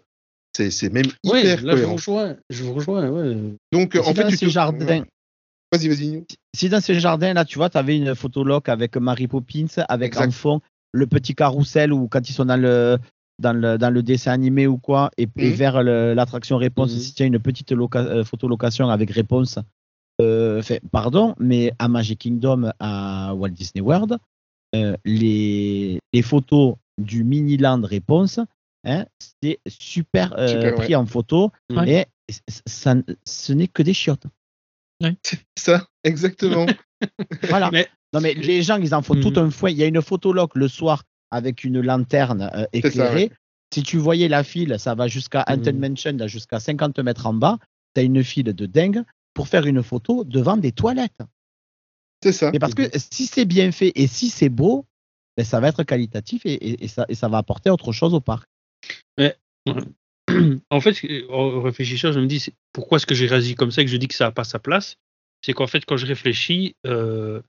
Eh 0.57 0.61
oui. 0.63 0.71
c'est 0.71 0.91
même 0.91 1.05
hyper 1.23 1.63
là 1.63 1.75
je 1.77 1.83
vous 1.83 1.93
rejoins. 1.95 2.35
Je 2.49 2.63
vous 2.63 2.73
rejoins, 2.73 3.09
ouais. 3.09 3.35
Donc, 3.71 3.95
en 3.95 4.13
fait, 4.13 4.27
tu 4.27 4.37
te... 4.37 4.45
Vas-y, 5.71 5.87
vas-y. 5.87 6.23
Si 6.55 6.69
dans 6.69 6.81
ces 6.81 6.99
jardins 6.99 7.33
là, 7.33 7.43
tu 7.45 7.57
vois, 7.57 7.69
tu 7.69 7.77
avais 7.77 7.97
une 7.97 8.15
photologue 8.15 8.69
avec 8.69 8.95
Mary 8.97 9.27
Poppins, 9.27 9.65
avec 9.89 10.09
Exact. 10.13 10.27
en 10.27 10.31
fond 10.31 10.61
le 10.93 11.07
petit 11.07 11.35
carrousel 11.35 11.91
ou 11.91 12.07
quand 12.07 12.29
ils 12.29 12.33
sont 12.33 12.45
dans 12.45 12.55
le 12.61 12.97
dans 13.39 13.53
le, 13.53 13.77
dans 13.77 13.89
le 13.89 14.01
dessin 14.03 14.31
animé 14.31 14.65
ou 14.67 14.77
quoi, 14.77 15.11
et, 15.17 15.23
et 15.37 15.49
Mhm. 15.49 15.53
vers 15.55 15.83
l'attraction 15.83 16.57
réponse, 16.57 16.93
Mhm. 16.93 16.99
si 16.99 17.13
tu 17.13 17.23
as 17.23 17.25
une 17.25 17.39
petite 17.39 17.71
loca- 17.71 17.99
euh, 18.05 18.23
photolocation 18.23 18.89
avec 18.89 19.11
réponse, 19.11 19.59
euh, 20.21 20.61
fait, 20.61 20.81
pardon, 20.91 21.35
mais 21.39 21.73
à 21.79 21.87
Magic 21.87 22.19
Kingdom, 22.19 22.71
à 22.79 23.33
Walt 23.35 23.49
Disney 23.49 23.81
World, 23.81 24.17
euh, 24.75 24.95
les, 25.03 25.99
les 26.13 26.21
photos 26.21 26.75
du 26.97 27.23
Miniland 27.25 27.81
réponse, 27.83 28.39
hein, 28.85 29.05
c'est 29.43 29.59
super, 29.67 30.33
euh, 30.37 30.47
Super, 30.47 30.75
pris 30.75 30.95
en 30.95 31.05
photo, 31.05 31.51
Ouais. 31.73 32.07
et 32.29 32.33
ça, 32.65 32.95
ce 33.25 33.51
n'est 33.53 33.67
que 33.67 33.83
des 33.83 33.93
chiottes. 33.93 34.25
Ça, 35.57 35.85
exactement. 36.03 36.65
Voilà. 37.49 37.69
Mais- 37.71 37.87
non, 38.13 38.21
mais 38.21 38.33
les 38.33 38.61
gens, 38.63 38.77
ils 38.77 38.95
en 38.95 39.01
font 39.01 39.15
Mhm. 39.15 39.21
tout 39.21 39.39
un 39.39 39.51
fouet. 39.51 39.73
Il 39.73 39.77
y 39.77 39.83
a 39.83 39.87
une 39.87 40.01
photologue 40.01 40.51
le 40.55 40.69
soir 40.69 41.03
avec 41.31 41.63
une 41.63 41.81
lanterne 41.81 42.43
euh, 42.53 42.61
ça, 42.63 42.67
éclairée. 42.73 43.31
Si 43.73 43.83
tu 43.83 43.97
voyais 43.97 44.27
la 44.27 44.43
file, 44.43 44.75
ça 44.79 44.95
va 44.95 45.07
jusqu'à 45.07 45.39
Mhm. 45.47 45.53
Haunted 45.53 45.77
Mansion, 45.79 46.13
là, 46.17 46.27
jusqu'à 46.27 46.59
50 46.59 46.99
mètres 46.99 47.25
en 47.25 47.33
bas. 47.33 47.57
Tu 47.93 48.01
as 48.01 48.03
une 48.03 48.23
file 48.23 48.45
de 48.53 48.65
dingue 48.65 49.03
pour 49.33 49.47
faire 49.47 49.65
une 49.65 49.83
photo 49.83 50.23
devant 50.23 50.55
des 50.57 50.71
toilettes. 50.71 51.21
C'est 52.23 52.31
ça. 52.31 52.51
Et 52.53 52.59
parce 52.59 52.73
que 52.73 52.83
si 52.95 53.25
c'est 53.27 53.45
bien 53.45 53.71
fait 53.71 53.91
et 53.95 54.07
si 54.07 54.29
c'est 54.29 54.49
beau, 54.49 54.85
ben, 55.37 55.43
ça 55.45 55.59
va 55.59 55.67
être 55.67 55.83
qualitatif 55.83 56.45
et, 56.45 56.53
et- 56.53 56.83
et 56.85 56.87
ça, 56.87 57.05
et 57.09 57.15
ça 57.15 57.27
va 57.27 57.37
apporter 57.39 57.69
autre 57.69 57.91
chose 57.91 58.13
au 58.13 58.21
parc. 58.21 58.47
en 60.69 60.79
fait, 60.81 60.95
en 61.29 61.61
réfléchissant, 61.61 62.11
je 62.11 62.19
me 62.19 62.25
dis 62.27 62.45
pourquoi 62.73 62.97
est-ce 62.97 63.05
que 63.05 63.15
j'ai 63.15 63.27
réagi 63.27 63.55
comme 63.55 63.71
ça 63.71 63.81
et 63.81 63.85
que 63.85 63.91
je 63.91 63.97
dis 63.97 64.07
que 64.07 64.15
ça 64.15 64.25
n'a 64.25 64.31
pas 64.31 64.43
sa 64.43 64.59
place? 64.59 64.95
C'est 65.43 65.53
qu'en 65.53 65.67
fait, 65.67 65.85
quand 65.85 65.97
je 65.97 66.05
réfléchis, 66.05 66.75
euh, 66.87 67.41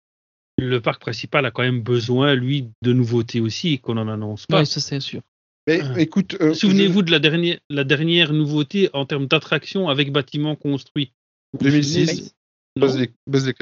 le 0.59 0.81
parc 0.81 1.01
principal 1.01 1.45
a 1.47 1.51
quand 1.51 1.63
même 1.63 1.83
besoin, 1.83 2.35
lui, 2.35 2.69
de 2.83 2.93
nouveautés 2.93 3.41
aussi 3.41 3.75
et 3.75 3.79
qu'on 3.79 3.97
en 3.97 4.09
annonce 4.09 4.47
pas. 4.47 4.59
Ouais, 4.61 4.65
ça 4.65 4.81
c'est 4.81 5.01
sûr. 5.01 5.21
Mais 5.69 5.81
Ah. 5.83 6.01
écoute, 6.01 6.37
euh, 6.41 6.55
Souvenez-vous 6.55 7.03
de 7.03 7.11
la 7.11 7.19
dernière, 7.19 7.59
la 7.71 7.85
dernière 7.85 8.33
nouveauté 8.33 8.89
en 8.93 9.05
termes 9.05 9.27
d'attraction 9.27 9.89
avec 9.89 10.13
bâtiment 10.13 10.55
construit. 10.57 11.13
Vous 11.53 11.59
vous 11.59 11.65
2006, 11.65 12.07
souvenez 12.79 13.11
Buzz 13.27 13.53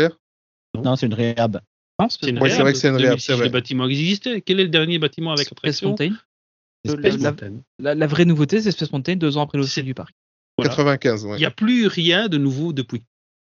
Non, 0.76 0.96
c'est 0.96 1.06
une 1.06 1.14
réhab. 1.14 1.60
Non, 2.00 2.08
c'est 2.08 2.18
c'est 2.24 2.30
une 2.30 2.38
Ouais, 2.40 2.48
c'est 2.50 2.54
réhab. 2.56 2.62
vrai 2.64 2.72
que 2.72 2.78
c'est 2.78 2.88
une 2.88 2.96
réhab, 2.96 3.10
2006, 3.12 3.26
c'est 3.26 3.32
vrai. 3.34 3.44
Le 3.46 3.50
bâtiment 3.50 3.88
existait. 3.88 4.40
Quel 4.40 4.60
est 4.60 4.64
le 4.64 4.68
dernier 4.68 4.98
bâtiment 4.98 5.30
avec 5.32 5.46
Space 5.46 5.52
attraction 5.58 5.88
Mountain. 5.90 6.14
Space 6.86 7.00
La- 7.02 7.10
la- 7.10 7.16
Mountain. 7.30 7.52
La, 7.78 7.94
la 7.94 8.06
vraie 8.06 8.24
nouveauté, 8.26 8.60
c'est 8.60 8.70
Space 8.72 8.92
Mountain 8.92 9.16
deux 9.16 9.36
ans 9.38 9.42
après 9.42 9.56
le 9.58 9.64
C'est- 9.64 9.82
du 9.82 9.94
parc. 9.94 10.12
Voilà. 10.58 10.70
95, 10.70 11.24
ouais. 11.24 11.36
Il 11.36 11.40
n'y 11.40 11.44
a 11.46 11.50
plus 11.50 11.86
rien 11.86 12.28
de 12.28 12.36
nouveau 12.38 12.72
depuis 12.72 13.02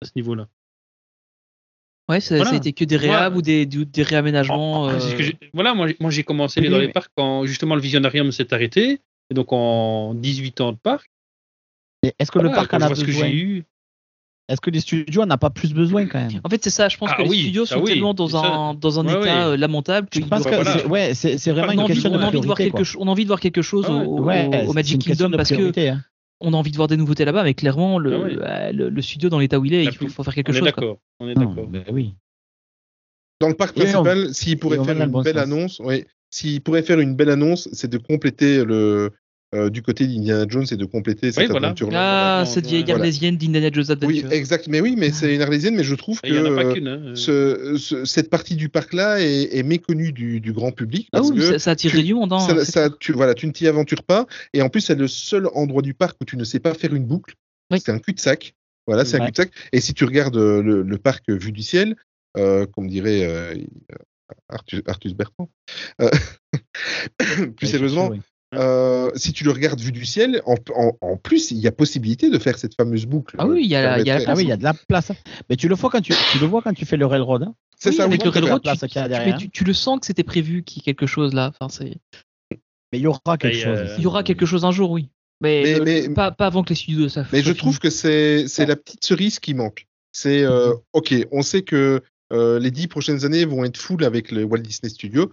à 0.02 0.06
ce 0.08 0.12
niveau-là. 0.16 0.48
Ouais, 2.10 2.20
ça, 2.20 2.36
Voilà. 2.36 2.50
ça 2.50 2.56
a 2.56 2.58
été 2.58 2.74
que 2.74 2.84
des 2.86 2.98
réhab 2.98 3.36
ou 3.36 3.42
des, 3.42 3.66
des 3.68 4.04
réaménagements. 4.04 4.88
Ah, 4.88 4.94
euh, 4.94 5.18
que 5.18 5.24
voilà, 5.54 5.74
moi, 5.76 5.88
j'ai- 5.88 5.98
moi 6.00 6.10
j'ai 6.12 6.24
commencé 6.24 6.60
Oui, 6.60 6.70
dans 6.70 6.80
les 6.80 6.88
mais- 6.88 6.92
parcs 6.94 7.12
quand 7.16 7.46
justement 7.46 7.76
le 7.76 7.82
visionarium 7.82 8.32
s'est 8.32 8.52
arrêté. 8.54 9.00
Et 9.32 9.36
donc 9.36 9.54
en 9.54 10.16
18 10.16 10.60
ans 10.62 10.72
de 10.72 10.78
parc. 10.78 11.08
Est-ce 12.18 12.32
que 12.32 12.40
le 12.40 12.50
parc 12.50 12.74
en 12.74 12.82
a 12.82 12.90
besoin 12.90 13.06
j'ai 13.28 13.32
eu. 13.36 13.64
Est-ce 14.48 14.60
que 14.62 14.72
les 14.72 14.80
studios 14.80 15.22
en 15.22 15.30
a 15.30 15.38
pas 15.38 15.52
plus 15.52 15.72
besoin 15.76 16.08
quand 16.08 16.18
même? 16.20 16.42
En 16.44 16.50
fait, 16.50 16.64
c'est 16.64 16.72
ça. 16.72 16.90
Je 16.90 16.98
pense 16.98 17.12
Ah 17.14 17.18
que 17.18 17.22
les 17.30 17.38
studios 17.38 17.68
ça 17.68 17.76
sont 17.76 17.82
oui, 17.84 17.92
tellement 17.92 18.16
dans 18.16 18.36
un, 18.36 18.74
dans 18.74 19.00
un 19.00 19.06
Ouais, 19.06 19.12
état 19.12 19.22
ouais. 19.22 19.54
euh, 19.54 19.58
lamentable 19.58 20.08
Je 20.12 20.20
qu'ils 20.20 20.28
pense 20.28 20.44
que 20.46 20.50
voilà. 20.50 20.64
c'est- 20.80 20.86
ouais, 20.88 21.14
c'est 21.14 21.38
c'est 21.38 21.52
vraiment 21.52 21.74
une 21.74 21.86
question 21.86 22.10
on 22.10 22.14
de. 22.14 22.18
On 22.18 22.24
a 22.24 22.28
envie 23.12 23.26
de 23.26 23.28
voir 23.28 23.40
quelque 23.40 23.62
chose 23.62 23.86
Ah 23.88 23.92
au, 23.94 24.22
Ouais, 24.24 24.48
au- 24.48 24.64
au 24.64 24.68
c'est 24.70 24.74
Magic 24.74 25.02
Kingdom 25.04 25.30
parce 25.38 25.50
que 25.52 25.90
hein. 25.90 26.02
On 26.42 26.54
a 26.54 26.58
envie 26.58 26.72
de 26.72 26.76
voir 26.78 26.88
des 26.88 26.98
nouveautés 26.98 27.26
là-bas, 27.26 27.44
mais 27.44 27.54
clairement 27.54 28.00
le, 28.00 28.14
Ah 28.14 28.20
ouais. 28.20 28.38
euh, 28.40 28.72
le, 28.72 28.90
le 28.90 29.02
studio 29.02 29.30
dans 29.30 29.40
l'état 29.40 29.60
où 29.60 29.66
il 29.66 29.74
est, 29.74 29.84
il 29.86 29.92
faut, 30.10 30.24
faire 30.24 30.34
quelque 30.34 30.52
On 30.52 30.56
est 30.56 30.60
chose. 30.60 30.72
quoi. 30.72 30.82
d'accord. 30.82 31.00
On 31.20 31.28
est 31.28 31.34
Non, 31.36 31.46
d'accord. 31.54 31.68
ben 31.68 31.84
oui. 31.92 32.16
Dans 33.42 33.48
le 33.48 33.54
parc 33.56 33.78
Et 33.78 33.82
on- 33.82 34.04
principal, 34.04 34.34
s'il 34.34 34.58
pourrait 34.60 34.78
et 34.80 34.84
faire 34.84 35.02
une 35.02 35.12
belle 35.24 35.34
sens. 35.36 35.44
annonce, 35.44 35.82
oui, 35.84 36.06
s'il 36.30 36.62
pourrait 36.62 36.84
faire 36.84 37.00
une 37.00 37.16
belle 37.16 37.30
annonce, 37.30 37.70
c'est 37.72 37.90
de 37.90 37.98
compléter 37.98 38.64
le 38.66 39.12
euh, 39.56 39.70
du 39.70 39.82
côté 39.82 40.06
d'Indiana 40.06 40.46
Jones 40.48 40.66
et 40.70 40.76
de 40.76 40.86
compléter 40.86 41.32
cette 41.32 41.50
voilà. 41.50 41.68
aventure. 41.70 41.90
Ah, 41.94 42.44
cette 42.46 42.68
vieille 42.68 42.84
voilà. 42.84 43.00
arlésienne 43.00 43.36
d'Indiana 43.38 43.70
Jones 43.72 43.86
Oui, 43.88 43.92
Adventure. 44.20 44.32
exact. 44.32 44.68
Mais 44.68 44.80
oui, 44.80 44.96
mais 44.98 45.12
c'est 45.12 45.34
une 45.34 45.42
arlésienne, 45.42 45.76
mais 45.76 45.84
je 45.84 45.96
trouve 45.96 46.22
que 46.22 46.28
Il 46.28 46.34
n'y 46.34 46.40
en 46.40 46.46
a 46.46 46.56
pas 46.56 46.66
euh, 46.66 47.12
hein. 47.12 47.16
ce- 47.16 47.76
ce- 47.78 48.06
cette 48.06 48.30
partie 48.30 48.56
du 48.56 48.70
parc-là 48.70 49.20
est, 49.22 49.58
est 49.58 49.64
méconnue 49.64 50.12
du, 50.12 50.40
du 50.40 50.54
grand 50.54 50.72
public 50.72 51.08
ah 51.14 51.18
parce 51.18 51.32
oui, 51.32 51.38
que 51.38 51.42
ça, 51.54 51.60
ça 51.60 51.72
attire 51.72 51.92
tu- 51.92 52.04
du 52.04 52.14
monde. 52.14 52.32
Hein, 52.34 52.64
ça, 52.64 52.90
tu, 53.00 53.12
voilà, 53.12 53.34
tu 53.34 53.48
ne 53.48 53.52
t'y 53.52 53.68
aventures 53.68 54.04
pas. 54.04 54.28
Et 54.54 54.62
en 54.62 54.70
plus, 54.70 54.82
c'est 54.82 54.96
le 54.96 55.08
seul 55.08 55.48
endroit 55.54 55.82
du 55.82 55.94
parc 55.96 56.18
où 56.22 56.26
tu 56.26 56.38
ne 56.38 56.44
sais 56.44 56.60
pas 56.60 56.74
faire 56.76 56.94
une 56.94 57.06
boucle. 57.06 57.34
Oui. 57.72 57.80
C'est 57.84 57.92
un 57.92 58.00
cul-de-sac. 58.00 58.54
Voilà, 58.88 59.04
c'est 59.06 59.20
un 59.20 59.26
cul-de-sac. 59.26 59.52
Et 59.74 59.82
si 59.82 59.94
tu 59.94 60.04
regardes 60.06 60.38
euh, 60.38 60.62
le, 60.62 60.82
le 60.84 60.98
parc 60.98 61.30
vu 61.30 61.52
du 61.52 61.62
ciel, 61.64 61.96
euh, 62.38 62.66
comme 62.68 62.88
dirait 62.88 63.24
euh, 63.24 63.56
Arthus, 64.48 64.84
Arthus 64.86 65.14
Bertrand, 65.16 65.50
euh, 66.02 66.10
plus 67.58 67.68
sérieusement, 67.68 68.10
oui. 68.10 68.20
Euh, 68.56 69.12
si 69.16 69.32
tu 69.34 69.44
le 69.44 69.52
regardes 69.52 69.80
vu 69.80 69.92
du 69.92 70.06
ciel, 70.06 70.42
en, 70.46 70.56
en- 70.76 70.98
en 71.02 71.18
plus, 71.18 71.52
il 71.52 71.58
y 71.58 71.68
a 71.68 71.72
possibilité 71.72 72.30
de 72.30 72.40
faire 72.40 72.58
cette 72.58 72.74
fameuse 72.76 73.06
boucle. 73.06 73.36
Ah 73.38 73.46
oui, 73.48 73.62
il 73.64 73.70
y 73.70 73.76
a 73.76 73.82
qui 73.82 73.86
la- 73.86 74.00
il 74.00 74.08
y 74.08 74.10
a 74.12 74.14
la 74.14 74.20
permettrait- 74.26 74.32
Ah 74.32 74.36
oui, 74.36 74.44
il 74.44 74.50
y 74.50 74.52
a 74.52 74.58
de 74.58 74.64
la 74.64 74.74
place. 74.74 75.12
Mais 75.50 75.56
tu 75.56 75.68
le 75.68 75.76
vois 75.76 75.90
quand 75.90 76.02
tu, 76.02 76.14
tu 76.32 76.40
le 76.40 76.46
vois 76.48 76.62
quand 76.62 76.74
tu 76.74 76.86
fais 76.86 76.98
le 76.98 77.06
railroad. 77.06 77.44
hein. 77.44 77.54
C'est 77.78 77.90
Oui, 77.92 77.96
ça, 77.96 78.04
oui, 78.04 78.14
avec 78.14 78.24
le 78.24 78.30
à 78.30 78.34
fait. 78.34 78.40
railroad, 78.40 78.62
la 78.66 78.72
place 78.76 78.80
tu, 78.80 78.88
tu- 78.88 78.94
derrière. 79.08 79.26
mais 79.26 79.38
tu- 79.38 79.50
tu 79.50 79.64
le 79.64 79.74
sens 79.74 80.00
que 80.00 80.06
c'était 80.08 80.24
prévu 80.24 80.64
qu'il 80.64 80.80
y 80.80 80.82
ait 80.82 80.84
quelque 80.84 81.06
chose 81.06 81.34
là. 81.34 81.52
Enfin, 81.60 81.70
c'est- 81.70 81.98
Mais 82.92 82.98
il 82.98 83.02
y 83.02 83.08
aura 83.08 83.38
quelque 83.38 83.56
Et, 83.56 83.60
chose. 83.60 83.78
euh, 83.78 83.96
il 83.98 84.04
y 84.04 84.08
aura 84.08 84.24
quelque 84.24 84.46
chose 84.48 84.66
un 84.66 84.72
jour, 84.72 84.90
oui. 84.92 85.10
Mais, 85.42 85.62
Mais- 85.64 85.80
euh, 85.80 85.84
mais- 85.86 86.10
pas, 86.10 86.32
pas 86.32 86.48
avant 86.48 86.64
que 86.64 86.70
les 86.70 86.76
studios 86.76 87.02
le 87.04 87.10
savent. 87.10 87.28
Mais 87.32 87.42
je 87.44 87.54
trouve 87.54 87.80
que 87.80 87.90
c'est 87.90 88.48
c'est 88.48 88.66
la 88.66 88.76
petite 88.76 89.06
cerise 89.06 89.40
qui 89.40 89.54
manque. 89.54 89.86
C'est 90.12 90.44
euh, 90.44 90.74
ok, 90.94 91.14
on 91.32 91.44
sait 91.44 91.62
que 91.62 92.02
euh, 92.34 92.60
les 92.60 92.72
dix 92.72 92.88
prochaines 92.88 93.24
années 93.26 93.46
vont 93.46 93.64
être 93.64 93.78
full 93.78 94.04
avec 94.04 94.32
le 94.32 94.44
Walt 94.44 94.58
Disney 94.60 94.90
Studios. 94.90 95.32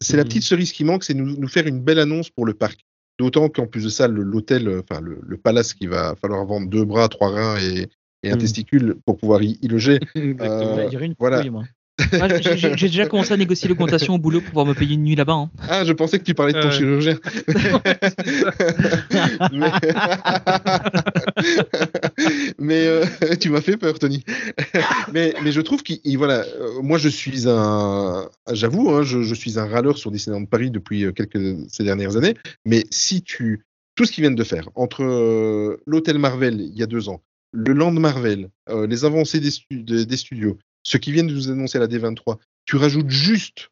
C'est 0.00 0.16
la 0.16 0.22
Mhm. 0.22 0.28
petite 0.28 0.42
cerise 0.42 0.72
qui 0.72 0.84
manque, 0.84 1.04
c'est 1.04 1.14
nous, 1.14 1.36
nous 1.36 1.48
faire 1.48 1.66
une 1.66 1.80
belle 1.80 1.98
annonce 1.98 2.30
pour 2.30 2.46
le 2.46 2.54
parc. 2.54 2.80
D'autant 3.18 3.48
qu'en 3.48 3.66
plus 3.66 3.84
de 3.84 3.88
ça, 3.88 4.08
l'hôtel, 4.08 4.68
euh, 4.68 4.82
enfin 4.88 5.00
le, 5.00 5.18
le 5.26 5.36
palace 5.38 5.72
qui 5.72 5.86
va 5.86 6.14
falloir 6.16 6.44
vendre 6.44 6.68
deux 6.68 6.84
bras, 6.84 7.08
trois 7.08 7.30
reins 7.30 7.56
et, 7.58 7.88
et 8.22 8.30
un 8.30 8.34
Mhm. 8.34 8.38
testicule 8.40 8.96
pour 9.06 9.16
pouvoir 9.16 9.42
y, 9.42 9.58
y 9.62 9.68
loger. 9.68 9.98
Euh, 10.42 10.88
dirais 10.88 11.06
une 11.06 11.14
voilà. 11.18 11.40
couille, 11.40 11.50
moi. 11.50 11.64
J'ai- 11.98 12.88
déjà 12.88 13.06
commencé 13.06 13.32
à 13.32 13.36
négocier 13.36 13.68
l'augmentation 13.68 14.14
au 14.14 14.18
boulot 14.18 14.40
pour 14.40 14.48
pouvoir 14.50 14.66
me 14.66 14.74
payer 14.74 14.94
une 14.94 15.04
nuit 15.04 15.16
là-bas. 15.16 15.32
hein. 15.32 15.50
Ah, 15.68 15.84
je 15.84 15.92
pensais 15.92 16.18
que 16.18 16.24
tu 16.24 16.34
parlais 16.34 16.52
de 16.52 16.60
ton 16.60 16.68
Euh. 16.68 16.70
chirurgien. 16.70 17.18
mais 19.52 19.70
mais, 22.58 22.86
euh, 22.86 23.04
tu 23.40 23.50
m'as 23.50 23.60
fait 23.60 23.76
peur, 23.76 23.98
Tony. 23.98 24.24
mais, 25.12 25.34
mais 25.42 25.52
je 25.52 25.60
trouve 25.60 25.82
qu'il 25.82 25.98
il- 26.04 26.16
voilà, 26.18 26.44
euh, 26.44 26.80
moi 26.82 26.98
je 26.98 27.08
suis 27.08 27.48
un, 27.48 28.28
j'avoue, 28.52 28.90
hein, 28.90 29.02
je, 29.02 29.22
je 29.22 29.34
suis 29.34 29.58
un 29.58 29.66
râleur 29.66 29.98
sur 29.98 30.10
Disneyland 30.10 30.44
Paris 30.46 30.70
depuis 30.70 31.04
euh, 31.04 31.12
quelques 31.12 31.56
ces 31.68 31.84
dernières 31.84 32.16
années. 32.16 32.34
Mais 32.64 32.84
si 32.90 33.22
tu 33.22 33.64
tout 33.94 34.04
ce 34.04 34.12
qu'ils 34.12 34.22
viennent 34.22 34.34
de 34.34 34.44
faire 34.44 34.68
entre 34.74 35.02
euh, 35.02 35.78
l'hôtel 35.86 36.18
Marvel 36.18 36.60
il 36.60 36.76
y 36.78 36.82
a 36.82 36.86
deux 36.86 37.08
ans, 37.08 37.22
le 37.52 37.72
Land 37.72 37.92
Marvel, 37.92 38.50
euh, 38.68 38.86
les 38.86 39.04
avancées 39.06 39.40
des, 39.40 39.50
stu- 39.50 39.82
de- 39.82 40.04
des 40.04 40.16
studios, 40.16 40.58
ce 40.86 40.96
qui 40.98 41.10
viennent 41.12 41.26
de 41.26 41.34
nous 41.34 41.50
annoncer 41.50 41.78
à 41.78 41.80
la 41.80 41.88
D23, 41.88 42.36
tu 42.64 42.76
rajoutes 42.76 43.10
juste, 43.10 43.70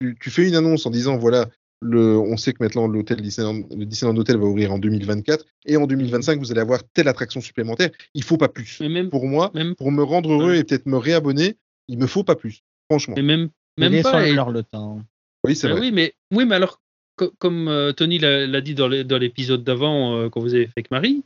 tu, 0.00 0.16
tu 0.20 0.30
fais 0.30 0.46
une 0.48 0.56
annonce 0.56 0.84
en 0.86 0.90
disant 0.90 1.16
voilà. 1.16 1.48
Le, 1.82 2.16
on 2.18 2.38
sait 2.38 2.54
que 2.54 2.62
maintenant 2.64 2.86
l'hôtel 2.88 3.20
Disneyland, 3.20 3.60
le 3.76 3.84
Disneyland 3.84 4.16
Hotel 4.16 4.38
va 4.38 4.46
ouvrir 4.46 4.72
en 4.72 4.78
2024 4.78 5.44
et 5.66 5.76
en 5.76 5.86
2025 5.86 6.38
vous 6.40 6.50
allez 6.50 6.62
avoir 6.62 6.80
telle 6.94 7.06
attraction 7.06 7.42
supplémentaire. 7.42 7.90
Il 8.14 8.24
faut 8.24 8.38
pas 8.38 8.48
plus. 8.48 8.78
Mais 8.80 8.88
même, 8.88 9.10
Pour 9.10 9.26
moi, 9.26 9.50
même, 9.54 9.74
pour 9.74 9.92
me 9.92 10.02
rendre 10.02 10.32
heureux 10.32 10.54
et 10.54 10.64
peut-être 10.64 10.86
me 10.86 10.96
réabonner, 10.96 11.56
il 11.88 11.98
me 11.98 12.06
faut 12.06 12.24
pas 12.24 12.34
plus. 12.34 12.62
Franchement. 12.90 13.14
mais 13.16 13.22
même, 13.22 13.50
Mais 13.78 13.90
même 13.90 14.02
pas. 14.02 14.26
et- 14.26 14.32
le 14.32 14.62
temps. 14.62 15.02
Oui, 15.44 15.54
c'est 15.54 15.68
Ben 15.68 15.74
vrai. 15.74 15.80
oui, 15.82 15.92
mais, 15.92 16.14
oui, 16.32 16.46
mais 16.46 16.54
alors, 16.54 16.80
co- 17.16 17.32
comme 17.38 17.68
euh, 17.68 17.92
Tony 17.92 18.18
l'a 18.20 18.60
dit 18.62 18.74
dans 18.74 18.88
l'épisode 18.88 19.62
d'avant, 19.62 20.16
euh, 20.16 20.28
quand 20.30 20.40
vous 20.40 20.54
avez 20.54 20.64
fait 20.64 20.72
avec 20.78 20.90
Marie, 20.90 21.24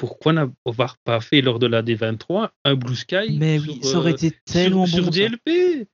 pourquoi 0.00 0.32
n'avoir 0.32 0.96
pas 1.04 1.20
fait 1.20 1.42
lors 1.42 1.58
de 1.58 1.66
la 1.66 1.82
D23 1.82 2.48
un 2.64 2.74
Blue 2.74 2.96
Sky 2.96 3.36
Mais 3.38 3.58
sur, 3.58 3.72
oui, 3.74 3.80
ça 3.82 3.98
aurait 3.98 4.12
euh, 4.12 4.14
été 4.14 4.28
sur- 4.30 4.38
tellement 4.52 4.86
sur, 4.86 5.04
bon. 5.04 5.12
ça. 5.12 5.18
DLP 5.18 5.86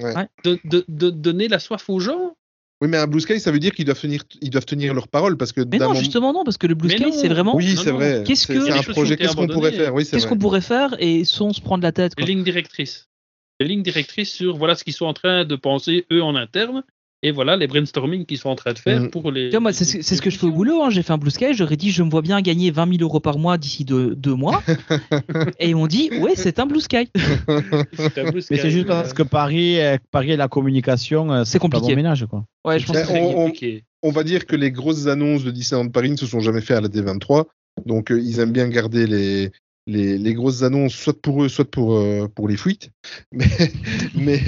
Ouais. 0.00 0.14
De, 0.44 0.58
de- 0.64 0.84
de 0.88 1.10
donner 1.10 1.46
la 1.48 1.58
soif 1.58 1.88
aux 1.88 2.00
gens. 2.00 2.34
Oui, 2.80 2.88
mais 2.88 2.96
un 2.96 3.06
Blue 3.06 3.20
Sky, 3.20 3.38
ça 3.38 3.52
veut 3.52 3.60
dire 3.60 3.72
qu'ils 3.72 3.84
doivent 3.84 4.00
tenir, 4.00 4.24
ils 4.40 4.50
doivent 4.50 4.64
tenir 4.64 4.92
leur 4.94 5.06
parole 5.06 5.36
parce 5.36 5.52
que 5.52 5.60
Mais 5.60 5.78
non, 5.78 5.88
moment- 5.88 5.98
justement 6.00 6.32
non, 6.32 6.42
parce 6.44 6.58
que 6.58 6.66
le 6.66 6.74
Blue 6.74 6.88
Mais 6.88 6.96
Sky 6.96 7.12
c'est 7.12 7.28
vraiment 7.28 7.54
Oui, 7.54 7.76
c'est 7.76 7.92
vrai. 7.92 8.24
Qu'est-ce 8.26 8.46
C'est 8.46 8.54
que- 8.54 8.72
un 8.72 8.82
projet. 8.82 9.16
Qu'est-ce 9.16 9.36
qu'on 9.36 9.46
pourrait 9.46 9.70
faire? 9.72 9.94
Oui, 9.94 10.04
c'est 10.04 10.16
qu'est-ce 10.16 10.26
qu'on 10.26 10.38
pourrait 10.38 10.60
faire 10.60 10.96
et 10.98 11.24
sans 11.24 11.52
se 11.52 11.60
prendre 11.60 11.82
la 11.84 11.92
tête. 11.92 12.14
Les 12.18 12.24
Quoi. 12.24 12.30
lignes 12.34 12.42
directrices. 12.42 13.08
Les 13.60 13.68
lignes 13.68 13.82
directrices 13.84 14.32
sur 14.32 14.56
voilà 14.56 14.74
ce 14.74 14.82
qu'ils 14.82 14.94
sont 14.94 15.06
en 15.06 15.14
train 15.14 15.44
de 15.44 15.54
penser 15.54 16.04
eux 16.10 16.22
en 16.22 16.34
interne 16.34 16.82
Et 17.24 17.30
voilà 17.30 17.56
les 17.56 17.68
brainstorming 17.68 18.26
qu'ils 18.26 18.38
sont 18.38 18.48
en 18.48 18.56
train 18.56 18.72
de 18.72 18.78
faire 18.80 19.00
Mhm. 19.00 19.10
pour 19.10 19.30
les. 19.30 19.56
Moi, 19.58 19.72
c'est 19.72 19.84
ce 19.84 20.02
c'est 20.02 20.16
ce 20.16 20.22
que 20.22 20.28
je 20.30 20.38
fais 20.38 20.46
au 20.46 20.50
boulot. 20.50 20.82
hein. 20.82 20.90
J'ai 20.90 21.02
fait 21.04 21.12
un 21.12 21.18
Blue 21.18 21.30
Sky. 21.30 21.54
J'aurais 21.54 21.76
dit, 21.76 21.90
je 21.92 22.02
me 22.02 22.10
vois 22.10 22.20
bien 22.22 22.40
gagner 22.40 22.70
20 22.72 22.86
000 22.98 23.02
euros 23.02 23.20
par 23.20 23.38
mois 23.38 23.58
d'ici 23.58 23.84
deux, 23.84 24.14
deux 24.16 24.34
mois. 24.34 24.60
et 25.60 25.68
ils 25.70 25.76
m'ont 25.76 25.86
dit, 25.86 26.10
ouais, 26.20 26.32
c'est 26.34 26.58
un 26.58 26.66
Blue 26.66 26.80
Sky. 26.80 27.08
Mais 28.34 28.40
c'est 28.40 28.70
juste 28.70 28.86
parce 28.86 29.12
que 29.12 29.22
Paris, 29.22 29.80
euh, 29.80 29.96
Paris 30.10 30.32
et 30.32 30.36
la 30.36 30.48
communication, 30.48 31.32
euh, 31.32 31.44
C'est 31.44 31.58
pas 31.58 31.62
compliqué. 31.68 31.88
bon 31.90 31.96
ménage, 31.96 32.26
quoi. 32.28 32.44
Ouais, 32.64 32.78
je 32.78 32.86
pense 32.86 32.96
Ben, 32.96 33.02
que 33.06 33.08
c'est 33.12 33.20
on- 33.20 33.32
compliqué. 33.34 33.84
on 34.02 34.10
va 34.10 34.24
dire 34.24 34.46
que 34.46 34.56
les 34.56 34.70
grosses 34.70 35.06
annonces 35.06 35.44
de 35.44 35.50
Disneyland 35.50 35.88
Paris 35.90 36.10
ne 36.10 36.16
se 36.16 36.26
sont 36.26 36.40
jamais 36.40 36.60
fait 36.60 36.74
à 36.74 36.80
la 36.80 36.88
D23. 36.88 37.44
Donc, 37.86 38.10
euh, 38.12 38.20
ils 38.20 38.38
aiment 38.40 38.52
bien 38.52 38.68
garder 38.68 39.06
les, 39.06 39.50
les, 39.86 40.16
les 40.18 40.34
grosses 40.34 40.62
annonces, 40.62 40.94
soit 40.94 41.20
pour 41.20 41.42
eux, 41.42 41.48
soit 41.48 41.70
pour, 41.70 41.96
euh, 41.96 42.28
pour 42.28 42.48
les 42.48 42.56
fuites. 42.56 42.90
Mais, 43.32 43.46
mais, 44.14 44.40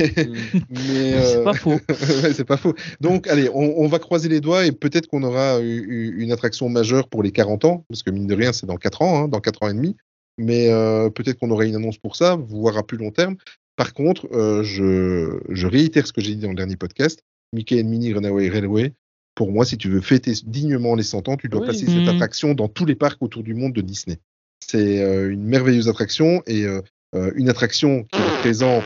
mais 0.70 1.22
c'est 1.22 1.36
euh, 1.36 1.44
pas 1.44 1.54
faux. 1.54 1.78
c'est 2.34 2.44
pas 2.44 2.56
faux. 2.56 2.74
Donc, 3.00 3.26
allez, 3.26 3.48
on, 3.52 3.74
on 3.80 3.86
va 3.88 3.98
croiser 3.98 4.28
les 4.28 4.40
doigts 4.40 4.64
et 4.66 4.72
peut-être 4.72 5.06
qu'on 5.08 5.22
aura 5.22 5.60
eu- 5.60 6.14
une 6.18 6.30
attraction 6.32 6.68
majeure 6.68 7.08
pour 7.08 7.22
les 7.22 7.32
40 7.32 7.64
ans, 7.64 7.84
parce 7.88 8.02
que 8.02 8.10
mine 8.10 8.26
de 8.26 8.34
rien, 8.34 8.52
c'est 8.52 8.66
dans 8.66 8.76
4 8.76 9.02
ans, 9.02 9.24
hein, 9.24 9.28
dans 9.28 9.40
4 9.40 9.62
ans 9.64 9.68
et 9.68 9.74
demi. 9.74 9.96
Mais 10.38 10.68
euh, 10.70 11.10
peut-être 11.10 11.38
qu'on 11.38 11.50
aura 11.50 11.64
une 11.64 11.76
annonce 11.76 11.98
pour 11.98 12.16
ça, 12.16 12.36
voire 12.36 12.76
à 12.76 12.86
plus 12.86 12.98
long 12.98 13.10
terme. 13.10 13.36
Par 13.76 13.92
contre, 13.94 14.28
je, 14.62 15.40
je 15.48 15.66
réitère 15.66 16.06
ce 16.06 16.12
que 16.12 16.20
j'ai 16.20 16.34
dit 16.36 16.42
dans 16.42 16.50
le 16.50 16.54
dernier 16.54 16.76
podcast. 16.76 17.20
Mickey 17.52 17.80
and 17.82 17.86
Minnie 17.88 18.12
Runaway 18.12 18.48
Railway, 18.48 18.92
pour 19.34 19.50
moi, 19.50 19.64
si 19.64 19.76
tu 19.78 19.88
veux 19.88 20.00
fêter 20.00 20.32
dignement 20.46 20.94
les 20.94 21.02
100 21.02 21.28
ans, 21.28 21.36
tu 21.36 21.48
dois 21.48 21.60
Oui. 21.62 21.66
passer 21.66 21.86
cette 21.86 22.06
attraction 22.08 22.54
dans 22.54 22.68
tous 22.68 22.84
les 22.84 22.94
parcs 22.94 23.20
autour 23.20 23.42
du 23.42 23.54
monde 23.54 23.72
de 23.72 23.80
Disney. 23.80 24.18
C'est 24.66 25.02
euh, 25.02 25.30
une 25.30 25.44
merveilleuse 25.44 25.88
attraction 25.88 26.42
et 26.46 26.64
euh, 26.64 26.80
euh, 27.14 27.30
une 27.36 27.48
attraction 27.48 28.04
qui 28.04 28.18
représente. 28.20 28.84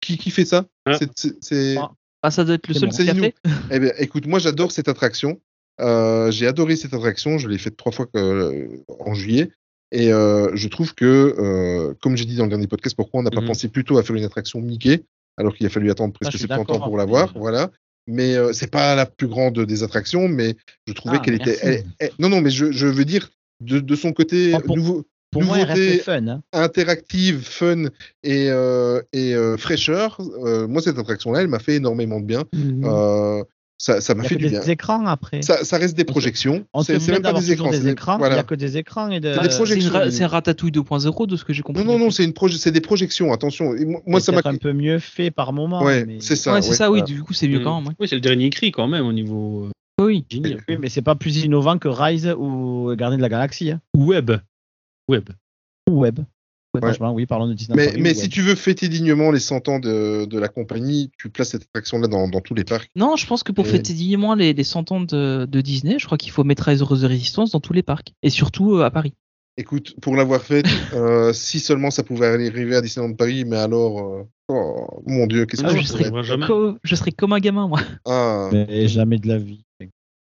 Qui, 0.00 0.18
qui 0.18 0.30
fait 0.30 0.44
ça? 0.44 0.66
Ah. 0.86 0.94
C'est- 0.98 1.10
c'est- 1.16 1.36
c'est- 1.40 1.76
Ah. 1.78 1.90
Ah, 2.24 2.30
ça 2.30 2.44
doit 2.44 2.54
être 2.54 2.68
le 2.68 2.74
seul 2.74 2.88
bon. 2.88 2.94
fait. 3.22 3.34
Eh 3.72 3.78
bien, 3.80 3.92
écoute, 3.98 4.26
moi 4.26 4.38
j'adore 4.38 4.70
cette 4.70 4.88
attraction. 4.88 5.40
Euh, 5.80 6.30
j'ai 6.30 6.46
adoré 6.46 6.76
cette 6.76 6.94
attraction. 6.94 7.38
Je 7.38 7.48
l'ai 7.48 7.58
faite 7.58 7.76
trois 7.76 7.90
fois 7.92 8.06
euh, 8.14 8.68
en 9.00 9.14
juillet. 9.14 9.50
Et 9.90 10.12
euh, 10.12 10.50
je 10.54 10.68
trouve 10.68 10.94
que, 10.94 11.04
euh, 11.38 11.94
comme 12.00 12.16
j'ai 12.16 12.24
dit 12.24 12.36
dans 12.36 12.44
le 12.44 12.48
dernier 12.50 12.66
podcast, 12.68 12.94
pourquoi 12.96 13.20
on 13.20 13.22
n'a 13.24 13.30
pas 13.30 13.40
Mhm. 13.40 13.48
pensé 13.48 13.68
plutôt 13.68 13.98
à 13.98 14.02
faire 14.04 14.14
une 14.16 14.24
attraction 14.24 14.60
Mickey, 14.60 15.02
alors 15.36 15.54
qu'il 15.54 15.66
a 15.66 15.68
fallu 15.68 15.90
attendre 15.90 16.12
presque 16.14 16.36
suis 16.38 16.46
70 16.46 16.72
ans 16.72 16.80
pour 16.80 16.94
hein. 16.94 16.98
la 16.98 17.04
voir. 17.04 17.32
Voilà. 17.36 17.70
Mais 18.06 18.34
euh, 18.36 18.52
c'est 18.52 18.70
pas 18.70 18.94
la 18.94 19.04
plus 19.06 19.26
grande 19.28 19.58
des 19.66 19.82
attractions, 19.82 20.28
mais 20.28 20.56
je 20.86 20.92
trouvais 20.94 21.16
Ah, 21.18 21.22
qu'elle 21.24 21.34
était. 21.34 21.58
merci. 21.62 21.66
elle- 21.66 21.84
elle- 21.98 22.10
non, 22.18 22.28
non, 22.28 22.40
mais 22.40 22.50
je, 22.50 22.70
je 22.72 22.86
veux 22.86 23.04
dire 23.04 23.30
de, 23.64 23.80
de 23.80 23.94
son 23.96 24.12
côté 24.12 24.52
pour- 24.66 24.76
nouveau, 24.76 25.04
Pour 25.30 25.42
moi, 25.44 25.58
elle 25.60 26.00
fun. 26.00 26.26
Hein. 26.28 26.42
interactive, 26.52 27.40
fun 27.42 27.84
et, 28.22 28.48
euh, 28.50 29.00
et 29.12 29.34
euh, 29.34 29.56
fraîcheur. 29.56 30.18
euh, 30.44 30.66
moi, 30.68 30.82
cette 30.82 30.98
attraction-là, 30.98 31.40
elle 31.42 31.48
m'a 31.48 31.58
fait 31.58 31.76
énormément 31.76 32.20
de 32.20 32.26
bien. 32.26 32.44
Euh, 32.84 33.42
ça 33.78 34.14
m'a 34.14 34.22
fait 34.22 34.36
du 34.36 34.48
bien. 34.48 34.60
des 34.60 34.70
écrans 34.70 35.04
après. 35.06 35.42
Ça, 35.42 35.64
ça 35.64 35.76
reste 35.76 35.96
des 35.96 36.04
projections. 36.04 36.64
C'est 36.84 37.04
même 37.08 37.20
pas 37.22 37.32
des 37.32 37.50
écrans. 37.50 37.70
des. 37.70 37.78
Il 37.78 37.94
voilà. 38.18 38.34
n'y 38.34 38.40
a 38.40 38.44
que 38.44 38.54
des 38.54 38.76
écrans 38.76 39.10
et 39.10 39.18
de. 39.18 39.32
C'est 39.32 40.24
ra- 40.24 40.28
ratatouille 40.36 40.70
2.0 40.70 41.26
de 41.26 41.36
ce 41.36 41.44
que 41.44 41.52
j'ai 41.52 41.62
compris. 41.62 41.82
Non, 41.84 41.92
non, 41.94 41.98
non, 41.98 42.10
c'est 42.12 42.22
une 42.24 42.30
proje- 42.30 42.58
c'est 42.58 42.70
des 42.70 42.80
projections. 42.80 43.32
Attention. 43.32 43.74
Et 43.74 43.84
moi, 44.06 44.20
ça 44.20 44.30
m'a. 44.30 44.40
un 44.44 44.54
peu 44.54 44.72
mieux 44.72 45.00
fait 45.00 45.32
par 45.32 45.52
moment. 45.52 45.82
Ouais, 45.82 46.04
mais... 46.04 46.18
c'est 46.20 46.36
ça. 46.36 46.52
ouais, 46.54 46.62
c'est 46.62 46.70
ouais. 46.70 46.76
ça, 46.76 46.90
oui, 46.92 47.00
Voilà. 47.00 47.12
du 47.14 47.22
coup, 47.24 47.32
c'est 47.32 47.48
mieux 47.48 47.58
Mhm. 47.58 47.64
quand 47.64 47.80
même. 47.80 47.92
Oui, 47.98 48.06
c'est 48.06 48.14
le 48.14 48.20
dernier 48.20 48.50
cri 48.50 48.70
quand 48.70 48.86
même 48.86 49.04
au 49.06 49.12
niveau. 49.12 49.68
Oui. 50.06 50.24
mais 50.80 50.88
c'est 50.88 51.02
pas 51.02 51.14
plus 51.14 51.44
innovant 51.44 51.78
que 51.78 51.88
Rise 51.88 52.34
ou 52.38 52.94
Gardien 52.96 53.16
de 53.18 53.22
la 53.22 53.28
Galaxie. 53.28 53.70
Hein. 53.72 53.80
Web. 53.96 54.32
Web. 55.08 55.30
Ou 55.90 56.00
Web. 56.00 56.20
Ouais. 56.74 56.80
Franchement, 56.80 57.12
oui, 57.12 57.26
parlons 57.26 57.48
de 57.48 57.52
Disney. 57.52 57.92
Mais, 57.98 58.14
si 58.14 58.30
tu 58.30 58.40
veux 58.40 58.54
fêter 58.54 58.88
dignement 58.88 59.30
les 59.30 59.40
100 59.40 59.68
ans 59.68 59.78
de, 59.78 60.24
de 60.24 60.38
la 60.38 60.48
compagnie, 60.48 61.10
tu 61.18 61.28
places 61.28 61.50
cette 61.50 61.64
attraction-là 61.64 62.08
dans, 62.08 62.28
dans 62.28 62.40
tous 62.40 62.54
les 62.54 62.64
parcs. 62.64 62.88
Non, 62.96 63.16
je 63.16 63.26
pense 63.26 63.42
que 63.42 63.52
pour 63.52 63.66
Et- 63.66 63.68
fêter 63.68 63.92
dignement 63.92 64.34
les, 64.34 64.54
les 64.54 64.64
100 64.64 64.90
ans 64.90 65.00
de, 65.02 65.44
de 65.44 65.60
Disney, 65.60 65.98
je 65.98 66.06
crois 66.06 66.16
qu'il 66.16 66.32
faut 66.32 66.44
mettre 66.44 66.64
Rise 66.64 66.80
of 66.80 66.88
the 66.88 67.02
Resistance 67.04 67.50
dans 67.50 67.60
tous 67.60 67.74
les 67.74 67.82
parcs. 67.82 68.14
Et 68.22 68.30
surtout 68.30 68.76
euh, 68.76 68.84
à 68.84 68.90
Paris. 68.90 69.12
Écoute, 69.58 69.94
pour 70.00 70.16
l'avoir 70.16 70.40
faite, 70.42 70.66
euh, 70.94 71.32
si 71.32 71.60
seulement 71.60 71.90
ça 71.90 72.02
pouvait 72.02 72.26
arriver 72.26 72.74
à 72.74 72.80
Disneyland 72.80 73.14
Paris, 73.14 73.44
mais 73.44 73.58
alors, 73.58 73.98
euh, 74.00 74.22
oh, 74.48 75.02
mon 75.06 75.26
Dieu, 75.26 75.44
qu'est-ce 75.44 75.62
Ah, 75.62 75.68
que 75.68 75.74
je, 75.76 75.82
je 75.82 75.86
je 75.86 75.92
serais 75.92 76.46
co- 76.46 76.78
je 76.82 76.94
serais 76.94 77.12
comme 77.12 77.34
un 77.34 77.38
gamin, 77.38 77.68
moi. 77.68 77.80
Ah, 78.06 78.48
Mais 78.52 78.88
jamais 78.88 79.18
de 79.18 79.28
la 79.28 79.36
vie. 79.36 79.64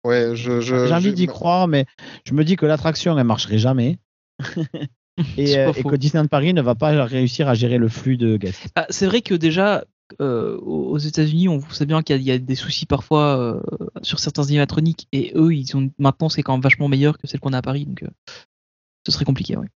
ouais, 0.05 0.35
je, 0.35 0.61
je, 0.63 0.87
J'ai 0.87 0.95
envie 0.95 1.11
je- 1.11 1.15
d'y 1.15 1.27
croire, 1.27 1.69
mais 1.69 1.85
je 2.25 2.33
me 2.33 2.43
dis 2.43 2.57
que 2.57 2.65
l'attraction, 2.65 3.19
elle 3.19 3.25
marcherait 3.25 3.59
jamais. 3.59 3.99
et, 5.37 5.59
euh, 5.59 5.73
et 5.77 5.83
que 5.83 5.97
Disneyland 5.97 6.29
Paris 6.29 6.55
ne 6.55 6.63
va 6.63 6.75
pas 6.75 7.05
réussir 7.05 7.49
à 7.49 7.55
gérer 7.55 7.77
le 7.77 7.89
flux 7.89 8.17
de 8.17 8.39
guests. 8.39 8.69
Ah, 8.75 8.87
c'est 8.89 9.07
vrai 9.07 9.21
que 9.21 9.35
déjà, 9.35 9.85
euh, 10.23 10.57
aux 10.59 10.97
États-Unis, 10.99 11.49
on 11.49 11.61
sait 11.71 11.85
bien 11.87 12.03
qu'il 12.03 12.17
y, 12.17 12.19
a- 12.19 12.23
il 12.23 12.27
y 12.27 12.31
a 12.33 12.39
des 12.39 12.55
soucis 12.55 12.87
parfois 12.87 13.39
euh, 13.39 13.61
sur 14.03 14.19
certains 14.21 14.45
animatroniques. 14.45 15.07
Et 15.13 15.33
eux, 15.37 15.55
ils 15.55 15.77
ont 15.77 15.91
maintenant, 15.99 16.31
c'est 16.31 16.43
quand 16.43 16.53
même 16.53 16.63
vachement 16.63 16.89
meilleur 16.89 17.19
que 17.19 17.27
celle 17.27 17.41
qu'on 17.41 17.53
a 17.53 17.59
à 17.59 17.63
Paris. 17.63 17.85
Donc, 17.85 18.03
euh, 18.03 18.09
ce 19.07 19.13
serait 19.13 19.25
compliqué, 19.25 19.57
ouais. 19.57 19.69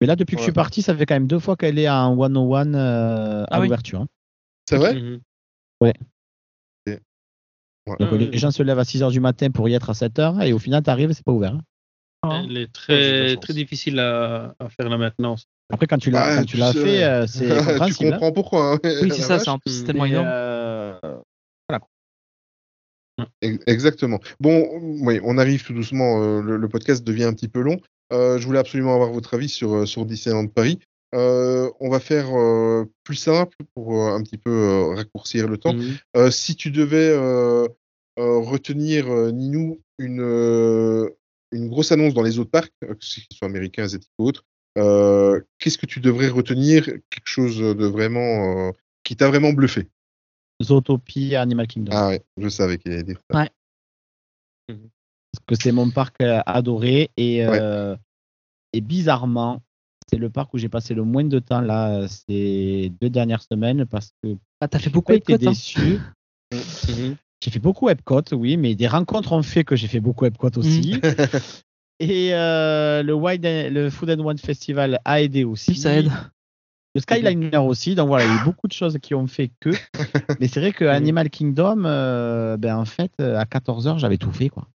Mais 0.00 0.06
là, 0.06 0.16
depuis 0.16 0.34
que 0.36 0.40
je 0.40 0.44
suis 0.44 0.52
parti, 0.52 0.82
ça 0.82 0.94
fait 0.94 1.06
quand 1.06 1.14
même 1.14 1.26
deux 1.26 1.38
fois 1.38 1.56
qu'elle 1.56 1.78
est 1.78 1.88
en 1.88 2.16
101 2.16 2.74
euh, 2.74 3.44
à 3.44 3.46
Ah 3.50 3.60
oui. 3.60 3.66
l'ouverture. 3.66 4.00
hein. 4.02 4.08
C'est 4.68 4.76
vrai? 4.76 4.94
Mhm. 4.94 5.20
Ouais. 5.80 5.94
Donc 8.00 8.08
Ah, 8.12 8.16
les 8.16 8.28
oui. 8.30 8.38
gens 8.38 8.50
se 8.50 8.62
lèvent 8.62 8.78
à 8.78 8.84
6h 8.84 9.10
du 9.10 9.20
matin 9.20 9.50
pour 9.50 9.68
y 9.68 9.74
être 9.74 9.90
à 9.90 9.92
7h 9.92 10.40
et 10.46 10.54
au 10.54 10.58
final, 10.58 10.82
tu 10.82 10.88
arrives, 10.88 11.12
c'est 11.12 11.24
pas 11.24 11.32
ouvert. 11.32 11.58
hein. 12.22 12.42
Elle 12.48 12.56
est 12.56 12.60
j'ai 12.60 12.60
de 12.60 12.60
la 12.62 12.66
très, 12.68 13.36
très 13.36 13.52
difficile 13.52 13.98
à, 13.98 14.54
à 14.58 14.68
faire 14.70 14.88
la 14.88 14.96
maintenance. 14.96 15.44
Après, 15.70 15.86
quand 15.86 15.98
tu 15.98 16.10
l'as 16.10 16.20
Bah, 16.20 16.36
quand 16.36 16.40
tu 16.46 16.52
tu 16.52 16.56
l'as 16.56 16.72
sais, 16.72 16.82
fait, 16.82 17.04
euh, 17.04 17.26
c'est 17.26 17.46
tu 17.48 17.54
compréhensible. 17.56 18.06
hein. 18.08 18.10
comprends 18.12 18.32
pourquoi. 18.32 18.72
hein. 18.72 18.78
Oui, 18.82 19.10
c'est 19.10 19.20
ça, 19.20 19.38
c'est 19.38 19.50
un- 19.50 19.58
c'est 19.66 19.84
tellement 19.84 20.06
énorme. 20.06 20.26
euh, 20.30 20.98
Ex- 23.42 23.62
Exactement. 23.66 24.18
Bon, 24.40 24.66
oui, 25.02 25.20
on 25.22 25.38
arrive 25.38 25.62
tout 25.64 25.74
doucement. 25.74 26.22
euh, 26.22 26.40
le, 26.40 26.56
le 26.56 26.68
podcast 26.68 27.04
devient 27.04 27.24
un 27.24 27.32
petit 27.34 27.48
peu 27.48 27.60
long. 27.60 27.78
Euh, 28.12 28.38
je 28.38 28.46
voulais 28.46 28.58
absolument 28.58 28.94
avoir 28.94 29.10
votre 29.12 29.34
avis 29.34 29.48
sur, 29.48 29.74
euh, 29.74 29.86
sur 29.86 30.04
Disneyland 30.06 30.46
Paris. 30.46 30.78
Euh, 31.14 31.70
on 31.80 31.90
va 31.90 32.00
faire 32.00 32.36
euh, 32.36 32.84
plus 33.04 33.16
simple 33.16 33.56
pour 33.74 34.02
euh, 34.02 34.14
un 34.14 34.22
petit 34.22 34.38
peu 34.38 34.50
euh, 34.50 34.94
raccourcir 34.94 35.48
le 35.48 35.58
temps. 35.58 35.74
Mhm. 35.74 35.96
Euh, 36.16 36.30
si 36.30 36.56
tu 36.56 36.70
devais 36.70 37.10
euh, 37.10 37.68
euh, 38.18 38.38
retenir, 38.38 39.10
euh, 39.10 39.30
Ninou, 39.30 39.80
une, 39.98 40.20
euh, 40.20 41.08
une 41.52 41.68
grosse 41.68 41.92
annonce 41.92 42.14
dans 42.14 42.22
les 42.22 42.38
autres 42.38 42.50
parcs, 42.50 42.72
euh, 42.82 42.94
que 42.94 43.04
ce 43.04 43.20
soit 43.32 43.46
américains, 43.46 43.84
asiatiques 43.84 44.10
ou 44.18 44.26
autres, 44.26 44.44
euh, 44.76 45.40
qu'est-ce 45.58 45.78
que 45.78 45.86
tu 45.86 46.00
devrais 46.00 46.28
retenir? 46.28 46.84
Quelque 46.84 47.26
chose 47.26 47.58
de 47.58 47.86
vraiment 47.86 48.68
euh, 48.68 48.72
qui 49.04 49.14
t'a 49.14 49.28
vraiment 49.28 49.52
bluffé? 49.52 49.88
Zootopie, 50.62 51.36
Animal 51.36 51.66
Kingdom. 51.66 51.92
Ah 51.94 52.08
ouais, 52.08 52.22
je 52.36 52.48
savais 52.48 52.78
qu'il 52.78 52.92
allait 52.92 53.02
dire 53.04 53.20
ça. 53.30 53.38
Ouais. 53.38 53.50
Parce 54.66 54.78
que 55.46 55.54
c'est 55.54 55.72
mon 55.72 55.90
parc 55.90 56.20
euh, 56.20 56.40
adoré 56.46 57.10
et, 57.16 57.44
euh, 57.44 57.96
et 58.72 58.80
bizarrement, 58.80 59.60
c'est 60.10 60.18
le 60.18 60.30
parc 60.30 60.52
où 60.54 60.58
j'ai 60.58 60.68
passé 60.68 60.94
le 60.94 61.02
moins 61.04 61.24
de 61.24 61.38
temps 61.38 61.60
là 61.60 62.06
ces 62.08 62.92
deux 63.00 63.10
dernières 63.10 63.42
semaines 63.42 63.86
parce 63.86 64.12
que 64.22 64.36
Ah, 64.60 64.68
t'as 64.68 64.78
fait 64.78 64.84
j'ai 64.84 64.90
beaucoup 64.90 65.12
pas 65.12 65.16
été 65.16 65.34
Epcot, 65.34 65.48
hein. 65.48 65.50
déçu. 65.50 66.00
Mhm. 66.52 67.16
J'ai 67.42 67.50
fait 67.50 67.58
beaucoup 67.58 67.88
Epcot, 67.90 68.22
oui, 68.32 68.56
mais 68.56 68.74
des 68.74 68.86
rencontres 68.86 69.32
ont 69.32 69.42
fait 69.42 69.64
que 69.64 69.76
j'ai 69.76 69.88
fait 69.88 70.00
beaucoup 70.00 70.24
Epcot 70.24 70.50
aussi. 70.56 71.00
Et 72.00 72.34
euh, 72.34 73.02
le, 73.02 73.14
Wide 73.14 73.44
le 73.44 73.88
Food 73.90 74.10
and 74.10 74.24
Wine 74.24 74.38
Festival 74.38 74.98
a 75.04 75.20
aidé 75.20 75.44
aussi. 75.44 75.74
Si, 75.74 75.80
ça 75.80 75.94
aide. 75.94 76.10
Le 76.94 77.00
Skyliner 77.00 77.56
aussi. 77.58 77.94
Donc 77.94 78.08
voilà, 78.08 78.24
il 78.24 78.34
y 78.34 78.38
a 78.38 78.40
eu 78.40 78.44
beaucoup 78.44 78.68
de 78.68 78.72
choses 78.72 78.98
qui 79.02 79.14
ont 79.14 79.26
fait 79.26 79.50
que. 79.60 79.70
mais 80.40 80.48
c'est 80.48 80.60
vrai 80.60 80.72
que 80.72 80.84
Animal 80.84 81.28
Kingdom, 81.28 81.84
euh, 81.84 82.56
ben 82.56 82.76
en 82.76 82.84
fait, 82.84 83.12
euh, 83.20 83.36
à 83.38 83.44
14h, 83.44 83.98
j'avais 83.98 84.16
tout 84.16 84.32
fait. 84.32 84.48
quoi. 84.48 84.68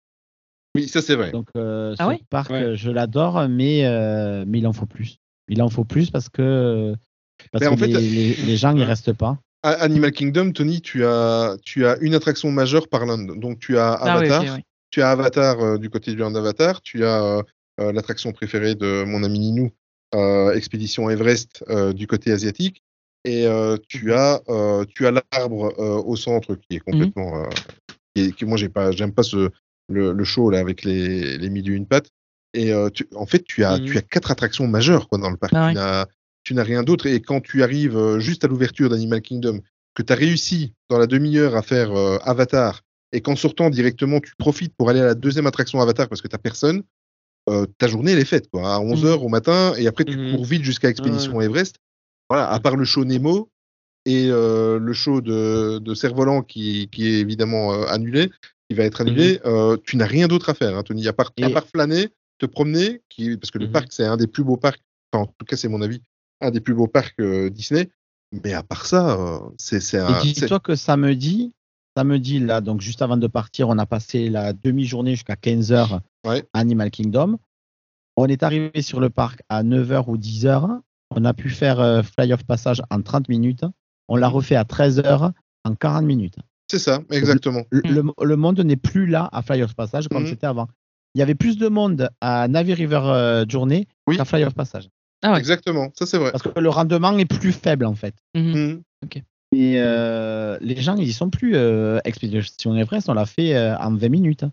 Oui, 0.74 0.88
ça 0.88 1.02
c'est 1.02 1.14
vrai. 1.16 1.32
Donc 1.32 1.48
euh, 1.56 1.94
Ah 1.98 2.04
ce 2.06 2.10
oui 2.10 2.24
parc, 2.30 2.50
Ouais. 2.50 2.62
euh, 2.62 2.76
je 2.76 2.90
l'adore, 2.90 3.48
mais, 3.48 3.84
euh, 3.86 4.44
mais 4.46 4.58
il 4.58 4.66
en 4.66 4.72
faut 4.72 4.86
plus. 4.86 5.16
Il 5.48 5.62
en 5.62 5.68
faut 5.68 5.84
plus 5.84 6.10
parce 6.10 6.28
que, 6.28 6.94
parce 7.52 7.62
Mais 7.62 7.68
en 7.68 7.74
que 7.74 7.80
fait, 7.80 7.86
les, 7.88 8.00
les- 8.10 8.34
les 8.34 8.56
gens 8.56 8.72
n'y 8.72 8.84
restent 8.84 9.12
pas. 9.14 9.38
À 9.62 9.70
Animal 9.70 10.12
Kingdom, 10.12 10.52
Tony, 10.52 10.80
tu 10.80 11.04
as, 11.04 11.56
tu 11.64 11.84
as 11.86 11.98
une 11.98 12.14
attraction 12.14 12.50
majeure 12.50 12.88
par 12.88 13.06
land. 13.06 13.18
Donc 13.36 13.58
tu 13.58 13.76
as 13.78 13.92
Ah, 13.94 14.18
oui, 14.20 14.26
Avatar, 14.30 14.58
tu 14.90 15.02
as 15.02 15.10
Avatar 15.10 15.60
euh, 15.60 15.78
du 15.78 15.90
côté 15.90 16.12
du 16.12 16.18
land 16.18 16.34
Avatar, 16.34 16.80
tu 16.82 17.04
as 17.04 17.22
euh, 17.24 17.42
euh, 17.80 17.92
l'attraction 17.92 18.32
préférée 18.32 18.74
de 18.74 19.04
mon 19.04 19.24
ami 19.24 19.38
Ninou, 19.40 19.70
euh, 20.14 20.52
Expédition 20.54 21.10
Everest 21.10 21.64
euh, 21.70 21.92
du 21.92 22.06
côté 22.06 22.30
asiatique, 22.30 22.82
et 23.24 23.46
euh, 23.46 23.76
tu 23.88 24.12
as, 24.12 24.40
euh, 24.48 24.84
tu 24.94 25.06
as 25.06 25.10
l'arbre 25.12 25.72
euh, 25.80 26.02
au 26.02 26.14
centre 26.14 26.54
qui 26.54 26.76
est 26.76 26.80
complètement, 26.80 27.42
euh, 27.42 27.48
qui 28.14 28.22
est- 28.24 28.32
qui- 28.32 28.44
moi 28.44 28.56
j'ai 28.58 28.68
pas, 28.68 28.92
j'aime 28.92 29.12
pas 29.12 29.22
ce 29.24 29.50
le, 29.88 30.12
le 30.12 30.24
show 30.24 30.50
là 30.50 30.58
avec 30.58 30.84
les, 30.84 31.38
les 31.38 31.50
mille 31.50 31.68
et 31.70 31.72
une 31.74 31.86
pattes. 31.86 32.10
Et 32.54 32.72
euh, 32.72 32.88
tu- 32.90 33.06
en 33.14 33.26
fait, 33.26 33.44
tu 33.44 33.64
as, 33.64 33.78
tu 33.78 33.96
as 33.98 34.02
quatre 34.02 34.30
attractions 34.30 34.66
majeures 34.66 35.08
quoi 35.08 35.18
dans 35.18 35.30
le 35.30 35.36
parc. 35.36 35.52
Ah. 35.54 35.68
Tu 35.70 35.74
n'as- 35.74 36.06
tu 36.44 36.54
n'as 36.54 36.62
rien 36.62 36.82
d'autre. 36.82 37.06
Et 37.06 37.20
quand 37.20 37.40
tu 37.42 37.62
arrives 37.62 37.96
euh, 37.96 38.20
juste 38.20 38.44
à 38.44 38.48
l'ouverture 38.48 38.88
d'Animal 38.88 39.20
Kingdom, 39.20 39.60
que 39.94 40.02
tu 40.02 40.12
as 40.12 40.16
réussi 40.16 40.72
dans 40.88 40.98
la 40.98 41.06
demi-heure 41.06 41.56
à 41.56 41.62
faire 41.62 41.92
euh, 41.96 42.18
Avatar, 42.22 42.82
et 43.12 43.20
qu'en 43.20 43.36
sortant 43.36 43.68
directement, 43.70 44.20
tu 44.20 44.32
profites 44.38 44.72
pour 44.76 44.88
aller 44.90 45.00
à 45.00 45.04
la 45.06 45.14
deuxième 45.14 45.46
attraction 45.46 45.80
Avatar 45.80 46.08
parce 46.08 46.20
que 46.22 46.28
tu 46.28 46.34
n'as 46.34 46.38
personne, 46.38 46.82
euh, 47.50 47.66
ta 47.78 47.86
journée, 47.88 48.12
elle 48.12 48.18
est 48.18 48.24
faite. 48.24 48.48
Quoi, 48.50 48.74
à 48.74 48.78
11h 48.78 49.18
au 49.22 49.28
matin, 49.28 49.72
et 49.76 49.86
après, 49.86 50.04
tu 50.04 50.16
Mhm. 50.16 50.36
cours 50.36 50.44
vite 50.44 50.62
jusqu'à 50.62 50.88
Expédition 50.88 51.40
Everest. 51.40 51.76
Voilà, 52.30 52.50
à 52.50 52.60
part 52.60 52.76
le 52.76 52.84
show 52.84 53.04
Nemo, 53.04 53.50
et 54.06 54.28
le 54.28 54.92
show 54.94 55.20
de, 55.20 55.78
de 55.80 55.94
cerf-volant 55.94 56.42
qui, 56.42 56.88
qui 56.90 57.06
est 57.08 57.20
évidemment 57.20 57.72
annulé, 57.84 58.30
qui 58.68 58.76
va 58.76 58.84
être 58.84 59.00
annulé, 59.00 59.40
euh, 59.44 59.76
tu 59.84 59.96
n'as 59.96 60.06
rien 60.06 60.28
d'autre 60.28 60.50
à 60.50 60.54
faire, 60.54 60.76
hein, 60.76 60.82
Tony, 60.82 61.06
à 61.08 61.12
part, 61.12 61.32
à 61.42 61.50
part 61.50 61.66
flâner, 61.66 62.08
te 62.38 62.46
promener, 62.46 63.00
qui, 63.08 63.36
parce 63.36 63.50
que 63.50 63.58
le 63.58 63.66
Mhm. 63.66 63.72
parc 63.72 63.88
c'est 63.92 64.04
un 64.04 64.16
des 64.16 64.26
plus 64.26 64.44
beaux 64.44 64.56
parcs, 64.56 64.80
enfin 65.12 65.24
en 65.24 65.26
tout 65.26 65.46
cas 65.46 65.56
c'est 65.56 65.68
mon 65.68 65.80
avis, 65.82 66.00
un 66.40 66.50
des 66.50 66.60
plus 66.60 66.74
beaux 66.74 66.86
parcs 66.88 67.18
euh, 67.20 67.50
Disney. 67.50 67.88
Mais 68.44 68.52
à 68.52 68.62
part 68.62 68.84
ça, 68.84 69.18
euh, 69.18 69.38
c'est 69.58 69.98
un. 69.98 70.18
Et 70.20 70.22
dis-toi 70.22 70.60
que 70.60 70.74
samedi, 70.74 71.54
samedi, 71.96 72.40
là, 72.40 72.60
donc 72.60 72.82
juste 72.82 73.00
avant 73.00 73.16
de 73.16 73.26
partir, 73.26 73.70
on 73.70 73.78
a 73.78 73.86
passé 73.86 74.28
la 74.28 74.52
demi-journée 74.52 75.12
jusqu'à 75.12 75.34
15h 75.34 76.00
Ouais. 76.26 76.44
à 76.52 76.58
Animal 76.60 76.90
Kingdom. 76.90 77.38
On 78.18 78.26
est 78.26 78.42
arrivé 78.42 78.82
sur 78.82 79.00
le 79.00 79.08
parc 79.08 79.40
à 79.48 79.62
9h 79.62 80.04
ou 80.08 80.18
10h. 80.18 80.80
On 81.16 81.24
a 81.24 81.32
pu 81.32 81.48
faire 81.48 82.04
Fly 82.04 82.32
of 82.34 82.44
Passage 82.44 82.82
en 82.90 83.00
30 83.00 83.30
minutes. 83.30 83.64
On 84.08 84.16
l'a 84.16 84.28
refait 84.28 84.56
à 84.56 84.64
13h 84.64 85.32
en 85.64 85.74
40 85.74 86.04
minutes. 86.04 86.36
C'est 86.70 86.78
ça, 86.78 87.00
exactement. 87.10 87.62
Le, 87.70 87.80
le- 87.84 88.12
le 88.26 88.36
monde 88.36 88.60
n'est 88.60 88.76
plus 88.76 89.06
là 89.06 89.28
à 89.32 89.42
Fly 89.42 89.62
of 89.62 89.74
Passage 89.74 90.08
comme 90.08 90.22
Mhm. 90.24 90.28
c'était 90.28 90.46
avant. 90.46 90.68
Il 91.14 91.18
y 91.18 91.22
avait 91.22 91.34
plus 91.34 91.56
de 91.58 91.68
monde 91.68 92.10
à 92.20 92.46
Navi 92.48 92.74
River 92.74 93.00
euh, 93.04 93.44
Journey 93.48 93.86
Oui. 94.06 94.16
qu'à 94.16 94.24
Fly 94.26 94.44
of 94.44 94.54
Passage. 94.54 94.88
Ah 95.22 95.32
ouais. 95.32 95.38
Exactement, 95.38 95.90
ça 95.98 96.04
c'est 96.06 96.18
vrai. 96.18 96.30
Parce 96.30 96.42
que 96.44 96.60
le 96.60 96.68
rendement 96.68 97.16
est 97.18 97.24
plus 97.24 97.52
faible 97.52 97.86
en 97.86 97.94
fait. 97.94 98.14
Mhm. 98.36 98.82
Et 99.56 99.76
euh, 99.80 100.58
les 100.60 100.76
gens, 100.76 100.96
ils 100.96 101.08
y 101.08 101.12
sont 101.12 101.30
plus. 101.30 101.52
Euh, 101.56 102.00
Expedition 102.04 102.76
Everest, 102.76 103.08
on 103.08 103.14
l'a 103.14 103.24
fait 103.24 103.56
euh, 103.56 103.74
en 103.78 103.94
20 103.94 104.10
minutes. 104.10 104.44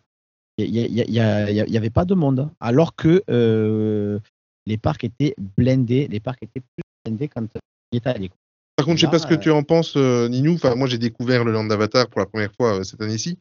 Il 0.57 0.71
n'y 0.71 0.79
y, 0.87 1.01
y, 1.11 1.19
a- 1.19 1.51
y 1.51 1.59
a- 1.59 1.67
y 1.67 1.77
avait 1.77 1.89
pas 1.89 2.05
de 2.05 2.13
monde. 2.15 2.49
Alors 2.61 2.95
que 2.95 3.21
euh, 3.29 4.19
les 4.65 4.77
parcs 4.77 5.03
étaient 5.03 5.35
blindés. 5.57 6.07
Les 6.09 6.21
parcs 6.21 6.41
étaient 6.41 6.61
plus 6.61 6.83
blindés 7.03 7.27
quand 7.27 7.41
on 7.43 7.59
y 7.91 7.97
est 7.97 8.07
allé. 8.07 8.31
Par 8.75 8.85
contre, 8.85 8.97
je 8.97 9.01
sais 9.01 9.07
Là, 9.07 9.11
pas 9.11 9.19
ce 9.19 9.27
que 9.27 9.35
euh, 9.35 9.37
tu 9.37 9.51
en 9.51 9.63
penses, 9.63 9.95
euh, 9.95 10.27
Ninou. 10.27 10.55
Enfin, 10.55 10.75
moi, 10.75 10.87
j'ai 10.87 10.97
découvert 10.97 11.43
le 11.43 11.51
Land 11.51 11.65
d'Avatar 11.65 12.07
pour 12.09 12.19
la 12.19 12.25
première 12.25 12.53
fois 12.53 12.79
euh, 12.79 12.83
cette 12.83 13.01
année-ci. 13.01 13.37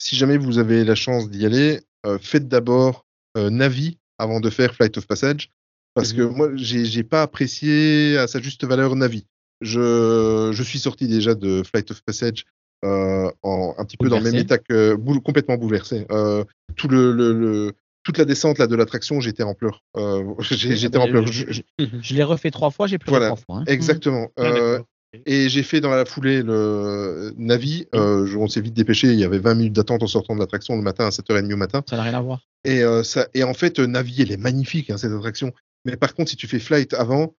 Si 0.00 0.16
jamais 0.16 0.38
vous 0.38 0.58
avez 0.58 0.84
la 0.84 0.94
chance 0.94 1.28
d'y 1.28 1.44
aller, 1.44 1.80
faites 2.20 2.46
d'abord 2.46 3.04
Navi 3.36 3.98
avant 4.18 4.38
de 4.40 4.48
faire 4.50 4.72
Flight 4.74 4.96
of 4.96 5.06
Passage, 5.08 5.50
parce 5.94 6.12
que 6.12 6.22
moi, 6.22 6.50
j'ai 6.54 7.02
pas 7.02 7.22
apprécié 7.22 8.16
à 8.18 8.28
sa 8.28 8.40
juste 8.40 8.64
valeur 8.64 8.94
Navi. 8.94 9.26
Je, 9.60 10.50
je 10.52 10.62
suis 10.62 10.78
sorti 10.78 11.08
déjà 11.08 11.34
de 11.34 11.64
Flight 11.64 11.90
of 11.90 12.00
Passage 12.02 12.44
euh, 12.84 13.28
en, 13.42 13.74
un 13.76 13.84
petit 13.84 13.96
peu 13.96 14.08
dans 14.08 14.18
le 14.18 14.24
même 14.24 14.36
état 14.36 14.58
que 14.58 14.94
complètement 15.18 15.56
bouleversé. 15.56 16.06
Euh, 16.12 16.44
tout 16.76 16.86
le, 16.86 17.12
le, 17.12 17.32
le- 17.32 17.72
toute 18.08 18.16
la 18.16 18.24
descente 18.24 18.56
là 18.58 18.66
de 18.66 18.74
l'attraction, 18.74 19.20
j'étais 19.20 19.42
en 19.42 19.52
pleurs. 19.52 19.82
Euh, 19.98 20.24
j'étais 20.40 20.96
en 20.96 21.06
pleurs. 21.08 21.26
Je, 21.26 21.44
je- 21.52 21.62
je 21.78 22.14
l'ai 22.14 22.22
refait 22.22 22.50
trois 22.50 22.70
fois, 22.70 22.86
j'ai 22.86 22.96
pleuré 22.96 23.18
Voilà. 23.18 23.26
trois 23.34 23.44
fois. 23.44 23.56
hein. 23.60 23.64
Exactement. 23.66 24.28
Ah, 24.38 24.44
Euh, 24.44 24.78
et 25.26 25.50
j'ai 25.50 25.62
fait 25.62 25.80
dans 25.82 25.90
la 25.90 26.06
foulée 26.06 26.42
le 26.42 27.34
Navi. 27.36 27.86
Euh, 27.94 28.24
je- 28.24 28.38
on 28.38 28.48
s'est 28.48 28.62
vite 28.62 28.72
dépêché. 28.72 29.08
Il 29.08 29.18
y 29.18 29.24
avait 29.24 29.38
20 29.38 29.54
minutes 29.56 29.74
d'attente 29.74 30.02
en 30.02 30.06
sortant 30.06 30.34
de 30.34 30.40
l'attraction 30.40 30.74
le 30.74 30.80
matin 30.82 31.06
à 31.06 31.10
7h30 31.10 31.52
au 31.52 31.56
matin. 31.58 31.82
Ça 31.88 31.96
n'a 31.96 32.02
rien 32.02 32.14
à 32.14 32.22
voir. 32.22 32.40
Et, 32.64 32.82
euh, 32.82 33.02
ça, 33.02 33.28
et 33.34 33.44
en 33.44 33.52
fait, 33.52 33.78
Navi, 33.78 34.22
elle 34.22 34.32
est 34.32 34.36
magnifique, 34.38 34.88
hein, 34.88 34.96
cette 34.96 35.12
attraction. 35.12 35.52
Mais 35.84 35.96
par 35.98 36.14
contre, 36.14 36.30
si 36.30 36.36
tu 36.36 36.46
fais 36.46 36.58
Flight 36.58 36.94
avant, 36.94 37.34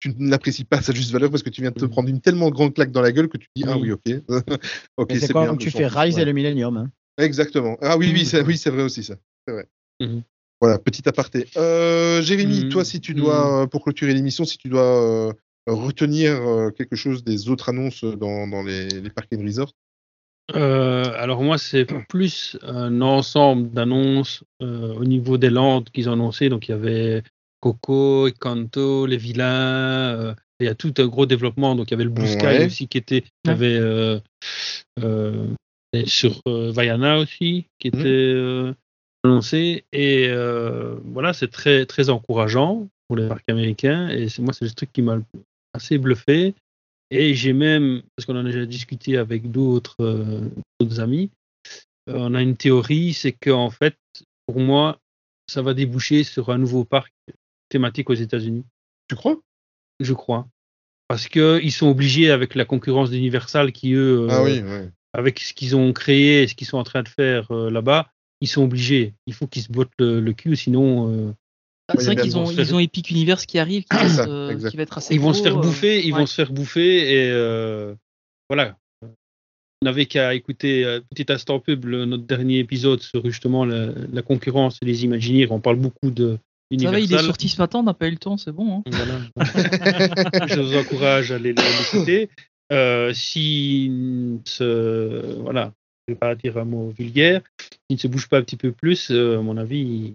tu 0.00 0.08
ne 0.18 0.30
l'apprécies 0.30 0.64
pas 0.64 0.78
à 0.78 0.82
sa 0.90 0.92
juste 0.94 1.10
valeur 1.12 1.30
parce 1.30 1.42
que 1.42 1.50
tu 1.50 1.60
viens 1.60 1.70
de 1.70 1.78
te 1.78 1.84
Mhm. 1.84 1.90
prendre 1.90 2.08
une 2.08 2.20
tellement 2.22 2.48
grande 2.48 2.72
claque 2.74 2.92
dans 2.92 3.02
la 3.02 3.12
gueule 3.12 3.28
que 3.28 3.36
tu 3.36 3.48
dis 3.54 3.64
Ah 3.66 3.76
oui, 3.76 3.92
Oui. 3.92 4.14
ok. 4.16 4.22
ok, 4.96 5.12
c'est 5.20 5.32
comme 5.32 5.42
bien, 5.44 5.56
tu 5.56 5.70
fais 5.70 5.86
Rise 5.86 6.16
ouais. 6.16 6.22
et 6.22 6.24
le 6.24 6.32
Millennium. 6.32 6.76
hein. 6.78 6.90
Exactement. 7.18 7.76
Ah 7.80 7.96
oui, 7.96 8.10
oui, 8.12 8.24
c'est 8.26 8.42
oui, 8.42 8.56
c'est 8.58 8.70
vrai 8.70 8.82
aussi, 8.82 9.04
ça. 9.04 9.14
C'est 9.46 9.54
vrai. 9.54 9.66
Mhm. 10.00 10.22
Voilà, 10.60 10.78
petit 10.78 11.06
aparté. 11.08 11.46
Euh, 11.56 12.22
Jérémy, 12.22 12.64
Mhm. 12.64 12.68
toi, 12.70 12.84
si 12.84 13.00
tu 13.00 13.12
dois, 13.14 13.62
euh, 13.62 13.66
pour 13.66 13.82
clôturer 13.82 14.14
l'émission, 14.14 14.44
si 14.44 14.56
tu 14.56 14.68
dois 14.68 15.28
euh, 15.28 15.32
retenir 15.66 16.32
euh, 16.46 16.70
quelque 16.70 16.96
chose 16.96 17.22
des 17.24 17.48
autres 17.48 17.68
annonces 17.68 18.04
dans, 18.04 18.46
dans 18.46 18.62
les, 18.62 18.88
les 18.88 19.10
parcs 19.10 19.32
and 19.34 19.42
resorts, 19.42 19.72
Euh, 20.54 21.04
alors 21.16 21.42
moi, 21.42 21.56
c'est 21.56 21.86
plus 22.08 22.58
un 22.62 23.00
ensemble 23.00 23.70
d'annonces 23.70 24.44
euh, 24.60 24.92
au 24.94 25.04
niveau 25.06 25.38
des 25.38 25.48
landes 25.48 25.88
qu'ils 25.88 26.08
ont 26.10 26.12
annoncé. 26.12 26.50
Donc 26.50 26.68
il 26.68 26.72
y 26.72 26.74
avait 26.74 27.22
Coco, 27.60 28.28
Encanto, 28.28 29.06
les 29.06 29.16
vilains. 29.16 30.14
euh, 30.18 30.34
il 30.60 30.66
y 30.66 30.68
a 30.68 30.74
tout 30.74 30.92
un 30.98 31.06
gros 31.06 31.24
développement. 31.24 31.74
Donc 31.74 31.88
il 31.90 31.92
y 31.92 31.94
avait 31.94 32.04
le 32.04 32.10
Blue 32.10 32.26
Sky 32.28 32.44
Ouais. 32.46 32.66
aussi 32.66 32.88
qui 32.88 32.98
était, 32.98 33.22
qui 33.22 33.28
Ouais. 33.46 33.52
avait 33.52 33.78
euh, 33.78 34.20
euh, 35.02 35.46
sur 36.04 36.40
euh, 36.46 36.70
Vaiana 36.72 37.18
aussi 37.18 37.66
qui 37.78 37.88
était 37.88 38.04
euh, 38.04 38.74
annoncé. 39.24 39.84
Et 39.92 40.28
euh, 40.28 40.96
voilà, 41.04 41.32
c'est 41.32 41.48
très 41.48 41.86
très 41.86 42.10
encourageant 42.10 42.88
pour 43.08 43.16
les 43.16 43.28
parcs 43.28 43.48
américains. 43.48 44.08
Et 44.08 44.28
c'est 44.28 44.42
moi, 44.42 44.52
c'est 44.52 44.64
le 44.64 44.70
truc 44.70 44.92
qui 44.92 45.02
m'a 45.02 45.18
assez 45.72 45.98
bluffé. 45.98 46.54
Et 47.10 47.34
j'ai 47.34 47.52
même, 47.52 48.02
parce 48.16 48.26
qu'on 48.26 48.36
en 48.36 48.44
a 48.46 48.50
déjà 48.50 48.66
discuté 48.66 49.16
avec 49.16 49.50
d'autres 49.50 49.96
euh, 50.00 50.98
amis, 50.98 51.30
euh, 52.08 52.14
on 52.16 52.34
a 52.34 52.42
une 52.42 52.56
théorie, 52.56 53.12
c'est 53.12 53.32
qu'en 53.32 53.70
fait, 53.70 53.96
pour 54.46 54.60
moi, 54.60 54.98
ça 55.48 55.62
va 55.62 55.74
déboucher 55.74 56.24
sur 56.24 56.50
un 56.50 56.58
nouveau 56.58 56.84
parc 56.84 57.12
thématique 57.68 58.10
aux 58.10 58.14
États-Unis, 58.14 58.64
tu 59.08 59.16
crois? 59.16 59.38
Je 60.00 60.12
crois. 60.12 60.46
Parce 61.08 61.28
qu'ils 61.28 61.72
sont 61.72 61.88
obligés, 61.88 62.30
avec 62.30 62.54
la 62.54 62.64
concurrence 62.64 63.10
d'Universal, 63.10 63.72
qui 63.72 63.92
eux, 63.92 64.22
euh, 64.22 64.28
Ah 64.30 64.42
oui, 64.42 64.62
ouais. 64.62 64.90
avec 65.12 65.38
ce 65.38 65.52
qu'ils 65.52 65.76
ont 65.76 65.92
créé 65.92 66.42
et 66.42 66.48
ce 66.48 66.54
qu'ils 66.54 66.66
sont 66.66 66.78
en 66.78 66.84
train 66.84 67.02
de 67.02 67.08
faire 67.08 67.50
euh, 67.52 67.70
là-bas, 67.70 68.10
ils 68.40 68.48
sont 68.48 68.62
obligés. 68.62 69.14
Il 69.26 69.34
faut 69.34 69.46
qu'ils 69.46 69.62
se 69.62 69.72
bottent 69.72 69.92
le, 69.98 70.20
le 70.20 70.32
cul, 70.32 70.56
sinon 70.56 71.08
euh, 71.10 71.32
Ah, 71.88 71.94
c'est 71.98 72.06
vrai 72.06 72.16
qu'ils 72.16 72.36
ont, 72.36 72.50
ils 72.50 72.74
ont 72.74 72.78
Epic 72.78 73.10
Universe 73.10 73.46
qui 73.46 73.58
arrive, 73.58 73.84
qui, 73.84 74.08
ça, 74.10 74.24
euh, 74.28 74.68
qui 74.70 74.76
va 74.76 74.82
être 74.82 74.98
assez 74.98 75.14
ils 75.14 75.20
vont 75.20 75.32
se 75.32 75.42
faire 75.42 75.56
euh, 75.58 75.62
bouffer, 75.62 76.04
ils 76.06 76.12
ouais. 76.12 76.20
vont 76.20 76.26
se 76.26 76.34
faire 76.34 76.52
bouffer 76.52 77.12
et 77.14 77.30
euh, 77.30 77.94
voilà. 78.48 78.76
On 79.02 79.84
n'avait 79.84 80.06
qu'à 80.06 80.34
écouter 80.34 81.00
petit 81.14 81.30
instant 81.30 81.60
pub 81.60 81.84
le- 81.84 82.06
notre 82.06 82.24
dernier 82.24 82.58
épisode 82.58 83.02
sur 83.02 83.24
justement 83.26 83.64
la, 83.66 83.88
la 84.12 84.22
concurrence 84.22 84.78
et 84.80 84.86
les 84.86 85.04
Imagineers. 85.04 85.48
On 85.50 85.60
parle 85.60 85.76
beaucoup 85.76 86.10
de 86.10 86.38
Ça 86.80 86.90
va, 86.90 87.00
il 87.00 87.12
est 87.12 87.18
sorti 87.18 87.50
ce 87.50 87.60
matin, 87.60 87.80
on 87.80 87.82
n'a 87.82 87.92
pas 87.92 88.08
eu 88.08 88.12
le 88.12 88.16
temps, 88.16 88.38
c'est 88.38 88.52
bon. 88.52 88.78
hein. 88.78 88.82
Voilà. 88.90 89.20
Je 90.48 90.60
vous 90.60 90.76
encourage 90.76 91.32
à 91.32 91.34
aller 91.36 91.52
l'écouter. 91.54 92.28
Euh, 92.72 93.12
si 93.12 93.92
ce, 94.46 95.38
voilà, 95.42 95.74
je 96.06 96.12
vais 96.12 96.18
pas 96.18 96.34
dire 96.34 96.58
un 96.58 96.64
mot 96.64 96.90
vulgaire, 96.90 97.42
s'il 97.60 97.96
ne 97.96 97.98
se 97.98 98.08
bouge 98.08 98.28
pas 98.28 98.38
un 98.38 98.42
petit 98.42 98.56
peu 98.56 98.72
plus, 98.72 99.10
euh, 99.10 99.38
à 99.38 99.42
mon 99.42 99.56
avis, 99.56 100.14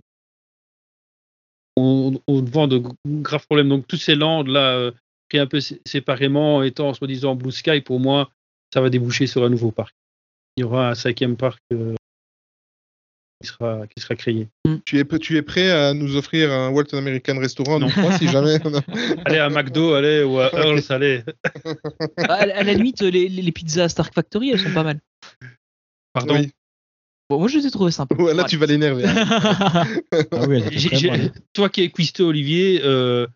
on, 1.76 2.20
on 2.28 2.42
vend 2.44 2.68
de 2.68 2.82
graves 3.06 3.46
problèmes. 3.46 3.70
Donc, 3.70 3.88
tous 3.88 3.98
ces 3.98 4.16
landes 4.16 4.48
là, 4.48 4.76
euh, 4.76 4.92
pris 5.30 5.40
un 5.40 5.48
peu 5.48 5.60
sé- 5.60 5.82
séparément, 5.86 6.64
étant 6.64 6.94
soi-disant 6.94 7.36
Blue 7.36 7.52
Sky, 7.52 7.82
pour 7.82 8.00
moi, 8.00 8.30
ça 8.74 8.82
va 8.82 8.90
déboucher 8.90 9.28
sur 9.28 9.44
un 9.44 9.50
nouveau 9.50 9.72
parc. 9.72 9.96
Il 10.58 10.62
y 10.62 10.64
aura 10.64 10.90
un 10.90 10.96
cinquième 10.96 11.38
parc 11.38 11.62
euh, 11.72 11.96
qui, 13.42 13.48
sera, 13.48 13.88
qui 13.88 14.02
sera 14.02 14.16
créé. 14.16 14.48
Tu 14.86 15.00
es, 15.00 15.06
tu 15.20 15.38
es 15.38 15.42
prêt 15.42 15.72
à 15.72 15.94
nous 15.94 16.18
offrir 16.18 16.52
un 16.52 16.70
Walt 16.70 16.94
American 16.94 17.40
Restaurant 17.40 17.80
non. 17.80 17.90
si 18.18 18.28
jamais. 18.28 18.58
Allez 19.26 19.38
à 19.38 19.50
McDo, 19.50 19.94
allez, 19.94 20.24
ou 20.24 20.40
à 20.40 20.52
Earl's, 20.54 20.92
allez. 20.92 21.24
Bah, 22.18 22.36
à, 22.36 22.42
à 22.42 22.64
la 22.64 22.74
limite, 22.74 23.02
les, 23.02 23.52
pizzas 23.52 23.90
Stark 23.90 24.14
Factory, 24.14 24.52
elles 24.52 24.60
sont 24.60 24.74
pas 24.74 24.84
mal. 24.84 25.00
Pardon. 26.14 26.36
Oui. 26.36 26.52
Bon, 27.30 27.38
moi, 27.40 27.48
je 27.48 27.58
les 27.60 27.68
ai 27.68 27.72
trouvées 27.72 27.92
sympas. 27.92 28.16
Ouais, 28.16 28.34
là, 28.34 28.44
Ouais. 28.44 28.50
tu 28.50 28.58
vas 28.58 28.66
l'énerver. 28.66 29.06
hein. 29.06 29.86
Ah 30.32 30.46
oui, 30.48 30.64
toi 31.54 31.70
qui 31.70 31.84
es 31.84 31.90
cuistot, 31.92 32.28
Olivier, 32.30 32.82
euh, 32.84 33.28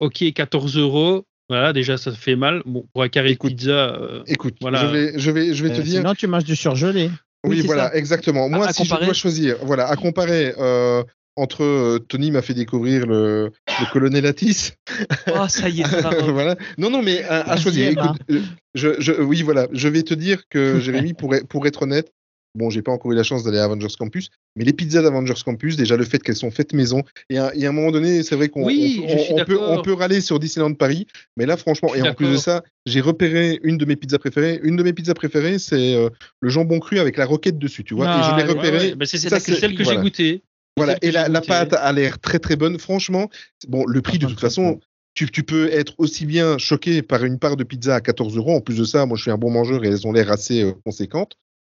ok, 0.00 0.32
14 0.34 0.76
euros. 0.76 1.24
Voilà, 1.48 1.72
déjà, 1.72 1.96
ça 1.96 2.12
fait 2.12 2.36
mal. 2.36 2.62
Bon, 2.66 2.84
pour 2.92 3.02
un 3.02 3.08
carré 3.08 3.30
Écoute, 3.30 3.52
de 3.52 3.56
pizza, 3.56 3.70
euh, 3.96 4.22
Écoute, 4.26 4.56
Voilà. 4.60 4.80
je 4.82 4.86
vais, 4.86 5.18
je 5.18 5.30
vais, 5.30 5.54
je 5.54 5.64
vais 5.64 5.70
te 5.74 5.80
Euh, 5.80 5.82
dire. 5.82 6.00
Sinon, 6.00 6.14
tu 6.14 6.26
manges 6.26 6.44
du 6.44 6.54
surgelé. 6.54 7.10
Oui, 7.44 7.62
voilà, 7.62 7.88
ça. 7.88 7.96
exactement. 7.96 8.48
Moi, 8.50 8.66
à 8.66 8.72
si 8.72 8.82
comparer. 8.82 9.00
je 9.02 9.06
dois 9.06 9.14
choisir, 9.14 9.56
voilà, 9.62 9.88
à 9.88 9.96
comparer 9.96 10.54
euh, 10.58 11.02
entre 11.36 11.62
euh, 11.64 11.98
Tony 11.98 12.30
m'a 12.30 12.42
fait 12.42 12.54
découvrir 12.54 13.06
le, 13.06 13.50
le 13.80 13.86
colonel 13.86 14.26
Atis. 14.26 14.72
Oh, 15.34 15.46
ça 15.48 15.68
y 15.68 15.80
est, 15.80 15.86
ça 15.86 16.10
voilà. 16.28 16.56
Non, 16.78 16.90
non, 16.90 17.02
mais 17.02 17.22
à, 17.24 17.40
à 17.52 17.56
choisir. 17.56 17.88
Écoute, 17.90 18.16
euh, 18.30 18.40
je, 18.74 18.88
je, 19.00 19.12
oui, 19.12 19.42
voilà. 19.42 19.68
Je 19.72 19.88
vais 19.88 20.02
te 20.02 20.14
dire 20.14 20.42
que 20.48 20.80
Jérémy, 20.80 21.14
pour, 21.14 21.34
être- 21.34 21.46
pour 21.46 21.66
être 21.66 21.82
honnête, 21.82 22.12
bon, 22.56 22.68
j'ai 22.68 22.82
pas 22.82 22.90
encore 22.92 23.12
eu 23.12 23.14
la 23.14 23.22
chance 23.22 23.44
d'aller 23.44 23.58
à 23.58 23.64
Avengers 23.64 23.94
Campus, 23.98 24.28
mais 24.56 24.64
les 24.64 24.72
pizzas 24.72 25.02
d'Avengers 25.02 25.34
Campus, 25.44 25.76
déjà 25.76 25.96
le 25.96 26.04
fait 26.04 26.20
qu'elles 26.20 26.36
sont 26.36 26.50
faites 26.50 26.72
maison, 26.72 27.04
et 27.30 27.38
à, 27.38 27.54
et 27.54 27.64
à 27.64 27.68
un 27.68 27.72
moment 27.72 27.92
donné, 27.92 28.22
c'est 28.24 28.34
vrai 28.34 28.48
qu'on 28.48 28.64
Oui, 28.64 29.00
on- 29.30 29.44
peut, 29.44 29.58
on 29.60 29.80
peut 29.82 29.92
râler 29.92 30.20
sur 30.20 30.40
Disneyland 30.40 30.74
Paris, 30.74 31.06
mais 31.36 31.46
là, 31.46 31.56
franchement, 31.56 31.94
et 31.94 32.02
en 32.02 32.12
plus 32.12 32.26
de 32.32 32.36
ça, 32.36 32.64
j'ai 32.86 33.00
repéré 33.00 33.60
une 33.62 33.78
de 33.78 33.84
mes 33.84 33.94
pizzas 33.96 34.18
préférées. 34.18 34.58
Une 34.64 34.74
de 34.76 34.82
mes 34.82 34.92
pizzas 34.92 35.14
préférées, 35.14 35.58
c'est 35.60 35.94
euh, 35.94 36.08
le 36.40 36.48
jambon 36.50 36.80
cru 36.80 36.98
avec 36.98 37.16
la 37.16 37.24
roquette 37.26 37.58
dessus, 37.58 37.84
tu 37.84 37.94
vois. 37.94 38.06
et 38.06 38.08
je 38.08 38.30
Ah, 38.32 38.36
l'ai 38.36 38.44
repéré. 38.44 38.76
ouais, 38.78 38.84
ouais. 38.90 38.94
Ben, 38.96 39.06
c'est 39.06 39.18
que 39.30 39.38
celle 39.38 39.70
j'ai 39.70 39.74
que 39.76 39.84
j'ai 39.84 39.96
goûtée. 39.98 40.42
Voilà, 40.76 40.96
et 41.02 41.10
la, 41.10 41.28
la 41.28 41.40
pâte 41.40 41.72
a 41.74 41.92
l'air 41.92 42.18
très 42.18 42.38
très 42.38 42.56
bonne. 42.56 42.78
Franchement, 42.78 43.28
bon, 43.68 43.84
le 43.86 44.00
prix 44.02 44.18
de 44.18 44.26
toute 44.26 44.40
façon, 44.40 44.80
tu, 45.14 45.30
tu 45.30 45.42
peux 45.42 45.68
être 45.72 45.94
aussi 45.98 46.24
bien 46.26 46.56
choqué 46.58 47.02
par 47.02 47.24
une 47.24 47.38
part 47.38 47.56
de 47.56 47.64
pizza 47.64 47.96
à 47.96 48.00
14 48.00 48.36
euros. 48.36 48.54
En 48.56 48.60
plus 48.60 48.76
de 48.78 48.84
ça, 48.84 49.04
moi 49.06 49.16
je 49.16 49.22
suis 49.22 49.30
un 49.30 49.36
bon 49.38 49.50
mangeur 49.50 49.84
et 49.84 49.88
elles 49.88 50.06
ont 50.06 50.12
l'air 50.12 50.30
assez 50.30 50.62
euh, 50.62 50.72
conséquentes. 50.84 51.32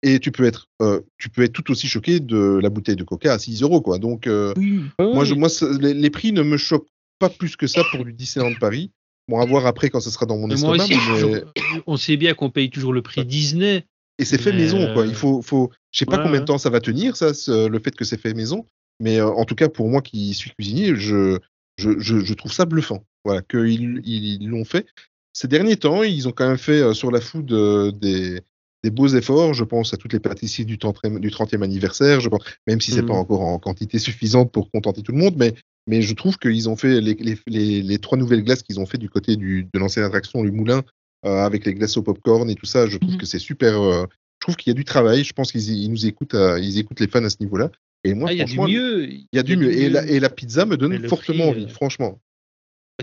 Et 0.03 0.19
tu 0.19 0.31
peux 0.31 0.45
être, 0.45 0.67
euh, 0.81 0.99
tu 1.17 1.29
peux 1.29 1.43
être 1.43 1.53
tout 1.53 1.71
aussi 1.71 1.87
choqué 1.87 2.19
de 2.19 2.59
la 2.61 2.69
bouteille 2.69 2.95
de 2.95 3.03
Coca 3.03 3.33
à 3.33 3.39
6 3.39 3.61
euros, 3.61 3.81
quoi. 3.81 3.97
Donc, 3.99 4.27
euh, 4.27 4.53
Oui. 4.57 4.81
moi, 4.99 5.23
je, 5.25 5.33
moi, 5.35 5.47
ça- 5.47 5.67
les, 5.79 5.93
les 5.93 6.09
prix 6.09 6.31
ne 6.33 6.41
me 6.41 6.57
choquent 6.57 6.87
pas 7.19 7.29
plus 7.29 7.55
que 7.55 7.67
ça 7.67 7.83
pour 7.91 8.03
du 8.03 8.11
Disneyland 8.13 8.55
Paris. 8.59 8.91
Bon, 9.27 9.39
à 9.39 9.45
voir 9.45 9.65
après 9.67 9.89
quand 9.89 9.99
ce 10.01 10.09
sera 10.09 10.25
dans 10.25 10.37
mon 10.37 10.47
Mais 10.47 10.55
moi 10.55 10.75
estomac. 10.75 10.95
aussi, 10.95 11.23
mais- 11.23 11.43
on 11.87 11.97
sait 11.97 12.17
bien 12.17 12.33
qu'on 12.33 12.49
paye 12.49 12.69
toujours 12.69 12.93
le 12.93 13.01
prix 13.03 13.23
Disney. 13.25 13.85
Et 14.17 14.25
c'est 14.25 14.39
fait 14.41 14.51
Mais, 14.51 14.57
maison, 14.59 14.91
quoi. 14.93 15.03
euh, 15.03 15.07
Il 15.07 15.15
faut, 15.15 15.41
faut, 15.41 15.69
je 15.91 15.99
sais 15.99 16.05
pas 16.05 16.17
ouais, 16.17 16.23
combien 16.23 16.39
de 16.41 16.45
temps 16.45 16.57
ça 16.57 16.69
va 16.69 16.79
tenir, 16.81 17.15
ça, 17.15 17.31
le 17.47 17.79
fait 17.79 17.95
que 17.95 18.03
c'est 18.03 18.19
fait 18.19 18.33
maison. 18.33 18.65
Mais 19.01 19.19
euh, 19.19 19.27
en 19.27 19.45
tout 19.45 19.55
cas, 19.55 19.67
pour 19.67 19.89
moi 19.89 20.01
qui 20.01 20.33
suis 20.33 20.51
cuisinier, 20.51 20.95
je, 20.95 21.39
je, 21.77 21.99
je, 21.99 22.19
je 22.19 22.33
trouve 22.35 22.53
ça 22.53 22.65
bluffant. 22.65 23.03
Voilà, 23.25 23.41
qu'ils 23.41 24.01
ils 24.05 24.47
l'ont 24.47 24.63
fait. 24.65 24.85
Ces 25.33 25.47
derniers 25.47 25.77
temps, 25.77 26.03
ils 26.03 26.27
ont 26.27 26.31
quand 26.31 26.47
même 26.47 26.57
fait 26.57 26.81
euh, 26.81 26.93
sur 26.93 27.11
la 27.11 27.19
food 27.21 27.51
euh, 27.51 27.91
des, 27.91 28.41
des 28.83 28.91
beaux 28.91 29.07
efforts. 29.07 29.53
Je 29.53 29.63
pense 29.63 29.93
à 29.93 29.97
toutes 29.97 30.13
les 30.13 30.19
pâtisseries 30.19 30.65
du 30.65 30.77
30e, 30.77 31.19
du 31.19 31.29
30e 31.29 31.63
anniversaire. 31.63 32.19
Je 32.21 32.29
pense, 32.29 32.43
même 32.67 32.79
si 32.81 32.91
c'est 32.91 33.01
Mhm. 33.01 33.07
pas 33.07 33.13
encore 33.15 33.41
en 33.41 33.57
quantité 33.59 33.97
suffisante 33.99 34.51
pour 34.51 34.69
contenter 34.71 35.01
tout 35.01 35.11
le 35.13 35.17
monde, 35.19 35.35
mais, 35.37 35.53
mais 35.87 36.01
je 36.01 36.13
trouve 36.13 36.37
qu'ils 36.37 36.69
ont 36.69 36.75
fait 36.75 37.01
les, 37.01 37.15
les, 37.15 37.37
les, 37.47 37.81
les 37.81 37.97
trois 37.99 38.17
nouvelles 38.17 38.43
glaces 38.43 38.61
qu'ils 38.63 38.79
ont 38.79 38.85
fait 38.85 38.97
du 38.99 39.09
côté 39.09 39.35
du, 39.35 39.67
de 39.73 39.79
l'ancienne 39.79 40.05
attraction, 40.05 40.43
le 40.43 40.51
moulin, 40.51 40.83
avec 41.23 41.65
les 41.65 41.73
glaces 41.75 41.97
au 41.97 42.03
popcorn 42.03 42.49
et 42.49 42.55
tout 42.55 42.65
ça. 42.65 42.87
Je 42.87 42.97
trouve 42.97 43.13
Mhm. 43.13 43.19
que 43.19 43.25
c'est 43.25 43.39
super. 43.39 43.73
je 43.81 44.07
trouve 44.39 44.55
qu'il 44.55 44.71
y 44.71 44.75
a 44.75 44.75
du 44.75 44.85
travail. 44.85 45.23
Je 45.23 45.33
pense 45.33 45.51
qu'ils 45.51 45.69
ils 45.69 45.89
nous 45.89 46.05
écoutent, 46.05 46.33
à- 46.35 46.59
ils 46.59 46.77
écoutent 46.79 46.99
les 46.99 47.07
fans 47.07 47.23
à 47.23 47.29
ce 47.29 47.37
niveau-là. 47.39 47.71
Et 48.03 48.13
moi, 48.13 48.29
Ah, 48.29 48.33
il 48.33 48.39
y 48.39 48.41
a 48.41 48.45
du 48.45 48.53
franchement, 48.55 48.73
mieux. 48.73 49.09
il 49.11 49.27
y 49.33 49.39
a 49.39 49.43
du 49.43 49.57
mieux. 49.57 49.71
Et 49.71 49.89
la, 49.89 50.05
et 50.07 50.19
la 50.19 50.29
pizza 50.29 50.65
me 50.65 50.75
donne 50.77 51.07
fortement 51.07 51.51
prix, 51.51 51.61
envie, 51.61 51.65
euh, 51.65 51.67
franchement. 51.73 52.19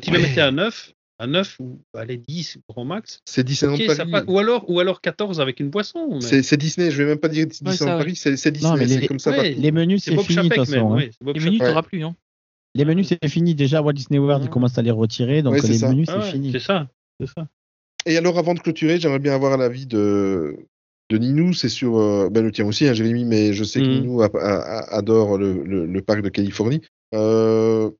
Tu 0.02 0.10
le 0.10 0.18
mettais 0.20 0.40
à 0.40 0.50
9, 0.50 0.92
à 1.18 1.26
9 1.26 1.56
ou 1.60 1.80
allez 1.94 2.16
10 2.16 2.58
grand 2.68 2.84
max. 2.84 3.20
C'est 3.24 3.44
Disneyland 3.44 3.76
Ok, 3.76 3.82
ça 3.88 3.96
Paris. 3.98 4.10
passe- 4.10 4.24
ou 4.28 4.38
alors 4.38 4.68
ou 4.70 4.80
alors 4.80 5.00
14 5.00 5.40
avec 5.40 5.60
une 5.60 5.70
boisson. 5.70 6.18
mais- 6.22 6.42
C'est 6.42 6.56
Disney. 6.56 6.90
Je 6.90 6.98
vais 7.02 7.08
même 7.08 7.18
pas 7.18 7.28
dire 7.28 7.46
Disneyland 7.46 7.76
ça, 7.76 7.84
ouais. 7.84 7.90
Paris. 7.98 8.16
C'est 8.16 8.50
Disney. 8.50 8.74
mais 8.76 8.88
c'est 8.88 9.00
les- 9.00 9.06
comme 9.08 9.18
ça. 9.18 9.30
ouais. 9.30 9.54
Les 9.54 9.70
menus, 9.72 10.02
C'est 10.04 10.10
fini 10.12 10.26
de 10.26 10.32
Chapek 10.32 10.48
toute 10.50 10.56
même. 10.58 10.66
façon. 10.66 10.92
hein. 10.92 10.96
ouais, 10.96 11.10
Les 11.34 11.40
menus, 11.40 11.58
t'auras 11.60 11.82
plus. 11.82 12.02
Hein. 12.04 12.14
Les 12.74 12.84
menus, 12.84 13.08
c'est 13.08 13.28
fini. 13.28 13.54
Déjà, 13.54 13.82
Walt 13.82 13.92
Disney 13.94 14.18
World, 14.18 14.44
ils 14.44 14.50
commencent 14.50 14.78
à 14.78 14.82
les 14.82 14.90
retirer. 14.90 15.42
Donc, 15.42 15.54
Ouais, 15.54 15.60
c'est 15.60 15.68
les 15.68 15.78
ça. 15.78 15.88
menus, 15.88 16.08
Ah 16.10 16.18
c'est 16.20 16.26
ouais, 16.26 16.32
fini. 16.32 16.52
C'est 16.52 16.60
ça. 16.60 16.88
C'est 17.20 17.26
ça. 17.28 17.48
Et 18.06 18.16
alors, 18.16 18.38
avant 18.38 18.54
de 18.54 18.60
clôturer, 18.60 19.00
j'aimerais 19.00 19.18
bien 19.18 19.34
avoir 19.34 19.56
l'avis 19.56 19.86
de, 19.86 20.56
de 21.10 21.18
Ninou. 21.18 21.52
C'est 21.52 21.68
sur 21.68 21.98
euh, 21.98 22.28
ben, 22.30 22.43
le 22.44 22.52
tien 22.52 22.66
aussi, 22.66 22.86
hein, 22.89 22.94
Jérémy, 22.94 23.24
mais 23.24 23.52
je 23.52 23.64
sais 23.64 23.80
que 23.80 23.86
Mhm. 23.86 24.01
Ninou 24.01 24.22
a- 24.22 24.94
adore 24.94 25.39
le, 25.39 25.62
le- 25.64 25.86
le 25.86 26.02
parc 26.02 26.22
de 26.22 26.28
Californie. 26.28 26.82
Euh, 27.14 27.90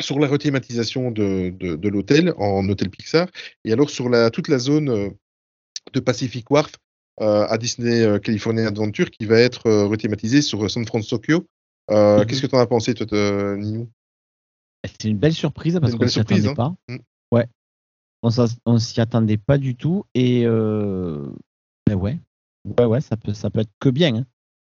sur 0.00 0.18
la 0.18 0.26
rethématisation 0.26 1.10
de, 1.10 1.50
de, 1.50 1.76
de 1.76 1.88
l'hôtel 1.88 2.32
en 2.38 2.66
hôtel 2.68 2.88
Pixar, 2.90 3.28
et 3.64 3.72
alors 3.72 3.90
sur 3.90 4.08
la, 4.08 4.30
toute 4.30 4.48
la 4.48 4.58
zone 4.58 4.88
euh, 4.88 5.10
de 5.92 6.00
Pacific 6.00 6.50
Wharf 6.50 6.72
euh, 7.20 7.46
à 7.46 7.58
Disney 7.58 8.18
California 8.20 8.66
Adventure 8.66 9.10
qui 9.10 9.26
va 9.26 9.38
être 9.38 9.70
rethématisée 9.70 10.40
sur 10.42 10.68
San 10.70 10.84
Francisco. 10.86 11.44
Mhm. 11.90 12.26
Qu'est-ce 12.26 12.40
que 12.40 12.46
tu 12.46 12.54
en 12.54 12.58
as 12.60 12.66
pensé, 12.66 12.94
toi, 12.94 13.06
de, 13.06 13.56
Ninou? 13.58 13.88
C'est 14.84 15.08
une 15.08 15.18
belle 15.18 15.34
surprise 15.34 15.78
parce 15.78 15.92
une 15.92 15.98
qu'on 15.98 16.04
belle 16.04 16.10
s'y 16.10 16.20
attendait 16.20 16.40
surprise, 16.40 16.56
pas. 16.56 16.74
Mm. 16.88 16.98
Ouais. 17.32 17.46
On 18.66 18.78
s'y 18.78 19.00
attendait 19.00 19.36
pas 19.36 19.58
du 19.58 19.76
tout 19.76 20.04
et 20.14 20.44
euh, 20.46 21.28
ben 21.86 21.94
ouais, 21.96 22.18
ouais, 22.64 22.84
ouais, 22.84 23.00
ça 23.00 23.16
peut, 23.16 23.34
ça 23.34 23.50
peut 23.50 23.60
être 23.60 23.72
que 23.80 23.88
bien. 23.88 24.16
hein. 24.16 24.26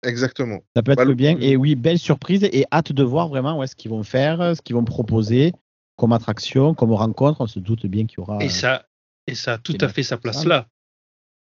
Exactement. 0.04 0.60
Ça 0.74 0.82
peut 0.82 0.92
être 0.92 0.98
Bah, 0.98 1.04
que 1.04 1.08
le- 1.10 1.14
bien. 1.14 1.38
Et 1.40 1.56
oui, 1.56 1.74
belle 1.76 1.98
surprise 1.98 2.42
et 2.44 2.66
hâte 2.72 2.92
de 2.92 3.02
voir 3.04 3.28
vraiment 3.28 3.58
ouais, 3.58 3.66
ce 3.68 3.76
qu'ils 3.76 3.90
vont 3.90 4.02
faire, 4.02 4.56
ce 4.56 4.60
qu'ils 4.60 4.74
vont 4.74 4.84
proposer 4.84 5.52
comme 5.96 6.12
attraction, 6.12 6.74
comme 6.74 6.92
rencontre. 6.92 7.40
On 7.40 7.46
se 7.46 7.60
doute 7.60 7.86
bien 7.86 8.06
qu'il 8.06 8.18
y 8.18 8.20
aura. 8.20 8.42
Et 8.42 8.48
ça, 8.48 8.86
et 9.28 9.34
ça 9.36 9.54
a 9.54 9.58
tout 9.58 9.76
à 9.80 9.88
fait 9.88 10.02
sa 10.02 10.16
place 10.16 10.44
là. 10.44 10.66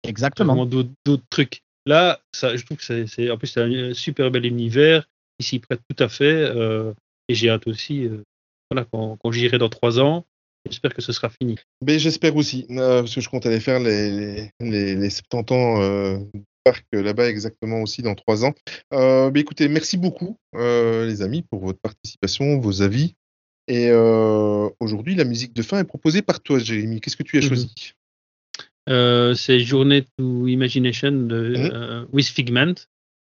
Exactement. 0.04 0.66
D'autres 0.66 0.90
d'autres 1.06 1.26
trucs. 1.30 1.62
Là, 1.86 2.20
ça, 2.34 2.56
je 2.56 2.66
trouve 2.66 2.78
que 2.78 2.84
c'est- 3.08 3.30
en 3.32 3.38
plus 3.38 3.48
c'est 3.48 3.62
un 3.62 3.94
super 3.94 4.32
bel 4.32 4.46
univers. 4.46 5.08
Ils 5.40 5.46
s'y 5.46 5.60
prêtent 5.60 5.82
tout 5.90 6.04
à 6.04 6.10
fait. 6.10 6.26
euh, 6.26 6.94
et 7.30 7.36
j'ai 7.36 7.50
hâte 7.50 7.68
aussi. 7.68 8.06
euh, 8.06 8.24
voilà, 8.72 8.86
quand, 8.92 9.18
quand 9.18 9.32
j'irai 9.32 9.58
dans 9.58 9.70
trois 9.70 10.00
ans, 10.00 10.26
j'espère 10.72 10.94
que 10.94 11.02
ce 11.02 11.12
sera 11.12 11.30
fini. 11.30 11.56
Mais 11.86 12.00
j'espère 12.00 12.36
aussi, 12.36 12.66
euh, 12.72 13.02
parce 13.02 13.16
que 13.16 13.22
je 13.22 13.30
compte 13.30 13.46
aller 13.46 13.60
faire 13.60 13.80
les, 13.80 14.12
les, 14.12 14.50
les, 14.60 14.96
les 14.96 15.10
70 15.10 15.54
ans 15.54 15.82
euh, 15.82 16.18
du 16.34 16.44
parc 16.64 16.86
là-bas 16.92 17.30
exactement 17.30 17.82
aussi 17.82 18.02
dans 18.02 18.16
trois 18.16 18.44
ans. 18.46 18.54
Euh, 18.94 19.32
mais 19.34 19.40
écoutez, 19.42 19.68
merci 19.70 19.98
beaucoup 19.98 20.38
euh, 20.56 21.06
les 21.06 21.22
amis 21.22 21.42
pour 21.42 21.62
votre 21.66 21.80
participation, 21.80 22.60
vos 22.60 22.82
avis. 22.82 23.16
Et 23.70 23.90
euh, 23.90 24.70
aujourd'hui, 24.80 25.16
la 25.16 25.26
musique 25.26 25.54
de 25.54 25.62
fin 25.62 25.80
est 25.80 25.84
proposée 25.84 26.22
par 26.22 26.42
toi, 26.42 26.58
Jérémy. 26.60 27.02
Qu'est-ce 27.02 27.18
que 27.18 27.24
tu 27.24 27.38
as 27.38 27.42
Mhm. 27.42 27.48
choisi? 27.48 27.74
C'est 29.36 29.60
Journée 29.60 30.06
to 30.18 30.48
Imagination 30.48 31.12
de, 31.12 31.58
Mhm. 31.58 32.08
with 32.14 32.28
Figment, 32.28 32.76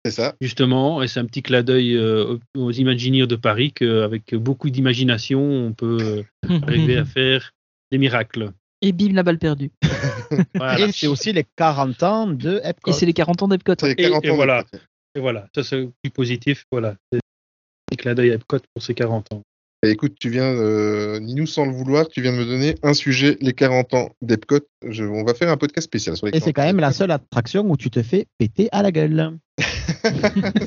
C'est 0.10 0.22
ça. 0.22 0.36
justement, 0.42 1.02
et 1.04 1.08
c'est 1.08 1.20
un 1.20 1.26
petit 1.26 1.42
clin 1.44 1.64
d'œil 1.64 1.96
euh, 1.96 2.38
aux 2.56 2.72
Imagineers 2.72 3.28
de 3.28 3.36
Paris 3.36 3.72
qu'avec 3.74 4.34
beaucoup 4.36 4.70
d'imagination, 4.70 5.42
on 5.42 5.74
peut 5.74 5.98
euh, 6.02 6.24
arriver 6.68 6.98
à 6.98 7.06
faire 7.06 7.52
des 7.92 7.98
miracles. 7.98 8.52
Et 8.82 8.92
bim, 8.92 9.14
la 9.14 9.24
balle 9.24 9.40
perdue. 9.40 9.72
Voilà. 10.56 10.88
Et 10.88 10.92
c'est 10.92 11.08
aussi 11.08 11.32
les 11.32 11.46
40 11.56 12.04
ans 12.04 12.28
de 12.28 12.60
Epcot. 12.64 12.92
Et 12.92 12.94
c'est 12.94 13.06
les 13.06 13.14
40 13.14 13.44
ans 13.44 13.48
d'Epcot. 13.48 13.74
Et- 13.86 13.96
40 13.96 14.26
et 14.26 14.30
voilà. 14.30 14.66
Et 15.16 15.20
voilà, 15.20 15.48
ça 15.56 15.64
c'est 15.64 15.90
plus 16.04 16.12
positif. 16.12 16.66
Voilà, 16.72 16.96
c'est 17.12 17.20
un 17.94 17.96
clin 17.96 18.14
d'œil 18.14 18.32
à 18.32 18.36
Epcot 18.36 18.60
pour 18.74 18.84
ses 18.84 18.94
40 18.94 19.34
ans. 19.34 19.42
Écoute, 19.86 20.16
tu 20.20 20.30
viens, 20.32 20.44
euh, 20.56 21.20
Ninou, 21.20 21.46
sans 21.46 21.66
le 21.66 21.72
vouloir, 21.72 22.08
tu 22.08 22.22
viens 22.24 22.32
de 22.34 22.38
me 22.38 22.46
donner 22.46 22.76
un 22.82 22.96
sujet, 22.96 23.38
les 23.42 23.54
40 23.54 23.94
ans 23.94 24.10
d'Epcot. 24.24 24.62
Je- 24.88 25.04
On 25.04 25.24
va 25.24 25.36
faire 25.36 25.50
un 25.52 25.58
podcast 25.58 25.86
spécial 25.86 26.18
sur 26.18 26.26
les 26.26 26.32
Et 26.36 26.40
c'est 26.40 26.52
40 26.52 26.56
quand 26.56 26.64
même 26.66 26.80
la 26.80 26.92
seule 26.92 27.12
attraction 27.12 27.64
où 27.70 27.78
tu 27.78 27.92
te 27.92 28.02
fais 28.02 28.26
péter 28.40 28.70
à 28.72 28.82
la 28.82 28.92
gueule. 28.92 29.38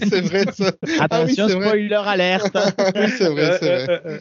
c'est 0.08 0.20
vrai 0.20 0.44
ça. 0.52 0.72
Attention, 1.00 1.44
Ah 1.44 1.48
c'est 1.48 1.54
vrai. 1.56 1.66
spoiler 1.66 1.94
alerte. 2.04 2.56
oui, 2.94 3.06
c'est 3.18 3.28
vrai, 3.28 3.58
c'est 3.60 3.84
vrai. 3.84 4.20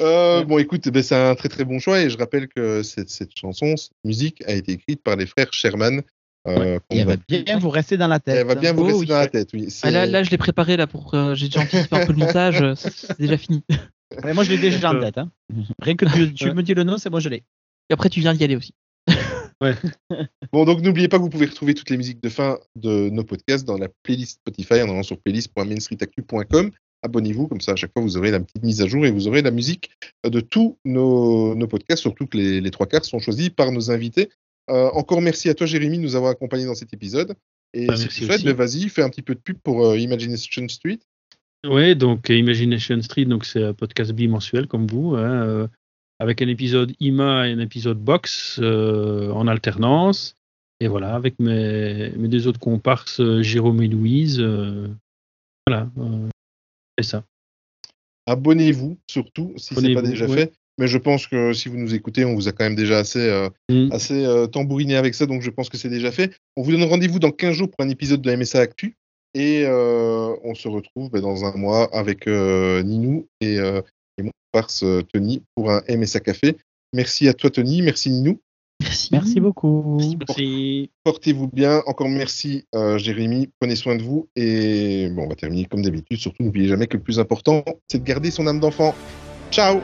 Euh, 0.00 0.44
bon, 0.44 0.58
écoute, 0.58 0.88
ben, 0.88 1.02
c'est 1.02 1.16
un 1.16 1.34
très 1.34 1.48
très 1.48 1.64
bon 1.64 1.80
choix 1.80 2.00
et 2.00 2.08
je 2.08 2.16
rappelle 2.16 2.46
que 2.46 2.84
cette, 2.84 3.10
cette 3.10 3.36
chanson, 3.36 3.76
cette 3.76 3.90
musique 4.04 4.42
a 4.46 4.52
été 4.52 4.72
écrite 4.72 5.02
par 5.02 5.16
les 5.16 5.26
frères 5.26 5.52
Sherman. 5.52 6.00
euh, 6.46 6.78
elle 6.90 7.06
va- 7.06 7.16
bien 7.28 7.58
vous 7.58 7.70
rester 7.70 7.96
dans 7.96 8.08
la 8.08 8.20
tête. 8.20 8.36
elle 8.38 8.46
va 8.46 8.54
bien 8.54 8.72
vous 8.72 8.82
Oh, 8.82 8.86
rester 8.86 9.00
oui. 9.00 9.06
dans 9.06 9.18
la 9.18 9.26
tête, 9.26 9.48
oui. 9.52 9.66
Ah, 9.82 9.90
là, 9.90 10.06
là, 10.06 10.22
je 10.22 10.30
l'ai 10.30 10.38
préparé 10.38 10.76
là 10.76 10.86
pour. 10.86 11.12
euh, 11.14 11.34
J'ai 11.34 11.46
déjà 11.48 11.60
anticipé 11.60 11.96
un 11.96 12.06
peu 12.06 12.12
le 12.12 12.18
montage. 12.18 12.64
c'est 12.76 13.18
déjà 13.18 13.36
fini. 13.36 13.64
Moi, 14.34 14.44
je 14.44 14.50
l'ai 14.50 14.58
déjà 14.58 14.90
en 14.92 15.00
tête. 15.00 15.18
hein. 15.18 15.30
Rien 15.80 15.96
que 15.96 16.04
tu, 16.06 16.32
tu 16.34 16.52
me 16.52 16.62
dis 16.62 16.74
le 16.74 16.84
nom, 16.84 16.98
c'est 16.98 17.10
bon, 17.10 17.20
je 17.20 17.28
l'ai. 17.28 17.44
Et 17.90 17.92
après, 17.94 18.08
tu 18.08 18.20
viens 18.20 18.34
d'y 18.34 18.44
aller 18.44 18.56
aussi. 18.56 18.74
Bon, 20.52 20.64
donc 20.64 20.80
n'oubliez 20.80 21.06
pas 21.08 21.18
que 21.18 21.22
vous 21.22 21.28
pouvez 21.30 21.46
retrouver 21.46 21.74
toutes 21.74 21.88
les 21.90 21.96
musiques 21.96 22.20
de 22.22 22.28
fin 22.28 22.58
de 22.74 23.10
nos 23.10 23.22
podcasts 23.22 23.64
dans 23.64 23.78
la 23.78 23.88
playlist 24.02 24.40
Spotify 24.40 24.82
en 24.82 24.90
allant 24.90 25.02
sur 25.04 25.18
playlist.mainstreetactu.com. 25.20 26.70
Abonnez-vous, 27.04 27.48
comme 27.48 27.60
ça 27.60 27.72
à 27.72 27.76
chaque 27.76 27.92
fois 27.92 28.02
vous 28.02 28.16
aurez 28.16 28.30
la 28.30 28.40
petite 28.40 28.62
mise 28.62 28.80
à 28.82 28.86
jour 28.86 29.06
et 29.06 29.10
vous 29.10 29.26
aurez 29.28 29.42
la 29.42 29.50
musique 29.50 29.90
de 30.24 30.40
tous 30.40 30.78
nos, 30.84 31.54
nos 31.54 31.66
podcasts, 31.66 32.02
surtout 32.02 32.26
que 32.26 32.36
les, 32.36 32.60
les 32.60 32.70
trois 32.70 32.86
quarts 32.86 33.04
sont 33.04 33.18
choisis 33.18 33.50
par 33.50 33.72
nos 33.72 33.90
invités. 33.90 34.30
Euh, 34.70 34.88
encore 34.94 35.20
merci 35.20 35.48
à 35.48 35.54
toi 35.54 35.66
Jérémy 35.66 35.98
de 35.98 36.02
nous 36.02 36.14
avoir 36.16 36.30
accompagnés 36.32 36.66
dans 36.66 36.74
cet 36.74 36.92
épisode. 36.92 37.34
Et 37.74 37.86
Bah, 37.86 37.96
si 37.96 38.08
tu 38.08 38.24
souhaites, 38.26 38.42
vas-y, 38.56 38.88
fais 38.88 39.02
un 39.02 39.08
petit 39.10 39.22
peu 39.22 39.34
de 39.34 39.40
pub 39.40 39.58
pour 39.62 39.84
euh, 39.86 39.96
Imagination 39.98 40.68
Street. 40.68 41.00
Oui, 41.68 41.94
donc 41.94 42.28
euh, 42.30 42.36
Imagination 42.36 43.00
Street, 43.02 43.24
donc 43.24 43.44
c'est 43.44 43.62
un 43.62 43.72
podcast 43.74 44.12
bimensuel 44.12 44.66
comme 44.66 44.86
vous, 44.86 45.14
hein, 45.14 45.44
euh, 45.46 45.68
avec 46.18 46.42
un 46.42 46.48
épisode 46.48 46.92
IMA 47.00 47.48
et 47.48 47.52
un 47.52 47.60
épisode 47.60 47.98
box 47.98 48.58
euh, 48.62 49.30
en 49.30 49.46
alternance. 49.46 50.34
Et 50.80 50.88
voilà, 50.88 51.14
avec 51.14 51.38
mes, 51.38 52.10
mes 52.16 52.26
deux 52.28 52.48
autres 52.48 52.58
comparses, 52.58 53.22
Jérôme 53.42 53.80
et 53.82 53.88
Louise. 53.88 54.40
euh, 54.40 54.88
voilà, 55.66 55.88
c'est 56.98 57.04
ça. 57.06 57.24
Abonnez-vous 58.26 58.98
surtout 59.08 59.52
si 59.56 59.74
ce 59.74 59.80
n'est 59.80 59.94
pas 59.94 60.02
déjà 60.02 60.26
ouais. 60.26 60.36
fait. 60.36 60.52
Mais 60.78 60.88
je 60.88 60.98
pense 60.98 61.26
que 61.26 61.52
si 61.52 61.68
vous 61.68 61.76
nous 61.76 61.94
écoutez, 61.94 62.24
on 62.24 62.34
vous 62.34 62.48
a 62.48 62.52
quand 62.52 62.64
même 62.64 62.74
déjà 62.74 62.98
assez, 62.98 63.20
euh, 63.28 63.48
Mm. 63.70 63.92
assez 63.92 64.24
euh, 64.24 64.46
tambouriné 64.46 64.96
avec 64.96 65.14
ça, 65.14 65.26
donc 65.26 65.42
je 65.42 65.50
pense 65.50 65.68
que 65.68 65.76
c'est 65.76 65.90
déjà 65.90 66.10
fait. 66.10 66.34
On 66.56 66.62
vous 66.62 66.72
donne 66.72 66.82
rendez-vous 66.84 67.18
dans 67.18 67.30
15 67.30 67.54
jours 67.54 67.70
pour 67.70 67.84
un 67.84 67.88
épisode 67.90 68.22
de 68.22 68.34
MSA 68.34 68.60
Actu. 68.60 68.96
Et 69.34 69.64
euh, 69.66 70.34
on 70.44 70.54
se 70.54 70.68
retrouve 70.68 71.10
ben, 71.10 71.20
dans 71.20 71.44
un 71.44 71.56
mois 71.56 71.88
avec 71.96 72.26
euh, 72.26 72.82
Ninou 72.82 73.26
et, 73.40 73.58
euh, 73.58 73.80
et 74.18 74.22
mon 74.22 74.30
euh, 74.82 75.02
Tony 75.12 75.42
pour 75.54 75.70
un 75.70 75.82
MSA 75.88 76.20
Café. 76.20 76.56
Merci 76.92 77.28
à 77.28 77.34
toi 77.34 77.50
Tony, 77.50 77.82
merci 77.82 78.10
Ninou. 78.10 78.40
Merci. 78.82 79.08
Merci 79.12 79.40
beaucoup. 79.40 79.98
Merci. 80.18 80.90
Portez-vous 81.04 81.48
bien. 81.48 81.82
Encore 81.86 82.08
merci 82.08 82.64
euh, 82.74 82.98
Jérémy. 82.98 83.48
Prenez 83.60 83.76
soin 83.76 83.94
de 83.94 84.02
vous. 84.02 84.28
Et 84.34 85.08
bon, 85.10 85.24
on 85.24 85.28
va 85.28 85.36
terminer 85.36 85.66
comme 85.66 85.82
d'habitude. 85.82 86.18
Surtout, 86.18 86.42
n'oubliez 86.42 86.68
jamais 86.68 86.88
que 86.88 86.96
le 86.96 87.02
plus 87.02 87.20
important, 87.20 87.64
c'est 87.88 87.98
de 87.98 88.04
garder 88.04 88.30
son 88.30 88.46
âme 88.48 88.60
d'enfant. 88.60 88.94
Ciao 89.50 89.80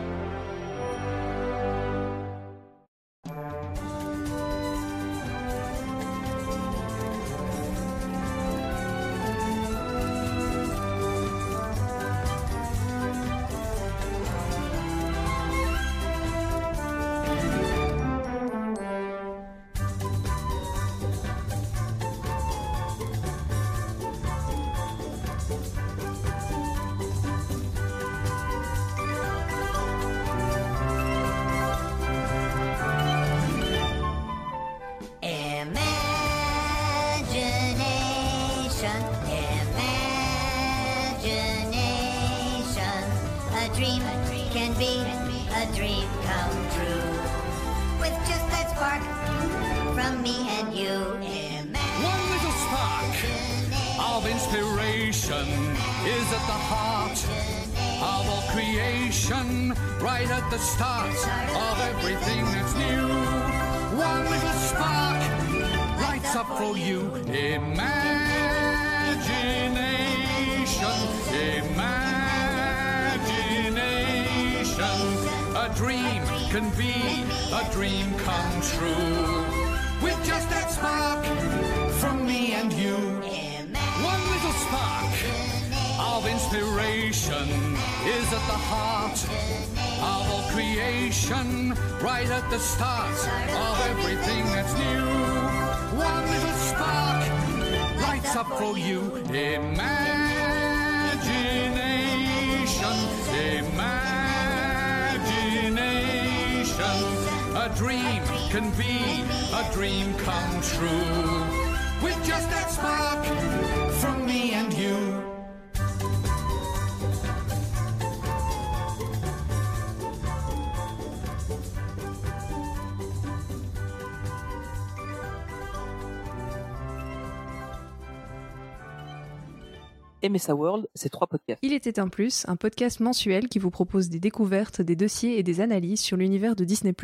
Il 131.62 131.72
était 131.72 131.98
un 131.98 132.08
plus, 132.08 132.44
un 132.48 132.56
podcast 132.56 133.00
mensuel 133.00 133.48
qui 133.48 133.58
vous 133.58 133.70
propose 133.70 134.08
des 134.08 134.20
découvertes, 134.20 134.80
des 134.80 134.96
dossiers 134.96 135.38
et 135.38 135.42
des 135.42 135.60
analyses 135.60 136.00
sur 136.00 136.16
l'univers 136.16 136.56
de 136.56 136.64
Disney+. 136.64 136.94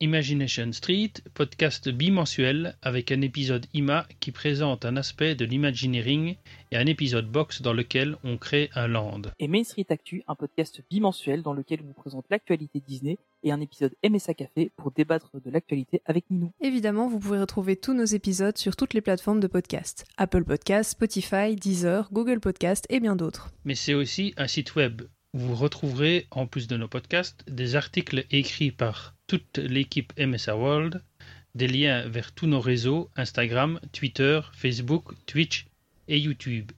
Imagination 0.00 0.72
Street, 0.72 1.12
podcast 1.32 1.88
bimensuel 1.88 2.76
avec 2.82 3.10
un 3.10 3.22
épisode 3.22 3.64
IMA 3.72 4.06
qui 4.20 4.30
présente 4.30 4.84
un 4.84 4.94
aspect 4.98 5.34
de 5.34 5.46
l'imagineering 5.46 6.36
et 6.70 6.76
un 6.76 6.84
épisode 6.84 7.30
box 7.30 7.62
dans 7.62 7.72
lequel 7.72 8.16
on 8.22 8.36
crée 8.36 8.68
un 8.74 8.88
land. 8.88 9.22
Et 9.38 9.48
Main 9.48 9.64
Street 9.64 9.86
Actu, 9.88 10.22
un 10.28 10.34
podcast 10.34 10.82
bimensuel 10.90 11.42
dans 11.42 11.54
lequel 11.54 11.80
on 11.82 11.86
vous 11.86 11.94
présente 11.94 12.26
l'actualité 12.28 12.82
Disney 12.86 13.16
et 13.42 13.52
un 13.52 13.60
épisode 13.62 13.94
MSA 14.06 14.34
Café 14.34 14.70
pour 14.76 14.90
débattre 14.90 15.30
de 15.42 15.50
l'actualité 15.50 16.02
avec 16.04 16.30
Ninou. 16.30 16.52
Évidemment, 16.60 17.08
vous 17.08 17.18
pouvez 17.18 17.40
retrouver 17.40 17.76
tous 17.76 17.94
nos 17.94 18.04
épisodes 18.04 18.58
sur 18.58 18.76
toutes 18.76 18.92
les 18.92 19.00
plateformes 19.00 19.40
de 19.40 19.46
podcast. 19.46 20.04
Apple 20.18 20.44
Podcast, 20.44 20.90
Spotify, 20.90 21.56
Deezer, 21.56 22.10
Google 22.12 22.40
Podcast 22.40 22.84
et 22.90 23.00
bien 23.00 23.16
d'autres. 23.16 23.50
Mais 23.64 23.74
c'est 23.74 23.94
aussi 23.94 24.34
un 24.36 24.46
site 24.46 24.74
web 24.74 25.02
où 25.32 25.38
vous 25.38 25.54
retrouverez, 25.54 26.26
en 26.30 26.46
plus 26.46 26.66
de 26.66 26.76
nos 26.76 26.88
podcasts, 26.88 27.44
des 27.50 27.76
articles 27.76 28.26
écrits 28.30 28.72
par 28.72 29.15
toute 29.26 29.58
l'équipe 29.58 30.12
MSA 30.18 30.56
World, 30.56 31.02
des 31.54 31.68
liens 31.68 32.06
vers 32.08 32.32
tous 32.32 32.46
nos 32.46 32.60
réseaux 32.60 33.08
Instagram, 33.16 33.80
Twitter, 33.92 34.40
Facebook, 34.52 35.12
Twitch 35.26 35.66
et 36.08 36.18
YouTube, 36.18 36.70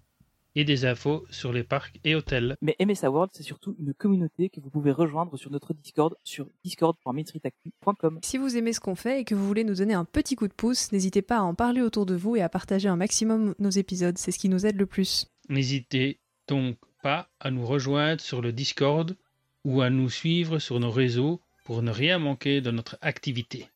et 0.55 0.65
des 0.65 0.85
infos 0.85 1.25
sur 1.31 1.53
les 1.53 1.63
parcs 1.63 1.99
et 2.05 2.15
hôtels. 2.15 2.57
Mais 2.63 2.77
MSA 2.81 3.11
World, 3.11 3.31
c'est 3.35 3.43
surtout 3.43 3.77
une 3.79 3.95
communauté 3.95 4.49
que 4.49 4.61
vous 4.61 4.71
pouvez 4.71 4.93
rejoindre 4.93 5.37
sur 5.37 5.51
notre 5.51 5.75
Discord 5.75 6.15
sur 6.25 6.49
discord.mainstreetactu.com. 6.65 8.21
Si 8.23 8.39
vous 8.39 8.57
aimez 8.57 8.73
ce 8.73 8.81
qu'on 8.81 8.95
fait 8.95 9.21
et 9.21 9.25
que 9.25 9.35
vous 9.35 9.47
voulez 9.47 9.65
nous 9.65 9.77
donner 9.77 9.95
un 9.95 10.05
petit 10.05 10.37
coup 10.37 10.49
de 10.49 10.53
pouce, 10.53 10.93
n'hésitez 10.93 11.23
pas 11.23 11.39
à 11.39 11.43
en 11.43 11.55
parler 11.55 11.83
autour 11.83 12.07
de 12.07 12.15
vous 12.15 12.37
et 12.37 12.43
à 12.43 12.49
partager 12.49 12.89
un 12.89 12.97
maximum 12.97 13.55
nos 13.59 13.71
épisodes, 13.71 14.19
c'est 14.19 14.33
ce 14.33 14.39
qui 14.39 14.49
nous 14.49 14.67
aide 14.67 14.77
le 14.77 14.87
plus. 14.87 15.27
N'hésitez 15.49 16.21
donc 16.49 16.77
pas 17.03 17.29
à 17.41 17.51
nous 17.51 17.67
rejoindre 17.67 18.21
sur 18.21 18.43
le 18.43 18.53
Discord 18.53 19.17
ou 19.65 19.81
à 19.81 19.91
nous 19.91 20.09
suivre 20.09 20.59
sur 20.59 20.81
nos 20.81 20.91
réseaux 20.91 21.41
pour 21.69 21.83
ne 21.83 21.91
rien 21.91 22.19
manquer 22.19 22.63
de 22.63 22.71
notre 22.71 22.97
activité. 23.03 23.69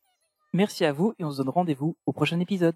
Merci 0.55 0.87
à 0.87 0.95
vous 0.95 1.13
et 1.19 1.25
on 1.25 1.31
se 1.31 1.37
donne 1.37 1.51
rendez-vous 1.51 1.99
au 2.07 2.15
prochain 2.15 2.41
épisode. 2.41 2.75